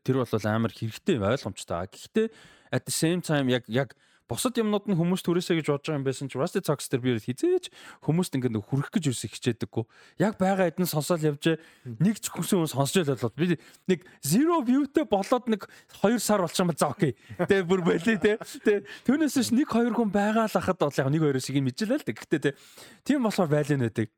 Тэр 0.00 0.24
бол 0.24 0.32
амар 0.48 0.72
хэрэгтэй 0.72 1.20
ойлгомжтой. 1.20 1.84
Гэхдээ 1.92 2.26
at 2.72 2.88
the 2.88 2.94
same 2.94 3.20
time 3.20 3.52
яг 3.52 3.68
яг 3.68 3.92
бусад 4.28 4.56
юмнууд 4.56 4.88
нь 4.88 4.96
хүмүүс 4.96 5.20
түрээсэ 5.20 5.60
гэж 5.60 5.66
бодож 5.68 5.86
байгаа 5.92 6.00
юм 6.00 6.06
байсан 6.08 6.28
чи 6.32 6.40
Rusty 6.40 6.60
Talks 6.64 6.88
дээр 6.88 7.02
би 7.04 7.20
хизээж 7.20 7.68
хүмүүст 8.08 8.36
ингээд 8.40 8.56
хүрэх 8.56 8.88
гэж 8.88 9.12
юусе 9.12 9.28
хичээдэггүй. 9.28 9.84
Яг 10.24 10.40
байгаа 10.40 10.72
хэдэн 10.72 10.88
сонсоод 10.88 11.20
явж 11.20 11.60
нэг 11.84 12.16
ч 12.16 12.32
хүсэн 12.32 12.64
сонсож 12.64 13.04
л 13.04 13.12
болоод 13.12 13.36
би 13.36 13.60
нэг 13.84 14.00
zero 14.24 14.64
view-тэй 14.64 15.04
болоод 15.04 15.44
нэг 15.52 15.68
2 16.00 16.16
сар 16.16 16.40
болчихсон 16.40 16.72
ба 16.72 16.74
за 16.78 16.88
окей. 16.88 17.12
Тэ 17.36 17.68
бүр 17.68 17.84
болий 17.84 18.16
тэ. 18.16 18.40
Тэ 18.64 18.88
түүнээс 19.04 19.36
ч 19.36 19.52
нэг 19.52 19.68
хоёр 19.68 19.92
хүн 19.92 20.08
байгаа 20.08 20.48
л 20.48 20.56
хахад 20.56 20.80
бол 20.80 20.96
яг 20.96 21.08
нэг 21.12 21.20
хоёроос 21.20 21.48
ийг 21.52 21.60
мэджилээ 21.60 21.98
л 22.00 22.06
дээ. 22.08 22.16
Гэхдээ 22.16 22.40
тэ 22.40 22.56
тийм 23.04 23.28
болохоор 23.28 23.52
байлаа 23.52 23.76
нэдэг. 23.76 24.08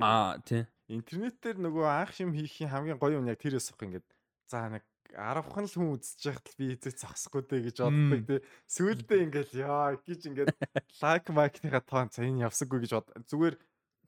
Аа 0.00 0.40
тий. 0.40 0.64
Интернет 0.88 1.36
дээр 1.44 1.60
нөгөө 1.60 1.86
анх 1.88 2.16
юм 2.20 2.32
хийхийн 2.32 2.72
хамгийн 2.72 3.00
гоё 3.00 3.20
юм 3.20 3.28
яг 3.28 3.40
тэрээс 3.40 3.72
ах 3.72 3.80
ингээд 3.84 4.06
за 4.48 4.68
нэг 4.68 4.84
10хан 5.12 5.66
л 5.68 5.76
хүн 5.76 5.92
үзэж 5.96 6.20
байхад 6.24 6.48
би 6.56 6.64
эзээ 6.72 6.94
зогсохгүй 6.96 7.42
дээ 7.44 7.62
гэж 7.68 7.76
боддог 7.84 8.20
тий. 8.26 8.40
Сүүлдээ 8.72 9.20
ингээл 9.28 9.52
яа 9.60 9.94
гэж 10.00 10.20
ингээд 10.32 10.50
лайк 11.04 11.26
майкныхаа 11.28 11.82
тоон 11.84 12.08
энэ 12.08 12.48
явсаггүй 12.48 12.88
гэж 12.88 12.92
бод. 12.96 13.08
Зүгээр 13.28 13.56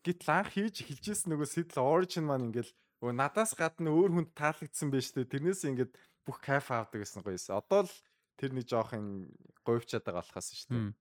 гítл 0.05 0.31
анх 0.32 0.52
хийж 0.56 0.85
эхэлжсэн 0.85 1.32
нөгөө 1.32 1.48
сэтэл 1.48 1.85
origin 1.85 2.24
маань 2.24 2.48
ингээл 2.48 2.72
өө 3.05 3.12
надаас 3.12 3.52
гадна 3.52 3.93
өөр 3.93 4.10
хүнд 4.16 4.31
таалагдсан 4.32 4.89
байж 4.89 5.12
тээ. 5.12 5.28
Тэрнээс 5.28 5.68
ингээд 5.68 5.93
бүх 6.24 6.40
кайф 6.40 6.72
авдаг 6.72 7.05
гэсэн 7.05 7.20
гоёсэн. 7.20 7.60
Одоо 7.60 7.85
л 7.85 7.93
тэр 8.40 8.56
нэг 8.56 8.64
жоох 8.64 8.97
говьчаад 9.64 10.05
байгаа 10.05 10.24
болохоос 10.24 10.48
шүү 10.56 10.68
дээ. 10.72 10.93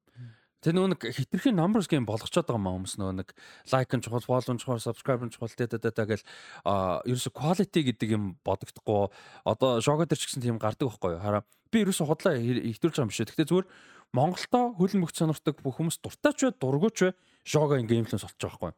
Тэр 0.63 0.77
нөгөө 0.79 0.91
нэг 0.95 1.01
хитрхийн 1.11 1.59
numbers 1.59 1.91
game 1.91 2.07
болгочоод 2.07 2.47
байгаа 2.47 2.63
маа 2.63 2.75
хүмүүс 2.79 2.95
нөгөө 2.95 3.15
нэг 3.19 3.29
like 3.69 3.91
нь 3.91 4.03
чухал, 4.03 4.23
follow 4.23 4.55
чухал, 4.55 4.79
subscribe 4.79 5.27
нь 5.27 5.33
чухал 5.35 5.51
тэ 5.51 5.67
тэ 5.67 5.83
тэ 5.83 6.07
гэл 6.07 6.23
а 6.63 7.03
ерөөсө 7.03 7.35
quality 7.35 7.83
гэдэг 7.91 8.15
юм 8.15 8.39
бодогдохгүй. 8.47 9.11
Одоо 9.43 9.83
шого 9.83 10.07
дээр 10.07 10.15
ч 10.15 10.31
гэсэн 10.31 10.39
тийм 10.39 10.57
гардаг 10.63 10.87
байхгүй 10.87 11.19
юу? 11.19 11.23
Хараа 11.23 11.43
би 11.67 11.83
ерөөсө 11.83 12.07
худлаа 12.07 12.39
ихтүүлж 12.39 12.95
байгаа 12.95 13.03
юм 13.03 13.11
биш. 13.11 13.19
Гэхдээ 13.27 13.49
зүгээр 13.51 13.67
Монголдо 14.13 14.61
хөлн 14.77 15.01
мөх 15.01 15.11
сонирхдаг 15.11 15.57
бүх 15.65 15.81
хүмүүс 15.81 15.97
дуртай 15.99 16.33
ч 16.37 16.45
бай, 16.45 16.53
дургуйч 16.61 16.97
бай, 17.01 17.13
шого 17.43 17.79
ингээл 17.79 18.09
болчих 18.09 18.35
жоохгүй 18.39 18.73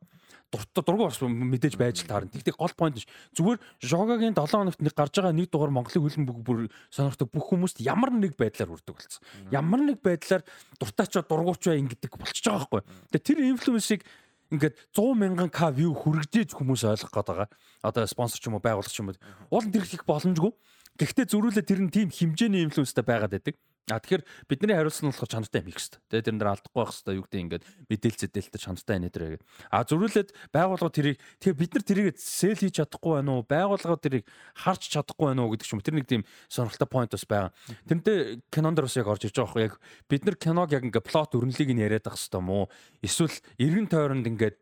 дуртай 0.55 0.83
дургу 0.85 1.07
бас 1.09 1.19
мэдээж 1.21 1.75
байж 1.77 2.03
л 2.03 2.09
таарна. 2.09 2.31
Тэгтээ 2.31 2.55
гол 2.55 2.73
point 2.77 2.95
нь 2.95 3.07
зүгээр 3.35 3.59
Жогагийн 3.81 4.35
7 4.35 4.45
хоногт 4.45 4.81
нэг 4.81 4.93
гарч 4.95 5.13
байгаа 5.17 5.33
нэг 5.33 5.49
дугаар 5.49 5.73
Монголын 5.73 6.05
хөлн 6.05 6.25
бүр 6.45 6.59
сонирхдаг 6.93 7.29
бүх 7.33 7.49
хүмүүст 7.49 7.81
ямар 7.83 8.13
нэг 8.13 8.37
байдлаар 8.37 8.71
хүрдэг 8.71 8.95
болсон. 8.95 9.21
Ямар 9.51 9.81
нэг 9.83 9.99
байдлаар 9.99 10.43
дуртай 10.79 11.07
ч 11.09 11.13
дургуйч 11.19 11.63
бай 11.65 11.79
ингэдэг 11.81 12.13
болчихж 12.13 12.45
байгаа 12.45 12.61
байхгүй. 12.61 12.81
Тэгээ 13.11 13.25
тэр 13.25 13.39
инфлюенсийг 13.51 14.01
ингээд 14.53 14.75
100 14.93 15.17
мянган 15.17 15.49
к 15.49 15.59
view 15.73 15.91
хүрэгдээж 15.97 16.53
хүмүүс 16.53 16.85
ойлгох 16.85 17.11
гээд 17.11 17.29
байгаа. 17.33 17.49
Одоо 17.81 18.05
спонсор 18.05 18.39
ч 18.39 18.45
юм 18.47 18.55
уу 18.55 18.63
байгууллага 18.63 18.93
ч 18.93 19.01
юм 19.01 19.09
уу. 19.11 19.19
Уул 19.49 19.67
тэр 19.73 19.83
их 19.83 20.05
боломжгүй. 20.05 20.53
Гэхдээ 20.95 21.25
зөрүүлээ 21.27 21.65
тэр 21.65 21.81
нь 21.83 21.91
тийм 21.91 22.07
хэмжээний 22.13 22.63
инфлюенстэй 22.63 23.03
байгаад 23.03 23.33
байдаг. 23.35 23.57
А 23.85 24.01
тэгэхээр 24.01 24.25
бидний 24.49 24.73
хариулсан 24.73 25.05
нь 25.05 25.13
болохоор 25.13 25.29
чанартай 25.29 25.61
юм 25.61 25.69
их 25.69 25.77
хэвээр. 25.77 26.01
Тэгээ 26.09 26.25
тэрэн 26.25 26.39
дээр 26.41 26.53
алдахгүй 26.57 26.81
байх 26.81 26.89
хэвээр 26.89 27.17
юу 27.21 27.25
гэдэг 27.29 27.41
ингээд 27.45 27.63
мэдээлэл 27.85 28.21
зэдэлтэй 28.25 28.61
чанартай 28.65 28.95
энэ 28.97 29.13
дээр. 29.13 29.41
А 29.69 29.85
зөрүүлээд 29.85 30.29
байгууллага 30.49 30.89
тэрийг 30.89 31.17
тэгээ 31.37 31.61
бид 31.61 31.71
нар 31.77 31.85
тэрийг 31.85 32.17
сэл 32.17 32.57
хийж 32.57 32.81
чадахгүй 32.81 33.21
байна 33.21 33.31
уу? 33.37 33.45
Байгууллага 33.45 34.01
тэрийг 34.01 34.25
харж 34.57 34.89
чадахгүй 34.89 35.25
байна 35.29 35.45
уу 35.45 35.53
гэдэг 35.53 35.69
юм. 35.69 35.85
Тэр 35.85 35.95
нэг 36.01 36.09
тийм 36.09 36.25
сонирхолтой 36.49 36.89
point 36.89 37.13
бас 37.13 37.25
байгаа. 37.29 37.53
Тэрнтэй 37.85 38.41
кинон 38.49 38.73
дээр 38.73 38.89
бас 38.89 38.97
яг 38.97 39.05
орж 39.05 39.21
ирж 39.29 39.37
байгаа 39.37 39.53
байхгүй 39.53 39.65
яг 39.69 39.73
бид 40.09 40.23
нар 40.25 40.37
киног 40.41 40.73
яг 40.73 40.81
ингээд 40.81 41.05
плот 41.05 41.37
өрнөлийг 41.37 41.69
нь 41.77 41.85
яриад 41.85 42.09
ах 42.09 42.17
хэвээр 42.17 42.41
мó. 42.41 42.65
Эсвэл 43.05 43.37
эргэн 43.61 43.85
тойронд 43.85 44.25
ингээд 44.25 44.57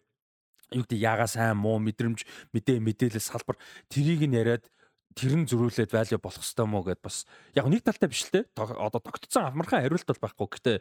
юу 0.76 0.84
гэдэг 0.84 1.00
ягаа 1.00 1.32
сайн 1.32 1.56
муу 1.56 1.80
мэдрэмж 1.80 2.28
мэдээ 2.52 2.84
мэдээлэл 2.84 3.24
салбар 3.24 3.56
тэрийг 3.88 4.26
нь 4.28 4.36
яриад 4.36 4.68
тэр 5.14 5.34
нь 5.38 5.48
зөрүүлээд 5.50 5.94
value 5.94 6.20
болох 6.20 6.44
хэвээр 6.44 6.70
мó 6.70 6.82
гэд 6.84 7.02
бас 7.02 7.26
яг 7.56 7.66
нэг 7.70 7.86
талтай 7.86 8.10
биш 8.10 8.28
л 8.28 8.34
те 8.34 8.40
одоо 8.58 9.00
тогтцсон 9.00 9.54
амархан 9.54 9.86
хариулт 9.86 10.10
бол 10.10 10.24
байхгүй 10.26 10.48
гэхдээ 10.52 10.78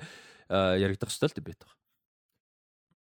яригдах 0.83 1.13
хэвээр 1.13 1.33
л 1.33 1.47
бит 1.47 1.61
байгаа. 1.61 1.79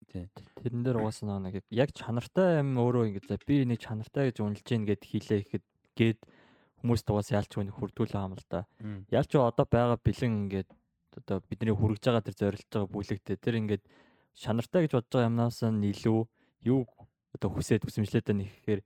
Тий. 0.06 0.24
Тэрэн 0.62 0.82
дээр 0.86 0.98
угаасаа 1.02 1.42
нэг 1.42 1.66
яг 1.70 1.90
чанартай 1.92 2.62
юм 2.62 2.78
өөрөө 2.78 3.10
ингэж 3.10 3.42
би 3.42 3.66
нэг 3.66 3.82
чанартай 3.82 4.30
гэж 4.30 4.38
үнэлж 4.40 4.66
гин 4.66 4.86
гэд 4.86 5.02
хийлээ 5.02 5.40
ихэд 5.42 5.64
гээд 5.98 6.20
хүмүүс 6.80 7.02
тугаас 7.02 7.34
ялч 7.34 7.50
хүрдгүүл 7.58 8.14
байгаа 8.14 8.28
юм 8.30 8.38
л 8.38 8.46
да. 8.46 8.64
Ялч 9.10 9.34
одоо 9.34 9.66
байгаа 9.66 9.98
бэлэн 9.98 10.46
ингээд 10.46 10.70
одоо 11.18 11.42
бидний 11.48 11.74
хүрэж 11.74 12.02
байгаа 12.06 12.22
тэр 12.22 12.36
зорилж 12.38 12.68
байгаа 12.70 12.92
бүлэгтээ 12.92 13.36
тэр 13.40 13.54
ингээд 13.58 13.84
чанартай 14.36 14.84
гэж 14.84 14.92
бодож 14.94 15.10
байгаа 15.10 15.28
юмнаас 15.32 15.58
нь 15.64 15.90
илүү 15.90 16.20
юу 16.70 16.80
одоо 17.34 17.48
хүсээд 17.50 17.84
хүсэмжлээд 17.88 18.26
байна 18.28 18.44
гэхээр 18.44 18.80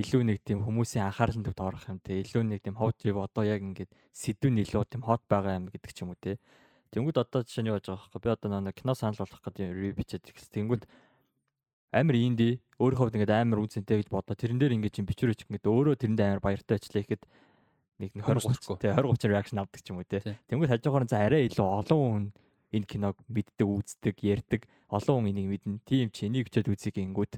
илүү 0.00 0.22
нэг 0.24 0.40
тийм 0.40 0.64
хүмүүсийн 0.64 1.04
анхаарал 1.04 1.36
төвд 1.44 1.60
орох 1.60 1.84
юм 1.90 2.00
те. 2.00 2.24
Илүү 2.24 2.42
нэг 2.48 2.64
тийм 2.64 2.80
hot 2.80 2.96
trip 2.96 3.18
одоо 3.20 3.44
яг 3.44 3.60
ингээд 3.60 3.92
сэдвэн 4.16 4.64
илүү 4.64 4.88
тийм 4.88 5.04
hot 5.04 5.20
байгаа 5.28 5.60
юм 5.60 5.68
гэдэг 5.68 5.92
ч 5.92 6.00
юм 6.00 6.16
уу 6.16 6.20
те. 6.20 6.40
Тэнгүүд 6.96 7.20
одоо 7.20 7.44
жишээ 7.44 7.64
нь 7.64 7.70
яаж 7.72 7.92
байгаа 7.92 8.08
байхгүй 8.08 8.20
би 8.24 8.32
одоо 8.32 8.60
нэг 8.60 8.76
кино 8.76 8.96
санал 8.96 9.20
болгох 9.20 9.44
гэдэг 9.44 9.68
review 9.68 9.92
бичээд 10.00 10.32
ирсэн. 10.32 10.52
Тэнгүүд 10.56 10.82
амар 11.92 12.16
инди 12.16 12.60
өөр 12.80 12.96
хөвд 12.96 13.16
ингээд 13.20 13.36
амар 13.36 13.60
үнцэнтэй 13.60 14.00
гэж 14.00 14.08
бодоо. 14.08 14.32
Тэрэн 14.32 14.56
дээр 14.56 14.76
ингээд 14.80 14.96
чинь 14.96 15.08
бичвэрч 15.08 15.44
ингээд 15.44 15.68
өөрөө 15.68 15.94
тэрэндээ 16.00 16.24
амар 16.24 16.40
баяртай 16.40 16.80
ажиллая 16.80 17.04
гэхэд 17.04 17.22
нэг 18.00 18.10
20 18.16 18.48
30 18.48 18.80
те 18.80 18.96
20 18.96 19.12
30 19.12 19.28
reaction 19.28 19.60
авдаг 19.60 19.80
ч 19.84 19.92
юм 19.92 20.00
уу 20.00 20.08
те. 20.08 20.24
Тэнгүүд 20.48 20.72
хажуухаар 20.72 21.04
за 21.04 21.20
арай 21.20 21.52
илүү 21.52 21.68
олон 21.68 22.00
хүн 22.00 22.24
энэ 22.72 22.88
киног 22.88 23.16
мэддэг, 23.28 23.68
үздэг, 23.68 24.16
ярьдаг, 24.24 24.64
олон 24.88 25.28
хүн 25.28 25.30
энийг 25.36 25.48
мэднэ. 25.52 25.84
Тийм 25.84 26.08
ч 26.08 26.24
энийг 26.24 26.48
хичээд 26.48 26.72
үзье 26.72 26.96
гингүүд 26.96 27.36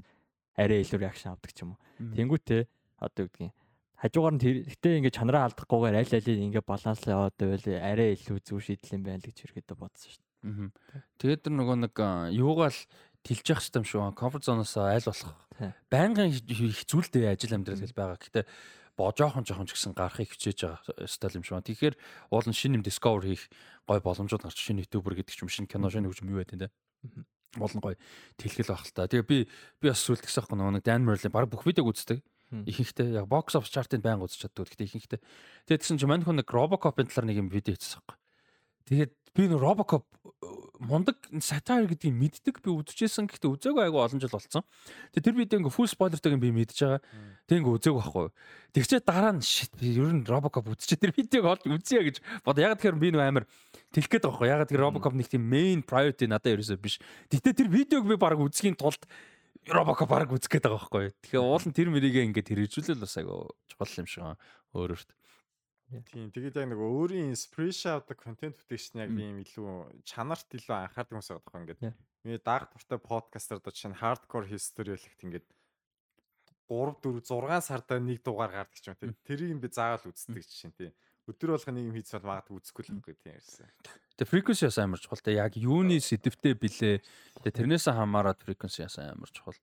арай 0.55 0.81
илүү 0.81 0.99
реакшн 1.03 1.35
авдаг 1.35 1.51
ч 1.51 1.63
юм 1.63 1.75
уу. 1.75 1.79
Тэнгүүтээ 2.15 2.61
одоо 2.99 3.21
юу 3.23 3.29
гэдгийг 3.31 3.53
хажуугаар 3.95 4.35
нь 4.35 4.43
тэгтээ 4.43 4.97
ингээд 4.99 5.17
чанараа 5.17 5.43
алдахгүйгээр 5.51 5.99
аль 5.99 6.15
алийг 6.19 6.39
ингээд 6.51 6.67
баланс 6.67 7.01
яваад 7.07 7.35
байвал 7.39 7.67
арай 7.79 8.15
илүү 8.15 8.37
зүг 8.43 8.59
шийдэл 8.59 8.95
юм 8.99 9.03
байна 9.07 9.23
л 9.23 9.27
гэж 9.27 9.37
хэрэгэдэ 9.39 9.75
бодсон 9.75 10.09
шүү 10.11 10.23
дээ. 10.23 10.71
Тэгээд 11.19 11.41
тэр 11.47 11.53
нөгөө 11.55 11.77
нэг 11.87 11.95
юугаал 12.35 12.79
тэлж 13.23 13.45
явах 13.49 13.65
юм 13.71 13.85
шүү. 13.87 14.13
Комфорт 14.13 14.45
зоноос 14.45 14.75
аль 14.77 15.07
болох 15.07 15.31
байнгын 15.89 16.31
хэцүүлдэй 16.35 17.31
ажил 17.31 17.55
амьдрал 17.55 17.79
гэж 17.79 17.93
байгаа. 17.95 18.19
Гэтэ 18.19 18.43
боо 18.99 19.11
жоохон 19.15 19.47
ч 19.47 19.55
гэсэн 19.55 19.95
гарахыг 19.95 20.31
хичээж 20.35 20.59
байгаа 20.67 21.07
стайл 21.07 21.39
юм 21.39 21.43
шиг 21.47 21.55
байна. 21.55 21.67
Тэгэхээр 21.67 21.95
уул 22.31 22.47
нь 22.47 22.55
шинэ 22.55 22.75
юм 22.79 22.83
discover 22.83 23.23
хийх 23.23 23.47
гой 23.87 23.99
боломжууд 24.03 24.43
гарч 24.43 24.59
шинэ 24.59 24.83
ютубер 24.87 25.15
гэдэг 25.19 25.35
ч 25.35 25.43
юм 25.43 25.51
шинэ 25.51 25.71
кино 25.71 25.91
шинэ 25.91 26.07
хөгжим 26.07 26.31
юу 26.31 26.39
байт 26.39 26.53
энэ 26.55 26.71
болно 27.57 27.81
гоё 27.81 27.97
тэлхэл 28.37 28.69
байх 28.71 28.85
л 28.85 28.93
та. 28.93 29.07
Тэгээ 29.07 29.27
би 29.27 29.37
би 29.81 29.85
бас 29.89 30.01
сүлд 30.03 30.21
гэсэн 30.23 30.45
хэрэг 30.45 30.79
нэг 30.79 30.83
Dan 30.83 31.03
Merlin 31.07 31.31
баг 31.33 31.49
бүх 31.49 31.65
видеог 31.65 31.91
үздэг. 31.91 32.19
Ихэнхдээ 32.51 33.17
яг 33.19 33.27
box 33.27 33.57
office 33.57 33.73
chart-ыг 33.73 34.05
байнга 34.05 34.29
үзэж 34.29 34.47
чаддаг. 34.47 34.69
Гэхдээ 34.69 34.87
ихэнхдээ 34.87 35.19
тэгээд 35.65 35.81
тэгсэн 35.81 35.97
чинь 35.97 36.11
мань 36.11 36.23
хүн 36.23 36.39
нэг 36.39 36.47
Robocop-ын 36.47 37.09
талаар 37.09 37.27
нэг 37.27 37.41
юм 37.41 37.49
видео 37.49 37.73
хийсэн 37.73 37.99
хэрэг. 38.05 38.19
Тэгээд 38.85 39.11
би 39.33 39.43
нэг 39.49 39.59
Robocop 39.59 40.05
мундаг 40.79 41.17
satire 41.39 41.87
гэдгийг 41.87 42.13
мэддэг 42.13 42.55
би 42.61 42.69
үзчихсэн 42.71 43.27
гэхдээ 43.27 43.49
үзээгүй 43.49 43.83
айгу 43.87 43.99
олон 43.99 44.19
жил 44.19 44.31
болсон. 44.31 44.63
Тэгээ 45.15 45.25
тэр 45.25 45.35
видео 45.35 45.57
ингээ 45.63 45.75
full 45.75 45.89
spoilerтэйг 45.89 46.39
би 46.39 46.51
мэдж 46.51 46.77
байгаа. 46.83 47.01
Тэг 47.47 47.63
ингээ 47.63 47.75
үзээгүй 47.79 48.01
байхгүй. 48.03 48.27
Тэгчээ 48.75 49.01
дараа 49.07 49.33
нь 49.35 49.43
shit 49.43 49.71
би 49.79 49.95
ер 49.95 50.11
нь 50.11 50.27
Robocop 50.27 50.67
үзчихээ 50.67 51.01
тэр 51.01 51.13
видеог 51.15 51.45
олж 51.47 51.63
үзье 51.65 52.03
гэж 52.03 52.17
бод 52.43 52.59
яг 52.59 52.77
тэгэхээр 52.79 52.99
би 52.99 53.09
нөө 53.15 53.23
амар 53.23 53.45
тэлэх 53.95 54.11
гээд 54.11 54.25
байгаа 54.27 54.35
байхгүй. 54.35 54.51
Яг 54.51 54.67
тэр 54.67 54.83
Robocop 54.83 55.15
нэг 55.15 55.31
тийм 55.31 55.47
main 55.47 55.79
priority 55.79 56.27
надад 56.27 56.59
ерөөсөө 56.59 56.77
биш. 56.83 56.99
Гэтэ 57.31 57.55
тэр 57.55 57.69
видеог 57.71 58.03
би 58.03 58.19
баг 58.19 58.35
үзхийн 58.35 58.75
тулд 58.75 59.07
Робоко 59.71 60.03
баг 60.05 60.29
үзэх 60.29 60.51
гээд 60.51 60.67
байгаа 60.67 60.83
байхгүй. 60.83 61.05
Тэгэхээр 61.23 61.47
уул 61.47 61.63
нь 61.63 61.73
тэр 61.73 61.89
мэрийгээ 61.89 62.27
ингээд 62.27 62.51
хэрэгжүүлэл 62.51 63.01
бас 63.01 63.15
айгу 63.15 63.55
чухал 63.71 64.03
юм 64.03 64.07
шиг 64.11 64.35
өөрөөрт. 64.75 65.09
Тийм 66.11 66.29
тэгээд 66.33 66.59
яг 66.59 66.67
нөгөө 66.69 66.89
өөрийн 66.97 67.29
inspiration 67.31 67.95
авдаг 67.95 68.17
контент 68.19 68.57
бүтээгч 68.57 68.97
нь 68.97 69.01
яг 69.05 69.13
ийм 69.13 69.41
илүү 69.41 70.03
чанарт 70.03 70.49
илүү 70.49 70.75
анхаардаг 70.75 71.13
хүмүүс 71.13 71.29
байгаа 71.29 71.45
байхгүй 71.45 71.61
ингээд. 71.61 71.81
Миний 72.25 72.41
даах 72.41 72.73
туртай 72.73 72.97
подкастер 72.97 73.61
доо 73.61 73.69
чинь 73.69 73.93
hardcore 73.93 74.49
history 74.49 74.97
хэлэхт 74.97 75.25
ингээд 75.29 75.45
3 76.69 76.97
4 77.05 77.21
6 77.21 77.69
сардаа 77.69 78.01
нэг 78.01 78.25
дугаар 78.25 78.65
гардаг 78.65 78.81
ч 78.81 78.89
юм 78.89 78.97
тийм. 78.97 79.13
Тэрийг 79.21 79.61
би 79.61 79.69
заавал 79.69 80.09
үздэг 80.09 80.41
чинь 80.49 80.73
тийм. 80.73 80.93
Өдөр 81.25 81.57
болгоо 81.57 81.73
нэг 81.73 81.89
юм 81.89 81.95
хийц 81.97 82.13
бол 82.13 82.29
магадгүй 82.29 82.57
үзэхгүй 82.61 82.83
л 82.85 82.91
байхгүй 83.01 83.15
тийм 83.17 83.33
ярьсан. 83.33 83.69
Тэгээ 84.13 84.29
frequency 84.29 84.69
бас 84.69 84.77
амар 84.77 85.01
чухал. 85.01 85.25
Тэгээ 85.25 85.41
яг 85.41 85.53
юуны 85.57 85.97
сэдвтэй 85.97 86.53
билээ. 86.53 87.01
Тэгээ 87.41 87.57
тэрнээс 87.65 87.89
хамаарат 87.89 88.45
frequency 88.45 88.85
бас 88.85 89.01
амар 89.01 89.33
чухал. 89.33 89.57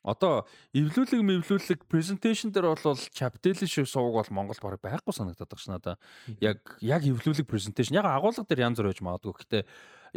Одоо 0.00 0.48
эвлүүлэг 0.72 1.20
мэвлүүлэг 1.20 1.84
презентацийн 1.84 2.50
дээр 2.56 2.72
бол 2.72 2.96
чаптели 3.12 3.68
шиг 3.68 3.84
сууг 3.84 4.16
бол 4.16 4.30
Монголд 4.32 4.60
бараг 4.64 4.80
байхгүй 4.80 5.12
санагдаад 5.12 5.52
байна 5.52 5.60
ш 5.60 5.68
надаа. 5.68 5.96
Яг 6.40 6.80
яг 6.80 7.04
эвлүүлэг 7.04 7.44
презентацийн 7.44 8.00
яг 8.00 8.08
агуулга 8.08 8.48
дээр 8.48 8.64
янз 8.64 8.80
бүр 8.80 8.88
байж 8.88 9.04
магадгүй. 9.04 9.36
Гэхдээ 9.36 9.62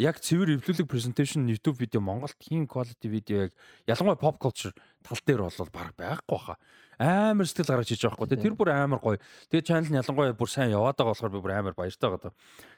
яг 0.07 0.23
цэвэр 0.23 0.55
эвлүүлэг 0.55 0.87
презентацийн 0.87 1.51
YouTube 1.51 1.83
видео 1.83 1.99
Монголд 1.99 2.39
тийм 2.39 2.63
quality 2.63 3.11
видео 3.11 3.51
яг 3.51 3.53
ялангуяа 3.83 4.15
pop 4.15 4.39
culture 4.39 4.71
тал 5.03 5.19
дээр 5.27 5.51
бол 5.51 5.69
бараг 5.75 5.95
байхгүй 5.99 6.39
хаа. 6.39 6.57
Амар 6.99 7.47
сэтгэл 7.47 7.71
гаргаж 7.73 7.89
хийж 7.89 8.03
байгаа 8.03 8.19
байхгүй. 8.25 8.41
Тэр 8.43 8.55
бүр 8.57 8.69
амар 8.73 9.01
гоё. 9.01 9.17
Тэгээ 9.49 9.65
channel 9.65 9.89
нь 9.89 9.99
ялангуяа 10.01 10.35
бүр 10.37 10.49
сайн 10.49 10.73
яваад 10.73 10.97
байгаа 10.97 11.13
болохоор 11.13 11.33
би 11.33 11.41
бүр 11.41 11.53
амар 11.57 11.75
баяртай 11.77 12.09
байгаа. 12.09 12.33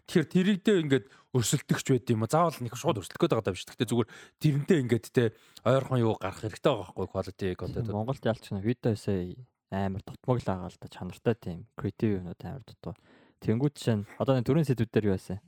Тэгэхээр 0.07 0.31
тэрийгдээ 0.31 0.77
ингээд 0.85 1.05
өрсөлдөгч 1.35 1.87
байд 1.91 2.09
юм. 2.13 2.23
Заавал 2.29 2.59
нэг 2.61 2.75
шууд 2.77 2.99
өрсөлдөх 3.01 3.21
гээд 3.21 3.33
байгаа 3.35 3.47
даа 3.49 3.55
биш. 3.55 3.65
Гэхдээ 3.65 3.89
зүгээр 3.91 4.09
тэрнтэй 4.39 4.77
ингээд 4.85 5.05
те 5.11 5.23
ойрхон 5.67 5.99
юу 5.99 6.15
гарах 6.15 6.39
хэрэгтэй 6.39 6.71
байгаа 6.71 6.93
байхгүй 6.95 7.07
quality 7.11 7.47
content. 7.59 7.89
Монголд 7.91 8.23
ялч 8.23 8.45
нэг 8.53 8.63
видео 8.63 8.95
эсэ 8.95 9.35
амар 9.73 10.03
дутмаг 10.05 10.39
л 10.39 10.47
байгаа 10.47 10.69
л 10.71 10.79
да 10.79 10.87
чанартай 10.87 11.35
тийм 11.35 11.59
creative 11.75 12.23
юмнууд 12.23 12.41
амар 12.45 12.63
дутуу. 12.63 12.95
Тэнгүүд 13.43 13.75
чинь 13.75 14.07
одоо 14.15 14.39
нэг 14.39 14.47
дөрөв 14.47 14.63
сэдвүүд 14.63 14.91
дээр 14.93 15.09
юу 15.11 15.17
байсан? 15.19 15.43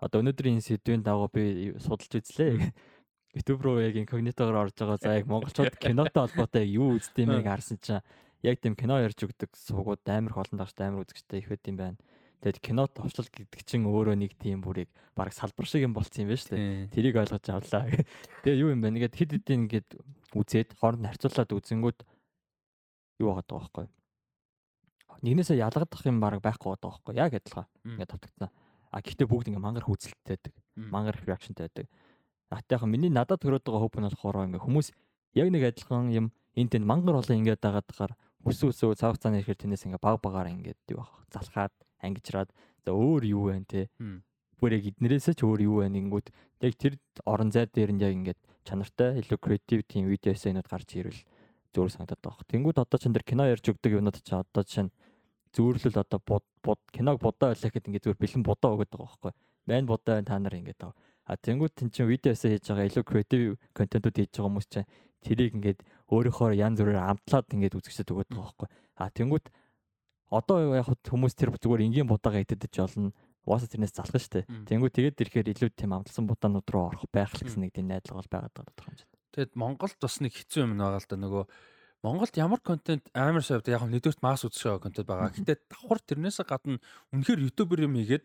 одоо 0.00 0.24
өнөөдрийн 0.24 0.56
энэ 0.58 0.64
сэдвийн 0.64 1.04
дагуу 1.04 1.28
би 1.28 1.76
судалж 1.76 2.08
үзлээ. 2.08 2.72
YouTube 3.34 3.62
руу 3.62 3.78
яг 3.78 3.94
инкогнитогоор 3.94 4.66
орж 4.66 4.74
байгаа. 4.74 4.98
За 4.98 5.14
яг 5.14 5.26
монголчууд 5.30 5.78
кинотой 5.82 6.26
холбоотой 6.26 6.66
юу 6.66 6.98
үздэг 6.98 7.30
юмыг 7.30 7.46
харсан 7.46 7.78
чинь 7.78 8.02
яг 8.42 8.58
тийм 8.58 8.74
кино 8.74 8.98
ярьж 8.98 9.22
өгдөг 9.22 9.54
суугууд 9.54 10.02
амар 10.10 10.34
холон 10.34 10.58
дагч 10.58 10.74
амар 10.82 11.06
үзэгчтэй 11.06 11.38
их 11.38 11.48
байт 11.48 11.64
юм 11.70 11.76
байна. 11.78 11.98
Тэгэд 12.40 12.58
кинот 12.58 12.96
товчлол 12.96 13.28
гэдэг 13.28 13.62
чинь 13.68 13.84
өөрөө 13.84 14.16
нэг 14.16 14.32
тийм 14.40 14.64
бүрийг 14.64 14.88
баг 15.14 15.30
салбар 15.36 15.68
шиг 15.68 15.84
юм 15.84 15.92
болцсон 15.92 16.24
юм 16.24 16.32
байна 16.32 16.40
шүү 16.40 16.56
дээ. 16.56 16.88
Тэрийг 16.88 17.16
ойлгож 17.20 17.46
авлаа. 17.52 17.84
Тэгээ 18.42 18.60
юу 18.64 18.72
юм 18.72 18.80
бэ? 18.80 18.88
Ингээд 18.96 19.14
хэд 19.14 19.30
хэдийн 19.36 19.68
ингээд 19.68 19.88
үзээд 20.32 20.72
хооронд 20.80 21.04
харьцуулаад 21.04 21.52
үзэнгүүд 21.52 21.98
юу 23.20 23.28
байгаа 23.28 23.44
даа 23.44 23.60
байхгүй. 23.60 23.86
Нэгнээсээ 25.20 25.60
ялгадах 25.60 26.02
юм 26.08 26.18
баг 26.18 26.40
байхгүй 26.40 26.72
байгаа 26.72 26.96
байхгүй. 26.96 27.12
Яг 27.20 27.32
адилхан. 27.36 27.68
Ингээд 27.84 28.08
тавтагцсан. 28.08 28.50
А 28.88 28.98
гэхдээ 29.04 29.28
бүгд 29.28 29.52
ингээ 29.52 29.60
мангар 29.60 29.84
хөөцөлттэй 29.84 30.40
байдаг. 30.40 30.54
Мангар 30.80 31.16
реакшнтай 31.20 31.68
байдаг. 31.68 31.86
Атайхан 32.50 32.90
миний 32.90 33.10
надад 33.10 33.40
төрөөд 33.40 33.62
байгаа 33.62 33.82
хөп 33.86 33.96
нь 33.98 34.06
болохоор 34.10 34.46
ингээ 34.50 34.64
хүмүүс 34.66 34.88
яг 35.38 35.48
нэг 35.54 35.62
адилхан 35.70 36.10
юм 36.10 36.26
энэ 36.58 36.70
тэнд 36.76 36.86
мангар 36.86 37.22
олон 37.22 37.38
ингээд 37.40 37.62
дагаадахаар 37.62 38.12
өсөө 38.42 38.74
өсөө 38.74 38.98
цав 38.98 39.14
цааны 39.22 39.40
ихээр 39.40 39.58
тэрнээс 39.62 39.86
ингээ 39.86 40.02
баг 40.02 40.18
багаар 40.18 40.50
ингээд 40.50 40.80
юу 40.90 41.06
бах 41.06 41.12
залхаад 41.30 41.74
ангижраад 42.02 42.50
за 42.84 42.90
өөр 42.90 43.22
юу 43.30 43.42
вэ 43.52 43.62
те. 43.68 43.86
Бүр 44.58 44.76
яг 44.76 44.84
эднэрээсээ 44.90 45.34
ч 45.38 45.46
өөр 45.46 45.60
юу 45.62 45.76
вэ 45.84 45.88
нэггүүд 45.94 46.26
яг 46.66 46.74
тэр 46.74 46.98
орон 47.24 47.54
зай 47.54 47.70
дээр 47.70 47.92
нь 47.94 48.02
яг 48.02 48.12
ингээд 48.18 48.40
чанартай 48.66 49.20
илүү 49.22 49.38
креатив 49.38 49.80
тийм 49.86 50.10
видео 50.10 50.34
эсэнүүд 50.34 50.68
гарч 50.68 50.90
ирвэл 50.98 51.22
зөөр 51.72 51.88
санагдаад 51.94 52.20
байгаа. 52.20 52.44
Тэнгүүд 52.50 52.78
одоо 52.82 52.98
ч 52.98 53.06
энэ 53.06 53.22
кино 53.24 53.46
ярьж 53.46 53.64
өгдөг 53.70 53.92
юмнууд 53.94 54.18
ч 54.20 54.30
одоо 54.34 54.62
жишээ 54.66 54.84
нь 54.88 54.94
зөөрлөл 55.54 56.02
одоо 56.02 56.20
бод 56.20 56.44
бод 56.62 56.80
киног 56.92 57.20
бодоо 57.20 57.52
байлаа 57.52 57.68
гэхэд 57.70 57.88
ингээд 57.88 58.04
зүгээр 58.04 58.22
бэлэн 58.22 58.44
бодоо 58.44 58.70
өгöd 58.74 58.90
байгаа 58.90 59.06
байхгүй. 59.06 59.32
Майн 59.66 59.86
бодоо 59.86 60.12
байна 60.14 60.28
та 60.28 60.38
нар 60.38 60.54
ингээд 60.54 60.80
аа. 60.84 60.92
А 61.30 61.38
тэнгууд 61.38 61.78
тэн 61.78 61.94
чин 61.94 62.10
видеосоо 62.10 62.50
хийж 62.50 62.66
байгаа 62.66 62.90
илүү 62.90 63.04
креатив 63.06 63.54
контентууд 63.70 64.16
хийж 64.18 64.34
байгаа 64.34 64.50
хүмүүс 64.50 64.66
чинь 64.66 64.90
тэрийг 65.22 65.54
ингээд 65.54 65.80
өөрийнхөө 66.10 66.58
янз 66.58 66.82
бүрээр 66.82 67.06
амтлаад 67.06 67.54
ингээд 67.54 67.78
үзэгчдэд 67.78 68.10
өгöd 68.10 68.30
байгаа 68.34 68.50
байхгүй. 68.50 68.68
А 68.98 69.14
тэнгууд 69.14 69.46
одоо 70.34 70.74
яг 70.74 70.90
хүмүүс 71.06 71.38
тэр 71.38 71.54
зүгээр 71.54 71.86
энгийн 71.86 72.10
будаага 72.10 72.42
идэдэж 72.42 72.74
олно. 72.82 73.14
Уусаа 73.46 73.70
тэрнээс 73.70 73.94
залах 73.94 74.18
штэ. 74.18 74.42
Тэнгүүд 74.66 74.90
тэгээд 74.90 75.22
ирэхээр 75.22 75.48
илүү 75.54 75.70
тийм 75.70 75.94
амтлсан 75.94 76.26
будаанууд 76.26 76.66
руу 76.66 76.90
орох 76.90 77.06
байх 77.14 77.30
л 77.38 77.46
гэсэн 77.46 77.62
нэг 77.62 77.78
тийм 77.78 77.88
найдлага 77.88 78.20
бол 78.26 78.34
байгаад 78.50 78.54
байгаа 78.58 78.90
юм 78.90 78.98
чинь. 78.98 79.14
Тэгэд 79.30 79.52
Монголд 79.54 79.96
бас 80.02 80.18
нэг 80.18 80.34
хэцүү 80.34 80.60
юм 80.66 80.74
байгаа 80.76 80.98
л 80.98 81.08
да 81.08 81.16
нөгөө 81.16 81.44
Монголд 82.04 82.34
ямар 82.36 82.60
контент 82.60 83.06
амар 83.14 83.44
сайн 83.44 83.62
яг 83.70 83.84
нэгдүгürt 83.86 84.20
масс 84.20 84.44
үзэх 84.44 84.82
контент 84.82 85.08
байгаа. 85.08 85.32
Гэтэ 85.36 85.68
давхар 85.68 86.00
тэрнээс 86.04 86.42
гадна 86.44 86.80
үнэхээр 87.12 87.48
ютубер 87.48 87.86
юм 87.88 87.96
игээд 88.00 88.24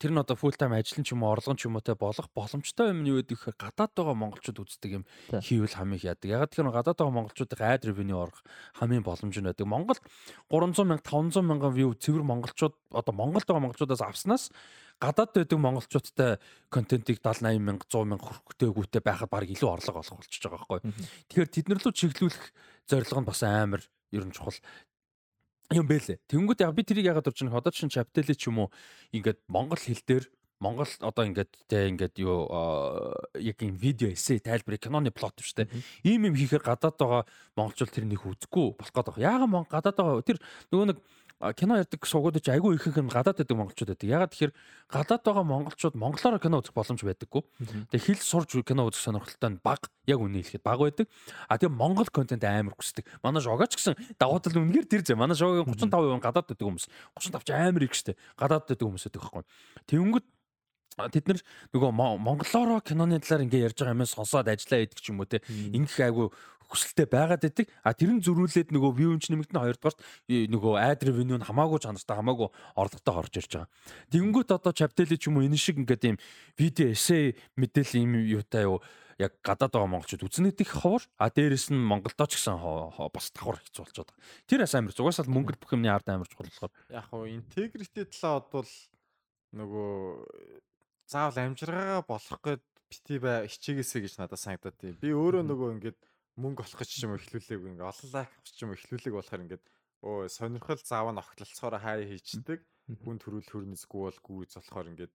тэр 0.00 0.16
нь 0.16 0.20
одоо 0.20 0.32
full 0.32 0.56
time 0.56 0.72
ажил 0.80 1.04
ч 1.04 1.12
юм 1.12 1.22
уу 1.22 1.36
орлого 1.36 1.60
ч 1.60 1.68
юм 1.68 1.76
уу 1.76 1.84
те 1.84 1.92
болох 1.92 2.32
боломжтой 2.32 2.88
юм 2.88 3.04
юу 3.04 3.20
гэдэг 3.20 3.60
гадаад 3.60 3.92
байгаа 3.92 4.16
монголчууд 4.16 4.64
үздэг 4.64 4.90
юм 4.96 5.04
хийвэл 5.28 5.76
хамгийн 5.76 6.00
их 6.00 6.08
яадаг. 6.08 6.24
Ягаад 6.24 6.50
гэхээр 6.56 6.72
гадаад 6.72 6.96
байгаа 6.96 7.16
монголчуудын 7.20 7.60
ad 7.60 7.84
revenue 7.84 8.16
орох 8.16 8.40
хамгийн 8.80 9.04
боломж 9.04 9.36
нь 9.36 9.44
байдаг. 9.44 9.68
Монголд 9.68 10.00
300 10.48 10.88
мянга 10.88 11.04
500 11.04 11.44
мянган 11.44 11.76
view 11.76 11.92
цэвэр 11.92 12.24
монголчууд 12.24 12.74
одоо 12.96 13.12
Монголд 13.12 13.44
байгаа 13.44 13.64
монголчуудаас 13.68 14.00
авснаас 14.00 14.48
гадаад 14.96 15.36
байдаг 15.36 15.58
монголчуудтай 15.60 16.40
контентийг 16.72 17.20
70 17.20 17.60
80 17.60 17.60
мянга 17.60 17.84
100 17.84 18.08
мянга 18.08 18.24
хүртээгүүтэй 18.40 19.04
байхад 19.04 19.28
баг 19.28 19.44
илүү 19.52 19.68
орлого 19.68 20.00
олох 20.00 20.16
болчихж 20.16 20.48
байгаа 20.48 20.64
байхгүй. 20.64 20.80
Тэгэхээр 21.28 21.54
тэднэр 21.60 21.80
лөө 21.84 21.92
чиглүүлэх 21.92 22.44
зорилго 22.88 23.20
нь 23.20 23.28
бас 23.28 23.40
амар 23.44 23.82
ер 24.12 24.24
нь 24.26 24.34
чухал 24.34 24.56
юм 25.70 25.86
бэлээ. 25.86 26.18
Тэнгүүд 26.26 26.66
яг 26.66 26.74
би 26.74 26.82
тэрийг 26.82 27.10
ягаад 27.14 27.30
орж 27.30 27.38
байгаа 27.46 27.62
одоо 27.62 27.72
чинь 27.72 27.92
чаптели 27.92 28.34
ч 28.34 28.50
юм 28.50 28.66
уу 28.66 28.68
ингээд 29.14 29.38
монгол 29.46 29.78
хэл 29.78 30.02
дээр 30.06 30.24
Монгол 30.60 30.92
одоо 31.00 31.24
ингээд 31.24 31.52
те 31.72 31.88
ингээд 31.88 32.20
юу 32.20 32.44
яг 33.40 33.56
юм 33.64 33.80
видео 33.80 34.12
эссе 34.12 34.36
тайлбарыг 34.44 34.84
киноны 34.84 35.08
плот 35.08 35.32
биш 35.40 35.56
те. 35.56 35.72
Ийм 36.04 36.28
юм 36.28 36.36
хийхээр 36.36 36.60
гадаад 36.60 37.00
байгаа 37.00 37.24
монголчууд 37.56 37.88
тэрнийг 37.88 38.20
үзэхгүй 38.20 38.76
болох 38.76 38.92
гэдэг. 38.92 39.24
Яагаад 39.24 39.72
гадаад 39.72 39.96
байгаа 39.96 40.20
тэр 40.20 40.38
нөгөө 40.68 40.86
нэг 40.92 40.98
кино 41.40 41.80
ярьдаг 41.80 42.04
суугууд 42.04 42.36
ч 42.44 42.52
айгүй 42.52 42.76
ихэнх 42.76 43.00
нь 43.00 43.08
гадаад 43.08 43.40
байдаг 43.40 43.56
монголчууд 43.56 43.96
байдаг. 43.96 44.08
Ягаад 44.12 44.32
тэгэхээр 44.36 44.52
гадаад 44.92 45.22
байгаа 45.24 45.44
монголчууд 45.48 45.96
монголоор 45.96 46.36
кино 46.36 46.60
үзэх 46.60 46.76
боломж 46.76 47.00
байдаггүй. 47.00 47.42
Тэгээ 47.88 48.06
хэл 48.12 48.20
сурж 48.20 48.60
кино 48.60 48.84
үзэх 48.84 49.08
сонирхолтой 49.08 49.56
нь 49.56 49.62
бага. 49.64 49.88
Яг 50.04 50.20
үнэ 50.20 50.44
хэлэхэд 50.44 50.60
бага 50.60 50.84
байдаг. 50.92 51.08
А 51.48 51.56
тэгээ 51.56 51.72
монгол 51.72 52.12
контент 52.12 52.44
амар 52.44 52.76
хүсдэг. 52.76 53.08
Манай 53.24 53.40
шогач 53.40 53.72
гэсэн 53.72 53.96
давуу 54.20 54.44
тал 54.44 54.60
үнэхээр 54.60 54.84
тэр 54.84 55.00
зэ. 55.00 55.16
Манай 55.16 55.32
шогийн 55.32 55.64
35% 55.64 56.20
гадаад 56.20 56.44
байдаг 56.44 56.66
хүмүүс. 56.68 56.86
35 57.16 57.48
ч 57.48 57.50
амар 57.56 57.82
их 57.88 57.96
штэ. 57.96 58.20
Гадаад 58.36 58.68
байдаг 58.68 58.84
хүмүүс 58.84 59.08
байдаг 59.08 59.20
байхгүй. 59.24 59.44
Тэнгүүд 59.88 60.26
тэд 61.08 61.24
нар 61.30 61.40
нөгөө 61.72 61.90
монголоор 62.20 62.84
киноны 62.84 63.20
талаар 63.24 63.46
ингээ 63.48 63.72
ярьж 63.72 63.78
байгаа 63.80 63.96
юмээс 63.96 64.12
сонсоод 64.12 64.52
ажиллаа 64.52 64.84
идэх 64.84 65.00
ч 65.00 65.08
юм 65.14 65.24
уу 65.24 65.30
те 65.30 65.40
ингэх 65.48 65.96
айгу 66.04 66.34
хүсэлтэй 66.70 67.10
байгаад 67.10 67.42
байдаг. 67.42 67.66
А 67.82 67.92
тэр 67.92 68.14
нь 68.14 68.22
зөрүүлээд 68.22 68.70
нөгөө 68.70 68.92
view-ч 68.94 69.34
нэмэгдэн 69.34 69.58
хоёрдугаарт 69.58 70.00
нөгөө 70.30 70.74
ad 70.78 71.02
revenue 71.02 71.36
нь 71.36 71.46
хамаагүй 71.46 71.82
чанартай 71.82 72.16
хамаагүй 72.16 72.48
орлоготой 72.78 73.14
орж 73.18 73.34
ирж 73.42 73.52
байгаа. 73.58 73.70
Тэгэнгүүт 74.14 74.50
одоо 74.54 74.72
Chaptel 74.72 75.10
ч 75.18 75.26
юм 75.26 75.42
уу 75.42 75.46
энэ 75.46 75.58
шиг 75.58 75.82
ингээд 75.82 76.06
ийм 76.06 76.16
видео 76.54 76.94
эссе 76.94 77.34
мэдээлэл 77.58 78.00
ийм 78.00 78.12
юутай 78.22 78.70
юу 78.70 78.78
яг 79.20 79.36
гадаад 79.44 79.72
байгаа 79.74 79.92
монголчууд 79.92 80.24
үзнэт 80.24 80.64
их 80.64 80.72
ховор 80.72 81.04
а 81.20 81.28
дээрэс 81.28 81.68
нь 81.74 81.76
Монголдоо 81.76 82.24
ч 82.24 82.40
гэсэн 82.40 82.56
бас 82.56 83.26
давхар 83.36 83.60
хэцүү 83.60 83.84
болчиход 83.84 84.08
байгаа. 84.08 84.24
Тэр 84.48 84.60
бас 84.64 84.74
амар 84.74 84.94
зугаас 84.96 85.20
л 85.20 85.28
мөнгө 85.28 85.60
бүх 85.60 85.76
юмны 85.76 85.92
ард 85.92 86.08
амар 86.08 86.28
чухал 86.30 86.48
болохоор 86.48 86.72
яг 86.88 87.04
хуу 87.12 87.28
integrity 87.28 88.08
талаа 88.08 88.40
бодвол 88.40 88.72
нөгөө 89.60 89.92
заавал 91.10 91.38
амжиргаагаа 91.44 92.02
болох 92.08 92.40
гээд 92.40 92.64
бити 92.90 93.16
бай 93.20 93.46
хичээгээсэй 93.50 94.00
гэж 94.08 94.14
надад 94.18 94.40
санагдаад 94.40 94.76
тийм. 94.80 94.96
Би 94.96 95.12
өөрөө 95.12 95.42
нөгөө 95.46 95.68
ингээд 95.76 95.98
мөнгө 96.36 96.62
олох 96.62 96.78
гэж 96.82 96.90
юм 97.04 97.16
эхлүүлээг 97.18 97.62
ингээ 97.74 97.90
олон 97.90 98.10
лайк 98.14 98.30
авч 98.30 98.56
юм 98.62 98.74
эхлүүлээг 98.76 99.14
болохоор 99.16 99.44
ингээд 99.44 99.64
өө 100.06 100.28
сонирхол 100.30 100.82
заавал 100.84 101.18
огтлолцохоор 101.18 101.76
хай 101.82 102.06
хийчдэг 102.06 102.60
хүн 103.02 103.16
төрүүл 103.20 103.50
хөрнөсгүй 103.50 104.00
бол 104.06 104.20
гүйц 104.24 104.52
болохоор 104.56 104.90
ингээд 104.92 105.14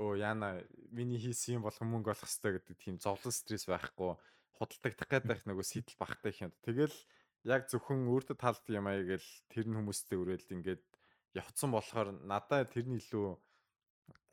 өө 0.00 0.12
яана 0.20 0.60
миний 0.94 1.20
хийсэн 1.20 1.60
юм 1.60 1.64
болох 1.66 1.82
мөнгө 1.84 2.12
олох 2.14 2.24
хэрэгтэй 2.24 2.52
гэдэг 2.56 2.76
тийм 2.80 2.96
зовлон 3.02 3.34
стресс 3.34 3.66
байхгүй 3.68 4.16
худалдагдах 4.56 5.08
гэдэг 5.08 5.38
нөгөө 5.48 5.66
сэтэл 5.66 6.00
багтай 6.00 6.32
юм. 6.40 6.52
Тэгэл 6.64 6.96
яг 7.48 7.68
зөвхөн 7.68 8.08
өөртөө 8.12 8.36
таалт 8.36 8.64
юм 8.68 8.88
аяа 8.88 9.04
гэл 9.16 9.28
тэр 9.52 9.66
нь 9.68 9.76
хүмүүстэй 9.76 10.16
үрээлд 10.20 10.50
ингээд 10.56 10.84
явцсан 11.36 11.70
болохоор 11.72 12.08
надад 12.24 12.72
тэрний 12.72 13.00
илүү 13.00 13.36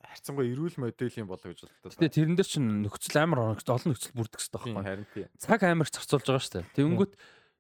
харьцангуй 0.02 0.50
эрүүл 0.52 0.78
модель 0.82 1.20
юм 1.20 1.28
болоо 1.28 1.52
гэж 1.52 1.60
бодлоо. 1.68 2.00
Тэгээ 2.00 2.16
тэрэн 2.16 2.36
дээр 2.38 2.50
чинь 2.50 2.70
нөхцөл 2.88 3.18
амар 3.22 3.54
олон 3.54 3.92
нөхцөл 3.92 4.16
бүрдэх 4.18 4.40
хэрэгтэй 4.42 4.58
байхгүй. 4.58 4.84
Харин 4.88 5.08
тийм. 5.14 5.28
Цаг 5.38 5.62
амар 5.68 5.90
зарцуулж 5.92 6.26
байгаа 6.26 6.44
шүү 6.44 6.56
дээ. 6.58 6.72
Тэнгүүт 6.78 7.14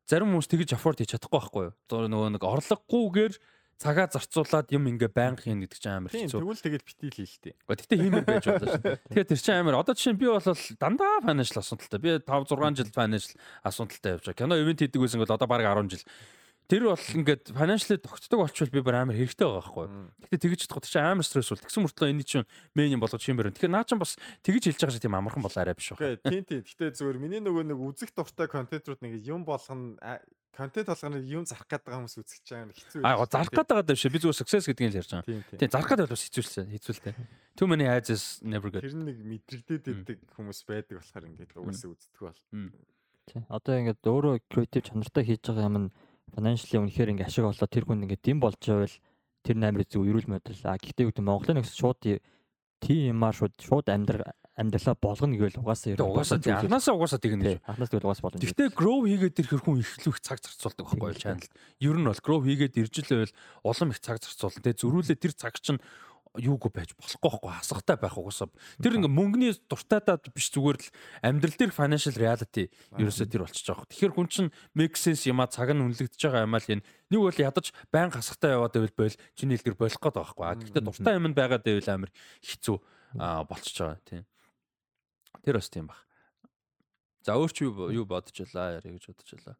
зарим 0.07 0.31
хүмүүс 0.31 0.49
тэгж 0.49 0.69
аффорд 0.73 0.99
хийж 1.03 1.11
чадахгүй 1.14 1.38
байхгүй 1.38 1.64
юу? 1.68 1.73
Одоо 1.85 2.07
нөгөө 2.07 2.30
нэг 2.34 2.44
орлогогүйгээр 2.48 3.34
цагаа 3.77 4.10
зарцуулаад 4.10 4.73
юм 4.73 4.89
ингээ 4.89 5.14
байнга 5.14 5.45
хийн 5.45 5.61
гэдэг 5.61 5.77
чинь 5.77 5.94
амар 5.94 6.10
хэцүү. 6.10 6.41
тэгвэл 6.41 6.65
тэгэл 6.65 6.88
битил 6.88 7.14
хийлтэй. 7.14 7.53
Гэхдээ 7.69 7.98
хиймээр 8.02 8.26
байж 8.26 8.45
болно 8.49 8.68
шүү. 8.73 8.98
Тэгэхээр 9.06 9.30
тэр 9.30 9.41
чинь 9.44 9.60
амар 9.61 9.76
одоо 9.77 9.94
жишээ 9.94 10.14
нь 10.18 10.22
би 10.22 10.26
бол 10.26 10.41
дандаа 10.81 11.22
financial 11.22 11.61
асуудалтай. 11.61 11.99
Би 12.02 12.10
5 12.26 12.57
6 12.57 12.73
жил 12.81 12.89
financial 12.89 13.38
асуудалтай 13.61 14.10
явж 14.18 14.26
байгаа. 14.26 14.41
Кино 14.41 14.57
ивент 14.57 14.81
хийдэг 14.81 14.98
байсан 14.98 15.22
бол 15.22 15.30
одоо 15.38 15.45
баг 15.45 15.61
10 15.61 15.94
жил. 15.94 16.03
Тэр 16.68 16.84
бол 16.91 16.99
ингээд 16.99 17.56
financially 17.56 17.95
тогтдог 17.95 18.44
болчихвол 18.44 18.76
би 18.76 18.84
бүр 18.84 18.99
амар 18.99 19.15
хэрэгтэй 19.15 19.48
байгаа 19.48 19.64
байхгүй. 19.64 19.88
Гэхдээ 20.27 20.41
тэгж 20.44 20.60
чадах 20.68 20.84
тэр 20.84 20.91
чинь 20.91 21.07
амар 21.07 21.23
стрессфул. 21.23 21.64
Тэгсэн 21.64 21.84
мөртлөө 21.88 22.11
энэ 22.11 22.27
чинь 22.27 22.48
мен 22.76 22.91
юм 22.91 22.99
болгож 22.99 23.23
хиймээр. 23.23 23.56
Тэгэхээр 23.56 23.72
наа 23.72 23.88
чинь 23.88 24.03
бас 24.03 24.19
тэгж 24.44 24.76
хэлж 24.76 24.80
байгаа 24.84 24.95
шиг 24.99 25.06
тийм 25.07 25.15
амархан 25.15 25.48
бол 25.48 25.56
арай 25.56 25.80
биш 25.80 25.95
байна. 25.95 26.19
Тийм 26.27 26.44
тийм. 26.44 26.68
Гэтэ 26.68 26.91
зөвөр 26.99 27.23
миний 27.23 27.39
нөгөө 27.39 27.72
нэг 27.72 27.80
үзэх 27.80 28.11
дуртай 28.11 28.52
контентрууд 28.52 28.99
нэг 28.99 29.15
юм 29.23 29.48
болгоно 29.48 29.95
контент 30.57 30.91
болгоно 30.91 31.23
юм 31.23 31.45
зарах 31.48 31.72
гэдэг 31.72 31.94
хүмүүс 31.94 32.15
үзэж 32.19 32.44
байгаа 32.52 32.65
юм 32.65 32.73
хэцүү. 32.76 33.02
Аа 33.06 33.23
зарах 33.31 33.52
гэдэг 33.53 33.72
байгаа 33.72 33.88
дэвш. 33.88 34.03
Би 34.10 34.19
зүгээр 34.19 34.39
success 34.41 34.65
гэдгийг 34.68 34.91
л 34.91 34.99
ярьж 34.99 35.11
байгаа. 35.14 35.27
Тийм 35.56 35.72
зарах 35.72 35.88
гэдэг 35.88 36.10
бол 36.10 36.19
хэцүүлсэн. 36.19 36.68
Хэцүүлтэй. 36.73 37.14
Too 37.56 37.68
many 37.69 37.85
ads 37.85 38.10
is 38.10 38.23
never 38.41 38.73
good. 38.73 38.81
Тэр 38.81 38.98
нэг 38.98 39.22
мэдрэгдээд 39.22 39.85
идэг 39.88 40.19
хүмүүс 40.34 40.65
байдаг 40.65 40.98
болохоор 40.98 41.26
ингээд 41.30 41.56
угаасаа 41.56 41.94
үздэг 41.94 42.22
бол. 42.26 42.41
Тийм. 43.30 43.44
Одоо 43.53 43.73
ингээд 43.77 44.02
өөрөө 44.02 44.35
креатив 44.49 44.84
чанартай 44.89 45.23
хийж 45.30 45.45
байгаа 45.45 45.69
юм 45.69 45.77
нь 45.77 45.89
financially 46.36 46.78
үнэхээр 46.82 47.12
ингээд 47.16 47.30
ашиг 47.30 47.45
олоод 47.45 47.72
тэр 47.72 47.86
хүн 47.86 48.04
ингээд 48.08 48.24
дэм 48.24 48.40
болж 48.41 48.60
байвал 48.60 48.95
тэр 49.45 49.56
намир 49.56 49.84
зүг 49.88 50.04
эрүүл 50.08 50.32
мэндэл. 50.32 50.68
А 50.68 50.80
гэхдээ 50.80 51.08
үүд 51.08 51.24
Монголын 51.24 51.62
нэгс 51.62 51.76
шууд 51.76 52.02
TMR 52.84 53.34
шууд 53.34 53.56
шууд 53.58 53.88
амьдрал 53.90 54.28
амьдралаа 54.58 54.98
болгоно 54.98 55.38
гэвэл 55.38 55.62
угаасаа 55.62 55.94
Тэгээ 55.94 56.02
угаасаа 56.02 56.41
тийм 56.41 56.58
анханасаа 56.58 56.94
угаасаа 56.98 57.22
тэгнэ. 57.22 57.62
Анханаас 57.62 57.90
тэгвэл 57.94 58.10
угаасаа 58.10 58.26
болно. 58.26 58.41
Гэхдээ 58.41 58.70
grow 58.74 59.06
хийгээд 59.06 59.38
ирэх 59.38 59.62
хүн 59.62 59.82
ихлүүх 59.86 60.18
цаг 60.18 60.41
зарцуулдаг 60.41 60.86
байхгүй 60.98 61.10
юу 61.14 61.22
channel. 61.22 61.49
Ер 61.78 61.98
нь 62.02 62.10
бол 62.10 62.26
grow 62.26 62.41
хийгээд 62.41 62.74
ирж 62.82 62.95
лээвэл 63.06 63.34
улам 63.62 63.94
их 63.94 64.02
цаг 64.02 64.18
зарцуулна. 64.18 64.62
Тэгээ 64.66 64.82
зөрүүлээ 64.82 65.18
тэр 65.22 65.34
цаг 65.38 65.54
чинь 65.62 65.78
юугүй 66.36 66.72
байж 66.74 66.91
болохгүй 66.99 67.30
байхгүй 67.32 67.52
хасахтай 67.56 67.98
байх 67.98 68.18
угаасаа. 68.20 68.52
Тэр 68.84 68.99
ингээ 68.99 69.14
мөнгөний 69.14 69.54
дуртайдаа 69.72 70.20
биш 70.36 70.52
зүгээр 70.52 70.78
л 70.78 70.90
амьдрал 71.24 71.56
дээр 71.56 71.72
financial 71.72 72.16
reality 72.20 72.68
ерөөсөө 72.99 73.28
тэр 73.32 73.44
болчихж 73.48 73.68
байгаа. 73.72 73.88
Тэгэхээр 73.88 74.14
хүн 74.14 74.28
чинь 74.28 74.49
make 74.76 74.99
sense 74.99 75.24
юм 75.30 75.40
а 75.40 75.48
цаг 75.48 75.72
нь 75.72 75.82
үнэлэгдэж 75.82 76.22
байгаа 76.22 76.45
юм 76.45 76.56
а 76.56 76.62
л 76.62 76.72
энэ 76.78 76.84
нэг 76.84 77.20
бол 77.24 77.40
ядаж 77.40 77.72
байн 77.90 78.12
хасахтай 78.12 78.54
яваад 78.54 78.76
байвал 78.76 78.98
бойл 78.98 79.18
чиний 79.40 79.56
хэлдгэр 79.56 79.78
болох 79.80 80.02
гээд 80.04 80.18
байгаа 80.20 80.36
байхгүй. 80.36 80.66
Гэхдээ 80.68 80.84
дуртай 80.84 81.14
юм 81.16 81.32
байгаад 81.32 81.64
байвал 81.64 81.90
амар 81.95 82.12
хэцүү 82.44 82.78
болчихж 83.48 83.78
байгаа 83.80 84.02
тийм. 84.04 84.24
Тэр 85.48 85.56
бас 85.58 85.70
тийм 85.72 85.88
баг. 85.88 86.02
За 87.24 87.36
өөр 87.36 87.52
чи 87.52 87.68
юу 87.68 88.06
бодож 88.08 88.36
байлаа 88.36 88.80
яриа 88.80 88.95
гэж 88.95 89.06
бодож 89.12 89.32
байлаа. 89.32 89.58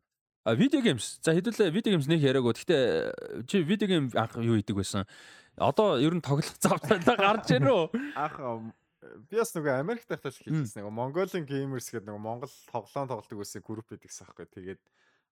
А 0.48 0.56
видео 0.56 0.80
геймс. 0.80 1.20
За 1.20 1.36
хэдүүлээ 1.36 1.76
видео 1.76 1.92
геймс 1.92 2.08
нэг 2.08 2.24
яриаггүй. 2.24 2.56
Гэхдээ 2.56 3.44
чи 3.52 3.60
видео 3.68 3.88
гейм 3.92 4.08
анх 4.16 4.40
юу 4.40 4.56
хийдэг 4.56 4.80
байсан? 4.80 5.04
Одоо 5.58 5.98
ер 5.98 6.14
нь 6.14 6.22
тоглох 6.22 6.54
завтай 6.62 7.02
гарч 7.02 7.50
ирэн 7.50 7.74
үү? 7.74 7.86
Ах 8.14 8.38
би 9.30 9.38
бас 9.42 9.54
нөгөө 9.58 9.82
Америкт 9.82 10.10
байхдаа 10.10 10.30
л 10.30 10.42
хийжсэн. 10.42 10.86
Нөгөө 10.86 10.94
Mongolian 10.94 11.46
Gamers 11.50 11.90
гэдэг 11.90 12.06
нөгөө 12.06 12.22
Монгол 12.22 12.54
тоглоом 12.70 13.10
тоглодог 13.10 13.38
байсан 13.42 13.66
групп 13.66 13.90
байдагсан 13.90 14.30
байхгүй. 14.30 14.48
Тэгээд 14.54 14.82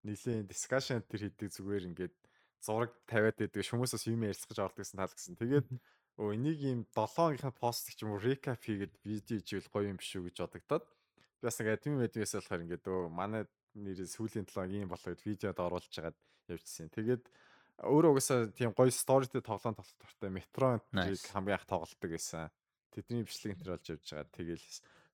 нилийн 0.05 0.45
discussion 0.49 1.01
тэр 1.05 1.29
хийдэг 1.29 1.49
зүгээр 1.53 1.89
ингээд 1.93 2.15
зураг 2.61 2.93
тавиад 3.05 3.37
байдаг 3.37 3.61
хүмүүсээс 3.61 4.09
юм 4.09 4.25
ярилцгаж 4.25 4.57
ордог 4.65 4.81
гэсэн 4.81 4.97
тал 4.97 5.13
гэсэн. 5.13 5.37
Тэгээд 5.37 5.67
өө 6.17 6.33
энийг 6.33 6.59
ийм 6.61 6.79
7 6.89 7.37
хоногийн 7.37 7.53
пост 7.53 7.89
ч 7.93 8.01
юм 8.01 8.15
уу 8.15 8.21
recap 8.21 8.61
хийгээд 8.65 8.93
видео 9.05 9.37
хийвэл 9.41 9.73
гоё 9.73 9.91
юм 9.91 9.99
биш 9.99 10.15
үү 10.15 10.29
гэж 10.31 10.37
бодогдоод 10.41 10.85
би 10.85 11.43
бас 11.45 11.57
нэг 11.59 11.69
админ 11.75 12.01
байдгаас 12.01 12.33
болохоор 12.39 12.63
ингээд 12.65 12.85
өө 12.87 13.01
манай 13.11 13.43
нэрээ 13.75 14.07
сүүлийн 14.09 14.47
7 14.47 14.55
хоногийн 14.55 14.89
болоо 14.89 15.11
гэд 15.11 15.25
видеод 15.27 15.59
оруулж 15.59 15.91
хагаад 15.91 16.17
явжсэн. 16.47 16.89
Тэгээд 16.89 17.23
өөрөө 17.83 18.11
угаасаа 18.15 18.51
тийм 18.55 18.71
гоё 18.71 18.91
сторитэй 18.91 19.43
тоглоом 19.43 19.75
тоглох 19.75 19.99
дуртай 19.99 20.31
метро 20.31 20.79
хамгийн 20.93 21.57
анх 21.59 21.67
тоглолдог 21.67 22.09
байсан. 22.11 22.47
Тэдний 22.95 23.27
бичлэг 23.27 23.55
энэ 23.55 23.61
төр 23.63 23.71
болж 23.75 23.85
явж 23.91 24.07
байгаа. 24.07 24.31
Тэгээл. 24.31 24.67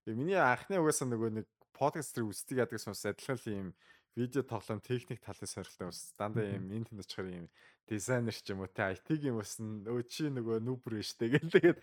Тэгээ 0.06 0.20
миний 0.20 0.38
анхны 0.38 0.78
угаасаа 0.78 1.08
нөгөө 1.10 1.30
нэг 1.42 1.46
подкаст 1.74 2.14
төр 2.14 2.30
үздэг 2.30 2.62
яадаг 2.62 2.78
хүмүүс 2.78 3.10
адилхан 3.10 3.42
ийм 3.50 3.70
видео 4.16 4.44
тоглоом 4.44 4.82
техник 4.84 5.22
талын 5.24 5.48
сонирхолтой 5.48 5.90
ус 5.90 6.14
дандаа 6.20 6.44
энэ 6.44 6.84
тэнд 6.84 7.00
очихор 7.00 7.28
ийм 7.32 7.48
дизайнер 7.88 8.36
ч 8.36 8.52
юм 8.52 8.62
уу 8.62 8.68
те 8.68 8.92
IT-ийн 8.92 9.40
бас 9.40 9.56
өө 9.58 10.04
чи 10.04 10.28
нөгөө 10.28 10.60
нүбэр 10.68 11.00
биш 11.00 11.16
те 11.16 11.32
гэл 11.32 11.48
тэгээд 11.48 11.80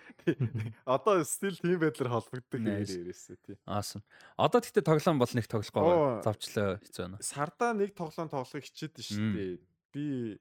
одоо 0.84 1.24
стил 1.24 1.56
тийм 1.56 1.80
байдлаар 1.80 2.20
холбогддог 2.20 2.60
ярьээсээ 2.60 3.36
тий. 3.42 3.56
Аасан. 3.64 4.04
Одоо 4.36 4.60
тэгтээ 4.60 4.84
тоглоом 4.84 5.18
бол 5.18 5.32
нэг 5.32 5.48
тоглохгүй 5.48 6.20
завчлаа 6.20 6.76
хэцүү 6.84 7.02
байна. 7.08 7.18
Сардаа 7.24 7.72
нэг 7.72 7.96
тоглоом 7.96 8.28
тоглохыг 8.28 8.68
хичээдэж 8.68 9.06
штэ. 9.08 9.58
Би 9.96 10.36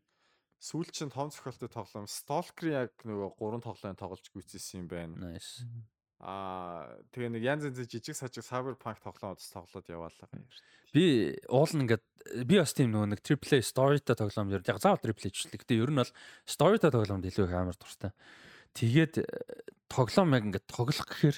сүүл 0.58 0.90
чинь 0.90 1.14
том 1.14 1.30
зохиолтой 1.30 1.70
тоглоом 1.70 2.10
Stalker 2.10 2.68
яг 2.72 2.94
нөгөө 3.06 3.38
гурван 3.38 3.62
тоглоом 3.62 3.98
тоглож 3.98 4.26
гүйцээсэн 4.34 4.86
юм 4.86 4.88
байна. 4.90 5.34
Nice. 5.34 5.62
Аа 6.18 6.98
тэгээ 7.14 7.30
нэг 7.38 7.44
янз 7.46 7.64
янз 7.70 7.78
жижиг 7.86 8.18
сажиг 8.18 8.42
Cyberpunk 8.42 8.98
тоглоом 9.06 9.38
удаас 9.38 9.54
тоглоод 9.54 9.86
яваалаа. 9.86 10.30
Би 10.90 11.38
уул 11.46 11.70
нь 11.78 11.86
ингээд 11.86 12.06
би 12.50 12.58
бас 12.58 12.74
тийм 12.74 12.90
нөгөө 12.90 13.14
нэг 13.14 13.22
AAA 13.22 13.62
storyтэй 13.62 14.18
тоглоом 14.18 14.50
ер 14.50 14.66
яг 14.66 14.82
заавал 14.82 14.98
AAA 14.98 15.30
ч 15.30 15.46
л 15.46 15.54
гэхдээ 15.54 15.78
ер 15.78 15.94
нь 15.94 16.02
бол 16.02 16.14
storyтэй 16.50 16.90
тоглоомд 16.90 17.30
илүү 17.30 17.46
их 17.46 17.54
амар 17.54 17.78
дуртай. 17.78 18.12
Тэгээд 18.74 19.14
тоглоом 19.94 20.34
яг 20.34 20.44
ингээд 20.50 20.66
тоглох 20.66 21.06
гэхээр 21.06 21.38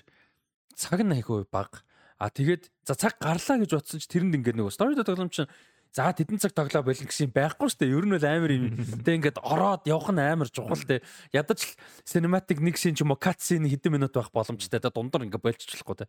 цаг 0.79 0.99
нь 1.03 1.15
айгүй 1.19 1.43
бага. 1.51 1.83
А 2.15 2.31
тэгээд 2.31 2.71
за 2.87 2.95
цаг 2.95 3.19
гарлаа 3.19 3.59
гэж 3.59 3.75
бодсон 3.75 3.99
ч 3.99 4.07
тэрэнд 4.07 4.39
ингээд 4.39 4.59
нөгөө 4.63 4.75
storyтэй 4.75 5.03
тоглоом 5.03 5.27
чинь 5.27 5.51
За 5.89 6.13
тэдэн 6.13 6.37
цаг 6.37 6.53
тоглоо 6.53 6.85
болно 6.85 7.05
гэсэн 7.09 7.33
байхгүй 7.33 7.65
шүү 7.65 7.81
дээ. 7.81 7.93
Ер 7.97 8.05
нь 8.05 8.13
бол 8.13 8.27
амар 8.29 8.51
юм. 8.53 8.65
Тэ 9.05 9.17
ингээд 9.17 9.41
ороод 9.41 9.89
явах 9.89 10.13
нь 10.13 10.21
амар 10.21 10.49
чухал 10.53 10.77
те. 10.85 11.01
Ядаж 11.33 11.65
л 11.65 11.73
cinematic 12.05 12.61
нэг 12.61 12.77
шин 12.77 12.93
ч 12.93 13.01
юм 13.01 13.09
уу 13.09 13.17
cut 13.17 13.41
scene 13.41 13.65
хэдэн 13.65 13.97
минут 13.97 14.13
байх 14.13 14.29
боломжтой. 14.29 14.77
Тэ 14.77 14.93
дундар 14.93 15.25
ингээд 15.25 15.41
болчихлохгүй 15.41 16.05
те. 16.05 16.07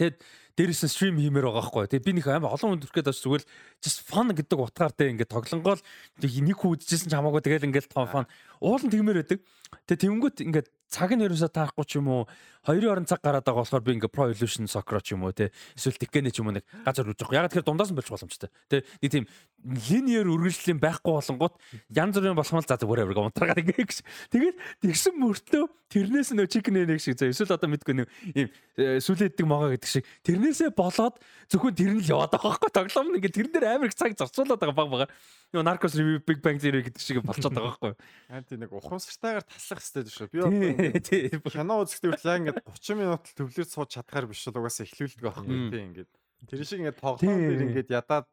Тэгэд 0.00 0.16
дээрээс 0.54 0.82
нь 0.86 0.92
стрим 0.96 1.18
хиймээр 1.18 1.50
байгаа 1.50 1.60
байхгүй. 1.66 1.90
Тэгээ 1.90 2.06
би 2.06 2.12
нэг 2.22 2.26
амар 2.30 2.54
олон 2.54 2.78
хүн 2.78 2.82
төрөхөд 2.86 3.10
бас 3.10 3.20
зүгээр 3.20 3.44
just 3.82 4.00
fun 4.06 4.30
гэдэг 4.30 4.54
утгаар 4.54 4.94
те 4.94 5.10
ингээд 5.10 5.34
тоглонгоол 5.34 5.82
нэг 6.22 6.56
хүн 6.56 6.72
үдчихсэн 6.78 7.10
ч 7.10 7.14
хамаагүй 7.18 7.42
тэгэл 7.42 7.66
ингээд 7.66 7.90
том 7.90 8.06
fun. 8.06 8.26
Уул 8.62 8.86
нь 8.86 8.92
тэгмээр 8.94 9.26
байдаг. 9.26 9.42
Тэгээ 9.86 10.02
тэнгүүт 10.06 10.36
ингээд 10.46 10.68
цаг 10.90 11.14
нь 11.14 11.22
ерөөсөө 11.22 11.54
таахгүй 11.54 11.86
ч 11.86 12.02
юм 12.02 12.10
уу 12.10 12.22
хоёрын 12.66 12.90
орон 12.90 13.06
цаг 13.06 13.22
гараад 13.22 13.46
байгаа 13.46 13.62
болохоор 13.62 13.86
би 13.86 13.94
ингээ 13.94 14.10
Pro 14.10 14.26
Evolution 14.26 14.66
Soccer 14.66 14.98
ч 14.98 15.14
юм 15.14 15.22
уу 15.22 15.32
те 15.32 15.54
эсвэл 15.78 15.96
Tekken 15.96 16.28
ч 16.34 16.42
юм 16.42 16.50
уу 16.50 16.58
нэг 16.58 16.66
газар 16.82 17.06
үрж 17.06 17.22
байгаа. 17.22 17.46
Яг 17.46 17.54
тэгэхээр 17.54 17.68
дундаас 17.70 17.94
нь 17.94 17.96
болж 17.96 18.10
боломжтой. 18.10 18.50
Тэ 18.66 18.82
нэг 18.98 19.10
тийм 19.14 19.24
линейр 19.62 20.26
үргэлжлэлийн 20.26 20.82
байхгүй 20.82 21.14
болонгууд 21.14 21.54
янз 21.94 22.14
бүрийн 22.18 22.34
болох 22.34 22.52
нь 22.52 22.60
л 22.60 22.66
за 22.66 22.82
whatever 22.82 23.14
гэ 23.14 23.22
унтраагаад 23.22 23.62
ингээ 23.62 23.86
гэж. 23.86 23.98
Тэгээд 24.34 24.56
тэгсэн 24.82 25.14
мөртлөө 25.14 25.64
тэрнээс 25.94 26.30
нөө 26.34 26.48
chicken 26.50 26.74
нэг 26.74 26.98
шиг 26.98 27.14
за 27.14 27.30
эсвэл 27.30 27.54
одоо 27.54 27.70
мэдгүй 27.70 27.94
нэг 28.02 28.06
ийм 28.34 28.48
сүлээддэг 28.78 29.46
могоо 29.46 29.70
гэдэг 29.74 29.90
шиг 29.90 30.04
тэрнээсээ 30.26 30.74
болоод 30.74 31.22
зөвхөн 31.52 31.74
тэр 31.76 31.92
нь 31.94 32.02
л 32.02 32.12
яваад 32.18 32.34
байгаа 32.34 32.56
байхгүй 32.56 32.70
тоглоом 32.72 33.14
ингээ 33.14 33.36
тэрэн 33.36 33.52
дээр 33.52 33.66
амар 33.78 33.90
их 33.90 33.98
цаг 33.98 34.14
зарцуулаад 34.18 34.58
байгаа 34.58 34.74
баг 34.74 34.90
бага. 34.90 35.06
Юу 35.50 35.66
Narcos 35.66 35.98
Review 35.98 36.22
Big 36.22 36.38
Bang 36.40 36.62
Theory 36.62 36.86
гэдэг 36.86 37.02
шиг 37.02 37.20
болчиход 37.26 37.52
байгаа 37.52 37.74
байхгүй. 37.74 37.92
Аа 38.30 38.42
тийм 38.46 38.62
нэг 38.64 38.70
ухамсартайгаар 38.70 39.44
таслах 39.60 39.84
хэрэгтэй 39.84 40.08
шүү. 40.08 40.28
Би 40.32 40.40
одоо 40.40 41.52
кино 41.52 41.74
үзэхдээ 41.84 42.10
хүртэл 42.16 42.38
ингээд 42.40 42.64
30 42.64 42.96
минут 42.96 43.22
л 43.28 43.36
төвлөрч 43.36 43.70
сууж 43.70 43.90
чадхаар 43.92 44.26
биш 44.26 44.48
л 44.48 44.56
угаасаа 44.56 44.88
эхлүүлдэг 44.88 45.20
байхгүй 45.20 45.56
тийм 45.68 45.84
ингээд. 45.92 46.10
Тэр 46.48 46.64
шиг 46.64 46.80
ингээд 46.80 46.98
тоглоом 47.04 47.40
дээр 47.44 47.64
ингээд 47.68 47.92
ядаад 47.92 48.28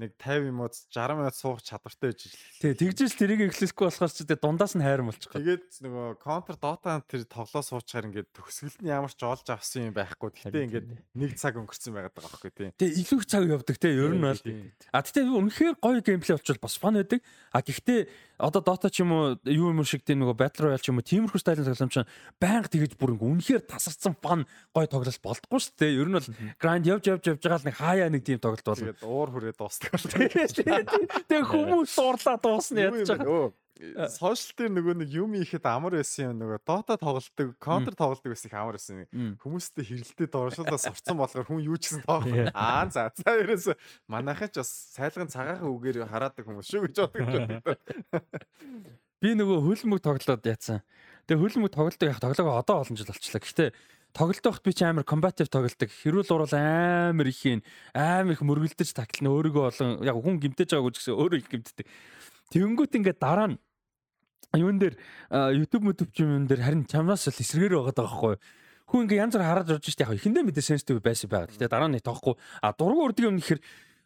нэг 0.00 0.16
50 0.18 0.48
юм 0.48 0.60
уу 0.64 0.70
60 0.72 1.16
минут 1.20 1.36
суух 1.36 1.60
чадвартай 1.60 2.10
байж 2.10 2.24
л. 2.26 2.34
Тий, 2.58 2.72
тэгжээс 2.74 3.14
тэрийг 3.14 3.44
эхлэхгүй 3.52 3.86
болохоор 3.86 4.10
ч 4.10 4.24
тэгээ 4.24 4.40
дундаас 4.40 4.74
нь 4.74 4.82
хайрам 4.82 5.12
болчих. 5.12 5.30
Тэгээд 5.30 5.68
нөгөө 5.84 6.06
counter 6.18 6.56
dota 6.56 6.98
тэр 7.04 7.28
тоглоо 7.28 7.62
суучаар 7.62 8.08
ингээд 8.08 8.32
төгсгөлд 8.32 8.80
нь 8.80 8.90
ямар 8.90 9.12
ч 9.12 9.20
олж 9.20 9.46
авсан 9.52 9.92
юм 9.92 9.94
байхгүй. 9.94 10.32
Гэтэ 10.32 10.64
ингээд 10.64 10.88
нэг 11.12 11.30
цаг 11.36 11.60
өнгөрцөн 11.60 11.92
байгаад 11.92 12.16
байгаа 12.16 12.32
байхгүй 12.32 12.52
тий. 12.56 12.70
Тэгээ 12.72 12.98
илүү 13.04 13.18
их 13.20 13.28
цаг 13.28 13.42
явдаг 13.46 13.76
тий. 13.76 13.92
Ер 13.92 14.12
нь 14.16 14.24
бол. 14.24 14.42
А 14.90 15.04
тэгтээ 15.04 15.24
үнэхээр 15.28 15.76
гоё 15.76 16.00
геймплей 16.00 16.34
болчихвол 16.40 16.64
бас 16.64 16.76
фан 16.80 16.96
байдаг. 16.96 17.20
А 17.52 17.60
гэхдээ 17.60 18.00
одоо 18.42 18.60
Dota 18.60 18.90
ч 18.90 19.06
юм 19.06 19.14
уу 19.14 19.38
юу 19.46 19.70
юм 19.70 19.86
шиг 19.86 20.02
тийм 20.02 20.26
нөгөө 20.26 20.34
Battle 20.34 20.66
Royale 20.66 20.82
ч 20.82 20.90
юм 20.90 20.98
уу 20.98 21.06
тиймэрхүү 21.06 21.38
стайлын 21.38 21.70
тоглоом 21.70 21.92
чинь 21.94 22.10
байнга 22.42 22.66
тэгэж 22.66 22.98
бүр 22.98 23.14
ингээ 23.14 23.30
үнэхээр 23.38 23.62
тасарсан 23.70 24.18
фан 24.18 24.42
гоё 24.74 24.90
тоглолт 24.90 25.22
болдгоо 25.22 25.62
шүү 25.62 25.78
дээ. 25.78 25.96
Ер 26.02 26.08
нь 26.10 26.16
бол 26.18 26.28
grind 26.58 26.90
явж 26.90 27.04
явж 27.06 27.24
явж 27.30 27.38
байгаа 27.38 27.62
л 27.62 27.66
нэг 27.70 27.76
хаяа 27.78 28.10
нэг 28.10 28.22
тийм 28.26 28.42
тоглолт 28.42 28.66
болно. 28.66 28.90
Тэгээд 28.90 29.06
уур 29.06 29.28
хүрээ 29.30 29.54
дуусдаг. 29.54 29.90
Тэгээ 31.30 31.46
хүмүүс 31.46 31.94
уурлаа 32.02 32.36
дуусна 32.42 32.90
ядаж 32.90 33.14
байгаа. 33.14 33.54
Сошиал 34.14 34.54
дээр 34.54 34.72
нөгөө 34.78 34.94
нэг 35.02 35.10
юм 35.10 35.34
ихэд 35.34 35.66
амар 35.66 35.98
байсан 35.98 36.30
юм 36.30 36.42
нөгөө 36.42 36.60
Dota 36.62 36.94
тоглолтог, 36.94 37.54
Counter 37.58 37.94
тоглолтог 37.98 38.30
байсан 38.30 38.46
их 38.46 38.54
амар 38.54 38.78
байсан. 38.78 39.06
Хүмүүстэй 39.42 39.84
хэрэлдээ 39.90 40.28
доршуулаа 40.30 40.78
сурцсан 40.86 41.18
болохоор 41.18 41.46
хүн 41.50 41.66
юу 41.66 41.74
ч 41.82 41.90
гэсэн 41.90 42.06
тоох. 42.06 42.26
Аа 42.54 42.86
за 42.86 43.10
за 43.10 43.34
ерөөс 43.42 43.74
манайхаа 44.06 44.46
ч 44.54 44.62
бас 44.62 44.70
сайлган 44.94 45.26
цагаахан 45.26 45.66
үгээр 45.66 46.06
хараадаг 46.06 46.46
хүмүүс 46.46 46.70
шүү 46.70 46.86
гэж 46.86 46.96
боддог. 47.10 47.74
Би 49.18 49.34
нөгөө 49.34 49.58
хөлмөг 49.66 50.00
тоглоод 50.02 50.46
яатсан. 50.46 50.82
Тэгээ 51.26 51.42
хөлмөг 51.42 51.70
тоглолтог 51.74 52.06
яг 52.06 52.22
тоглоогоо 52.22 52.62
одоо 52.62 52.76
олон 52.86 52.94
жил 52.98 53.10
болчихлоо. 53.10 53.42
Гэхдээ 53.42 53.70
тоглолт 54.14 54.46
байхад 54.46 54.62
би 54.62 54.72
ч 54.74 54.80
амар 54.86 55.06
combative 55.06 55.50
тоглолдог. 55.50 55.90
Хэрүүл 55.90 56.30
урал 56.30 56.54
амар 56.54 57.26
их 57.26 57.42
юм. 57.46 57.62
Амар 57.94 58.34
их 58.34 58.42
мөргөлдөж 58.42 58.94
таклна 58.94 59.30
өөрийгөө 59.30 59.64
олон 59.74 59.90
яг 60.06 60.18
хүн 60.18 60.38
гимтэж 60.38 60.74
байгаагүй 60.74 60.92
ч 60.94 60.96
гэсэн 61.02 61.18
өөрөө 61.18 61.38
их 61.38 61.48
гимтдэг. 61.50 61.86
Тэнгүүт 62.52 62.98
ингээд 63.00 63.18
дараа 63.22 63.48
нь 63.54 63.56
юун 64.54 64.78
дээр 64.78 64.94
YouTube 65.30 65.92
YouTube 65.92 66.12
юм 66.18 66.46
дээр 66.46 66.62
харин 66.62 66.84
чамнаас 66.86 67.28
л 67.28 67.42
эсрэгээр 67.42 67.78
байгаа 67.78 67.94
даа 67.96 68.06
байхгүй 68.08 68.36
хүн 68.92 69.08
ингээ 69.08 69.22
янз 69.24 69.34
бүр 69.36 69.46
хараад 69.46 69.72
урж 69.72 69.88
штэ 69.88 70.04
яг 70.04 70.12
ихэндээ 70.20 70.44
мэдээ 70.44 70.68
sensitive 70.68 71.00
байсан 71.00 71.32
байгаа. 71.32 71.48
Гэтэ 71.48 71.72
дараа 71.72 71.88
нь 71.88 72.02
тоохгүй 72.04 72.36
а 72.60 72.76
дургу 72.76 73.08
урдаг 73.08 73.24
юм 73.24 73.40
нэхэр 73.40 73.60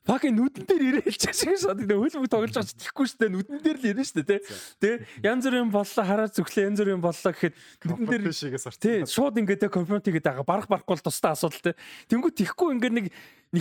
Факи 0.06 0.30
нүдэн 0.30 0.70
дээр 0.70 1.02
ирээл 1.02 1.18
чашиг 1.18 1.58
шат 1.58 1.82
гэдэг 1.82 1.98
хөлбөг 1.98 2.30
тоглож 2.30 2.54
байгаа 2.54 2.70
ч 2.70 2.78
тэхгүй 2.78 3.06
шүү 3.10 3.18
дээ 3.26 3.32
нүдэн 3.34 3.58
дээр 3.58 3.78
л 3.82 3.88
ирнэ 3.90 4.04
шүү 4.06 4.22
дээ 4.22 4.38
тий. 4.78 4.94
Янз 5.26 5.42
бүрийн 5.50 5.70
боллоо 5.74 6.04
хараад 6.06 6.30
зүглээ 6.30 6.70
янз 6.70 6.78
бүрийн 6.78 7.02
боллоо 7.02 7.32
гэхэд 7.34 7.54
нүдэн 7.90 8.06
дээр 8.06 8.30
шигээс 8.30 8.70
орч. 8.70 8.78
Тий 8.78 9.02
шууд 9.02 9.34
ингээд 9.42 9.66
конфронт 9.66 10.06
хийгээд 10.06 10.30
байгаа 10.30 10.46
барах 10.46 10.70
барахгүй 10.70 10.94
бол 10.94 11.06
тустай 11.10 11.34
асуудал 11.34 11.58
тий. 11.58 11.74
Тэнгүү 12.06 12.30
тэхгүй 12.38 12.68
ингээд 12.78 12.94
нэг 12.94 13.06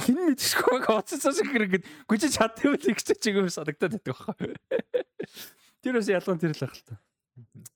хин 0.05 0.21
мэдчихгүй 0.21 0.85
оцсон 0.85 1.33
шиг 1.33 1.49
ингээд 1.49 1.89
гүжиж 2.05 2.37
чадсан 2.37 2.77
үл 2.77 2.89
их 2.93 3.01
ч 3.01 3.09
юм 3.25 3.49
санагдаад 3.49 3.97
байдаг 3.97 4.13
байхгүй. 4.13 4.53
Тэр 5.85 6.01
бас 6.01 6.09
ялган 6.09 6.41
тэр 6.41 6.57
л 6.57 6.65
ах 6.65 6.73
л 6.73 6.81
та. 6.81 6.97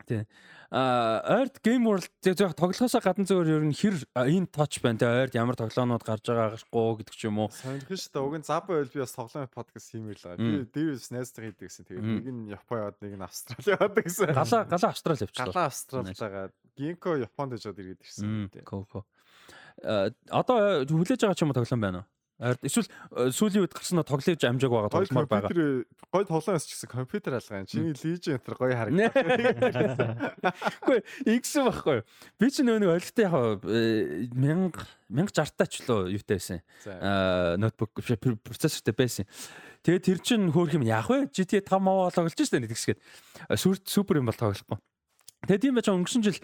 Тий. 0.08 0.26
А 0.72 1.22
ойрд 1.42 1.62
Game 1.62 1.86
World 1.86 2.10
яг 2.26 2.54
тоглохоосоо 2.58 3.02
гадна 3.06 3.26
зөвөр 3.30 3.62
ер 3.62 3.64
нь 3.66 3.76
хэр 3.76 4.02
энэ 4.18 4.50
touch 4.50 4.82
байна 4.82 4.98
те 4.98 5.06
ойрд 5.06 5.38
ямар 5.38 5.54
тоглоомнууд 5.54 6.06
гарч 6.06 6.26
байгаа 6.26 6.58
гашгүй 6.58 7.06
гэдэг 7.06 7.14
ч 7.14 7.30
юм 7.30 7.42
уу. 7.42 7.54
Сонирхож 7.54 8.02
шүү 8.02 8.14
дээ. 8.14 8.26
Уг 8.26 8.36
нь 8.42 8.48
зав 8.50 8.66
байвал 8.66 8.90
би 8.90 9.02
бас 9.02 9.14
тоглоом 9.14 9.50
подкаст 9.54 9.94
хиймээр 9.94 10.18
л 10.18 10.26
байгаа. 10.26 10.42
Би 10.42 10.58
дээрээс 10.74 11.10
найзтай 11.14 11.42
хийдэг 11.54 11.70
гэсэн. 11.70 11.86
Тэгээд 11.86 12.06
нэг 12.06 12.28
нь 12.34 12.50
Япон 12.54 12.78
яваад 12.82 12.98
нэг 13.02 13.14
нь 13.18 13.26
Австрали 13.26 13.70
яваад 13.78 13.98
гэсэн. 13.98 14.30
Галаа 14.34 14.62
галаа 14.66 14.90
Австрали 14.90 15.22
явчихлаа. 15.26 15.50
Галаа 15.54 15.68
Австрали 15.70 16.14
байгаа. 16.18 16.46
Гинко 16.78 17.10
Японд 17.18 17.52
ижод 17.58 17.78
ирээд 17.78 18.02
ирсэн. 18.06 18.50
Ко 18.66 18.86
ко. 18.86 19.06
А 19.86 20.10
одоо 20.30 20.86
хүлээж 20.86 21.26
байгаа 21.26 21.38
ч 21.38 21.42
юм 21.44 21.50
уу 21.50 21.58
тоглоом 21.58 21.82
байна 21.82 21.98
уу? 22.02 22.08
Эсвэл 22.40 22.88
э, 22.88 23.36
сүүлийн 23.36 23.68
үед 23.68 23.76
гарсан 23.76 24.00
тоглож 24.08 24.40
амжааг 24.48 24.72
байгаа 24.72 24.92
тогломоор 24.96 25.28
байгаа. 25.28 25.52
Тэр 25.52 25.84
гой 26.08 26.24
тоглоом 26.24 26.56
яс 26.56 26.64
ч 26.64 26.72
гэсэн 26.72 26.88
компьютер 26.88 27.36
алгаа. 27.36 27.68
Чиний 27.68 27.92
Legion 27.92 28.40
энэ 28.40 28.56
гой 28.56 28.72
харагдав. 28.80 29.12
Үгүй 30.88 31.04
X 31.36 31.60
байхгүй. 31.60 32.00
Би 32.40 32.48
ч 32.48 32.64
нөө 32.64 32.80
нэг 32.80 32.96
ойлгохтой 32.96 33.28
яг 33.28 33.60
1000 33.68 34.72
1060 35.12 35.60
тач 35.60 35.84
лөө 35.84 36.16
юутай 36.16 36.40
байсан. 36.40 36.64
Аа 36.88 37.60
ноутбук 37.60 38.00
процессортэй 38.00 38.96
байсан. 38.96 39.28
Тэгээд 39.84 40.08
тэр 40.08 40.20
чин 40.24 40.48
хөөх 40.56 40.80
юм 40.80 40.88
яах 40.88 41.12
вэ? 41.12 41.28
GTA 41.28 41.60
5 41.60 41.76
маа 41.84 42.08
тоглож 42.08 42.40
штэ 42.40 42.64
нэг 42.64 42.72
тэгсгээд. 42.72 43.04
Супер 43.84 44.24
юм 44.24 44.32
бол 44.32 44.40
тоглохгүй. 44.40 44.80
Тэгээд 45.48 45.64
тийм 45.64 45.76
байж 45.80 45.88
өнгөрсөн 45.88 46.24
жил 46.26 46.40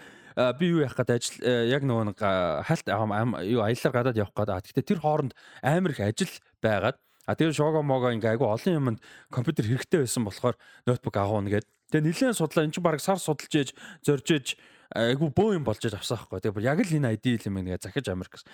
би 0.59 0.65
юу 0.71 0.83
яах 0.83 0.95
гээд 0.95 1.15
ажил 1.15 1.35
яг 1.43 1.83
нөгөө 1.83 2.05
нэг 2.11 2.19
хальт 2.63 2.87
юу 2.87 3.61
аяллаар 3.63 3.95
гадаад 3.95 4.19
явах 4.19 4.35
гээд. 4.35 4.71
Гэхдээ 4.71 4.89
тэр 4.95 4.99
хооронд 5.03 5.33
амар 5.63 5.91
их 5.91 5.99
ажил 5.99 6.31
байгаад 6.63 6.99
А 7.25 7.35
тэр 7.35 7.53
шого 7.53 7.81
мого 7.81 8.13
ингээ 8.13 8.37
айгу 8.37 8.45
олон 8.45 8.73
юмд 8.77 9.01
компьютер 9.33 9.65
хэрэгтэй 9.65 10.05
байсан 10.05 10.23
болохоор 10.29 10.55
ноутбук 10.85 11.17
авах 11.17 11.41
нэгээд. 11.41 11.65
Тэгээ 11.89 12.05
нэлээд 12.05 12.37
судлаа 12.37 12.69
эн 12.69 12.71
чинь 12.71 12.85
баг 12.85 13.01
сар 13.01 13.17
судалж 13.17 13.49
ээж 13.49 13.69
зорж 14.05 14.27
ээж 14.29 14.47
айгу 14.93 15.33
бөө 15.33 15.57
юм 15.57 15.65
болж 15.65 15.81
авсан 15.81 16.21
байхгүй. 16.21 16.53
Тэгээ 16.53 16.69
яг 16.69 16.85
л 16.85 16.97
энэ 17.01 17.17
ID 17.17 17.49
юм 17.49 17.57
ингээ 17.65 17.81
захиж 17.81 18.05
гэсэн. 18.05 18.45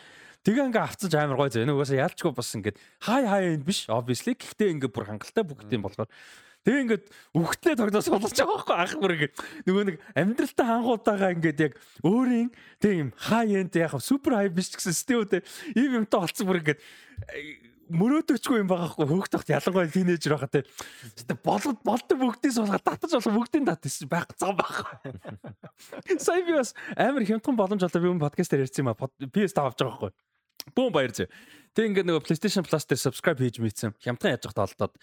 Тэгээ 0.47 0.67
ингээ 0.71 0.87
авцаж 0.87 1.11
амар 1.19 1.35
гой 1.35 1.51
зэ. 1.51 1.67
Энэ 1.67 1.75
угаасаа 1.75 1.99
яалчгүй 1.99 2.31
бас 2.31 2.55
ингээ 2.55 2.75
хай 3.03 3.27
хай 3.27 3.43
биш 3.59 3.91
obviously. 3.91 4.39
Гэхдээ 4.39 4.71
ингээ 4.71 4.87
бүр 4.87 5.05
хангалттай 5.19 5.43
бүгд 5.43 5.67
юм 5.67 5.83
болохоор 5.83 6.07
Тэгээ 6.61 6.81
ингээд 6.85 7.05
үхтлээ 7.33 7.73
тогтоос 7.73 8.05
суулгаж 8.05 8.37
байгаа 8.37 8.53
байхгүй 8.61 8.77
ах 8.77 8.93
бүр 9.01 9.15
ингээд 9.17 9.33
нөгөө 9.65 9.83
нэг 9.89 9.97
амьдралтай 10.13 10.65
хангуудаагаа 10.69 11.33
ингээд 11.33 11.59
яг 11.65 11.73
өөрийн 12.05 12.49
тийм 12.77 13.09
хай 13.17 13.57
энд 13.57 13.73
яг 13.81 13.97
супер 13.97 14.37
хай 14.37 14.53
биш 14.53 14.69
гэсэн 14.69 14.93
стеутэй 14.93 15.41
ийм 15.73 16.05
юмтай 16.05 16.21
олцсон 16.21 16.45
бүр 16.45 16.61
ингээд 16.61 16.79
мөрөөдөгчгүй 17.91 18.61
юм 18.61 18.69
байгаа 18.71 18.89
хгүй 18.93 19.07
хөөх 19.09 19.27
тогт 19.31 19.51
ялангуяа 19.51 19.91
тинейжер 19.91 20.39
те. 20.47 20.63
Гэтэ 21.17 21.35
болоод 21.43 21.79
болдог 21.83 22.17
бүгдийг 22.21 22.53
суулгаад 22.55 22.85
татаж 22.85 23.11
болох 23.19 23.35
бүгдийг 23.35 23.67
татаж 23.67 23.95
байх 24.07 24.31
зам 24.39 24.55
баг. 24.55 25.01
Сайн 26.17 26.45
би 26.47 26.55
бас 26.55 26.71
амар 26.95 27.27
хямдхан 27.27 27.57
боломж 27.59 27.83
олоо 27.83 28.01
би 28.01 28.11
өмнө 28.11 28.23
подкаст 28.23 28.53
дээр 28.53 28.63
ярьсан 28.67 28.85
юм 28.85 28.93
а. 28.95 28.95
PS5 28.95 29.59
авч 29.59 29.79
байгаа 29.83 29.97
хгүй. 29.97 30.11
Бүүн 30.75 30.93
баяр 30.93 31.13
зөө. 31.15 31.27
Тэг 31.71 31.87
ингээд 31.87 32.07
нөгөө 32.09 32.25
PlayStation 32.27 32.65
Plus 32.67 32.83
дээр 32.83 32.99
subscribe 32.99 33.39
хийж 33.39 33.61
мэдсэн. 33.63 33.95
Хямдхан 34.03 34.35
яаж 34.35 34.43
явах 34.43 34.57
талдаад 34.59 34.93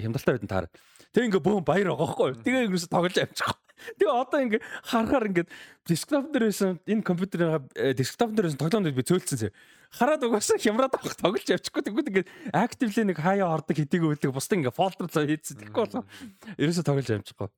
хямдалтай 0.00 0.32
байдан 0.32 0.48
таар. 0.48 0.66
Тэг 1.12 1.28
ингээд 1.28 1.44
бүүн 1.44 1.66
баяр 1.68 1.92
байгаа 1.92 2.08
хгүй. 2.08 2.30
Тэгээ 2.40 2.72
юусэн 2.72 2.88
тоглож 2.88 3.20
амжих. 3.20 3.52
Тэгээ 4.00 4.12
одоо 4.12 4.38
ингээд 4.40 4.64
харахаар 4.88 5.28
ингээд 5.28 5.48
desktop 5.84 6.32
дээр 6.32 6.44
байсан 6.48 6.80
энэ 6.88 7.04
компьютерийн 7.04 7.68
desktop 7.96 8.32
дээр 8.32 8.48
байсан 8.48 8.60
тоглоомд 8.64 8.96
би 8.96 9.04
цөөлцсөн 9.04 9.38
зэ. 9.44 9.52
Хараад 9.92 10.24
угаасаа 10.24 10.56
хямраад 10.56 10.96
авах 10.96 11.16
тоглож 11.20 11.44
явчихгүй 11.48 11.84
тэгвэл 11.84 12.10
ингээд 12.12 12.28
actively 12.56 13.04
нэг 13.08 13.20
хаяа 13.20 13.52
ордог 13.60 13.76
хэдийг 13.76 14.04
өлөг 14.08 14.32
бусдын 14.32 14.64
ингээд 14.64 14.76
folder 14.76 15.08
цаа 15.08 15.28
хийцэн. 15.28 15.60
Тэгэхгүй 15.64 15.84
болоо. 15.84 16.04
Ерөөсө 16.56 16.84
тоглож 16.84 17.08
амжихгүй. 17.10 17.48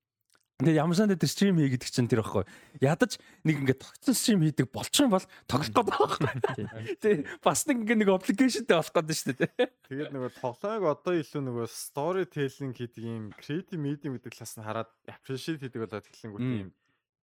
Тэгээ 0.63 0.79
ямар 0.79 0.97
санд 0.97 1.15
дээр 1.19 1.27
стрим 1.29 1.59
хий 1.59 1.71
гэдэг 1.75 1.91
чинь 1.91 2.07
тэр 2.07 2.23
байхгүй. 2.23 2.47
Ядаж 2.79 3.19
нэг 3.43 3.57
ингээд 3.67 3.83
тогтсон 3.83 4.15
стрим 4.15 4.41
хийдэг 4.47 4.71
болчих 4.71 5.03
юм 5.03 5.13
бол 5.13 5.27
тоглох 5.51 5.69
гээд 5.69 5.87
байгаа 5.91 6.07
байхгүй. 6.07 6.97
Тий. 7.03 7.17
Бас 7.43 7.67
нэг 7.67 7.83
ингээд 7.83 8.01
нэг 8.01 8.11
аппликейшнтэй 8.15 8.77
болох 8.79 8.95
гээд 8.95 9.11
шүү 9.11 9.35
дээ. 9.43 9.67
Тэгээд 9.91 10.13
нөгөө 10.15 10.31
тоглоомыг 10.39 10.87
одоо 10.87 11.15
илүү 11.19 11.43
нөгөө 11.43 11.67
story 11.67 12.25
telling 12.31 12.73
хийдэг 12.79 13.03
юм 13.03 13.35
creative 13.35 13.83
medium 13.83 14.15
гэдэг 14.15 14.39
талаас 14.39 14.55
нь 14.55 14.63
хараад 14.63 14.91
appreciate 15.11 15.59
хийдэг 15.59 15.83
болоод 15.83 16.07
эхлэнгүүт 16.07 16.47
юм 16.47 16.71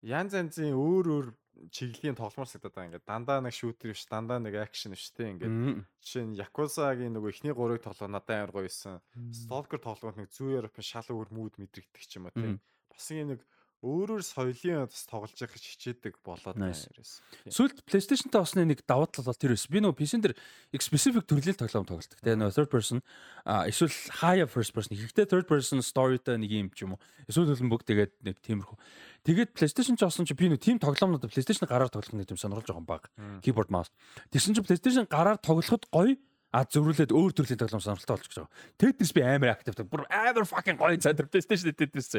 янз 0.06 0.34
янзын 0.34 0.76
өөр 0.76 1.06
өөр 1.12 1.28
чиглэлийн 1.76 2.16
тоглоомор 2.16 2.48
сагдаад 2.48 2.72
байгаа 2.72 2.88
ингээд 2.88 3.10
дандаа 3.10 3.40
нэг 3.44 3.52
шүүтер 3.52 3.92
биш 3.92 4.08
дандаа 4.08 4.40
нэг 4.40 4.56
акшн 4.56 4.96
биш 4.96 5.12
те 5.12 5.28
ингээд 5.36 5.84
жишээ 6.00 6.24
нь 6.24 6.38
Yakuza-гийн 6.40 7.12
нөгөө 7.20 7.36
ихний 7.36 7.52
гурыг 7.52 7.84
тоглоо 7.84 8.08
надад 8.08 8.48
амар 8.48 8.52
гоё 8.56 8.72
байсан. 8.72 9.04
Stalker 9.36 9.80
тоглоомд 9.84 10.24
нэг 10.24 10.32
зүү 10.32 10.56
Европын 10.56 10.88
шал 10.88 11.12
өөр 11.12 11.36
мууд 11.36 11.60
мэдрэгдэх 11.60 12.04
ч 12.08 12.16
юм 12.16 12.32
уу 12.32 12.36
те 12.36 12.56
бас 13.00 13.08
нэг 13.16 13.40
өөрөөр 13.80 14.24
соёлын 14.28 14.90
бас 14.92 15.06
тоглож 15.08 15.40
явах 15.40 15.56
хичээдэг 15.56 16.20
болоод 16.20 16.60
байна 16.60 16.76
ерөөс. 16.76 17.12
Сүүлд 17.48 17.80
PlayStation-тай 17.88 18.44
усны 18.44 18.66
нэг 18.68 18.84
давуу 18.84 19.08
тал 19.08 19.24
бол 19.24 19.40
тэр 19.40 19.56
байсан. 19.56 19.72
Би 19.72 19.80
нөгөө 19.80 19.96
PC-н 19.96 20.24
дээр 20.26 20.36
specific 20.84 21.24
төрлийн 21.24 21.56
тоглоом 21.56 21.88
тоглолдог. 21.88 22.20
Тэгээ 22.20 22.44
нөгөө 22.44 22.56
third 22.60 22.68
person 22.68 23.00
эсвэл 23.48 23.96
higher 24.20 24.52
first 24.52 24.76
person 24.76 25.00
ихтэй 25.00 25.24
third 25.24 25.48
person 25.48 25.80
story-тай 25.80 26.36
нэг 26.36 26.52
юм 26.52 26.68
ч 26.76 26.84
юм 26.84 27.00
уу. 27.00 27.04
Эсвэл 27.32 27.56
хөлбөмбөг 27.56 27.88
тэгээд 27.88 28.20
нэг 28.20 28.44
тиймэрхүү. 28.44 28.76
Тэгээд 29.24 29.56
PlayStation 29.56 29.96
ч 29.96 30.04
осон 30.04 30.28
чи 30.28 30.36
би 30.36 30.52
нөгөө 30.52 30.60
team 30.60 30.76
тоглоомнууд 30.84 31.32
PlayStation 31.32 31.64
гараар 31.64 31.88
тоглох 31.88 32.12
нэг 32.12 32.28
юм 32.28 32.36
сонирхолж 32.36 32.68
байгаа 32.68 32.84
юм 32.84 32.90
баг. 32.90 33.08
Keyboard 33.40 33.72
mouse. 33.72 33.96
Тэгсэн 34.36 34.60
чи 34.60 34.64
PlayStation 34.68 35.08
гараар 35.08 35.40
тоглоход 35.40 35.88
гоё 35.88 36.20
а 36.50 36.66
зөрүүлээд 36.66 37.14
өөр 37.14 37.32
төрлийн 37.38 37.62
тоглоом 37.62 37.84
сонирхолтой 37.84 38.18
болж 38.18 38.34
байгаа. 38.34 38.54
Tetris 38.82 39.12
би 39.14 39.22
амар 39.22 39.54
актив. 39.54 39.78
Бүр 39.86 40.06
амар 40.10 40.46
fucking 40.50 40.80
гоё 40.82 40.98
цаа 40.98 41.14
PlayStation 41.14 41.74
Tetris. 41.78 42.10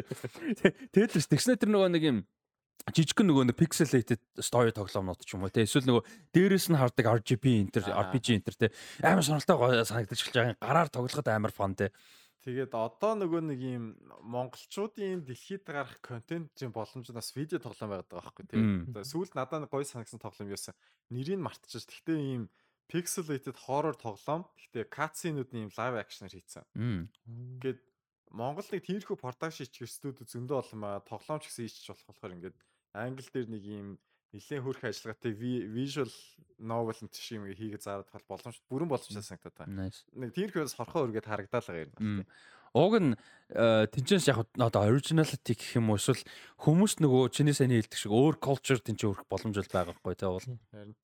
Tetris 0.94 1.26
тэгснэ 1.26 1.58
тэр 1.58 1.74
нөгөө 1.74 1.90
нэг 1.90 2.04
юм 2.06 2.18
жижигхэн 2.88 3.28
нөгөө 3.28 3.44
нэг 3.50 3.56
pixelated 3.58 4.22
story 4.40 4.72
тоглоомнууд 4.72 5.20
ч 5.26 5.36
юм 5.36 5.44
уу 5.44 5.52
те 5.52 5.66
эсвэл 5.66 5.84
нөгөө 5.84 6.02
дээрэс 6.32 6.70
нь 6.72 6.78
хардаг 6.80 7.06
RGB 7.20 7.44
энтер 7.68 7.84
RPG 7.90 8.40
энтер 8.40 8.56
те 8.56 8.66
амар 9.04 9.26
сонирхолтой 9.26 9.58
гоё 9.58 9.84
санагдаж 9.84 10.16
эхэлж 10.16 10.36
байгаа. 10.38 10.56
Гараар 10.62 10.88
тоглоход 10.88 11.28
амар 11.28 11.52
фан 11.52 11.76
те. 11.76 11.92
Тэгээд 12.40 12.72
одоо 12.72 13.12
нөгөө 13.20 13.52
нэг 13.52 13.60
юм 13.60 13.84
монголчуудын 14.24 15.28
дэлхийд 15.28 15.60
гарах 15.68 16.00
контентын 16.00 16.72
боломжноос 16.72 17.36
видео 17.36 17.60
тоглоом 17.60 17.92
байгаад 17.92 18.08
байгаа 18.08 18.32
байхгүй 18.32 18.46
тийм. 18.48 18.88
Сүүлд 18.96 19.36
надад 19.36 19.68
гоё 19.68 19.84
санагсан 19.84 20.16
тоглоом 20.16 20.48
юусэн. 20.48 20.72
Нэрийг 21.12 21.36
мартчихсан. 21.36 21.84
Гэхдээ 21.84 22.16
ийм 22.16 22.48
pixelated 22.90 23.56
horror 23.64 23.94
тоглоом. 23.94 24.44
Гэхдээ 24.58 24.90
cutscene-үүд 24.90 25.50
нь 25.54 25.70
live 25.78 25.96
action-аар 26.02 26.34
хийцэн. 26.34 26.66
Ингээд 26.74 27.80
Монгол 28.30 28.66
нэг 28.70 28.82
тиймэрхүү 28.86 29.18
production 29.18 29.66
хийчих 29.66 29.90
студиуд 29.90 30.30
зөндөө 30.30 30.58
олон 30.62 30.78
маа 30.78 31.02
тоглоомч 31.02 31.50
гэсэн 31.50 31.66
хийчих 31.66 31.90
болох 31.90 32.06
болохоор 32.10 32.34
ингээд 32.38 32.56
англи 32.94 33.26
дээр 33.26 33.48
нэг 33.50 33.62
юм 33.66 33.88
нэлээд 34.30 34.62
хөрх 34.62 34.82
ажиллагаатай 34.86 35.32
visual 35.34 36.10
novel 36.62 36.94
шиг 37.10 37.42
юм 37.42 37.50
хийгээ 37.50 37.82
заарах 37.82 38.10
тал 38.10 38.30
боломж 38.30 38.62
бүрэн 38.70 38.86
боломжтой 38.86 39.26
санагдаад 39.26 39.58
байна. 39.58 39.90
Нэг 40.14 40.30
тиймэрхүүс 40.30 40.78
хорхоо 40.78 41.10
өргөд 41.10 41.26
байгаа 41.26 41.82
юм 41.82 41.90
байна. 41.98 42.26
Уг 42.70 42.94
нь 43.02 43.18
э, 43.50 43.90
тэнцэнс 43.90 44.30
яг 44.30 44.46
одоо 44.54 44.86
originality 44.86 45.58
гэх 45.58 45.82
юм 45.82 45.90
уу 45.90 45.98
эсвэл 45.98 46.22
хүмүүс 46.62 47.02
нөгөө 47.02 47.34
чиний 47.34 47.50
сайн 47.50 47.74
хэлдэг 47.74 47.98
шиг 47.98 48.14
өөр 48.14 48.38
culture 48.38 48.78
тэнцэн 48.78 49.10
өрөх 49.10 49.26
боломж 49.26 49.58
байгаа 49.58 49.90
байхгүй 49.90 50.14
тий 50.14 50.30
бол. 50.30 50.46
Харин 50.70 50.94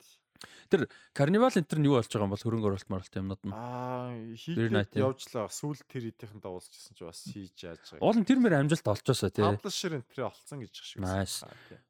Тэр 0.70 0.88
карнивал 1.16 1.54
энэ 1.54 1.68
төр 1.68 1.80
нь 1.80 1.88
юу 1.88 1.96
болж 1.98 2.10
байгаа 2.10 2.26
юм 2.26 2.34
бол 2.34 2.44
хөрөнгө 2.44 2.68
оруулалт 2.72 2.90
маралт 2.90 3.14
юмнууд 3.16 3.42
нь. 3.46 3.52
Аа 3.54 4.12
хийгээд 4.36 4.96
явжлаа. 4.96 5.46
Сүүл 5.50 5.80
тэр 5.86 6.10
эдийнхэн 6.10 6.40
дагуулчихсан 6.42 6.94
чи 6.96 7.02
бас 7.06 7.20
хийж 7.26 7.56
яаж 7.62 7.82
байгаа. 7.86 8.04
Уул 8.04 8.18
нь 8.20 8.28
тэр 8.28 8.38
мэр 8.42 8.54
амжилт 8.60 8.86
олчоосоо 8.86 9.30
тий. 9.30 9.44
Энэ 9.46 10.04
тэр 10.10 10.28
олцсон 10.28 10.58
гэж 10.64 10.74
шиг 10.74 11.00
байна. 11.00 11.26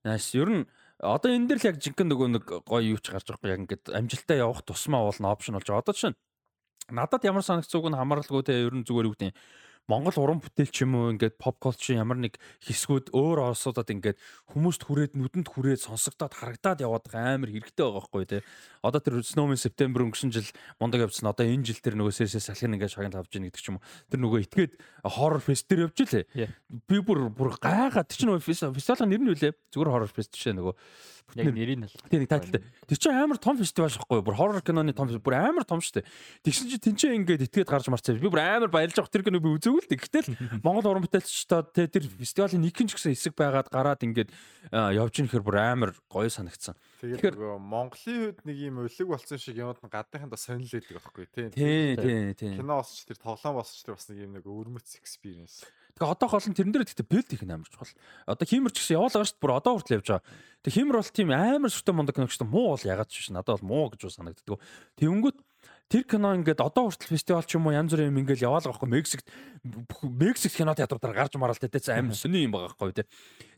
Nice. 0.05 0.31
Ер 0.37 0.49
нь 0.51 0.65
одоо 1.01 1.31
энэ 1.33 1.49
дэр 1.51 1.61
л 1.61 1.69
яг 1.73 1.77
жинхэнэ 1.77 2.11
нөгөө 2.13 2.29
нэг 2.37 2.45
гоё 2.65 2.97
юу 2.97 3.01
ч 3.01 3.13
гарч 3.13 3.29
байгаа 3.29 3.57
яг 3.57 3.63
ингээд 3.69 3.93
амжилтаа 3.93 4.37
явах 4.41 4.65
тусмаа 4.65 5.05
бол 5.05 5.21
н 5.21 5.29
опшн 5.29 5.57
болж 5.57 5.69
байгаа. 5.69 5.85
Одоо 5.85 5.97
чинь 5.97 6.17
надад 6.89 7.23
ямар 7.27 7.45
санагцууг 7.45 7.91
нь 7.91 7.99
хамааралгүй 7.99 8.43
те 8.47 8.65
ер 8.65 8.73
нь 8.73 8.87
зүгээр 8.87 9.09
үг 9.11 9.17
тийм 9.19 9.33
Монгол 9.87 10.19
уран 10.19 10.43
бүтээл 10.43 10.75
ч 10.75 10.83
юм 10.83 10.99
уу 10.99 11.15
ингээд 11.15 11.39
pop 11.39 11.63
culture 11.63 11.95
ямар 11.95 12.19
нэг 12.19 12.43
хэсгүүд 12.67 13.15
өөр 13.15 13.39
орсуудад 13.55 13.87
ингээд 13.87 14.19
хүмүүст 14.51 14.83
хүрээд 14.83 15.15
нүдэнд 15.15 15.47
хүрээд 15.47 15.87
сонсогдоод 15.87 16.35
харагдаад 16.35 16.83
яваад 16.83 17.07
амар 17.15 17.55
хэрэгтэй 17.55 17.87
байгаа 17.87 18.03
байхгүй 18.03 18.27
тий. 18.27 18.43
Одоо 18.83 18.99
тэр 18.99 19.23
Snowman 19.23 19.55
September 19.55 20.03
өнгөрсөн 20.03 20.35
жил 20.35 20.51
мундаг 20.83 21.07
явжсан. 21.07 21.31
Одоо 21.31 21.47
энэ 21.47 21.71
жил 21.71 21.79
тэр 21.79 21.95
нөгөө 22.03 22.19
сэсэс 22.19 22.51
салхин 22.51 22.75
ингээд 22.75 22.99
шагнал 22.99 23.23
авч 23.23 23.39
ийн 23.39 23.47
гэдэг 23.47 23.63
ч 23.63 23.71
юм 23.71 23.79
уу. 23.79 23.87
Тэр 24.11 24.21
нөгөө 24.27 24.39
итгээд 24.51 24.73
horror 25.07 25.39
fest 25.39 25.71
дээр 25.71 25.87
явж 25.87 26.03
илээ. 26.03 26.51
Би 26.91 26.99
бүр 26.99 27.31
бүр 27.31 27.55
гайхаад 27.55 28.11
тэр 28.11 28.19
чинь 28.27 28.43
фестивалийн 28.43 29.07
нэр 29.15 29.23
нь 29.23 29.33
үлээ. 29.39 29.55
Зүгээр 29.71 29.93
horror 29.95 30.11
fest 30.11 30.35
шээ 30.35 30.59
нөгөө 30.59 30.75
Яг 31.35 31.51
нэрийг 31.51 31.83
нь 31.83 31.85
л. 31.85 31.93
Тийм 32.07 32.23
нэг 32.23 32.31
тайлтай. 32.31 32.63
Тэр 32.87 32.99
чинь 33.03 33.19
амар 33.19 33.37
том 33.43 33.59
фестивал 33.59 33.91
шахгүй 33.91 34.23
бүр 34.23 34.39
хоррор 34.39 34.63
киноны 34.63 34.95
том 34.95 35.11
бүр 35.11 35.35
амар 35.35 35.67
том 35.67 35.83
штэ. 35.83 36.07
Тэгсэн 36.47 36.71
чи 36.71 36.79
тэнцээ 36.79 37.19
ингээд 37.19 37.51
итгээд 37.51 37.67
гарч 37.67 37.91
марцаа. 37.91 38.15
Би 38.15 38.31
бүр 38.31 38.41
амар 38.47 38.71
баярлж 38.71 38.95
авах 39.03 39.11
тэр 39.11 39.27
кино 39.27 39.43
би 39.43 39.51
үзээгүй 39.59 39.76
л 39.81 39.89
дээ. 39.89 40.01
Гэтэл 40.01 40.29
Монгол 40.65 40.91
уран 40.93 41.05
бүтээлчдод 41.05 41.73
те 41.73 41.89
тэр 41.91 42.05
фестивалийн 42.07 42.63
нэгэн 42.65 42.89
ч 42.89 42.97
гэсэн 42.97 43.13
хэсэг 43.13 43.35
байгаад 43.37 43.69
гараад 43.73 44.05
ингээд 44.05 44.31
явж 44.73 45.15
ийн 45.21 45.29
гэхэр 45.29 45.45
бүр 45.45 45.59
амар 45.61 45.91
гоё 46.09 46.31
санагдсан. 46.31 46.77
Тэгэхээр 47.01 47.61
Монголын 47.61 48.37
хувьд 48.37 48.41
нэг 48.47 48.57
юм 48.57 48.85
өлөг 48.85 49.09
болсон 49.09 49.39
шиг 49.39 49.57
юмуд 49.57 49.81
нь 49.81 49.93
гадныхандаа 49.93 50.41
сонирл 50.41 50.73
байдаг 50.73 50.97
байхгүй 50.97 51.27
тий. 51.29 51.47
Тий, 51.53 51.97
тий, 51.97 52.35
тий. 52.35 52.53
Кино 52.57 52.81
болсч 52.81 53.05
тэр 53.05 53.19
тоглоом 53.21 53.61
болсч 53.61 53.85
тэр 53.85 53.97
бас 53.97 54.09
нэг 54.09 54.19
юм 54.25 54.33
нэг 54.37 54.45
өвөрмөц 54.45 54.97
experience. 54.99 55.65
Тэгээ 55.97 56.13
одоо 56.13 56.29
гол 56.29 56.45
нь 56.45 56.53
тэрэн 56.53 56.73
дээр 56.77 56.85
гэхдээ 56.85 57.09
бэлт 57.09 57.31
их 57.33 57.43
амар 57.49 57.69
чухал. 57.73 57.97
Одоо 58.29 58.45
химэр 58.45 58.69
ч 58.69 58.85
гэсэн 58.85 59.01
яваалаа 59.01 59.25
шүү 59.25 59.33
дээ. 59.33 59.45
Бүр 59.49 59.57
одоо 59.57 59.73
хүртэл 59.81 59.97
явж 59.97 60.09
байгаа. 60.13 60.29
Тэгээ 60.61 60.77
химэр 60.77 60.97
бол 61.01 61.13
тийм 61.17 61.29
амар 61.33 61.73
сүртэй 61.73 61.95
мундаг 61.97 62.15
кино 62.21 62.29
ч 62.29 62.37
гэсэн 62.37 62.53
муу 62.53 62.69
бол 62.77 62.85
ягаад 62.85 63.09
ч 63.09 63.15
биш. 63.17 63.29
Надад 63.33 63.65
бол 63.65 63.69
муу 63.73 63.85
гэж 63.97 64.01
санагддаг. 64.13 64.61
Тэнгүүт 65.01 65.39
тэр 65.87 66.03
кино 66.03 66.35
ингээд 66.35 66.59
одоо 66.59 66.91
хүртэл 66.91 67.15
фестивал 67.15 67.47
ч 67.47 67.55
юм 67.55 67.71
уу 67.71 67.77
янз 67.77 67.95
бүрийн 67.95 68.11
юм 68.11 68.21
ингээд 68.27 68.43
яваалаа 68.43 68.75
байхгүй 68.75 68.91
Мексикт 68.91 69.27
Мексик 70.03 70.53
кино 70.59 70.75
театруудаар 70.75 71.15
гарч 71.15 71.39
мараал 71.39 71.59
тэ 71.59 71.71
амар 71.95 72.19
сони 72.19 72.43
юм 72.43 72.59
байгаа 72.59 72.75
байхгүй 72.75 73.07
тэ. 73.07 73.11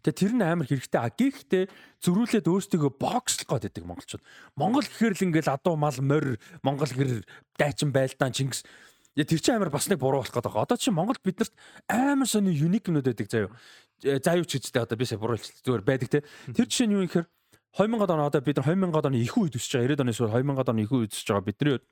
Тэгээ 0.04 0.20
тэр 0.20 0.32
нь 0.36 0.44
амар 0.44 0.68
хэрэгтэй. 0.68 1.00
А 1.00 1.08
гэхдээ 1.08 1.64
зөрүүлээд 2.04 2.46
өөрсдөө 2.52 2.92
бокслох 3.00 3.48
гээд 3.48 3.64
байдаг 3.72 3.84
монголчууд. 3.88 4.22
Монгол 4.60 4.84
гэхэр 4.84 5.16
л 5.16 5.24
ингээд 5.24 5.48
адуу 5.48 5.80
мал 5.80 5.96
морь 6.04 6.36
Монгол 6.60 6.92
гэр 6.92 7.24
дайчин 7.56 7.96
байлдаан 7.96 8.36
Чингис 8.36 8.64
Я 9.18 9.24
тэр 9.24 9.42
чинь 9.42 9.58
амар 9.58 9.74
бас 9.74 9.90
нэг 9.90 9.98
буруу 9.98 10.22
болох 10.22 10.30
гэдэг. 10.30 10.54
Одоо 10.54 10.78
чинь 10.78 10.94
Монголд 10.94 11.18
биднэрт 11.26 11.50
амар 11.90 12.28
сони 12.30 12.54
юник 12.54 12.86
юмнууд 12.86 13.02
байдаг 13.02 13.26
заяа. 13.26 13.50
За 13.98 14.38
юу 14.38 14.46
ч 14.46 14.62
гэжтэй 14.62 14.86
одоо 14.86 14.94
би 14.94 15.02
сая 15.10 15.18
буруу 15.18 15.34
хэлчихлээ 15.34 15.66
зүгээр 15.66 15.82
байдаг 15.82 16.08
те. 16.08 16.22
Тэр 16.54 16.70
жишээ 16.70 16.86
нь 16.86 16.94
юу 16.94 17.02
гэхээр 17.02 17.26
2000 17.74 18.14
он 18.14 18.22
одоо 18.22 18.38
бид 18.38 18.62
нар 18.62 18.70
2000 18.70 18.94
оны 19.10 19.18
их 19.18 19.34
үед 19.34 19.58
үсэж 19.58 19.82
байгаа 19.82 19.98
90 19.98 20.06
оны 20.06 20.14
сүүр 20.14 20.30
2000 20.38 20.70
оны 20.70 20.82
их 20.86 20.92
үед 20.94 21.10
үсэж 21.10 21.26
байгаа 21.34 21.46
бидний 21.50 21.82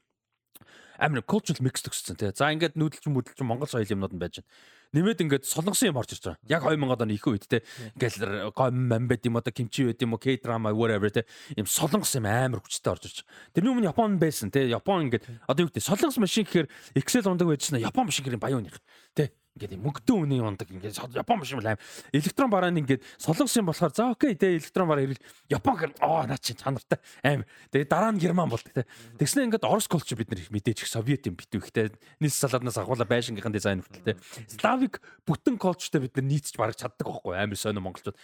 амар 0.99 1.23
cultural 1.23 1.61
mix 1.61 1.85
төгссөн 1.85 2.17
тий. 2.17 2.33
За 2.33 2.51
ингээд 2.53 2.77
нүүдэлч 2.77 3.09
мөдөлч 3.09 3.41
Монгол 3.45 3.69
соёл 3.69 3.87
юмнууд 3.87 4.17
нь 4.17 4.21
байж 4.21 4.41
байна. 4.41 4.51
Нэмээд 4.97 5.23
ингээд 5.27 5.45
солонгосын 5.45 5.91
юм 5.93 6.01
орж 6.01 6.17
ирж 6.17 6.25
байгаа. 6.25 6.41
Яг 6.49 6.63
2000 6.65 7.05
оны 7.05 7.13
их 7.13 7.27
үед 7.27 7.45
тий. 7.45 7.61
Ингээд 7.99 8.55
гом 8.57 8.75
мам 8.89 9.05
байд 9.11 9.27
юм 9.27 9.37
одоо 9.37 9.53
кимчи 9.53 9.85
байд 9.85 10.01
юм 10.01 10.17
уу 10.17 10.23
K 10.23 10.39
drama 10.41 10.73
whatever 10.73 11.11
тий. 11.11 11.27
Им 11.59 11.67
солонгос 11.67 12.17
юм 12.17 12.25
амар 12.25 12.65
хүчтэй 12.65 12.93
орж 12.95 13.05
ирж 13.05 13.19
байгаа. 13.27 13.53
Тэрний 13.53 13.73
өмнө 13.77 13.91
Япон 13.93 14.17
байсан 14.17 14.49
тий. 14.49 14.71
Япон 14.73 15.11
ингээд 15.11 15.27
одоо 15.45 15.67
юу 15.67 15.69
гэдэг 15.69 15.85
солонгос 15.85 16.17
машин 16.23 16.47
гэхээр 16.49 16.71
Excel 16.97 17.29
ундаг 17.29 17.51
байжсэн 17.51 17.83
Япон 17.83 18.09
машин 18.09 18.25
гэрийн 18.25 18.41
баяуных 18.41 18.81
тий 19.13 19.35
ингээд 19.57 19.81
мөнгөдөө 19.81 20.17
үний 20.21 20.41
ундаг 20.45 20.69
ингээд 20.69 21.17
Япон 21.17 21.41
биш 21.41 21.57
юм 21.57 21.65
аим. 21.65 21.81
Электрон 22.13 22.51
барааны 22.53 22.85
ингээд 22.85 23.01
солонгос 23.17 23.57
юм 23.57 23.67
болохоор 23.73 23.93
за 23.97 24.13
окей 24.13 24.37
тэ 24.37 24.61
электрон 24.61 24.89
бараа 24.89 25.09
ирэл. 25.09 25.23
Япон 25.49 25.77
гэр 25.81 25.93
оо 26.05 26.29
наа 26.29 26.37
чи 26.37 26.53
чанартай. 26.53 27.01
Аим. 27.25 27.49
Тэгээ 27.73 27.89
дараа 27.89 28.13
нь 28.13 28.21
герман 28.21 28.53
болдог 28.53 28.73
тэ. 28.77 28.85
Тэгснэ 29.17 29.49
ингээд 29.49 29.65
орос 29.65 29.89
колч 29.89 30.13
бид 30.13 30.29
нар 30.29 30.45
их 30.45 30.53
мэдээж 30.53 30.85
их 30.85 30.93
совет 30.93 31.25
юм 31.25 31.41
битүү 31.41 31.65
ихтэй 31.65 31.89
нийс 32.21 32.37
салааднаас 32.37 32.77
агуулга 32.77 33.09
байшингийнхэн 33.09 33.57
дизайн 33.57 33.81
хүртэл 33.81 34.05
тэ. 34.13 34.21
Славик 34.61 35.01
бүтэн 35.25 35.57
колчтой 35.57 36.05
бид 36.05 36.21
нар 36.21 36.29
нийцж 36.29 36.61
бараг 36.61 36.77
чаддаг 36.77 37.09
байхгүй 37.09 37.33
амар 37.33 37.57
сонио 37.57 37.81
монголчууд. 37.81 38.17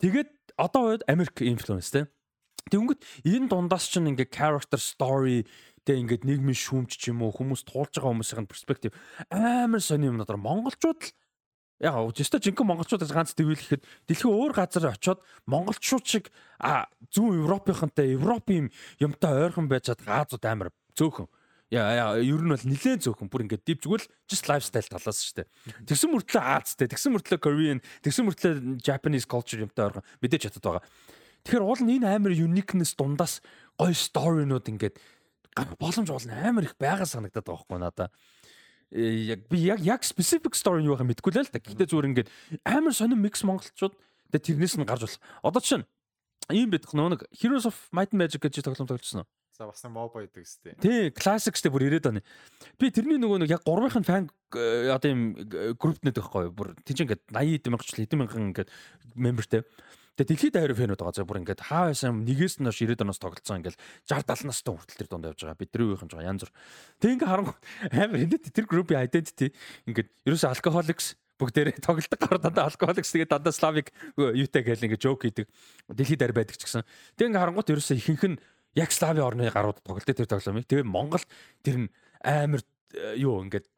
Тэгээд 0.00 0.56
одоо 0.56 0.96
үед 0.96 1.04
Америк 1.04 1.44
инфлюенс 1.44 1.92
тэ. 1.92 2.08
Тэнгөт 2.68 3.00
энэ 3.24 3.48
дундаас 3.48 3.88
ч 3.88 4.00
ингээ 4.00 4.28
character 4.28 4.80
story 4.80 5.44
Тэ 5.88 5.96
ингээд 5.96 6.28
нийгмийн 6.28 6.52
шүүмж 6.52 7.00
ч 7.00 7.08
юм 7.08 7.24
уу 7.24 7.32
хүмүүс 7.32 7.64
туулж 7.64 7.96
байгаа 7.96 8.12
хүмүүсийн 8.12 8.44
перспектив 8.44 8.92
амар 9.32 9.80
сони 9.80 10.12
юм 10.12 10.20
надаар 10.20 10.36
монголчууд 10.36 11.00
л 11.00 11.12
яг 11.80 11.94
өчтөө 11.96 12.42
жинхэнэ 12.42 12.68
монголчуудаас 12.68 13.14
ганц 13.14 13.32
төвлөхэд 13.38 13.86
дэлхийн 14.10 14.34
өөр 14.34 14.52
газар 14.52 14.92
очиод 14.92 15.22
монголчууд 15.46 16.04
шиг 16.04 16.28
зүүн 17.14 17.40
европынхантай 17.40 18.18
европын 18.18 18.68
юмтай 18.98 19.32
ойрхон 19.46 19.70
байж 19.70 19.86
чад 19.86 20.02
Газууд 20.02 20.42
амар 20.42 20.74
зөөхөн 20.98 21.30
яа 21.70 22.18
ер 22.18 22.42
нь 22.42 22.50
бол 22.50 22.66
нилээн 22.66 23.04
зөөхөн 23.04 23.30
бүр 23.30 23.44
ингээд 23.46 23.62
дип 23.62 23.84
зүгэл 23.84 24.10
just 24.26 24.48
lifestyle 24.50 24.88
талаас 24.88 25.20
шүү 25.22 25.44
дээ. 25.44 25.48
Тэгсэн 25.84 26.10
мөртлөө 26.16 26.42
Азтэй, 26.42 26.88
тэгсэн 26.88 27.12
мөртлөө 27.12 27.38
Korean, 27.44 27.78
тэгсэн 28.00 28.24
мөртлөө 28.24 28.80
Japanese 28.80 29.28
culture 29.28 29.60
юмтай 29.60 29.92
ойрхон 29.92 30.04
мэдээж 30.24 30.48
чаддаг 30.48 30.82
байгаа. 30.82 30.84
Тэгэхээр 31.44 31.66
уул 31.68 31.82
нь 31.84 31.94
энэ 32.00 32.08
амар 32.08 32.32
uniqueness 32.32 32.96
дундаас 32.96 33.44
гоё 33.76 33.92
story-нууд 33.92 34.64
ингээд 34.64 34.96
боломж 35.78 36.08
болно 36.10 36.32
амар 36.38 36.64
их 36.64 36.74
байгаа 36.78 37.06
санагдаад 37.06 37.46
байгаа 37.46 37.64
хгүй 37.64 37.78
надаа. 37.78 38.08
Э, 38.90 39.00
яг 39.00 39.48
би 39.48 39.58
яг 39.60 39.80
яг 39.80 40.02
specific 40.02 40.56
story 40.56 40.84
юу 40.84 40.96
байхаа 40.96 41.08
мэдэхгүй 41.08 41.32
л 41.36 41.50
да. 41.52 41.60
Гэхдээ 41.60 41.88
зүгээр 41.92 42.08
ингээд 42.14 42.28
амар 42.64 42.94
сонир 42.96 43.20
mix 43.20 43.44
монголчууд 43.44 43.94
тэгээ 44.32 44.46
тэрнээс 44.56 44.80
нь 44.80 44.88
гарч 44.88 45.04
болох. 45.04 45.20
Одоо 45.44 45.60
чинь 45.60 45.84
ийм 46.48 46.72
байдаг 46.72 46.96
нөө 46.96 47.08
нэг 47.12 47.22
Heroes 47.36 47.68
of 47.68 47.76
Might 47.92 48.16
and 48.16 48.20
Magic 48.22 48.40
гэж 48.40 48.64
тоглоом 48.64 48.88
тоглосон 48.88 49.24
уу? 49.24 49.28
За 49.58 49.66
бас 49.66 49.82
нэг 49.84 49.92
моб 49.92 50.14
байдаг 50.14 50.46
сте. 50.46 50.72
Тий, 50.80 51.10
classic 51.10 51.58
штэ 51.58 51.68
бүр 51.68 51.84
90-ад 51.90 52.08
оны. 52.14 52.22
Би 52.78 52.88
тэрний 52.94 53.18
нөгөө 53.18 53.42
нэг 53.42 53.50
яг 53.58 53.66
3-ын 53.66 54.06
фан 54.06 54.30
э, 54.54 54.88
одоо 54.94 55.10
ийм 55.10 55.34
групп 55.74 55.98
нэт 56.06 56.16
байхгүй 56.16 56.48
юу? 56.48 56.54
Бүр 56.54 56.72
тийч 56.86 57.02
ингээд 57.02 57.26
80 57.34 57.58
эд 57.58 57.66
мянгач 57.68 57.90
хэдэн 57.90 58.18
мянган 58.22 58.48
ингээд 58.54 58.70
мембертэй. 59.18 59.66
Тэгээ 60.18 60.34
дэлхийд 60.34 60.54
даяар 60.58 60.74
фэнүүд 60.74 60.98
байгаа. 60.98 61.22
Бүр 61.30 61.40
ингээд 61.46 61.62
хаа 61.62 61.94
байсан 61.94 62.26
нэгээс 62.26 62.58
нь 62.58 62.66
хойш 62.66 62.82
90 62.82 63.06
оноос 63.06 63.22
тоглолцсон 63.22 63.62
ингээд 63.62 63.78
60 64.10 64.26
70 64.26 64.50
настай 64.50 64.74
хүртэл 64.74 64.98
тэр 64.98 65.08
дунд 65.14 65.30
явж 65.30 65.46
байгаа. 65.46 65.62
Бидний 65.62 65.86
үеийнхэн 65.94 66.10
жоо 66.10 66.26
янз 66.26 66.42
бүр. 66.42 66.52
Тэг 66.98 67.10
ингээд 67.14 67.30
харангуй 67.30 67.56
амар 67.94 68.18
энэ 68.26 68.38
тэр 68.50 68.66
группийн 68.66 69.06
identity 69.06 69.54
ингээд 69.86 70.10
ерөөсөө 70.26 70.50
alcoholics 70.58 71.14
бүгдээрээ 71.38 71.78
тоглолдог 71.86 72.18
гар 72.18 72.38
дандаа 72.42 72.66
alcoholics 72.66 73.14
тэгээ 73.14 73.30
дандаа 73.30 73.54
slavic 73.54 73.94
юутай 74.18 74.66
гэл 74.66 74.90
ингээд 74.90 75.06
joke 75.06 75.22
хийдэг. 75.22 75.46
Дэлхийд 75.86 76.18
даяар 76.18 76.34
байдаг 76.34 76.58
ч 76.58 76.66
гэсэн. 76.66 76.82
Тэг 77.14 77.30
ингээд 77.30 77.42
харангуйт 77.46 77.70
ерөөсөө 77.78 77.94
ихэнх 78.02 78.24
нь 78.26 78.38
яг 78.74 78.90
слави 78.90 79.22
орны 79.22 79.46
гарууд 79.54 79.86
тоглолтой 79.86 80.18
тэр 80.18 80.26
тоглоомыг. 80.26 80.66
Тэгээ 80.66 80.82
Монгол 80.82 81.22
тэр 81.62 81.86
нь 81.86 81.88
амар 82.26 82.66
э, 82.90 83.22
юу 83.22 83.38
ингээд 83.46 83.70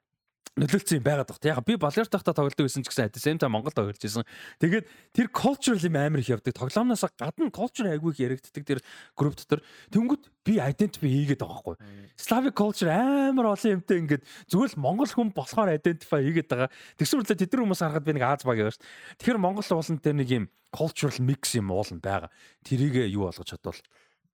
нөлөөлсөн 0.58 0.98
юм 0.98 1.04
байгаад 1.06 1.30
багт. 1.30 1.46
Яг 1.46 1.62
би 1.64 1.76
Болгар 1.80 2.08
тахта 2.10 2.34
тоглодог 2.34 2.66
байсан 2.66 2.82
ч 2.82 2.90
гэсэн 2.90 3.06
at 3.06 3.14
the 3.14 3.22
same 3.22 3.38
time 3.38 3.54
Монгол 3.54 3.72
тоглож 3.72 3.96
байсан. 3.96 4.26
Тэгээд 4.58 4.86
тэр 5.14 5.26
cultural 5.30 5.78
юм 5.78 5.96
амар 5.96 6.20
их 6.20 6.28
явдаг. 6.28 6.52
Тоглоомноос 6.58 7.06
гадна 7.16 7.48
culture 7.54 7.86
айгүй 7.86 8.12
их 8.12 8.20
яригддаг 8.20 8.64
тэр 8.66 8.80
групп 9.14 9.38
дотор. 9.38 9.62
Тэнгүүд 9.94 10.26
би 10.44 10.58
identify 10.58 11.06
хийгээд 11.06 11.40
байгаа 11.40 11.62
байхгүй. 11.62 11.76
Slavic 12.18 12.54
culture 12.58 12.90
амар 12.90 13.54
олон 13.54 13.78
юмтай 13.78 14.02
ингээд 14.02 14.22
зүгээр 14.50 14.70
л 14.74 14.82
Монгол 14.82 15.08
хүн 15.08 15.30
болохоор 15.32 15.70
identify 15.70 16.20
хийгээд 16.20 16.50
байгаа. 16.50 16.68
Тэгсэн 16.98 17.22
мэт 17.22 17.32
тэд 17.38 17.52
нар 17.54 17.62
хүмүүс 17.64 17.80
харахад 17.80 18.04
би 18.04 18.12
нэг 18.18 18.26
Аз 18.26 18.42
баг 18.42 18.58
яваа 18.58 18.74
шүү. 18.74 18.84
Тэгэхээр 19.22 19.38
Монгол 19.38 19.70
уулан 19.70 20.02
дээр 20.02 20.18
нэг 20.18 20.28
юм 20.34 20.44
cultural 20.74 21.16
mix 21.22 21.54
юм 21.54 21.70
уулан 21.70 22.02
байгаа. 22.02 22.30
Тэрийг 22.66 23.06
юу 23.08 23.30
болгож 23.30 23.48
чадвал 23.48 23.78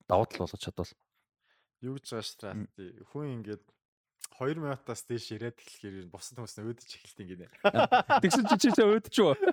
давуу 0.08 0.26
тал 0.26 0.48
болгож 0.48 0.64
чадвал 0.64 0.90
юу 1.84 2.00
гэж 2.00 2.08
байгаа 2.08 2.66
дээ. 2.76 3.04
Хүн 3.12 3.44
ингээд 3.44 3.64
2 4.36 4.60
минутаас 4.60 5.02
дээш 5.08 5.26
ирээд 5.36 5.56
эхлэхээр 5.56 6.08
босод 6.12 6.36
хүмүүс 6.36 6.56
өөдөж 6.60 6.90
эхэлт 6.92 7.18
ингэнэ. 7.24 7.46
Тэгсэн 8.22 8.44
чи 8.52 8.68
чи 8.68 8.82
өөдөж 8.84 9.16
үү? 9.16 9.34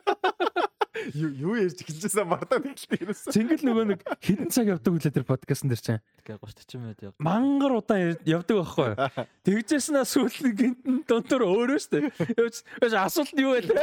Юу 1.12 1.32
юу 1.34 1.54
ярьж 1.58 1.82
эхэлжсэн 1.82 2.28
мартаад 2.30 2.70
эхэлт 2.70 3.02
ерөөсөө. 3.02 3.34
Цэнгэл 3.34 3.66
нөгөө 3.66 3.86
нэг 3.92 4.00
хэдэн 4.24 4.50
цаг 4.54 4.70
явдаг 4.70 4.94
үлээ 4.94 5.12
тэр 5.12 5.26
подкастн 5.26 5.68
дээр 5.74 5.82
чинь. 5.82 6.04
Тэгээ 6.22 6.38
30 6.38 6.70
40 6.70 6.80
минут 6.80 7.00
явдаг. 7.02 7.20
Мангар 7.20 7.74
удаан 7.76 8.16
явдаг 8.24 8.56
байхгүй? 8.62 8.92
Тэгжээснээ 9.50 10.06
сүүл 10.06 10.54
гинтэн 10.54 10.96
донтор 11.10 11.44
өөрөө 11.44 11.80
штэ. 11.82 12.14
Яаж 12.38 12.94
асуулт 12.94 13.34
нь 13.34 13.42
юу 13.42 13.58
вэ? 13.58 13.74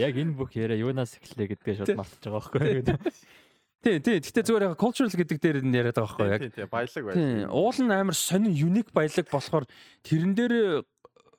Яг 0.00 0.14
энэ 0.16 0.34
бүх 0.34 0.56
яриа 0.56 0.80
юунаас 0.80 1.20
эхэллээ 1.20 1.52
гэдгээ 1.52 1.78
шууд 1.84 2.00
мартаж 2.00 2.26
байгаа 2.26 2.42
байхгүй? 2.48 3.12
Тий, 3.78 4.02
тий. 4.02 4.18
Гэтэ 4.18 4.42
зүгээр 4.42 4.74
яг 4.74 4.80
cultural 4.80 5.12
гэдэг 5.12 5.38
дээр 5.38 5.58
нь 5.62 5.70
яриад 5.70 5.94
байгаа 5.94 6.18
байхгүй 6.18 6.34
яг. 6.34 6.42
Тий, 6.42 6.50
тий, 6.50 6.66
баялаг 6.66 7.02
байна. 7.06 7.14
Тий. 7.14 7.46
Уул 7.46 7.78
нь 7.78 7.94
амар 7.94 8.16
сонин 8.18 8.50
unique 8.50 8.90
баялаг 8.90 9.26
болохоор 9.30 9.64
тэрэн 10.02 10.34
дээр 10.34 10.82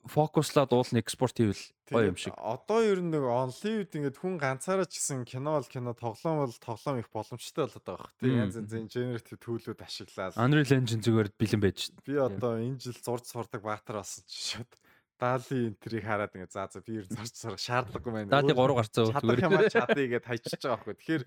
фокуслаад 0.07 0.71
уул 0.71 0.87
нь 0.87 1.01
экспорт 1.03 1.35
хийвэл 1.35 1.63
гоё 1.91 2.09
юм 2.09 2.17
шиг. 2.17 2.33
Одоо 2.39 2.79
ер 2.79 3.03
нь 3.03 3.11
нэг 3.11 3.27
онлайн 3.27 3.83
үед 3.83 3.91
ингээд 3.91 4.17
хүн 4.17 4.39
ганцаараа 4.39 4.87
ч 4.87 5.03
гэсэн 5.03 5.27
кино 5.27 5.59
бол 5.59 5.67
кино, 5.67 5.91
тоглоом 5.91 6.47
бол 6.47 6.55
тоглоом 6.63 6.97
их 7.03 7.11
боломжтой 7.11 7.67
болоод 7.67 7.85
байгаа 7.85 8.07
хэрэг. 8.07 8.23
Тий, 8.23 8.33
янз 8.39 8.55
янзын 8.55 8.87
generative 8.87 9.39
төлөвлөд 9.43 9.83
ашиглаад. 9.83 10.39
Unreal 10.39 10.71
Engine 10.79 11.03
зүгээр 11.03 11.29
бэлэн 11.35 11.61
байж. 11.61 11.91
Би 12.07 12.15
одоо 12.15 12.55
энэ 12.55 12.79
жил 12.79 12.97
зурж 12.97 13.27
сурдаг 13.27 13.61
баатар 13.61 13.99
болсон 13.99 14.23
ч 14.25 14.55
шууд 14.55 14.71
даалын 15.19 15.75
энтрийг 15.75 16.05
хараад 16.07 16.31
ингээ 16.31 16.49
за 16.55 16.65
за 16.71 16.79
би 16.79 17.03
ер 17.03 17.05
нь 17.05 17.15
зарч 17.19 17.35
сурах 17.35 17.59
шаардлагагүй 17.59 18.13
байна. 18.15 18.31
Даалын 18.31 18.55
3 18.55 18.79
гарцаа 18.79 19.03
зүгээр 19.11 19.43
юм 19.43 19.53
чадъя 19.75 20.07
гэд 20.15 20.25
хайчиж 20.25 20.61
байгаа 20.63 20.79
байхгүй. 20.79 20.95
Тэгэхээр 20.95 21.23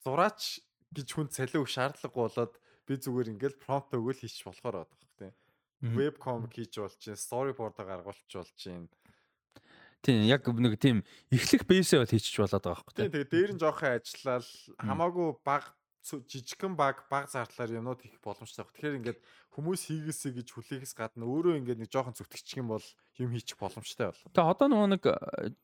зураач 0.00 0.40
гэж 0.96 1.08
хүн 1.12 1.28
цалин 1.28 1.60
өгөх 1.60 1.72
шаардлагагүй 1.76 2.22
болоод 2.24 2.54
би 2.88 2.94
зүгээр 2.96 3.32
ингээл 3.36 3.60
промпт 3.60 3.92
өгөөл 3.92 4.20
хийчих 4.24 4.48
болохоор 4.48 4.80
байгаа 4.80 4.88
байхгүй 4.88 5.12
тийм. 5.20 5.34
Веб 5.92 6.16
комик 6.16 6.52
хийж 6.56 6.72
болж 6.80 6.96
чинь, 6.96 7.20
storyboard 7.20 7.76
гаргуулж 7.76 8.24
болж 8.32 8.52
чинь. 8.56 8.88
Тийм 10.00 10.24
яг 10.28 10.44
нэг 10.48 10.80
тийм 10.80 11.04
эхлэх 11.28 11.68
бейсээ 11.68 12.00
бол 12.00 12.12
хийчих 12.12 12.40
болоод 12.40 12.64
байгаа 12.64 12.80
байхгүй 12.80 12.96
Тийм 12.96 13.12
тэгээ 13.12 13.32
дээр 13.32 13.50
нь 13.56 13.60
жоохон 13.60 13.92
ажиллаад 14.00 14.46
хамаагүй 14.80 15.28
баг 15.44 15.64
жижигхэн 16.04 16.76
баг 16.76 17.08
баг 17.08 17.32
зардлаар 17.32 17.80
юмнууд 17.80 18.04
хийх 18.04 18.20
боломжтой. 18.20 18.68
Тэгэхээр 18.68 18.98
ингээд 19.00 19.18
хүмүүс 19.56 19.88
хийгээсэй 19.88 20.32
гэж 20.36 20.48
хүлээхээс 20.52 20.92
гадна 20.92 21.24
өөрөө 21.24 21.56
ингээд 21.64 21.80
нэг 21.80 21.90
жоохон 21.90 22.12
зүтгэчих 22.12 22.60
юм 22.60 22.76
бол 22.76 22.86
юм 23.16 23.32
хийчих 23.32 23.56
боломжтой 23.56 24.12
бол. 24.12 24.22
Тэгээ 24.36 24.52
одоо 24.52 24.66
нөгөө 24.68 24.88
нэг 24.92 25.02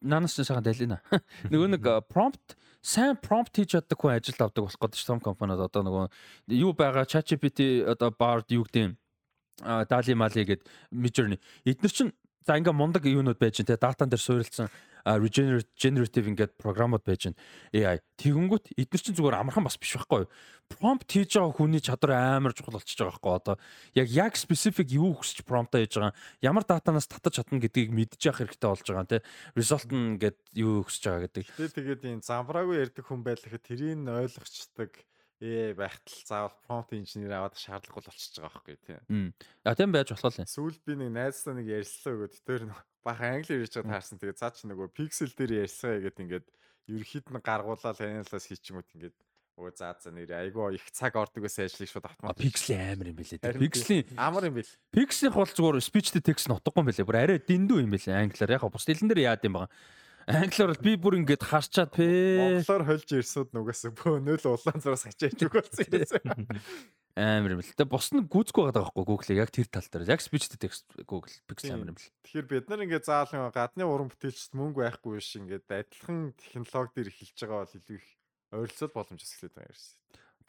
наанаас 0.00 0.32
ч 0.32 0.48
сайхан 0.48 0.64
далина. 0.64 1.04
Нөгөө 1.52 1.68
нэг 1.76 1.84
prompt 2.08 2.56
сайн 2.80 3.20
prompt 3.20 3.52
хийж 3.52 3.76
чаддаг 3.76 4.00
хүн 4.00 4.16
ажилд 4.16 4.40
авдаг 4.40 4.64
болох 4.64 4.80
гэдэг 4.80 5.04
том 5.04 5.20
компаниуд 5.20 5.68
одоо 5.68 5.84
нөгөө 5.84 6.04
юу 6.56 6.72
байгаа 6.72 7.04
ChatGPT 7.04 7.84
одоо 7.84 8.08
Bard 8.08 8.48
юу 8.56 8.64
гэдэг 8.64 8.82
юм 8.88 8.92
Dali 9.60 10.16
Mali 10.16 10.48
гээд 10.48 10.64
Midjourney 10.88 11.36
эдгээр 11.68 11.92
чинь 11.92 12.12
за 12.40 12.56
ингээ 12.56 12.72
мундаг 12.72 13.04
юунууд 13.04 13.36
байж 13.36 13.60
тэ 13.60 13.76
датан 13.76 14.08
дээр 14.08 14.24
суурилсан 14.24 14.72
regenerative 15.04 16.26
ингээд 16.30 16.56
програмууд 16.60 17.04
байж 17.04 17.28
байна. 17.28 17.38
AI. 17.74 17.98
Тэгэнгүүт 18.20 18.76
эдгээр 18.76 19.04
чинь 19.04 19.16
зүгээр 19.16 19.40
амархан 19.40 19.64
бас 19.64 19.80
биш 19.80 19.96
байхгүй 19.96 20.24
юу? 20.24 20.30
Prompt 20.70 21.08
хийж 21.10 21.34
байгаа 21.34 21.56
хүний 21.56 21.82
чадвар 21.82 22.38
амар 22.38 22.54
чухал 22.54 22.78
болчихж 22.78 23.02
байгаа 23.02 23.18
байхгүй 23.18 23.34
одоо 23.34 23.56
яг 23.98 24.08
яг 24.12 24.32
specific 24.38 24.92
юу 24.94 25.16
хүсч 25.18 25.42
prompt 25.42 25.74
хийж 25.74 25.98
байгаа 25.98 26.14
ямар 26.44 26.64
датанаас 26.68 27.10
татаж 27.10 27.42
чадна 27.42 27.58
гэдгийг 27.58 27.90
мэдчих 27.90 28.30
явах 28.30 28.46
хэрэгтэй 28.46 28.70
болж 28.70 28.86
байгаа 28.86 29.08
те 29.08 29.18
result 29.58 29.90
нь 29.90 30.20
ингээд 30.20 30.38
юу 30.54 30.86
хүсэж 30.86 31.02
байгаа 31.10 31.22
гэдэг. 31.26 31.44
Тэгээ 31.58 31.74
тэгээд 31.74 32.02
энэ 32.06 32.26
замбраагүй 32.28 32.76
ярьдаг 32.86 33.04
хүн 33.08 33.24
байх 33.26 33.42
хэрэг 33.42 33.66
тэрийг 33.66 33.98
ойлгочдаг 34.06 34.90
ээ 35.40 35.72
байхтал 35.72 36.20
заавал 36.28 36.56
prompt 36.68 36.92
engineer 36.92 37.32
аваад 37.32 37.56
шаардлагагүй 37.56 38.04
болчихж 38.12 38.36
байгаа 38.36 38.60
байхгүй 38.60 38.76
тийм. 38.84 39.32
А 39.64 39.72
тийм 39.72 39.90
байж 39.92 40.12
болох 40.12 40.36
юм. 40.36 40.44
Сүүлд 40.44 40.80
би 40.84 40.94
нэг 41.00 41.10
найзтай 41.16 41.56
нэг 41.56 41.66
ярьслаа 41.80 42.12
өгөөд 42.12 42.34
тэр 42.44 42.62
бахан 43.00 43.40
англи 43.40 43.56
ярьж 43.64 43.74
байгаа 43.80 43.96
таарсан. 43.96 44.20
Тэгээ 44.20 44.36
цаа 44.36 44.52
чи 44.52 44.68
нөгөө 44.68 44.88
pixel 44.92 45.32
дээр 45.32 45.64
ярьсгаа 45.64 46.04
гэдэг 46.04 46.24
ингээд 46.28 46.46
ерөөхдөө 46.92 47.32
нь 47.32 47.40
гаргуулаад 47.40 47.96
таниалаас 47.96 48.46
хийчихмүүд 48.52 48.88
ингээд 49.00 49.16
өө 49.60 49.72
заа 49.76 49.96
за 50.00 50.12
нэр 50.12 50.32
айгүй 50.32 50.76
их 50.76 50.84
цаг 50.92 51.16
ордог 51.16 51.44
гэсэн 51.44 51.68
ажлыг 51.68 51.88
шууд 51.88 52.08
автомат. 52.08 52.36
Pixel 52.40 52.76
амар 52.76 53.12
юм 53.12 53.16
билээ. 53.20 53.40
Pixel 53.60 54.04
амар 54.16 54.48
юм 54.48 54.56
бил. 54.56 54.72
Pixel 54.92 55.32
бол 55.32 55.48
зүгээр 55.48 55.84
speech 55.84 56.12
to 56.16 56.20
text 56.24 56.48
нутггүй 56.48 56.80
юм 56.80 56.88
билээ. 56.88 57.08
Бүр 57.08 57.20
арай 57.20 57.40
дэндүү 57.40 57.84
юм 57.84 57.92
билээ 57.92 58.16
англиар. 58.24 58.56
Яг 58.56 58.64
бус 58.68 58.88
хэлэн 58.88 59.12
дээр 59.12 59.36
яад 59.36 59.44
юм 59.44 59.60
байгаа. 59.60 59.72
Англиар 60.28 60.76
би 60.82 60.96
бүр 61.00 61.16
ингээд 61.20 61.44
харчаад 61.46 61.90
пэ. 61.96 62.06
Монголоор 62.60 62.84
хольж 62.84 63.08
ирсүүд 63.16 63.56
нүгээс 63.56 63.88
бөөнөл 63.96 64.44
улаан 64.52 64.80
зураас 64.82 65.06
хачаач 65.08 65.40
үг 65.46 65.54
болсон 65.56 65.86
юм. 65.88 66.48
Амар 67.20 67.58
юм 67.58 67.60
л. 67.60 67.66
Тэгээ 67.66 67.90
бус 67.90 68.08
нь 68.14 68.22
гүцгүй 68.28 68.70
байгаа 68.70 68.86
байхгүй 68.86 69.04
Google-ийг 69.04 69.42
яг 69.42 69.50
тэр 69.50 69.66
тал 69.66 69.88
дээр. 69.90 70.08
Яг 70.14 70.22
speech 70.22 70.46
to 70.46 70.56
text 70.60 70.86
Google 71.04 71.34
Pixel 71.50 71.74
амар 71.74 71.90
юм 71.90 71.98
л. 71.98 72.08
Тэгэхээр 72.22 72.46
бид 72.46 72.66
нар 72.70 72.84
ингээд 72.86 73.08
заавал 73.10 73.50
гадны 73.50 73.82
уран 73.82 74.08
бүтээлчд 74.14 74.54
мөнгө 74.54 74.86
байхгүй 74.86 75.18
биш 75.18 75.34
ингээд 75.36 75.66
адилхан 75.66 76.32
технологи 76.38 76.94
дээр 76.96 77.10
эхэлж 77.10 77.38
байгаа 77.42 77.60
бол 77.66 77.76
илүү 77.76 77.96
их 77.98 78.08
ойролцоол 78.54 78.94
боломж 78.94 79.20
эсгэлээд 79.26 79.54
байгаа 79.58 79.74
юм. 79.74 79.84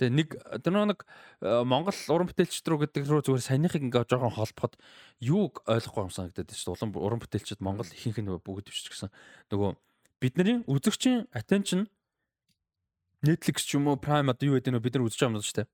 Тэгээ 0.01 0.17
нэг 0.17 0.29
тэр 0.65 0.73
нэг 0.81 1.05
э, 1.45 1.61
Монгол 1.61 1.93
уран 2.09 2.27
бүтээлчд 2.33 2.65
рүү 2.65 2.79
гэдэг 2.89 3.05
рүү 3.05 3.21
зүгээр 3.29 3.45
саяныхыг 3.45 3.85
ингээ 3.85 4.09
жоохон 4.09 4.33
холбоход 4.33 4.73
юуг 5.21 5.61
ойлгохгүй 5.69 6.09
юм 6.09 6.11
санагдаад 6.11 6.49
байна 6.49 6.57
шүү. 6.57 6.73
Улам 6.73 6.91
уран 6.97 7.21
бүтээлчд 7.21 7.61
Монгол 7.61 7.85
ихэнх 7.85 8.17
нь 8.17 8.33
бүгд 8.33 8.73
биш 8.73 8.89
гэсэн. 8.89 9.13
Нөгөө 9.53 9.77
бидний 10.17 10.65
үзэгчийн 10.65 11.29
attention 11.37 11.85
Netflix 13.21 13.69
ч 13.69 13.77
юм 13.77 13.93
уу 13.93 14.01
Prime 14.01 14.33
одоо 14.33 14.49
юу 14.49 14.57
гэдэг 14.57 14.73
нь 14.73 14.81
бид 14.81 14.97
нар 14.97 15.05
үзэж 15.05 15.21
байгаа 15.21 15.37
юм 15.37 15.45
шүү 15.45 15.61
дээ 15.61 15.69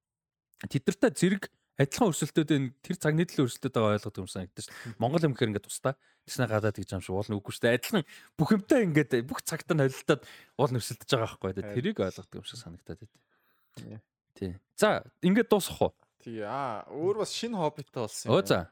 тэдэртэй 0.66 1.14
зэрэг 1.14 1.44
адилхан 1.78 2.10
өрсөлдөд 2.10 2.50
энэ 2.50 2.74
тэр 2.82 2.98
цаг 2.98 3.14
нийтлэл 3.14 3.46
өрсөлдөд 3.46 3.74
байгаа 3.78 3.94
ойлгоод 4.02 4.18
юм 4.18 4.30
санагдаж 4.34 4.66
шүү. 4.66 4.98
Монгол 4.98 5.22
юм 5.30 5.34
гэхээр 5.38 5.54
ингээд 5.54 5.68
тусдаа 5.70 5.94
тэснэ 6.26 6.50
гадаад 6.50 6.78
гэж 6.82 6.90
юм 6.98 7.04
шиг 7.06 7.14
уул 7.14 7.30
нүггүй 7.30 7.54
шүү 7.54 7.64
дээ. 7.70 7.78
Адилхан 7.78 8.06
бүх 8.34 8.50
юмтай 8.58 8.82
ингээд 8.90 9.22
бүх 9.30 9.46
цагтаа 9.46 9.78
холилдоод 9.78 10.26
уул 10.58 10.74
өрсөлдөж 10.82 11.10
байгаа 11.14 11.38
байхгүй. 11.38 11.62
Тэрийг 11.78 12.02
ойлгоод 12.02 12.34
юм 12.34 12.46
шиг 12.50 12.58
санагдаад 12.58 13.06
байд. 13.06 14.02
Тий. 14.38 14.54
За 14.78 15.02
ингээд 15.26 15.50
дуусах 15.50 15.82
уу? 15.82 15.94
Тий. 16.22 16.46
Аа 16.46 16.86
өөр 16.94 17.26
бас 17.26 17.34
шинэ 17.34 17.58
хоббитой 17.58 18.06
болсон 18.06 18.30
юм. 18.30 18.38
Оо 18.38 18.46
за. 18.46 18.70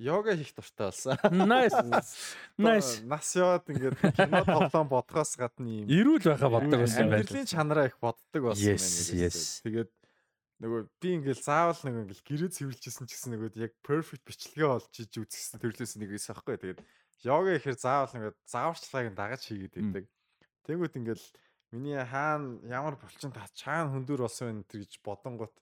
Йога 0.00 0.34
хийх 0.34 0.54
дуртай 0.56 0.88
болсон. 0.88 1.14
Nice. 1.46 1.76
Nice. 2.58 3.04
Нас 3.04 3.28
яваад 3.36 3.68
ингээд 3.68 4.00
кино 4.16 4.40
тоглоом 4.48 4.88
бодгоос 4.88 5.36
гадна 5.36 5.84
юм. 5.84 5.86
Ирүүл 5.86 6.24
байхаа 6.24 6.50
боддог 6.50 6.80
байсан 6.82 7.06
байна. 7.06 7.20
Амьдралын 7.20 7.46
чанараа 7.52 7.86
их 7.86 8.00
боддог 8.00 8.42
болсон 8.48 8.74
юм 8.74 8.80
байна. 8.80 9.30
Тэгээд 9.68 9.90
нөгөө 10.64 10.80
би 10.98 11.08
ингээл 11.20 11.44
заавал 11.44 11.80
нэг 11.84 11.94
ингээл 12.08 12.26
гэрээ 12.26 12.50
цэвэрлжсэн 12.56 13.06
ч 13.06 13.10
гэсэн 13.12 13.30
нөгөө 13.36 13.50
яг 13.60 13.72
perfect 13.84 14.24
бичлэгээ 14.24 14.66
олж 14.66 14.94
иж 14.98 15.12
үзсэн 15.14 15.60
төрлөөс 15.60 15.94
нэг 16.00 16.10
эс 16.16 16.26
аахгүй. 16.32 16.58
Тэгээд 16.58 16.80
йога 17.22 17.54
ихээр 17.54 17.78
заавал 17.78 18.16
ингээд 18.16 18.38
зааварчлагыг 18.48 19.14
дагаж 19.14 19.42
хийгээд 19.44 19.74
байдаг. 19.78 20.04
Тэнгүүт 20.64 20.98
ингээл 20.98 21.26
миний 21.74 21.98
хаана 21.98 22.62
ямар 22.70 22.96
булчин 22.96 23.34
та 23.34 23.46
чаана 23.52 23.90
хөндөр 23.92 24.24
болсон 24.24 24.62
вэ 24.62 24.86
гэж 24.86 25.02
бодонгот 25.02 25.54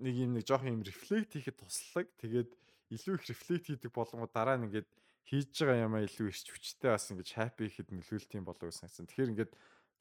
нэг 0.00 0.14
юм 0.16 0.34
нэг 0.34 0.48
жоох 0.48 0.64
юм 0.64 0.82
рефлект 0.82 1.36
хийхэд 1.36 1.60
туслаг. 1.60 2.08
Тэгээд 2.18 2.50
илүү 2.90 3.14
их 3.20 3.24
рефлект 3.28 3.66
хийдэг 3.68 3.92
болгоо 3.92 4.26
дараа 4.32 4.56
нь 4.56 4.66
ингээд 4.66 4.88
хийж 5.28 5.52
байгаа 5.60 5.86
юмаа 5.86 6.02
илүү 6.08 6.28
ирч 6.32 6.48
хүчтэй 6.50 6.90
бас 6.92 7.08
ингээд 7.12 7.36
happy 7.36 7.68
гэхэд 7.68 7.88
нөлөөлт 7.92 8.30
юм 8.36 8.44
болоо 8.44 8.68
гэсэн. 8.68 9.08
Тэгэхээр 9.08 9.32
ингээд 9.32 9.52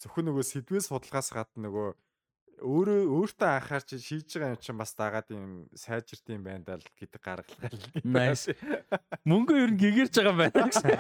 зөвхөн 0.04 0.26
нөгөө 0.28 0.44
сэдвээс 0.44 0.88
судалгаас 0.92 1.30
гадна 1.32 1.68
нөгөө 1.68 1.88
өөрөө 2.62 3.00
өөртөө 3.10 3.50
анхаарч 3.50 3.96
шийдэж 3.98 4.38
байгаа 4.38 4.54
юм 4.54 4.62
чинь 4.62 4.78
бас 4.78 4.92
дагаад 4.94 5.28
юм 5.34 5.66
сайжирт 5.74 6.28
юм 6.30 6.44
байна 6.46 6.64
даа 6.64 6.78
гэдэг 7.00 7.22
гаргалгаа. 7.24 7.72
Nice. 8.06 8.54
Мөнгө 9.26 9.58
ер 9.58 9.72
нь 9.74 9.80
гэгэрч 9.82 10.14
байгаа 10.14 10.32
юм 10.32 10.40
байна 10.44 10.68
гэсэн. 10.70 10.92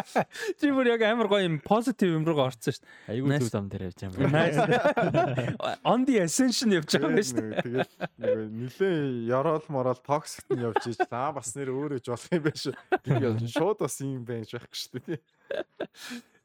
Чи 0.58 0.72
бүр 0.72 0.90
яг 0.94 1.04
амар 1.04 1.28
гоё 1.28 1.44
юм 1.44 1.60
позитив 1.60 2.16
юм 2.16 2.24
руу 2.24 2.40
орсон 2.46 2.72
шүү 2.72 2.82
дээ. 2.82 3.12
Айгүй 3.12 3.38
зүг 3.44 3.52
зам 3.52 3.68
дээр 3.68 3.86
явж 3.90 3.98
байгаа 4.00 4.24
юм 4.24 4.32
байна. 4.32 5.78
On 5.92 6.06
the 6.08 6.24
ascension 6.24 6.72
явж 6.72 6.90
байгаа 6.96 7.12
юм 7.12 7.20
шүү 7.20 7.42
дээ. 7.42 7.86
Тэгээд 8.24 8.50
нилээ 8.54 8.96
ёроол 9.28 9.66
морол 9.68 10.00
токсикт 10.00 10.48
нь 10.50 10.64
явж 10.64 10.88
иж 10.88 11.04
аа 11.10 11.34
бас 11.36 11.52
нэр 11.52 11.74
өөрөө 11.74 12.00
ч 12.00 12.08
болох 12.10 12.32
юм 12.32 12.42
байна 12.48 12.60
шүү. 12.64 12.74
Тэгээд 13.04 13.36
шууд 13.52 13.78
бас 13.84 14.00
юм 14.00 14.24
байж 14.24 14.56
байх 14.56 14.72
шүү 14.72 15.04
дээ. 15.04 15.20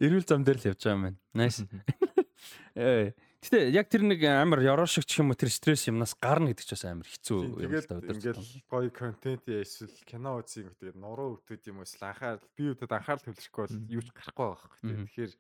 Эрүүл 0.04 0.28
зам 0.28 0.44
дээр 0.44 0.60
л 0.60 0.70
явж 0.74 0.82
байгаа 0.84 0.98
юм 0.98 1.04
байна. 1.08 1.20
Nice. 1.32 1.64
Ээ 2.76 3.16
Гэтэ 3.40 3.72
яг 3.72 3.88
тэр 3.88 4.04
нэг 4.04 4.20
амар 4.28 4.60
ёроошиг 4.60 5.08
ч 5.08 5.24
юм 5.24 5.32
уу 5.32 5.40
тэр 5.40 5.48
стресс 5.48 5.88
юмнаас 5.88 6.12
гарна 6.20 6.52
гэдэг 6.52 6.66
ч 6.68 6.72
бас 6.76 6.84
амар 6.84 7.08
хэцүү 7.08 7.40
юм 7.64 7.72
л 7.72 7.88
да 7.88 7.96
өдөр. 8.04 8.16
Ингээл 8.20 8.48
гоё 8.68 8.92
контент 8.92 9.48
эсвэл 9.48 9.96
кино 10.04 10.44
гэх 10.44 10.76
тэгээд 10.76 11.00
нуруу 11.00 11.40
өгдөд 11.40 11.72
юм 11.72 11.80
эсвэл 11.88 12.12
анхаарал 12.12 12.44
би 12.60 12.64
үүдэд 12.76 12.92
анхаарал 12.92 13.24
төвлөрөхгүй 13.24 13.64
бол 13.64 13.80
юу 13.96 14.04
ч 14.04 14.10
гарахгүй 14.12 14.44
байгаа 14.44 14.76
хэрэг. 14.76 15.00
Тэгэхээр 15.08 15.34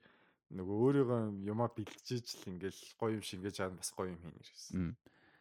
нөгөө 0.55 0.77
өөрийгөө 0.79 1.21
юмаа 1.43 1.69
бэлтжиж 1.75 2.25
л 2.39 2.49
ингээл 2.55 2.81
гоё 2.95 3.11
юм 3.19 3.23
шингээж 3.27 3.55
байгаа 3.59 3.75
бас 3.83 3.91
гоё 3.91 4.09
юм 4.15 4.19
хийнэ 4.23 4.41
гэсэн. 4.47 4.95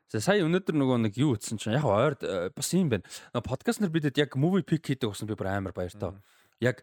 За 0.09 0.19
сая 0.25 0.43
өнөөдөр 0.43 0.77
нөгөө 0.77 0.99
нэг 1.05 1.15
юу 1.21 1.37
утсан 1.37 1.61
чинь 1.61 1.77
яг 1.77 1.85
ойр 1.85 2.17
э, 2.25 2.51
бас 2.51 2.69
юм 2.75 2.91
байна. 2.91 3.05
Подкаст 3.33 3.79
нар 3.79 3.93
бидэд 3.93 4.17
яг 4.19 4.35
movie 4.41 4.65
pick 4.65 4.83
хийдэг 4.83 5.13
болсон 5.13 5.29
би 5.29 5.37
бүр 5.37 5.53
амар 5.53 5.77
баяртай. 5.77 6.17
Яг 6.65 6.83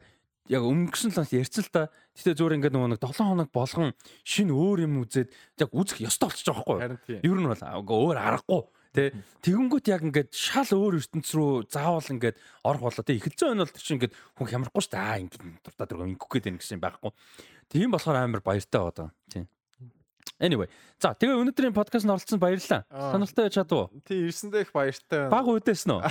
яг 0.51 0.61
өнгөрсөн 0.61 1.13
л 1.15 1.35
ярьцал 1.35 1.69
та. 1.73 1.81
Гэтэ 2.13 2.37
зөөр 2.37 2.55
ингээд 2.61 2.75
нөгөө 2.75 2.89
нэг 2.95 3.01
7 3.01 3.25
хоног 3.25 3.49
болгон 3.49 3.93
шин 4.21 4.53
өөр 4.53 4.85
юм 4.85 5.01
үзээд 5.01 5.29
яг 5.61 5.69
үзэх 5.73 6.05
ёстой 6.05 6.29
болчих 6.29 6.45
жоохгүй. 6.45 6.77
Ер 7.25 7.37
нь 7.41 7.49
бол 7.49 7.61
өөр 7.61 8.17
аргагүй. 8.21 8.61
Тэ 8.95 9.11
тэгэнгүүт 9.43 9.91
яг 9.91 10.01
ингээд 10.07 10.31
шал 10.31 10.71
өөр 10.71 11.03
ертөнц 11.03 11.27
рүү 11.35 11.67
заавал 11.67 12.13
ингээд 12.15 12.39
орох 12.63 12.87
болоо. 12.87 13.03
Тэ 13.03 13.19
эхэлсэн 13.19 13.51
байна 13.51 13.67
бол 13.67 13.75
тэр 13.75 13.83
чинь 13.83 13.97
ингээд 13.99 14.15
хүн 14.39 14.47
хямрахгүй 14.47 14.81
шүү 14.85 14.93
дээ. 14.95 15.03
Аа 15.03 15.19
ингээд 15.19 15.43
дуртаа 15.67 15.87
дургаа 15.89 16.07
ингэх 16.15 16.31
гээд 16.31 16.45
байна 16.47 16.61
гэсэн 16.63 16.79
байхгүй. 16.79 17.11
Тийм 17.67 17.91
болохоор 17.91 18.17
амар 18.23 18.39
баяртай 18.39 18.79
байгаа. 18.79 19.11
Тийм. 19.27 19.51
Anyway. 20.39 20.67
За 20.99 21.15
тэгээ 21.15 21.39
өнөөдрийн 21.39 21.71
подкастт 21.75 22.11
оролцсон 22.11 22.39
баярлалаа. 22.43 22.83
Сонирхолтой 22.91 23.47
байж 23.47 23.55
чадав 23.55 23.79
уу? 23.87 24.01
Тий, 24.03 24.27
ирсэндээ 24.27 24.67
их 24.67 24.71
баяртай 24.75 25.27
байна. 25.27 25.31
Баг 25.31 25.47
үдээсэн 25.47 25.91
үү? 25.95 26.01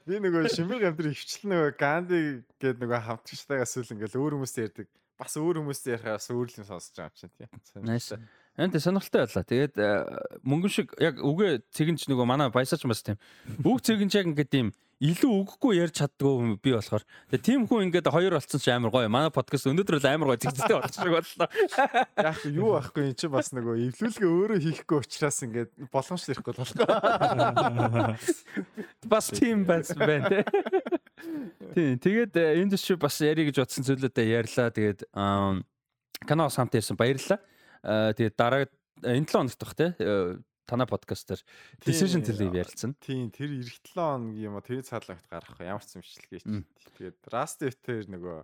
Би 0.08 0.20
нөгөө 0.20 0.52
Шимбэг 0.52 0.84
амдрын 0.92 1.16
хөвчлэн 1.16 1.48
нөгөө 1.54 1.72
Ганди 1.80 2.20
гэдэг 2.60 2.84
нөгөө 2.84 3.00
хамтгчтайгаас 3.08 3.72
үл 3.80 3.92
ингээл 3.96 4.20
өөр 4.20 4.36
хүмүүстэй 4.36 4.68
ярьдаг. 4.68 4.88
Бас 5.16 5.32
өөр 5.40 5.64
хүмүүстэй 5.64 5.96
ярихаас 5.96 6.28
өөр 6.28 6.48
юм 6.60 6.66
сонсож 6.68 6.92
байгаа 6.92 7.08
юм 7.08 7.16
чинь 7.16 7.32
тий. 7.32 7.48
Nice. 7.80 8.20
Энд 8.60 8.76
сонирхолтой 8.76 9.24
байлаа. 9.24 9.44
Тэгээд 9.48 9.74
э, 9.80 9.88
мөнгөн 10.44 10.72
шиг 10.72 10.92
яг 11.00 11.24
үгээ 11.24 11.64
цэгэнч 11.72 12.04
нөгөө 12.12 12.26
манай 12.28 12.52
баясаач 12.52 12.84
бас 12.84 13.00
тийм. 13.00 13.16
Үг 13.64 13.80
цэгэнч 13.80 14.12
яг 14.12 14.28
ингээд 14.28 14.52
тийм 14.52 14.76
илүү 15.02 15.32
өгөхгүй 15.42 15.78
ярьж 15.80 15.98
чаддгүй 15.98 16.58
би 16.62 16.70
болохоор. 16.74 17.02
Тийм 17.42 17.66
хүн 17.66 17.88
ингээд 17.88 18.06
хоёр 18.14 18.36
болцсон 18.38 18.60
ч 18.62 18.70
амар 18.70 18.92
гоё. 18.94 19.10
Манай 19.10 19.30
подкаст 19.34 19.66
өнөөдөр 19.66 19.98
л 19.98 20.06
амар 20.06 20.34
гоё 20.34 20.40
зэгцтэй 20.44 20.76
болчих 20.78 21.10
боллоо. 21.10 21.48
Яг 22.14 22.38
юу 22.46 22.78
ахгүй 22.78 23.10
эн 23.10 23.16
чи 23.18 23.26
бас 23.26 23.50
нөгөө 23.50 23.74
эвлүүлгээ 23.90 24.30
өөрөө 24.30 24.58
хийхгүй 24.62 24.98
учраас 25.02 25.38
ингээд 25.42 25.70
боломжтой 25.90 26.38
ирэхгүй 26.38 26.54
болохгүй. 26.62 26.86
Бас 29.10 29.26
тийм 29.34 29.66
байсан 29.66 29.98
байна 29.98 30.30
тий. 30.30 30.44
Тийм. 31.74 31.98
Тэгээд 31.98 32.34
энэ 32.38 32.70
дэш 32.78 32.94
бас 33.00 33.18
ярих 33.18 33.50
гэж 33.50 33.66
бодсон 33.66 33.82
зүйлүүдээ 33.82 34.26
ярьлаа. 34.38 34.70
Тэгээд 34.70 35.10
канал 35.10 36.50
самт 36.54 36.78
ирсэн 36.78 36.94
баярлалаа. 36.96 37.42
Тэгээд 38.14 38.34
дараа 38.38 38.70
энэ 39.02 39.26
7 39.26 39.42
хоногт 39.42 39.58
бах 39.58 39.74
тий 39.74 39.90
танай 40.66 40.88
подкастер 40.88 41.40
decision 41.84 42.24
tree 42.24 42.50
ярилцсан. 42.50 42.96
Тийм, 43.00 43.30
тэр 43.30 43.52
эх 43.60 43.80
7 43.84 43.94
хоног 43.94 44.36
юм 44.36 44.56
уу 44.56 44.64
тэр 44.64 44.84
цаалагт 44.84 45.24
гарах 45.28 45.60
ямар 45.60 45.84
ч 45.84 46.00
юмшилгээ 46.00 46.40
ч. 46.40 46.64
Тэгээд 46.98 47.18
Rust 47.28 47.60
дээр 47.60 48.08
нөгөө 48.08 48.38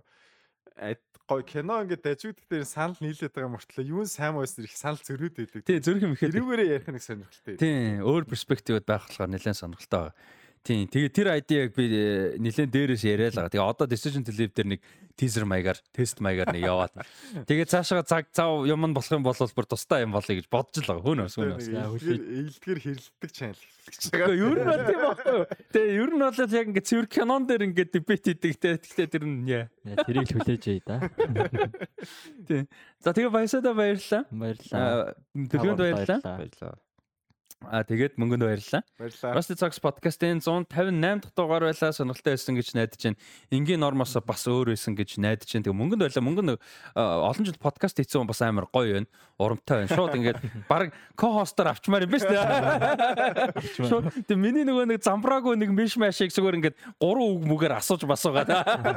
гой 1.30 1.42
кино 1.44 1.82
ингээд 1.84 2.02
дажигддаг 2.02 2.46
дээр 2.50 2.66
санал 2.66 2.98
нийлээд 2.98 3.30
байгаа 3.30 3.54
мөртлөө 3.54 3.84
юу 3.86 4.02
сайн 4.08 4.34
байсан 4.34 4.64
их 4.66 4.74
санал 4.74 4.98
зөрөөд 4.98 5.34
байдаг. 5.38 5.62
Тий 5.62 5.78
зөрөх 5.78 6.02
юм 6.02 6.14
ихэд. 6.18 6.34
Тэрүүгээрээ 6.34 6.72
ярих 6.74 6.88
нэг 6.90 7.04
сонирхолтой. 7.04 7.54
Тий 7.60 8.02
өөр 8.02 8.24
перспективд 8.26 8.84
байх 8.88 9.06
болохоор 9.06 9.30
нэлээд 9.30 9.60
сонирхолтой 9.60 10.10
байгаа. 10.10 10.14
Тийм. 10.60 10.84
Тэгээ 10.92 11.10
тэр 11.16 11.28
ID-г 11.40 11.72
би 11.72 11.84
э, 11.88 12.36
нэлээд 12.36 12.68
дээрээс 12.68 13.04
яриа 13.08 13.32
л 13.32 13.38
байгаа. 13.40 13.48
Тэгээ 13.48 13.64
одоо 13.64 13.86
decision 13.88 14.20
to 14.20 14.32
live 14.36 14.52
дээр 14.52 14.76
нэг 14.76 14.80
teaser 15.16 15.48
маягаар, 15.48 15.80
тест 15.96 16.20
маягаар 16.20 16.52
нэг 16.52 16.68
яваад. 16.68 16.92
Тэгээ 17.48 17.64
цаашаа 17.64 18.04
цаг 18.04 18.28
цав 18.28 18.68
юм 18.68 18.84
нь 18.84 18.92
болох 18.92 19.08
юм 19.08 19.24
бол 19.24 19.32
бүр 19.32 19.64
тустай 19.64 20.04
юм 20.04 20.12
болъё 20.12 20.36
гэж 20.36 20.52
бодож 20.52 20.84
л 20.84 20.92
байгаа. 20.92 21.04
Хөөнөөс 21.08 21.34
хөөнөөс. 21.40 21.66
Ээлдгэр 21.72 22.78
хэрэлдэг 22.84 23.30
channel. 23.32 23.60
Гэхдээ 23.88 24.36
ер 24.36 24.56
нь 24.60 24.68
бол 24.68 24.84
тийм 24.84 25.00
байхгүй. 25.00 25.40
Тэгээ 25.72 25.96
ер 25.96 26.10
нь 26.12 26.20
бол 26.28 26.36
яг 26.44 26.66
ингээд 26.68 26.88
цэвэр 26.92 27.08
кинон 27.08 27.42
дээр 27.48 27.62
ингээд 27.72 27.90
дебет 27.96 28.20
хийдэг 28.20 28.54
те. 28.60 28.76
Гэхдээ 28.76 29.08
тэр 29.16 29.24
нь 29.24 29.48
яа. 29.48 29.64
Тэрийг 30.04 30.28
л 30.28 30.44
хүлээжээ 30.44 30.84
да. 30.84 31.08
Тийм. 32.44 32.68
За 33.00 33.16
тэгээ 33.16 33.32
баясаа 33.32 33.64
баярлалаа. 33.64 34.22
Баярлалаа. 34.28 35.16
Төлөвөнд 35.32 35.80
баярлалаа. 35.80 36.20
Баярлалаа. 36.20 36.76
А 37.60 37.84
тэгээд 37.84 38.16
мөнгөнд 38.16 38.40
баярлалаа. 38.40 39.36
Rusty 39.36 39.52
Talks 39.52 39.76
podcast-ийн 39.84 40.40
158 40.40 41.20
дахь 41.20 41.36
дугаар 41.36 41.68
байлаа 41.68 41.92
сонирхолтой 41.92 42.32
байсан 42.32 42.56
гэж 42.56 42.72
найдаж 42.72 43.00
байна. 43.04 43.20
Энгийн 43.52 43.84
нормоос 43.84 44.16
бас 44.24 44.48
өөр 44.48 44.72
байсан 44.72 44.96
гэж 44.96 45.20
найдаж 45.20 45.44
байна. 45.44 45.68
Тэгээ 45.68 45.76
мөнгөнд 45.76 46.00
баярлалаа. 46.00 46.24
Мөнгөнд 46.24 46.56
олон 46.96 47.44
жил 47.44 47.60
подкаст 47.60 48.00
хийсэн 48.00 48.24
бас 48.24 48.40
амар 48.40 48.64
гоё 48.72 49.04
байна. 49.04 49.08
Урамтай 49.36 49.84
байна. 49.84 49.92
Шууд 49.92 50.16
ингээд 50.16 50.40
баг 50.72 50.96
ко-хостоор 51.20 51.76
авчмаар 51.76 52.08
юм 52.08 52.16
ба 52.16 52.18
шүү. 52.24 53.84
Шууд 53.92 54.08
тэгээ 54.24 54.40
миний 54.40 54.64
нөгөө 54.64 54.96
нэг 54.96 55.04
замбраагүй 55.04 55.60
нэг 55.60 55.76
миш 55.76 56.00
машиг 56.00 56.32
зүгээр 56.32 56.64
ингээд 56.64 56.80
гурван 56.96 57.28
үг 57.36 57.44
мүгээр 57.44 57.76
асууж 57.76 58.08
басуугаад 58.08 58.56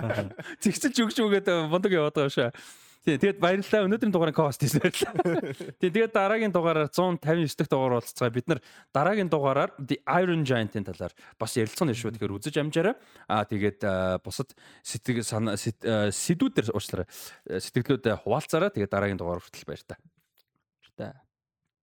зэгцэлж 0.64 1.04
өгч 1.04 1.20
өгөөд 1.20 1.68
бундаг 1.68 1.92
яваад 1.92 2.16
байгаа 2.16 2.32
шүү. 2.32 2.83
Тийм 3.04 3.20
тэгээд 3.20 3.40
баярлалаа. 3.44 3.84
Өнөөдрийн 3.84 4.14
дугаарыг 4.16 4.38
co-host 4.40 4.64
хийсэн 4.64 4.80
баярлалаа. 4.80 5.44
Тийм 5.84 5.92
тэгээд 5.92 6.16
дараагийн 6.16 6.56
дугаараар 6.56 6.88
159 6.88 7.60
дахь 7.60 7.68
дугаар 7.68 8.00
болцгоо. 8.00 8.32
Бид 8.32 8.48
нар 8.48 8.60
дараагийн 8.96 9.28
дугаараар 9.28 9.76
The 9.76 10.00
Iron 10.08 10.48
Giant-ийн 10.48 10.88
талаар 10.88 11.12
бас 11.36 11.52
ярилцсан 11.60 11.92
нь 11.92 12.00
шүү. 12.00 12.16
Тэгэхээр 12.16 12.36
үзэж 12.40 12.56
амжаарай. 12.64 12.96
Аа 13.28 13.44
тэгээд 13.44 13.84
бусад 14.24 14.56
сэтгэл 14.88 15.20
сэдвүүдээр 15.20 16.72
уучлаарай. 16.72 17.08
Сэтгэлдүүд 17.52 18.24
хуваалцаарай. 18.24 18.72
Тэгээд 18.72 18.92
дараагийн 18.96 19.20
дугаар 19.20 19.44
хүртэл 19.44 19.68
баяр 19.68 19.84
та. 19.84 20.00
Баяр 20.00 20.96
та. 20.96 21.23